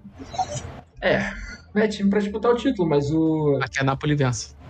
É, 1.00 1.32
é 1.74 1.88
time 1.88 2.08
pra 2.08 2.20
disputar 2.20 2.52
o 2.52 2.54
título, 2.54 2.88
mas 2.88 3.10
o. 3.10 3.58
Aqui 3.60 3.80
a 3.80 3.82
Napoli 3.82 4.14
vença. 4.14 4.61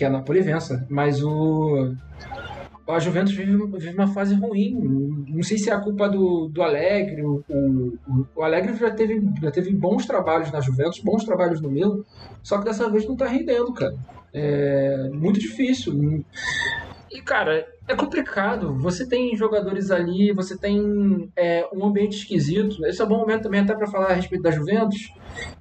Que 0.00 0.06
a 0.06 0.08
Napoli 0.08 0.40
vença. 0.40 0.86
Mas 0.88 1.22
o 1.22 1.94
a 2.88 2.98
Juventus 2.98 3.34
vive, 3.34 3.54
vive, 3.66 3.94
uma 3.94 4.06
fase 4.06 4.34
ruim. 4.34 4.72
Não 5.28 5.42
sei 5.42 5.58
se 5.58 5.68
é 5.68 5.74
a 5.74 5.78
culpa 5.78 6.08
do, 6.08 6.48
do 6.48 6.62
Alegre. 6.62 7.22
O, 7.22 7.44
o, 7.50 8.26
o, 8.34 8.42
Alegre 8.42 8.74
já 8.76 8.90
teve, 8.90 9.22
já 9.42 9.50
teve 9.50 9.70
bons 9.74 10.06
trabalhos 10.06 10.50
na 10.50 10.58
Juventus, 10.62 11.00
bons 11.00 11.22
trabalhos 11.22 11.60
no 11.60 11.70
Milan, 11.70 12.02
só 12.42 12.56
que 12.56 12.64
dessa 12.64 12.88
vez 12.88 13.06
não 13.06 13.14
tá 13.14 13.26
rendendo, 13.26 13.74
cara. 13.74 13.94
É 14.32 15.10
muito 15.12 15.38
difícil. 15.38 16.24
E, 17.10 17.20
cara, 17.20 17.66
é 17.88 17.94
complicado. 17.94 18.76
Você 18.78 19.06
tem 19.06 19.36
jogadores 19.36 19.90
ali, 19.90 20.32
você 20.32 20.56
tem 20.56 21.30
é, 21.36 21.66
um 21.72 21.84
ambiente 21.84 22.16
esquisito. 22.16 22.84
Esse 22.86 23.02
é 23.02 23.04
um 23.04 23.08
bom 23.08 23.18
momento 23.18 23.42
também 23.42 23.60
até 23.60 23.74
para 23.74 23.88
falar 23.88 24.10
a 24.10 24.14
respeito 24.14 24.42
da 24.42 24.50
Juventus, 24.50 25.12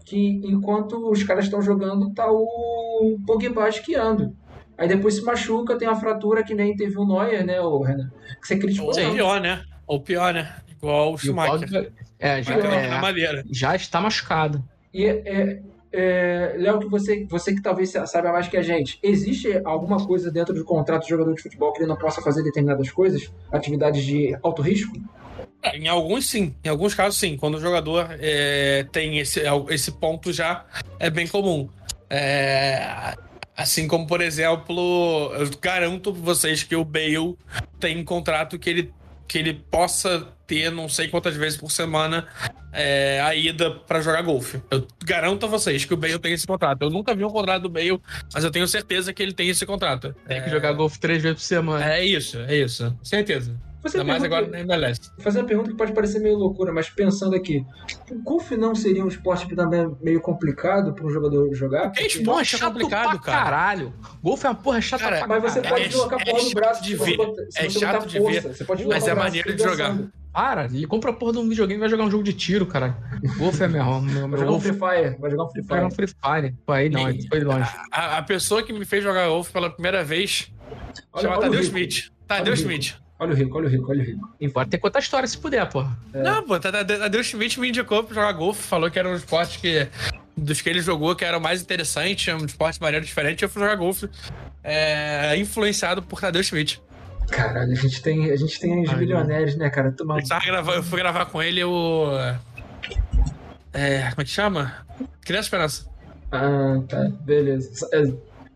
que 0.06 0.40
enquanto 0.44 1.10
os 1.10 1.24
caras 1.24 1.46
estão 1.46 1.62
jogando, 1.62 2.14
tá 2.14 2.30
o 2.30 3.18
Pogba 3.26 3.68
esquiando. 3.68 4.36
Aí 4.78 4.88
depois 4.88 5.16
se 5.16 5.24
machuca, 5.24 5.78
tem 5.78 5.88
uma 5.88 6.00
fratura 6.00 6.44
que 6.44 6.54
nem 6.54 6.76
teve 6.76 6.98
o 6.98 7.06
Neuer, 7.06 7.46
né, 7.46 7.60
o 7.60 7.82
Renan? 7.82 8.10
Que 8.40 8.48
você 8.48 8.58
criticou. 8.58 8.88
Ou 8.88 9.12
pior, 9.14 9.42
né? 9.42 9.64
Ou 9.88 10.00
pior, 10.00 10.34
né? 10.34 10.56
Igual 10.70 11.14
o 11.14 11.18
Schumacher. 11.18 11.92
É, 12.20 12.44
já, 12.44 12.56
é, 12.56 13.44
já 13.52 13.76
está 13.76 14.00
machucado. 14.00 14.64
E 14.94 15.06
é, 15.06 15.62
é, 15.92 16.56
Léo, 16.58 16.80
que 16.80 16.88
você, 16.88 17.26
você 17.26 17.54
que 17.54 17.62
talvez 17.62 17.92
saiba 17.92 18.32
mais 18.32 18.48
que 18.48 18.58
a 18.58 18.62
gente, 18.62 19.00
existe 19.02 19.60
alguma 19.66 20.06
coisa 20.06 20.32
dentro 20.32 20.54
do 20.54 20.64
contrato 20.64 21.04
do 21.04 21.10
jogador 21.10 21.34
de 21.34 21.42
futebol 21.42 21.74
que 21.74 21.80
ele 21.80 21.88
não 21.88 21.98
possa 21.98 22.22
fazer 22.22 22.44
determinadas 22.44 22.92
coisas? 22.92 23.32
Atividades 23.52 24.06
de 24.06 24.38
alto 24.44 24.62
risco? 24.62 24.94
É, 25.64 25.78
em 25.78 25.88
alguns 25.88 26.30
sim, 26.30 26.56
em 26.64 26.70
alguns 26.70 26.94
casos 26.94 27.20
sim. 27.20 27.36
Quando 27.38 27.56
o 27.56 27.62
jogador 27.62 28.08
é, 28.20 28.86
tem 28.92 29.18
esse, 29.18 29.42
esse 29.70 29.92
ponto 29.92 30.32
já, 30.32 30.66
é 31.00 31.10
bem 31.10 31.28
comum. 31.28 31.68
É, 32.10 33.16
assim 33.58 33.88
como, 33.88 34.06
por 34.06 34.22
exemplo, 34.22 35.32
eu 35.34 35.50
garanto 35.60 36.14
vocês 36.14 36.64
que 36.64 36.76
o 36.76 36.86
Bale 36.86 37.36
tem 37.80 37.98
um 37.98 38.06
contrato 38.06 38.60
que 38.60 38.70
ele, 38.70 38.94
que 39.28 39.38
ele 39.38 39.54
possa 39.54 40.28
ter 40.50 40.72
não 40.72 40.90
sei 40.90 41.08
quantas 41.08 41.36
vezes 41.36 41.56
por 41.56 41.72
semana 41.72 42.28
é, 42.74 43.22
a 43.22 43.36
ida 43.36 43.70
para 43.70 44.02
jogar 44.02 44.24
golfe. 44.24 44.60
Eu 44.72 44.86
garanto 45.06 45.46
a 45.46 45.50
vocês 45.50 45.86
que 45.86 45.94
o 45.94 45.98
Bale 45.98 46.18
tem 46.18 46.34
esse 46.34 46.48
contrato. 46.48 46.82
Eu 46.82 46.90
nunca 46.90 47.14
vi 47.14 47.24
um 47.24 47.30
contrato 47.30 47.64
do 47.64 47.70
Bale, 47.70 48.02
mas 48.34 48.44
eu 48.44 48.50
tenho 48.50 48.68
certeza 48.68 49.14
que 49.14 49.22
ele 49.22 49.34
tem 49.34 49.48
esse 49.48 49.66
contrato. 49.66 50.16
Tem 50.28 50.44
que 50.44 50.50
jogar 50.50 50.74
golfe 50.74 51.00
três 51.00 51.22
vezes 51.22 51.38
por 51.38 51.46
semana. 51.46 51.94
É 51.94 52.04
isso, 52.04 52.40
é 52.40 52.58
isso. 52.58 52.98
Certeza. 53.04 53.56
Ainda 53.86 54.04
mais 54.04 54.24
agora 54.24 54.48
na 54.48 54.60
MLS. 54.60 55.00
Vou 55.16 55.24
fazer 55.24 55.40
uma 55.40 55.48
pergunta 55.48 55.70
que 55.72 55.78
pode 55.78 55.94
parecer 55.94 56.20
meio 56.20 56.38
loucura, 56.38 56.72
mas 56.74 56.90
pensando 56.90 57.36
aqui, 57.36 57.66
o 58.12 58.22
golfe 58.22 58.58
não 58.58 58.76
seria 58.76 59.04
um 59.04 59.08
esporte 59.08 59.48
que 59.48 59.56
também 59.56 59.82
é 59.82 59.90
meio 60.02 60.20
complicado 60.22 60.94
para 60.94 61.06
um 61.06 61.10
jogador 61.10 61.54
jogar? 61.54 61.92
Que 61.92 62.06
esporte 62.08 62.56
é 62.56 62.60
complicado, 62.60 63.10
pra 63.12 63.20
cara. 63.20 63.44
caralho. 63.46 63.94
Golfe 64.22 64.46
é 64.46 64.50
uma 64.50 64.56
porra 64.56 64.82
chata 64.82 65.04
Cara, 65.04 65.18
pra 65.20 65.28
Mas 65.28 65.44
você 65.54 65.62
caralho. 65.62 65.70
pode 65.76 65.86
É- 65.86 65.88
deslocar 65.88 66.20
a 66.20 66.22
é 66.22 66.26
porra 66.26 66.40
chato 66.44 66.54
braço 66.54 66.84
de 66.84 66.96
ver. 66.96 67.18
É 67.56 67.70
você 67.70 67.80
chato 67.80 68.06
de 68.08 68.18
força, 68.20 68.42
ver. 68.42 68.56
Você 68.56 68.66
pode 68.66 68.86
Mas 68.88 69.08
é 69.08 69.14
maneiro 69.16 69.50
e 69.50 69.56
de 69.56 69.64
jogar. 69.64 69.90
dançando. 69.92 70.12
Para, 70.32 70.66
ele 70.66 70.86
compra 70.86 71.10
a 71.10 71.14
porra 71.14 71.34
de 71.34 71.40
um 71.40 71.50
videogame 71.50 71.78
e 71.78 71.80
vai 71.80 71.90
jogar 71.90 72.04
um 72.04 72.12
jogo 72.12 72.24
de 72.24 72.34
tiro, 72.34 72.66
cara. 72.68 72.96
Golfe 73.38 73.64
é 73.64 73.68
melhor. 73.68 74.00
Meu, 74.02 74.28
Vai 74.30 74.40
jogar 74.40 74.44
um 74.44 74.54
golfe 74.54 74.68
Free 74.68 74.78
Fire, 74.80 75.18
vai 75.20 75.32
jogar 75.32 75.44
um 75.46 75.50
Free 75.50 75.62
vai 75.64 75.78
jogar 75.80 75.88
um 75.88 75.92
Fire. 75.92 76.08
Free 76.08 76.42
Fire. 76.42 76.56
Pô, 76.66 76.72
aí 76.74 76.90
não, 76.90 77.06
aí 77.08 77.28
foi 77.28 77.40
longe. 77.44 77.70
A, 77.92 78.18
a 78.20 78.22
pessoa 78.24 78.62
que 78.62 78.72
me 78.72 78.86
fez 78.86 79.04
jogar 79.04 79.28
golfe 79.28 79.52
pela 79.52 79.70
primeira 79.72 80.04
vez 80.04 80.52
Olha, 81.12 81.22
chama 81.24 81.38
olha 81.38 81.46
Tadeu. 81.48 81.62
Smith. 81.62 82.12
Tadeu. 82.28 82.54
Smith. 82.54 82.94
Olha 83.20 83.34
o 83.34 83.36
rico, 83.36 83.58
olha 83.58 83.68
o 83.68 83.70
rico, 83.70 83.92
olha 83.92 84.02
o 84.02 84.06
rico. 84.06 84.30
E 84.40 84.48
pode 84.48 84.70
ter 84.70 84.78
contar 84.78 85.00
história 85.00 85.28
se 85.28 85.38
puder, 85.38 85.68
porra. 85.68 85.98
Não, 86.14 86.42
pô, 86.44 86.58
Tadeu 86.60 87.00
Tadeu 87.00 87.22
Schmidt 87.24 87.60
me 87.60 87.68
indicou 87.70 88.02
pra 88.04 88.16
jogar 88.16 88.32
golfe, 88.32 88.62
falou 88.64 88.90
que 88.90 88.98
era 88.98 89.10
um 89.10 89.16
esporte 89.16 89.60
que, 89.60 89.88
dos 90.38 90.62
que 90.62 90.70
ele 90.70 90.82
jogou 90.82 91.14
que 91.16 91.26
era 91.26 91.38
o 91.38 91.42
mais 91.42 91.62
interessante, 91.62 92.32
um 92.32 92.46
esporte 92.46 92.82
maneiro 92.82 93.06
diferente, 93.06 93.44
eu 93.44 93.50
fui 93.50 93.62
jogar 93.62 93.76
golfe, 93.76 94.10
é, 94.64 95.36
influenciado 95.38 96.02
por 96.02 96.22
Tadeu 96.22 96.42
Schmidt. 96.42 96.82
Caralho, 97.30 97.72
a 97.74 97.76
gente 97.76 98.02
tem, 98.02 98.32
a 98.32 98.36
gente 98.38 98.58
tem 98.60 98.82
os 98.84 98.90
Ai, 98.90 98.96
milionários, 98.96 99.56
né, 99.58 99.70
cara? 99.70 99.92
Toma... 99.92 100.18
Eu, 100.20 100.28
tava 100.28 100.46
grava- 100.46 100.76
eu 100.76 100.84
fui 100.84 100.98
gravar 101.00 101.26
com 101.26 101.44
ele 101.44 101.64
o. 101.64 102.08
É, 103.74 104.10
como 104.12 104.22
é 104.22 104.24
que 104.24 104.32
chama? 104.32 104.74
Criança 105.22 105.46
Esperança. 105.48 105.86
Ah, 106.32 106.82
tá, 106.88 107.10
beleza. 107.22 107.88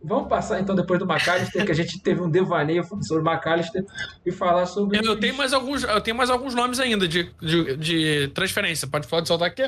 Vamos 0.04 0.28
passar 0.28 0.60
então 0.60 0.76
depois 0.76 1.00
do 1.00 1.06
McAllister, 1.06 1.66
que 1.66 1.72
a 1.72 1.76
gente 1.76 1.98
teve 2.02 2.22
um 2.22 2.30
devaneio 2.30 2.84
sobre 3.02 3.24
o 3.28 3.32
McAllister 3.32 3.86
e 4.26 4.32
falar 4.32 4.66
sobre. 4.66 4.98
Eu, 4.98 5.04
eu 5.04 5.20
tenho 5.20 5.36
mais 5.36 5.54
alguns, 5.54 5.84
eu 5.84 6.02
tenho 6.02 6.18
mais 6.18 6.30
alguns 6.30 6.54
nomes 6.54 6.80
ainda 6.80 7.08
de, 7.08 7.32
de, 7.42 7.78
de 7.78 8.28
transferência. 8.34 8.88
Pode 8.88 9.08
falar 9.08 9.22
de 9.22 9.28
soltar 9.30 9.48
aqui? 9.48 9.64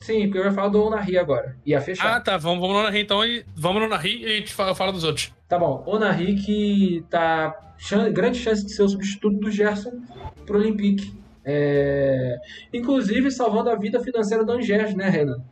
Sim, 0.00 0.22
porque 0.26 0.38
eu 0.38 0.44
ia 0.44 0.52
falar 0.52 0.68
do 0.68 0.82
Onari 0.82 1.18
agora. 1.18 1.56
Ia 1.66 1.80
fechar. 1.80 2.16
Ah, 2.16 2.20
tá. 2.20 2.36
Vamos, 2.38 2.60
vamos 2.60 2.76
no 2.76 2.82
Nari 2.84 3.00
então 3.02 3.24
e 3.24 3.44
vamos 3.54 3.82
no 3.82 3.88
Nari 3.88 4.22
e 4.22 4.24
a 4.24 4.36
gente 4.36 4.52
fala, 4.54 4.74
fala 4.74 4.92
dos 4.92 5.04
outros. 5.04 5.32
Tá 5.48 5.58
bom, 5.58 5.82
Onari 5.86 6.36
que 6.36 7.04
tá 7.10 7.54
chan- 7.76 8.10
grande 8.10 8.38
chance 8.38 8.64
de 8.64 8.72
ser 8.72 8.82
o 8.82 8.88
substituto 8.88 9.38
do 9.38 9.50
Gerson 9.50 10.00
pro 10.46 10.58
Olympique. 10.58 11.12
É, 11.44 12.36
Inclusive 12.72 13.30
salvando 13.30 13.70
a 13.70 13.74
vida 13.74 13.98
financeira 14.00 14.44
do 14.44 14.52
Angers, 14.52 14.94
né, 14.94 15.08
Renan? 15.08 15.42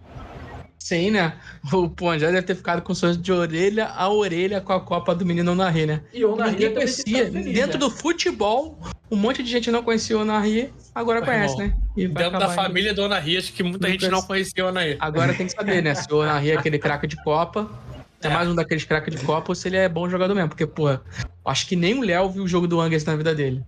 Sim, 0.78 1.10
né? 1.10 1.34
O 1.72 1.88
Ponjá 1.88 2.28
deve 2.30 2.42
ter 2.42 2.54
ficado 2.54 2.80
com 2.82 2.94
sonhos 2.94 3.20
de 3.20 3.32
orelha 3.32 3.86
a 3.86 4.08
orelha 4.08 4.60
com 4.60 4.72
a 4.72 4.80
Copa 4.80 5.14
do 5.14 5.26
Menino 5.26 5.52
Onari, 5.52 5.86
né? 5.86 6.00
E 6.14 6.24
o 6.24 6.32
Onari 6.32 6.52
Ninguém 6.52 6.68
também 6.68 6.84
conhecia. 6.86 7.26
tá 7.26 7.32
feliz, 7.32 7.54
Dentro 7.54 7.72
né? 7.74 7.78
do 7.78 7.90
futebol, 7.90 8.78
um 9.10 9.16
monte 9.16 9.42
de 9.42 9.50
gente 9.50 9.70
não 9.70 9.82
conhecia 9.82 10.16
o 10.16 10.22
Onari, 10.22 10.72
agora 10.94 11.20
conhece, 11.22 11.54
irmão, 11.60 11.66
né? 11.68 11.76
E 11.96 12.06
vai 12.06 12.22
Dentro 12.24 12.38
da 12.38 12.48
família 12.50 12.94
do 12.94 13.02
Onari, 13.02 13.36
acho 13.36 13.52
que 13.52 13.62
muita 13.62 13.86
Não 13.86 13.92
gente 13.92 14.02
não 14.04 14.10
conhece. 14.22 14.26
conhecia 14.54 14.64
o 14.64 14.68
Onari. 14.68 14.96
Agora 15.00 15.34
tem 15.34 15.46
que 15.46 15.52
saber, 15.52 15.82
né? 15.82 15.94
Se 15.94 16.10
o 16.12 16.18
Onari 16.18 16.50
é 16.52 16.56
aquele 16.56 16.78
craque 16.78 17.06
de 17.06 17.16
Copa, 17.22 17.68
é 18.22 18.28
É. 18.28 18.30
mais 18.30 18.48
um 18.48 18.54
daqueles 18.54 18.84
craques 18.84 19.14
de 19.14 19.24
Copa, 19.26 19.50
ou 19.50 19.54
se 19.54 19.68
ele 19.68 19.76
é 19.76 19.88
bom 19.88 20.08
jogador 20.08 20.34
mesmo. 20.34 20.48
Porque, 20.48 20.66
pô, 20.66 20.98
acho 21.44 21.66
que 21.66 21.74
nem 21.76 21.98
o 21.98 22.02
Léo 22.02 22.30
viu 22.30 22.44
o 22.44 22.48
jogo 22.48 22.66
do 22.68 22.80
Angers 22.80 23.04
na 23.04 23.14
vida 23.16 23.34
dele. 23.34 23.62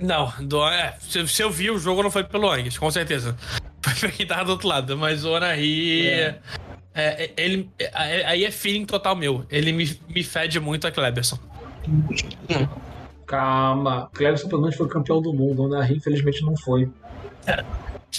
Não, 0.00 0.32
do, 0.40 0.66
é, 0.66 0.94
se, 1.00 1.26
se 1.28 1.42
eu 1.42 1.50
vi 1.50 1.70
o 1.70 1.78
jogo 1.78 2.02
não 2.02 2.10
foi 2.10 2.24
pelo 2.24 2.50
Angus, 2.50 2.78
com 2.78 2.90
certeza. 2.90 3.36
Foi 3.82 3.94
pra 3.94 4.10
quem 4.10 4.26
tava 4.26 4.44
do 4.44 4.52
outro 4.52 4.68
lado, 4.68 4.96
mas 4.96 5.24
o 5.24 5.30
Onari. 5.30 6.08
É. 6.08 6.38
É, 6.94 7.24
é, 7.24 7.32
ele, 7.38 7.70
é, 7.78 8.26
aí 8.26 8.44
é 8.44 8.50
feeling 8.50 8.84
total 8.84 9.16
meu. 9.16 9.46
Ele 9.50 9.72
me, 9.72 9.98
me 10.08 10.22
fede 10.22 10.60
muito 10.60 10.86
a 10.86 10.92
Kleberson. 10.92 11.38
Calma. 13.26 14.10
Clebson 14.12 14.48
pelo 14.48 14.60
menos 14.60 14.76
foi 14.76 14.88
campeão 14.88 15.22
do 15.22 15.32
mundo. 15.32 15.62
O 15.62 15.64
Onari, 15.66 15.96
infelizmente, 15.96 16.42
não 16.44 16.56
foi. 16.56 16.90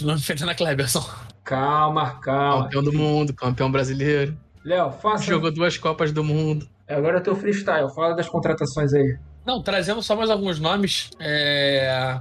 Não 0.02 0.16
me 0.16 0.22
fede 0.22 0.44
na 0.44 0.56
Kleberson. 0.56 1.08
Calma, 1.44 2.16
calma. 2.20 2.64
Campeão 2.64 2.84
do 2.84 2.94
mundo, 2.94 3.34
campeão 3.34 3.72
brasileiro. 3.72 4.36
Léo, 4.66 4.92
faça. 4.92 5.26
Jogou 5.26 5.52
duas 5.52 5.78
Copas 5.78 6.12
do 6.12 6.24
Mundo. 6.24 6.68
Agora 6.88 7.18
é 7.18 7.22
teu 7.22 7.36
freestyle. 7.36 7.94
Fala 7.94 8.16
das 8.16 8.30
contratações 8.30 8.94
aí. 8.94 9.18
Não, 9.46 9.62
trazendo 9.62 10.02
só 10.02 10.16
mais 10.16 10.30
alguns 10.30 10.60
nomes. 10.60 11.12
É... 11.20 12.20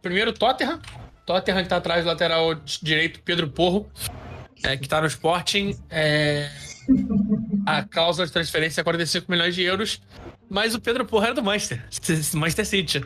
Primeiro, 0.00 0.32
Tottenham. 0.32 0.80
Tottenham 1.26 1.62
que 1.62 1.68
tá 1.68 1.76
atrás 1.76 2.04
do 2.04 2.08
lateral 2.08 2.54
direito, 2.82 3.20
Pedro 3.24 3.48
Porro, 3.48 3.88
é, 4.62 4.76
que 4.76 4.88
tá 4.88 5.00
no 5.00 5.06
Sporting. 5.06 5.78
É... 5.90 6.50
A 7.64 7.82
cláusula 7.82 8.26
de 8.26 8.32
transferência 8.32 8.80
é 8.80 8.84
45 8.84 9.30
milhões 9.30 9.54
de 9.54 9.62
euros, 9.62 10.00
mas 10.50 10.74
o 10.74 10.80
Pedro 10.80 11.04
Porro 11.04 11.24
era 11.24 11.34
do 11.34 11.42
Manchester, 11.42 11.82
Manchester 12.34 12.66
City. 12.66 13.04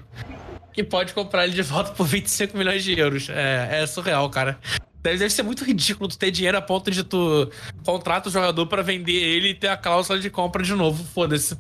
E 0.77 0.83
pode 0.83 1.15
comprar 1.15 1.45
ele 1.45 1.55
de 1.55 1.63
volta 1.63 1.93
por 1.93 2.07
25 2.07 2.57
milhões 2.57 2.85
de 2.85 2.99
euros. 2.99 3.29
É, 3.31 3.83
é 3.83 3.87
surreal, 3.87 4.29
cara. 4.29 4.59
Deve, 5.03 5.19
deve 5.19 5.31
ser 5.31 5.43
muito 5.43 5.65
ridículo 5.65 6.09
tu 6.09 6.19
ter 6.19 6.31
dinheiro 6.31 6.59
a 6.59 6.61
ponto 6.61 6.91
de 6.91 7.05
tu 7.05 7.51
contrata 7.85 8.29
o 8.29 8.33
jogador 8.33 8.67
pra 8.67 8.83
vender 8.83 9.13
ele 9.13 9.51
e 9.51 9.55
ter 9.55 9.69
a 9.69 9.77
cláusula 9.77 10.19
de 10.19 10.29
compra 10.29 10.63
de 10.63 10.75
novo. 10.75 11.03
Foda-se. 11.05 11.57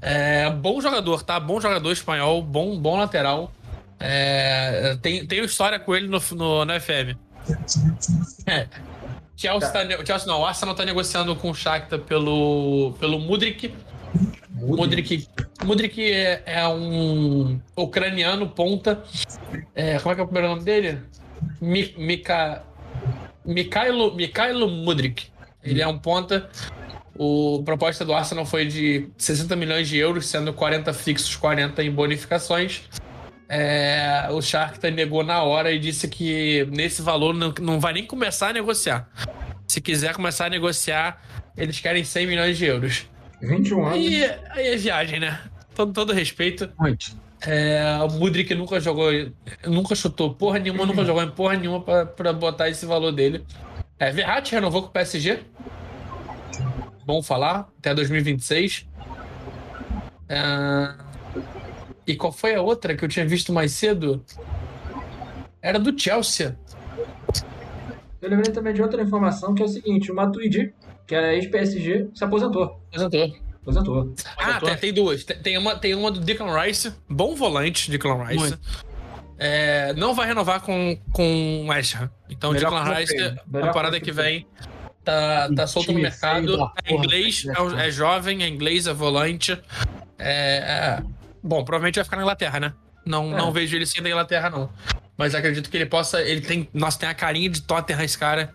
É, 0.00 0.50
bom 0.50 0.80
jogador, 0.80 1.22
tá? 1.22 1.38
Bom 1.38 1.60
jogador 1.60 1.92
espanhol, 1.92 2.42
bom, 2.42 2.76
bom 2.78 2.98
lateral. 2.98 3.52
É, 4.02 4.98
tem, 5.00 5.24
tem 5.24 5.44
história 5.44 5.78
com 5.78 5.94
ele 5.94 6.08
no, 6.08 6.20
no, 6.32 6.64
no 6.64 6.80
FM. 6.80 7.16
É. 8.46 8.66
Chelsea, 9.36 9.70
tá. 9.70 9.84
ne- 9.84 10.04
Chelsea 10.04 10.26
não, 10.26 10.40
o 10.40 10.46
Arsenal 10.46 10.74
tá 10.74 10.84
negociando 10.84 11.34
com 11.36 11.50
o 11.50 11.54
Shakhtar 11.54 12.00
pelo, 12.00 12.94
pelo 12.98 13.18
Mudrik. 13.18 13.74
Mudrik, 14.50 15.26
Mudrik 15.64 16.12
é, 16.12 16.42
é 16.44 16.68
um 16.68 17.60
ucraniano 17.76 18.48
ponta. 18.48 19.02
É, 19.74 19.98
como 19.98 20.12
é 20.12 20.14
que 20.14 20.20
é 20.20 20.24
o 20.24 20.26
primeiro 20.26 20.48
nome 20.48 20.64
dele? 20.64 21.00
Mi, 21.60 21.94
Mika, 21.96 22.62
Mikhailo, 23.44 24.14
Mikhailo 24.14 24.68
Mudrik. 24.68 25.28
Ele 25.62 25.80
é 25.80 25.86
um 25.86 25.98
ponta. 25.98 26.48
O 27.16 27.58
a 27.60 27.64
proposta 27.64 28.04
do 28.04 28.14
Arsenal 28.14 28.46
foi 28.46 28.66
de 28.66 29.08
60 29.18 29.54
milhões 29.56 29.88
de 29.88 29.98
euros, 29.98 30.26
sendo 30.26 30.52
40 30.52 30.92
fixos, 30.92 31.36
40 31.36 31.82
em 31.82 31.90
bonificações. 31.90 32.82
É, 33.54 34.28
o 34.30 34.40
Shakhtar 34.40 34.90
negou 34.90 35.22
na 35.22 35.42
hora 35.42 35.70
e 35.70 35.78
disse 35.78 36.08
que 36.08 36.66
nesse 36.70 37.02
valor 37.02 37.34
não, 37.34 37.52
não 37.60 37.78
vai 37.78 37.92
nem 37.92 38.06
começar 38.06 38.48
a 38.48 38.52
negociar. 38.54 39.06
Se 39.68 39.78
quiser 39.78 40.14
começar 40.14 40.46
a 40.46 40.48
negociar, 40.48 41.20
eles 41.54 41.78
querem 41.78 42.02
100 42.02 42.26
milhões 42.26 42.56
de 42.56 42.64
euros. 42.64 43.06
21 43.42 43.84
anos. 43.84 43.98
Aí, 43.98 44.24
aí 44.52 44.68
é 44.68 44.76
viagem, 44.76 45.20
né? 45.20 45.38
Todo, 45.74 45.92
todo 45.92 46.14
respeito. 46.14 46.70
Muito. 46.78 47.14
É, 47.46 47.98
o 48.02 48.08
Mudrik 48.12 48.54
nunca 48.54 48.80
jogou, 48.80 49.10
nunca 49.66 49.94
chutou 49.94 50.32
porra 50.32 50.58
nenhuma, 50.58 50.86
nunca 50.86 51.04
jogou 51.04 51.22
em 51.22 51.30
porra 51.30 51.54
nenhuma 51.54 51.82
pra, 51.82 52.06
pra 52.06 52.32
botar 52.32 52.70
esse 52.70 52.86
valor 52.86 53.12
dele. 53.12 53.44
É, 53.98 54.10
Verratti 54.10 54.54
renovou 54.54 54.80
com 54.80 54.88
o 54.88 54.92
PSG. 54.92 55.40
Bom 57.04 57.22
falar, 57.22 57.68
até 57.78 57.94
2026. 57.94 58.86
É, 60.26 60.94
e 62.06 62.16
qual 62.16 62.32
foi 62.32 62.54
a 62.54 62.62
outra 62.62 62.96
que 62.96 63.04
eu 63.04 63.08
tinha 63.08 63.26
visto 63.26 63.52
mais 63.52 63.72
cedo? 63.72 64.24
Era 65.60 65.78
do 65.78 65.98
Chelsea. 65.98 66.56
Eu 68.20 68.30
lembrei 68.30 68.52
também 68.52 68.72
de 68.72 68.82
outra 68.82 69.02
informação 69.02 69.54
que 69.54 69.62
é 69.62 69.64
o 69.64 69.68
seguinte: 69.68 70.10
o 70.10 70.14
Matuidi, 70.14 70.72
que 71.06 71.14
era 71.14 71.34
ex-PSG, 71.34 72.08
se 72.14 72.24
aposentou. 72.24 72.80
Apresentou. 72.88 73.36
Aposentou. 73.62 74.14
Ah, 74.36 74.60
tem, 74.60 74.76
tem 74.76 74.92
duas. 74.92 75.24
Tem, 75.24 75.38
tem 75.38 75.58
uma, 75.58 75.76
tem 75.76 75.94
uma 75.94 76.10
do 76.10 76.20
Declan 76.20 76.60
Rice, 76.60 76.92
bom 77.08 77.34
volante, 77.34 77.90
Declan 77.90 78.24
Rice. 78.24 78.38
Muito. 78.38 78.58
É, 79.38 79.92
não 79.94 80.14
vai 80.14 80.28
renovar 80.28 80.60
com, 80.60 80.96
com 81.12 81.64
o 81.64 81.66
West 81.68 81.96
Ham. 81.96 82.10
Então, 82.28 82.50
o 82.50 82.52
Melhor 82.52 82.70
Declan 82.70 82.94
Rice, 82.94 83.16
a 83.16 83.72
compra 83.72 84.00
que 84.00 84.12
vem, 84.12 84.46
tá, 85.04 85.48
tá 85.54 85.66
solto 85.66 85.92
no 85.92 85.98
mercado. 85.98 86.70
É 86.84 86.94
inglês, 86.94 87.44
né, 87.44 87.54
é, 87.76 87.88
é 87.88 87.90
jovem, 87.90 88.42
é 88.44 88.48
inglês, 88.48 88.86
é 88.86 88.92
volante. 88.92 89.52
É, 90.18 90.98
é- 90.98 91.02
Bom, 91.42 91.64
provavelmente 91.64 91.96
vai 91.96 92.04
ficar 92.04 92.16
na 92.16 92.22
Inglaterra, 92.22 92.60
né? 92.60 92.72
Não, 93.04 93.32
É. 93.32 93.36
não 93.36 93.50
vejo 93.52 93.74
ele 93.76 93.84
sendo 93.86 94.04
da 94.04 94.10
Inglaterra, 94.10 94.48
não. 94.50 94.70
Mas 95.16 95.34
acredito 95.34 95.68
que 95.70 95.76
ele 95.76 95.86
possa. 95.86 96.20
Ele 96.22 96.40
tem. 96.40 96.68
Nossa, 96.72 96.98
tem 97.00 97.08
a 97.08 97.14
carinha 97.14 97.48
de 97.50 97.62
Tottenham, 97.62 98.02
esse 98.02 98.16
cara. 98.16 98.52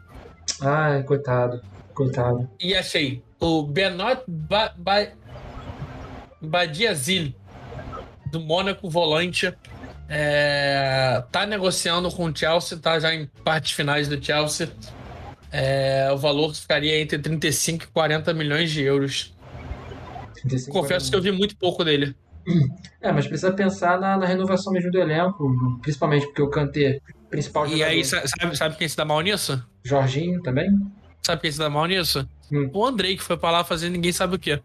Ai, 0.61 1.03
coitado. 1.03 1.61
Coitado. 1.93 2.49
E 2.59 2.73
achei 2.76 3.22
o 3.39 3.64
Benoit 3.64 4.22
ba 4.27 4.73
ba 4.77 5.07
Badiazil, 6.41 7.34
do 8.31 8.39
Mônaco, 8.39 8.89
volante. 8.89 9.53
É, 10.09 11.22
tá 11.31 11.45
negociando 11.45 12.09
com 12.11 12.26
o 12.26 12.35
Chelsea, 12.35 12.77
tá 12.77 12.97
já 12.99 13.14
em 13.14 13.26
partes 13.43 13.72
finais 13.73 14.07
do 14.07 14.23
Chelsea. 14.23 14.69
É, 15.51 16.09
o 16.11 16.18
valor 16.18 16.53
ficaria 16.53 16.99
entre 17.01 17.18
35 17.19 17.84
e 17.85 17.88
40 17.88 18.34
milhões 18.34 18.72
de 18.72 18.84
euros. 18.84 19.34
35, 20.35 20.72
Confesso 20.72 21.07
40. 21.07 21.11
que 21.11 21.15
eu 21.15 21.22
vi 21.22 21.31
muito 21.38 21.57
pouco 21.57 21.84
dele. 21.84 22.15
É, 23.01 23.11
mas 23.11 23.27
precisa 23.27 23.51
pensar 23.51 23.99
na, 23.99 24.17
na 24.17 24.25
renovação 24.25 24.71
mesmo 24.71 24.91
do 24.91 24.99
elenco, 24.99 25.79
principalmente 25.81 26.25
porque 26.27 26.41
o 26.41 26.49
Kanté, 26.49 26.99
principal 27.29 27.65
jogador. 27.65 27.79
E 27.79 27.83
aí, 27.83 28.05
sabe, 28.05 28.55
sabe 28.55 28.75
quem 28.77 28.87
se 28.87 28.95
dá 28.95 29.05
mal 29.05 29.21
nisso? 29.21 29.61
Jorginho 29.83 30.41
também? 30.41 30.69
Sabe 31.21 31.41
quem 31.41 31.51
se 31.51 31.59
dá 31.59 31.69
mal 31.69 31.85
nisso? 31.85 32.27
Hum. 32.51 32.69
O 32.73 32.85
Andrei, 32.85 33.17
que 33.17 33.23
foi 33.23 33.37
pra 33.37 33.51
lá 33.51 33.63
fazer 33.63 33.89
ninguém 33.89 34.11
sabe 34.11 34.35
o 34.35 34.39
quê. 34.39 34.61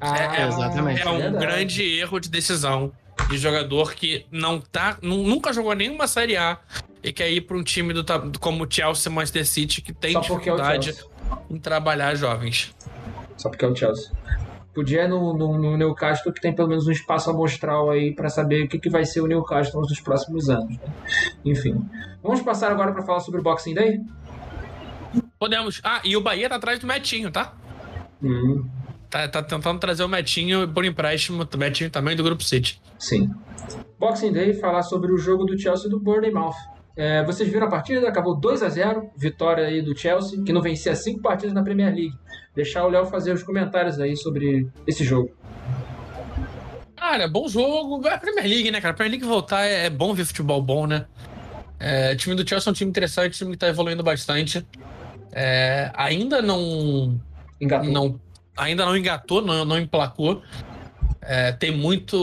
Ah, 0.00 0.18
é, 0.18 0.42
é, 0.42 0.48
exatamente. 0.48 1.02
É 1.02 1.08
um 1.08 1.18
verdade. 1.18 1.46
grande 1.46 1.82
erro 1.98 2.20
de 2.20 2.28
decisão 2.28 2.92
de 3.28 3.36
jogador 3.36 3.94
que 3.94 4.26
não 4.30 4.60
tá, 4.60 4.96
nunca 5.02 5.52
jogou 5.52 5.74
nenhuma 5.74 6.06
Série 6.06 6.36
A 6.36 6.58
e 7.02 7.12
quer 7.12 7.30
ir 7.30 7.42
para 7.42 7.56
um 7.56 7.62
time 7.62 7.92
do, 7.92 8.04
como 8.38 8.64
o 8.64 8.66
Chelsea, 8.70 9.10
Manchester 9.10 9.46
City, 9.46 9.82
que 9.82 9.92
tem 9.92 10.12
Só 10.12 10.20
dificuldade 10.20 10.90
é 10.90 10.94
em 11.50 11.58
trabalhar 11.58 12.14
jovens. 12.14 12.74
Só 13.36 13.48
porque 13.48 13.64
é 13.64 13.68
o 13.68 13.74
Chelsea. 13.76 14.10
Podia 14.78 15.08
no, 15.08 15.36
no, 15.36 15.58
no, 15.58 15.76
Newcastle, 15.76 16.32
que 16.32 16.40
tem 16.40 16.54
pelo 16.54 16.68
menos 16.68 16.86
um 16.86 16.92
espaço 16.92 17.28
amostral 17.28 17.90
aí 17.90 18.14
para 18.14 18.28
saber 18.28 18.62
o 18.62 18.68
que, 18.68 18.78
que 18.78 18.88
vai 18.88 19.04
ser 19.04 19.20
o 19.20 19.26
Newcastle 19.26 19.80
nos 19.80 20.00
próximos 20.00 20.48
anos. 20.48 20.76
Né? 20.76 20.88
Enfim. 21.44 21.84
Vamos 22.22 22.42
passar 22.42 22.70
agora 22.70 22.92
para 22.92 23.02
falar 23.02 23.18
sobre 23.18 23.40
o 23.40 23.42
Boxing 23.42 23.74
Day? 23.74 24.00
Podemos. 25.36 25.80
Ah, 25.82 26.00
e 26.04 26.16
o 26.16 26.20
Bahia 26.20 26.48
tá 26.48 26.54
atrás 26.54 26.78
do 26.78 26.86
Metinho, 26.86 27.28
tá? 27.28 27.56
Hum. 28.22 28.68
Tá, 29.10 29.26
tá 29.26 29.42
tentando 29.42 29.80
trazer 29.80 30.04
o 30.04 30.08
Metinho 30.08 30.68
por 30.68 30.84
empréstimo, 30.84 31.42
o 31.42 31.58
Metinho 31.58 31.90
também 31.90 32.14
do 32.14 32.22
Grupo 32.22 32.44
City. 32.44 32.80
Sim. 33.00 33.34
Boxing 33.98 34.32
Day, 34.32 34.54
falar 34.54 34.84
sobre 34.84 35.10
o 35.10 35.18
jogo 35.18 35.44
do 35.44 35.58
Chelsea 35.58 35.90
do 35.90 35.98
Bournemouth. 35.98 36.54
É, 36.98 37.22
vocês 37.22 37.48
viram 37.48 37.68
a 37.68 37.70
partida? 37.70 38.08
Acabou 38.08 38.34
2 38.34 38.60
a 38.60 38.68
0 38.68 39.12
vitória 39.16 39.64
aí 39.64 39.80
do 39.80 39.96
Chelsea, 39.96 40.42
que 40.42 40.52
não 40.52 40.60
vencia 40.60 40.96
cinco 40.96 41.22
partidas 41.22 41.54
na 41.54 41.62
Premier 41.62 41.94
League. 41.94 42.14
Deixar 42.56 42.84
o 42.84 42.88
Léo 42.88 43.06
fazer 43.06 43.32
os 43.32 43.44
comentários 43.44 44.00
aí 44.00 44.16
sobre 44.16 44.66
esse 44.84 45.04
jogo. 45.04 45.30
Cara, 46.96 47.28
bom 47.28 47.46
jogo. 47.48 48.04
É 48.04 48.14
a 48.14 48.18
Premier 48.18 48.46
League, 48.46 48.70
né, 48.72 48.80
cara? 48.80 48.92
A 48.92 48.96
Premier 48.96 49.12
League 49.12 49.24
voltar 49.24 49.64
é, 49.64 49.86
é 49.86 49.90
bom 49.90 50.12
ver 50.12 50.24
futebol 50.24 50.60
bom, 50.60 50.88
né? 50.88 51.06
É, 51.78 52.12
o 52.14 52.16
time 52.16 52.34
do 52.34 52.46
Chelsea 52.46 52.68
é 52.68 52.72
um 52.72 52.74
time 52.74 52.90
interessante, 52.90 53.36
um 53.36 53.38
time 53.38 53.52
que 53.52 53.58
tá 53.58 53.68
evoluindo 53.68 54.02
bastante. 54.02 54.66
É, 55.30 55.92
ainda 55.94 56.42
não. 56.42 57.16
Engatou. 57.60 57.92
não 57.92 58.20
ainda 58.58 58.84
não 58.84 58.96
engatou, 58.96 59.40
não, 59.40 59.64
não 59.64 59.78
emplacou. 59.78 60.42
É, 61.30 61.52
tem 61.52 61.70
muito. 61.70 62.16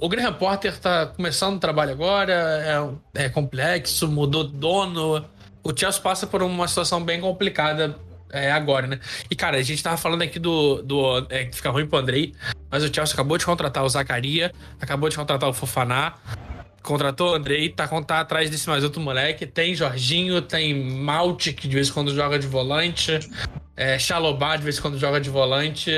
O 0.00 0.08
Graham 0.08 0.32
Potter 0.34 0.72
está 0.72 1.06
começando 1.06 1.56
o 1.56 1.58
trabalho 1.58 1.90
agora, 1.90 3.00
é, 3.12 3.24
é 3.24 3.28
complexo, 3.28 4.06
mudou 4.06 4.44
dono. 4.44 5.24
O 5.64 5.76
Chelsea 5.76 6.00
passa 6.00 6.28
por 6.28 6.40
uma 6.40 6.68
situação 6.68 7.02
bem 7.02 7.20
complicada 7.20 7.98
é, 8.32 8.52
agora, 8.52 8.86
né? 8.86 9.00
E, 9.28 9.34
cara, 9.34 9.56
a 9.56 9.62
gente 9.62 9.82
tava 9.82 9.96
falando 9.96 10.22
aqui 10.22 10.38
do. 10.38 10.80
do 10.80 11.26
é, 11.28 11.46
que 11.46 11.56
fica 11.56 11.70
ruim 11.70 11.88
pro 11.88 11.98
Andrei, 11.98 12.32
mas 12.70 12.84
o 12.84 12.94
Chelsea 12.94 13.14
acabou 13.14 13.36
de 13.36 13.44
contratar 13.44 13.84
o 13.84 13.88
Zacaria, 13.88 14.52
acabou 14.80 15.08
de 15.08 15.16
contratar 15.16 15.48
o 15.48 15.52
Fofaná, 15.52 16.14
contratou 16.82 17.32
o 17.32 17.34
Andrei, 17.34 17.68
tá, 17.68 17.86
tá 18.02 18.20
atrás 18.20 18.50
desse 18.50 18.68
mais 18.68 18.84
outro 18.84 19.00
moleque. 19.00 19.46
Tem 19.46 19.74
Jorginho, 19.74 20.42
tem 20.42 20.74
Malte, 20.74 21.52
que 21.52 21.68
de 21.68 21.74
vez 21.74 21.88
em 21.88 21.92
quando 21.92 22.14
joga 22.14 22.38
de 22.38 22.46
volante 22.46 23.18
é, 23.80 23.98
Xalobá 23.98 24.56
de 24.56 24.62
vez 24.62 24.78
em 24.78 24.82
quando 24.82 24.98
joga 24.98 25.18
de 25.18 25.30
volante, 25.30 25.90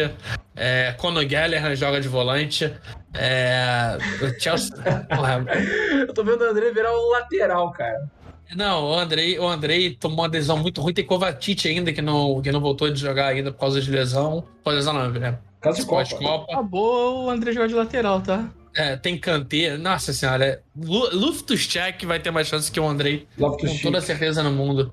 é, 0.54 0.94
Conor 0.98 1.26
Gallagher 1.26 1.74
joga 1.74 2.00
de 2.00 2.06
volante, 2.06 2.72
é, 3.12 3.98
o 4.22 4.40
Chelsea... 4.40 4.76
Eu 6.06 6.14
tô 6.14 6.22
vendo 6.22 6.42
o 6.42 6.44
André 6.48 6.70
virar 6.70 6.92
um 6.92 7.10
lateral, 7.10 7.72
cara. 7.72 8.08
Não, 8.54 8.84
o 8.84 8.94
Andrei, 8.94 9.36
o 9.36 9.48
Andrei 9.48 9.96
tomou 9.96 10.20
uma 10.20 10.28
lesão 10.28 10.58
muito 10.58 10.80
ruim. 10.80 10.92
Tem 10.92 11.04
Kovacic 11.04 11.66
ainda, 11.66 11.92
que 11.92 12.02
não, 12.02 12.40
que 12.40 12.52
não 12.52 12.60
voltou 12.60 12.88
de 12.88 13.00
jogar 13.00 13.28
ainda 13.28 13.50
por 13.50 13.58
causa 13.58 13.80
de 13.80 13.90
lesão. 13.90 14.42
Por 14.62 14.70
causa 14.70 14.78
de 14.78 14.86
lesão, 14.86 14.92
não, 14.92 15.10
né? 15.10 15.38
Caso 15.60 15.80
de 15.80 15.86
Copa. 15.86 16.16
Copa. 16.16 16.52
Acabou 16.52 17.24
o 17.24 17.30
André 17.30 17.52
jogar 17.52 17.66
de 17.66 17.74
lateral, 17.74 18.20
tá? 18.20 18.48
É, 18.74 18.96
tem 18.96 19.18
Kanté. 19.18 19.76
Nossa 19.76 20.12
senhora. 20.12 20.62
Luftus-Check 20.76 22.04
vai 22.04 22.18
ter 22.18 22.30
mais 22.30 22.48
chance 22.48 22.70
que 22.70 22.80
o 22.80 22.88
Andrei. 22.88 23.26
Com 23.38 23.56
toda 23.82 24.00
certeza 24.00 24.42
no 24.42 24.52
mundo. 24.52 24.92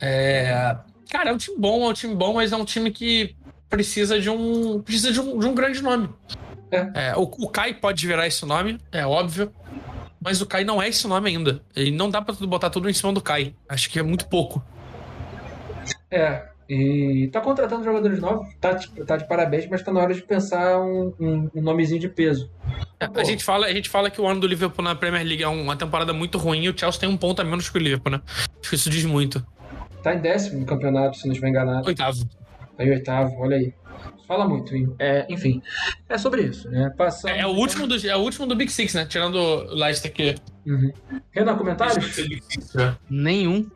É... 0.00 0.76
Cara, 1.10 1.30
é 1.30 1.32
um 1.32 1.38
time 1.38 1.56
bom, 1.58 1.84
é 1.84 1.88
um 1.88 1.92
time 1.92 2.14
bom, 2.14 2.34
mas 2.34 2.52
é 2.52 2.56
um 2.56 2.64
time 2.64 2.90
que 2.90 3.36
precisa 3.68 4.20
de 4.20 4.28
um. 4.28 4.80
Precisa 4.82 5.12
de 5.12 5.20
um, 5.20 5.38
de 5.38 5.46
um 5.46 5.54
grande 5.54 5.82
nome. 5.82 6.08
É. 6.70 7.10
É, 7.10 7.16
o, 7.16 7.22
o 7.22 7.48
Kai 7.48 7.74
pode 7.74 8.06
virar 8.06 8.26
esse 8.26 8.44
nome, 8.44 8.78
é 8.90 9.06
óbvio. 9.06 9.52
Mas 10.20 10.40
o 10.40 10.46
Kai 10.46 10.64
não 10.64 10.82
é 10.82 10.88
esse 10.88 11.06
nome 11.06 11.28
ainda. 11.28 11.60
E 11.76 11.90
não 11.90 12.08
dá 12.08 12.22
pra 12.22 12.34
botar 12.46 12.70
tudo 12.70 12.88
em 12.88 12.94
cima 12.94 13.12
do 13.12 13.20
Kai. 13.20 13.54
Acho 13.68 13.90
que 13.90 13.98
é 13.98 14.02
muito 14.02 14.26
pouco. 14.26 14.64
É. 16.10 16.53
E 16.68 17.28
tá 17.30 17.40
contratando 17.40 17.84
jogadores 17.84 18.18
novos, 18.20 18.48
tá, 18.60 18.78
tá 19.06 19.16
de 19.18 19.28
parabéns, 19.28 19.68
mas 19.68 19.82
tá 19.82 19.92
na 19.92 20.00
hora 20.00 20.14
de 20.14 20.22
pensar 20.22 20.80
um, 20.80 21.12
um, 21.20 21.50
um 21.54 21.62
nomezinho 21.62 22.00
de 22.00 22.08
peso. 22.08 22.50
É, 22.98 23.06
a, 23.14 23.24
gente 23.24 23.44
fala, 23.44 23.66
a 23.66 23.72
gente 23.72 23.90
fala 23.90 24.10
que 24.10 24.20
o 24.20 24.26
ano 24.26 24.40
do 24.40 24.46
Liverpool 24.46 24.82
na 24.82 24.94
Premier 24.94 25.26
League 25.26 25.42
é 25.42 25.48
uma 25.48 25.76
temporada 25.76 26.12
muito 26.12 26.38
ruim 26.38 26.64
e 26.64 26.68
o 26.70 26.78
Chelsea 26.78 27.00
tem 27.00 27.08
um 27.08 27.16
ponto 27.16 27.42
a 27.42 27.44
menos 27.44 27.68
que 27.68 27.76
o 27.76 27.80
Liverpool, 27.80 28.12
né? 28.12 28.22
Acho 28.60 28.70
que 28.70 28.76
isso 28.76 28.88
diz 28.88 29.04
muito. 29.04 29.44
Tá 30.02 30.14
em 30.14 30.20
décimo 30.20 30.60
no 30.60 30.66
campeonato, 30.66 31.18
se 31.18 31.26
não 31.26 31.32
estiver 31.32 31.48
enganado. 31.48 31.86
Oitavo. 31.86 32.24
Tá 32.76 32.84
em 32.84 32.90
oitavo, 32.90 33.36
olha 33.38 33.56
aí. 33.56 33.74
Fala 34.26 34.48
muito, 34.48 34.74
hein? 34.74 34.94
É, 34.98 35.26
enfim. 35.28 35.62
É 36.08 36.16
sobre 36.16 36.42
isso, 36.42 36.70
né? 36.70 36.90
Passando... 36.96 37.30
É, 37.30 37.40
é, 37.40 37.46
o 37.46 37.50
último 37.50 37.86
do, 37.86 37.94
é 38.06 38.16
o 38.16 38.20
último 38.20 38.46
do 38.46 38.56
Big 38.56 38.72
Six, 38.72 38.94
né? 38.94 39.04
Tirando 39.04 39.36
o 39.36 39.74
Leicester 39.74 40.10
aqui. 40.10 40.34
Uhum. 40.66 40.90
Renan, 41.30 41.56
comentários? 41.56 42.16
Nenhum. 43.10 43.68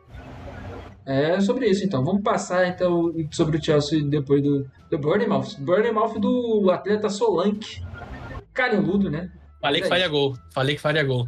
É 1.09 1.41
sobre 1.41 1.67
isso, 1.67 1.83
então. 1.83 2.05
Vamos 2.05 2.21
passar, 2.21 2.67
então, 2.67 3.11
sobre 3.31 3.57
o 3.57 3.63
Chelsea 3.63 4.03
depois 4.03 4.43
do, 4.43 4.69
do 4.91 4.99
Bournemouth. 4.99 5.57
Bournemouth 5.57 6.19
do 6.19 6.69
atleta 6.69 7.09
Solanke. 7.09 7.81
Carinhudo, 8.53 9.09
né? 9.09 9.31
Falei 9.59 9.81
que 9.81 9.87
é 9.87 9.89
faria 9.89 10.07
gol. 10.07 10.37
Falei 10.53 10.75
que 10.75 10.81
faria 10.81 11.03
gol. 11.03 11.27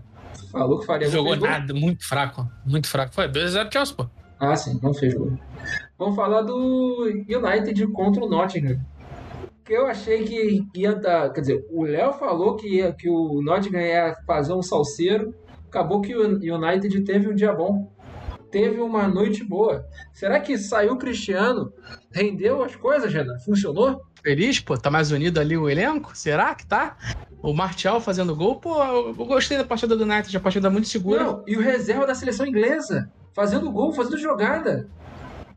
Falou 0.52 0.80
que 0.80 0.86
faria 0.86 1.08
gol. 1.08 1.12
Jogou 1.12 1.36
nada, 1.36 1.74
muito 1.74 2.08
fraco. 2.08 2.48
Muito 2.64 2.88
fraco. 2.88 3.12
Foi 3.16 3.28
2x0 3.28 3.74
Chelsea, 3.74 3.95
pô. 3.95 4.06
Ah, 4.40 4.56
sim, 4.56 4.80
não 4.84 4.94
fez 4.94 5.16
gol. 5.16 5.34
Vamos 5.98 6.16
falar 6.16 6.44
do 6.44 7.08
United 7.28 7.88
contra 7.88 8.24
o 8.24 8.30
Nottingham. 8.30 8.80
Que 9.66 9.74
eu 9.74 9.88
achei 9.88 10.24
que 10.24 10.64
ia 10.76 10.94
dar. 10.94 11.34
Quer 11.34 11.41
dizer, 11.41 11.66
o 11.72 11.86
Léo 11.86 12.14
falou 12.14 12.56
que, 12.56 12.68
ia, 12.68 12.94
que 12.94 13.10
o 13.10 13.41
Nottingham 13.41 13.82
ia 13.82 14.16
fazer 14.28 14.53
um 14.53 14.62
salseiro. 14.62 15.34
Acabou 15.68 16.02
que 16.02 16.16
o 16.16 16.22
United 16.38 17.02
teve 17.03 17.28
um 17.28 17.34
dia 17.34 17.52
bom. 17.52 17.91
Teve 18.52 18.82
uma 18.82 19.07
noite 19.07 19.44
boa. 19.44 19.88
Será 20.14 20.40
que 20.40 20.57
saiu 20.57 20.94
o 20.94 20.98
Cristiano? 20.98 21.72
Rendeu 22.11 22.61
as 22.61 22.76
coisas, 22.76 23.11
Renan? 23.11 23.40
Funcionou? 23.40 24.02
Feliz, 24.22 24.60
pô, 24.60 24.78
tá 24.78 24.91
mais 24.91 25.11
unido 25.11 25.40
ali 25.40 25.57
o 25.57 25.69
elenco? 25.69 26.11
Será 26.15 26.53
que 26.53 26.65
tá? 26.65 26.98
O 27.41 27.53
Martial 27.53 28.02
fazendo 28.02 28.36
gol, 28.36 28.57
pô, 28.57 28.84
eu 28.84 29.14
gostei 29.14 29.57
da 29.57 29.64
partida 29.64 29.95
do 29.95 30.03
United, 30.03 30.36
a 30.36 30.40
partida 30.40 30.69
muito 30.69 30.88
segura. 30.88 31.23
Não, 31.23 31.44
e 31.48 31.56
o 31.56 31.61
reserva 31.61 32.06
da 32.06 32.14
seleção 32.14 32.45
inglesa 32.45 33.10
fazendo 33.34 33.72
gol, 33.72 33.94
fazendo 33.94 34.18
jogada. 34.18 34.88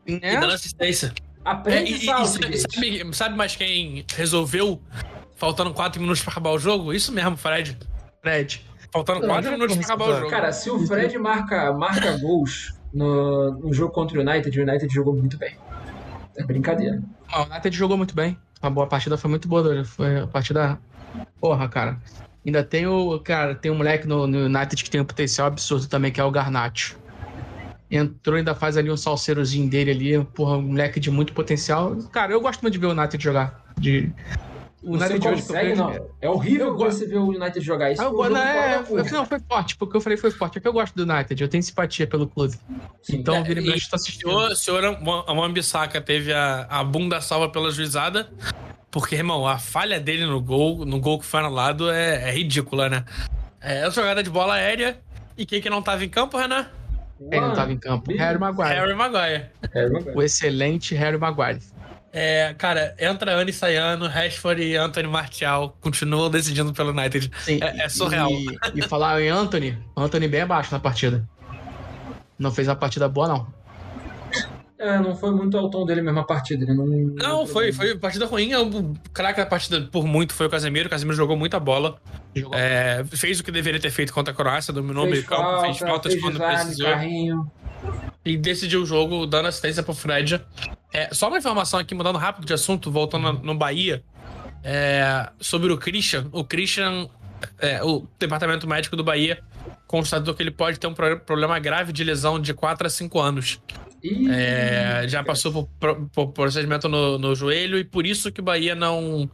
É? 0.07 0.35
E 0.35 0.41
dando 0.41 0.53
assistência. 0.55 1.13
Aprende, 1.45 1.93
é, 1.93 1.97
e, 1.97 2.23
e, 2.23 2.27
sabe, 2.27 3.15
sabe 3.15 3.37
mais 3.37 3.55
quem 3.55 4.07
resolveu, 4.15 4.81
faltando 5.37 5.75
4 5.75 6.01
minutos 6.01 6.23
para 6.23 6.33
acabar 6.33 6.51
o 6.53 6.59
jogo? 6.59 6.95
Isso 6.95 7.13
mesmo, 7.13 7.37
Fred. 7.37 7.77
Fred. 8.23 8.65
Faltando 8.91 9.27
4 9.27 9.51
minutos 9.51 9.77
para 9.77 9.85
acabar 9.85 10.09
o 10.09 10.17
jogo. 10.21 10.31
Cara, 10.31 10.53
se 10.53 10.71
o 10.71 10.87
Fred 10.87 11.19
marca, 11.19 11.71
marca 11.73 12.17
gols 12.19 12.73
no, 12.95 13.53
no 13.59 13.73
jogo 13.73 13.93
contra 13.93 14.19
o 14.19 14.23
United, 14.23 14.59
o 14.59 14.63
United 14.63 14.95
jogou 14.95 15.15
muito 15.15 15.37
bem. 15.37 15.57
É 16.37 16.45
brincadeira. 16.45 17.03
o 17.33 17.43
United 17.43 17.77
jogou 17.77 17.97
muito 17.97 18.15
bem. 18.15 18.39
A 18.63 18.71
boa 18.71 18.87
partida 18.87 19.17
foi 19.19 19.29
muito 19.29 19.49
boa, 19.49 19.85
foi 19.85 20.21
a 20.21 20.27
partida. 20.27 20.79
Porra, 21.41 21.69
cara. 21.69 21.99
Ainda 22.47 22.63
tem 22.63 22.87
o. 22.87 23.19
Cara, 23.21 23.55
tem 23.55 23.71
um 23.71 23.77
moleque 23.77 24.07
no, 24.07 24.27
no 24.27 24.47
United 24.47 24.83
que 24.83 24.91
tem 24.91 25.01
um 25.01 25.05
potencial 25.05 25.49
absurdo 25.49 25.87
também, 25.87 26.11
que 26.11 26.21
é 26.21 26.25
o 26.25 26.31
Garnacho 26.31 26.97
entrou, 27.97 28.37
ainda 28.37 28.55
faz 28.55 28.77
ali 28.77 28.91
um 28.91 28.97
salseirozinho 28.97 29.69
dele 29.69 29.91
ali, 29.91 30.25
porra, 30.25 30.57
um 30.57 30.63
moleque 30.63 30.99
de 30.99 31.11
muito 31.11 31.33
potencial. 31.33 31.97
Cara, 32.11 32.33
eu 32.33 32.41
gosto 32.41 32.63
muito 32.63 32.75
de 32.75 32.79
ver 32.81 32.87
o 32.87 32.91
United 32.91 33.23
jogar. 33.23 33.63
De... 33.79 34.13
O 34.85 34.97
United 34.97 35.19
você 35.19 35.31
consegue, 35.31 35.75
não. 35.75 36.09
É 36.21 36.29
horrível 36.29 36.77
você 36.77 37.07
ver 37.07 37.17
o 37.17 37.29
United 37.29 37.61
jogar 37.61 37.91
isso. 37.91 38.03
Agora, 38.03 38.31
não, 38.31 38.41
é, 38.41 38.85
não, 39.11 39.25
foi 39.25 39.41
forte, 39.41 39.77
porque 39.77 39.97
eu 39.97 40.01
falei 40.01 40.19
foi 40.19 40.31
forte. 40.31 40.59
É 40.59 40.61
que 40.61 40.69
eu 40.69 40.73
gosto 40.73 40.95
do 40.95 41.11
United, 41.11 41.43
eu 41.43 41.49
tenho 41.49 41.63
simpatia 41.63 42.07
pelo 42.07 42.29
clube. 42.29 42.55
Sim, 43.03 43.17
então, 43.17 43.37
é, 43.37 43.53
e 43.53 43.77
está 43.77 43.97
assistindo. 43.97 44.29
O 44.29 44.55
senhor 44.55 44.99
Wambisaka 45.27 46.01
teve 46.01 46.33
a, 46.33 46.67
a 46.69 46.85
bunda 46.85 47.21
salva 47.23 47.49
pela 47.49 47.71
juizada, 47.71 48.29
porque, 48.91 49.15
irmão, 49.15 49.49
a 49.49 49.59
falha 49.59 49.99
dele 49.99 50.27
no 50.27 50.41
gol, 50.41 50.85
no 50.85 51.01
gol 51.01 51.19
que 51.19 51.25
foi 51.25 51.41
anulado 51.41 51.91
é, 51.91 52.29
é 52.29 52.33
ridícula, 52.33 52.91
né? 52.91 53.05
É 53.61 53.85
a 53.85 53.91
jogada 53.91 54.23
de 54.23 54.29
bola 54.29 54.55
aérea. 54.55 55.01
E 55.37 55.47
quem 55.47 55.61
que 55.61 55.71
não 55.71 55.83
tava 55.83 56.05
em 56.05 56.09
campo, 56.09 56.37
Renan? 56.37 56.67
Quem 57.31 57.41
não 57.41 57.51
estava 57.51 57.73
em 57.73 57.79
campo? 57.79 58.13
Harry 58.17 58.39
Maguire. 58.39 58.75
Harry 58.75 58.95
Maguire. 58.95 59.47
O 60.15 60.23
excelente 60.23 60.95
Harry 60.95 61.17
Maguire. 61.17 61.61
É, 62.17 62.55
cara, 62.57 62.95
entra 62.97 63.35
Anne 63.35 63.53
Sayano, 63.53 64.07
Rashford 64.07 64.63
e 64.63 64.77
Anthony 64.77 65.09
Martial 65.09 65.77
continuam 65.81 66.31
decidindo 66.31 66.73
pelo 66.73 66.91
United. 66.91 67.29
Sim, 67.41 67.59
É, 67.61 67.87
é 67.87 67.89
surreal. 67.89 68.31
E, 68.31 68.57
e 68.77 68.83
falar 68.83 69.21
em 69.21 69.29
Anthony, 69.29 69.77
Anthony 69.97 70.29
bem 70.29 70.43
abaixo 70.43 70.73
na 70.73 70.79
partida. 70.79 71.29
Não 72.39 72.53
fez 72.53 72.69
uma 72.69 72.77
partida 72.77 73.09
boa, 73.09 73.27
não. 73.27 73.65
É, 74.79 74.99
não 75.01 75.17
foi 75.17 75.33
muito 75.33 75.57
ao 75.59 75.69
tom 75.71 75.85
dele 75.85 76.03
mesmo 76.03 76.21
a 76.21 76.25
partida. 76.25 76.63
Ele 76.63 76.75
não, 76.75 76.87
Não, 76.87 77.47
foi, 77.47 77.73
foi 77.73 77.97
partida 77.97 78.27
ruim. 78.27 78.55
O 78.55 78.95
craque 79.13 79.41
da 79.41 79.47
partida 79.47 79.81
por 79.91 80.07
muito 80.07 80.35
foi 80.35 80.47
o 80.47 80.51
Casemiro. 80.51 80.87
O 80.87 80.91
Casemiro 80.91 81.17
jogou 81.17 81.37
muita 81.37 81.59
bola. 81.59 81.97
Jogou 82.35 82.57
É, 82.57 83.03
fez 83.11 83.41
o 83.41 83.45
que 83.45 83.51
deveria 83.51 83.81
ter 83.81 83.91
feito 83.91 84.13
contra 84.13 84.33
a 84.33 84.37
Croácia, 84.37 84.73
dominou 84.73 85.05
o 85.05 85.09
fez 85.09 85.19
meio 85.19 85.29
campo, 85.29 85.43
falta, 85.43 85.65
fez 85.67 85.79
faltas 85.79 86.13
fez 86.13 86.23
quando 86.23 86.35
desarme, 86.35 86.65
precisou. 86.65 86.87
carrinho. 86.87 87.53
e 88.25 88.37
decidiu 88.37 88.83
o 88.83 88.87
jogo 88.87 89.27
dando 89.27 89.49
assistência 89.49 89.83
pro 89.83 89.95
Fred. 89.95 90.41
É, 90.95 91.13
só 91.13 91.27
uma 91.29 91.39
informação 91.39 91.81
aqui, 91.81 91.93
mudando 91.95 92.19
rápido 92.19 92.47
de 92.47 92.55
assunto, 92.55 92.89
voltando 92.91 93.33
no, 93.43 93.55
Bahia, 93.57 94.03
é, 94.63 95.29
sobre 95.41 95.73
o 95.73 95.77
Christian. 95.77 96.29
O 96.31 96.45
Christian, 96.45 97.09
é, 97.59 97.83
o 97.83 98.07
departamento 98.19 98.67
médico 98.69 98.95
do 98.97 99.03
Bahia 99.03 99.43
constatou 99.89 100.33
que 100.35 100.43
ele 100.43 100.53
pode 100.53 100.79
ter 100.79 100.87
um 100.87 100.95
pro- 100.95 101.19
problema 101.19 101.59
grave 101.59 101.93
de 101.93 102.05
lesão 102.05 102.41
de 102.41 102.55
4 102.55 102.87
a 102.87 102.91
5 102.91 103.21
anos. 103.21 103.61
É, 104.31 105.05
já 105.09 105.25
passou 105.25 105.69
por, 105.81 105.97
por- 106.11 106.29
procedimento 106.33 106.89
no, 106.89 107.19
no 107.19 107.35
joelho 107.35 107.77
e 107.79 107.85
por 107.85 108.07
isso 108.07 108.31
que 108.31 108.41
o 108.41 108.45
Bahia 108.45 108.75
não 108.75 109.29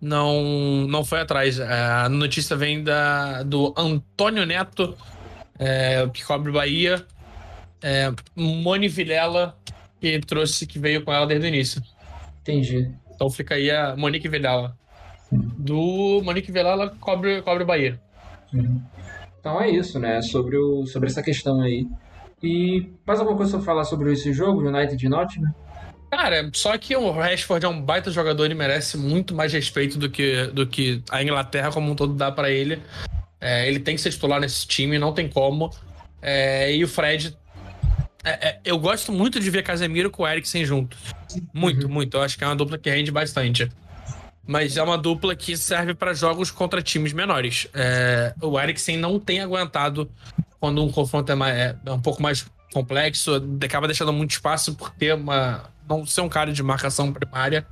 não 0.00 0.42
não 0.88 1.04
foi 1.04 1.20
atrás. 1.20 1.58
É, 1.58 1.64
A 2.04 2.08
notícia 2.08 2.54
vem 2.56 2.82
da, 2.84 3.42
do 3.44 3.72
Antônio 3.78 4.44
Neto, 4.44 4.94
é, 5.58 6.06
que 6.12 6.22
cobre 6.24 6.50
o 6.50 6.52
Bahia, 6.54 7.06
é, 7.80 8.12
Moni 8.34 8.88
Vilela, 8.88 9.56
que 10.02 10.26
trouxe, 10.26 10.66
que 10.66 10.80
veio 10.80 11.04
com 11.04 11.12
ela 11.12 11.26
desde 11.26 11.46
o 11.46 11.48
início. 11.48 11.80
Entendi. 12.40 12.90
Então 13.14 13.30
fica 13.30 13.54
aí 13.54 13.70
a 13.70 13.94
Monique 13.96 14.28
Vilela. 14.28 14.76
Do 15.30 16.20
Monique 16.24 16.50
Vilela 16.50 16.90
cobre, 17.00 17.40
cobre 17.42 17.62
o 17.62 17.66
Bahia. 17.66 18.00
Uhum. 18.52 18.82
Então 19.38 19.60
é 19.60 19.70
isso, 19.70 20.00
né? 20.00 20.20
Sobre, 20.20 20.56
o, 20.56 20.84
sobre 20.86 21.08
essa 21.08 21.22
questão 21.22 21.60
aí. 21.60 21.86
E 22.42 22.90
mais 23.06 23.20
alguma 23.20 23.36
coisa 23.36 23.56
pra 23.56 23.64
falar 23.64 23.84
sobre 23.84 24.12
esse 24.12 24.32
jogo, 24.32 24.68
United 24.68 25.04
e 25.04 25.08
Nottingham? 25.08 25.54
Cara, 26.10 26.50
só 26.52 26.76
que 26.76 26.94
o 26.96 27.10
Rashford 27.10 27.64
é 27.64 27.68
um 27.68 27.80
baita 27.80 28.10
jogador 28.10 28.50
e 28.50 28.54
merece 28.54 28.98
muito 28.98 29.34
mais 29.34 29.52
respeito 29.52 29.98
do 29.98 30.10
que, 30.10 30.48
do 30.48 30.66
que 30.66 31.02
a 31.10 31.22
Inglaterra 31.22 31.70
como 31.70 31.90
um 31.90 31.94
todo 31.94 32.12
dá 32.12 32.30
pra 32.30 32.50
ele. 32.50 32.82
É, 33.40 33.68
ele 33.68 33.78
tem 33.78 33.94
que 33.94 34.00
ser 34.00 34.10
titular 34.10 34.40
nesse 34.40 34.66
time, 34.66 34.98
não 34.98 35.12
tem 35.12 35.28
como. 35.28 35.70
É, 36.20 36.74
e 36.74 36.82
o 36.82 36.88
Fred. 36.88 37.36
É, 38.24 38.48
é, 38.48 38.60
eu 38.64 38.78
gosto 38.78 39.10
muito 39.12 39.38
de 39.40 39.50
ver 39.50 39.62
Casemiro 39.62 40.10
com 40.10 40.22
o 40.22 40.28
Eriksen 40.28 40.64
juntos. 40.64 40.98
Muito, 41.52 41.88
muito. 41.88 42.16
Eu 42.16 42.22
acho 42.22 42.36
que 42.38 42.44
é 42.44 42.46
uma 42.46 42.56
dupla 42.56 42.78
que 42.78 42.88
rende 42.90 43.10
bastante. 43.10 43.70
Mas 44.46 44.76
é 44.76 44.82
uma 44.82 44.98
dupla 44.98 45.36
que 45.36 45.56
serve 45.56 45.94
pra 45.94 46.12
jogos 46.14 46.50
contra 46.50 46.82
times 46.82 47.12
menores. 47.12 47.68
É, 47.72 48.34
o 48.40 48.58
Eriksen 48.58 48.96
não 48.96 49.18
tem 49.20 49.40
aguentado 49.40 50.10
quando 50.58 50.82
um 50.82 50.90
confronto 50.90 51.30
é, 51.30 51.34
mais- 51.34 51.56
é 51.84 51.92
um 51.92 52.00
pouco 52.00 52.20
mais 52.22 52.44
complexo, 52.72 53.32
acaba 53.64 53.86
deixando 53.86 54.12
muito 54.12 54.30
espaço 54.32 54.74
por 54.74 54.90
ter 54.90 55.14
uma. 55.14 55.70
não 55.88 56.04
ser 56.06 56.22
um 56.22 56.28
cara 56.28 56.52
de 56.52 56.62
marcação 56.62 57.12
primária. 57.12 57.66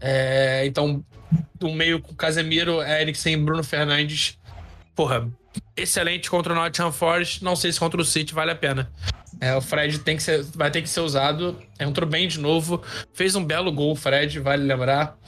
É, 0.00 0.64
então, 0.66 1.04
o 1.60 1.72
meio 1.74 2.00
com 2.00 2.14
Casemiro, 2.14 2.82
Eriksen 2.82 3.34
e 3.34 3.36
Bruno 3.36 3.62
Fernandes. 3.64 4.38
Porra, 4.94 5.28
excelente 5.76 6.30
contra 6.30 6.52
o 6.52 6.56
Nottingham 6.56 6.92
Forest. 6.92 7.42
Não 7.44 7.56
sei 7.56 7.72
se 7.72 7.78
contra 7.78 8.00
o 8.00 8.04
City 8.04 8.32
vale 8.34 8.50
a 8.50 8.54
pena. 8.56 8.90
É, 9.42 9.56
o 9.56 9.60
Fred 9.60 9.98
tem 9.98 10.16
que 10.16 10.22
ser, 10.22 10.44
vai 10.54 10.70
ter 10.70 10.80
que 10.82 10.88
ser 10.88 11.00
usado. 11.00 11.58
Entrou 11.80 12.08
bem 12.08 12.28
de 12.28 12.38
novo. 12.38 12.80
Fez 13.12 13.34
um 13.34 13.44
belo 13.44 13.72
gol, 13.72 13.90
o 13.90 13.96
Fred, 13.96 14.38
vale 14.38 14.62
lembrar. 14.62 15.18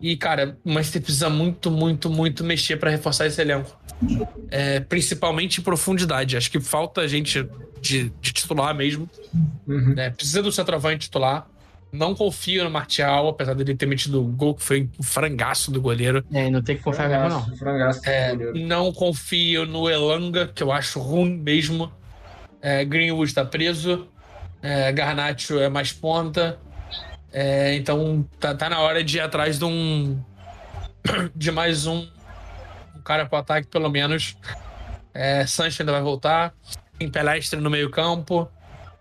E, 0.00 0.16
cara, 0.16 0.56
o 0.64 0.72
Manchester 0.72 1.02
precisa 1.02 1.28
muito, 1.28 1.70
muito, 1.70 2.08
muito 2.08 2.42
mexer 2.42 2.78
pra 2.78 2.88
reforçar 2.90 3.26
esse 3.26 3.38
elenco. 3.42 3.78
É, 4.50 4.80
principalmente 4.80 5.60
em 5.60 5.62
profundidade. 5.62 6.34
Acho 6.34 6.50
que 6.50 6.58
falta 6.60 7.06
gente 7.06 7.46
de, 7.82 8.10
de 8.22 8.32
titular 8.32 8.74
mesmo. 8.74 9.08
Uhum. 9.68 9.94
né? 9.94 10.08
Precisa 10.08 10.42
do 10.42 10.50
centroavante 10.50 11.00
titular. 11.08 11.46
Não 11.92 12.14
confio 12.14 12.64
no 12.64 12.70
Martial, 12.70 13.28
apesar 13.28 13.52
dele 13.54 13.74
ter 13.76 13.84
metido 13.84 14.22
o 14.22 14.24
gol 14.24 14.54
que 14.54 14.62
foi 14.62 14.88
um 14.98 15.02
frangaço 15.02 15.70
do 15.70 15.78
goleiro. 15.78 16.24
É, 16.32 16.48
não 16.48 16.62
tem 16.62 16.74
que 16.78 16.82
confiar 16.82 17.06
mesmo, 17.06 17.28
não. 17.28 17.56
Frangaço, 17.58 18.00
É, 18.08 18.34
goleiro. 18.34 18.66
não 18.66 18.90
confio 18.94 19.66
no 19.66 19.90
Elanga, 19.90 20.46
que 20.48 20.62
eu 20.62 20.72
acho 20.72 20.98
ruim 20.98 21.36
mesmo. 21.36 21.92
É, 22.62 22.84
Greenwood 22.84 23.34
tá 23.34 23.44
preso. 23.44 24.08
É, 24.62 24.92
Garnacho 24.92 25.58
é 25.58 25.68
mais 25.68 25.92
ponta. 25.92 26.58
É, 27.32 27.74
então 27.74 28.24
tá, 28.38 28.54
tá 28.54 28.70
na 28.70 28.78
hora 28.78 29.02
de 29.02 29.16
ir 29.16 29.20
atrás 29.20 29.58
de 29.58 29.64
um. 29.64 30.22
de 31.34 31.50
mais 31.50 31.86
um, 31.86 32.08
um 32.96 33.02
cara 33.02 33.26
pro 33.26 33.38
ataque, 33.38 33.66
pelo 33.66 33.90
menos. 33.90 34.36
É, 35.12 35.44
Sancho 35.44 35.82
ainda 35.82 35.90
vai 35.90 36.02
voltar. 36.02 36.54
Tem 36.98 37.10
Pelestre 37.10 37.60
no 37.60 37.68
meio-campo. 37.68 38.48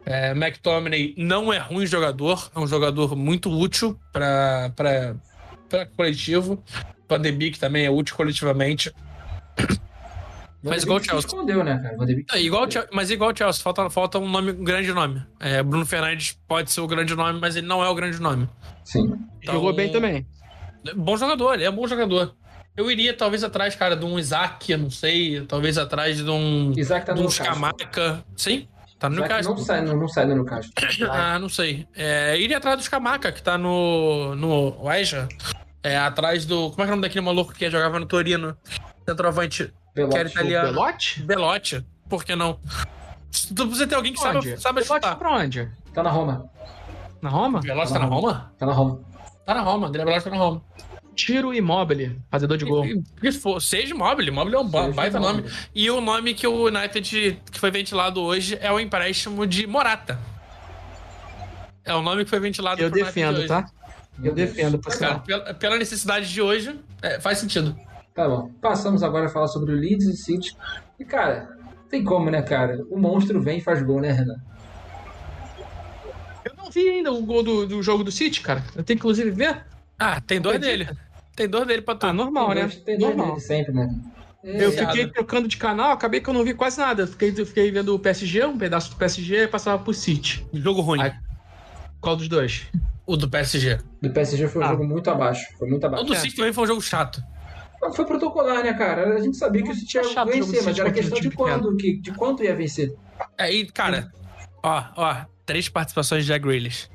É, 0.03 0.31
McTominay 0.31 1.13
não 1.15 1.53
é 1.53 1.59
ruim 1.59 1.85
jogador, 1.85 2.49
é 2.55 2.59
um 2.59 2.65
jogador 2.65 3.15
muito 3.15 3.51
útil 3.51 3.99
para 4.11 4.71
coletivo. 5.95 6.63
Van 7.07 7.21
também 7.59 7.85
é 7.85 7.91
útil 7.91 8.15
coletivamente. 8.15 8.91
Mas 10.63 10.83
igual 10.83 10.99
o 10.99 11.03
Chelsea. 11.03 11.27
escondeu, 11.27 11.63
né, 11.63 11.79
cara? 11.79 11.97
É, 12.33 12.41
igual 12.41 12.67
mas 12.91 13.09
igual 13.09 13.31
o 13.31 13.35
Chelsea, 13.35 13.63
falta, 13.63 13.89
falta 13.89 14.19
um, 14.19 14.29
nome, 14.29 14.51
um 14.51 14.63
grande 14.63 14.93
nome. 14.93 15.23
É, 15.39 15.63
Bruno 15.63 15.85
Fernandes 15.85 16.37
pode 16.47 16.71
ser 16.71 16.81
o 16.81 16.87
grande 16.87 17.15
nome, 17.15 17.39
mas 17.39 17.55
ele 17.55 17.65
não 17.67 17.83
é 17.83 17.89
o 17.89 17.95
grande 17.95 18.21
nome. 18.21 18.47
Sim. 18.83 19.13
Então, 19.41 19.55
Jogou 19.55 19.73
bem 19.73 19.91
também. 19.91 20.25
Bom 20.95 21.17
jogador, 21.17 21.55
ele 21.55 21.63
é 21.63 21.71
bom 21.71 21.87
jogador. 21.87 22.35
Eu 22.77 22.89
iria 22.89 23.13
talvez 23.13 23.43
atrás, 23.43 23.75
cara, 23.75 23.95
de 23.95 24.05
um 24.05 24.17
Isaac, 24.17 24.71
eu 24.71 24.77
não 24.77 24.89
sei, 24.89 25.41
talvez 25.45 25.77
atrás 25.77 26.17
de 26.17 26.29
um, 26.29 26.73
Isaac 26.77 27.05
tá 27.05 27.13
de 27.13 27.21
no 27.21 27.27
um. 27.27 27.29
Scamaca. 27.29 28.23
Sim, 28.37 28.67
tá 28.97 29.09
no 29.09 29.15
Isaac 29.15 29.29
Newcastle. 29.29 29.55
não 29.55 29.63
sai, 29.63 29.81
não, 29.81 29.97
não 29.97 30.07
sai 30.07 30.27
do 30.27 30.35
Newcastle. 30.35 30.71
Ah, 31.09 31.39
não 31.39 31.49
sei. 31.49 31.87
É, 31.95 32.39
iria 32.39 32.57
atrás 32.57 32.77
do 32.77 32.83
Scamaca, 32.83 33.31
que 33.31 33.41
tá 33.41 33.57
no, 33.57 34.35
no 34.35 34.83
Weja. 34.85 35.27
É, 35.83 35.97
atrás 35.97 36.45
do. 36.45 36.69
Como 36.69 36.81
é 36.81 36.85
que 36.85 36.91
é 36.91 36.93
o 36.93 36.95
nome 36.95 37.01
daquele 37.01 37.25
maluco 37.25 37.53
que 37.53 37.69
jogava 37.69 37.99
no 37.99 38.05
Torino? 38.05 38.55
Centroavante. 39.07 39.73
Belotti. 39.93 40.13
Que 40.13 40.19
era 40.19 40.29
italiano. 40.29 40.67
Por 42.09 42.23
que 42.23 42.35
não? 42.35 42.59
Tu 43.55 43.55
precisa 43.65 43.87
ter 43.87 43.95
alguém 43.95 44.13
que 44.13 44.19
sabe, 44.19 44.37
Onde? 44.37 44.57
sabe 44.57 44.81
Belote 44.81 45.03
chutar. 45.05 45.15
pra 45.17 45.31
onde? 45.37 45.69
Tá 45.93 46.03
na 46.03 46.09
Roma. 46.09 46.49
Na 47.21 47.29
Roma? 47.29 47.59
Belotti 47.61 47.93
tá 47.93 47.99
na 47.99 48.05
Roma? 48.05 48.53
Tá 48.57 48.65
na 48.65 48.73
Roma. 48.73 48.99
Tá 49.45 49.53
na 49.53 49.61
Roma. 49.61 49.87
André 49.87 50.03
Belotti 50.05 50.23
tá 50.25 50.29
na 50.29 50.37
Roma. 50.37 50.61
Tiro 51.13 51.53
Immobile, 51.53 52.19
fazedor 52.31 52.57
de 52.57 52.65
gol. 52.65 52.85
Seja 53.59 53.93
Mobile. 53.93 54.31
Mobile 54.31 54.55
é 54.55 54.59
um 54.59 54.69
Seja 54.71 54.93
baita 54.93 55.19
nome. 55.19 55.43
E 55.75 55.89
o 55.91 55.99
nome 56.01 56.33
que 56.33 56.47
o 56.47 56.67
United, 56.67 57.41
que 57.51 57.59
foi 57.59 57.69
ventilado 57.69 58.21
hoje, 58.21 58.57
é 58.61 58.71
o 58.71 58.79
empréstimo 58.79 59.45
de 59.45 59.67
Morata. 59.67 60.17
É 61.83 61.93
o 61.93 62.01
nome 62.01 62.23
que 62.23 62.29
foi 62.29 62.39
ventilado 62.39 62.81
Eu 62.81 62.87
United 62.87 63.05
defendo, 63.05 63.37
hoje. 63.39 63.47
tá? 63.47 63.65
Eu 64.23 64.33
defendo, 64.33 64.77
por 64.79 64.97
Cara, 64.97 65.19
pela, 65.19 65.53
pela 65.53 65.77
necessidade 65.77 66.31
de 66.31 66.41
hoje, 66.41 66.79
é, 67.01 67.19
faz 67.19 67.39
sentido. 67.39 67.75
Tá 68.13 68.27
bom. 68.27 68.51
Passamos 68.61 69.03
agora 69.03 69.27
a 69.27 69.29
falar 69.29 69.47
sobre 69.47 69.73
o 69.73 69.75
Leeds 69.77 70.05
e 70.07 70.17
City. 70.17 70.55
E, 70.99 71.05
cara, 71.05 71.57
tem 71.89 72.03
como, 72.03 72.29
né, 72.29 72.41
cara? 72.41 72.83
O 72.89 72.97
monstro 72.99 73.41
vem 73.41 73.59
e 73.59 73.61
faz 73.61 73.81
gol, 73.81 74.01
né, 74.01 74.11
Renan? 74.11 74.35
Eu 76.43 76.53
não 76.57 76.69
vi 76.69 76.87
ainda 76.89 77.11
o 77.11 77.21
gol 77.21 77.43
do, 77.43 77.65
do 77.65 77.81
jogo 77.83 78.03
do 78.03 78.11
City, 78.11 78.41
cara. 78.41 78.59
Eu 78.75 78.83
tenho 78.83 78.85
que 78.85 78.93
inclusive 79.05 79.31
ver. 79.31 79.65
Ah, 79.97 80.19
tem 80.19 80.41
dois 80.41 80.59
dele. 80.59 80.89
Tem 81.35 81.47
dois 81.47 81.65
dele 81.65 81.81
pra 81.81 81.95
tu. 81.95 82.05
Ah, 82.07 82.13
normal, 82.13 82.47
tem 82.47 82.55
né? 82.55 82.61
dois, 82.63 82.75
tem 82.77 82.97
dois 82.97 83.15
normal. 83.15 83.35
dele 83.35 83.45
sempre, 83.47 83.73
né? 83.73 83.89
É, 84.43 84.65
Eu 84.65 84.71
Viado. 84.71 84.87
fiquei 84.89 85.07
trocando 85.07 85.47
de 85.47 85.55
canal, 85.55 85.91
acabei 85.91 86.19
que 86.19 86.27
eu 86.29 86.33
não 86.33 86.43
vi 86.43 86.53
quase 86.53 86.79
nada. 86.79 87.03
Eu 87.03 87.07
Fiquei, 87.07 87.33
eu 87.37 87.45
fiquei 87.45 87.71
vendo 87.71 87.93
o 87.95 87.99
PSG, 87.99 88.43
um 88.45 88.57
pedaço 88.57 88.89
do 88.89 88.95
PSG 88.97 89.43
e 89.43 89.47
passava 89.47 89.81
pro 89.81 89.93
City. 89.93 90.45
Jogo 90.51 90.81
ruim. 90.81 90.99
Ai. 91.01 91.13
Qual 92.01 92.15
dos 92.15 92.27
dois? 92.27 92.65
O 93.05 93.15
do 93.15 93.29
PSG. 93.29 93.77
Do 94.01 94.09
PSG 94.09 94.47
foi 94.47 94.61
um 94.63 94.65
Ah. 94.65 94.69
jogo 94.69 94.83
muito 94.83 95.09
abaixo. 95.09 95.45
Foi 95.59 95.69
muito 95.69 95.83
O 95.83 95.87
abaixo. 95.87 96.05
do 96.05 96.13
É. 96.13 96.17
City 96.17 96.35
também 96.35 96.51
foi 96.51 96.63
um 96.63 96.67
jogo 96.67 96.81
chato. 96.81 97.21
Não, 97.81 97.91
Foi 97.93 98.05
protocolar, 98.05 98.63
né, 98.63 98.73
cara? 98.73 99.15
A 99.15 99.19
gente 99.19 99.35
sabia 99.37 99.63
que 99.63 99.71
o 99.71 99.75
City 99.75 99.97
ia 99.97 100.01
É 100.01 100.13
do 100.13 100.25
vencer, 100.25 100.63
mas 100.63 100.77
era 100.77 100.91
questão 100.91 101.19
de 101.19 101.31
quando, 101.31 101.75
que, 101.77 101.97
de 101.97 102.11
quanto 102.11 102.43
ia 102.43 102.55
vencer. 102.55 102.93
Aí, 103.37 103.65
cara, 103.65 104.11
ó, 104.61 104.83
ó, 104.95 105.15
três 105.45 105.67
participações 105.67 106.23
de 106.23 106.31
Jack 106.31 106.45
Grealish. 106.45 106.89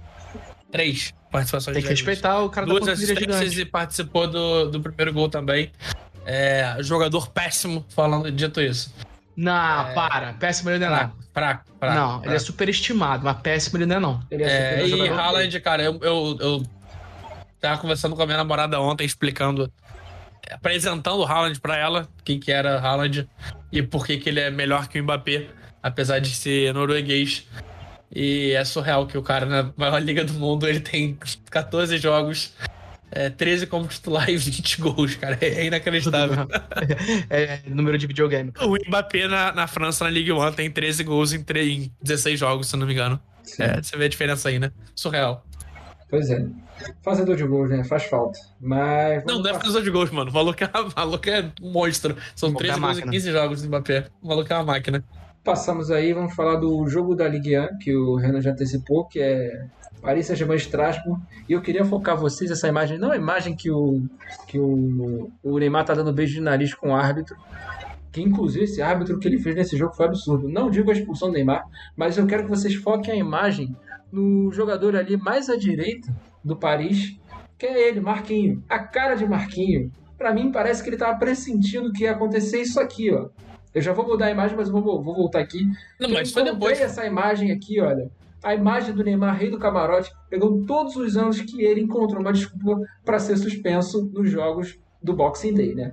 Três 0.70 1.12
participações 1.30 1.74
Tem 1.74 1.82
que 1.82 1.90
respeitar 1.90 2.40
o 2.40 2.50
cara 2.50 2.66
da 2.66 2.72
Duas 2.72 2.88
pontilha 2.88 3.12
assistências 3.14 3.58
e 3.58 3.64
participou 3.64 4.28
do, 4.28 4.70
do 4.70 4.80
primeiro 4.80 5.12
gol 5.12 5.28
também. 5.28 5.72
É, 6.24 6.76
jogador 6.80 7.28
péssimo, 7.30 7.84
falando 7.88 8.30
dito 8.30 8.60
isso. 8.60 8.92
Não, 9.36 9.94
para. 9.94 10.32
Péssimo 10.34 10.70
ele 10.70 10.78
não 10.78 10.86
é 10.86 10.90
não. 10.90 10.96
Fraco, 10.96 11.16
fraco, 11.32 11.64
fraco. 11.78 11.94
Não, 11.94 12.16
ele 12.16 12.26
é 12.26 12.30
fraco. 12.30 12.40
superestimado, 12.40 13.24
mas 13.24 13.36
péssimo 13.40 13.76
ele 13.76 13.86
não 13.86 13.96
é 13.96 14.00
não. 14.00 14.20
Ele 14.30 14.42
é, 14.42 14.80
É, 14.80 14.86
e. 14.88 15.08
Haaland, 15.08 15.60
cara, 15.60 15.82
eu, 15.82 15.98
eu, 16.02 16.36
eu 16.40 16.62
tava 17.60 17.80
conversando 17.80 18.16
com 18.16 18.22
a 18.22 18.26
minha 18.26 18.38
namorada 18.38 18.80
ontem, 18.80 19.04
explicando, 19.04 19.70
apresentando 20.50 21.18
o 21.18 21.24
Haaland 21.24 21.60
pra 21.60 21.76
ela, 21.76 22.08
quem 22.24 22.38
que 22.38 22.52
era 22.52 22.78
Haaland 22.78 23.28
e 23.72 23.82
por 23.82 24.06
que 24.06 24.18
que 24.18 24.28
ele 24.28 24.40
é 24.40 24.50
melhor 24.50 24.88
que 24.88 25.00
o 25.00 25.02
Mbappé, 25.02 25.48
apesar 25.82 26.18
de 26.18 26.34
ser 26.34 26.72
norueguês. 26.72 27.46
E 28.14 28.52
é 28.52 28.64
surreal 28.64 29.06
que 29.06 29.18
o 29.18 29.22
cara 29.22 29.46
na 29.46 29.72
maior 29.76 29.98
liga 29.98 30.24
do 30.24 30.32
mundo 30.34 30.66
ele 30.66 30.80
tem 30.80 31.18
14 31.50 31.98
jogos, 31.98 32.54
é, 33.10 33.30
13 33.30 33.66
como 33.66 33.86
titular 33.86 34.28
e 34.30 34.36
20 34.36 34.80
gols, 34.80 35.14
cara. 35.16 35.38
É 35.40 35.66
inacreditável. 35.66 36.46
É, 37.30 37.42
é 37.42 37.62
número 37.66 37.98
de 37.98 38.06
videogame. 38.06 38.52
O 38.60 38.76
Mbappé 38.88 39.26
na, 39.28 39.52
na 39.52 39.66
França, 39.66 40.04
na 40.04 40.10
Ligue 40.10 40.32
1, 40.32 40.52
tem 40.52 40.70
13 40.70 41.04
gols 41.04 41.32
em, 41.32 41.42
3, 41.42 41.68
em 41.68 41.92
16 42.02 42.38
jogos, 42.38 42.68
se 42.68 42.76
não 42.76 42.86
me 42.86 42.92
engano. 42.92 43.20
É, 43.58 43.80
você 43.80 43.96
vê 43.96 44.06
a 44.06 44.08
diferença 44.08 44.48
aí, 44.48 44.58
né? 44.58 44.72
Surreal. 44.94 45.45
Pois 46.08 46.30
é. 46.30 46.46
Fazedor 47.02 47.36
de 47.36 47.44
gols, 47.44 47.70
né? 47.70 47.82
Faz 47.84 48.04
falta. 48.04 48.38
Mas. 48.60 49.24
Não, 49.24 49.40
não 49.40 49.50
é 49.50 49.54
fazedor 49.54 49.82
de 49.82 49.90
gols, 49.90 50.10
mano. 50.10 50.30
O 50.30 50.34
maluco 50.34 50.62
é, 50.62 50.66
o 50.66 50.92
maluco 50.94 51.30
é 51.30 51.52
um 51.60 51.72
monstro. 51.72 52.16
São 52.34 52.52
13 52.52 52.80
gols 52.80 52.98
em 52.98 53.10
15 53.10 53.32
jogos 53.32 53.62
do 53.62 53.68
Mbappé. 53.68 54.06
O 54.22 54.28
maluco 54.28 54.52
é 54.52 54.56
uma 54.56 54.64
máquina. 54.64 55.04
Passamos 55.42 55.90
aí, 55.90 56.12
vamos 56.12 56.34
falar 56.34 56.56
do 56.56 56.88
jogo 56.88 57.14
da 57.14 57.28
Ligue 57.28 57.58
1, 57.58 57.78
que 57.78 57.94
o 57.94 58.16
Renan 58.16 58.40
já 58.40 58.50
antecipou, 58.50 59.04
que 59.04 59.20
é 59.20 59.66
Paris 60.02 60.26
Saint-Germain 60.26 60.56
Strasbourg. 60.56 61.22
E 61.48 61.52
eu 61.52 61.62
queria 61.62 61.84
focar 61.84 62.16
vocês 62.16 62.50
essa 62.50 62.66
imagem, 62.66 62.98
não 62.98 63.12
a 63.12 63.16
imagem 63.16 63.54
que 63.54 63.70
o, 63.70 64.02
que 64.48 64.58
o, 64.58 65.30
o 65.42 65.58
Neymar 65.58 65.84
tá 65.84 65.94
dando 65.94 66.12
beijo 66.12 66.34
de 66.34 66.40
nariz 66.40 66.74
com 66.74 66.90
o 66.90 66.94
árbitro, 66.96 67.36
que 68.10 68.20
inclusive 68.20 68.64
esse 68.64 68.82
árbitro 68.82 69.18
que 69.20 69.28
ele 69.28 69.38
fez 69.38 69.54
nesse 69.54 69.76
jogo 69.76 69.94
foi 69.94 70.06
absurdo. 70.06 70.48
Não 70.48 70.68
digo 70.68 70.90
a 70.90 70.94
expulsão 70.94 71.28
do 71.28 71.34
Neymar, 71.34 71.64
mas 71.96 72.18
eu 72.18 72.26
quero 72.26 72.42
que 72.42 72.50
vocês 72.50 72.74
foquem 72.74 73.14
a 73.14 73.16
imagem 73.16 73.76
no 74.12 74.50
jogador 74.52 74.96
ali 74.96 75.16
mais 75.16 75.48
à 75.48 75.56
direita 75.56 76.08
do 76.44 76.56
Paris, 76.56 77.16
que 77.58 77.66
é 77.66 77.88
ele, 77.88 78.00
Marquinho. 78.00 78.62
A 78.68 78.78
cara 78.78 79.14
de 79.14 79.26
Marquinho. 79.26 79.90
Para 80.16 80.32
mim 80.32 80.50
parece 80.50 80.82
que 80.82 80.88
ele 80.88 80.96
tava 80.96 81.18
pressentindo 81.18 81.92
que 81.92 82.04
ia 82.04 82.12
acontecer 82.12 82.60
isso 82.62 82.80
aqui, 82.80 83.10
ó. 83.12 83.28
Eu 83.74 83.82
já 83.82 83.92
vou 83.92 84.06
mudar 84.06 84.26
a 84.26 84.30
imagem, 84.30 84.56
mas 84.56 84.68
eu 84.68 84.72
vou, 84.80 85.02
vou 85.02 85.14
voltar 85.14 85.40
aqui. 85.40 85.66
Não, 86.00 86.08
mas 86.08 86.32
foi 86.32 86.44
depois. 86.44 86.80
essa 86.80 87.04
imagem 87.04 87.52
aqui, 87.52 87.78
olha. 87.80 88.10
A 88.42 88.54
imagem 88.54 88.94
do 88.94 89.02
Neymar, 89.04 89.36
rei 89.36 89.50
do 89.50 89.58
camarote, 89.58 90.10
pegou 90.30 90.64
todos 90.64 90.96
os 90.96 91.16
anos 91.16 91.40
que 91.40 91.62
ele 91.62 91.80
encontrou 91.82 92.20
uma 92.22 92.32
desculpa 92.32 92.80
para 93.04 93.18
ser 93.18 93.36
suspenso 93.36 94.10
nos 94.14 94.30
jogos 94.30 94.78
do 95.02 95.12
Boxing 95.12 95.52
Day, 95.52 95.74
né? 95.74 95.92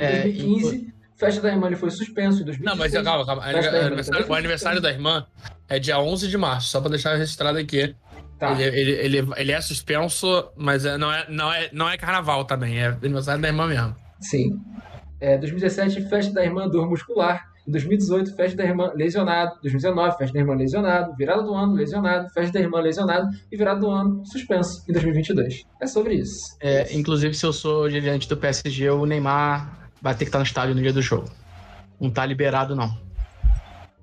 Em 0.00 0.04
É, 0.04 0.22
2015, 0.22 0.94
festa 1.26 1.40
da 1.40 1.48
irmã 1.50 1.66
ele 1.68 1.76
foi 1.76 1.90
suspenso. 1.90 2.42
Em 2.42 2.44
2016, 2.44 2.64
Não, 2.64 2.76
mas 2.76 2.92
calma, 3.04 3.26
calma. 3.26 3.42
festa 3.42 3.86
Aniversário- 3.86 4.26
o 4.28 4.34
aniversário 4.34 4.80
da 4.80 4.90
irmã 4.90 5.26
é 5.68 5.78
dia 5.78 5.98
11 5.98 6.28
de 6.28 6.36
março, 6.36 6.68
só 6.68 6.80
pra 6.80 6.90
deixar 6.90 7.14
registrado 7.16 7.58
aqui. 7.58 7.94
Tá. 8.38 8.52
Ele, 8.60 8.64
ele, 8.64 9.18
ele, 9.18 9.28
ele 9.36 9.52
é 9.52 9.60
suspenso, 9.60 10.50
mas 10.56 10.84
é- 10.84 10.98
não, 10.98 11.12
é, 11.12 11.26
não, 11.28 11.52
é, 11.52 11.68
não 11.72 11.88
é 11.88 11.96
carnaval 11.96 12.44
também, 12.44 12.78
é 12.80 12.86
aniversário 12.86 13.40
da 13.40 13.48
irmã 13.48 13.66
mesmo. 13.68 13.94
Sim. 14.20 14.58
É, 15.20 15.38
2017, 15.38 16.08
festa 16.08 16.32
da 16.32 16.44
irmã 16.44 16.68
dor 16.68 16.88
muscular. 16.88 17.40
Em 17.68 17.70
2018, 17.70 18.34
festa 18.34 18.56
da 18.56 18.64
irmã 18.64 18.90
lesionado. 18.96 19.52
2019, 19.62 20.16
festa 20.18 20.34
da 20.34 20.40
irmã 20.40 20.54
lesionado. 20.56 21.14
Virada 21.16 21.42
do 21.44 21.54
ano, 21.54 21.74
lesionado. 21.74 22.28
Festa 22.30 22.54
da 22.54 22.60
irmã 22.64 22.80
lesionado. 22.80 23.28
E 23.52 23.56
virada 23.56 23.78
do 23.78 23.88
ano, 23.88 24.20
suspenso. 24.26 24.82
Em 24.88 24.92
2022. 24.92 25.62
É 25.80 25.86
sobre 25.86 26.14
isso. 26.14 26.56
É, 26.60 26.92
inclusive, 26.92 27.32
se 27.34 27.46
eu 27.46 27.52
sou 27.52 27.88
dirigente 27.88 28.28
do 28.28 28.36
PSG, 28.36 28.90
o 28.90 29.06
Neymar 29.06 29.81
vai 30.02 30.12
ter 30.14 30.24
que 30.24 30.28
estar 30.28 30.38
no 30.38 30.44
estádio 30.44 30.74
no 30.74 30.82
dia 30.82 30.92
do 30.92 31.00
jogo. 31.00 31.30
Não 32.00 32.10
tá 32.10 32.26
liberado, 32.26 32.74
não. 32.76 32.88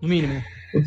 No 0.01 0.07
mínimo. 0.07 0.41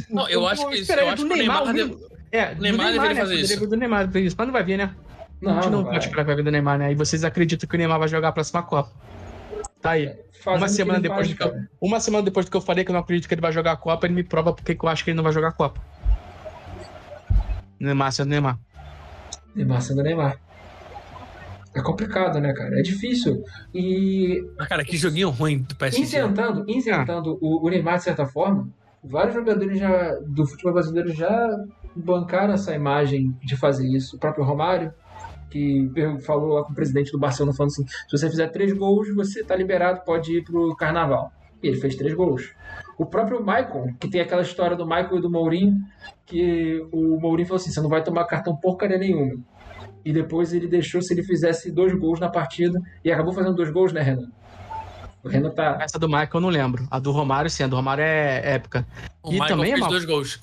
Não, 0.09 0.28
eu 0.28 0.47
acho 0.48 0.66
que, 0.68 0.76
Espera 0.76 1.02
eu 1.02 1.09
aí, 1.09 1.12
acho 1.14 1.22
do 1.24 1.28
que 1.28 1.34
o 1.34 1.36
Neymar... 1.36 1.72
Neymar, 1.72 1.74
deve- 1.94 2.06
É, 2.32 2.55
do 2.55 2.62
Neymar 2.62 2.93
deveria 2.93 3.14
né? 3.14 3.20
fazer 3.20 3.34
isso. 3.34 3.66
Do 3.68 3.76
Neymar 3.76 4.06
fazer 4.06 4.20
isso, 4.20 4.34
mas 4.39 4.47
não 4.47 4.52
vai 4.52 4.64
vir, 4.64 4.78
né? 4.78 4.94
Não, 5.40 5.52
a 5.52 5.55
gente 5.56 5.64
não 5.64 5.78
não 5.78 5.84
pode 5.84 5.97
vai. 5.98 6.06
esperar 6.06 6.24
pra 6.24 6.34
ver 6.34 6.44
do 6.44 6.51
Neymar, 6.51 6.78
né? 6.78 6.93
E 6.93 6.94
vocês 6.94 7.24
acreditam 7.24 7.68
que 7.68 7.74
o 7.74 7.78
Neymar 7.78 7.98
vai 7.98 8.09
jogar 8.09 8.28
a 8.28 8.32
próxima 8.32 8.62
Copa. 8.62 8.90
Tá 9.82 9.90
aí. 9.90 10.14
Fazendo 10.43 10.60
Uma 10.60 10.66
que 10.66 10.72
semana 10.72 11.01
depois 11.01 11.18
faz, 11.26 11.28
de 11.28 11.34
que 11.36 11.43
eu-. 11.43 11.55
Uma 11.80 12.01
semana 12.01 12.24
depois 12.24 12.47
do 12.47 12.51
que 12.51 12.56
eu 12.56 12.60
falei 12.60 12.84
que 12.84 12.90
eu 12.90 12.94
não 12.94 13.01
acredito 13.01 13.28
que 13.28 13.34
ele 13.34 13.40
vai 13.40 13.52
jogar 13.52 13.72
a 13.72 13.76
Copa, 13.76 14.06
ele 14.06 14.14
me 14.14 14.22
prova 14.24 14.52
porque 14.52 14.74
que 14.74 14.84
eu 14.84 14.89
acho 14.89 15.05
que 15.05 15.10
ele 15.10 15.16
não 15.16 15.24
vai 15.24 15.32
jogar 15.32 15.48
a 15.48 15.52
Copa. 15.52 15.80
Neymar 17.78 18.12
sendo 18.12 18.28
Neymar. 18.28 18.59
Neymar 19.55 19.82
sendo 19.82 20.02
Neymar. 20.02 20.39
É 21.74 21.81
complicado, 21.81 22.39
né, 22.39 22.53
cara? 22.53 22.78
É 22.78 22.82
difícil. 22.82 23.43
E 23.74 24.44
Ah, 24.59 24.66
cara, 24.66 24.85
que 24.85 24.97
joguinho 24.97 25.31
ruim 25.31 25.62
do 25.62 25.74
PSG. 25.74 26.03
isentando, 26.03 26.65
isentando 26.69 27.39
o, 27.40 27.66
o 27.66 27.70
Neymar 27.70 27.97
de 27.97 28.05
certa 28.05 28.27
forma, 28.27 28.69
vários 29.03 29.35
jogadores 29.35 29.78
já 29.78 30.15
do 30.27 30.47
futebol 30.47 30.74
brasileiro 30.74 31.12
já 31.12 31.49
bancaram 31.97 32.55
essa 32.55 32.74
imagem 32.74 33.35
de 33.43 33.57
fazer 33.57 33.86
isso. 33.89 34.16
O 34.16 34.19
próprio 34.19 34.44
Romário, 34.44 34.93
que 35.51 35.90
falou 36.24 36.55
lá 36.55 36.65
com 36.65 36.73
o 36.73 36.74
presidente 36.74 37.11
do 37.11 37.19
Barcelona, 37.19 37.57
falando 37.57 37.73
assim: 37.73 37.86
se 37.86 38.16
você 38.16 38.28
fizer 38.28 38.49
três 38.49 38.73
gols, 38.73 39.15
você 39.15 39.43
tá 39.43 39.57
liberado, 39.57 40.03
pode 40.05 40.39
ir 40.39 40.44
pro 40.44 40.74
carnaval. 40.77 41.32
E 41.62 41.69
ele 41.69 41.77
fez 41.81 41.94
três 41.94 42.12
gols. 42.15 42.53
O 42.99 43.07
próprio 43.07 43.40
Michael, 43.40 43.94
que 43.99 44.09
tem 44.09 44.20
aquela 44.20 44.43
história 44.43 44.77
do 44.77 44.85
Michael 44.85 45.19
e 45.19 45.20
do 45.20 45.31
Mourinho, 45.31 45.77
que 46.27 46.86
o 46.93 47.19
Mourinho 47.20 47.49
falou 47.49 47.61
assim: 47.61 47.70
você 47.70 47.81
não 47.81 47.89
vai 47.89 48.03
tomar 48.03 48.24
cartão 48.24 48.57
porcaria 48.57 48.99
nenhuma. 48.99 49.36
E 50.05 50.12
depois 50.12 50.53
ele 50.53 50.66
deixou 50.66 51.01
se 51.03 51.12
ele 51.15 51.23
fizesse 51.23 51.70
dois 51.70 51.93
gols 51.99 52.19
na 52.20 52.29
partida. 52.29 52.81
E 53.05 53.11
acabou 53.12 53.33
fazendo 53.33 53.55
dois 53.55 53.70
gols, 53.70 53.93
né, 53.93 54.03
Renan? 54.03 54.29
O 55.23 55.29
Renan 55.29 55.51
tá. 55.51 55.79
Essa 55.81 55.99
do 55.99 56.09
Michael 56.09 56.29
eu 56.35 56.41
não 56.41 56.49
lembro. 56.49 56.87
A 56.91 56.99
do 56.99 57.12
Romário, 57.12 57.49
sim. 57.49 57.62
A 57.62 57.66
do 57.69 57.77
Romário 57.77 58.03
é 58.03 58.55
épica. 58.55 58.85
O 59.23 59.29
E 59.31 59.35
Michael 59.35 59.49
também 59.51 59.66
é 59.70 59.74
fez 59.74 59.81
mal- 59.81 59.91
dois 59.91 60.05
gols. 60.05 60.41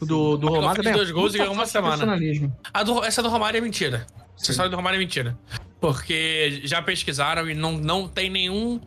O 0.00 0.04
do, 0.06 0.36
do 0.36 0.48
Romário 0.48 0.74
fez 0.82 0.86
também. 0.86 0.92
é 0.92 0.96
dois 0.96 1.10
gols 1.12 1.34
e 1.34 1.38
ganhou 1.38 1.54
uma 1.54 1.66
semana. 1.66 2.18
A 2.74 2.82
do, 2.82 3.04
essa 3.04 3.22
do 3.22 3.28
Romário 3.28 3.58
é 3.58 3.60
mentira. 3.60 4.04
Essa 4.36 4.50
história 4.50 4.68
do 4.70 4.76
Romário 4.76 4.96
é 4.96 4.98
mentira. 4.98 5.38
Porque 5.80 6.60
já 6.64 6.82
pesquisaram 6.82 7.48
e 7.48 7.54
não, 7.54 7.72
não 7.78 8.08
tem 8.08 8.28
nenhum 8.28 8.80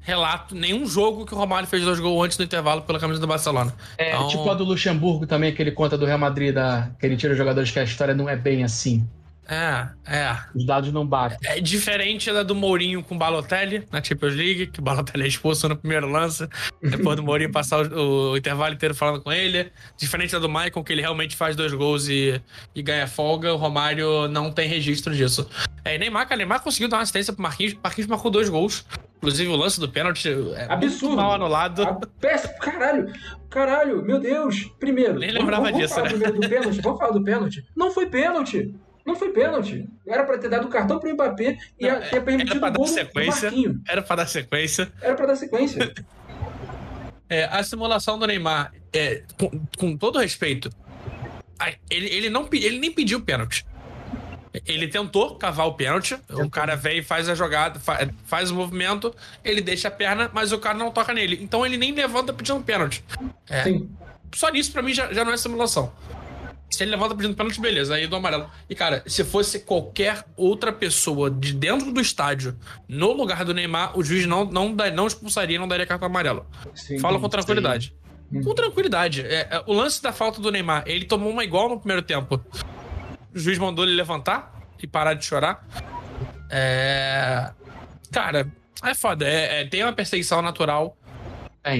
relato, 0.00 0.54
nenhum 0.54 0.86
jogo 0.86 1.26
que 1.26 1.34
o 1.34 1.36
Romário 1.36 1.68
fez 1.68 1.84
dois 1.84 2.00
gols 2.00 2.24
antes 2.24 2.38
do 2.38 2.44
intervalo 2.44 2.80
pela 2.82 2.98
camisa 2.98 3.20
do 3.20 3.26
Barcelona. 3.26 3.74
É 3.98 4.14
Então- 4.14 4.28
tipo 4.28 4.48
a 4.50 4.54
do 4.54 4.64
Luxemburgo 4.64 5.26
também, 5.26 5.54
que 5.54 5.60
ele 5.60 5.72
conta 5.72 5.98
do 5.98 6.06
Real 6.06 6.18
Madrid, 6.18 6.54
da, 6.54 6.90
que 6.98 7.04
ele 7.04 7.16
tira 7.18 7.32
os 7.32 7.38
jogadores 7.38 7.70
que 7.70 7.78
a 7.78 7.84
história 7.84 8.14
não 8.14 8.26
é 8.26 8.34
bem 8.36 8.64
assim. 8.64 9.06
É, 9.48 9.88
é. 10.06 10.36
Os 10.54 10.66
dados 10.66 10.92
não 10.92 11.06
batem. 11.06 11.38
É 11.42 11.58
diferente 11.58 12.30
da 12.30 12.42
do 12.42 12.54
Mourinho 12.54 13.02
com 13.02 13.14
o 13.14 13.18
Balotelli 13.18 13.86
na 13.90 14.02
Champions 14.02 14.34
League, 14.34 14.66
que 14.66 14.78
o 14.78 14.82
Balotelli 14.82 15.24
é 15.24 15.26
expulso 15.26 15.68
no 15.68 15.76
primeiro 15.76 16.06
lance, 16.06 16.46
depois 16.82 17.16
do 17.16 17.22
Mourinho 17.22 17.50
passar 17.50 17.90
o, 17.90 18.32
o 18.32 18.36
intervalo 18.36 18.74
inteiro 18.74 18.94
falando 18.94 19.22
com 19.22 19.32
ele. 19.32 19.72
Diferente 19.96 20.32
da 20.32 20.38
do 20.38 20.48
Maicon, 20.48 20.84
que 20.84 20.92
ele 20.92 21.00
realmente 21.00 21.34
faz 21.34 21.56
dois 21.56 21.72
gols 21.72 22.08
e, 22.08 22.40
e 22.74 22.82
ganha 22.82 23.06
folga, 23.06 23.54
o 23.54 23.56
Romário 23.56 24.28
não 24.28 24.52
tem 24.52 24.68
registro 24.68 25.14
disso. 25.14 25.48
É, 25.82 25.94
e 25.94 25.98
Neymar, 25.98 26.28
cara, 26.28 26.36
Neymar 26.36 26.62
conseguiu 26.62 26.88
dar 26.88 26.98
uma 26.98 27.02
assistência 27.02 27.32
pro 27.32 27.42
Marquinhos, 27.42 27.74
Marquinhos 27.82 28.08
marcou 28.08 28.30
dois 28.30 28.50
gols. 28.50 28.84
Inclusive 29.16 29.50
o 29.50 29.56
lance 29.56 29.80
do 29.80 29.88
pênalti 29.88 30.28
é 30.28 30.66
Absurdo. 30.70 31.06
muito 31.06 31.16
mal 31.16 31.32
anulado. 31.32 31.84
Péssimo, 32.20 32.56
caralho, 32.58 33.12
caralho, 33.50 34.02
meu 34.04 34.20
Deus. 34.20 34.70
Primeiro, 34.78 35.18
Nem 35.18 35.30
lembrava 35.30 35.64
vamos, 35.64 35.78
disso, 35.78 35.94
falar 35.94 36.04
né? 36.04 36.10
primeiro 36.10 36.40
do 36.40 36.48
pênalti. 36.48 36.80
Vamos 36.80 36.98
falar 36.98 37.12
do 37.12 37.24
pênalti. 37.24 37.66
Não 37.74 37.90
foi 37.90 38.06
pênalti. 38.06 38.74
Não 39.08 39.16
foi 39.16 39.30
pênalti. 39.32 39.88
Era 40.06 40.22
pra 40.22 40.36
ter 40.36 40.50
dado 40.50 40.66
o 40.66 40.70
cartão 40.70 40.98
pro 41.00 41.10
Mbappé 41.10 41.56
e 41.80 41.88
Não, 41.90 41.98
ter 41.98 42.22
permitido 42.22 42.50
era 42.50 42.60
pra 42.60 42.68
o 42.68 42.72
dar 42.72 42.76
gol 42.76 42.86
sequência. 42.86 43.50
Era 43.88 44.02
pra 44.02 44.16
dar 44.16 44.26
sequência. 44.26 44.92
Era 45.00 45.14
pra 45.14 45.26
dar 45.26 45.36
sequência. 45.36 45.94
É, 47.30 47.44
a 47.44 47.62
simulação 47.62 48.18
do 48.18 48.26
Neymar, 48.26 48.72
é, 48.90 49.22
com, 49.38 49.50
com 49.76 49.94
todo 49.98 50.18
respeito, 50.18 50.70
ele, 51.90 52.06
ele, 52.06 52.30
não, 52.30 52.48
ele 52.50 52.78
nem 52.78 52.90
pediu 52.90 53.20
pênalti. 53.20 53.66
Ele 54.64 54.88
tentou 54.88 55.36
cavar 55.36 55.66
o 55.66 55.74
pênalti, 55.74 56.18
o 56.30 56.48
cara 56.48 56.74
vem 56.74 57.00
e 57.00 57.02
faz 57.02 57.28
a 57.28 57.34
jogada, 57.34 57.78
fa- 57.78 58.08
faz 58.24 58.50
o 58.50 58.54
movimento, 58.54 59.14
ele 59.44 59.60
deixa 59.60 59.88
a 59.88 59.90
perna, 59.90 60.30
mas 60.32 60.52
o 60.52 60.58
cara 60.58 60.78
não 60.78 60.90
toca 60.90 61.12
nele. 61.12 61.38
Então 61.42 61.66
ele 61.66 61.76
nem 61.76 61.92
levanta 61.92 62.32
pedindo 62.32 62.62
pênalti. 62.62 63.04
É, 63.50 63.64
Sim. 63.64 63.90
só 64.34 64.48
nisso 64.48 64.72
pra 64.72 64.80
mim 64.80 64.94
já, 64.94 65.12
já 65.12 65.22
não 65.22 65.32
é 65.32 65.36
simulação. 65.36 65.92
Se 66.70 66.84
ele 66.84 66.90
levanta 66.90 67.14
pedindo 67.14 67.34
pênalti, 67.34 67.60
beleza, 67.60 67.94
aí 67.94 68.06
do 68.06 68.14
amarelo. 68.14 68.50
E 68.68 68.74
cara, 68.74 69.02
se 69.06 69.24
fosse 69.24 69.60
qualquer 69.60 70.24
outra 70.36 70.70
pessoa 70.70 71.30
de 71.30 71.54
dentro 71.54 71.90
do 71.90 72.00
estádio, 72.00 72.56
no 72.86 73.12
lugar 73.12 73.44
do 73.44 73.54
Neymar, 73.54 73.98
o 73.98 74.04
juiz 74.04 74.26
não, 74.26 74.44
não, 74.44 74.74
não 74.94 75.06
expulsaria, 75.06 75.58
não 75.58 75.66
daria 75.66 75.86
cartão 75.86 76.06
amarelo. 76.06 76.46
Sim. 76.74 76.98
Fala 76.98 77.18
com 77.18 77.28
tranquilidade. 77.28 77.94
Sim. 78.30 78.42
Com 78.42 78.54
tranquilidade. 78.54 79.22
É, 79.22 79.48
é, 79.50 79.62
o 79.66 79.72
lance 79.72 80.02
da 80.02 80.12
falta 80.12 80.40
do 80.40 80.50
Neymar, 80.52 80.84
ele 80.86 81.06
tomou 81.06 81.30
uma 81.30 81.42
igual 81.42 81.68
no 81.70 81.78
primeiro 81.78 82.02
tempo. 82.02 82.38
O 83.34 83.38
juiz 83.38 83.56
mandou 83.58 83.84
ele 83.86 83.94
levantar 83.94 84.52
e 84.82 84.86
parar 84.86 85.14
de 85.14 85.24
chorar. 85.24 85.66
É. 86.50 87.50
Cara, 88.12 88.50
é 88.84 88.94
foda. 88.94 89.26
É, 89.26 89.62
é- 89.62 89.64
tem 89.64 89.82
uma 89.82 89.92
perseguição 89.92 90.40
natural, 90.42 90.96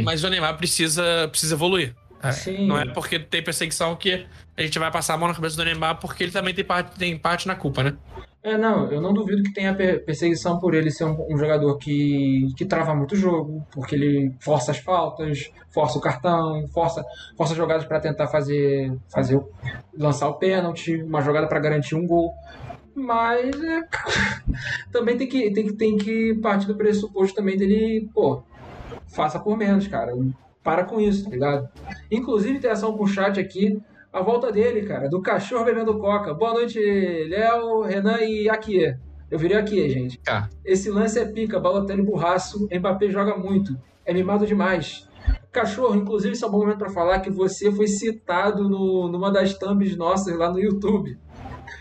mas 0.04 0.24
o 0.24 0.28
Neymar 0.30 0.56
precisa, 0.56 1.28
precisa 1.30 1.54
evoluir. 1.54 1.94
É. 2.22 2.66
Não 2.66 2.78
é 2.78 2.86
porque 2.92 3.18
tem 3.18 3.42
perseguição 3.42 3.94
que 3.94 4.26
a 4.56 4.62
gente 4.62 4.78
vai 4.78 4.90
passar 4.90 5.14
a 5.14 5.16
mão 5.16 5.28
na 5.28 5.34
cabeça 5.34 5.56
do 5.56 5.64
Neymar, 5.64 6.00
porque 6.00 6.24
ele 6.24 6.32
também 6.32 6.52
tem 6.52 6.64
parte, 6.64 6.98
tem 6.98 7.16
parte 7.16 7.46
na 7.46 7.54
culpa, 7.54 7.82
né? 7.82 7.96
É, 8.42 8.56
não, 8.56 8.90
eu 8.90 9.00
não 9.00 9.12
duvido 9.12 9.42
que 9.42 9.52
tenha 9.52 9.74
per- 9.74 10.04
perseguição 10.04 10.58
por 10.58 10.72
ele 10.74 10.90
ser 10.90 11.04
um, 11.04 11.26
um 11.32 11.36
jogador 11.36 11.76
que, 11.76 12.46
que 12.56 12.64
trava 12.64 12.94
muito 12.94 13.12
o 13.12 13.16
jogo, 13.16 13.66
porque 13.72 13.94
ele 13.94 14.32
força 14.40 14.70
as 14.70 14.78
faltas, 14.78 15.50
força 15.70 15.98
o 15.98 16.00
cartão, 16.00 16.66
força, 16.68 17.04
força 17.36 17.54
jogadas 17.54 17.84
para 17.84 18.00
tentar 18.00 18.28
fazer, 18.28 18.92
fazer 19.12 19.40
lançar 19.96 20.28
o 20.28 20.34
pênalti, 20.34 21.02
uma 21.02 21.20
jogada 21.20 21.48
para 21.48 21.60
garantir 21.60 21.94
um 21.96 22.06
gol. 22.06 22.32
Mas 22.94 23.50
é, 23.62 23.82
também 24.90 25.16
tem 25.16 25.28
que, 25.28 25.50
tem, 25.52 25.66
que, 25.66 25.72
tem 25.72 25.96
que 25.96 26.34
partir 26.40 26.66
do 26.66 26.76
pressuposto 26.76 27.34
também 27.34 27.56
dele, 27.56 28.08
pô, 28.14 28.42
faça 29.08 29.38
por 29.38 29.56
menos, 29.56 29.86
cara. 29.88 30.12
Para 30.68 30.84
com 30.84 31.00
isso, 31.00 31.24
tá 31.24 31.30
ligado? 31.30 31.66
Inclusive, 32.10 32.58
interação 32.58 32.94
com 32.94 33.04
o 33.04 33.06
chat 33.06 33.40
aqui. 33.40 33.80
a 34.12 34.20
volta 34.20 34.52
dele, 34.52 34.82
cara, 34.82 35.08
do 35.08 35.22
cachorro 35.22 35.64
bebendo 35.64 35.96
coca. 35.98 36.34
Boa 36.34 36.52
noite, 36.52 36.78
Léo, 36.78 37.80
Renan 37.80 38.20
e 38.20 38.50
Akie. 38.50 38.94
Eu 39.30 39.38
virei 39.38 39.56
aqui, 39.56 39.88
gente. 39.88 40.18
Tá. 40.18 40.50
Esse 40.62 40.90
lance 40.90 41.18
é 41.18 41.24
pica, 41.24 41.58
Balotelli 41.58 42.02
burraço, 42.02 42.68
Mbappé 42.70 43.08
joga 43.08 43.34
muito. 43.34 43.80
É 44.04 44.12
mimado 44.12 44.46
demais. 44.46 45.08
Cachorro, 45.50 45.96
inclusive, 45.96 46.34
esse 46.34 46.44
é 46.44 46.46
um 46.46 46.50
bom 46.50 46.58
momento 46.58 46.76
para 46.76 46.90
falar 46.90 47.20
que 47.20 47.30
você 47.30 47.72
foi 47.72 47.86
citado 47.86 48.68
no, 48.68 49.08
numa 49.08 49.32
das 49.32 49.56
thumbs 49.56 49.96
nossas 49.96 50.36
lá 50.36 50.52
no 50.52 50.60
YouTube. 50.60 51.18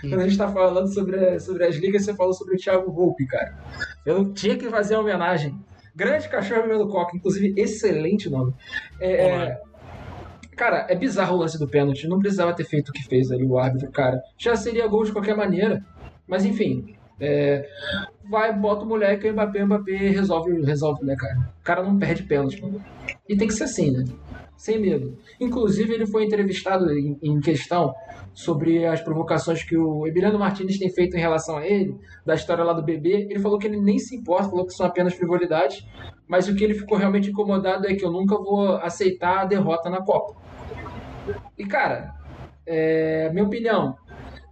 Hum. 0.02 0.12
Quando 0.12 0.22
a 0.22 0.28
gente 0.30 0.38
tá 0.38 0.48
falando 0.48 0.88
sobre, 0.88 1.38
sobre 1.42 1.66
as 1.66 1.76
ligas, 1.76 2.06
você 2.06 2.14
falou 2.14 2.32
sobre 2.32 2.56
o 2.56 2.58
Thiago 2.58 2.90
Volpe, 2.90 3.28
cara. 3.28 3.54
Eu 4.06 4.32
tinha 4.32 4.56
que 4.56 4.70
fazer 4.70 4.96
a 4.96 5.02
homenagem. 5.02 5.60
Grande 5.98 6.30
cachorro 6.30 6.61
bebendo 6.61 6.88
coca, 6.88 7.18
inclusive, 7.18 7.60
excelente 7.60 8.30
nome. 8.30 8.53
É, 8.99 9.30
é, 9.30 9.61
cara, 10.56 10.86
é 10.88 10.95
bizarro 10.95 11.36
o 11.36 11.40
lance 11.40 11.57
do 11.57 11.68
pênalti. 11.68 12.07
Não 12.07 12.19
precisava 12.19 12.53
ter 12.53 12.65
feito 12.65 12.90
o 12.90 12.94
que 12.94 13.03
fez 13.03 13.32
ali 13.32 13.44
o 13.44 13.57
árbitro, 13.57 13.91
cara. 13.91 14.22
Já 14.38 14.56
seria 14.56 14.88
gol 14.88 15.03
de 15.03 15.11
qualquer 15.11 15.36
maneira. 15.36 15.84
Mas 16.28 16.45
enfim, 16.45 16.95
é, 17.19 17.68
vai, 18.30 18.56
bota 18.56 18.86
o 18.86 18.88
moleque, 18.88 19.28
o 19.28 19.34
Mbappé, 19.34 19.64
o 19.64 19.65
Mbappé 19.65 19.98
resolve, 20.10 20.61
resolve, 20.64 21.03
né, 21.03 21.15
cara? 21.15 21.49
O 21.60 21.64
cara 21.64 21.82
não 21.82 21.98
perde 21.98 22.22
pênalti, 22.22 22.61
mano. 22.61 22.80
E 23.28 23.36
tem 23.36 23.48
que 23.48 23.56
ser 23.56 23.64
assim, 23.64 23.90
né? 23.90 24.06
Sem 24.56 24.80
medo. 24.80 25.18
Inclusive, 25.40 25.95
ele 25.95 26.06
foi 26.06 26.26
entrevistado 26.26 26.91
em, 26.91 27.18
em 27.24 27.40
questão 27.40 27.91
sobre 28.38 28.86
as 28.86 29.02
provocações 29.02 29.64
que 29.64 29.76
o 29.76 30.06
Emiliano 30.06 30.38
Martinez 30.38 30.78
tem 30.78 30.92
feito 30.92 31.18
em 31.18 31.20
relação 31.20 31.58
a 31.58 31.66
ele, 31.66 31.98
da 32.24 32.36
história 32.36 32.64
lá 32.64 32.72
do 32.72 32.84
bebê. 32.84 33.26
Ele 33.28 33.40
falou 33.40 33.58
que 33.58 33.66
ele 33.66 33.82
nem 33.82 33.98
se 33.98 34.16
importa, 34.16 34.52
falou 34.52 34.64
que 34.64 34.74
são 34.74 34.86
apenas 34.86 35.16
frivolidades, 35.16 35.84
mas 36.28 36.48
o 36.48 36.54
que 36.56 36.64
ele 36.64 36.76
ficou 36.76 37.00
realmente 37.00 37.32
incomodado 37.32 37.88
é 37.88 37.96
que 37.96 38.06
eu 38.06 38.12
nunca 38.12 38.38
vou 38.38 38.76
aceitar 38.76 39.40
a 39.40 39.46
derrota 39.46 39.90
na 39.90 40.04
Copa. 40.04 40.36
E, 41.58 41.66
cara, 41.66 42.14
é, 42.64 43.32
minha 43.34 43.44
opinião, 43.44 43.96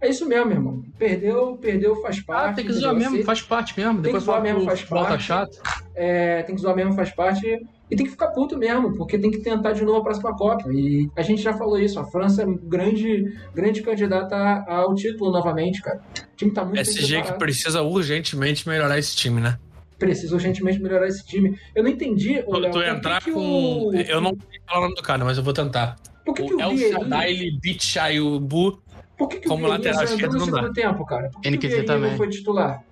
é 0.00 0.08
isso 0.08 0.26
mesmo, 0.26 0.50
irmão. 0.50 0.82
Perdeu, 0.98 1.56
perdeu, 1.56 1.94
faz 2.02 2.20
parte. 2.20 2.50
Ah, 2.50 2.54
tem 2.54 2.66
que 2.66 2.72
zoar 2.72 2.92
mesmo, 2.92 3.22
faz 3.22 3.40
parte 3.40 3.78
mesmo. 3.78 3.94
Tem 3.94 4.02
Depois 4.02 4.24
que 4.24 4.26
zoar 4.26 4.42
mesmo, 4.42 4.64
faz 4.64 4.82
volta 4.82 5.08
parte. 5.10 5.22
chato. 5.22 5.62
É, 5.94 6.42
tem 6.42 6.56
que 6.56 6.60
zoar 6.60 6.74
mesmo, 6.74 6.92
faz 6.92 7.12
parte. 7.12 7.64
E 7.90 7.94
tem 7.94 8.04
que 8.04 8.10
ficar 8.10 8.28
puto 8.28 8.58
mesmo, 8.58 8.96
porque 8.96 9.16
tem 9.16 9.30
que 9.30 9.38
tentar 9.38 9.72
de 9.72 9.84
novo 9.84 9.98
a 9.98 10.02
próxima 10.02 10.36
Copa. 10.36 10.72
E 10.72 11.08
a 11.14 11.22
gente 11.22 11.40
já 11.40 11.52
falou 11.52 11.78
isso, 11.78 12.00
a 12.00 12.04
França 12.04 12.42
é 12.42 12.46
grande, 12.46 13.32
grande 13.54 13.80
candidata 13.80 14.36
ao 14.66 14.94
título 14.94 15.30
novamente, 15.30 15.80
cara. 15.80 16.00
O 16.32 16.36
time 16.36 16.50
tá 16.50 16.64
muito 16.64 16.80
SG 16.80 17.22
que 17.22 17.32
precisa 17.34 17.82
urgentemente 17.82 18.68
melhorar 18.68 18.98
esse 18.98 19.14
time, 19.14 19.40
né? 19.40 19.58
Precisa 19.98 20.34
urgentemente 20.34 20.82
melhorar 20.82 21.06
esse 21.06 21.24
time. 21.24 21.58
Eu 21.74 21.84
não 21.84 21.90
entendi. 21.90 22.42
Tu, 22.42 22.58
Léo, 22.58 22.72
tu 22.72 22.82
entrar 22.82 23.18
que 23.20 23.26
que 23.26 23.32
com. 23.32 23.86
O... 23.86 23.94
Eu 23.94 24.20
não 24.20 24.30
sei 24.30 24.60
falar 24.66 24.80
o 24.80 24.82
nome 24.82 24.94
do 24.96 25.02
cara, 25.02 25.24
mas 25.24 25.38
eu 25.38 25.44
vou 25.44 25.52
tentar. 25.52 25.96
Por 26.24 26.34
que, 26.34 26.42
o 26.42 26.46
que 26.48 26.54
o 26.54 26.60
El 26.60 26.76
Shadaili 26.76 27.58
Bichayubu 27.60 28.82
Por 29.16 29.28
que, 29.28 29.38
que 29.38 29.48
Como 29.48 29.64
o 29.64 29.68
Vieirinha 29.68 29.92
lateral 29.92 30.04
esquerdo 30.12 30.38
não 30.38 30.50
dá. 30.50 30.72
tempo, 30.72 31.06
cara? 31.06 31.30
Por 31.30 31.40
que, 31.40 31.50
que 31.50 31.56
o 31.56 31.60
Vieirinha 31.60 31.86
também. 31.86 32.10
não 32.10 32.16
foi 32.16 32.28
titular? 32.28 32.82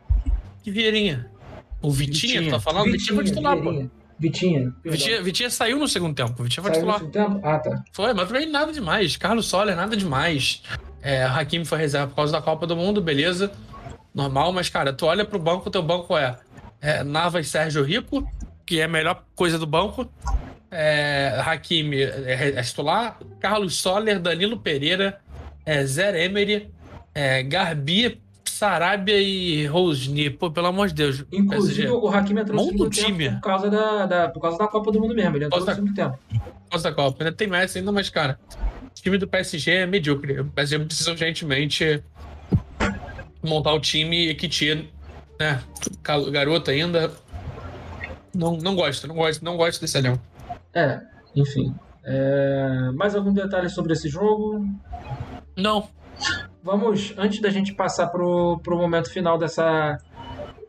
Que 0.62 0.70
Vieirinha? 0.70 1.30
O 1.82 1.90
Vitinha, 1.90 2.40
Vitinha. 2.40 2.42
tu 2.44 2.50
tá 2.50 2.60
falando? 2.60 2.92
Vitinha, 2.92 3.14
foi 3.16 3.24
titular, 3.24 3.60
pô. 3.60 3.90
Vitinha. 4.18 4.72
Vitinha, 4.84 5.22
Vitinha 5.22 5.50
saiu 5.50 5.78
no 5.78 5.88
segundo 5.88 6.14
tempo. 6.14 6.42
Vitinha 6.42 6.62
foi 6.62 6.74
Saiu 6.74 6.86
no 6.86 6.92
titular. 6.92 7.12
segundo 7.12 7.34
tempo? 7.34 7.46
Ah, 7.46 7.58
tá. 7.58 7.84
Foi, 7.92 8.14
mas 8.14 8.28
também 8.28 8.50
nada 8.50 8.72
demais. 8.72 9.16
Carlos 9.16 9.46
Soler, 9.46 9.74
nada 9.76 9.96
demais. 9.96 10.62
É, 11.02 11.24
Hakimi 11.24 11.64
foi 11.64 11.78
reserva 11.78 12.08
por 12.08 12.16
causa 12.16 12.32
da 12.32 12.40
Copa 12.40 12.66
do 12.66 12.76
Mundo, 12.76 13.02
beleza. 13.02 13.50
Normal, 14.14 14.52
mas, 14.52 14.68
cara, 14.68 14.92
tu 14.92 15.06
olha 15.06 15.24
pro 15.24 15.38
banco, 15.38 15.68
teu 15.70 15.82
banco 15.82 16.16
é, 16.16 16.38
é 16.80 17.02
Navas 17.02 17.48
Sérgio 17.48 17.82
Rico, 17.82 18.26
que 18.64 18.80
é 18.80 18.84
a 18.84 18.88
melhor 18.88 19.24
coisa 19.34 19.58
do 19.58 19.66
banco. 19.66 20.08
É, 20.70 21.40
Hakimi 21.44 22.02
é, 22.02 22.54
é 22.56 22.62
titular. 22.62 23.18
Carlos 23.40 23.76
Soler, 23.76 24.18
Danilo 24.18 24.58
Pereira, 24.58 25.20
é, 25.66 25.84
Zé 25.84 26.24
Emery, 26.24 26.70
é, 27.14 27.42
Garbi, 27.42 28.20
Sarabia 28.54 29.20
e 29.20 29.66
Rosni. 29.66 30.30
Pô, 30.30 30.50
pelo 30.50 30.68
amor 30.68 30.88
de 30.88 30.94
Deus. 30.94 31.24
Inclusive, 31.32 31.88
o 31.88 32.08
Hakimi 32.08 32.40
entrou 32.40 32.56
no 32.56 32.64
segundo 32.70 32.90
time. 32.90 33.24
tempo 33.28 33.40
por 33.40 33.48
causa 33.48 33.68
da, 33.70 34.06
da- 34.06 34.28
por 34.28 34.40
causa 34.40 34.56
da 34.58 34.68
Copa 34.68 34.92
do 34.92 35.00
Mundo 35.00 35.14
mesmo. 35.14 35.36
Ele 35.36 35.46
entrou 35.46 35.60
no 35.64 35.74
segundo 35.74 35.94
tempo. 35.94 36.18
por 36.30 36.70
causa 36.70 36.88
da 36.90 36.94
Copa. 36.94 37.24
Ainda 37.24 37.36
tem 37.36 37.48
Messi 37.48 37.78
ainda, 37.78 37.90
mas, 37.90 38.08
cara, 38.08 38.38
o 38.84 38.90
time 38.94 39.18
do 39.18 39.26
PSG 39.26 39.70
é 39.72 39.86
medíocre. 39.86 40.40
O 40.40 40.44
PSG 40.46 40.78
precisa 40.84 41.10
urgentemente 41.10 42.02
montar 43.42 43.72
o 43.74 43.80
time 43.80 44.34
que 44.34 44.48
tira, 44.48 44.84
né? 45.40 45.60
Garoto 46.30 46.70
ainda. 46.70 47.12
Não, 48.34 48.56
não 48.56 48.74
gosto, 48.74 49.06
não 49.06 49.14
gosto, 49.16 49.44
não 49.44 49.56
gosto 49.56 49.80
desse 49.80 49.98
elenco. 49.98 50.20
É, 50.72 51.00
enfim. 51.36 51.74
É, 52.04 52.90
Mais 52.94 53.14
algum 53.14 53.32
detalhe 53.32 53.68
sobre 53.68 53.92
esse 53.94 54.08
jogo? 54.08 54.64
Não. 55.56 55.88
Vamos, 56.64 57.12
antes 57.18 57.40
da 57.42 57.50
gente 57.50 57.74
passar 57.74 58.06
pro, 58.06 58.58
pro 58.62 58.78
momento 58.78 59.12
final 59.12 59.36
dessa, 59.36 59.98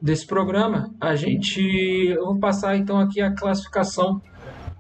desse 0.02 0.28
programa, 0.28 0.94
a 1.00 1.16
gente. 1.16 1.62
Eu 2.10 2.26
vou 2.26 2.38
passar 2.38 2.76
então 2.76 3.00
aqui 3.00 3.22
a 3.22 3.32
classificação 3.34 4.22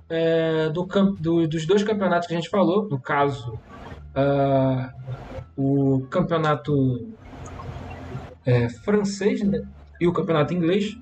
é, 0.10 0.68
do, 0.72 0.84
do- 1.18 1.48
dos 1.48 1.66
dois 1.66 1.84
campeonatos 1.84 2.28
que 2.28 2.34
a 2.34 2.38
gente 2.38 2.50
falou. 2.50 2.90
No 2.90 3.00
caso, 3.00 3.58
ah, 4.14 4.92
o 5.56 6.06
campeonato 6.10 6.74
é, 8.46 8.68
francês 8.68 9.42
né, 9.42 9.62
e 10.02 10.08
o 10.08 10.12
campeonato 10.12 10.54
inglês. 10.54 10.98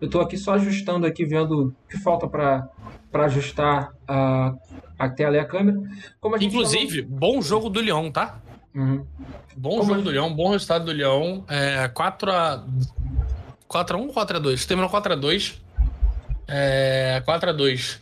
Eu 0.00 0.06
estou 0.06 0.22
aqui 0.22 0.38
só 0.38 0.54
ajustando 0.54 1.06
aqui, 1.06 1.26
vendo 1.26 1.66
o 1.66 1.74
que 1.90 1.98
falta 1.98 2.26
para 2.26 2.70
ajustar 3.24 3.92
a, 4.06 4.54
a 4.98 5.10
tela 5.10 5.36
e 5.36 5.40
a 5.40 5.44
câmera. 5.44 5.76
Como 6.18 6.36
a 6.36 6.38
gente 6.38 6.52
Inclusive, 6.54 7.02
bom 7.02 7.42
jogo 7.42 7.68
do 7.68 7.82
Lyon, 7.82 8.10
tá? 8.10 8.40
Uhum. 8.74 9.04
Bom 9.56 9.82
jogo 9.82 9.94
a- 9.94 10.02
do 10.02 10.10
Lyon, 10.10 10.32
bom 10.34 10.50
resultado 10.50 10.84
do 10.84 10.92
Lyon. 10.92 11.42
É, 11.48 11.88
4x. 11.88 12.62
4x1 13.68 14.06
ou 14.06 14.12
4x2? 14.14 14.66
Terminou 14.66 14.90
4x2. 14.90 15.54
É, 16.46 17.22
4x2. 17.26 17.98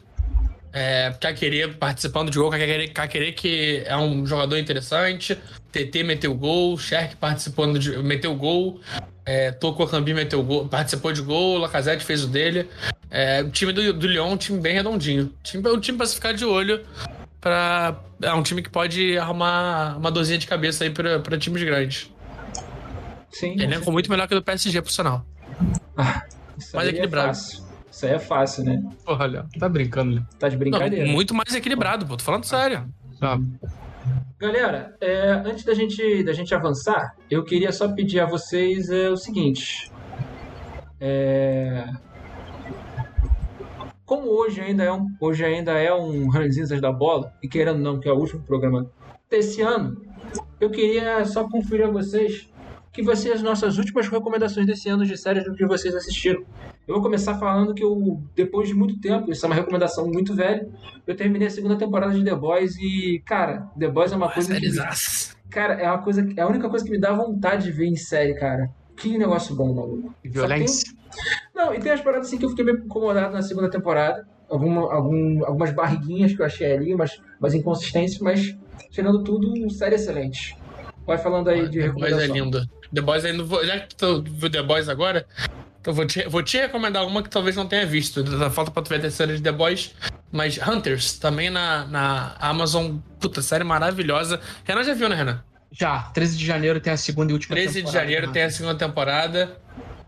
É, 0.72 1.10
Kakere 1.18 1.68
participando 1.74 2.30
de 2.30 2.38
gol, 2.38 2.50
Kakere, 2.50 2.88
Kakere 2.88 3.32
que 3.32 3.82
é 3.86 3.96
um 3.96 4.26
jogador 4.26 4.58
interessante. 4.58 5.36
TT 5.72 6.02
meteu 6.04 6.34
gol, 6.34 6.76
Sherk 6.78 7.16
participando 7.16 7.78
de. 7.78 7.96
meteu 7.98 8.34
gol. 8.34 8.80
É, 9.24 9.50
Toko 9.50 9.86
Cambi 9.88 10.14
meteu 10.14 10.42
gol, 10.42 10.68
participou 10.68 11.12
de 11.12 11.20
gol, 11.22 11.58
Lacazette 11.58 12.04
fez 12.04 12.22
o 12.22 12.28
dele. 12.28 12.68
É, 13.10 13.42
o 13.42 13.50
time 13.50 13.72
do, 13.72 13.92
do 13.92 14.06
Lyon 14.06 14.28
é 14.30 14.32
um 14.34 14.36
time 14.36 14.60
bem 14.60 14.74
redondinho. 14.74 15.32
Time, 15.42 15.66
um 15.68 15.80
time 15.80 15.96
pra 15.98 16.06
se 16.06 16.14
ficar 16.14 16.32
de 16.32 16.44
olho. 16.44 16.84
Pra, 17.46 17.94
é 18.22 18.34
um 18.34 18.42
time 18.42 18.60
que 18.60 18.68
pode 18.68 19.16
arrumar 19.16 19.96
uma 19.98 20.10
dozinha 20.10 20.36
de 20.36 20.48
cabeça 20.48 20.82
aí 20.82 20.90
pra 20.90 21.38
times 21.38 21.62
grandes. 21.62 22.12
Sim, 23.30 23.52
Elenco 23.52 23.92
muito 23.92 24.10
melhor 24.10 24.26
que 24.26 24.34
o 24.34 24.40
do 24.40 24.42
PSG, 24.42 24.82
por 24.82 24.90
sinal. 24.90 25.24
Isso 26.58 26.74
mais 26.74 26.88
aí 26.88 26.94
equilibrado. 26.94 27.28
É 27.28 27.34
fácil. 27.34 27.64
Isso 27.88 28.04
aí 28.04 28.12
é 28.14 28.18
fácil, 28.18 28.64
né? 28.64 28.82
Porra, 29.04 29.26
olha, 29.26 29.46
tá 29.60 29.68
brincando, 29.68 30.16
né? 30.16 30.26
Tá 30.40 30.48
de 30.48 30.56
Não, 30.56 30.58
brincadeira. 30.58 31.06
muito 31.06 31.32
mais 31.34 31.54
equilibrado, 31.54 32.04
pô. 32.04 32.16
Tô 32.16 32.24
falando 32.24 32.42
sério. 32.42 32.92
Ah, 33.22 33.38
Galera, 34.40 34.96
é, 35.00 35.30
antes 35.46 35.62
da 35.62 35.72
gente, 35.72 36.24
da 36.24 36.32
gente 36.32 36.52
avançar, 36.52 37.14
eu 37.30 37.44
queria 37.44 37.70
só 37.70 37.86
pedir 37.92 38.18
a 38.18 38.26
vocês 38.26 38.90
é, 38.90 39.08
o 39.08 39.16
seguinte. 39.16 39.88
É, 41.00 41.90
Como 44.06 44.28
hoje 44.28 44.60
ainda 44.60 44.84
é 44.84 44.92
um, 44.92 45.08
hoje 45.20 45.44
ainda 45.44 45.72
é 45.72 45.92
um 45.92 46.28
Ranzinzas 46.28 46.80
da 46.80 46.92
Bola, 46.92 47.32
e 47.42 47.48
querendo 47.48 47.76
ou 47.78 47.82
não, 47.82 47.98
que 48.00 48.08
é 48.08 48.12
o 48.12 48.16
último 48.16 48.40
programa 48.42 48.88
desse 49.28 49.60
ano, 49.60 50.00
eu 50.60 50.70
queria 50.70 51.24
só 51.24 51.48
conferir 51.48 51.86
a 51.86 51.90
vocês 51.90 52.48
que 52.92 53.02
vai 53.02 53.16
ser 53.16 53.32
as 53.32 53.42
nossas 53.42 53.76
últimas 53.76 54.08
recomendações 54.08 54.64
desse 54.64 54.88
ano 54.88 55.04
de 55.04 55.16
séries 55.18 55.44
do 55.44 55.54
que 55.54 55.66
vocês 55.66 55.94
assistiram. 55.94 56.42
Eu 56.86 56.94
vou 56.94 57.02
começar 57.02 57.36
falando 57.36 57.74
que 57.74 57.82
eu, 57.84 58.22
depois 58.34 58.68
de 58.68 58.74
muito 58.74 58.98
tempo, 59.00 59.30
isso 59.30 59.44
é 59.44 59.48
uma 59.48 59.54
recomendação 59.56 60.06
muito 60.06 60.34
velha, 60.34 60.66
eu 61.06 61.14
terminei 61.16 61.48
a 61.48 61.50
segunda 61.50 61.76
temporada 61.76 62.14
de 62.14 62.24
The 62.24 62.34
Boys 62.34 62.76
e, 62.78 63.20
cara, 63.26 63.68
The 63.78 63.88
Boys 63.88 64.12
é 64.12 64.16
uma 64.16 64.32
coisa 64.32 64.54
que... 64.54 64.66
Cara, 65.50 65.74
é 65.74 65.86
uma 65.90 65.98
coisa, 65.98 66.26
é 66.36 66.40
a 66.40 66.46
única 66.48 66.68
coisa 66.70 66.84
que 66.84 66.90
me 66.90 66.98
dá 66.98 67.12
vontade 67.12 67.64
de 67.64 67.72
ver 67.72 67.86
em 67.86 67.96
série, 67.96 68.34
cara. 68.34 68.70
Que 68.96 69.18
negócio 69.18 69.54
bom, 69.54 69.74
maluco. 69.74 70.08
Só 70.08 70.14
violência. 70.30 70.92
tem- 70.94 71.05
Não, 71.54 71.74
e 71.74 71.80
tem 71.80 71.92
as 71.92 72.00
paradas 72.00 72.28
assim 72.28 72.38
que 72.38 72.44
eu 72.44 72.50
fiquei 72.50 72.64
meio 72.64 72.78
incomodado 72.78 73.32
na 73.32 73.42
segunda 73.42 73.70
temporada. 73.70 74.26
Alguma, 74.48 74.92
algum, 74.92 75.44
algumas 75.44 75.72
barriguinhas 75.72 76.34
que 76.34 76.40
eu 76.40 76.46
achei 76.46 76.72
ali, 76.72 76.94
mas, 76.94 77.20
mas 77.40 77.54
inconsistências, 77.54 78.20
mas 78.20 78.56
tirando 78.90 79.24
tudo, 79.24 79.68
série 79.70 79.96
excelente. 79.96 80.56
Vai 81.06 81.18
falando 81.18 81.48
aí 81.48 81.68
de 81.68 81.80
The 81.80 81.88
Boys 81.88 82.12
é 82.12 82.16
recomendação. 82.16 82.34
lindo. 82.34 82.70
The 82.94 83.00
Boys 83.00 83.24
ainda 83.24 83.42
vou. 83.42 83.64
Já 83.64 83.80
que 83.80 83.94
tu 83.94 84.22
viu 84.22 84.50
The 84.50 84.62
Boys 84.62 84.88
agora, 84.88 85.26
então 85.80 85.94
vou 85.94 86.06
te, 86.06 86.28
vou 86.28 86.42
te 86.42 86.58
recomendar 86.58 87.06
uma 87.06 87.22
que 87.22 87.30
talvez 87.30 87.54
não 87.54 87.66
tenha 87.66 87.86
visto. 87.86 88.24
Falta 88.50 88.70
pra 88.70 88.82
tu 88.82 88.88
ver 88.88 88.96
a 88.96 89.00
terceira 89.00 89.36
de 89.36 89.42
The 89.42 89.52
Boys. 89.52 89.94
Mas 90.32 90.58
Hunters, 90.58 91.18
também 91.18 91.48
na, 91.48 91.86
na 91.86 92.36
Amazon. 92.40 92.96
Puta, 93.20 93.40
série 93.40 93.62
maravilhosa. 93.62 94.40
Renan 94.64 94.82
já 94.82 94.94
viu, 94.94 95.08
né, 95.08 95.14
Renan? 95.14 95.42
Já, 95.70 96.10
13 96.14 96.38
de 96.38 96.46
janeiro 96.46 96.80
tem 96.80 96.92
a 96.92 96.96
segunda 96.96 97.30
e 97.30 97.34
última 97.34 97.54
13 97.54 97.68
de 97.68 97.74
temporada, 97.78 98.00
janeiro 98.00 98.26
né? 98.26 98.32
tem 98.32 98.42
a 98.42 98.50
segunda 98.50 98.74
temporada. 98.74 99.56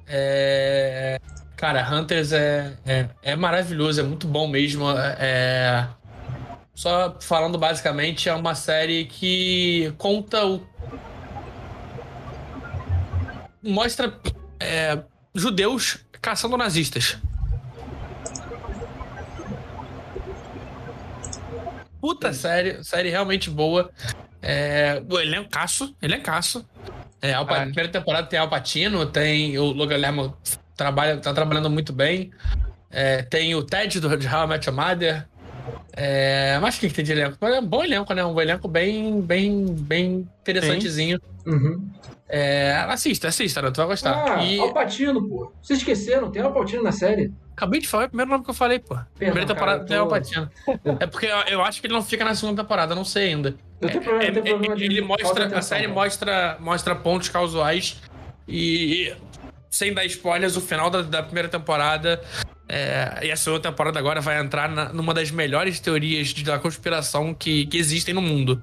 É... 0.09 1.21
Cara, 1.57 1.89
Hunters 1.93 2.33
é, 2.33 2.73
é, 2.87 3.09
é 3.23 3.37
maravilhoso, 3.37 4.01
é 4.01 4.05
muito 4.05 4.27
bom 4.27 4.47
mesmo. 4.47 4.87
É... 4.91 5.89
só 6.75 7.17
falando 7.21 7.59
basicamente, 7.59 8.29
é 8.29 8.35
uma 8.35 8.55
série 8.55 9.07
que 9.07 9.93
conta 9.99 10.47
o. 10.47 10.67
Mostra 13.63 14.17
é, 14.61 15.03
judeus 15.35 15.99
caçando 16.21 16.57
nazistas. 16.57 17.19
Puta 22.01 22.33
série, 22.33 22.83
série 22.85 23.11
realmente 23.11 23.51
boa. 23.51 23.91
É, 24.41 25.03
o 25.11 25.19
elencaço, 25.19 25.95
elencaço. 26.01 26.65
É, 26.89 26.98
Alpa, 27.35 27.57
Ah. 27.57 27.63
primeira 27.67 27.89
temporada 27.89 28.27
tem 28.27 28.39
Alpatino, 28.39 29.05
tem 29.07 29.59
o 29.59 29.65
Logan 29.73 29.97
Lerman 29.97 30.33
trabalha, 30.77 31.17
tá 31.19 31.33
trabalhando 31.35 31.69
muito 31.69 31.93
bem. 31.93 32.31
É, 32.91 33.23
tem 33.23 33.55
o 33.55 33.63
Ted 33.63 34.01
do 34.01 34.17
de 34.17 34.27
How 34.27 34.45
I 34.45 34.47
Met 34.49 34.69
Your 34.69 34.77
Mother. 34.77 35.27
É, 35.93 36.59
mas 36.61 36.77
o 36.77 36.81
que, 36.81 36.89
que 36.89 36.95
tem 36.95 37.05
de 37.05 37.13
elenco? 37.13 37.45
É 37.45 37.59
um 37.61 37.67
bom 37.67 37.83
elenco, 37.85 38.15
né? 38.15 38.25
Um 38.25 38.41
elenco 38.41 38.69
bem, 38.69 39.21
bem, 39.21 39.67
bem 39.75 40.29
interessantezinho. 40.41 41.21
Uhum. 41.45 41.91
É, 42.29 42.73
assista, 42.89 43.29
assista, 43.29 43.61
né? 43.63 43.71
Tu 43.71 43.77
vai 43.79 43.87
gostar. 43.87 44.39
Ah, 44.39 44.45
e 44.45 44.61
Alpatino, 44.61 45.27
pô. 45.29 45.53
Vocês 45.61 45.81
esqueceram, 45.81 46.31
tem 46.31 46.41
Alpatino 46.43 46.83
na 46.83 46.93
série. 46.93 47.33
acabei 47.57 47.81
de 47.81 47.89
falar 47.89 48.05
é 48.05 48.07
o 48.07 48.09
primeiro 48.11 48.31
nome 48.31 48.45
que 48.45 48.51
eu 48.51 48.55
falei, 48.55 48.79
pô. 48.79 48.97
Primeira 49.17 49.47
temporada 49.47 49.79
cara, 49.79 49.89
tem 49.89 49.97
tô- 49.97 50.03
Alpatino. 50.05 50.51
É 51.01 51.07
porque 51.07 51.27
eu, 51.27 51.37
eu 51.49 51.63
acho 51.65 51.81
que 51.81 51.87
ele 51.87 51.95
não 51.95 52.03
fica 52.03 52.25
na 52.25 52.35
segunda 52.35 52.63
temporada, 52.63 52.95
não 52.95 53.05
sei 53.05 53.29
ainda. 53.35 53.55
Não 53.81 53.89
tem 53.89 54.01
problema, 54.01 54.25
É, 54.25 54.31
tem 54.33 54.43
é, 54.43 54.47
problema 54.47 54.77
de 54.77 54.85
ele 54.85 55.01
mostra, 55.01 55.35
de 55.35 55.41
a 55.43 55.47
atenção, 55.47 55.63
série 55.63 55.87
mostra, 55.87 56.57
mostra 56.61 56.95
pontos 56.97 57.29
causais 57.29 58.01
e, 58.47 59.15
sem 59.71 59.95
dar 59.95 60.05
spoilers, 60.07 60.57
o 60.57 60.61
final 60.61 60.91
da, 60.91 61.03
da 61.03 61.23
primeira 61.23 61.49
temporada 61.49 62.21
é, 62.69 63.21
e 63.27 63.31
a 63.31 63.37
segunda 63.37 63.63
temporada 63.63 63.99
agora 63.99 64.21
vai 64.21 64.39
entrar 64.41 64.69
na- 64.69 64.93
numa 64.93 65.15
das 65.15 65.31
melhores 65.31 65.79
teorias 65.81 66.29
de- 66.29 66.43
da 66.45 66.59
conspiração 66.59 67.33
que, 67.33 67.67
que 67.67 67.79
existem 67.79 68.13
no 68.13 68.21
mundo. 68.21 68.63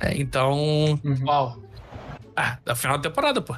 É, 0.00 0.14
então, 0.16 0.98
Uhum. 1.04 1.24
Uau. 1.24 1.62
ah, 2.36 2.58
da 2.64 2.74
final 2.74 2.98
da 2.98 3.08
temporada, 3.08 3.40
pô. 3.40 3.54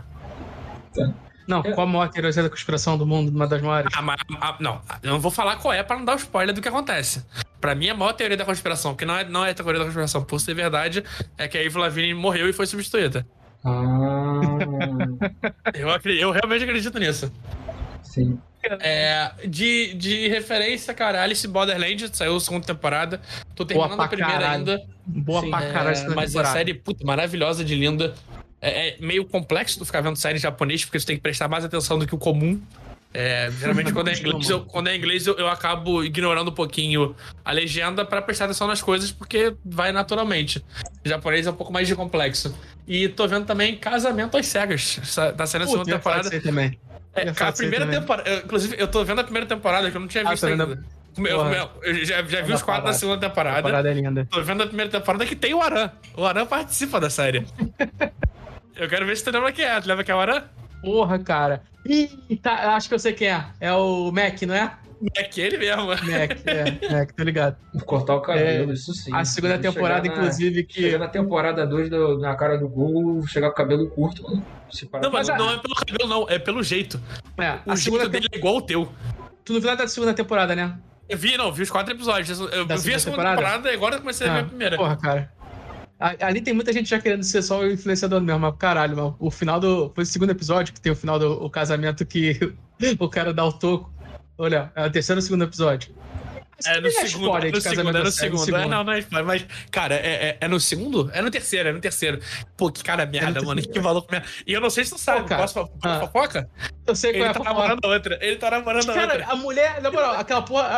Não, 1.46 1.62
Eu- 1.64 1.74
qual 1.74 1.86
a 1.86 1.90
maior 1.90 2.08
teoria 2.08 2.42
da 2.42 2.48
conspiração 2.50 2.96
do 2.96 3.06
mundo? 3.06 3.28
Uma 3.30 3.46
das 3.46 3.60
maiores. 3.60 3.92
Ah, 3.96 4.02
mas- 4.02 4.20
ah, 4.40 4.56
não, 4.60 4.80
eu 5.02 5.12
não 5.12 5.20
vou 5.20 5.30
falar 5.30 5.56
qual 5.56 5.72
é 5.74 5.82
pra 5.82 5.96
não 5.96 6.04
dar 6.04 6.14
o 6.14 6.16
spoiler 6.16 6.54
do 6.54 6.60
que 6.62 6.68
acontece. 6.68 7.24
Pra 7.60 7.74
mim, 7.74 7.88
a 7.88 7.94
maior 7.94 8.12
teoria 8.12 8.36
da 8.36 8.44
conspiração, 8.44 8.94
que 8.94 9.04
não 9.04 9.16
é, 9.16 9.24
não 9.24 9.44
é 9.44 9.50
a 9.50 9.54
teoria 9.54 9.78
da 9.78 9.84
conspiração, 9.84 10.22
por 10.24 10.40
ser 10.40 10.54
verdade, 10.54 11.02
é 11.38 11.46
que 11.48 11.56
a 11.56 11.60
Avril 11.60 11.80
Lavigne 11.82 12.14
morreu 12.14 12.48
e 12.48 12.52
foi 12.52 12.66
substituída. 12.66 13.26
Ah, 13.64 14.40
Eu, 15.74 15.90
acredito, 15.90 16.22
eu 16.22 16.30
realmente 16.30 16.64
acredito 16.64 16.98
nisso. 16.98 17.32
sim. 18.02 18.38
É, 18.80 19.30
de, 19.46 19.92
de 19.92 20.26
referência, 20.28 20.94
cara, 20.94 21.22
Alice 21.22 21.46
Borderland 21.46 22.08
saiu 22.16 22.34
a 22.36 22.40
segunda 22.40 22.64
temporada. 22.66 23.20
Tô 23.54 23.62
terminando 23.62 24.00
a 24.00 24.08
primeira 24.08 24.32
caralho. 24.32 24.54
ainda. 24.56 24.80
Boa 25.06 25.42
Sim, 25.42 25.50
pra 25.50 25.64
É, 25.64 25.70
caralho 25.70 25.90
essa 25.90 26.08
mas 26.14 26.30
a 26.30 26.38
temporada. 26.38 26.52
série, 26.54 26.72
puta, 26.72 27.04
maravilhosa 27.04 27.62
de 27.62 27.74
linda. 27.74 28.14
É, 28.66 28.88
é 28.88 28.96
meio 28.98 29.24
complexo 29.26 29.78
tu 29.78 29.84
ficar 29.84 30.00
vendo 30.00 30.16
série 30.16 30.38
em 30.38 30.40
japonês, 30.40 30.84
porque 30.84 30.98
tu 30.98 31.04
tem 31.06 31.16
que 31.16 31.22
prestar 31.22 31.48
mais 31.48 31.64
atenção 31.64 31.98
do 31.98 32.06
que 32.06 32.14
o 32.14 32.18
comum. 32.18 32.58
É, 33.12 33.50
geralmente, 33.60 33.92
quando 33.92 34.08
é 34.08 34.14
inglês, 34.18 34.48
eu, 34.48 34.62
quando 34.62 34.88
é 34.88 34.96
inglês 34.96 35.26
eu, 35.26 35.34
eu 35.36 35.46
acabo 35.48 36.02
ignorando 36.02 36.50
um 36.50 36.54
pouquinho 36.54 37.14
a 37.44 37.52
legenda 37.52 38.04
pra 38.04 38.22
prestar 38.22 38.46
atenção 38.46 38.66
nas 38.66 38.80
coisas, 38.80 39.12
porque 39.12 39.54
vai 39.64 39.92
naturalmente. 39.92 40.64
O 41.04 41.08
japonês 41.08 41.46
é 41.46 41.50
um 41.50 41.54
pouco 41.54 41.70
mais 41.72 41.86
de 41.86 41.94
complexo. 41.94 42.56
E 42.88 43.06
tô 43.08 43.28
vendo 43.28 43.44
também 43.44 43.76
Casamento 43.76 44.36
às 44.36 44.46
Cegas. 44.46 44.98
Essa- 45.02 45.32
Tá 45.32 45.46
saindo 45.46 45.64
a 45.64 45.66
Puta, 45.66 45.78
segunda 45.84 45.96
temporada. 45.98 46.40
também. 46.40 46.78
É, 47.14 47.28
a 47.28 47.52
primeira 47.52 47.86
temporada. 47.86 48.34
Inclusive, 48.44 48.76
eu 48.78 48.88
tô 48.88 49.04
vendo 49.04 49.20
a 49.20 49.24
primeira 49.24 49.46
temporada 49.46 49.90
que 49.90 49.96
eu 49.96 50.00
não 50.00 50.08
tinha 50.08 50.26
Ah, 50.26 50.30
visto 50.30 50.40
tô 50.42 50.48
vendo 50.48 50.62
a- 50.62 50.66
ainda. 50.66 50.84
Como 51.14 51.28
eu, 51.28 51.38
eu- 51.52 51.70
eu 51.82 52.04
já, 52.04 52.22
já 52.24 52.40
vi 52.40 52.52
os 52.52 52.62
quatro 52.62 52.86
da 52.86 52.92
segunda 52.92 53.24
A 53.24 53.30
temporada. 53.30 53.88
é 53.88 53.94
linda. 53.94 54.26
Tô 54.28 54.42
vendo 54.42 54.64
a 54.64 54.66
primeira 54.66 54.90
temporada 54.90 55.24
que 55.24 55.36
tem 55.36 55.54
o 55.54 55.62
Aran. 55.62 55.88
O 56.16 56.24
Aran 56.26 56.44
participa 56.46 56.98
da 56.98 57.08
série. 57.10 57.46
eu 58.76 58.88
quero 58.88 59.06
ver 59.06 59.16
se 59.16 59.24
tu 59.24 59.30
lembra 59.30 59.52
quem 59.52 59.64
é. 59.64 59.80
Tu 59.80 59.86
lembra 59.88 60.04
quem 60.04 60.12
é 60.12 60.16
o 60.16 60.20
Aran? 60.20 60.42
Porra, 60.82 61.18
cara. 61.18 61.62
Ih, 61.86 62.08
tá, 62.42 62.74
acho 62.76 62.88
que 62.88 62.94
eu 62.94 62.98
sei 62.98 63.12
quem 63.12 63.28
é. 63.28 63.44
É 63.60 63.72
o 63.72 64.10
Mac, 64.12 64.40
não 64.42 64.54
é? 64.54 64.72
É 65.16 65.20
aquele 65.22 65.58
mesmo. 65.58 65.86
Mac, 65.86 66.00
é. 66.46 66.92
Mac, 66.92 67.12
tô 67.12 67.22
ligado. 67.24 67.56
Cortar 67.84 68.14
o 68.14 68.20
cabelo, 68.20 68.72
isso 68.72 68.94
sim. 68.94 69.14
A 69.14 69.24
segunda 69.24 69.58
temporada, 69.58 70.08
na- 70.08 70.14
inclusive, 70.14 70.64
que. 70.64 70.80
Chegar 70.82 70.98
na 70.98 71.08
temporada 71.08 71.66
2 71.66 71.90
na 72.20 72.34
cara 72.36 72.56
do 72.56 72.68
Google, 72.68 73.26
chegar 73.26 73.48
com 73.48 73.52
o 73.54 73.56
cabelo 73.56 73.90
curto, 73.90 74.22
mano. 74.22 74.44
Não, 75.02 75.10
mas 75.10 75.28
não 75.28 75.50
é 75.52 75.58
pelo 75.58 75.74
cabelo, 75.74 76.08
não. 76.08 76.26
É 76.28 76.38
pelo 76.38 76.62
jeito. 76.62 77.00
É, 77.38 77.58
O 77.66 77.72
a 77.72 77.76
jeito 77.76 78.08
dele 78.08 78.28
é 78.32 78.36
igual 78.38 78.56
ao 78.56 78.62
teu. 78.62 78.90
Tu 79.44 79.52
não 79.52 79.60
viu 79.60 79.68
nada 79.70 79.82
da 79.82 79.88
segunda 79.88 80.14
temporada, 80.14 80.54
né? 80.56 80.76
Eu 81.06 81.18
vi, 81.18 81.36
não, 81.36 81.52
vi 81.52 81.62
os 81.62 81.70
quatro 81.70 81.92
episódios. 81.92 82.40
Eu 82.40 82.64
Da 82.64 82.76
vi 82.76 82.94
a 82.94 82.98
segunda 82.98 83.18
temporada? 83.22 83.36
temporada 83.36 83.70
e 83.70 83.74
agora 83.74 83.96
eu 83.96 84.00
comecei 84.00 84.26
a 84.26 84.32
ver 84.32 84.38
Ah, 84.38 84.42
a 84.42 84.44
primeira. 84.46 84.76
Porra, 84.78 84.96
cara. 84.96 85.32
Ali 86.20 86.42
tem 86.42 86.52
muita 86.52 86.70
gente 86.70 86.90
já 86.90 87.00
querendo 87.00 87.22
ser 87.22 87.40
só 87.40 87.60
o 87.60 87.70
influenciador 87.70 88.20
mesmo, 88.20 88.40
mas 88.40 88.54
caralho, 88.58 88.94
mano. 88.94 89.16
O 89.18 89.30
final 89.30 89.58
do. 89.58 89.90
Foi 89.94 90.04
o 90.04 90.06
segundo 90.06 90.30
episódio 90.30 90.74
que 90.74 90.80
tem 90.80 90.92
o 90.92 90.96
final 90.96 91.18
do 91.18 91.42
o 91.42 91.48
casamento 91.48 92.04
que 92.04 92.38
o 93.00 93.08
cara 93.08 93.32
dá 93.32 93.42
o 93.44 93.52
toco. 93.52 93.90
Olha, 94.36 94.70
é 94.76 94.86
o 94.86 94.90
terceiro 94.90 95.18
ou 95.18 95.22
segundo 95.22 95.44
episódio. 95.44 95.94
É 96.66 96.76
no 96.76 96.82
Não 96.82 96.90
segundo, 96.90 97.24
spoiler 97.24 97.48
é 97.48 97.52
no 97.52 97.60
segundo, 97.60 97.98
é 97.98 98.02
no 98.02 98.10
segundo. 98.10 98.56
É, 98.56 98.66
não, 98.66 98.84
não 98.84 98.92
é 98.92 98.98
spoiler, 99.00 99.26
mas, 99.26 99.46
cara, 99.70 99.94
é, 99.96 99.98
é, 100.28 100.36
é 100.40 100.48
no 100.48 100.60
segundo? 100.60 101.10
É 101.12 101.20
no 101.20 101.30
terceiro, 101.30 101.68
é 101.68 101.72
no 101.72 101.80
terceiro. 101.80 102.20
Pô, 102.56 102.70
que 102.70 102.82
cara 102.82 103.04
merda, 103.06 103.40
no 103.40 103.46
mano, 103.46 103.60
que 103.62 103.80
maluco 103.80 104.08
merda. 104.10 104.26
E 104.46 104.52
eu 104.52 104.60
não 104.60 104.70
sei 104.70 104.84
se 104.84 104.92
tu 104.92 104.98
sabe, 104.98 105.28
cara. 105.28 105.42
posso 105.42 105.54
falar 105.54 105.68
Ah. 105.82 106.00
fofoca? 106.00 106.48
Eu 106.86 106.94
sei 106.94 107.12
qual 107.12 107.16
Ele 107.20 107.24
é 107.24 107.30
a 107.30 107.32
tá 107.32 107.38
fofoca. 107.40 107.54
namorando 107.54 107.84
a 107.84 107.88
outra, 107.88 108.18
ele 108.20 108.36
tá 108.36 108.50
namorando 108.50 108.90
a 108.90 108.94
Cara, 108.94 109.12
outra. 109.14 109.26
a 109.32 109.36
mulher, 109.36 109.82
na 109.82 109.90
moral, 109.90 110.14
aquela 110.14 110.42
porra. 110.42 110.68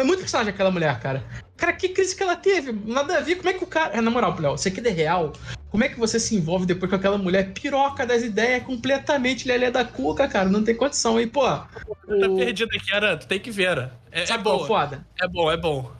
É 0.00 0.04
muito 0.04 0.20
personagem 0.20 0.52
aquela 0.54 0.70
mulher, 0.70 0.98
cara. 1.00 1.22
Cara, 1.56 1.72
que 1.74 1.90
crise 1.90 2.16
que 2.16 2.22
ela 2.22 2.34
teve? 2.36 2.72
Nada 2.72 3.18
a 3.18 3.20
ver. 3.20 3.36
Como 3.36 3.48
é 3.48 3.52
que 3.52 3.62
o 3.62 3.66
cara. 3.66 4.00
Na 4.00 4.10
moral, 4.10 4.36
Léo, 4.38 4.54
isso 4.54 4.66
aqui 4.68 4.80
é 4.86 4.90
real. 4.90 5.32
Como 5.72 5.82
é 5.84 5.88
que 5.88 5.98
você 5.98 6.20
se 6.20 6.36
envolve 6.36 6.66
depois 6.66 6.90
com 6.90 6.96
aquela 6.96 7.16
mulher 7.16 7.50
piroca 7.54 8.06
das 8.06 8.22
ideias, 8.22 8.62
completamente 8.62 9.48
lelé 9.48 9.70
da 9.70 9.82
cuca, 9.84 10.28
cara? 10.28 10.46
Não 10.48 10.62
tem 10.62 10.76
condição. 10.76 11.18
E, 11.18 11.26
pô. 11.26 11.42
Tá 11.48 11.66
o- 12.06 12.36
perdido 12.36 12.70
aqui, 12.76 12.92
Aran, 12.94 13.16
tu 13.16 13.26
tem 13.26 13.40
que 13.40 13.50
ver, 13.50 13.68
Aran. 13.68 13.90
É, 14.12 14.22
é 14.22 14.26
Sabe 14.26 14.42
qual 14.44 14.56
é 14.56 14.58
bom, 14.58 14.66
foda? 14.66 15.06
é 15.20 15.26
bom, 15.28 15.50
é 15.50 15.56
bom. 15.56 15.90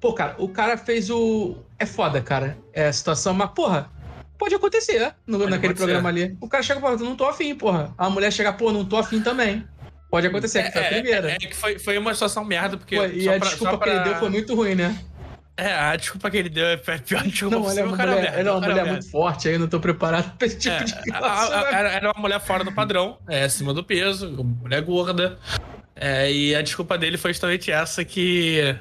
Pô, 0.00 0.12
cara, 0.12 0.36
o 0.38 0.48
cara 0.48 0.76
fez 0.76 1.10
o. 1.10 1.56
É 1.76 1.84
foda, 1.84 2.20
cara. 2.22 2.56
É 2.72 2.86
a 2.86 2.92
situação, 2.92 3.34
mas, 3.34 3.50
porra, 3.50 3.90
pode 4.38 4.54
acontecer 4.54 5.12
no, 5.26 5.38
Pode 5.38 5.50
naquele 5.50 5.72
acontecer. 5.72 5.74
programa 5.86 6.08
ali. 6.08 6.36
O 6.40 6.48
cara 6.48 6.62
chega 6.62 6.78
e 6.78 6.82
fala, 6.82 6.96
não 6.98 7.16
tô 7.16 7.24
afim, 7.26 7.54
porra. 7.56 7.92
A 7.98 8.08
mulher 8.08 8.32
chega, 8.32 8.52
pô, 8.52 8.70
não 8.72 8.84
tô 8.84 8.96
afim 8.96 9.20
também. 9.20 9.66
Pode 10.08 10.26
acontecer, 10.26 10.62
que 10.64 10.72
foi 10.72 10.84
a 10.84 10.88
primeira. 10.88 11.30
é, 11.30 11.34
é 11.34 11.38
que 11.38 11.56
foi, 11.56 11.78
foi 11.80 11.98
uma 11.98 12.12
situação 12.14 12.44
merda, 12.44 12.76
porque. 12.76 12.94
Pô, 12.94 13.04
e 13.06 13.24
só 13.24 13.34
a 13.34 13.38
pra- 13.40 13.48
desculpa 13.48 13.72
só 13.72 13.78
que 13.78 13.88
ele 13.88 13.94
pra- 14.00 14.04
deu 14.04 14.14
foi 14.16 14.28
muito 14.28 14.54
ruim, 14.54 14.74
né? 14.76 14.96
É, 15.56 15.72
a 15.74 15.94
desculpa 15.96 16.30
que 16.30 16.36
ele 16.38 16.48
deu 16.48 16.64
é 16.66 16.76
pior 16.76 17.22
desculpa 17.24 17.56
Não, 17.56 17.70
ela 17.70 17.80
é 17.80 17.82
possível, 17.82 17.86
uma 17.86 17.96
mulher, 18.16 18.34
ela 18.38 18.48
é 18.48 18.52
uma 18.52 18.60
mulher 18.60 18.74
merda. 18.74 18.92
muito 18.92 19.10
forte, 19.10 19.48
aí 19.48 19.54
eu 19.54 19.60
não 19.60 19.68
tô 19.68 19.78
preparado 19.78 20.36
pra 20.38 20.46
esse 20.46 20.58
tipo 20.58 20.74
É, 20.74 20.84
de 20.84 20.92
a- 20.94 20.96
a- 20.96 21.20
relacionamento. 21.20 21.74
era, 21.74 21.88
era 21.90 22.06
uma 22.12 22.20
mulher 22.20 22.40
fora 22.40 22.64
do 22.64 22.72
padrão, 22.72 23.18
é, 23.28 23.44
acima 23.44 23.74
do 23.74 23.84
peso, 23.84 24.28
uma 24.28 24.44
mulher 24.44 24.80
gorda. 24.82 25.38
É, 25.94 26.32
e 26.32 26.54
a 26.54 26.62
desculpa 26.62 26.96
dele 26.96 27.18
foi 27.18 27.32
justamente 27.32 27.70
essa 27.70 28.02
que. 28.04 28.74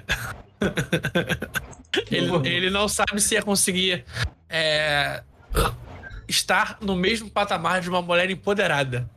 ele, 2.10 2.48
ele 2.48 2.70
não 2.70 2.88
sabe 2.88 3.20
se 3.22 3.36
ia 3.36 3.42
conseguir 3.42 4.06
é, 4.50 5.22
estar 6.28 6.78
no 6.82 6.96
mesmo 6.96 7.30
patamar 7.30 7.82
de 7.82 7.90
uma 7.90 8.02
mulher 8.02 8.30
empoderada. 8.30 9.10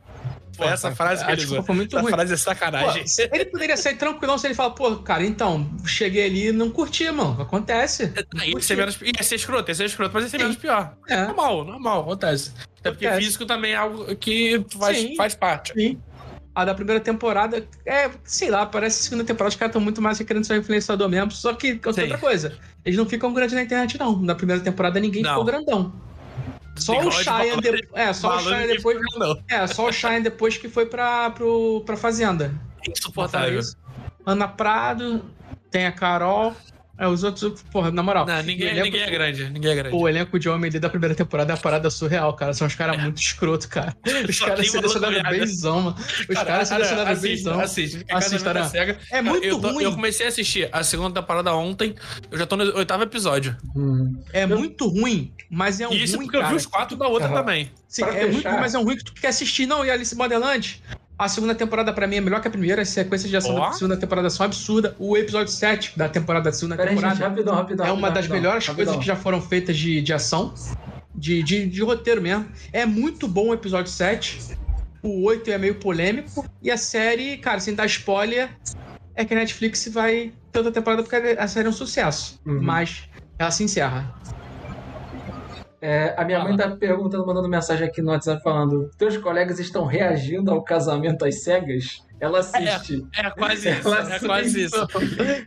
Foi 0.55 0.67
essa 0.67 0.89
a- 0.89 0.95
frase 0.95 1.25
que 1.25 1.31
ele 1.31 1.43
usou. 1.43 1.63
foi 1.63 1.75
muito 1.75 1.95
Essa 1.95 2.01
ruim. 2.03 2.11
frase 2.13 2.33
é 2.33 2.37
sacanagem. 2.37 3.03
Pô, 3.03 3.35
ele 3.35 3.45
poderia 3.45 3.77
sair 3.77 3.95
tranquilão 3.95 4.37
se 4.37 4.47
ele 4.47 4.53
falar, 4.53 4.71
pô, 4.71 4.95
cara, 4.97 5.23
então, 5.25 5.69
cheguei 5.85 6.25
ali 6.25 6.47
e 6.47 6.51
não 6.51 6.69
curti, 6.69 7.09
mano. 7.11 7.41
Acontece. 7.41 8.13
Não 8.33 8.43
Ia 8.43 8.59
ser, 8.61 8.75
menos, 8.77 8.97
ia 9.01 9.23
ser 9.23 9.35
escroto, 9.35 9.69
ia 9.71 9.75
ser 9.75 9.85
escroto, 9.85 10.11
mas 10.13 10.23
ia 10.23 10.29
ser 10.29 10.37
Sim. 10.37 10.43
menos 10.43 10.57
pior. 10.57 10.95
É. 11.09 11.25
Normal, 11.25 11.63
normal, 11.65 12.01
acontece. 12.01 12.51
Até 12.79 12.91
porque 12.91 13.05
Acontece. 13.07 13.25
físico 13.25 13.45
também 13.45 13.73
é 13.73 13.75
algo 13.75 14.15
que 14.15 14.63
faz, 14.79 14.97
Sim. 14.97 15.15
faz 15.15 15.35
parte. 15.35 15.73
Sim. 15.73 15.99
A 16.53 16.63
da 16.63 16.73
primeira 16.73 17.01
temporada, 17.01 17.67
é, 17.85 18.09
sei 18.23 18.49
lá, 18.49 18.65
parece 18.65 18.97
que 18.99 19.01
a 19.01 19.09
segunda 19.09 19.23
temporada 19.25 19.49
os 19.49 19.55
caras 19.57 19.71
estão 19.71 19.81
muito 19.81 20.01
mais 20.01 20.17
querendo 20.19 20.45
ser 20.45 20.53
um 20.53 20.57
influenciador 20.57 21.09
mesmo. 21.09 21.31
Só 21.31 21.53
que, 21.53 21.81
outra 21.85 22.17
coisa, 22.17 22.57
eles 22.85 22.97
não 22.97 23.05
ficam 23.05 23.33
grandes 23.33 23.53
na 23.55 23.61
internet, 23.63 23.99
não. 23.99 24.17
Na 24.21 24.33
primeira 24.35 24.61
temporada 24.63 24.97
ninguém 24.97 25.21
Não. 25.21 25.31
ficou 25.31 25.43
grandão. 25.43 25.93
Só 26.77 26.99
o 26.99 27.09
roda 27.09 27.71
de 27.71 27.87
é, 27.93 28.13
só 28.13 28.37
o 28.37 28.41
de 28.41 28.67
depois, 28.67 28.97
Não, 29.15 29.41
é, 29.47 29.67
só 29.67 29.87
o 29.87 29.91
Cheyenne 29.93 30.23
depois 30.23 30.57
que 30.57 30.67
foi 30.67 30.85
pra, 30.85 31.29
pro, 31.29 31.81
pra 31.85 31.95
Fazenda. 31.95 32.53
insuportável. 32.87 33.59
Isso. 33.59 33.77
Ana 34.25 34.47
Prado, 34.47 35.23
tem 35.71 35.85
a 35.85 35.91
Carol. 35.91 36.53
É, 36.97 37.07
os 37.07 37.23
outros, 37.23 37.61
porra, 37.71 37.91
na 37.91 38.01
moral. 38.01 38.25
Não, 38.25 38.41
ninguém, 38.41 38.67
o 38.67 38.69
elenco- 38.69 38.85
ninguém 38.85 39.01
é 39.01 39.09
grande, 39.11 39.49
ninguém 39.49 39.71
é 39.71 39.75
grande. 39.75 39.95
O 39.95 40.07
elenco 40.07 40.39
de 40.39 40.47
homem 40.47 40.69
ali 40.69 40.79
da 40.79 40.89
primeira 40.89 41.13
temporada 41.13 41.51
é 41.51 41.55
uma 41.55 41.61
parada 41.61 41.89
surreal, 41.89 42.33
cara. 42.33 42.53
São 42.53 42.65
os 42.67 42.73
caras 42.75 43.01
muito 43.01 43.21
escroto, 43.21 43.67
cara. 43.67 43.93
Os 44.29 44.39
caras 44.39 44.71
selecionaram 44.71 45.13
olhado. 45.13 45.29
benzão, 45.37 45.81
mano. 45.81 45.97
Os 45.99 46.35
caras 46.43 46.67
selecionaram 46.69 47.11
assiste, 47.11 47.35
benzão. 47.43 47.59
assiste, 47.59 48.05
Assiste. 48.09 48.69
Cega. 48.71 48.93
É 48.93 49.09
Cara, 49.09 49.23
muito 49.23 49.45
eu, 49.45 49.59
tô- 49.59 49.71
ruim. 49.71 49.83
eu 49.83 49.91
comecei 49.93 50.25
a 50.25 50.29
assistir 50.29 50.69
a 50.71 50.83
segunda 50.83 51.19
temporada 51.21 51.53
ontem, 51.53 51.95
eu 52.31 52.37
já 52.37 52.45
tô 52.45 52.55
no 52.55 52.63
oitavo 52.77 53.03
episódio. 53.03 53.57
Hum. 53.75 54.17
É 54.31 54.45
muito 54.45 54.87
ruim, 54.87 55.33
mas 55.49 55.81
é 55.81 55.87
um 55.87 55.91
e 55.93 56.01
isso 56.03 56.15
ruim, 56.15 56.25
porque 56.27 56.37
eu 56.37 56.41
cara. 56.41 56.51
vi 56.53 56.57
os 56.57 56.65
quatro 56.65 56.95
da 56.95 57.07
outra 57.07 57.27
Aham. 57.27 57.35
também. 57.35 57.71
Sim, 57.89 58.03
Pra 58.05 58.13
é 58.15 58.21
muito 58.23 58.35
fechar- 58.37 58.51
ruim, 58.51 58.61
mas 58.61 58.73
é 58.73 58.79
um 58.79 58.83
ruim 58.83 58.97
que 58.97 59.03
tu 59.03 59.13
quer 59.13 59.27
assistir. 59.27 59.65
Não, 59.65 59.83
e 59.85 59.89
Alice 59.91 60.15
Borderland? 60.15 60.81
A 61.17 61.29
segunda 61.29 61.55
temporada, 61.55 61.93
pra 61.93 62.07
mim, 62.07 62.17
é 62.17 62.21
melhor 62.21 62.41
que 62.41 62.47
a 62.47 62.51
primeira. 62.51 62.81
As 62.81 62.89
sequências 62.89 63.29
de 63.29 63.37
ação 63.37 63.55
Ó. 63.55 63.67
da 63.67 63.71
segunda 63.73 63.95
temporada 63.95 64.29
são 64.29 64.45
absurdas. 64.45 64.93
O 64.99 65.15
episódio 65.15 65.51
7 65.51 65.97
da 65.97 66.09
temporada 66.09 66.45
da 66.45 66.51
segunda 66.51 66.75
Pera 66.75 66.89
temporada 66.89 67.15
gente, 67.15 67.23
rapidão, 67.23 67.55
rapidão. 67.55 67.85
é 67.85 67.91
uma 67.91 68.09
das 68.09 68.25
rapidão, 68.25 68.37
melhores 68.37 68.67
rapidão. 68.67 68.85
coisas 68.85 68.99
que 69.01 69.07
já 69.07 69.15
foram 69.15 69.41
feitas 69.41 69.77
de, 69.77 70.01
de 70.01 70.13
ação. 70.13 70.53
De, 71.13 71.41
de, 71.41 71.65
de 71.67 71.81
roteiro 71.81 72.21
mesmo. 72.21 72.45
É 72.73 72.85
muito 72.85 73.27
bom 73.27 73.49
o 73.49 73.53
episódio 73.53 73.89
7. 73.89 74.57
O 75.01 75.23
8 75.23 75.49
é 75.51 75.57
meio 75.57 75.75
polêmico. 75.75 76.45
E 76.61 76.69
a 76.69 76.77
série, 76.77 77.37
cara, 77.37 77.61
sem 77.61 77.73
dar 77.73 77.85
spoiler, 77.85 78.49
é 79.15 79.23
que 79.23 79.33
a 79.33 79.37
Netflix 79.37 79.87
vai 79.87 80.33
ter 80.51 80.59
outra 80.59 80.73
temporada 80.73 81.01
porque 81.03 81.15
a 81.15 81.47
série 81.47 81.67
é 81.67 81.69
um 81.69 81.73
sucesso. 81.73 82.41
Uhum. 82.45 82.61
Mas 82.61 83.03
ela 83.39 83.51
se 83.51 83.63
encerra. 83.63 84.13
É, 85.85 86.15
a 86.17 86.25
minha 86.25 86.39
mãe 86.43 86.57
tá 86.57 86.69
perguntando, 86.71 87.25
mandando 87.27 87.47
mensagem 87.47 87.87
aqui 87.87 88.01
no 88.01 88.09
WhatsApp 88.11 88.41
falando: 88.41 88.89
Teus 88.97 89.17
colegas 89.17 89.59
estão 89.59 89.85
reagindo 89.85 90.49
ao 90.51 90.63
casamento 90.63 91.23
às 91.25 91.43
cegas? 91.43 92.03
Ela 92.19 92.39
assiste. 92.39 93.05
É 93.15 93.29
quase 93.29 93.69
isso. 93.69 93.87
Ela 93.87 94.15
É 94.15 94.19
quase 94.19 94.63
isso. 94.63 94.75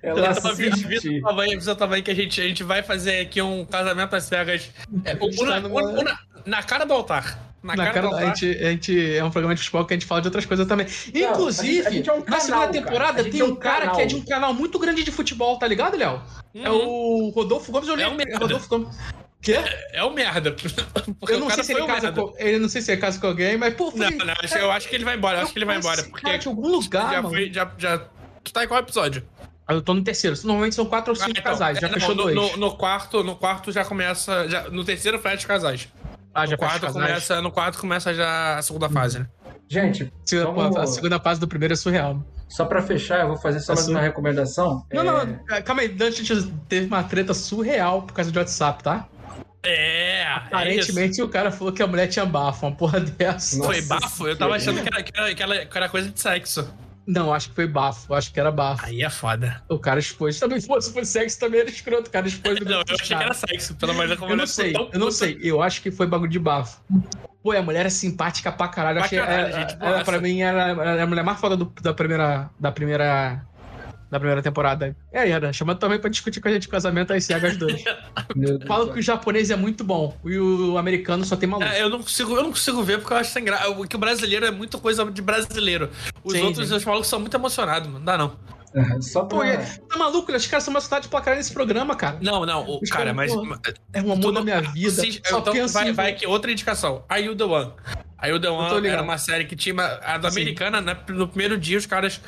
Ela 0.02 0.20
Eu 0.20 0.34
tava 0.34 0.50
assiste. 0.52 0.84
avisa 0.84 1.22
também, 1.22 1.54
avisa 1.54 1.74
também 1.74 2.02
que 2.02 2.10
a 2.10 2.14
gente, 2.14 2.40
a 2.40 2.44
gente 2.44 2.62
vai 2.62 2.82
fazer 2.82 3.20
aqui 3.20 3.42
um 3.42 3.64
casamento 3.64 4.14
às 4.14 4.24
cegas. 4.24 4.70
É, 5.04 5.12
Está 5.12 5.44
na, 5.46 5.60
numa- 5.60 5.82
o- 5.82 6.02
na- 6.04 6.18
na 6.46 6.62
cara 6.62 6.84
do 6.84 6.92
altar. 6.92 7.36
Na, 7.60 7.74
Na 7.74 7.84
cara, 7.86 7.94
cara, 7.94 8.06
do 8.08 8.14
a, 8.14 8.18
altar. 8.20 8.36
gente, 8.36 8.58
a 8.64 8.70
gente 8.70 9.16
é 9.16 9.24
um 9.24 9.30
programa 9.32 9.52
de 9.54 9.60
futebol 9.60 9.84
que 9.84 9.92
a 9.94 9.96
gente 9.96 10.06
fala 10.06 10.20
de 10.20 10.28
outras 10.28 10.46
coisas 10.46 10.64
também. 10.68 10.86
Não, 11.12 11.30
Inclusive, 11.32 11.68
a 11.80 11.82
gente- 11.82 11.86
a 11.88 11.90
gente 11.90 12.10
é 12.10 12.12
um 12.12 12.18
na 12.18 12.22
canal, 12.24 12.40
segunda 12.40 12.60
cara. 12.66 12.72
temporada 12.72 13.24
tem 13.24 13.40
é 13.40 13.44
um 13.44 13.48
um 13.48 13.56
cara 13.56 13.80
canal. 13.80 13.96
que 13.96 14.02
é 14.02 14.06
de 14.06 14.14
um 14.14 14.24
canal 14.24 14.54
muito 14.54 14.78
grande 14.78 15.02
de 15.02 15.10
futebol, 15.10 15.58
tá 15.58 15.66
ligado, 15.66 15.96
Léo? 15.96 16.22
É 16.54 16.70
Uhum. 16.70 16.86
o 16.86 17.30
Rodolfo 17.30 17.72
Gomes. 17.72 17.88
Eu 17.88 17.96
É 17.98 18.06
um 18.08 18.14
lembro. 18.14 18.38
Rodolfo 18.38 18.68
Gomes. 18.68 18.96
Quê? 19.40 19.56
É 19.92 20.02
o 20.02 20.12
merda. 20.12 20.52
Porque 21.20 21.34
Eu 21.34 21.38
não 21.40 21.46
o 21.46 21.50
sei 21.50 21.56
cara 21.56 21.64
se 21.64 21.72
ele 21.72 21.86
casa 21.86 22.12
com. 22.12 22.34
Eu 22.38 22.60
não 22.60 22.68
sei 22.68 22.82
se 22.82 22.92
ele 22.92 23.00
casa 23.00 23.20
com 23.20 23.26
alguém, 23.28 23.56
mas, 23.56 23.74
pô, 23.74 23.84
Não, 23.94 24.06
foi. 24.08 24.10
não, 24.16 24.34
acho- 24.42 24.58
eu 24.58 24.70
acho 24.72 24.88
que 24.88 24.94
ele 24.96 25.04
vai 25.04 25.16
embora. 25.16 25.38
Eu 25.38 25.42
acho 25.44 25.52
que 25.52 25.58
ele 25.58 25.64
vai 25.64 25.78
embora. 25.78 26.02
Porque 26.04 26.22
cara 26.26 26.38
de 26.38 26.48
algum 26.48 26.68
lugar, 26.68 27.10
já 27.12 27.22
mano. 27.22 27.34
foi. 27.34 27.52
Já, 27.52 27.70
já... 27.78 27.98
Tu 28.42 28.52
tá 28.52 28.64
em 28.64 28.68
qual 28.68 28.80
episódio? 28.80 29.22
Ah, 29.66 29.74
Eu 29.74 29.82
tô 29.82 29.94
no 29.94 30.02
terceiro. 30.02 30.36
Normalmente 30.44 30.74
são 30.74 30.86
quatro 30.86 31.12
ou 31.12 31.16
cinco 31.16 31.28
Ah, 31.28 31.32
então, 31.32 31.42
casais. 31.44 31.78
Já 31.78 31.86
é, 31.88 31.90
fechou 31.90 32.14
não, 32.14 32.24
dois. 32.24 32.34
no, 32.34 32.56
no 32.56 32.76
quarto, 32.76 33.22
no 33.22 33.36
quarto 33.36 33.70
já 33.70 33.84
começa. 33.84 34.48
Já, 34.48 34.68
no 34.70 34.84
terceiro 34.84 35.18
fecha 35.20 35.36
os 35.36 35.44
casais. 35.44 35.88
ah, 36.34 36.44
já 36.46 36.52
no, 36.52 36.58
quarto 36.58 36.72
fechou 36.80 36.86
casais. 36.94 37.06
começa, 37.06 37.42
no 37.42 37.52
quarto 37.52 37.78
começa 37.78 38.14
já 38.14 38.58
a 38.58 38.62
segunda 38.62 38.88
fase, 38.88 39.20
né? 39.20 39.26
Gente, 39.68 40.10
Segunda- 40.24 40.50
Vamos- 40.52 40.76
A 40.78 40.86
segunda 40.86 41.20
fase 41.20 41.38
do 41.38 41.46
primeiro 41.46 41.74
é 41.74 41.76
surreal. 41.76 42.24
só 42.48 42.64
pra 42.64 42.80
fechar, 42.82 43.20
eu 43.20 43.28
vou 43.28 43.36
fazer 43.36 43.60
só 43.60 43.72
mais 43.74 43.84
Assim. 43.84 43.90
uma 43.94 44.00
recomendação. 44.00 44.84
Não, 44.90 45.02
É, 45.20 45.26
não, 45.26 45.62
calma 45.62 45.82
aí. 45.82 45.88
Dante 45.88 46.24
teve 46.68 46.86
uma 46.86 47.02
treta 47.04 47.34
surreal 47.34 48.02
por 48.02 48.14
causa 48.14 48.32
de 48.32 48.38
WhatsApp, 48.38 48.82
tá? 48.82 49.06
É, 49.62 50.22
é 50.22 50.24
isso. 50.24 50.40
Aparentemente 50.46 51.22
o 51.22 51.28
cara 51.28 51.50
falou 51.50 51.72
que 51.72 51.82
a 51.82 51.86
mulher 51.86 52.06
tinha 52.06 52.24
bafo, 52.24 52.66
uma 52.66 52.74
porra 52.74 53.00
dessa. 53.00 53.56
Nossa 53.58 53.72
Foi 53.72 53.82
bafo? 53.82 54.28
Eu 54.28 54.36
tava 54.36 54.54
achando 54.56 54.82
que 54.82 54.88
era, 54.88 55.02
que, 55.02 55.12
era, 55.18 55.34
que 55.34 55.42
era- 55.42 55.66
que 55.66 55.76
era 55.76 55.88
coisa 55.88 56.10
de 56.10 56.20
sexo. 56.20 56.72
Não, 57.06 57.32
acho 57.32 57.48
que 57.48 57.54
foi 57.54 57.66
bafo. 57.66 58.12
Acho 58.12 58.30
que 58.32 58.38
era 58.38 58.50
bafo. 58.52 58.84
Aí 58.84 59.02
é 59.02 59.08
foda. 59.08 59.62
O 59.68 59.78
cara 59.78 59.98
expôs. 59.98 60.38
Também 60.38 60.60
se 60.60 60.66
fosse 60.68 61.04
sexo, 61.06 61.40
também 61.40 61.60
era 61.60 61.70
escroto. 61.70 62.08
O 62.08 62.12
cara 62.12 62.28
expôs. 62.28 62.60
Não, 62.60 62.72
eu 62.86 62.94
achei 63.00 63.16
que 63.16 63.22
era 63.22 63.32
sexo, 63.34 63.74
pelo 63.76 63.94
menos 63.94 64.18
como 64.18 64.32
Eu 64.32 64.36
não 64.36 64.46
sei, 64.46 64.72
tão 64.74 64.82
eu 64.92 64.98
não 64.98 65.06
puta. 65.06 65.12
sei. 65.12 65.38
Eu 65.42 65.62
acho 65.62 65.80
que 65.80 65.90
foi 65.90 66.06
bagulho 66.06 66.30
de 66.30 66.38
bafo. 66.38 66.82
Pô, 67.42 67.52
a 67.52 67.62
mulher 67.62 67.86
é 67.86 67.88
simpática 67.90 68.52
pra 68.52 68.68
caralho. 68.68 68.96
Pra 68.98 69.06
achei, 69.06 69.18
caralho, 69.18 69.46
ela, 69.48 69.52
gente, 69.60 69.76
ela, 69.80 69.90
boaça. 69.92 70.04
pra 70.04 70.20
mim, 70.20 70.42
era, 70.42 70.62
era 70.70 71.02
a 71.02 71.06
mulher 71.06 71.22
mais 71.24 71.40
foda 71.40 71.56
do- 71.56 71.72
da 71.80 71.94
primeira. 71.94 72.50
Da 72.60 72.70
primeira. 72.70 73.40
Da 74.10 74.18
primeira 74.18 74.42
temporada. 74.42 74.96
É, 75.12 75.28
era. 75.28 75.52
Chamando 75.52 75.78
também 75.78 75.98
pra 75.98 76.08
discutir 76.08 76.40
com 76.40 76.48
a 76.48 76.52
gente 76.52 76.66
casamento 76.68 77.12
às 77.12 77.24
cegas 77.24 77.56
dois. 77.56 77.84
meu 78.34 78.56
Deus 78.58 78.66
Falam 78.66 78.86
do 78.86 78.92
que 78.94 79.00
o 79.00 79.02
japonês 79.02 79.50
é 79.50 79.56
muito 79.56 79.84
bom. 79.84 80.16
E 80.24 80.38
o 80.38 80.78
americano 80.78 81.24
só 81.24 81.36
tem 81.36 81.48
maluco. 81.48 81.68
É, 81.70 81.82
eu 81.82 81.90
não 81.90 81.98
consigo, 81.98 82.34
eu 82.34 82.42
não 82.42 82.50
consigo 82.50 82.82
ver 82.82 82.98
porque 83.00 83.12
eu 83.12 83.18
acho 83.18 83.30
sem 83.32 83.44
graça. 83.44 83.64
Que 83.86 83.96
o 83.96 83.98
brasileiro 83.98 84.46
é 84.46 84.50
muita 84.50 84.78
coisa 84.78 85.04
de 85.10 85.20
brasileiro. 85.20 85.90
Os 86.24 86.32
Sim, 86.32 86.42
outros, 86.42 86.68
sim. 86.68 86.74
os 86.74 86.84
malucos 86.84 87.08
são 87.08 87.20
muito 87.20 87.36
emocionados, 87.36 87.86
mano. 87.88 87.98
Não 87.98 88.04
dá 88.06 88.16
não. 88.16 88.36
Só 89.00 89.24
Pô, 89.24 89.38
pra. 89.38 89.48
é- 89.48 89.56
tá 89.88 89.96
maluco? 89.98 90.30
Os 90.30 90.46
caras 90.46 90.62
são 90.64 90.72
emocionados 90.72 91.08
pra 91.08 91.20
caralho 91.20 91.38
nesse 91.38 91.52
programa, 91.52 91.96
cara. 91.96 92.18
Não, 92.22 92.44
não, 92.46 92.62
o, 92.68 92.80
cara, 92.88 93.12
caras, 93.12 93.14
mas. 93.16 93.32
pô, 93.34 93.42
É 93.92 94.00
um 94.02 94.12
amor 94.12 94.32
da 94.32 94.42
minha 94.42 94.60
vida. 94.72 94.88
Assiste- 94.88 95.22
Só 95.28 95.38
então 95.38 95.52
penso 95.52 95.72
vai, 95.74 95.88
em- 95.88 95.92
vai 95.92 96.10
aqui, 96.12 96.26
outra 96.26 96.50
indicação. 96.52 97.02
Are 97.08 97.22
You 97.22 97.34
The 97.34 97.44
One? 97.44 97.72
Are 98.18 98.30
You 98.32 98.40
The 98.40 98.48
One 98.50 98.86
era 98.88 99.02
uma 99.02 99.16
série 99.18 99.44
que 99.46 99.56
tinha. 99.56 99.72
uma- 99.72 99.84
A 100.02 100.20
Sim. 100.20 100.40
americana, 100.40 100.80
né? 100.80 100.96
No 101.08 101.26
primeiro 101.28 101.56
dia, 101.58 101.78
os 101.78 101.86
caras 101.86 102.20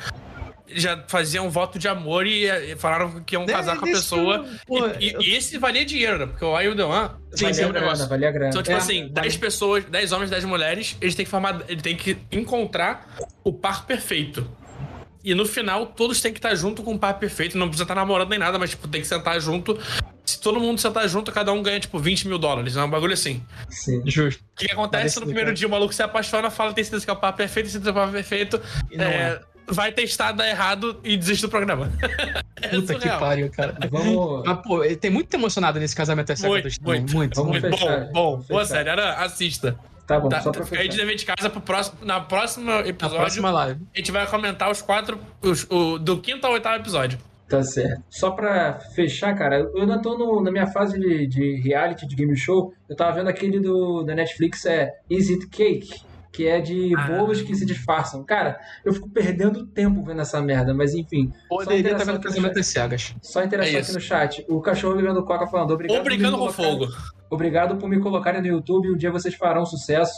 já 0.75 1.03
faziam 1.07 1.49
voto 1.49 1.77
de 1.79 1.87
amor 1.87 2.25
e, 2.27 2.45
e 2.45 2.75
falaram 2.75 3.21
que 3.23 3.35
iam 3.35 3.45
casar 3.45 3.75
É, 3.75 3.79
com 3.79 3.85
a 3.85 3.87
pessoa. 3.89 4.45
pô, 4.67 4.87
e, 4.99 5.09
e- 5.09 5.13
eu- 5.13 5.21
e 5.21 5.35
esse 5.35 5.57
valia 5.57 5.83
dinheiro, 5.85 6.19
né? 6.19 6.25
Porque 6.27 6.45
o 6.45 6.75
The 6.75 6.83
One. 6.83 7.09
Sim, 7.31 7.43
valia 7.43 7.53
sim, 7.53 7.61
é 7.61 7.65
um 7.67 7.69
grana, 7.71 7.85
negócio. 7.85 8.07
valia 8.09 8.31
grana. 8.31 8.49
Então, 8.49 8.61
tipo 8.63 8.75
É, 8.75 8.79
assim, 8.79 8.99
vale. 9.01 9.13
10 9.21 9.37
pessoas, 9.37 9.83
10 9.85 10.11
homens, 10.11 10.29
10 10.29 10.45
mulheres, 10.45 10.97
eles 11.01 11.15
têm 11.15 11.25
que 11.25 11.31
formar. 11.31 11.61
Ele 11.67 11.81
tem 11.81 11.95
que 11.95 12.17
encontrar 12.31 13.07
o 13.43 13.51
par 13.53 13.85
perfeito. 13.85 14.49
E 15.23 15.35
no 15.35 15.45
final, 15.45 15.85
todos 15.85 16.19
têm 16.19 16.33
que 16.33 16.39
estar 16.39 16.55
junto 16.55 16.81
com 16.81 16.95
o 16.95 16.99
par 16.99 17.19
perfeito. 17.19 17.55
Não 17.55 17.67
precisa 17.67 17.83
estar 17.83 17.93
namorando 17.93 18.29
nem 18.29 18.39
nada, 18.39 18.57
mas 18.57 18.71
tipo, 18.71 18.87
tem 18.87 19.01
que 19.01 19.07
sentar 19.07 19.39
junto. 19.39 19.77
Se 20.25 20.41
todo 20.41 20.59
mundo 20.59 20.79
sentar 20.81 21.07
junto, 21.07 21.31
cada 21.31 21.51
um 21.53 21.61
ganha, 21.61 21.79
tipo, 21.79 21.99
20 21.99 22.27
mil 22.27 22.39
dólares. 22.39 22.75
É 22.75 22.83
um 22.83 22.89
bagulho 22.89 23.13
assim. 23.13 23.43
Sim. 23.69 24.01
Justo. 24.05 24.41
O 24.41 24.55
que, 24.55 24.71
acontece 24.71 25.01
Parece 25.03 25.19
no 25.19 25.25
primeiro 25.27 25.53
dia? 25.53 25.67
O 25.67 25.69
maluco 25.71 25.93
se 25.93 26.01
apaixona, 26.01 26.49
fala, 26.49 26.73
tem 26.73 26.83
certeza 26.83 27.05
que 27.05 27.11
é 27.11 27.13
o 27.13 27.17
par 27.17 27.33
perfeito, 27.33 27.65
tem 27.65 27.71
certeza 27.73 27.91
que 27.93 27.99
é 27.99 28.01
o 28.01 28.05
par 28.05 28.11
perfeito. 28.11 28.59
E 28.89 28.97
não 28.97 29.05
é, 29.05 29.09
é. 29.33 29.41
Vai 29.71 29.91
testar, 29.91 30.31
dá 30.33 30.47
errado 30.47 30.99
e 31.03 31.15
desiste 31.17 31.43
do 31.43 31.49
programa. 31.49 31.91
é 32.61 32.67
Puta 32.69 32.93
que 32.95 32.99
surreal. 33.01 33.19
pariu, 33.19 33.49
cara. 33.51 33.77
Vamos. 33.89 34.43
Mas, 34.45 34.57
pô, 34.61 34.83
ele 34.83 34.95
tem 34.95 35.09
muito 35.09 35.33
emocionado 35.33 35.79
nesse 35.79 35.95
casamento 35.95 36.31
às 36.31 36.39
cegas 36.39 36.77
Muito, 36.79 36.83
muito. 36.83 37.15
muito. 37.15 37.35
Vamos 37.35 37.61
Muito 37.61 37.77
fechar, 37.77 38.05
bom, 38.07 38.11
bom. 38.11 38.37
Boa 38.49 38.61
fechar. 38.63 38.65
série, 38.65 38.89
era, 38.89 39.13
assista. 39.23 39.77
Tá 40.05 40.19
bom, 40.19 40.27
Tá, 40.29 40.41
só 40.41 40.51
pra 40.51 40.65
fica 40.65 40.77
aí 40.81 40.87
de 40.87 40.95
fechar. 40.95 41.05
dever 41.05 41.15
de 41.17 41.25
casa 41.25 41.49
pro 41.49 41.61
próximo, 41.61 41.97
na 42.03 42.19
próxima 42.19 42.81
Na 42.81 42.87
episódio. 42.87 43.17
próxima 43.19 43.51
live. 43.51 43.81
A 43.93 43.97
gente 43.97 44.11
vai 44.11 44.27
comentar 44.27 44.69
os 44.69 44.81
quatro. 44.81 45.17
Os, 45.41 45.65
o, 45.69 45.97
do 45.97 46.17
quinto 46.19 46.45
ao 46.45 46.53
oitavo 46.53 46.75
episódio. 46.77 47.17
Tá 47.47 47.61
certo. 47.63 48.01
Só 48.09 48.31
pra 48.31 48.79
fechar, 48.95 49.35
cara, 49.37 49.59
eu 49.59 49.81
ainda 49.81 50.01
tô 50.01 50.17
no- 50.17 50.41
na 50.41 50.49
minha 50.51 50.67
fase 50.67 50.97
de, 50.99 51.27
de 51.27 51.55
reality, 51.61 52.05
de 52.07 52.15
game 52.15 52.35
show. 52.35 52.73
Eu 52.89 52.95
tava 52.95 53.11
vendo 53.13 53.27
aquele 53.29 53.59
do, 53.59 54.03
da 54.03 54.15
Netflix, 54.15 54.65
é 54.65 54.93
Is 55.09 55.29
It 55.29 55.47
Cake? 55.47 56.01
Que 56.31 56.47
é 56.47 56.61
de 56.61 56.93
Ah. 56.95 57.07
bolos 57.07 57.41
que 57.41 57.53
se 57.53 57.65
disfarçam. 57.65 58.23
Cara, 58.23 58.57
eu 58.85 58.93
fico 58.93 59.09
perdendo 59.09 59.65
tempo 59.67 60.01
vendo 60.03 60.21
essa 60.21 60.41
merda, 60.41 60.73
mas 60.73 60.93
enfim. 60.93 61.29
Só 61.49 61.57
Poderia 61.57 61.77
estar 61.77 61.89
interação 61.89 62.05
vendo 62.05 62.15
aqui 62.15 62.23
no 62.25 62.29
casamento 62.29 62.53
chat. 62.53 62.59
às 62.61 62.67
cegas. 62.67 63.15
Só 63.21 63.43
interação 63.43 63.75
É 63.75 63.79
aqui 63.81 63.91
no 63.93 63.99
chat. 63.99 64.45
O 64.47 64.61
cachorro 64.61 64.95
bebendo 64.95 65.23
coca 65.25 65.45
falando 65.47 65.71
obrigado. 65.71 65.97
Ou 65.97 66.03
brincando 66.03 66.37
com 66.37 66.49
fogo. 66.49 66.87
Obrigado 67.29 67.77
por 67.77 67.87
me 67.89 67.99
colocarem 67.99 68.41
no 68.41 68.47
YouTube. 68.47 68.91
Um 68.91 68.97
dia 68.97 69.09
vocês 69.11 69.35
farão 69.35 69.65
sucesso. 69.65 70.13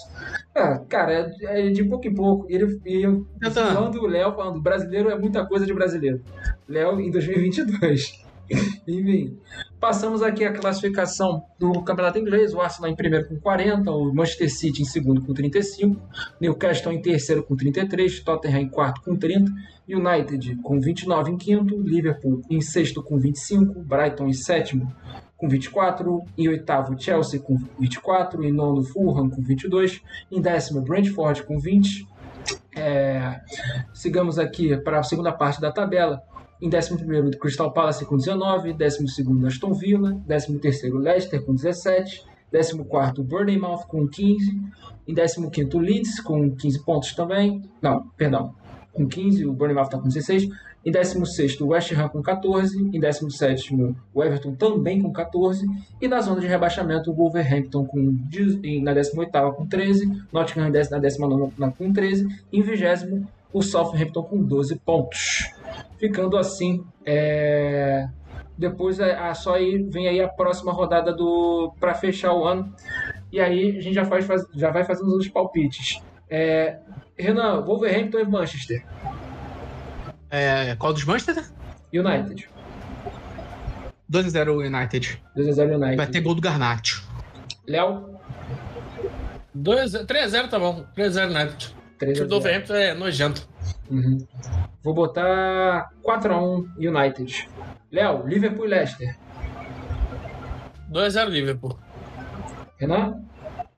Ah, 0.56 0.80
cara, 0.90 1.14
é, 1.42 1.68
é 1.68 1.70
de 1.70 1.84
pouco 1.84 2.08
em 2.08 2.14
pouco. 2.14 2.48
Ele, 2.50 2.80
e 2.86 3.04
eu 3.04 3.26
falando 3.52 4.02
o 4.02 4.08
Léo 4.08 4.34
falando, 4.36 4.60
brasileiro 4.62 5.10
é 5.12 5.18
muita 5.18 5.46
coisa 5.46 5.66
de 5.66 5.74
brasileiro. 5.74 6.22
Léo 6.68 7.00
em 7.00 7.12
2022. 7.12 8.23
Enfim, 8.88 9.38
passamos 9.80 10.22
aqui 10.22 10.44
a 10.44 10.54
classificação 10.54 11.44
do 11.58 11.84
campeonato 11.84 12.20
inglês. 12.20 12.54
O 12.54 12.62
Arsenal 12.62 12.92
em 12.92 12.96
primeiro 12.96 13.28
com 13.28 13.40
40, 13.40 13.92
o 13.92 14.14
Manchester 14.14 14.54
City 14.54 14.82
em 14.82 14.86
segundo 14.86 15.22
com 15.22 15.34
35, 15.34 16.00
Newcastle 16.40 16.92
em 16.92 17.02
terceiro 17.02 17.44
com 17.44 17.56
33, 17.56 18.20
Tottenham 18.22 18.62
em 18.62 18.70
quarto 18.70 19.02
com 19.02 19.16
30, 19.16 19.52
United 19.88 20.56
com 20.58 20.80
29 20.80 21.32
em 21.32 21.38
quinto, 21.38 21.80
Liverpool 21.82 22.42
em 22.50 22.62
sexto 22.62 23.02
com 23.04 23.18
25, 23.18 23.82
Brighton 23.82 24.28
em 24.28 24.34
sétimo 24.34 24.94
com 25.38 25.48
24, 25.50 26.24
em 26.38 26.48
oitavo 26.48 26.98
Chelsea 26.98 27.40
com 27.40 27.58
24, 27.78 28.44
em 28.44 28.52
nono 28.52 28.84
Fulham 28.84 29.30
com 29.30 29.42
22, 29.42 30.02
em 30.32 30.42
décimo 30.42 30.82
Brentford 30.82 31.44
com 31.44 31.60
20. 31.60 32.08
É, 32.76 33.42
sigamos 33.94 34.40
aqui 34.40 34.76
para 34.78 35.00
a 35.00 35.04
segunda 35.04 35.32
parte 35.32 35.60
da 35.60 35.72
tabela. 35.72 36.24
Em 36.62 36.70
11º, 36.70 37.38
Crystal 37.38 37.72
Palace 37.74 38.06
com 38.06 38.16
19, 38.16 38.74
12º, 38.74 39.46
Aston 39.48 39.74
Villa, 39.74 40.18
13º, 40.28 40.98
Leicester 40.98 41.44
com 41.44 41.54
17, 41.54 42.24
14º, 42.52 43.24
Bournemouth 43.24 43.86
com 43.88 44.08
15, 44.08 44.62
em 45.08 45.14
15º, 45.14 45.80
Leeds 45.80 46.20
com 46.22 46.52
15 46.56 46.86
pontos 46.86 47.14
também, 47.14 47.62
não, 47.82 48.08
perdão, 48.16 48.54
com 48.94 49.08
15, 49.08 49.46
o 49.46 49.52
Bournemouth 49.54 49.86
está 49.86 49.98
com 49.98 50.08
16, 50.08 50.48
em 50.86 50.92
16º, 50.92 51.62
o 51.62 51.68
West 51.68 51.92
Ham 51.94 52.10
com 52.10 52.22
14, 52.22 52.78
em 52.78 53.00
17º, 53.00 53.96
o 54.14 54.24
Everton 54.24 54.54
também 54.54 55.02
com 55.02 55.12
14, 55.12 55.66
e 56.02 56.08
na 56.08 56.22
zona 56.22 56.40
de 56.42 56.48
rebaixamento, 56.48 57.10
o 57.12 57.14
Wolverhampton 57.14 57.86
com, 57.86 58.14
10 58.30 58.60
em- 58.64 58.82
na 58.84 58.94
18ª 58.94 59.52
com 59.54 59.66
13, 59.66 60.24
Nottingham 60.32 60.68
em 60.68 60.72
10 60.72 60.90
na 60.90 61.00
19ª 61.00 61.72
com 61.78 61.92
13, 61.92 62.28
e 62.52 62.60
em 62.60 62.62
20 62.62 62.86
o 63.54 63.62
Southampton 63.62 64.24
com 64.24 64.44
12 64.44 64.78
pontos. 64.80 65.50
Ficando 66.00 66.38
assim, 66.38 66.84
é, 67.06 68.08
depois 68.58 69.00
é, 69.00 69.16
a, 69.18 69.34
só 69.34 69.54
aí 69.56 69.82
vem 69.90 70.08
aí 70.08 70.20
a 70.22 70.28
próxima 70.28 70.72
rodada 70.74 71.14
do 71.14 71.74
para 71.80 71.94
fechar 71.94 72.34
o 72.34 72.46
ano. 72.46 72.74
E 73.32 73.40
aí 73.40 73.78
a 73.78 73.82
gente 73.82 73.94
já, 73.94 74.06
faz, 74.06 74.26
faz- 74.26 74.46
já 74.54 74.70
vai 74.72 74.84
fazendo 74.84 75.16
os 75.16 75.28
palpites. 75.28 76.02
É, 76.30 76.80
Renan, 77.18 77.62
Wolverhampton 77.62 78.20
e 78.20 78.26
Manchester 78.26 78.84
É, 80.30 80.76
qual 80.78 80.92
dos 80.94 81.06
Manchester? 81.06 81.44
United. 81.94 82.50
2x0 84.12 84.68
United. 84.68 85.22
2x0 85.38 85.76
United. 85.76 85.96
Vai 85.96 86.08
ter 86.08 86.22
gol 86.22 86.36
do 86.36 86.42
Garnacho. 86.42 87.08
Léo, 87.68 88.18
3x0 89.56 90.50
tá 90.50 90.60
bom. 90.60 90.84
3x0 90.98 91.30
United. 91.30 91.73
O 91.96 91.98
3 91.98 92.12
a 92.12 92.14
time 92.14 92.28
do 92.28 92.30
0. 92.30 92.30
Wolverhampton 92.30 92.76
é 92.76 92.94
nojento. 92.94 93.48
Uhum. 93.90 94.18
Vou 94.84 94.94
botar 94.94 95.90
4x1 96.04 96.66
United. 96.78 97.50
Léo, 97.92 98.26
Liverpool 98.26 98.66
e 98.66 98.70
Leicester. 98.70 99.18
2x0 100.92 101.30
Liverpool. 101.30 101.78
Renan? 102.78 103.22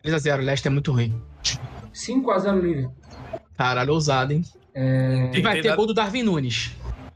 3x0, 0.03 0.38
Leicester 0.38 0.72
é 0.72 0.74
muito 0.74 0.92
ruim. 0.92 1.22
5x0 1.94 2.60
Liverpool. 2.61 2.95
Caralho, 3.58 3.94
ousado, 3.94 4.34
hein? 4.34 4.44
É... 4.74 5.32
E 5.34 5.42
vai 5.42 5.61
ter 5.61 5.76
gol 5.76 5.88
do 5.88 5.94
Darwin 5.94 6.24
Nunes. 6.24 6.76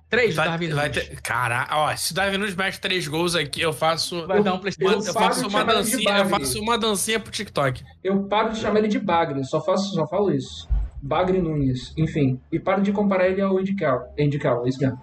Três 0.10 0.34
do 0.34 0.38
Vai, 0.38 0.48
Darwin 0.48 0.70
vai 0.70 0.90
Nunes. 0.90 1.08
ter. 1.08 1.22
Caraca, 1.22 1.76
ó, 1.76 1.96
se 1.96 2.12
o 2.14 2.16
Darwin 2.16 2.38
Nunes 2.38 2.56
mete 2.56 2.80
três 2.80 3.08
gols 3.08 3.36
aqui, 3.36 3.62
eu 3.62 3.72
faço. 3.72 4.26
Vai 4.26 4.42
dar 4.42 4.54
um 4.54 4.58
eu 4.58 4.64
paro 4.64 5.04
faço 5.14 5.48
uma 5.48 5.64
dancinha, 5.64 6.18
eu 6.18 6.26
faço 6.26 6.60
uma 6.60 6.78
dancinha 6.78 7.20
pro 7.20 7.32
TikTok. 7.32 7.84
Eu 8.04 8.24
paro 8.24 8.52
de 8.52 8.60
chamar 8.60 8.80
ele 8.80 8.88
de 8.88 8.98
Bagre, 8.98 9.44
só, 9.46 9.62
faço, 9.62 9.94
só 9.94 10.08
falo 10.08 10.32
isso. 10.32 10.68
Bagre 11.02 11.42
Nunes, 11.42 11.94
enfim. 11.98 12.40
E 12.52 12.60
paro 12.60 12.82
de 12.82 12.92
comparar 12.92 13.28
ele 13.30 13.42
ao 13.42 13.58
Andy 13.58 13.74
Carroll. 13.76 14.08
Andy 14.20 14.38
Carroll, 14.38 14.68
isso 14.68 14.80
mesmo. 14.80 15.00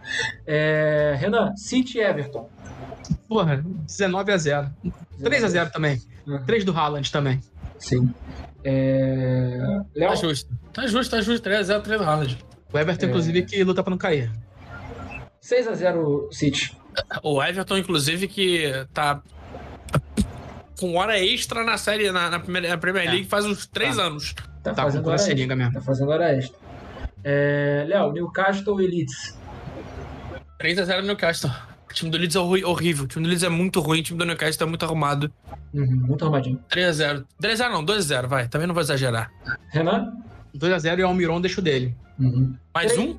É... 0.46 1.14
Renan, 1.18 1.54
City 1.56 1.98
e 1.98 2.02
Everton. 2.02 2.48
Porra, 3.28 3.64
19x0. 3.86 4.70
3x0 5.20 5.70
também. 5.70 6.00
Uhum. 6.26 6.44
3 6.44 6.64
do 6.64 6.72
Haaland 6.76 7.10
também. 7.10 7.40
Sim. 7.78 8.12
É... 8.64 9.58
Léo, 9.94 10.10
Tá 10.10 10.14
justo. 10.16 10.50
Tá 10.72 10.86
justo, 10.86 11.10
tá 11.10 11.20
justo. 11.20 11.48
3x0, 11.48 11.82
3 11.82 12.00
do 12.00 12.04
Haaland. 12.06 12.38
O 12.72 12.78
Everton, 12.78 13.06
É. 13.06 13.08
inclusive, 13.08 13.42
que 13.44 13.64
luta 13.64 13.82
pra 13.82 13.90
não 13.90 13.98
cair. 13.98 14.30
6x0 15.42 16.32
City. 16.32 16.76
O 17.22 17.42
Everton, 17.42 17.78
inclusive, 17.78 18.26
que 18.28 18.72
tá 18.92 19.22
com 20.78 20.94
hora 20.96 21.18
extra 21.18 21.64
na 21.64 21.78
série, 21.78 22.10
na, 22.10 22.28
na 22.30 22.38
primeira, 22.40 22.68
na 22.68 22.76
Premier 22.78 23.06
É. 23.06 23.10
League 23.10 23.26
faz 23.28 23.44
uns 23.46 23.66
três 23.66 23.96
Tá. 23.96 24.02
anos. 24.04 24.34
Tá, 24.70 24.74
Tá 24.76 24.82
com 24.82 24.88
fazendo 24.90 25.06
hora 25.06 25.14
a 25.14 25.18
seringa 25.18 25.42
extra. 25.54 25.56
mesmo. 25.56 25.72
Tá 25.74 25.80
fazendo 25.80 26.10
hora 26.10 26.32
extra. 26.36 26.58
É... 27.24 27.84
Léo, 27.88 28.12
Newcastle 28.12 28.80
e 28.80 28.86
Leeds. 28.86 29.38
3x0 30.60 31.00
no 31.00 31.06
Newcastle. 31.08 31.50
O 31.90 31.92
time 31.94 32.10
do 32.10 32.18
Leeds 32.18 32.36
é 32.36 32.40
horrível. 32.40 33.04
O 33.04 33.08
time 33.08 33.24
do 33.24 33.28
Leeds 33.28 33.42
é 33.44 33.48
muito 33.48 33.80
ruim. 33.80 34.00
O 34.00 34.02
time 34.02 34.18
do 34.18 34.24
Newcastle 34.24 34.58
tá 34.58 34.66
muito 34.66 34.84
arrumado. 34.84 35.32
Uhum, 35.72 35.86
muito 36.06 36.24
armadinho. 36.24 36.58
3x0. 36.70 37.24
3x0 37.42 37.70
não, 37.70 37.84
2x0, 37.84 38.26
vai. 38.26 38.48
Também 38.48 38.66
não 38.66 38.74
vou 38.74 38.82
exagerar. 38.82 39.30
Renan? 39.70 40.12
2x0 40.56 40.98
e 40.98 41.02
o 41.02 41.06
Almiron 41.06 41.40
deixa 41.40 41.60
o 41.60 41.64
dele. 41.64 41.96
Uhum. 42.18 42.54
Mais 42.74 42.92
Três- 42.92 43.08
um? 43.10 43.16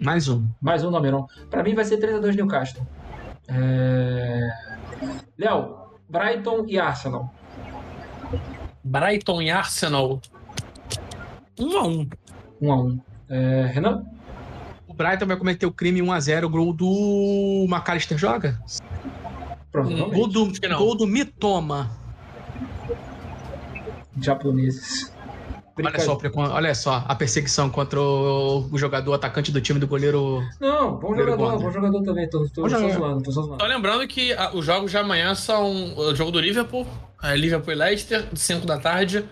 Mais 0.00 0.28
um. 0.28 0.46
Mais 0.60 0.84
um 0.84 0.90
do 0.90 0.96
Almiron. 0.96 1.26
Pra 1.50 1.62
mim 1.62 1.74
vai 1.74 1.84
ser 1.84 1.98
3x2 1.98 2.34
Newcastle. 2.36 2.86
É... 3.48 4.48
Léo, 5.38 5.76
Brighton 6.08 6.64
e 6.68 6.78
Arsenal. 6.78 7.32
Brighton 8.84 9.42
e 9.42 9.50
Arsenal. 9.50 10.20
1x1. 11.64 12.12
1x1. 12.60 13.00
É... 13.28 13.66
Renan? 13.72 14.04
O 14.86 14.94
Brighton 14.94 15.26
vai 15.26 15.36
cometer 15.36 15.66
o 15.66 15.72
crime 15.72 16.00
1x0. 16.00 16.44
O 16.44 16.48
gol 16.50 16.72
do 16.72 17.66
McAllister 17.68 18.18
joga? 18.18 18.60
Provavelmente. 19.70 20.14
Gol 20.14 20.28
do, 20.28 20.52
gol 20.76 20.96
do 20.96 21.06
Mitoma. 21.06 21.90
Japoneses. 24.20 25.12
Olha 25.78 25.98
só, 25.98 26.18
olha 26.36 26.74
só 26.74 27.04
a 27.08 27.14
perseguição 27.14 27.70
contra 27.70 27.98
o, 27.98 28.68
o 28.70 28.76
jogador 28.76 29.14
atacante 29.14 29.50
do 29.50 29.60
time 29.60 29.80
do 29.80 29.86
goleiro. 29.86 30.42
Não, 30.60 30.96
bom 30.96 31.08
Primeiro 31.08 31.30
jogador, 31.30 31.50
gol, 31.52 31.60
bom 31.60 31.72
jogador 31.72 32.02
também. 32.02 32.28
Tô, 32.28 32.46
tô, 32.50 32.68
só 32.68 32.78
zoando, 32.90 33.22
tô 33.22 33.32
só 33.32 33.42
zoando. 33.42 33.62
Só 33.62 33.66
lembrando 33.66 34.06
que 34.06 34.34
ah, 34.34 34.50
os 34.52 34.66
jogos 34.66 34.90
de 34.90 34.98
amanhã 34.98 35.34
são 35.34 35.96
o 35.96 36.14
jogo 36.14 36.30
do 36.30 36.38
Liverpool, 36.38 36.86
é, 37.22 37.34
Liverpool 37.34 37.72
e 37.72 37.76
Leicester, 37.76 38.28
5 38.34 38.66
da 38.66 38.78
tarde, 38.78 39.24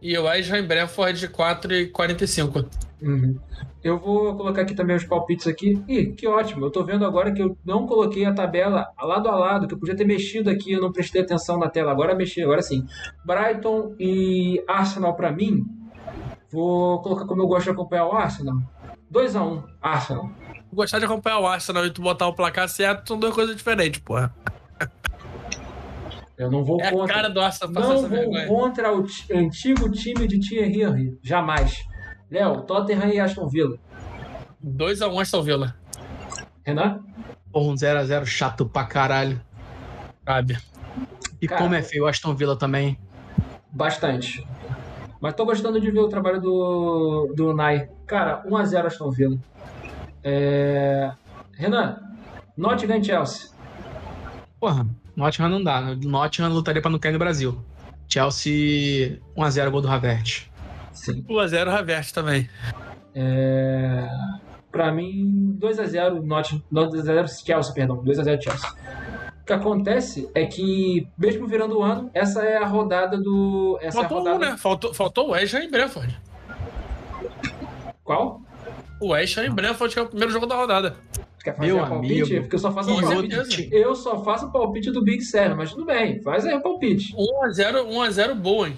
e 0.00 0.16
o 0.16 0.24
West 0.24 0.50
Ham 0.50 0.58
e 0.58 0.62
Brentford, 0.62 1.28
4 1.28 1.74
e 1.74 1.86
45. 1.88 2.64
Uhum. 3.02 3.38
Eu 3.82 3.98
vou 3.98 4.36
colocar 4.36 4.62
aqui 4.62 4.74
também 4.74 4.96
os 4.96 5.04
palpites 5.04 5.46
aqui. 5.46 5.80
Ih, 5.86 6.12
que 6.12 6.26
ótimo. 6.26 6.64
Eu 6.64 6.70
tô 6.70 6.84
vendo 6.84 7.04
agora 7.04 7.32
que 7.32 7.40
eu 7.40 7.56
não 7.64 7.86
coloquei 7.86 8.24
a 8.24 8.34
tabela 8.34 8.88
lado 9.00 9.28
a 9.28 9.36
lado, 9.36 9.68
que 9.68 9.74
eu 9.74 9.78
podia 9.78 9.94
ter 9.94 10.04
mexido 10.04 10.50
aqui, 10.50 10.72
eu 10.72 10.80
não 10.80 10.90
prestei 10.90 11.22
atenção 11.22 11.58
na 11.58 11.68
tela. 11.68 11.92
Agora 11.92 12.14
mexi, 12.14 12.42
agora 12.42 12.62
sim. 12.62 12.84
Brighton 13.24 13.94
e 13.98 14.62
Arsenal 14.66 15.14
pra 15.14 15.30
mim. 15.30 15.64
Vou 16.50 17.00
colocar 17.00 17.26
como 17.26 17.42
eu 17.42 17.46
gosto 17.46 17.64
de 17.64 17.70
acompanhar 17.70 18.06
o 18.06 18.12
Arsenal. 18.12 18.56
2x1, 19.12 19.62
Arsenal. 19.80 20.30
Gostar 20.72 20.98
de 20.98 21.04
acompanhar 21.04 21.38
o 21.38 21.46
Arsenal 21.46 21.86
e 21.86 21.90
tu 21.90 22.02
botar 22.02 22.26
o 22.26 22.34
placar 22.34 22.68
certo 22.68 23.08
são 23.08 23.18
duas 23.18 23.34
coisas 23.34 23.54
diferentes, 23.54 24.00
porra. 24.00 24.34
Eu 26.38 26.50
não 26.50 26.62
vou 26.64 26.80
É 26.80 26.88
a 26.88 26.92
contra. 26.92 27.14
cara 27.14 27.28
do 27.30 27.40
Arsenal 27.40 27.72
passar 27.72 27.88
Não 27.88 27.94
essa 27.96 28.08
vou 28.08 28.18
vergonha. 28.18 28.46
contra 28.46 28.94
o 28.94 29.02
ti- 29.04 29.32
antigo 29.32 29.90
time 29.90 30.26
de 30.28 30.38
Thierry 30.38 30.82
Henry. 30.82 31.18
Jamais. 31.22 31.84
Léo, 32.30 32.62
Tottenham 32.62 33.08
e 33.08 33.18
Aston 33.20 33.48
Villa. 33.48 33.78
2x1 34.62 35.20
Aston 35.20 35.42
Villa. 35.42 35.74
Renan? 36.64 37.00
Porra, 37.52 37.72
um 37.72 37.74
0x0 37.74 38.24
chato 38.26 38.66
pra 38.66 38.84
caralho. 38.84 39.40
Sabe? 40.26 40.58
E 41.40 41.46
Cara, 41.46 41.62
como 41.62 41.74
é 41.74 41.82
feio 41.82 42.04
o 42.04 42.06
Aston 42.06 42.34
Villa 42.34 42.56
também. 42.56 42.98
Bastante. 43.70 44.46
Mas 45.20 45.34
tô 45.34 45.44
gostando 45.46 45.80
de 45.80 45.90
ver 45.90 46.00
o 46.00 46.08
trabalho 46.08 46.40
do, 46.40 47.32
do 47.34 47.50
Unai. 47.50 47.88
Cara, 48.06 48.42
1x0 48.46 48.86
Aston 48.86 49.10
Villa. 49.10 49.38
É... 50.22 51.12
Renan, 51.52 51.98
Nottingham 52.56 52.98
e 52.98 53.04
Chelsea. 53.04 53.48
Porra, 54.60 54.86
Nottingham 55.16 55.48
não 55.48 55.64
dá. 55.64 55.80
Nottingham 55.80 56.52
lutaria 56.52 56.82
pra 56.82 56.90
não 56.90 56.98
cair 56.98 57.12
no 57.12 57.18
Brasil. 57.18 57.58
Chelsea 58.08 59.18
1x0 59.36 59.70
gol 59.70 59.80
do 59.80 59.88
Havertz. 59.88 60.48
Sim. 60.92 61.22
1x0 61.22 61.68
Havertz 61.68 62.12
também. 62.12 62.48
É... 63.14 64.06
Pra 64.70 64.92
mim, 64.92 65.56
2x0 65.58 66.22
Nottingham. 66.22 66.62
2x0 66.72 67.44
Chelsea, 67.46 67.72
perdão. 67.74 67.96
2x0 68.04 68.42
Chelsea. 68.42 68.70
O 69.40 69.46
que 69.46 69.52
acontece 69.52 70.28
é 70.34 70.44
que, 70.44 71.08
mesmo 71.16 71.46
virando 71.46 71.78
o 71.78 71.82
ano, 71.82 72.10
essa 72.12 72.42
é 72.42 72.56
a 72.56 72.66
rodada 72.66 73.16
do. 73.16 73.78
Essa 73.80 74.00
Faltou 74.00 74.18
é 74.18 74.20
a 74.20 74.32
rodada. 74.32 74.46
um, 74.46 74.50
né? 74.50 74.56
Faltou, 74.58 74.92
faltou 74.92 75.28
o 75.28 75.30
West 75.30 75.54
Ham 75.54 75.62
e 75.64 75.70
Brentford. 75.70 76.20
Qual? 78.04 78.40
O 79.00 79.08
West 79.08 79.36
Ham 79.38 79.44
e 79.44 79.50
Brentford, 79.50 79.94
que 79.94 80.00
é 80.00 80.02
o 80.02 80.06
primeiro 80.08 80.32
jogo 80.32 80.46
da 80.46 80.56
rodada. 80.56 80.96
Quer 81.46 81.54
fazer 81.54 81.72
Meu 81.72 81.84
a 81.84 81.86
palpite? 81.86 82.22
amigo. 82.22 82.40
Porque 82.40 82.56
eu 82.56 82.58
só 82.58 82.72
faço 82.72 83.00
palpite. 83.00 83.68
Eu 83.70 83.94
só 83.94 84.24
faço 84.24 84.46
o 84.46 84.50
palpite 84.50 84.90
do 84.90 85.00
Big 85.00 85.22
Seven, 85.22 85.56
mas 85.56 85.70
tudo 85.70 85.84
bem, 85.86 86.20
faz 86.20 86.44
aí 86.44 86.54
o 86.54 86.60
palpite. 86.60 87.14
1x0, 87.14 87.86
1x0 87.86 88.34
Bowen. 88.34 88.76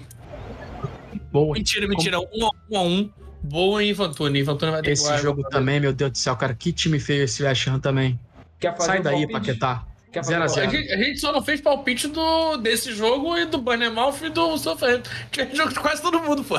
Boa. 1.31 1.55
Mentira, 1.55 1.87
mentira. 1.87 2.19
1x1. 2.19 3.09
Bowen 3.41 3.89
e 3.89 3.93
Vantoni. 3.93 4.43
Vantoni 4.43 4.71
vai 4.71 4.81
ter 4.83 4.91
Esse 4.91 5.17
jogo 5.17 5.41
também, 5.49 5.79
meu 5.79 5.91
Deus 5.91 6.11
do 6.11 6.17
céu, 6.19 6.35
cara. 6.35 6.53
Que 6.53 6.71
time 6.71 6.99
feio 6.99 7.23
esse 7.23 7.41
West 7.41 7.67
Ham 7.67 7.79
também. 7.79 8.19
Quer 8.59 8.77
fazer 8.77 8.85
Sai 8.85 9.01
daí, 9.01 9.27
palpite? 9.27 9.31
Paquetá. 9.31 9.87
Quer 10.11 10.19
fazer 10.23 10.31
Zero 10.33 10.41
a 10.41 10.45
A 10.45 10.47
zero. 10.47 10.67
palpite? 10.71 10.83
gente, 10.89 10.93
a 10.93 11.03
gente 11.05 11.19
só 11.19 11.31
não 11.31 11.41
fez 11.43 11.61
palpite 11.61 12.07
do, 12.07 12.57
desse 12.57 12.91
jogo 12.93 13.37
e 13.37 13.45
do 13.45 13.59
Burnemouth 13.59 14.15
e 14.23 14.29
do 14.29 14.57
Southampton. 14.57 15.09
Tinha 15.31 15.55
jogo 15.55 15.69
de 15.73 15.79
quase 15.79 16.01
todo 16.01 16.19
mundo, 16.19 16.43
pô. 16.43 16.57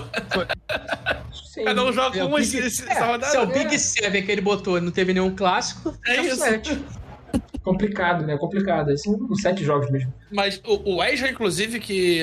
Sim. 1.53 1.65
Cada 1.65 1.85
um 1.85 1.93
joga 1.93 2.21
É, 2.21 2.25
um 2.25 2.29
Big- 2.35 2.43
esse, 2.43 2.59
esse, 2.59 2.89
É, 2.89 2.93
essa 2.93 3.07
rodada. 3.07 3.27
se 3.33 3.37
é 3.37 3.41
o 3.41 3.47
Big 3.47 3.79
Seven 3.79 4.23
que 4.25 4.31
ele 4.33 4.41
botou 4.41 4.79
e 4.79 4.81
não 4.81 4.93
teve 4.93 5.13
nenhum 5.13 5.35
clássico, 5.35 5.97
É 6.07 6.21
isso. 6.23 6.37
sete. 6.37 6.81
Complicado, 7.65 8.25
né? 8.25 8.37
Complicado. 8.39 8.97
São 8.97 9.15
uns 9.15 9.43
sete 9.43 9.65
jogos 9.65 9.91
mesmo. 9.91 10.13
Mas 10.31 10.61
o, 10.65 10.95
o 10.97 11.03
Ham, 11.03 11.29
inclusive, 11.31 11.79
que 11.81 12.23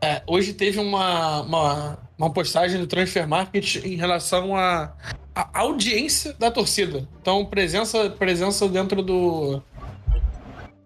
é, 0.00 0.22
hoje 0.26 0.52
teve 0.54 0.78
uma, 0.80 1.42
uma, 1.42 1.98
uma 2.18 2.32
postagem 2.32 2.80
do 2.80 2.86
Transfer 2.86 3.28
Market 3.28 3.76
em 3.84 3.94
relação 3.96 4.56
à 4.56 4.92
à 5.36 5.60
audiência 5.60 6.32
da 6.38 6.48
torcida. 6.50 7.08
Então, 7.20 7.44
presença, 7.44 8.08
presença 8.10 8.68
dentro 8.68 9.02
do. 9.02 9.62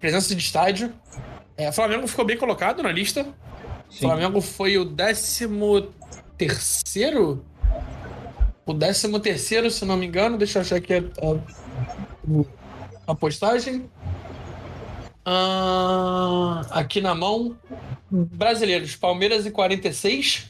Presença 0.01 0.35
de 0.35 0.43
estádio. 0.43 0.93
É, 1.57 1.73
Flamengo 1.73 2.07
ficou 2.07 2.25
bem 2.25 2.36
colocado 2.36 2.83
na 2.83 2.93
lista. 2.93 3.25
Sim. 3.91 4.01
Flamengo 4.01 4.41
foi 4.41 4.78
o 4.78 4.85
décimo 4.85 5.93
terceiro? 6.36 7.44
O 8.65 8.73
décimo 8.73 9.18
terceiro, 9.18 9.70
se 9.70 9.85
não 9.85 9.97
me 9.97 10.07
engano. 10.07 10.39
Deixa 10.39 10.59
eu 10.59 10.62
achar 10.62 10.77
aqui 10.77 10.94
a, 10.94 10.99
a, 10.99 13.12
a 13.12 13.15
postagem. 13.15 13.91
Ah, 15.25 16.62
aqui 16.70 17.01
na 17.01 17.15
mão. 17.15 17.57
Brasileiros, 18.10 18.94
Palmeiras 18.94 19.47
em 19.47 19.51
46. 19.51 20.49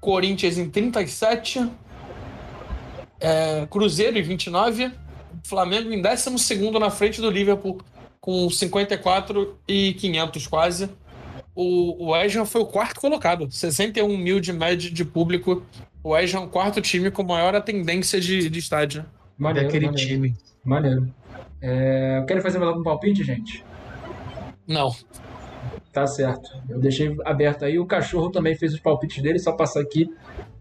Corinthians 0.00 0.56
em 0.56 0.70
37. 0.70 1.68
É, 3.18 3.66
Cruzeiro 3.68 4.18
em 4.18 4.22
29. 4.22 4.92
Flamengo 5.44 5.92
em 5.92 6.00
12 6.00 6.70
na 6.78 6.90
frente 6.90 7.20
do 7.20 7.30
Liverpool, 7.30 7.80
com 8.20 8.48
54 8.50 9.58
e 9.66 9.94
500 9.94 10.46
quase. 10.46 10.90
O, 11.54 12.04
o 12.04 12.10
West 12.12 12.36
Ham 12.36 12.44
foi 12.44 12.60
o 12.60 12.66
quarto 12.66 13.00
colocado, 13.00 13.50
61 13.50 14.16
mil 14.16 14.40
de 14.40 14.52
média 14.52 14.90
de 14.90 15.04
público. 15.04 15.62
O 16.02 16.10
West 16.10 16.34
Ham 16.34 16.40
é 16.40 16.44
o 16.44 16.48
quarto 16.48 16.80
time 16.80 17.10
com 17.10 17.22
maior 17.22 17.54
atendência 17.54 18.20
de, 18.20 18.48
de 18.48 18.58
estádio. 18.58 19.04
Maneiro, 19.36 19.68
daquele 19.68 19.86
maneiro. 19.86 20.08
time. 20.08 20.36
Maneiro. 20.64 21.14
É, 21.62 22.24
querem 22.26 22.42
fazer 22.42 22.58
mais 22.58 22.70
algum 22.70 22.82
palpite, 22.82 23.24
gente? 23.24 23.64
Não. 24.66 24.94
Tá 25.92 26.06
certo. 26.06 26.50
Eu 26.68 26.78
deixei 26.78 27.16
aberto 27.24 27.64
aí. 27.64 27.78
O 27.78 27.86
cachorro 27.86 28.30
também 28.30 28.54
fez 28.54 28.72
os 28.72 28.80
palpites 28.80 29.22
dele, 29.22 29.38
só 29.38 29.52
passar 29.52 29.80
aqui. 29.80 30.08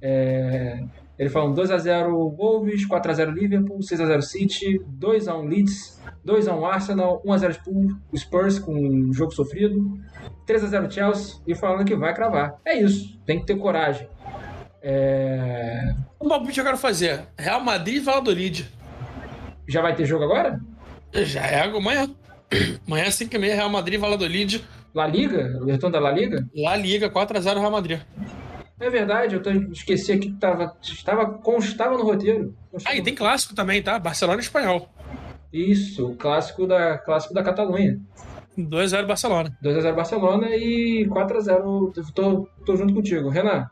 É... 0.01 0.83
Ele 1.17 1.29
falou 1.29 1.53
2x0 1.53 2.35
Wolves, 2.35 2.87
4x0 2.87 3.33
Liverpool, 3.33 3.79
6x0 3.79 4.21
City, 4.21 4.81
2x1 4.99 5.47
Leeds, 5.47 5.98
2x1 6.25 6.63
Arsenal, 6.63 7.21
1x0 7.25 7.57
Spurs 8.17 8.59
com 8.59 8.73
um 8.73 9.13
jogo 9.13 9.31
sofrido, 9.31 9.99
3x0 10.47 10.91
Chelsea 10.91 11.35
e 11.47 11.55
falando 11.55 11.85
que 11.85 11.95
vai 11.95 12.13
cravar. 12.13 12.55
É 12.65 12.77
isso, 12.77 13.19
tem 13.25 13.39
que 13.39 13.45
ter 13.45 13.55
coragem. 13.57 14.07
É... 14.81 15.93
Um 16.21 16.27
palpite 16.27 16.53
que 16.53 16.59
eu 16.61 16.65
quero 16.65 16.77
fazer: 16.77 17.27
Real 17.37 17.61
Madrid 17.61 17.97
e 17.97 17.99
Valladolid. 17.99 18.69
Já 19.67 19.81
vai 19.81 19.95
ter 19.95 20.05
jogo 20.05 20.23
agora? 20.23 20.59
Já 21.13 21.45
é 21.45 21.63
amanhã. 21.63 22.09
Amanhã, 22.87 23.05
5h30, 23.05 23.39
Real 23.53 23.69
Madrid 23.69 23.93
e 23.93 23.97
Valladolid. 23.97 24.65
La 24.95 25.05
Liga? 25.05 25.59
O 25.61 25.65
retorno 25.65 25.93
da 25.93 25.99
La 25.99 26.11
Liga? 26.11 26.43
La 26.55 26.75
Liga, 26.75 27.07
4x0 27.07 27.59
Real 27.59 27.71
Madrid. 27.71 27.99
É 28.79 28.89
verdade, 28.89 29.35
eu 29.35 29.41
tô, 29.41 29.51
esqueci 29.71 30.11
aqui 30.11 30.31
que 30.31 30.39
tava, 30.39 30.75
estava, 30.81 31.25
constava 31.25 31.97
no 31.97 32.03
roteiro. 32.03 32.55
Ah, 32.85 32.95
e 32.95 33.03
tem 33.03 33.13
clássico 33.13 33.53
também, 33.53 33.83
tá? 33.83 33.99
Barcelona 33.99 34.39
e 34.39 34.43
Espanhol. 34.43 34.89
Isso, 35.51 36.11
o 36.11 36.15
clássico 36.15 36.67
da, 36.67 36.97
clássico 36.97 37.33
da 37.33 37.43
Catalunha. 37.43 37.99
2x0 38.57 39.05
Barcelona. 39.05 39.57
2x0 39.63 39.95
Barcelona 39.95 40.47
e 40.55 41.07
4x0. 41.07 42.13
Tô, 42.13 42.47
tô 42.65 42.75
junto 42.75 42.93
contigo. 42.93 43.29
Renan? 43.29 43.67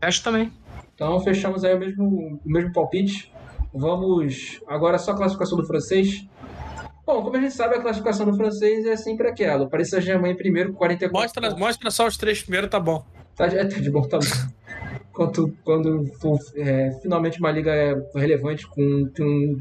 Acho 0.00 0.22
também. 0.22 0.52
Então 0.94 1.20
fechamos 1.20 1.64
aí 1.64 1.74
o 1.74 1.78
mesmo, 1.78 2.40
o 2.44 2.50
mesmo 2.50 2.72
palpite. 2.72 3.32
Vamos 3.72 4.60
agora 4.66 4.98
só 4.98 5.12
a 5.12 5.16
classificação 5.16 5.58
do 5.58 5.66
francês. 5.66 6.26
Bom, 7.04 7.22
como 7.22 7.36
a 7.36 7.40
gente 7.40 7.54
sabe, 7.54 7.76
a 7.76 7.80
classificação 7.80 8.26
do 8.26 8.36
francês 8.36 8.84
é 8.84 8.96
sempre 8.96 9.28
aquela. 9.28 9.64
O 9.64 9.70
Paris 9.70 9.90
Saint-Germain 9.90 10.36
primeiro 10.36 10.72
com 10.72 10.78
44 10.78 11.22
mostra, 11.22 11.42
pontos. 11.42 11.58
Mostra 11.58 11.90
só 11.90 12.06
os 12.06 12.16
três 12.16 12.42
primeiros, 12.42 12.70
tá 12.70 12.80
bom. 12.80 13.04
Tá, 13.34 13.46
é, 13.46 13.64
tá 13.64 13.78
de 13.78 13.90
bom 13.90 14.02
tamanho. 14.02 14.57
Quando, 15.18 15.52
quando 15.64 16.04
é, 16.54 16.92
finalmente 17.02 17.40
uma 17.40 17.50
liga 17.50 18.06
relevante 18.14 18.64
com 18.68 19.10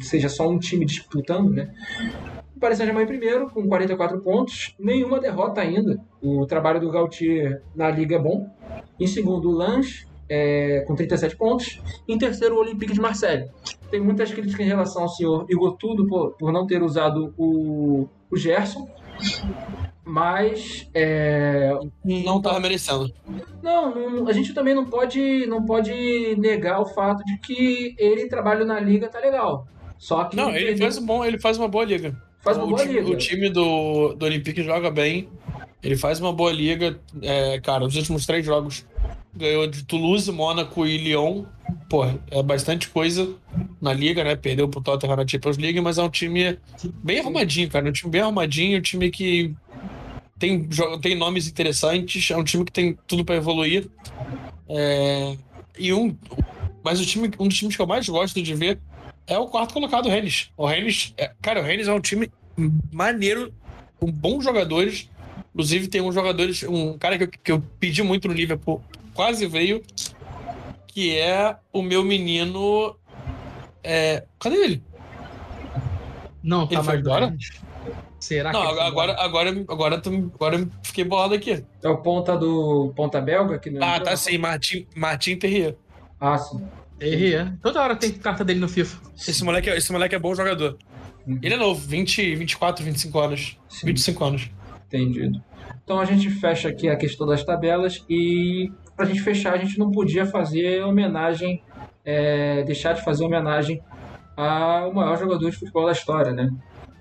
seja 0.01 0.29
só 0.29 0.47
um 0.47 0.59
time 0.59 0.85
disputando, 0.85 1.49
né? 1.49 1.73
O 2.55 2.59
Paris 2.59 2.77
Saint-Germain 2.77 3.07
primeiro, 3.07 3.49
com 3.49 3.67
44 3.67 4.19
pontos, 4.21 4.75
nenhuma 4.79 5.19
derrota 5.19 5.61
ainda. 5.61 5.99
O 6.21 6.45
trabalho 6.45 6.79
do 6.79 6.91
Gautier 6.91 7.63
na 7.75 7.89
liga 7.89 8.17
é 8.17 8.19
bom. 8.19 8.47
Em 8.99 9.07
segundo, 9.07 9.49
o 9.49 9.51
Lange, 9.51 10.07
é, 10.29 10.81
com 10.81 10.93
37 10.93 11.35
pontos. 11.35 11.81
Em 12.07 12.17
terceiro, 12.19 12.55
o 12.55 12.59
Olympique 12.59 12.93
de 12.93 13.01
Marseille. 13.01 13.49
Tem 13.89 13.99
muitas 13.99 14.31
críticas 14.31 14.65
em 14.65 14.69
relação 14.69 15.03
ao 15.03 15.09
senhor 15.09 15.45
Igor 15.49 15.75
Tudo 15.77 16.07
por, 16.07 16.33
por 16.37 16.51
não 16.51 16.67
ter 16.67 16.83
usado 16.83 17.33
o, 17.35 18.07
o 18.29 18.37
Gerson. 18.37 18.87
Mas 20.05 20.89
é... 20.93 21.71
não 22.03 22.37
estava 22.37 22.59
merecendo. 22.59 23.13
Não, 23.61 23.93
não, 23.93 24.27
a 24.27 24.31
gente 24.31 24.53
também 24.53 24.73
não 24.73 24.85
pode, 24.85 25.45
não 25.47 25.65
pode 25.65 26.35
negar 26.37 26.79
o 26.79 26.85
fato 26.85 27.23
de 27.25 27.37
que 27.39 27.93
ele 27.97 28.27
trabalha 28.27 28.63
na 28.63 28.79
liga 28.79 29.09
tá 29.09 29.19
legal. 29.19 29.67
Só 29.97 30.23
que 30.25 30.35
não, 30.35 30.49
ele, 30.51 30.69
ele 30.69 30.77
faz 30.77 30.97
um 30.97 31.05
bom, 31.05 31.25
ele 31.25 31.39
faz 31.39 31.57
uma 31.57 31.67
boa 31.67 31.83
liga. 31.83 32.15
Faz 32.39 32.55
uma 32.55 32.65
o 32.65 32.69
boa 32.69 32.81
time, 32.81 32.93
liga. 32.93 33.09
O 33.09 33.17
time 33.17 33.49
do, 33.49 34.13
do 34.13 34.25
Olympique 34.25 34.63
joga 34.63 34.89
bem. 34.89 35.27
Ele 35.83 35.97
faz 35.97 36.19
uma 36.19 36.31
boa 36.31 36.51
liga. 36.51 36.99
É, 37.21 37.59
cara, 37.59 37.83
os 37.83 37.95
últimos 37.95 38.25
três 38.25 38.45
jogos 38.45 38.85
ganhou 39.37 39.67
de 39.67 39.83
Toulouse, 39.83 40.31
Mônaco 40.31 40.85
e 40.85 40.97
Lyon. 40.97 41.45
Pô, 41.89 42.05
é 42.31 42.43
bastante 42.43 42.89
coisa 42.89 43.35
na 43.81 43.93
liga, 43.93 44.23
né? 44.23 44.35
Perdeu 44.35 44.67
pro 44.67 44.81
Tottenham 44.81 45.15
na 45.15 45.27
Champions 45.27 45.57
League, 45.57 45.79
mas 45.79 45.97
é 45.97 46.03
um 46.03 46.09
time 46.09 46.57
bem 47.03 47.19
arrumadinho, 47.19 47.69
cara. 47.69 47.87
Um 47.87 47.91
time 47.91 48.11
bem 48.11 48.21
arrumadinho, 48.21 48.77
um 48.77 48.81
time 48.81 49.09
que 49.09 49.55
tem, 50.39 50.67
tem 51.01 51.15
nomes 51.15 51.47
interessantes, 51.47 52.29
é 52.31 52.37
um 52.37 52.43
time 52.43 52.65
que 52.65 52.71
tem 52.71 52.97
tudo 53.07 53.23
para 53.23 53.35
evoluir. 53.35 53.87
É, 54.69 55.37
e 55.77 55.93
um, 55.93 56.15
mas 56.83 56.99
o 56.99 57.05
time, 57.05 57.29
um 57.39 57.47
dos 57.47 57.57
times 57.57 57.75
que 57.75 57.81
eu 57.81 57.87
mais 57.87 58.07
gosto 58.07 58.41
de 58.41 58.53
ver 58.53 58.79
é 59.25 59.37
o 59.37 59.47
quarto 59.47 59.73
colocado, 59.73 60.05
o 60.05 60.09
Rennes. 60.09 60.49
O 60.55 60.65
Rennes, 60.65 61.13
é, 61.17 61.31
cara, 61.41 61.59
o 61.59 61.63
Rennes 61.63 61.87
é 61.87 61.93
um 61.93 61.99
time 61.99 62.31
maneiro, 62.91 63.53
com 63.99 64.11
bons 64.11 64.43
jogadores. 64.43 65.09
Inclusive, 65.53 65.87
tem 65.87 66.01
um 66.01 66.11
jogadores, 66.11 66.63
um 66.63 66.97
cara 66.97 67.17
que 67.17 67.23
eu, 67.23 67.27
que 67.27 67.51
eu 67.51 67.63
pedi 67.79 68.03
muito 68.03 68.27
no 68.27 68.33
Liverpool, 68.33 68.81
quase 69.17 69.47
veio, 69.47 69.81
que 70.87 71.17
é 71.17 71.57
o 71.73 71.81
meu 71.81 72.03
menino. 72.03 72.95
É, 73.83 74.23
cadê 74.39 74.55
ele? 74.57 74.83
Não, 76.43 76.63
ele 76.65 76.75
tá 76.75 76.83
foi 76.83 76.93
mais 76.93 76.99
embora? 76.99 77.37
Será 78.19 78.51
não, 78.51 78.61
que 78.61 78.67
ele 78.67 78.79
agora, 78.81 79.13
agora, 79.13 79.49
agora, 79.49 79.65
agora, 79.67 80.01
agora 80.35 80.55
eu 80.57 80.71
fiquei 80.83 81.03
bolado 81.03 81.33
aqui. 81.33 81.65
É 81.83 81.89
o 81.89 81.97
ponta 81.97 82.37
do 82.37 82.93
ponta 82.95 83.19
belga 83.19 83.57
que 83.57 83.71
não 83.71 83.81
Ah, 83.85 83.99
tá 83.99 84.15
sim, 84.15 84.37
Martin, 84.37 84.87
Martin 84.95 85.35
Terrier. 85.37 85.75
Ah, 86.19 86.37
sim. 86.37 86.63
Errei, 86.99 87.35
é. 87.35 87.53
Toda 87.61 87.81
hora 87.81 87.95
tem 87.95 88.11
carta 88.11 88.43
dele 88.45 88.59
no 88.59 88.69
FIFA. 88.69 89.01
Esse 89.15 89.43
moleque, 89.43 89.69
é- 89.69 89.77
esse 89.77 89.91
moleque 89.91 90.15
é 90.15 90.19
bom 90.19 90.33
jogador. 90.33 90.77
Uhum. 91.27 91.39
Ele 91.41 91.53
é 91.55 91.57
novo, 91.57 91.79
20, 91.79 92.35
24, 92.35 92.83
25 92.83 93.19
anos. 93.19 93.57
Sim. 93.69 93.87
25 93.87 94.23
anos. 94.23 94.49
Entendido. 94.87 95.43
Então 95.83 95.99
a 95.99 96.05
gente 96.05 96.29
fecha 96.29 96.69
aqui 96.69 96.89
a 96.89 96.95
questão 96.95 97.27
das 97.27 97.43
tabelas 97.43 98.03
e 98.09 98.71
pra 98.97 99.05
gente 99.05 99.21
fechar 99.21 99.53
a 99.53 99.57
gente 99.57 99.79
não 99.79 99.91
podia 99.91 100.25
fazer 100.25 100.83
homenagem, 100.83 101.61
é, 102.03 102.63
deixar 102.63 102.93
de 102.93 103.03
fazer 103.03 103.23
homenagem 103.23 103.79
ao 104.35 104.93
maior 104.93 105.17
jogador 105.17 105.49
de 105.49 105.55
futebol 105.57 105.85
da 105.85 105.91
história, 105.93 106.33
né? 106.33 106.49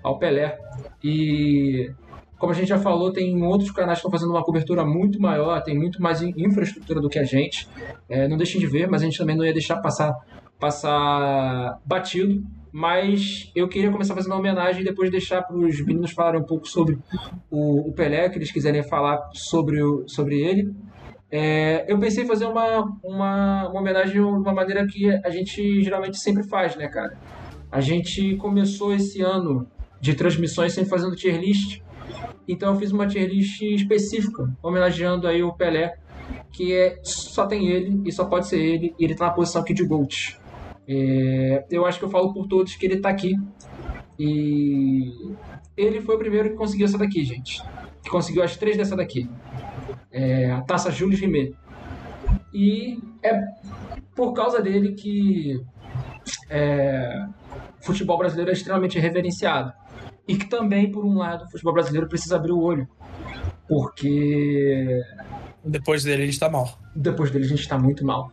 Ao 0.03 0.17
Pelé. 0.17 0.57
E 1.03 1.89
como 2.37 2.51
a 2.51 2.55
gente 2.55 2.67
já 2.69 2.77
falou, 2.77 3.11
tem 3.11 3.43
outros 3.43 3.71
canais 3.71 3.97
que 3.99 4.05
estão 4.07 4.11
fazendo 4.11 4.29
uma 4.31 4.43
cobertura 4.43 4.85
muito 4.85 5.19
maior, 5.19 5.61
tem 5.61 5.75
muito 5.77 6.01
mais 6.01 6.21
in- 6.21 6.33
infraestrutura 6.37 7.01
do 7.01 7.09
que 7.09 7.19
a 7.19 7.23
gente. 7.23 7.67
É, 8.09 8.27
não 8.27 8.37
deixem 8.37 8.59
de 8.61 8.67
ver, 8.67 8.87
mas 8.87 9.01
a 9.01 9.05
gente 9.05 9.17
também 9.17 9.35
não 9.35 9.43
ia 9.43 9.53
deixar 9.53 9.77
passar, 9.81 10.13
passar 10.59 11.79
batido. 11.85 12.43
Mas 12.71 13.51
eu 13.55 13.67
queria 13.67 13.91
começar 13.91 14.13
fazendo 14.13 14.33
uma 14.33 14.39
homenagem 14.39 14.81
e 14.81 14.85
depois 14.85 15.09
deixar 15.09 15.41
para 15.41 15.55
os 15.57 15.83
meninos 15.83 16.11
falarem 16.11 16.39
um 16.41 16.45
pouco 16.45 16.67
sobre 16.67 16.97
o, 17.49 17.89
o 17.89 17.93
Pelé, 17.93 18.29
que 18.29 18.37
eles 18.37 18.51
quiserem 18.51 18.83
falar 18.83 19.19
sobre, 19.33 19.81
o, 19.81 20.07
sobre 20.07 20.39
ele. 20.41 20.71
É, 21.29 21.85
eu 21.91 21.99
pensei 21.99 22.23
em 22.23 22.27
fazer 22.27 22.45
uma, 22.45 22.97
uma, 23.03 23.69
uma 23.69 23.79
homenagem 23.79 24.13
de 24.13 24.19
uma 24.19 24.53
maneira 24.53 24.85
que 24.87 25.09
a 25.09 25.29
gente 25.29 25.81
geralmente 25.83 26.17
sempre 26.17 26.43
faz, 26.43 26.75
né, 26.75 26.87
cara? 26.87 27.17
A 27.71 27.81
gente 27.81 28.35
começou 28.37 28.93
esse 28.93 29.21
ano 29.21 29.67
de 29.99 30.13
transmissões 30.13 30.73
sempre 30.73 30.89
fazendo 30.89 31.15
tier 31.15 31.39
list. 31.39 31.81
Então 32.47 32.73
eu 32.73 32.79
fiz 32.79 32.91
uma 32.91 33.05
tier 33.05 33.27
list 33.29 33.61
específica, 33.61 34.49
homenageando 34.63 35.27
aí 35.27 35.43
o 35.43 35.51
Pelé, 35.51 35.97
que 36.51 36.73
é, 36.73 36.99
só 37.03 37.45
tem 37.45 37.67
ele 37.67 38.01
e 38.05 38.11
só 38.11 38.23
pode 38.25 38.47
ser 38.47 38.59
ele, 38.59 38.95
e 38.97 39.03
ele 39.03 39.15
tá 39.15 39.25
na 39.25 39.31
posição 39.31 39.61
aqui 39.61 39.73
de 39.73 39.85
GOAT. 39.85 40.39
É, 40.87 41.65
eu 41.69 41.85
acho 41.85 41.99
que 41.99 42.05
eu 42.05 42.09
falo 42.09 42.33
por 42.33 42.47
todos 42.47 42.75
que 42.75 42.85
ele 42.85 42.97
tá 42.97 43.09
aqui. 43.09 43.35
E 44.17 45.35
ele 45.75 46.01
foi 46.01 46.15
o 46.15 46.19
primeiro 46.19 46.51
que 46.51 46.55
conseguiu 46.55 46.85
essa 46.85 46.97
daqui, 46.97 47.23
gente. 47.23 47.61
Que 48.01 48.09
conseguiu 48.09 48.41
as 48.41 48.55
três 48.55 48.77
dessa 48.77 48.95
daqui. 48.95 49.29
É, 50.11 50.51
a 50.51 50.61
taça 50.61 50.91
Jules 50.91 51.19
Rimet. 51.19 51.55
E 52.53 52.99
é 53.23 53.39
por 54.15 54.33
causa 54.33 54.61
dele 54.61 54.93
que 54.93 55.61
é, 56.49 57.25
o 57.81 57.85
futebol 57.85 58.17
brasileiro 58.17 58.49
é 58.49 58.53
extremamente 58.53 58.97
reverenciado. 58.99 59.71
E 60.27 60.35
que 60.35 60.45
também, 60.47 60.91
por 60.91 61.05
um 61.05 61.17
lado, 61.17 61.45
o 61.45 61.49
futebol 61.51 61.73
brasileiro 61.73 62.07
precisa 62.07 62.35
abrir 62.35 62.51
o 62.51 62.59
olho. 62.59 62.87
Porque 63.67 65.01
Depois 65.63 66.03
dele, 66.03 66.23
a 66.23 66.25
gente 66.25 66.39
tá 66.39 66.49
mal. 66.49 66.77
depois 66.95 67.31
dele 67.31 67.45
a 67.45 67.47
gente 67.49 67.59
está 67.61 67.77
muito 67.77 68.05
mal. 68.05 68.31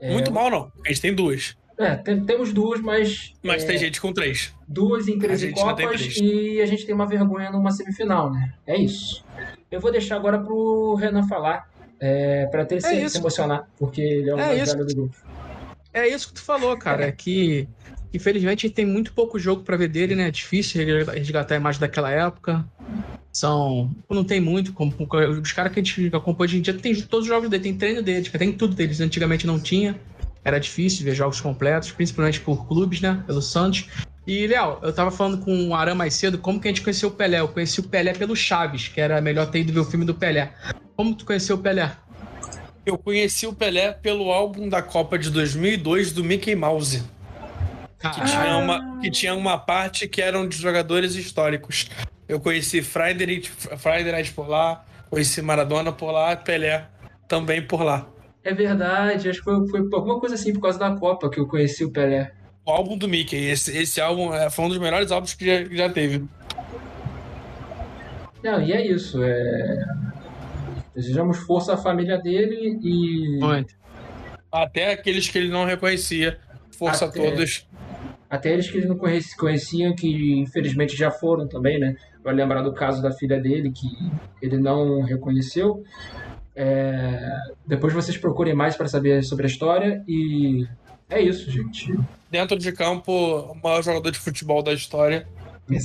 Muito 0.00 0.32
mal, 0.32 0.50
não. 0.50 0.72
A 0.84 0.88
gente 0.88 1.00
tem 1.00 1.14
duas. 1.14 1.56
É, 1.78 1.94
tem- 1.96 2.24
temos 2.24 2.52
duas, 2.52 2.80
mas 2.80 3.32
Mas 3.42 3.62
é, 3.64 3.66
tem 3.66 3.78
gente 3.78 4.00
com 4.00 4.12
três. 4.12 4.54
duas 4.66 5.08
em 5.08 5.18
13 5.18 5.48
A 5.50 5.52
Copas 5.52 6.00
três. 6.00 6.16
e 6.16 6.60
a 6.60 6.66
gente 6.66 6.86
tem 6.86 6.94
uma 6.94 7.06
vergonha 7.06 7.50
numa 7.50 7.70
semifinal, 7.70 8.32
né? 8.32 8.54
É 8.66 8.76
isso. 8.78 9.24
Eu 9.76 9.80
vou 9.80 9.92
deixar 9.92 10.16
agora 10.16 10.38
pro 10.38 10.94
Renan 10.94 11.28
falar, 11.28 11.68
é, 12.00 12.46
para 12.46 12.64
ter 12.64 12.76
É 12.76 12.80
se, 12.80 13.10
se 13.10 13.18
emocionar, 13.18 13.68
porque 13.78 14.00
ele 14.00 14.30
é 14.30 14.34
o 14.34 14.38
É 14.38 14.46
mais 14.46 14.72
velho 14.72 14.86
do 14.86 14.94
grupo. 14.94 15.16
É 15.92 16.08
isso 16.08 16.28
que 16.28 16.34
tu 16.34 16.42
falou, 16.42 16.74
cara. 16.78 17.04
É 17.04 17.12
que, 17.12 17.68
infelizmente, 18.12 18.64
a 18.64 18.68
gente 18.68 18.74
tem 18.74 18.86
muito 18.86 19.12
pouco 19.12 19.38
jogo 19.38 19.62
pra 19.62 19.76
ver 19.76 19.88
dele, 19.88 20.14
né? 20.14 20.28
É 20.28 20.30
difícil 20.30 20.82
resgatar 21.08 21.54
a 21.54 21.58
imagem 21.58 21.78
daquela 21.78 22.10
época. 22.10 22.64
São. 23.30 23.90
Não 24.08 24.24
tem 24.24 24.40
muito. 24.40 24.72
Como, 24.72 24.94
os 25.42 25.52
caras 25.52 25.70
que 25.74 25.80
a 25.80 25.82
gente 25.82 26.06
acompanha 26.16 26.48
hoje 26.48 26.58
em 26.58 26.62
dia 26.62 26.72
tem 26.72 26.94
todos 27.02 27.26
os 27.26 27.28
jogos 27.28 27.50
dele, 27.50 27.62
tem 27.62 27.76
treino 27.76 28.02
deles, 28.02 28.30
tem 28.30 28.52
tudo 28.52 28.74
deles. 28.74 28.98
Antigamente 28.98 29.46
não 29.46 29.60
tinha. 29.60 30.00
Era 30.42 30.58
difícil 30.58 31.04
ver 31.04 31.14
jogos 31.14 31.38
completos, 31.38 31.92
principalmente 31.92 32.40
por 32.40 32.66
clubes, 32.66 33.02
né? 33.02 33.22
Pelo 33.26 33.42
Santos. 33.42 33.90
E, 34.26 34.46
Léo, 34.46 34.78
eu 34.82 34.92
tava 34.92 35.10
falando 35.10 35.38
com 35.38 35.68
o 35.68 35.74
Aran 35.74 35.94
mais 35.94 36.14
cedo 36.14 36.38
como 36.38 36.60
que 36.60 36.66
a 36.66 36.70
gente 36.70 36.82
conheceu 36.82 37.08
o 37.08 37.12
Pelé. 37.12 37.38
Eu 37.38 37.48
conheci 37.48 37.78
o 37.78 37.84
Pelé 37.84 38.12
pelo 38.12 38.34
Chaves, 38.34 38.88
que 38.88 39.00
era 39.00 39.20
melhor 39.20 39.46
ter 39.46 39.60
ido 39.60 39.72
ver 39.72 39.80
o 39.80 39.84
filme 39.84 40.04
do 40.04 40.14
Pelé. 40.14 40.52
Como 40.96 41.14
tu 41.14 41.24
conheceu 41.24 41.56
o 41.56 41.58
Pelé? 41.58 41.92
Eu 42.84 42.98
conheci 42.98 43.46
o 43.46 43.52
Pelé 43.52 43.92
pelo 43.92 44.32
álbum 44.32 44.68
da 44.68 44.82
Copa 44.82 45.16
de 45.18 45.30
2002 45.30 46.12
do 46.12 46.24
Mickey 46.24 46.56
Mouse. 46.56 47.02
Que, 47.98 48.06
Ah, 48.06 48.24
tinha 48.24 48.56
uma, 48.58 49.00
que 49.00 49.10
tinha 49.10 49.34
uma 49.34 49.58
parte 49.58 50.08
que 50.08 50.20
eram 50.20 50.46
de 50.48 50.56
jogadores 50.56 51.14
históricos. 51.14 51.88
Eu 52.28 52.40
conheci 52.40 52.82
Friday 52.82 53.26
Night, 53.26 53.48
Friday 53.78 54.10
Night 54.12 54.32
por 54.32 54.48
lá, 54.48 54.84
conheci 55.08 55.40
Maradona 55.40 55.92
por 55.92 56.10
lá, 56.10 56.34
Pelé 56.36 56.86
também 57.28 57.62
por 57.62 57.82
lá. 57.82 58.06
É 58.42 58.52
verdade, 58.52 59.28
acho 59.28 59.38
que 59.38 59.44
foi, 59.44 59.68
foi 59.68 59.80
alguma 59.92 60.20
coisa 60.20 60.34
assim 60.34 60.52
por 60.52 60.60
causa 60.60 60.78
da 60.78 60.94
Copa 60.96 61.30
que 61.30 61.40
eu 61.40 61.46
conheci 61.46 61.84
o 61.84 61.90
Pelé. 61.90 62.32
O 62.66 62.70
álbum 62.72 62.98
do 62.98 63.06
Mickey, 63.08 63.36
esse, 63.46 63.76
esse 63.78 64.00
álbum 64.00 64.34
é, 64.34 64.50
foi 64.50 64.64
um 64.64 64.68
dos 64.68 64.78
melhores 64.78 65.12
álbuns 65.12 65.34
que 65.34 65.46
já, 65.46 65.64
que 65.68 65.76
já 65.76 65.88
teve. 65.88 66.24
Não, 68.42 68.60
e 68.60 68.72
é 68.72 68.84
isso. 68.86 69.22
É... 69.22 69.84
Desejamos 70.94 71.38
força 71.38 71.74
à 71.74 71.76
família 71.76 72.18
dele 72.18 72.78
e. 72.82 73.38
Muito. 73.38 73.74
Até 74.50 74.92
aqueles 74.92 75.28
que 75.28 75.38
ele 75.38 75.48
não 75.48 75.64
reconhecia. 75.64 76.38
Força 76.76 77.04
Até- 77.06 77.20
a 77.20 77.30
todos. 77.30 77.68
Até 78.28 78.52
eles 78.52 78.68
que 78.68 78.78
ele 78.78 78.88
não 78.88 78.96
conheci- 78.96 79.36
conheciam, 79.36 79.94
que 79.94 80.34
infelizmente 80.40 80.96
já 80.96 81.10
foram 81.12 81.46
também, 81.46 81.78
né? 81.78 81.96
Vai 82.24 82.34
lembrar 82.34 82.62
do 82.62 82.72
caso 82.72 83.00
da 83.00 83.12
filha 83.12 83.38
dele, 83.40 83.70
que 83.70 83.86
ele 84.42 84.58
não 84.58 85.02
reconheceu. 85.02 85.84
É, 86.54 87.30
Depois 87.64 87.92
vocês 87.92 88.16
procurem 88.16 88.54
mais 88.54 88.74
para 88.76 88.88
saber 88.88 89.22
sobre 89.22 89.44
a 89.46 89.48
história 89.48 90.02
e 90.08 90.66
é 91.08 91.20
isso, 91.20 91.50
gente. 91.50 91.94
Dentro 92.30 92.58
de 92.58 92.72
campo, 92.72 93.12
o 93.12 93.54
maior 93.62 93.82
jogador 93.82 94.10
de 94.10 94.18
futebol 94.18 94.62
da 94.62 94.72
história. 94.72 95.26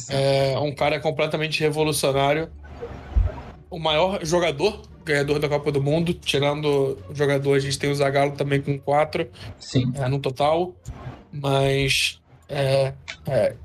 É 0.09 0.57
um 0.59 0.73
cara 0.73 0.99
completamente 0.99 1.59
revolucionário. 1.59 2.49
O 3.69 3.79
maior 3.79 4.23
jogador, 4.23 4.81
ganhador 5.03 5.39
da 5.39 5.49
Copa 5.49 5.71
do 5.71 5.81
Mundo. 5.81 6.13
Tirando 6.13 6.97
o 7.09 7.15
jogador, 7.15 7.55
a 7.55 7.59
gente 7.59 7.77
tem 7.77 7.89
o 7.89 7.95
Zagallo 7.95 8.33
também 8.33 8.61
com 8.61 8.77
quatro 8.77 9.29
Sim. 9.59 9.91
é, 9.95 10.07
no 10.07 10.19
total. 10.19 10.75
Mas 11.31 12.19
é, 12.49 12.93
é, 13.25 13.55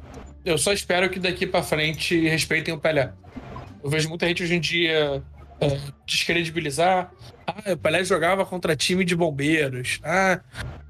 eu 0.45 0.57
só 0.57 0.73
espero 0.73 1.11
que 1.11 1.19
daqui 1.19 1.47
pra 1.47 1.63
frente 1.63 2.29
respeitem 2.29 2.73
o 2.73 2.79
Pelé. 2.79 3.13
Eu 3.83 3.91
vejo 3.91 4.09
muita 4.09 4.27
gente 4.27 4.43
hoje 4.43 4.55
em 4.55 4.61
dia 4.61 5.23
é, 5.61 5.81
descredibilizar. 6.07 7.13
Ah, 7.47 7.73
o 7.73 7.77
Pelé 7.77 8.03
jogava 8.05 8.45
contra 8.45 8.75
time 8.75 9.05
de 9.05 9.15
bombeiros. 9.15 10.01
Ah, 10.03 10.41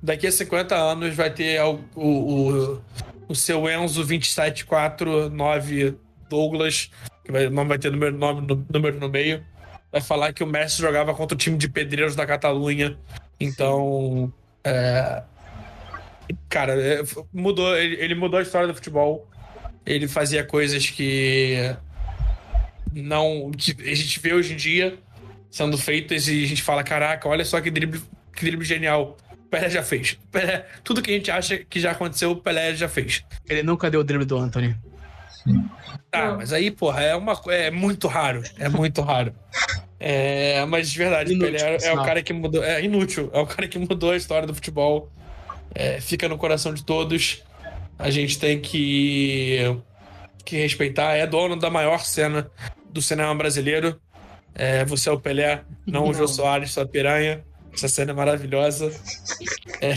daqui 0.03 0.27
a 0.27 0.33
50 0.33 0.75
anos 0.75 1.15
vai 1.15 1.31
ter 1.31 1.61
o, 1.63 1.81
o, 1.95 2.81
o, 3.29 3.35
seu 3.35 3.69
Enzo 3.69 4.03
27499 4.05 5.97
Douglas, 6.29 6.91
que 7.25 7.31
vai, 7.31 7.49
não 7.51 7.69
vai 7.69 7.79
ter 7.79 7.93
número, 7.93 8.17
nome, 8.17 8.47
no- 8.47 8.67
número 8.73 8.99
no 8.99 9.09
meio. 9.09 9.45
Vai 9.93 10.01
falar 10.01 10.33
que 10.33 10.43
o 10.43 10.47
Messi 10.47 10.81
jogava 10.81 11.15
contra 11.15 11.35
o 11.35 11.39
time 11.39 11.57
de 11.59 11.69
pedreiros 11.69 12.17
da 12.17 12.27
Catalunha. 12.27 12.99
Então, 13.39 14.33
é, 14.65 15.23
Cara, 16.49 16.75
é, 16.75 17.03
mudou, 17.33 17.77
ele, 17.77 17.97
ele 17.97 18.15
mudou 18.15 18.39
a 18.39 18.43
história 18.43 18.67
do 18.69 18.75
futebol. 18.75 19.29
Ele 19.85 20.09
fazia 20.09 20.43
coisas 20.45 20.89
que 20.91 21.75
não 22.93 23.51
que 23.53 23.77
a 23.89 23.95
gente 23.95 24.19
vê 24.21 24.33
hoje 24.33 24.55
em 24.55 24.57
dia 24.57 24.99
sendo 25.51 25.79
feitas 25.79 26.29
e 26.29 26.45
a 26.45 26.49
gente 26.49 26.63
fala, 26.63 26.83
caraca, 26.83 27.29
olha 27.29 27.45
só 27.45 27.61
que 27.61 27.71
drible, 27.71 28.01
que 28.35 28.45
drible 28.45 28.65
genial. 28.65 29.17
O 29.33 29.49
Pelé 29.49 29.71
já 29.71 29.83
fez. 29.83 30.19
O 30.25 30.29
Pelé, 30.29 30.67
tudo 30.83 31.01
que 31.01 31.11
a 31.11 31.15
gente 31.15 31.31
acha 31.31 31.59
que 31.59 31.81
já 31.81 31.93
aconteceu, 31.93 32.33
o 32.33 32.37
Pelé 32.37 32.75
já 32.75 32.89
fez. 32.89 33.25
Ele 33.49 33.63
nunca 33.63 33.91
deu 33.91 34.01
o 34.01 34.05
drible 34.05 34.27
do 34.27 34.37
Anthony. 34.37 34.77
Tá, 36.11 36.29
Não. 36.31 36.37
mas 36.39 36.53
aí, 36.53 36.71
porra, 36.71 37.03
é, 37.03 37.15
uma, 37.15 37.41
é 37.49 37.71
muito 37.71 38.09
raro. 38.09 38.43
É 38.59 38.69
muito 38.69 39.01
raro. 39.03 39.33
É, 39.99 40.65
mas 40.67 40.91
de 40.91 40.99
verdade, 40.99 41.33
o 41.33 41.35
Inútil, 41.35 41.59
Pelé 41.59 41.77
é, 41.77 41.87
é 41.87 41.93
o 41.93 42.03
cara 42.03 42.23
que 42.23 42.33
mudou. 42.33 42.63
É 42.63 42.85
inútil. 42.85 43.31
É 43.33 43.39
o 43.39 43.47
cara 43.47 43.67
que 43.69 43.79
mudou 43.79 44.11
a 44.11 44.17
história 44.17 44.47
do 44.47 44.55
futebol. 44.55 45.11
É, 45.75 46.01
fica 46.01 46.29
no 46.29 46.37
coração 46.37 46.75
de 46.75 46.85
todos. 46.85 47.43
A 47.99 48.11
gente 48.11 48.39
tem 48.39 48.61
que, 48.61 49.77
que 50.45 50.57
respeitar. 50.57 51.15
É 51.15 51.27
dono 51.27 51.57
da 51.57 51.71
maior 51.71 52.01
cena 52.01 52.51
do 52.91 53.01
cinema 53.01 53.35
brasileiro. 53.35 54.01
É, 54.59 54.85
você 54.85 55.09
é 55.09 55.13
o 55.13 55.21
Pelé, 55.21 55.63
não, 55.87 56.09
o 56.09 56.15
Jô 56.15 56.27
Soares, 56.27 56.73
sua 56.73 56.87
piranha. 56.87 57.45
Essa 57.73 57.89
cena 57.89 58.13
é 58.13 58.15
maravilhosa. 58.15 58.91
É, 59.83 59.93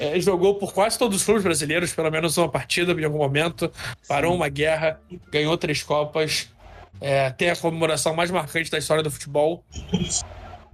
é, 0.16 0.20
jogou 0.20 0.54
por 0.54 0.72
quase 0.72 0.98
todos 0.98 1.18
os 1.18 1.24
clubes 1.24 1.42
brasileiros, 1.44 1.92
pelo 1.92 2.10
menos 2.10 2.36
uma 2.38 2.48
partida 2.48 2.92
em 2.92 3.04
algum 3.04 3.18
momento. 3.18 3.70
Parou 4.08 4.34
uma 4.34 4.48
guerra, 4.48 4.98
ganhou 5.30 5.56
três 5.58 5.82
Copas. 5.82 6.48
É, 6.98 7.28
tem 7.30 7.50
a 7.50 7.56
comemoração 7.56 8.14
mais 8.14 8.30
marcante 8.30 8.70
da 8.70 8.78
história 8.78 9.02
do 9.02 9.10
futebol. 9.10 9.62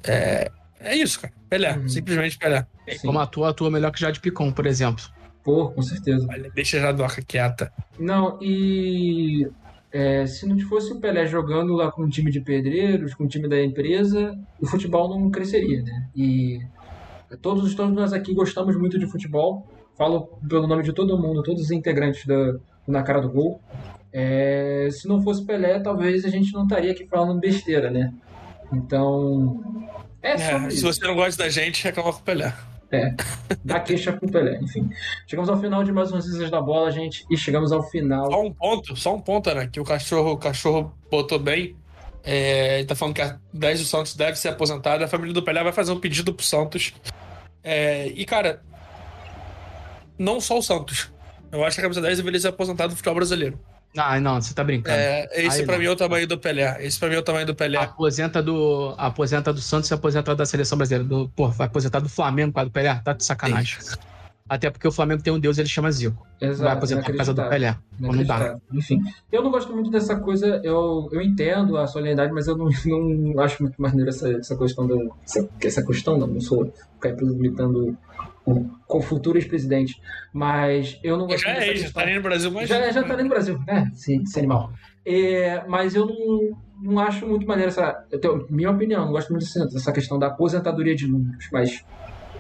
É, 0.05 0.51
é 0.78 0.97
isso, 0.97 1.20
cara. 1.20 1.34
Pelé, 1.51 1.73
Uhum. 1.76 1.89
simplesmente 1.89 2.39
Pelé. 2.39 2.65
Sim. 2.89 2.99
Como 3.07 3.18
atua, 3.18 3.51
atua 3.51 3.70
melhor 3.70 3.91
que 3.91 4.01
Jade 4.01 4.20
Picon, 4.20 4.52
por 4.52 4.67
exemplo. 4.67 5.05
Pô, 5.43 5.70
com 5.70 5.83
certeza. 5.83 6.26
Olha, 6.31 6.51
deixa 6.55 6.76
a 6.78 6.81
Jadoca 6.81 7.20
quieta. 7.23 7.73
Não, 7.99 8.39
e 8.41 9.47
é, 9.94 10.26
se 10.26 10.44
não 10.44 10.58
fosse 10.58 10.92
o 10.92 10.98
Pelé 10.98 11.24
jogando 11.24 11.73
lá 11.73 11.89
com 11.89 12.02
um 12.02 12.08
time 12.08 12.28
de 12.28 12.40
pedreiros, 12.40 13.14
com 13.14 13.23
o 13.23 13.28
time 13.28 13.48
da 13.48 13.62
empresa, 13.62 14.36
o 14.60 14.66
futebol 14.66 15.08
não 15.08 15.31
cresceria, 15.31 15.84
né? 15.84 16.08
E 16.16 16.60
todos, 17.40 17.73
todos 17.76 17.94
nós 17.94 18.12
aqui 18.12 18.34
gostamos 18.34 18.76
muito 18.76 18.98
de 18.98 19.06
futebol. 19.06 19.64
Falo 19.97 20.36
pelo 20.48 20.66
nome 20.66 20.82
de 20.82 20.92
todo 20.92 21.16
mundo, 21.16 21.44
todos 21.44 21.62
os 21.62 21.70
integrantes 21.70 22.26
da, 22.26 22.56
Na 22.89 23.05
Cara 23.05 23.20
do 23.20 23.31
Gol. 23.31 23.60
É, 24.12 24.89
se 24.90 25.06
não 25.06 25.23
fosse 25.23 25.47
Pelé, 25.47 25.78
talvez 25.78 26.24
a 26.24 26.28
gente 26.28 26.52
não 26.52 26.64
estaria 26.64 26.90
aqui 26.90 27.06
falando 27.06 27.39
besteira, 27.39 27.89
né? 27.89 28.12
Então, 28.73 29.62
é 30.20 30.32
É, 30.32 30.70
se 30.70 30.82
você 30.82 31.06
não 31.06 31.14
gosta 31.14 31.44
da 31.44 31.48
gente, 31.48 31.84
reclama 31.84 32.12
com 32.12 32.18
o 32.18 32.23
Pelé. 32.23 32.52
Dá 33.64 33.81
queixa 33.81 34.12
pro 34.12 34.31
Pelé, 34.31 34.58
enfim. 34.60 34.90
Chegamos 35.26 35.48
ao 35.48 35.60
final 35.60 35.82
de 35.84 35.92
mais 35.92 36.10
umas 36.10 36.26
Isas 36.26 36.50
da 36.50 36.60
Bola, 36.60 36.90
gente, 36.90 37.24
e 37.31 37.36
chegamos 37.36 37.73
ao 37.73 37.82
final. 37.82 38.31
Só 38.31 38.42
um 38.42 38.52
ponto, 38.52 38.97
só 38.97 39.14
um 39.14 39.20
ponto, 39.20 39.55
né? 39.55 39.68
Que 39.70 39.81
o 39.81 39.84
cachorro, 39.84 40.32
o 40.32 40.36
cachorro 40.36 40.94
botou 41.10 41.39
bem. 41.39 41.76
É, 42.23 42.78
ele 42.78 42.86
tá 42.86 42.94
falando 42.94 43.14
que 43.14 43.23
a 43.23 43.39
10 43.52 43.81
do 43.81 43.86
Santos 43.86 44.16
deve 44.16 44.39
ser 44.39 44.48
aposentada. 44.48 45.05
A 45.05 45.08
família 45.08 45.34
do 45.34 45.42
Pelé 45.42 45.62
vai 45.62 45.73
fazer 45.73 45.92
um 45.92 46.00
pedido 46.00 46.32
pro 46.32 46.44
Santos. 46.44 46.94
É, 47.62 48.08
e, 48.08 48.24
cara, 48.24 48.62
não 50.18 50.40
só 50.40 50.58
o 50.58 50.62
Santos. 50.62 51.12
Eu 51.52 51.64
acho 51.64 51.76
que 51.76 51.81
a 51.81 51.84
camisa 51.84 52.00
10 52.00 52.18
deveria 52.18 52.40
ser 52.40 52.48
aposentada 52.48 52.89
do 52.89 52.97
futebol 52.97 53.16
brasileiro. 53.16 53.58
Ah, 53.97 54.18
não, 54.18 54.40
você 54.40 54.52
tá 54.52 54.64
brincando. 54.64 54.97
É, 54.97 55.28
esse 55.32 55.60
Aí 55.60 55.66
pra 55.66 55.74
não. 55.74 55.81
mim 55.81 55.86
é 55.86 55.90
o 55.90 55.97
tamanho 55.97 56.26
do 56.26 56.39
Pelé. 56.39 56.84
Esse 56.84 56.98
pra 56.98 57.08
mim 57.08 57.14
é 57.14 57.18
o 57.18 57.23
tamanho 57.23 57.47
do 57.47 57.55
Pelé. 57.55 57.78
Aposenta 57.78 58.42
do, 58.42 58.94
aposenta 58.98 59.52
do 59.52 59.60
Santos 59.60 59.90
e 59.90 59.94
aposenta 59.94 60.34
da 60.34 60.44
seleção 60.44 60.76
brasileira. 60.76 61.05
Do, 61.05 61.28
pô, 61.28 61.48
vai 61.48 61.66
aposentar 61.68 62.00
do 62.00 62.08
Flamengo 62.08 62.52
com 62.52 62.60
a 62.60 62.64
do 62.64 62.70
Pelé? 62.70 63.00
Tá 63.05 63.12
de 63.12 63.24
sacanagem. 63.24 63.78
Até 64.47 64.68
porque 64.68 64.86
o 64.86 64.92
Flamengo 64.92 65.23
tem 65.23 65.32
um 65.32 65.39
deus, 65.39 65.56
ele 65.56 65.68
chama 65.68 65.90
Zico. 65.90 66.26
Exato, 66.39 66.64
vai 66.64 66.73
aposentar 66.73 67.05
por 67.05 67.16
causa 67.16 67.32
do. 67.32 67.48
Pelé. 67.48 67.76
Não 67.98 68.24
dá. 68.24 68.58
Enfim, 68.73 69.00
eu 69.32 69.42
não 69.42 69.50
gosto 69.50 69.73
muito 69.73 69.90
dessa 69.90 70.16
coisa, 70.16 70.60
eu, 70.62 71.08
eu 71.12 71.23
entendo 71.23 71.78
a 71.78 71.86
solenidade, 71.86 72.31
mas 72.31 72.47
eu 72.47 72.56
não, 72.56 72.68
não 72.84 73.40
acho 73.40 73.62
muito 73.62 73.81
maneiro 73.81 74.10
essa, 74.10 74.31
essa 74.31 74.56
questão 74.56 74.86
da. 74.86 74.97
Essa, 75.24 75.48
essa 75.62 75.86
questão, 75.86 76.18
não, 76.18 76.26
não 76.26 76.40
sou 76.42 76.70
ficar 76.94 77.10
imitando 77.10 77.89
o, 77.89 77.97
com 78.44 78.98
o 78.98 79.02
futuro 79.02 79.39
ex-presidente. 79.39 80.00
Mas 80.32 80.98
eu 81.02 81.16
não 81.16 81.26
gosto 81.26 81.40
Já 81.42 81.50
muito 81.50 81.62
é, 81.62 81.66
dessa 81.66 81.76
já 81.78 81.84
questão. 81.84 82.02
tá 82.05 82.10
no 82.10 82.23
Brasil, 82.23 82.50
mas. 82.50 82.68
Já, 82.68 82.90
já 82.92 83.02
tá 83.02 83.14
nem 83.16 83.24
no 83.24 83.31
Brasil, 83.31 83.58
né? 83.66 83.90
Sim, 83.94 84.23
esse 84.23 84.39
animal. 84.39 84.73
É, 85.06 85.62
mas 85.66 85.94
eu 85.94 86.06
não, 86.06 86.58
não 86.82 86.98
acho 87.00 87.26
muito 87.26 87.47
maneiro 87.47 87.70
essa. 87.70 87.92
Tenho, 88.20 88.47
minha 88.50 88.70
opinião, 88.70 89.05
não 89.06 89.12
gosto 89.12 89.31
muito 89.31 89.44
dessa, 89.44 89.66
dessa 89.66 89.92
questão 89.92 90.18
da 90.18 90.28
aposentadoria 90.28 90.94
de 90.94 91.06
números, 91.06 91.47
mas 91.52 91.84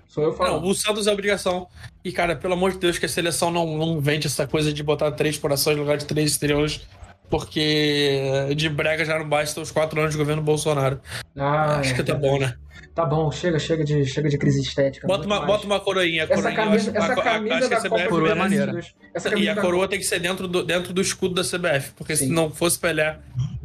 sou 0.06 0.24
eu 0.24 0.30
Não, 0.30 0.36
falando. 0.36 0.66
o 0.66 0.74
Santos 0.74 1.06
é 1.06 1.12
obrigação. 1.12 1.66
E, 2.04 2.12
cara, 2.12 2.36
pelo 2.36 2.54
amor 2.54 2.72
de 2.72 2.78
Deus, 2.78 2.98
que 2.98 3.06
a 3.06 3.08
seleção 3.08 3.50
não, 3.50 3.76
não 3.78 4.00
vende 4.00 4.26
essa 4.26 4.46
coisa 4.46 4.72
de 4.72 4.82
botar 4.82 5.10
três 5.12 5.38
corações 5.38 5.76
no 5.76 5.82
lugar 5.82 5.96
de 5.96 6.04
três 6.06 6.32
estrelas. 6.32 6.86
Porque 7.28 8.20
de 8.56 8.68
brega 8.68 9.04
já 9.04 9.18
não 9.18 9.28
basta 9.28 9.60
os 9.60 9.70
quatro 9.70 9.98
anos 10.00 10.12
de 10.12 10.18
governo 10.18 10.42
Bolsonaro. 10.42 11.00
Ah, 11.36 11.76
Acho 11.80 11.92
é, 11.92 11.94
que 11.96 12.02
tá 12.04 12.14
bom, 12.14 12.38
né? 12.38 12.54
Tá 12.94 13.04
bom, 13.04 13.30
chega, 13.32 13.58
chega 13.58 13.82
de, 13.84 14.04
chega 14.06 14.28
de 14.28 14.38
crise 14.38 14.60
estética. 14.60 15.06
Bota 15.06 15.26
uma, 15.26 15.36
mais. 15.36 15.46
bota 15.48 15.66
uma 15.66 15.80
coroinha. 15.80 16.22
essa 16.24 16.34
coroinha, 16.36 16.54
camisa, 16.56 16.90
acho- 16.90 16.98
essa 16.98 17.12
a- 17.12 17.12
a- 17.20 17.24
camisa 17.24 17.54
acho 17.56 17.64
que 17.68 17.70
da 17.70 17.76
a 17.76 17.80
Copa 17.82 17.96
CBF 17.96 18.08
Coroa 18.08 18.30
é 18.30 18.34
maneira. 18.34 18.66
2022. 18.72 19.10
Essa 19.14 19.38
E 19.38 19.48
a 19.48 19.54
da 19.54 19.60
coroa 19.60 19.88
tem 19.88 19.98
que 19.98 20.04
ser 20.04 20.20
dentro 20.20 20.46
do, 20.46 20.62
dentro 20.62 20.92
do 20.92 21.00
escudo 21.00 21.34
da 21.34 21.42
CBF, 21.42 21.90
porque 21.96 22.14
se 22.14 22.26
Sim. 22.26 22.32
não 22.32 22.50
fosse 22.50 22.78
Pelé, 22.78 23.18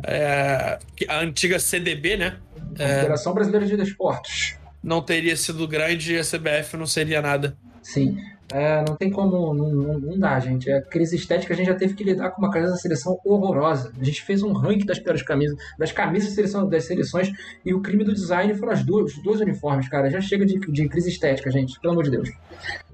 é, 0.04 0.80
que 0.96 1.06
a 1.08 1.20
antiga 1.20 1.60
CDB, 1.60 2.18
né? 2.18 2.38
É, 2.80 3.02
Federação 3.02 3.34
Brasileira 3.36 3.68
de 3.68 3.78
Desportos. 3.78 4.56
não 4.82 5.02
teria 5.02 5.36
sido 5.38 5.68
grande 5.68 6.14
e 6.16 6.18
a 6.20 6.24
CBF 6.24 6.76
não 6.76 6.88
seria 6.88 7.22
nada. 7.22 7.56
Sim. 7.84 8.18
É, 8.52 8.84
não 8.88 8.96
tem 8.96 9.12
como. 9.12 9.54
Não, 9.54 9.70
não, 9.70 10.00
não 10.00 10.20
dá, 10.20 10.40
gente. 10.40 10.72
A 10.72 10.82
crise 10.82 11.16
estética 11.16 11.54
a 11.54 11.58
gente 11.58 11.68
já 11.68 11.76
teve 11.76 11.94
que 11.94 12.04
lidar 12.04 12.32
com 12.32 12.42
uma 12.42 12.52
camisa 12.52 12.72
da 12.72 12.78
seleção 12.78 13.20
horrorosa. 13.24 13.92
A 14.00 14.04
gente 14.04 14.24
fez 14.24 14.42
um 14.42 14.54
ranking 14.54 14.86
das 14.86 15.00
piores 15.00 15.22
camisas, 15.22 15.58
das 15.78 15.92
camisas 15.92 16.34
seleção, 16.34 16.68
das 16.68 16.86
seleções, 16.86 17.32
e 17.64 17.74
o 17.74 17.82
crime 17.82 18.04
do 18.04 18.14
design 18.14 18.54
foram 18.56 18.74
as 18.74 18.84
duas, 18.84 19.14
os 19.14 19.24
dois 19.24 19.40
uniformes, 19.40 19.88
cara. 19.88 20.10
Já 20.10 20.20
chega 20.20 20.46
de, 20.46 20.60
de 20.60 20.88
crise 20.88 21.10
estética, 21.10 21.52
gente, 21.52 21.80
pelo 21.80 21.94
amor 21.94 22.06
de 22.06 22.12
Deus. 22.12 22.30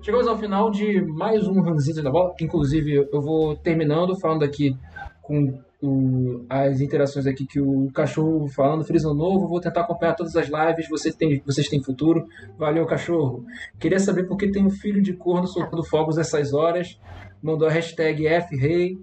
Chegamos 0.01 0.27
ao 0.27 0.37
final 0.37 0.69
de 0.69 1.01
mais 1.01 1.47
um 1.47 1.61
Ranzinho 1.61 2.03
da 2.03 2.11
Bola, 2.11 2.33
que 2.35 2.43
inclusive 2.43 3.07
eu 3.11 3.21
vou 3.21 3.55
terminando 3.55 4.19
falando 4.19 4.43
aqui 4.43 4.77
com 5.21 5.57
o- 5.87 6.45
as 6.49 6.81
interações 6.81 7.25
aqui 7.27 7.45
que 7.45 7.59
o 7.59 7.89
cachorro 7.93 8.47
falando, 8.47 8.83
Feliz 8.83 9.03
Ano 9.05 9.13
Novo, 9.15 9.47
vou 9.47 9.59
tentar 9.59 9.81
acompanhar 9.81 10.15
todas 10.15 10.35
as 10.35 10.47
lives, 10.47 10.89
vocês 10.89 11.15
têm, 11.15 11.41
vocês 11.45 11.67
têm 11.69 11.81
futuro. 11.83 12.27
Valeu, 12.57 12.85
cachorro. 12.85 13.45
Queria 13.79 13.99
saber 13.99 14.23
por 14.23 14.37
que 14.37 14.49
tem 14.51 14.65
um 14.65 14.69
filho 14.69 15.01
de 15.01 15.13
corno 15.13 15.47
soltando 15.47 15.83
fogos 15.83 16.17
essas 16.17 16.53
horas. 16.53 16.99
Mandou 17.41 17.67
a 17.67 17.71
hashtag 17.71 18.25
FREI. 18.27 18.97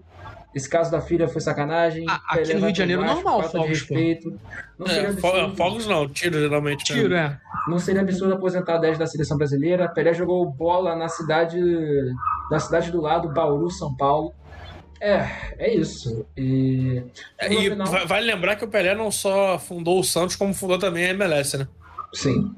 Esse 0.55 0.69
caso 0.69 0.91
da 0.91 1.01
filha 1.01 1.27
foi 1.28 1.41
sacanagem. 1.41 2.05
Ah, 2.07 2.20
aqui 2.28 2.52
no 2.52 2.61
vai 2.61 2.69
Rio 2.69 2.73
de 2.73 2.78
Janeiro, 2.78 3.01
baixo, 3.01 3.15
normal, 3.15 3.41
falta 3.41 3.49
de 3.49 3.65
fogos, 3.65 3.83
pô. 3.85 3.94
respeito. 3.94 4.41
Não 4.78 4.86
seria 4.86 5.02
É, 5.02 5.07
absurdo. 5.11 5.57
fogos 5.57 5.86
não, 5.86 6.09
tiro 6.09 6.39
geralmente. 6.39 6.85
Tiro, 6.85 7.15
é. 7.15 7.39
Não 7.69 7.78
seria 7.78 8.02
absurdo 8.02 8.35
aposentar 8.35 8.77
10 8.77 8.99
da 8.99 9.07
seleção 9.07 9.39
brasileira. 9.39 9.89
Pelé 9.89 10.12
jogou 10.12 10.44
bola 10.44 10.94
na 10.94 11.09
cidade, 11.09 11.59
na 12.51 12.59
cidade 12.61 12.91
do 12.93 13.01
lado, 13.01 13.33
Bauru, 13.33 13.70
São 13.70 13.97
Paulo. 13.97 14.35
É, 15.05 15.27
é 15.59 15.75
isso. 15.75 16.25
E, 16.37 17.03
É, 17.41 17.53
E 17.53 17.71
final- 17.71 17.87
va- 17.91 18.05
vale 18.05 18.25
lembrar 18.27 18.55
que 18.55 18.65
o 18.65 18.69
Pelé 18.69 18.95
não 18.95 19.11
só 19.11 19.59
fundou 19.59 19.99
o 19.99 20.05
Santos, 20.05 20.37
como 20.37 20.55
fundou 20.55 20.79
também 20.79 21.07
a 21.07 21.09
MLS, 21.11 21.59
né? 21.59 21.67
sim, 22.15 22.55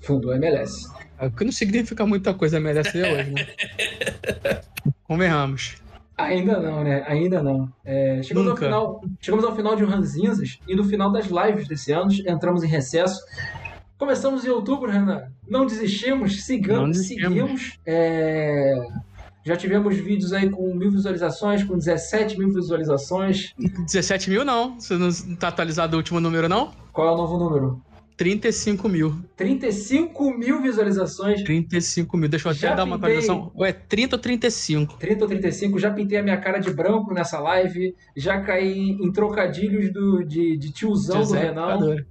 fundou 0.00 0.32
a 0.32 0.36
MLS. 0.36 0.88
É, 1.18 1.26
O 1.26 1.30
que 1.30 1.44
não 1.44 1.52
significa 1.52 2.06
muita 2.06 2.32
coisa 2.32 2.58
merece 2.58 3.02
hoje, 3.02 3.30
né? 3.32 3.46
Convenhamos. 5.04 5.76
Ainda 6.16 6.58
não, 6.60 6.84
né? 6.84 7.02
Ainda 7.06 7.42
não. 7.42 7.70
É, 7.84 8.22
chegamos, 8.22 8.48
ao 8.48 8.54
Nunca. 8.54 8.64
final, 8.66 9.04
chegamos 9.20 9.44
ao 9.44 9.56
final 9.56 9.76
de 9.76 9.84
Ranzinzas 9.84 10.58
e 10.68 10.74
no 10.74 10.84
final 10.84 11.10
das 11.10 11.26
lives 11.26 11.66
desse 11.68 11.92
ano 11.92 12.10
entramos 12.26 12.62
em 12.62 12.68
recesso. 12.68 13.20
Começamos 13.98 14.44
em 14.46 14.48
outubro, 14.48 14.90
Renan. 14.90 15.24
Não 15.48 15.66
desistimos, 15.66 16.44
sigamos, 16.44 16.80
Não 16.82 16.90
desistimos. 16.90 17.22
seguimos. 17.28 17.78
É, 17.86 18.74
já 19.50 19.56
tivemos 19.56 19.96
vídeos 19.96 20.32
aí 20.32 20.48
com 20.48 20.72
mil 20.72 20.92
visualizações, 20.92 21.64
com 21.64 21.76
17 21.76 22.38
mil 22.38 22.52
visualizações. 22.52 23.52
17 23.58 24.30
mil 24.30 24.44
não. 24.44 24.78
Você 24.78 24.94
não 24.96 25.10
tá 25.36 25.48
atualizado 25.48 25.96
o 25.96 25.98
último 25.98 26.20
número, 26.20 26.48
não? 26.48 26.70
Qual 26.92 27.08
é 27.08 27.10
o 27.10 27.16
novo 27.16 27.36
número? 27.36 27.82
35 28.16 28.88
mil. 28.88 29.16
35 29.36 30.38
mil 30.38 30.62
visualizações. 30.62 31.42
35 31.42 32.16
mil. 32.16 32.28
Deixa 32.28 32.46
eu 32.46 32.52
até 32.52 32.60
Já 32.60 32.74
dar 32.76 32.84
uma 32.84 32.96
pintei. 32.96 33.16
atualização. 33.16 33.50
Ou 33.52 33.66
é 33.66 33.72
30 33.72 34.14
ou 34.16 34.22
35? 34.22 34.98
30 34.98 35.24
ou 35.24 35.28
35, 35.28 35.78
já 35.80 35.90
pintei 35.90 36.18
a 36.18 36.22
minha 36.22 36.36
cara 36.36 36.58
de 36.58 36.70
branco 36.70 37.12
nessa 37.12 37.40
live, 37.40 37.92
já 38.16 38.40
caí 38.40 38.90
em 38.90 39.10
trocadilhos 39.10 39.92
do, 39.92 40.22
de, 40.22 40.56
de 40.58 40.70
tiozão 40.70 41.16
do 41.16 41.24
José 41.24 41.40
Renan. 41.40 41.66
Picador. 41.78 42.04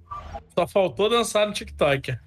Só 0.58 0.68
faltou 0.68 1.10
dançar 1.10 1.48
no 1.48 1.54
TikTok. 1.54 2.18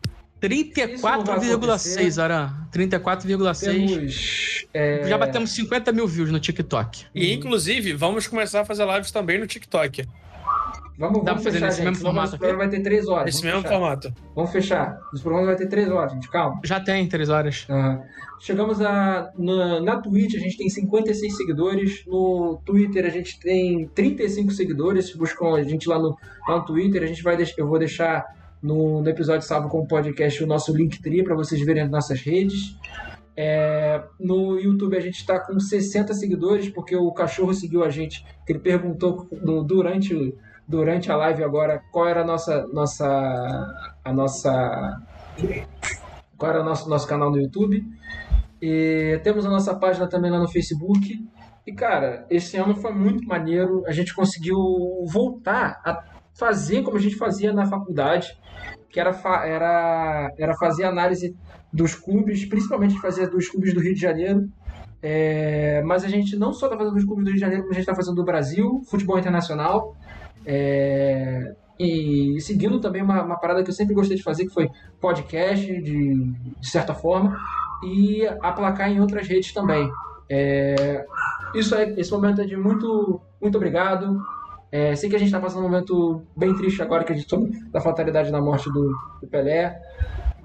34,6, 0.42 2.22
Aran. 2.22 2.50
34,6. 2.72 3.60
Temos. 3.60 4.66
é, 4.74 5.06
Já 5.08 5.16
batemos 5.18 5.50
50 5.52 5.92
mil 5.92 6.06
views 6.06 6.30
no 6.30 6.40
TikTok. 6.40 7.06
E, 7.14 7.32
inclusive, 7.32 7.92
vamos 7.92 8.26
começar 8.26 8.62
a 8.62 8.64
fazer 8.64 8.84
lives 8.86 9.10
também 9.10 9.38
no 9.38 9.46
TikTok. 9.46 10.04
Vamos, 10.98 11.24
Dá 11.24 11.32
vamos 11.32 11.42
pra 11.42 11.50
fazer 11.52 11.52
fechar, 11.52 11.66
nesse 11.66 11.78
gente, 11.78 11.88
mesmo 11.88 12.04
formato 12.04 12.30
programa 12.38 12.58
vai 12.58 12.68
ter 12.68 12.80
3 12.80 13.08
horas. 13.08 13.34
Esse 13.34 13.44
mesmo 13.44 13.62
fechar. 13.62 13.74
formato. 13.74 14.14
Vamos 14.36 14.52
fechar. 14.52 14.98
Esse 15.12 15.22
programa 15.22 15.46
vai 15.46 15.56
ter 15.56 15.66
3 15.66 15.90
horas, 15.90 16.12
gente. 16.12 16.30
Calma. 16.30 16.60
Já 16.64 16.80
tem 16.80 17.08
3 17.08 17.28
horas. 17.28 17.66
Aham. 17.68 18.02
Chegamos 18.38 18.80
a. 18.80 19.30
Na, 19.38 19.80
na 19.80 19.96
Twitch 20.00 20.34
a 20.34 20.38
gente 20.38 20.56
tem 20.58 20.68
56 20.68 21.36
seguidores. 21.36 22.04
No 22.06 22.60
Twitter 22.64 23.06
a 23.06 23.08
gente 23.08 23.38
tem 23.40 23.88
35 23.94 24.50
seguidores. 24.52 25.06
Se 25.06 25.16
buscam 25.16 25.54
a 25.56 25.62
gente 25.62 25.88
lá 25.88 25.98
no, 25.98 26.16
lá 26.48 26.58
no 26.58 26.64
Twitter, 26.64 27.02
a 27.02 27.06
gente 27.06 27.22
vai 27.22 27.36
deixar, 27.36 27.54
eu 27.58 27.66
vou 27.68 27.78
deixar 27.78 28.24
no, 28.62 29.02
no 29.02 29.08
episódio 29.08 29.46
salvo 29.46 29.68
o 29.76 29.86
podcast 29.86 30.42
o 30.42 30.46
nosso 30.46 30.74
Linktree 30.76 31.24
para 31.24 31.34
vocês 31.34 31.60
verem 31.64 31.82
as 31.82 31.90
nossas 31.90 32.20
redes. 32.20 32.76
É, 33.34 34.02
no 34.20 34.58
YouTube 34.58 34.96
a 34.96 35.00
gente 35.00 35.16
está 35.16 35.40
com 35.40 35.58
60 35.58 36.12
seguidores, 36.14 36.68
porque 36.68 36.94
o 36.94 37.10
cachorro 37.12 37.52
seguiu 37.52 37.82
a 37.82 37.90
gente. 37.90 38.24
Ele 38.46 38.58
perguntou 38.58 39.26
durante, 39.66 40.34
durante 40.68 41.10
a 41.10 41.16
live 41.16 41.42
agora 41.42 41.82
qual 41.90 42.06
era 42.06 42.20
a 42.20 42.24
nossa. 42.24 42.66
nossa 42.68 43.94
a 44.04 44.12
nossa. 44.12 45.02
Qual 46.36 46.50
era 46.50 46.60
o 46.60 46.64
nosso, 46.64 46.88
nosso 46.88 47.06
canal 47.06 47.30
no 47.30 47.40
YouTube. 47.40 47.84
E 48.60 49.20
temos 49.24 49.44
a 49.44 49.50
nossa 49.50 49.74
página 49.74 50.06
também 50.06 50.30
lá 50.30 50.38
no 50.38 50.48
Facebook. 50.48 51.26
E, 51.66 51.72
cara, 51.72 52.26
esse 52.28 52.56
ano 52.56 52.76
foi 52.76 52.92
muito 52.92 53.26
maneiro. 53.26 53.84
A 53.86 53.92
gente 53.92 54.14
conseguiu 54.14 54.56
voltar 55.06 55.80
a 55.84 56.04
fazer 56.34 56.82
como 56.82 56.96
a 56.96 57.00
gente 57.00 57.16
fazia 57.16 57.52
na 57.52 57.66
faculdade, 57.66 58.36
que 58.92 59.00
era, 59.00 59.10
era, 59.44 60.32
era 60.38 60.54
fazer 60.54 60.84
análise 60.84 61.34
dos 61.72 61.94
clubes, 61.94 62.44
principalmente 62.44 63.00
fazer 63.00 63.28
dos 63.28 63.48
clubes 63.48 63.72
do 63.72 63.80
Rio 63.80 63.94
de 63.94 64.00
Janeiro. 64.00 64.48
É, 65.02 65.82
mas 65.84 66.04
a 66.04 66.08
gente 66.08 66.36
não 66.36 66.52
só 66.52 66.66
está 66.66 66.76
fazendo 66.76 66.94
dos 66.94 67.04
clubes 67.04 67.24
do 67.24 67.28
Rio 67.28 67.34
de 67.34 67.40
Janeiro, 67.40 67.62
como 67.62 67.72
a 67.72 67.74
gente 67.74 67.82
está 67.82 67.94
fazendo 67.94 68.14
do 68.14 68.24
Brasil, 68.24 68.82
futebol 68.88 69.18
internacional. 69.18 69.96
É, 70.44 71.54
e 71.78 72.38
seguindo 72.40 72.78
também 72.80 73.02
uma, 73.02 73.22
uma 73.22 73.36
parada 73.36 73.64
que 73.64 73.70
eu 73.70 73.74
sempre 73.74 73.94
gostei 73.94 74.16
de 74.16 74.22
fazer, 74.22 74.44
que 74.44 74.52
foi 74.52 74.68
podcast, 75.00 75.66
de, 75.66 76.32
de 76.60 76.70
certa 76.70 76.94
forma, 76.94 77.36
e 77.82 78.24
aplacar 78.40 78.90
em 78.90 79.00
outras 79.00 79.26
redes 79.26 79.52
também. 79.52 79.90
É, 80.30 81.04
isso 81.54 81.74
é, 81.74 81.90
esse 81.98 82.12
momento 82.12 82.42
é 82.42 82.44
de 82.44 82.56
muito, 82.56 83.20
muito 83.40 83.56
obrigado. 83.56 84.20
É, 84.72 84.96
sei 84.96 85.10
que 85.10 85.16
a 85.16 85.18
gente 85.18 85.28
está 85.28 85.38
passando 85.38 85.60
um 85.60 85.68
momento 85.68 86.22
bem 86.34 86.56
triste 86.56 86.80
agora, 86.80 87.04
que 87.04 87.12
a 87.12 87.14
gente 87.14 87.28
da 87.70 87.78
fatalidade 87.78 88.32
da 88.32 88.40
morte 88.40 88.72
do, 88.72 88.90
do 89.20 89.28
Pelé, 89.28 89.78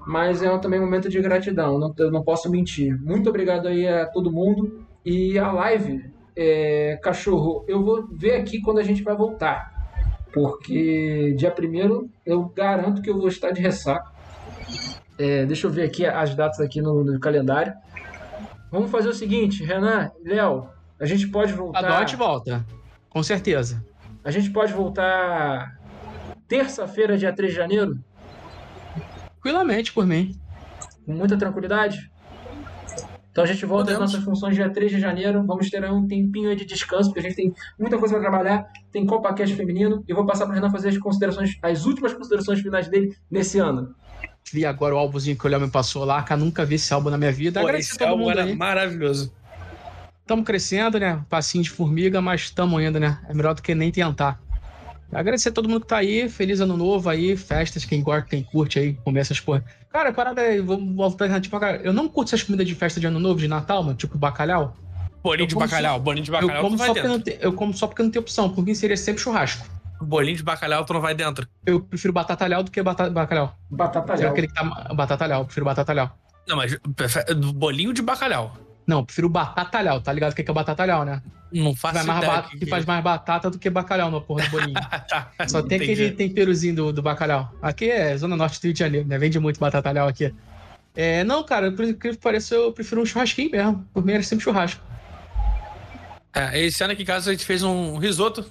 mas 0.06 0.42
é 0.42 0.58
também 0.58 0.78
um 0.78 0.84
momento 0.84 1.08
de 1.08 1.18
gratidão, 1.22 1.78
não, 1.78 1.94
eu 1.96 2.10
não 2.10 2.22
posso 2.22 2.50
mentir. 2.50 2.94
Muito 3.00 3.30
obrigado 3.30 3.68
aí 3.68 3.88
a 3.88 4.04
todo 4.04 4.30
mundo. 4.30 4.86
E 5.02 5.38
a 5.38 5.50
live, 5.50 6.04
é, 6.36 6.98
cachorro, 7.02 7.64
eu 7.66 7.82
vou 7.82 8.06
ver 8.12 8.34
aqui 8.34 8.60
quando 8.60 8.78
a 8.78 8.82
gente 8.82 9.02
vai 9.02 9.16
voltar, 9.16 9.72
porque 10.30 11.34
dia 11.34 11.50
primeiro 11.50 12.10
eu 12.26 12.44
garanto 12.54 13.00
que 13.00 13.08
eu 13.08 13.16
vou 13.16 13.28
estar 13.28 13.50
de 13.50 13.62
ressaca. 13.62 14.12
É, 15.18 15.46
deixa 15.46 15.66
eu 15.66 15.70
ver 15.70 15.84
aqui 15.84 16.04
as 16.04 16.34
datas 16.34 16.60
aqui 16.60 16.82
no, 16.82 17.02
no 17.02 17.18
calendário. 17.18 17.72
Vamos 18.70 18.90
fazer 18.90 19.08
o 19.08 19.14
seguinte, 19.14 19.64
Renan, 19.64 20.10
Léo, 20.22 20.68
a 21.00 21.06
gente 21.06 21.26
pode 21.28 21.54
voltar. 21.54 21.82
A 21.82 22.00
Dot 22.00 22.14
volta. 22.14 22.64
Com 23.08 23.22
certeza. 23.22 23.82
A 24.28 24.30
gente 24.30 24.50
pode 24.50 24.74
voltar 24.74 25.78
terça-feira, 26.46 27.16
dia 27.16 27.32
3 27.32 27.50
de 27.50 27.56
janeiro, 27.56 27.98
Tranquilamente 29.40 29.90
por 29.90 30.06
mim. 30.06 30.38
com 31.06 31.12
muita 31.14 31.34
tranquilidade. 31.38 32.10
Então 33.30 33.42
a 33.42 33.46
gente 33.46 33.64
volta 33.64 33.92
às 33.92 33.98
nossas 33.98 34.22
funções 34.22 34.54
dia 34.54 34.68
3 34.68 34.90
de 34.92 35.00
janeiro. 35.00 35.42
Vamos 35.46 35.70
ter 35.70 35.82
aí 35.82 35.90
um 35.90 36.06
tempinho 36.06 36.50
aí 36.50 36.56
de 36.56 36.66
descanso, 36.66 37.08
porque 37.08 37.20
a 37.20 37.22
gente 37.22 37.36
tem 37.36 37.54
muita 37.80 37.96
coisa 37.96 38.16
para 38.16 38.28
trabalhar. 38.28 38.66
Tem 38.92 39.06
CopaCast 39.06 39.54
feminino. 39.56 40.04
E 40.06 40.12
vou 40.12 40.26
passar 40.26 40.44
para 40.44 40.52
o 40.52 40.54
Renan 40.56 40.70
fazer 40.70 40.90
as 40.90 40.98
considerações, 40.98 41.56
as 41.62 41.86
últimas 41.86 42.12
considerações 42.12 42.60
finais 42.60 42.86
dele 42.86 43.16
nesse 43.30 43.58
ano. 43.58 43.94
Vi 44.52 44.66
agora 44.66 44.94
o 44.94 44.98
álbumzinho 44.98 45.38
que 45.38 45.46
o 45.46 45.48
Léo 45.48 45.60
me 45.62 45.70
passou 45.70 46.04
lá, 46.04 46.22
que 46.22 46.34
eu 46.34 46.36
nunca 46.36 46.66
vi 46.66 46.74
esse 46.74 46.92
álbum 46.92 47.08
na 47.08 47.16
minha 47.16 47.32
vida. 47.32 47.60
Pô, 47.60 47.66
Agradecer 47.66 47.92
esse 47.92 47.98
todo 47.98 48.08
álbum 48.08 48.24
mundo 48.24 48.32
era 48.32 48.44
aí. 48.44 48.54
maravilhoso. 48.54 49.32
Estamos 50.28 50.44
crescendo, 50.44 51.00
né? 51.00 51.24
Passinho 51.30 51.64
de 51.64 51.70
formiga, 51.70 52.20
mas 52.20 52.42
estamos 52.42 52.82
indo, 52.82 53.00
né? 53.00 53.18
É 53.30 53.32
melhor 53.32 53.54
do 53.54 53.62
que 53.62 53.74
nem 53.74 53.90
tentar. 53.90 54.38
Agradecer 55.10 55.48
a 55.48 55.52
todo 55.52 55.66
mundo 55.66 55.80
que 55.80 55.86
tá 55.86 55.96
aí. 55.96 56.28
Feliz 56.28 56.60
ano 56.60 56.76
novo 56.76 57.08
aí. 57.08 57.34
Festas, 57.34 57.86
quem 57.86 58.02
gosta, 58.02 58.28
quem 58.28 58.42
curte 58.42 58.78
aí, 58.78 58.92
comer 58.92 59.20
essas 59.20 59.40
porra. 59.40 59.64
Cara, 59.90 60.12
parada 60.12 60.42
aí, 60.42 60.60
vamos 60.60 60.94
voltar. 60.94 61.40
Tipo, 61.40 61.58
cara, 61.58 61.78
eu 61.78 61.94
não 61.94 62.10
curto 62.10 62.28
essas 62.28 62.42
comidas 62.42 62.66
de 62.66 62.74
festa 62.74 63.00
de 63.00 63.06
ano 63.06 63.18
novo, 63.18 63.40
de 63.40 63.48
Natal, 63.48 63.82
mano, 63.82 63.96
tipo 63.96 64.18
bacalhau. 64.18 64.76
Bolinho 65.22 65.44
Eu 65.44 65.48
de 65.48 65.54
bacalhau. 65.54 65.98
Bolinho 65.98 66.24
de 66.26 66.30
Eu 66.30 66.34
bacalhau 66.34 66.60
tu 66.60 66.62
como, 66.62 66.76
vai 66.76 66.86
só 66.88 66.92
porque 66.92 67.08
não 67.08 67.20
tem, 67.20 67.38
eu 67.40 67.52
como 67.54 67.72
só 67.72 67.86
porque 67.86 68.02
não 68.02 68.10
tem 68.10 68.20
opção. 68.20 68.50
Por 68.50 68.62
mim 68.62 68.74
seria 68.74 68.98
sempre 68.98 69.22
churrasco. 69.22 69.66
Bolinho 69.98 70.36
de 70.36 70.42
bacalhau 70.42 70.84
tu 70.84 70.92
não 70.92 71.00
vai 71.00 71.14
dentro. 71.14 71.48
Eu 71.64 71.80
prefiro 71.80 72.12
batatalhau 72.12 72.62
do 72.62 72.70
que 72.70 72.82
bata, 72.82 73.08
bacalhau. 73.08 73.56
Batata 73.70 74.12
É 74.12 74.16
Léo. 74.18 74.28
aquele 74.28 74.48
que 74.48 74.52
tá. 74.52 74.62
Batatalhau, 74.94 75.40
eu 75.40 75.44
prefiro 75.46 75.64
batatalhau. 75.64 76.14
Não, 76.46 76.56
mas 76.56 76.78
bolinho 77.54 77.94
de 77.94 78.02
bacalhau. 78.02 78.67
Não, 78.88 79.04
prefiro 79.04 79.28
batatalhau, 79.28 80.00
tá 80.00 80.10
ligado? 80.12 80.32
O 80.32 80.34
que 80.34 80.42
que 80.42 80.50
é 80.50 80.54
batatalhau, 80.54 81.04
né? 81.04 81.22
Não 81.52 81.74
Que, 81.74 81.78
faço 81.80 81.94
vai 81.94 82.04
mais 82.04 82.18
ideia. 82.24 82.42
ba- 82.42 82.48
que 82.48 82.66
faz 82.66 82.84
mais 82.86 83.04
batata 83.04 83.50
do 83.50 83.58
que 83.58 83.68
bacalhau 83.70 84.10
na 84.10 84.20
porra 84.20 84.44
do 84.44 84.50
bolinho. 84.50 84.72
Tá, 84.74 85.30
Só 85.46 85.60
tem 85.62 85.76
entendi. 85.76 85.92
aquele 85.92 86.10
temperozinho 86.12 86.74
do, 86.74 86.92
do 86.92 87.02
bacalhau. 87.02 87.52
Aqui 87.60 87.90
é 87.90 88.16
Zona 88.16 88.34
Norte 88.36 88.58
do 88.60 88.64
Rio 88.64 88.72
de 88.72 88.78
Janeiro, 88.78 89.06
né? 89.06 89.18
Vende 89.18 89.38
muito 89.38 89.60
batatalhau 89.60 90.08
aqui. 90.08 90.34
É, 90.96 91.22
não, 91.22 91.44
cara, 91.44 91.70
por 91.70 91.84
incrível 91.84 92.16
que 92.18 92.22
pareça, 92.24 92.54
eu 92.54 92.72
prefiro 92.72 93.02
um 93.02 93.06
churrasquinho 93.06 93.50
mesmo. 93.50 93.86
Por 93.92 94.02
mim 94.04 94.12
era 94.14 94.22
sempre 94.22 94.42
churrasco. 94.44 94.82
É, 96.34 96.58
esse 96.64 96.82
ano 96.82 96.92
aqui 96.94 97.02
em 97.02 97.06
casa 97.06 97.30
a 97.30 97.32
gente 97.34 97.44
fez 97.44 97.62
um 97.62 97.98
risoto. 97.98 98.44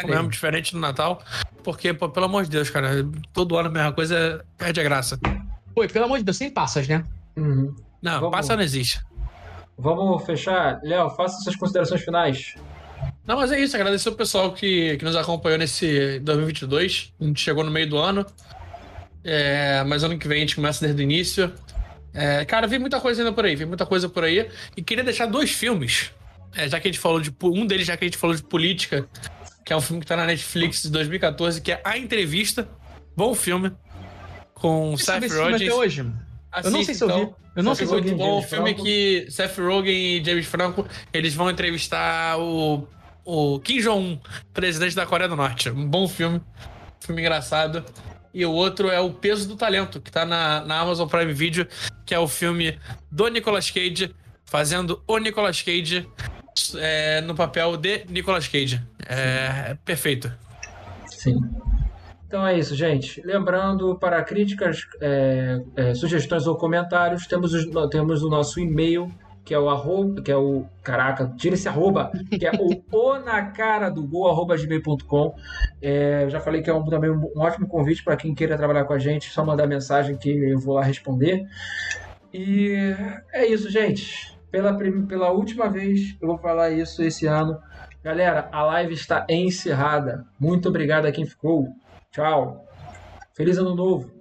Comemos 0.00 0.30
diferente 0.30 0.74
no 0.74 0.80
Natal. 0.80 1.22
Porque, 1.64 1.92
pô, 1.92 2.08
pelo 2.08 2.26
amor 2.26 2.44
de 2.44 2.50
Deus, 2.50 2.70
cara, 2.70 2.90
todo 3.32 3.56
ano 3.56 3.68
a 3.68 3.72
mesma 3.72 3.92
coisa 3.92 4.44
perde 4.56 4.80
a 4.80 4.84
graça. 4.84 5.18
Pô, 5.74 5.84
e 5.84 5.88
pelo 5.88 6.04
amor 6.04 6.18
de 6.18 6.24
Deus, 6.24 6.36
sem 6.36 6.50
passas, 6.50 6.86
né? 6.86 7.04
Uhum. 7.36 7.74
Não, 8.00 8.20
Vamos. 8.20 8.30
passa 8.36 8.56
não 8.56 8.62
existe. 8.62 9.00
Vamos 9.80 10.24
fechar. 10.24 10.80
Léo, 10.82 11.08
faça 11.10 11.40
suas 11.42 11.56
considerações 11.56 12.02
finais. 12.02 12.54
Não, 13.26 13.36
mas 13.36 13.50
é 13.50 13.58
isso. 13.58 13.74
Agradecer 13.74 14.08
o 14.10 14.14
pessoal 14.14 14.52
que, 14.52 14.96
que 14.98 15.04
nos 15.04 15.16
acompanhou 15.16 15.58
nesse 15.58 16.18
2022. 16.20 17.14
A 17.18 17.24
gente 17.24 17.40
chegou 17.40 17.64
no 17.64 17.70
meio 17.70 17.88
do 17.88 17.96
ano. 17.96 18.26
É, 19.24 19.82
mas 19.84 20.04
ano 20.04 20.18
que 20.18 20.28
vem 20.28 20.38
a 20.38 20.40
gente 20.40 20.56
começa 20.56 20.84
desde 20.84 21.00
o 21.00 21.04
início. 21.04 21.52
É, 22.12 22.44
cara, 22.44 22.66
vem 22.66 22.78
muita 22.78 23.00
coisa 23.00 23.22
ainda 23.22 23.32
por 23.32 23.44
aí. 23.44 23.56
Vem 23.56 23.66
muita 23.66 23.86
coisa 23.86 24.08
por 24.08 24.24
aí. 24.24 24.50
E 24.76 24.82
queria 24.82 25.04
deixar 25.04 25.26
dois 25.26 25.50
filmes. 25.50 26.10
É, 26.54 26.68
já 26.68 26.78
que 26.78 26.88
a 26.88 26.90
gente 26.90 27.00
falou 27.00 27.20
de. 27.20 27.34
Um 27.42 27.66
deles, 27.66 27.86
já 27.86 27.96
que 27.96 28.04
a 28.04 28.08
gente 28.08 28.18
falou 28.18 28.36
de 28.36 28.42
política. 28.42 29.08
Que 29.64 29.72
é 29.72 29.76
um 29.76 29.80
filme 29.80 30.00
que 30.00 30.06
tá 30.06 30.16
na 30.16 30.26
Netflix 30.26 30.82
de 30.82 30.90
2014, 30.90 31.60
que 31.60 31.72
é 31.72 31.80
A 31.84 31.96
Entrevista. 31.96 32.68
Bom 33.16 33.34
filme. 33.34 33.72
Com 34.54 34.96
Seth 34.96 35.22
filme 35.30 35.54
até 35.54 35.72
hoje? 35.72 36.00
Eu 36.64 36.70
não 36.70 36.82
sei 36.82 36.94
se 36.94 37.04
eu 37.04 37.08
vi. 37.08 37.32
Eu 37.60 37.64
não 37.64 37.74
sei 37.74 37.86
se 37.86 37.92
bom. 37.92 38.40
James 38.40 38.48
filme 38.48 38.70
Franco. 38.70 38.84
que 38.84 39.26
Seth 39.30 39.58
Rogen 39.58 39.94
e 39.94 40.24
James 40.24 40.46
Franco 40.46 40.86
eles 41.12 41.34
vão 41.34 41.50
entrevistar 41.50 42.38
o 42.38 42.88
o 43.24 43.60
Kim 43.60 43.80
Jong-un, 43.80 44.18
presidente 44.52 44.96
da 44.96 45.06
Coreia 45.06 45.28
do 45.28 45.36
Norte. 45.36 45.70
Um 45.70 45.86
bom 45.86 46.08
filme, 46.08 46.40
filme 47.00 47.20
engraçado. 47.20 47.84
E 48.32 48.44
o 48.46 48.52
outro 48.52 48.88
é 48.88 48.98
O 48.98 49.12
Peso 49.12 49.46
do 49.46 49.56
Talento, 49.56 50.00
que 50.00 50.10
tá 50.10 50.24
na, 50.24 50.64
na 50.64 50.80
Amazon 50.80 51.08
Prime 51.08 51.32
Video, 51.32 51.66
que 52.06 52.14
é 52.14 52.18
o 52.18 52.26
filme 52.26 52.78
do 53.10 53.28
Nicolas 53.28 53.70
Cage, 53.70 54.14
fazendo 54.44 55.02
o 55.06 55.18
Nicolas 55.18 55.60
Cage 55.62 56.08
é, 56.76 57.20
no 57.20 57.34
papel 57.34 57.76
de 57.76 58.04
Nicolas 58.08 58.48
Cage. 58.48 58.80
É, 59.06 59.70
é 59.70 59.78
perfeito. 59.84 60.32
Sim. 61.06 61.38
Então 62.30 62.46
é 62.46 62.56
isso, 62.56 62.76
gente. 62.76 63.20
Lembrando, 63.22 63.98
para 63.98 64.22
críticas, 64.22 64.86
é, 65.00 65.60
é, 65.74 65.94
sugestões 65.94 66.46
ou 66.46 66.54
comentários, 66.54 67.26
temos, 67.26 67.52
os, 67.52 67.66
temos 67.90 68.22
o 68.22 68.28
nosso 68.28 68.60
e-mail, 68.60 69.10
que 69.44 69.52
é 69.52 69.58
o 69.58 69.68
arroba, 69.68 70.22
que 70.22 70.30
é 70.30 70.36
o. 70.36 70.64
Caraca, 70.80 71.34
tira 71.36 71.56
esse 71.56 71.68
arroba, 71.68 72.12
que 72.30 72.46
é 72.46 72.52
o 72.52 72.70
o 72.96 73.18
na 73.18 73.46
cara 73.46 73.90
do 73.90 74.06
gol, 74.06 74.28
arroba 74.30 74.56
gmail.com. 74.56 75.34
É, 75.82 76.28
já 76.28 76.38
falei 76.38 76.62
que 76.62 76.70
é 76.70 76.72
um, 76.72 76.84
também 76.84 77.10
um, 77.10 77.32
um 77.34 77.40
ótimo 77.40 77.66
convite 77.66 78.04
para 78.04 78.16
quem 78.16 78.32
queira 78.32 78.56
trabalhar 78.56 78.84
com 78.84 78.92
a 78.92 78.98
gente, 79.00 79.28
só 79.28 79.44
mandar 79.44 79.66
mensagem 79.66 80.16
que 80.16 80.30
eu 80.30 80.60
vou 80.60 80.76
lá 80.76 80.84
responder. 80.84 81.44
E 82.32 82.94
é 83.32 83.44
isso, 83.44 83.68
gente. 83.68 84.38
Pela, 84.52 84.72
pela 84.72 85.32
última 85.32 85.68
vez, 85.68 86.16
eu 86.22 86.28
vou 86.28 86.38
falar 86.38 86.70
isso 86.70 87.02
esse 87.02 87.26
ano. 87.26 87.58
Galera, 88.04 88.48
a 88.52 88.62
live 88.66 88.94
está 88.94 89.26
encerrada. 89.28 90.24
Muito 90.38 90.68
obrigado 90.68 91.06
a 91.06 91.12
quem 91.12 91.26
ficou. 91.26 91.66
Tchau. 92.10 92.66
Feliz 93.34 93.58
ano 93.58 93.74
novo. 93.74 94.19